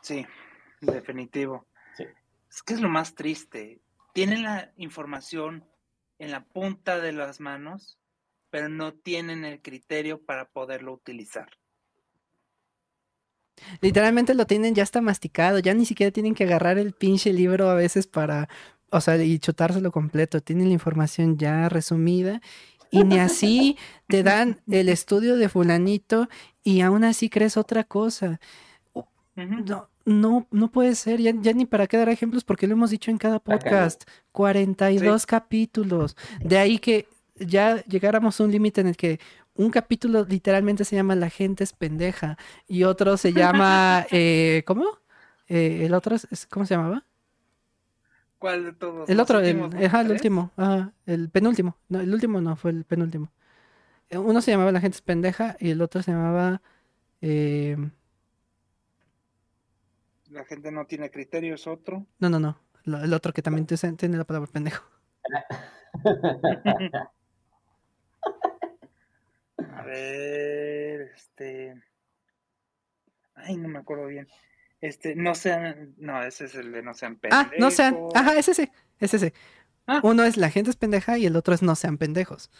Sí, 0.00 0.26
definitivo. 0.80 1.66
Es 2.48 2.62
que 2.62 2.72
es 2.72 2.80
lo 2.80 2.88
más 2.88 3.14
triste. 3.14 3.80
Tienen 4.14 4.44
la 4.44 4.72
información 4.76 5.64
en 6.18 6.30
la 6.30 6.44
punta 6.44 7.00
de 7.00 7.12
las 7.12 7.38
manos, 7.38 7.98
pero 8.48 8.70
no 8.70 8.94
tienen 8.94 9.44
el 9.44 9.60
criterio 9.60 10.24
para 10.24 10.46
poderlo 10.46 10.94
utilizar. 10.94 11.48
Literalmente 13.80 14.34
lo 14.34 14.46
tienen 14.46 14.74
ya 14.74 14.82
está 14.82 15.00
masticado, 15.00 15.58
ya 15.58 15.74
ni 15.74 15.86
siquiera 15.86 16.10
tienen 16.10 16.34
que 16.34 16.44
agarrar 16.44 16.78
el 16.78 16.92
pinche 16.92 17.32
libro 17.32 17.70
a 17.70 17.74
veces 17.74 18.06
para 18.06 18.48
o 18.94 19.00
sea, 19.00 19.22
y 19.22 19.40
chutárselo 19.40 19.90
completo. 19.90 20.40
Tienen 20.40 20.68
la 20.68 20.74
información 20.74 21.36
ya 21.36 21.68
resumida 21.68 22.40
y 22.92 23.02
ni 23.02 23.18
así 23.18 23.76
te 24.06 24.22
dan 24.22 24.60
el 24.70 24.88
estudio 24.88 25.36
de 25.36 25.48
fulanito 25.48 26.28
y 26.62 26.80
aún 26.80 27.02
así 27.02 27.28
crees 27.28 27.56
otra 27.56 27.82
cosa. 27.82 28.38
No, 29.34 29.88
no, 30.04 30.46
no 30.52 30.70
puede 30.70 30.94
ser, 30.94 31.20
ya, 31.20 31.32
ni 31.32 31.66
para 31.66 31.88
qué 31.88 31.96
dar 31.96 32.08
ejemplos 32.08 32.44
porque 32.44 32.68
lo 32.68 32.74
hemos 32.74 32.90
dicho 32.90 33.10
en 33.10 33.18
cada 33.18 33.40
podcast. 33.40 34.04
42 34.30 35.26
capítulos. 35.26 36.16
De 36.40 36.58
ahí 36.58 36.78
que 36.78 37.08
ya 37.34 37.82
llegáramos 37.86 38.40
a 38.40 38.44
un 38.44 38.52
límite 38.52 38.80
en 38.80 38.86
el 38.86 38.96
que 38.96 39.18
un 39.54 39.70
capítulo 39.70 40.24
literalmente 40.24 40.84
se 40.84 40.96
llama 40.96 41.14
La 41.14 41.30
gente 41.30 41.64
es 41.64 41.72
pendeja 41.72 42.36
y 42.66 42.84
otro 42.84 43.16
se 43.16 43.32
llama, 43.32 44.06
eh, 44.10 44.62
¿cómo? 44.66 44.84
Eh, 45.48 45.86
el 45.86 45.94
otro, 45.94 46.16
es, 46.16 46.46
¿cómo 46.46 46.66
se 46.66 46.74
llamaba? 46.74 47.04
¿Cuál 48.38 48.64
de 48.64 48.72
todos? 48.72 49.08
El 49.08 49.20
otro, 49.20 49.40
el, 49.40 49.56
el 49.78 50.10
último, 50.10 50.50
el 51.06 51.30
penúltimo. 51.30 51.78
No, 51.88 52.00
el 52.00 52.12
último 52.12 52.40
no, 52.40 52.56
fue 52.56 52.72
el 52.72 52.84
penúltimo. 52.84 53.32
Eh, 54.10 54.18
uno 54.18 54.40
se 54.40 54.50
llamaba 54.50 54.72
La 54.72 54.80
gente 54.80 54.96
es 54.96 55.02
pendeja 55.02 55.56
y 55.60 55.70
el 55.70 55.80
otro 55.80 56.02
se 56.02 56.12
llamaba... 56.12 56.60
Eh, 57.20 57.76
la 60.30 60.44
gente 60.44 60.70
no 60.72 60.84
tiene 60.86 61.10
criterio, 61.10 61.54
es 61.54 61.66
otro. 61.66 62.06
No, 62.18 62.28
no, 62.28 62.40
no. 62.40 62.58
El 62.84 63.14
otro 63.14 63.32
que 63.32 63.40
también 63.40 63.66
tiene 63.66 64.18
la 64.18 64.24
palabra 64.24 64.50
pendejo. 64.50 64.84
A 69.72 69.82
ver, 69.82 71.12
este... 71.14 71.74
Ay, 73.34 73.56
no 73.56 73.68
me 73.68 73.78
acuerdo 73.78 74.06
bien. 74.06 74.28
Este, 74.80 75.14
no 75.14 75.34
sean, 75.34 75.94
no, 75.96 76.22
ese 76.22 76.44
es 76.44 76.54
el 76.54 76.72
de 76.72 76.82
no 76.82 76.92
sean 76.94 77.16
pendejos. 77.16 77.46
Ah, 77.46 77.50
no 77.58 77.70
sean, 77.70 77.96
ajá, 78.14 78.38
es 78.38 78.48
ese, 78.48 78.70
es 79.00 79.14
ese. 79.14 79.32
Ah. 79.86 80.00
Uno 80.02 80.24
es 80.24 80.36
la 80.36 80.50
gente 80.50 80.70
es 80.70 80.76
pendeja 80.76 81.18
y 81.18 81.26
el 81.26 81.36
otro 81.36 81.54
es 81.54 81.62
no 81.62 81.74
sean 81.74 81.98
pendejos. 81.98 82.50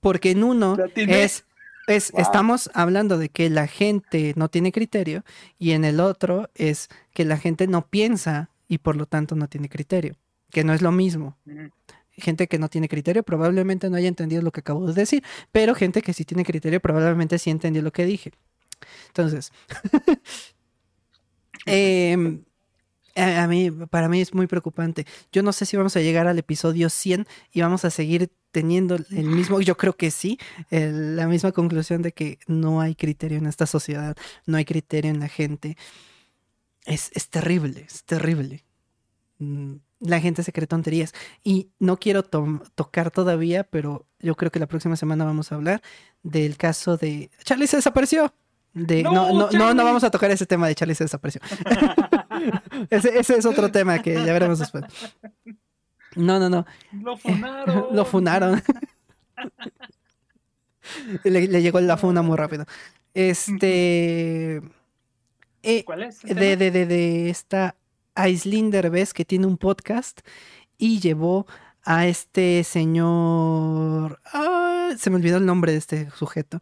Porque 0.00 0.30
en 0.30 0.44
uno 0.44 0.76
es, 0.94 1.46
es 1.86 2.12
estamos 2.16 2.70
hablando 2.74 3.18
de 3.18 3.28
que 3.28 3.48
la 3.50 3.66
gente 3.66 4.34
no 4.36 4.48
tiene 4.48 4.72
criterio 4.72 5.24
y 5.58 5.72
en 5.72 5.84
el 5.84 6.00
otro 6.00 6.50
es 6.54 6.88
que 7.12 7.24
la 7.24 7.38
gente 7.38 7.66
no 7.66 7.86
piensa 7.86 8.50
y 8.68 8.78
por 8.78 8.96
lo 8.96 9.06
tanto 9.06 9.36
no 9.36 9.48
tiene 9.48 9.68
criterio, 9.68 10.16
que 10.50 10.64
no 10.64 10.74
es 10.74 10.82
lo 10.82 10.92
mismo. 10.92 11.36
Gente 12.16 12.46
que 12.48 12.58
no 12.58 12.68
tiene 12.68 12.88
criterio 12.88 13.22
probablemente 13.22 13.90
no 13.90 13.96
haya 13.96 14.08
entendido 14.08 14.42
lo 14.42 14.52
que 14.52 14.60
acabo 14.60 14.86
de 14.86 14.94
decir, 14.94 15.22
pero 15.52 15.74
gente 15.74 16.02
que 16.02 16.12
sí 16.12 16.24
tiene 16.24 16.44
criterio 16.44 16.80
probablemente 16.80 17.38
sí 17.38 17.50
entendió 17.50 17.82
lo 17.82 17.92
que 17.92 18.06
dije. 18.06 18.32
Entonces, 19.08 19.52
Em, 21.66 22.44
a 23.16 23.46
mí, 23.46 23.70
para 23.70 24.08
mí 24.08 24.20
es 24.20 24.34
muy 24.34 24.46
preocupante. 24.46 25.06
Yo 25.32 25.42
no 25.42 25.52
sé 25.52 25.66
si 25.66 25.76
vamos 25.76 25.96
a 25.96 26.00
llegar 26.00 26.26
al 26.26 26.38
episodio 26.38 26.88
100 26.90 27.26
y 27.52 27.60
vamos 27.60 27.84
a 27.84 27.90
seguir 27.90 28.30
teniendo 28.52 28.96
el 28.96 29.26
mismo, 29.26 29.60
yo 29.60 29.76
creo 29.76 29.96
que 29.96 30.10
sí, 30.10 30.38
la 30.70 31.26
misma 31.26 31.52
conclusión 31.52 32.02
de 32.02 32.12
que 32.12 32.38
no 32.46 32.80
hay 32.80 32.94
criterio 32.94 33.38
en 33.38 33.46
esta 33.46 33.66
sociedad, 33.66 34.16
no 34.46 34.56
hay 34.56 34.64
criterio 34.64 35.10
en 35.10 35.20
la 35.20 35.28
gente. 35.28 35.76
Es, 36.84 37.10
terrible, 37.30 37.84
es 37.86 38.04
terrible. 38.04 38.64
La 39.98 40.20
gente 40.20 40.42
se 40.42 40.52
cree 40.52 40.66
tonterías. 40.66 41.14
Y 41.42 41.70
no 41.78 41.98
quiero 41.98 42.22
tocar 42.22 43.10
todavía, 43.10 43.64
pero 43.64 44.06
yo 44.18 44.34
creo 44.34 44.50
que 44.50 44.60
la 44.60 44.66
próxima 44.66 44.96
semana 44.96 45.24
vamos 45.24 45.52
a 45.52 45.54
hablar 45.54 45.82
del 46.22 46.56
caso 46.56 46.96
de... 46.96 47.30
Charlie 47.44 47.66
se 47.66 47.76
desapareció 47.76 48.32
no, 48.76 49.32
no, 49.32 49.50
no, 49.50 49.74
no, 49.74 49.84
vamos 49.84 50.04
a 50.04 50.10
tocar 50.10 50.30
ese 50.30 50.44
tema 50.44 50.68
de 50.68 50.74
Charlie 50.74 50.94
se 50.94 51.04
desapareció. 51.04 51.40
ese, 52.90 53.18
ese, 53.18 53.36
es 53.36 53.46
otro 53.46 53.72
tema 53.72 54.02
que 54.02 54.14
ya 54.14 54.32
veremos 54.32 54.58
después. 54.58 54.84
No, 56.14 56.38
no, 56.38 56.50
no. 56.50 56.66
Lo 56.92 57.16
funaron. 57.16 57.86
Lo 57.92 58.04
funaron. 58.04 58.62
le, 61.24 61.62
llegó 61.62 61.80
la 61.80 61.96
funa 61.96 62.20
muy 62.20 62.36
rápido. 62.36 62.66
Este. 63.14 64.60
Eh, 65.62 65.84
¿Cuál 65.84 66.02
es? 66.02 66.20
De, 66.22 66.56
de, 66.56 66.70
de, 66.70 66.86
de, 66.86 67.30
esta 67.30 67.76
Aislinder 68.16 68.90
ves 68.90 69.14
que 69.14 69.24
tiene 69.24 69.46
un 69.46 69.58
podcast 69.58 70.20
y 70.78 71.00
llevó 71.00 71.46
a 71.84 72.06
este 72.06 72.64
señor. 72.64 74.20
Ah, 74.32 74.90
se 74.98 75.10
me 75.10 75.16
olvidó 75.16 75.36
el 75.36 75.46
nombre 75.46 75.72
de 75.72 75.78
este 75.78 76.10
sujeto. 76.10 76.60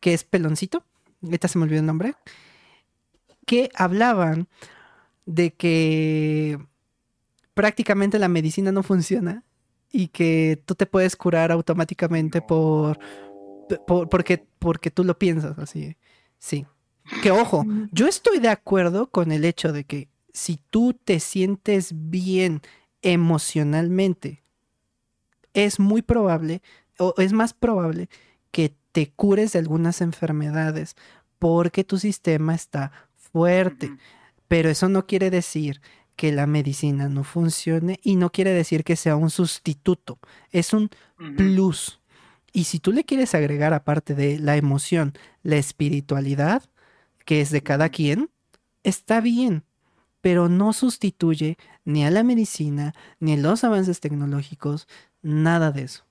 Que 0.00 0.14
es 0.14 0.24
Peloncito 0.24 0.84
ahorita 1.22 1.48
se 1.48 1.58
me 1.58 1.64
olvidó 1.64 1.80
el 1.80 1.86
nombre, 1.86 2.14
que 3.46 3.70
hablaban 3.74 4.48
de 5.24 5.52
que 5.54 6.58
prácticamente 7.54 8.18
la 8.18 8.28
medicina 8.28 8.72
no 8.72 8.82
funciona 8.82 9.44
y 9.90 10.08
que 10.08 10.62
tú 10.64 10.74
te 10.74 10.86
puedes 10.86 11.16
curar 11.16 11.52
automáticamente 11.52 12.42
por, 12.42 12.98
porque, 13.86 14.44
porque 14.58 14.90
tú 14.90 15.04
lo 15.04 15.18
piensas 15.18 15.58
así. 15.58 15.96
Sí. 16.38 16.66
Que 17.22 17.30
ojo, 17.30 17.64
yo 17.92 18.08
estoy 18.08 18.40
de 18.40 18.48
acuerdo 18.48 19.10
con 19.10 19.30
el 19.30 19.44
hecho 19.44 19.72
de 19.72 19.84
que 19.84 20.08
si 20.36 20.60
tú 20.68 20.92
te 20.92 21.18
sientes 21.18 21.94
bien 21.94 22.60
emocionalmente, 23.00 24.44
es 25.54 25.80
muy 25.80 26.02
probable, 26.02 26.60
o 26.98 27.14
es 27.16 27.32
más 27.32 27.54
probable 27.54 28.10
que 28.50 28.74
te 28.92 29.10
cures 29.12 29.54
de 29.54 29.60
algunas 29.60 30.02
enfermedades 30.02 30.94
porque 31.38 31.84
tu 31.84 31.96
sistema 31.96 32.54
está 32.54 32.92
fuerte. 33.14 33.96
Pero 34.46 34.68
eso 34.68 34.90
no 34.90 35.06
quiere 35.06 35.30
decir 35.30 35.80
que 36.16 36.32
la 36.32 36.46
medicina 36.46 37.08
no 37.08 37.24
funcione 37.24 37.98
y 38.02 38.16
no 38.16 38.30
quiere 38.30 38.52
decir 38.52 38.84
que 38.84 38.96
sea 38.96 39.16
un 39.16 39.30
sustituto, 39.30 40.18
es 40.50 40.74
un 40.74 40.90
plus. 41.38 41.98
Y 42.52 42.64
si 42.64 42.78
tú 42.78 42.92
le 42.92 43.04
quieres 43.04 43.34
agregar 43.34 43.72
aparte 43.72 44.14
de 44.14 44.38
la 44.38 44.58
emoción, 44.58 45.14
la 45.42 45.56
espiritualidad, 45.56 46.62
que 47.24 47.40
es 47.40 47.50
de 47.50 47.62
cada 47.62 47.88
quien, 47.88 48.28
está 48.82 49.22
bien, 49.22 49.64
pero 50.20 50.48
no 50.48 50.72
sustituye 50.72 51.56
ni 51.84 52.04
a 52.04 52.10
la 52.10 52.22
medicina, 52.22 52.94
ni 53.20 53.34
a 53.34 53.36
los 53.36 53.64
avances 53.64 54.00
tecnológicos, 54.00 54.88
nada 55.22 55.72
de 55.72 55.82
eso. 55.82 56.04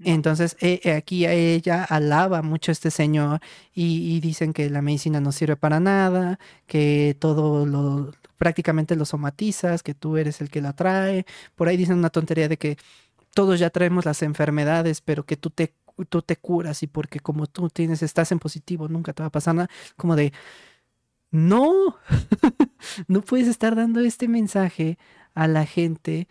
Entonces, 0.00 0.56
eh, 0.60 0.92
aquí 0.92 1.26
ella 1.26 1.82
alaba 1.82 2.42
mucho 2.42 2.70
a 2.70 2.74
este 2.74 2.90
señor 2.92 3.40
y, 3.74 4.14
y, 4.14 4.20
dicen 4.20 4.52
que 4.52 4.70
la 4.70 4.80
medicina 4.80 5.20
no 5.20 5.32
sirve 5.32 5.56
para 5.56 5.80
nada, 5.80 6.38
que 6.68 7.16
todo 7.18 7.66
lo 7.66 8.12
prácticamente 8.38 8.96
lo 8.96 9.04
somatizas, 9.04 9.82
que 9.82 9.94
tú 9.94 10.16
eres 10.16 10.40
el 10.40 10.50
que 10.50 10.62
la 10.62 10.72
trae. 10.72 11.26
Por 11.56 11.68
ahí 11.68 11.76
dicen 11.76 11.98
una 11.98 12.10
tontería 12.10 12.48
de 12.48 12.56
que 12.56 12.78
todos 13.34 13.58
ya 13.60 13.70
traemos 13.70 14.04
las 14.06 14.22
enfermedades, 14.22 15.00
pero 15.00 15.26
que 15.26 15.36
tú 15.36 15.50
te, 15.50 15.74
tú 16.08 16.22
te 16.22 16.36
curas 16.36 16.82
y 16.82 16.86
porque 16.86 17.20
como 17.20 17.46
tú 17.46 17.68
tienes, 17.68 18.02
estás 18.02 18.32
en 18.32 18.38
positivo, 18.38 18.88
nunca 18.88 19.12
te 19.12 19.22
va 19.22 19.28
a 19.28 19.30
pasar 19.30 19.54
nada. 19.56 19.70
Como 19.96 20.16
de, 20.16 20.32
no, 21.30 21.96
no 23.08 23.20
puedes 23.22 23.48
estar 23.48 23.76
dando 23.76 24.00
este 24.00 24.28
mensaje 24.28 24.98
a 25.34 25.46
la 25.46 25.66
gente. 25.66 26.28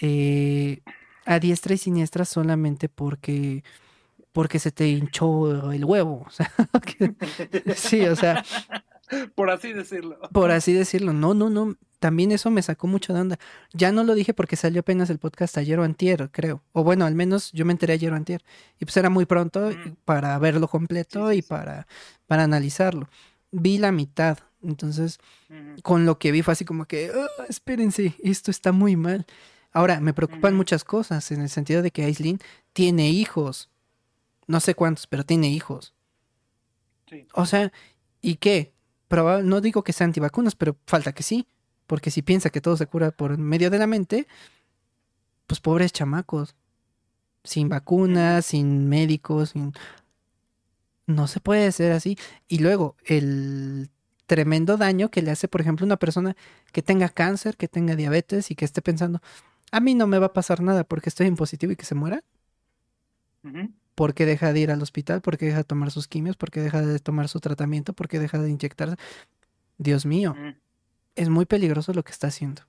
Eh, 0.00 0.82
a 1.26 1.38
diestra 1.38 1.74
y 1.74 1.78
siniestra 1.78 2.24
solamente 2.24 2.88
porque 2.88 3.62
porque 4.32 4.58
se 4.58 4.70
te 4.70 4.88
hinchó 4.88 5.72
el 5.72 5.84
huevo. 5.84 6.26
O 6.26 6.30
sea, 6.30 6.52
sí, 7.76 8.02
o 8.06 8.16
sea. 8.16 8.44
Por 9.34 9.50
así 9.50 9.72
decirlo. 9.72 10.18
Por 10.32 10.50
así 10.50 10.72
decirlo. 10.72 11.12
No, 11.12 11.34
no, 11.34 11.50
no. 11.50 11.74
También 11.98 12.32
eso 12.32 12.50
me 12.50 12.62
sacó 12.62 12.86
mucho 12.86 13.12
de 13.12 13.20
onda. 13.20 13.38
Ya 13.72 13.92
no 13.92 14.04
lo 14.04 14.14
dije 14.14 14.32
porque 14.32 14.56
salió 14.56 14.80
apenas 14.80 15.10
el 15.10 15.18
podcast 15.18 15.58
ayer 15.58 15.78
o 15.78 15.84
antier, 15.84 16.30
creo. 16.30 16.62
O 16.72 16.84
bueno, 16.84 17.04
al 17.04 17.14
menos 17.14 17.52
yo 17.52 17.66
me 17.66 17.72
enteré 17.72 17.94
ayer 17.94 18.12
o 18.12 18.16
antier. 18.16 18.42
Y 18.78 18.84
pues 18.84 18.96
era 18.96 19.10
muy 19.10 19.26
pronto 19.26 19.70
mm. 19.70 19.96
para 20.04 20.38
verlo 20.38 20.68
completo 20.68 21.32
y 21.32 21.42
para, 21.42 21.86
para 22.26 22.44
analizarlo. 22.44 23.08
Vi 23.50 23.78
la 23.78 23.92
mitad. 23.92 24.38
Entonces, 24.62 25.18
con 25.82 26.04
lo 26.04 26.18
que 26.18 26.32
vi 26.32 26.42
fue 26.42 26.52
así 26.52 26.64
como 26.64 26.84
que, 26.84 27.10
oh, 27.10 27.42
espérense, 27.48 28.14
esto 28.22 28.50
está 28.50 28.72
muy 28.72 28.96
mal. 28.96 29.26
Ahora, 29.72 30.00
me 30.00 30.12
preocupan 30.12 30.54
muchas 30.54 30.84
cosas 30.84 31.30
en 31.30 31.40
el 31.40 31.48
sentido 31.48 31.82
de 31.82 31.90
que 31.90 32.04
Aislinn 32.04 32.40
tiene 32.72 33.08
hijos. 33.08 33.70
No 34.46 34.60
sé 34.60 34.74
cuántos, 34.74 35.06
pero 35.06 35.24
tiene 35.24 35.48
hijos. 35.48 35.94
Sí. 37.08 37.26
O 37.34 37.46
sea, 37.46 37.72
¿y 38.20 38.36
qué? 38.36 38.72
no 39.42 39.60
digo 39.60 39.82
que 39.82 39.92
sea 39.92 40.04
antivacunas, 40.04 40.54
pero 40.54 40.76
falta 40.86 41.12
que 41.12 41.22
sí. 41.22 41.46
Porque 41.86 42.10
si 42.10 42.22
piensa 42.22 42.50
que 42.50 42.60
todo 42.60 42.76
se 42.76 42.86
cura 42.86 43.10
por 43.10 43.36
medio 43.38 43.70
de 43.70 43.78
la 43.78 43.86
mente, 43.86 44.28
pues 45.46 45.60
pobres 45.60 45.92
chamacos. 45.92 46.54
Sin 47.42 47.68
vacunas, 47.68 48.46
sin 48.46 48.88
médicos, 48.88 49.50
sin... 49.50 49.72
No 51.10 51.26
se 51.26 51.40
puede 51.40 51.66
hacer 51.66 51.92
así. 51.92 52.16
Y 52.46 52.58
luego, 52.58 52.96
el 53.04 53.90
tremendo 54.26 54.76
daño 54.76 55.10
que 55.10 55.22
le 55.22 55.32
hace, 55.32 55.48
por 55.48 55.60
ejemplo, 55.60 55.84
una 55.84 55.96
persona 55.96 56.36
que 56.72 56.82
tenga 56.82 57.08
cáncer, 57.08 57.56
que 57.56 57.66
tenga 57.66 57.96
diabetes 57.96 58.50
y 58.52 58.54
que 58.54 58.64
esté 58.64 58.80
pensando, 58.80 59.20
a 59.72 59.80
mí 59.80 59.94
no 59.96 60.06
me 60.06 60.18
va 60.18 60.26
a 60.26 60.32
pasar 60.32 60.62
nada 60.62 60.84
porque 60.84 61.08
estoy 61.08 61.26
en 61.26 61.34
positivo 61.34 61.72
y 61.72 61.76
que 61.76 61.84
se 61.84 61.96
muera. 61.96 62.22
Porque 63.96 64.24
deja 64.24 64.52
de 64.52 64.60
ir 64.60 64.70
al 64.70 64.82
hospital, 64.82 65.20
porque 65.20 65.46
deja 65.46 65.58
de 65.58 65.64
tomar 65.64 65.90
sus 65.90 66.06
quimios, 66.06 66.36
porque 66.36 66.60
deja 66.60 66.80
de 66.80 67.00
tomar 67.00 67.28
su 67.28 67.40
tratamiento, 67.40 67.92
porque 67.92 68.20
deja 68.20 68.38
de 68.38 68.48
inyectarse. 68.48 68.96
Dios 69.78 70.06
mío, 70.06 70.36
es 71.16 71.28
muy 71.28 71.44
peligroso 71.44 71.92
lo 71.92 72.04
que 72.04 72.12
está 72.12 72.28
haciendo. 72.28 72.62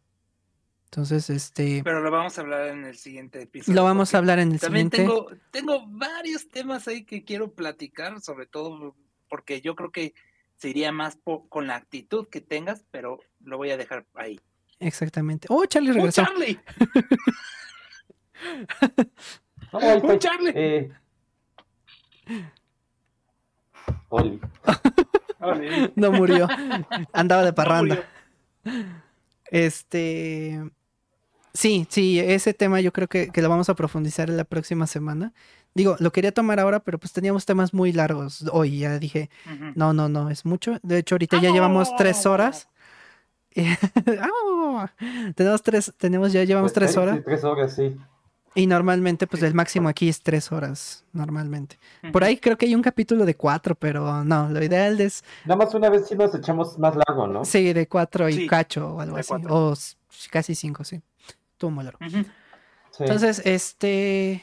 Entonces, 0.92 1.30
este. 1.30 1.82
Pero 1.86 2.02
lo 2.02 2.12
vamos 2.12 2.38
a 2.38 2.42
hablar 2.42 2.68
en 2.68 2.84
el 2.84 2.98
siguiente 2.98 3.42
episodio. 3.42 3.78
Lo 3.78 3.86
vamos 3.86 4.14
a 4.14 4.18
hablar 4.18 4.40
en 4.40 4.52
el 4.52 4.60
también 4.60 4.92
siguiente. 4.92 4.98
Tengo, 4.98 5.30
tengo 5.50 5.88
varios 5.88 6.50
temas 6.50 6.86
ahí 6.90 7.06
que 7.06 7.24
quiero 7.24 7.54
platicar, 7.54 8.20
sobre 8.20 8.46
todo 8.46 8.94
porque 9.30 9.62
yo 9.62 9.74
creo 9.78 9.94
que 9.94 10.14
se 10.58 10.68
iría 10.68 10.92
más 10.92 11.18
con 11.48 11.68
la 11.68 11.78
actitud 11.78 12.28
que 12.28 12.42
tengas, 12.42 12.84
pero 12.92 13.20
lo 13.40 13.56
voy 13.56 13.72
a 13.72 13.78
dejar 13.78 14.06
ahí. 14.16 14.42
Exactamente. 14.80 15.48
¡Oh, 15.50 15.66
Charlie 15.66 15.92
¡Oh, 15.92 15.94
regresó! 15.94 16.24
¡Oh, 16.24 16.26
Charlie! 16.26 16.60
¡Oh, 19.72 20.18
Charlie! 20.18 20.52
Eh... 20.54 20.92
Oli. 24.10 24.42
no 25.96 26.12
murió. 26.12 26.50
Andaba 27.14 27.46
de 27.46 27.54
parranda. 27.54 28.04
este. 29.46 30.60
Sí, 31.54 31.86
sí, 31.90 32.20
ese 32.20 32.54
tema 32.54 32.80
yo 32.82 32.94
creo 32.94 33.08
que, 33.08 33.30
que, 33.30 33.42
lo 33.42 33.50
vamos 33.50 33.70
a 33.70 33.76
profundizar 33.76 34.30
en 34.30 34.38
la 34.38 34.46
próxima 34.46 34.88
semana. 34.88 35.34
Digo, 35.74 35.96
lo 36.00 36.12
quería 36.12 36.32
tomar 36.32 36.60
ahora, 36.60 36.80
pero 36.82 37.00
pues 37.00 37.14
teníamos 37.14 37.46
temas 37.46 37.74
muy 37.74 37.94
largos 37.94 38.46
hoy. 38.52 38.80
Ya 38.80 39.00
dije, 39.00 39.30
no, 39.76 39.94
no, 39.94 40.10
no, 40.10 40.30
es 40.30 40.46
mucho. 40.46 40.80
De 40.84 40.98
hecho, 41.00 41.16
ahorita 41.16 41.42
ya 41.42 41.52
llevamos 41.52 41.96
tres 41.96 42.26
horas. 42.26 42.68
tenemos 45.36 45.62
tres, 45.62 45.94
tenemos 45.98 46.32
ya 46.32 46.44
llevamos 46.44 46.72
pues, 46.72 46.86
tres 46.86 46.98
horas. 46.98 47.18
Sí, 47.18 47.24
tres 47.26 47.44
horas, 47.44 47.76
sí. 47.76 47.96
Y 48.54 48.68
normalmente, 48.68 49.28
pues 49.28 49.44
el 49.44 49.54
máximo 49.54 49.88
aquí 49.88 50.10
es 50.10 50.22
tres 50.22 50.52
horas, 50.52 51.06
normalmente. 51.14 51.80
Por 52.12 52.26
ahí 52.26 52.36
creo 52.36 52.58
que 52.58 52.66
hay 52.66 52.76
un 52.76 52.82
capítulo 52.82 53.26
de 53.26 53.36
cuatro, 53.36 53.76
pero 53.76 54.26
no, 54.26 54.50
lo 54.50 54.62
ideal 54.62 55.00
es... 55.00 55.24
Nada 55.46 55.56
más 55.64 55.74
una 55.74 55.90
vez 55.90 56.06
sí 56.08 56.16
nos 56.16 56.36
echamos 56.36 56.78
más 56.78 56.96
largo, 56.96 57.28
¿no? 57.28 57.46
Sí, 57.46 57.72
de 57.72 57.88
cuatro 57.88 58.28
y 58.28 58.48
cacho 58.48 58.96
o 58.96 59.00
algo 59.00 59.16
así. 59.16 59.34
O 59.48 59.74
casi 60.30 60.54
cinco, 60.56 60.84
sí. 60.84 61.02
Tuvo 61.62 61.70
muy 61.70 61.84
largo. 61.84 62.00
Entonces, 62.98 63.44
este... 63.46 64.42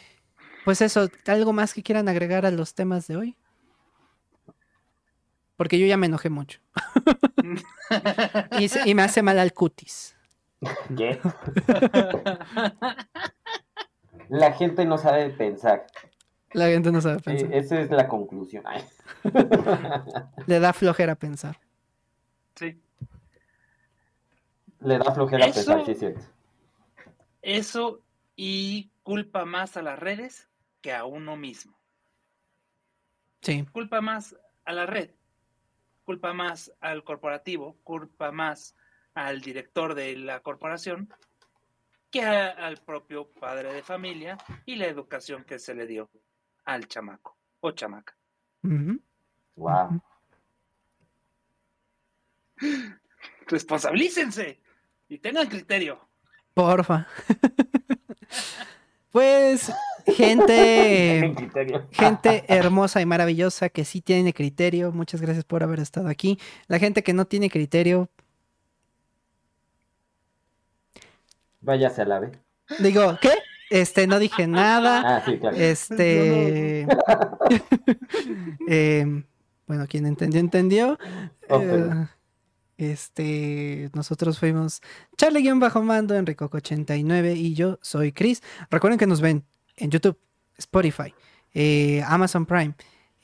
Pues 0.65 0.81
eso, 0.83 1.09
¿algo 1.27 1.53
más 1.53 1.75
que 1.75 1.83
quieran 1.83 2.09
agregar 2.09 2.47
a 2.47 2.53
los 2.53 2.75
temas 2.75 3.09
de 3.09 3.17
hoy? 3.17 3.37
Porque 5.57 5.81
yo 5.81 5.87
ya 5.87 5.97
me 5.97 6.07
enojé 6.07 6.31
mucho. 6.31 6.61
y, 8.87 8.95
me 8.95 9.03
hace 9.03 9.23
mal 9.23 9.41
al 9.41 9.53
cutis. 9.53 10.15
¿Qué? 10.97 11.19
La 14.29 14.53
gente 14.53 14.85
no 14.85 14.97
sabe 14.97 15.31
pensar. 15.31 15.87
La 16.53 16.67
gente 16.67 16.93
no 16.93 17.01
sabe 17.01 17.19
pensar. 17.19 17.53
esa 17.53 17.81
es 17.81 17.91
la 17.91 18.07
conclusión. 18.07 18.63
Le 20.47 20.61
da 20.61 20.73
flojera 20.73 21.17
pensar. 21.17 21.59
Sí. 22.55 22.81
Le 24.79 24.99
da 24.99 25.13
flojera 25.13 25.47
pensar, 25.47 25.85
sí 25.85 25.91
es 25.91 25.99
cierto. 25.99 26.38
Eso 27.43 28.03
y 28.37 28.91
culpa 29.03 29.45
más 29.45 29.77
a 29.77 29.83
las 29.83 29.99
redes 29.99 30.49
que 30.81 30.93
a 30.93 31.05
uno 31.05 31.37
mismo. 31.37 31.79
Sí. 33.41 33.65
Culpa 33.73 34.01
más 34.01 34.37
a 34.65 34.73
la 34.73 34.87
red, 34.87 35.11
culpa 36.05 36.33
más 36.35 36.73
al 36.81 37.05
corporativo, 37.05 37.77
culpa 37.85 38.33
más 38.33 38.75
al 39.15 39.41
director 39.41 39.95
de 39.95 40.17
la 40.17 40.41
corporación 40.41 41.13
que 42.11 42.23
al 42.23 42.79
propio 42.79 43.31
padre 43.31 43.73
de 43.73 43.83
familia 43.83 44.39
y 44.65 44.77
la 44.77 44.87
educación 44.87 45.45
que 45.45 45.59
se 45.59 45.75
le 45.75 45.87
dio 45.87 46.11
al 46.65 46.87
chamaco 46.89 47.37
o 47.61 47.73
chamaca. 47.73 48.17
Wow. 49.57 50.01
Responsabilícense 53.47 54.61
y 55.09 55.19
tengan 55.19 55.49
criterio. 55.49 56.08
Porfa. 56.59 57.07
pues, 59.13 59.73
gente, 60.07 61.37
gente 61.93 62.45
hermosa 62.49 63.01
y 63.01 63.07
maravillosa 63.07 63.69
que 63.69 63.85
sí 63.85 64.01
tiene 64.01 64.35
criterio. 64.35 64.91
Muchas 64.91 65.21
gracias 65.21 65.45
por 65.45 65.63
haber 65.63 65.79
estado 65.79 66.09
aquí. 66.09 66.37
La 66.67 66.81
gente 66.81 67.05
que 67.05 67.13
no 67.13 67.27
tiene 67.27 67.49
criterio, 67.49 68.11
Váyase 71.61 72.03
a 72.03 72.07
la 72.07 72.19
B. 72.19 72.33
Digo, 72.81 73.17
¿qué? 73.21 73.31
Este, 73.71 74.09
no 74.09 74.19
dije 74.19 74.49
nada. 74.49 75.19
Ah, 75.19 75.23
sí, 75.25 75.39
claro. 75.39 75.57
Este. 75.57 76.89
Em, 78.67 79.23
bueno, 79.69 79.87
quien 79.87 80.07
entendió, 80.07 80.41
entendió. 80.41 80.99
Eh, 81.49 82.07
este, 82.79 83.91
nosotros 83.93 84.39
fuimos 84.39 84.81
Charlie-Mando, 85.17 86.15
Enrico89 86.17 87.37
y 87.37 87.55
yo 87.55 87.79
soy 87.83 88.13
Chris. 88.13 88.43
Recuerden 88.71 88.99
que 88.99 89.07
nos 89.07 89.21
ven 89.21 89.45
en 89.77 89.91
YouTube, 89.91 90.17
Spotify, 90.57 91.13
eh, 91.53 92.03
Amazon 92.07 92.47
Prime, 92.47 92.75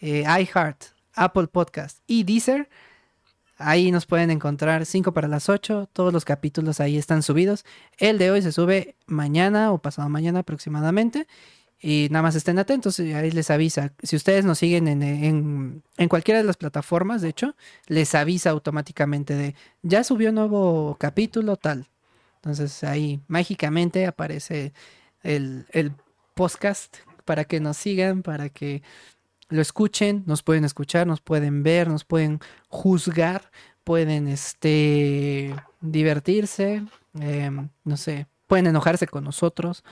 eh, 0.00 0.24
iHeart, 0.24 0.86
Apple 1.15 1.47
Podcast 1.47 2.00
y 2.08 2.24
Deezer. 2.24 2.68
Ahí 3.57 3.92
nos 3.92 4.07
pueden 4.07 4.33
encontrar 4.33 4.84
5 4.84 5.15
para 5.15 5.28
las 5.28 5.49
8. 5.49 5.89
Todos 5.92 6.12
los 6.12 6.24
capítulos 6.24 6.81
ahí 6.81 6.99
están 6.99 7.23
subidos. 7.23 7.65
El 7.99 8.18
de 8.18 8.33
hoy 8.33 8.42
se 8.42 8.50
sube 8.50 8.97
mañana 9.07 9.70
o 9.70 9.78
pasado 9.78 10.08
mañana 10.08 10.41
aproximadamente. 10.41 11.28
Y 11.81 12.09
nada 12.11 12.23
más 12.23 12.35
estén 12.35 12.59
atentos, 12.59 12.99
y 12.99 13.12
ahí 13.12 13.31
les 13.31 13.51
avisa. 13.51 13.93
Si 14.03 14.17
ustedes 14.17 14.44
nos 14.44 14.59
siguen 14.59 14.89
en, 14.89 15.03
en, 15.03 15.83
en 15.99 16.09
cualquiera 16.09 16.39
de 16.39 16.44
las 16.44 16.57
plataformas, 16.57 17.20
de 17.20 17.28
hecho, 17.28 17.57
les 17.86 18.15
avisa 18.15 18.51
automáticamente 18.51 19.35
de 19.35 19.55
ya 19.83 20.03
subió 20.03 20.33
nuevo 20.33 20.97
capítulo 20.99 21.57
tal. 21.57 21.89
Entonces 22.36 22.85
ahí 22.85 23.20
mágicamente 23.27 24.07
aparece 24.07 24.73
el, 25.23 25.67
el 25.73 25.93
podcast 26.35 26.97
para 27.25 27.44
que 27.44 27.61
nos 27.61 27.77
sigan, 27.77 28.23
para 28.23 28.49
que 28.49 28.83
lo 29.49 29.62
escuchen, 29.62 30.25
nos 30.27 30.43
pueden 30.43 30.65
escuchar, 30.65 31.07
nos 31.07 31.20
pueden 31.20 31.62
ver, 31.62 31.89
nos 31.89 32.05
pueden 32.05 32.41
juzgar, 32.69 33.51
pueden 33.85 34.28
este 34.28 35.55
divertirse, 35.81 36.85
em, 37.20 37.69
no 37.85 37.97
sé, 37.97 38.27
pueden 38.47 38.67
enojarse 38.67 39.07
con 39.07 39.25
nosotros. 39.25 39.85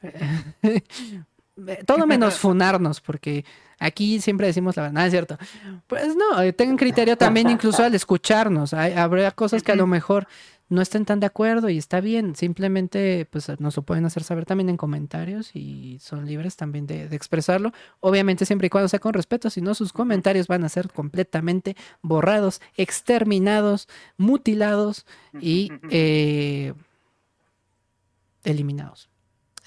Todo 1.86 2.06
menos 2.06 2.38
funarnos, 2.38 3.00
porque 3.00 3.44
aquí 3.78 4.20
siempre 4.20 4.46
decimos 4.46 4.76
la 4.76 4.84
verdad, 4.84 5.06
es 5.06 5.10
cierto. 5.10 5.38
Pues 5.86 6.16
no, 6.16 6.40
eh, 6.40 6.52
tengan 6.52 6.76
criterio 6.76 7.16
también 7.16 7.50
incluso 7.50 7.82
al 7.82 7.94
escucharnos. 7.94 8.72
Hay, 8.72 8.92
habrá 8.92 9.30
cosas 9.32 9.62
que 9.62 9.72
a 9.72 9.76
lo 9.76 9.86
mejor 9.86 10.26
no 10.70 10.80
estén 10.80 11.04
tan 11.04 11.20
de 11.20 11.26
acuerdo 11.26 11.68
y 11.68 11.76
está 11.76 12.00
bien. 12.00 12.36
Simplemente 12.36 13.26
pues 13.30 13.48
nos 13.58 13.76
lo 13.76 13.82
pueden 13.82 14.06
hacer 14.06 14.22
saber 14.22 14.46
también 14.46 14.70
en 14.70 14.76
comentarios 14.76 15.54
y 15.54 15.98
son 16.00 16.24
libres 16.24 16.56
también 16.56 16.86
de, 16.86 17.08
de 17.08 17.16
expresarlo. 17.16 17.72
Obviamente 17.98 18.46
siempre 18.46 18.68
y 18.68 18.70
cuando 18.70 18.88
sea 18.88 19.00
con 19.00 19.12
respeto, 19.12 19.50
si 19.50 19.60
no 19.60 19.74
sus 19.74 19.92
comentarios 19.92 20.46
van 20.46 20.64
a 20.64 20.68
ser 20.68 20.88
completamente 20.90 21.76
borrados, 22.00 22.62
exterminados, 22.76 23.88
mutilados 24.16 25.04
y 25.40 25.72
eh, 25.90 26.72
eliminados. 28.44 29.09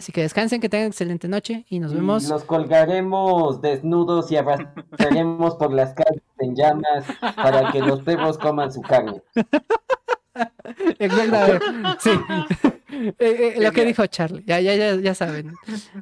Así 0.04 0.12
que 0.12 0.20
descansen, 0.20 0.60
que 0.60 0.68
tengan 0.68 0.88
excelente 0.88 1.30
noche 1.30 1.66
y 1.70 1.80
nos 1.80 1.94
vemos. 1.94 2.28
Nos 2.28 2.44
colgaremos 2.44 3.62
desnudos 3.62 4.30
y 4.34 4.36
arrastraremos 4.36 5.56
por 5.56 5.72
las 5.72 5.94
calles 5.94 6.22
en 6.40 6.58
llamas 6.58 7.06
para 7.38 7.72
que 7.72 7.80
los 7.80 8.02
perros 8.02 8.38
coman 8.38 8.70
su 8.74 8.82
carne. 8.82 9.22
Exactamente. 11.00 11.66
Sí. 12.00 12.12
Eh, 12.96 13.16
eh, 13.18 13.56
lo 13.58 13.72
que 13.72 13.86
dijo 13.86 14.06
Charlie. 14.06 14.44
Ya, 14.46 14.60
ya, 14.60 14.76
ya, 14.76 14.96
ya 14.96 15.16
saben. 15.16 15.56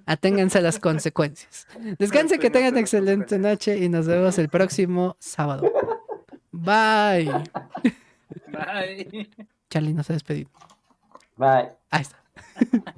Aténganse 0.06 0.58
a 0.58 0.62
las 0.62 0.78
consecuencias. 0.78 1.66
Descansen, 1.98 2.38
que 2.38 2.50
tengan 2.50 2.78
excelente 2.78 3.40
noche 3.40 3.78
y 3.78 3.88
nos 3.88 4.08
vemos 4.08 4.38
el 4.38 4.50
próximo 4.50 5.16
sábado. 5.18 5.72
Bye. 6.52 7.32
Bye. 8.48 9.30
Charlie 9.70 9.94
no 9.94 10.04
se 10.04 10.12
ha 10.12 10.16
despedido. 10.16 10.50
Bye. 11.38 11.70
Ahí 11.90 12.02
está. 12.02 12.22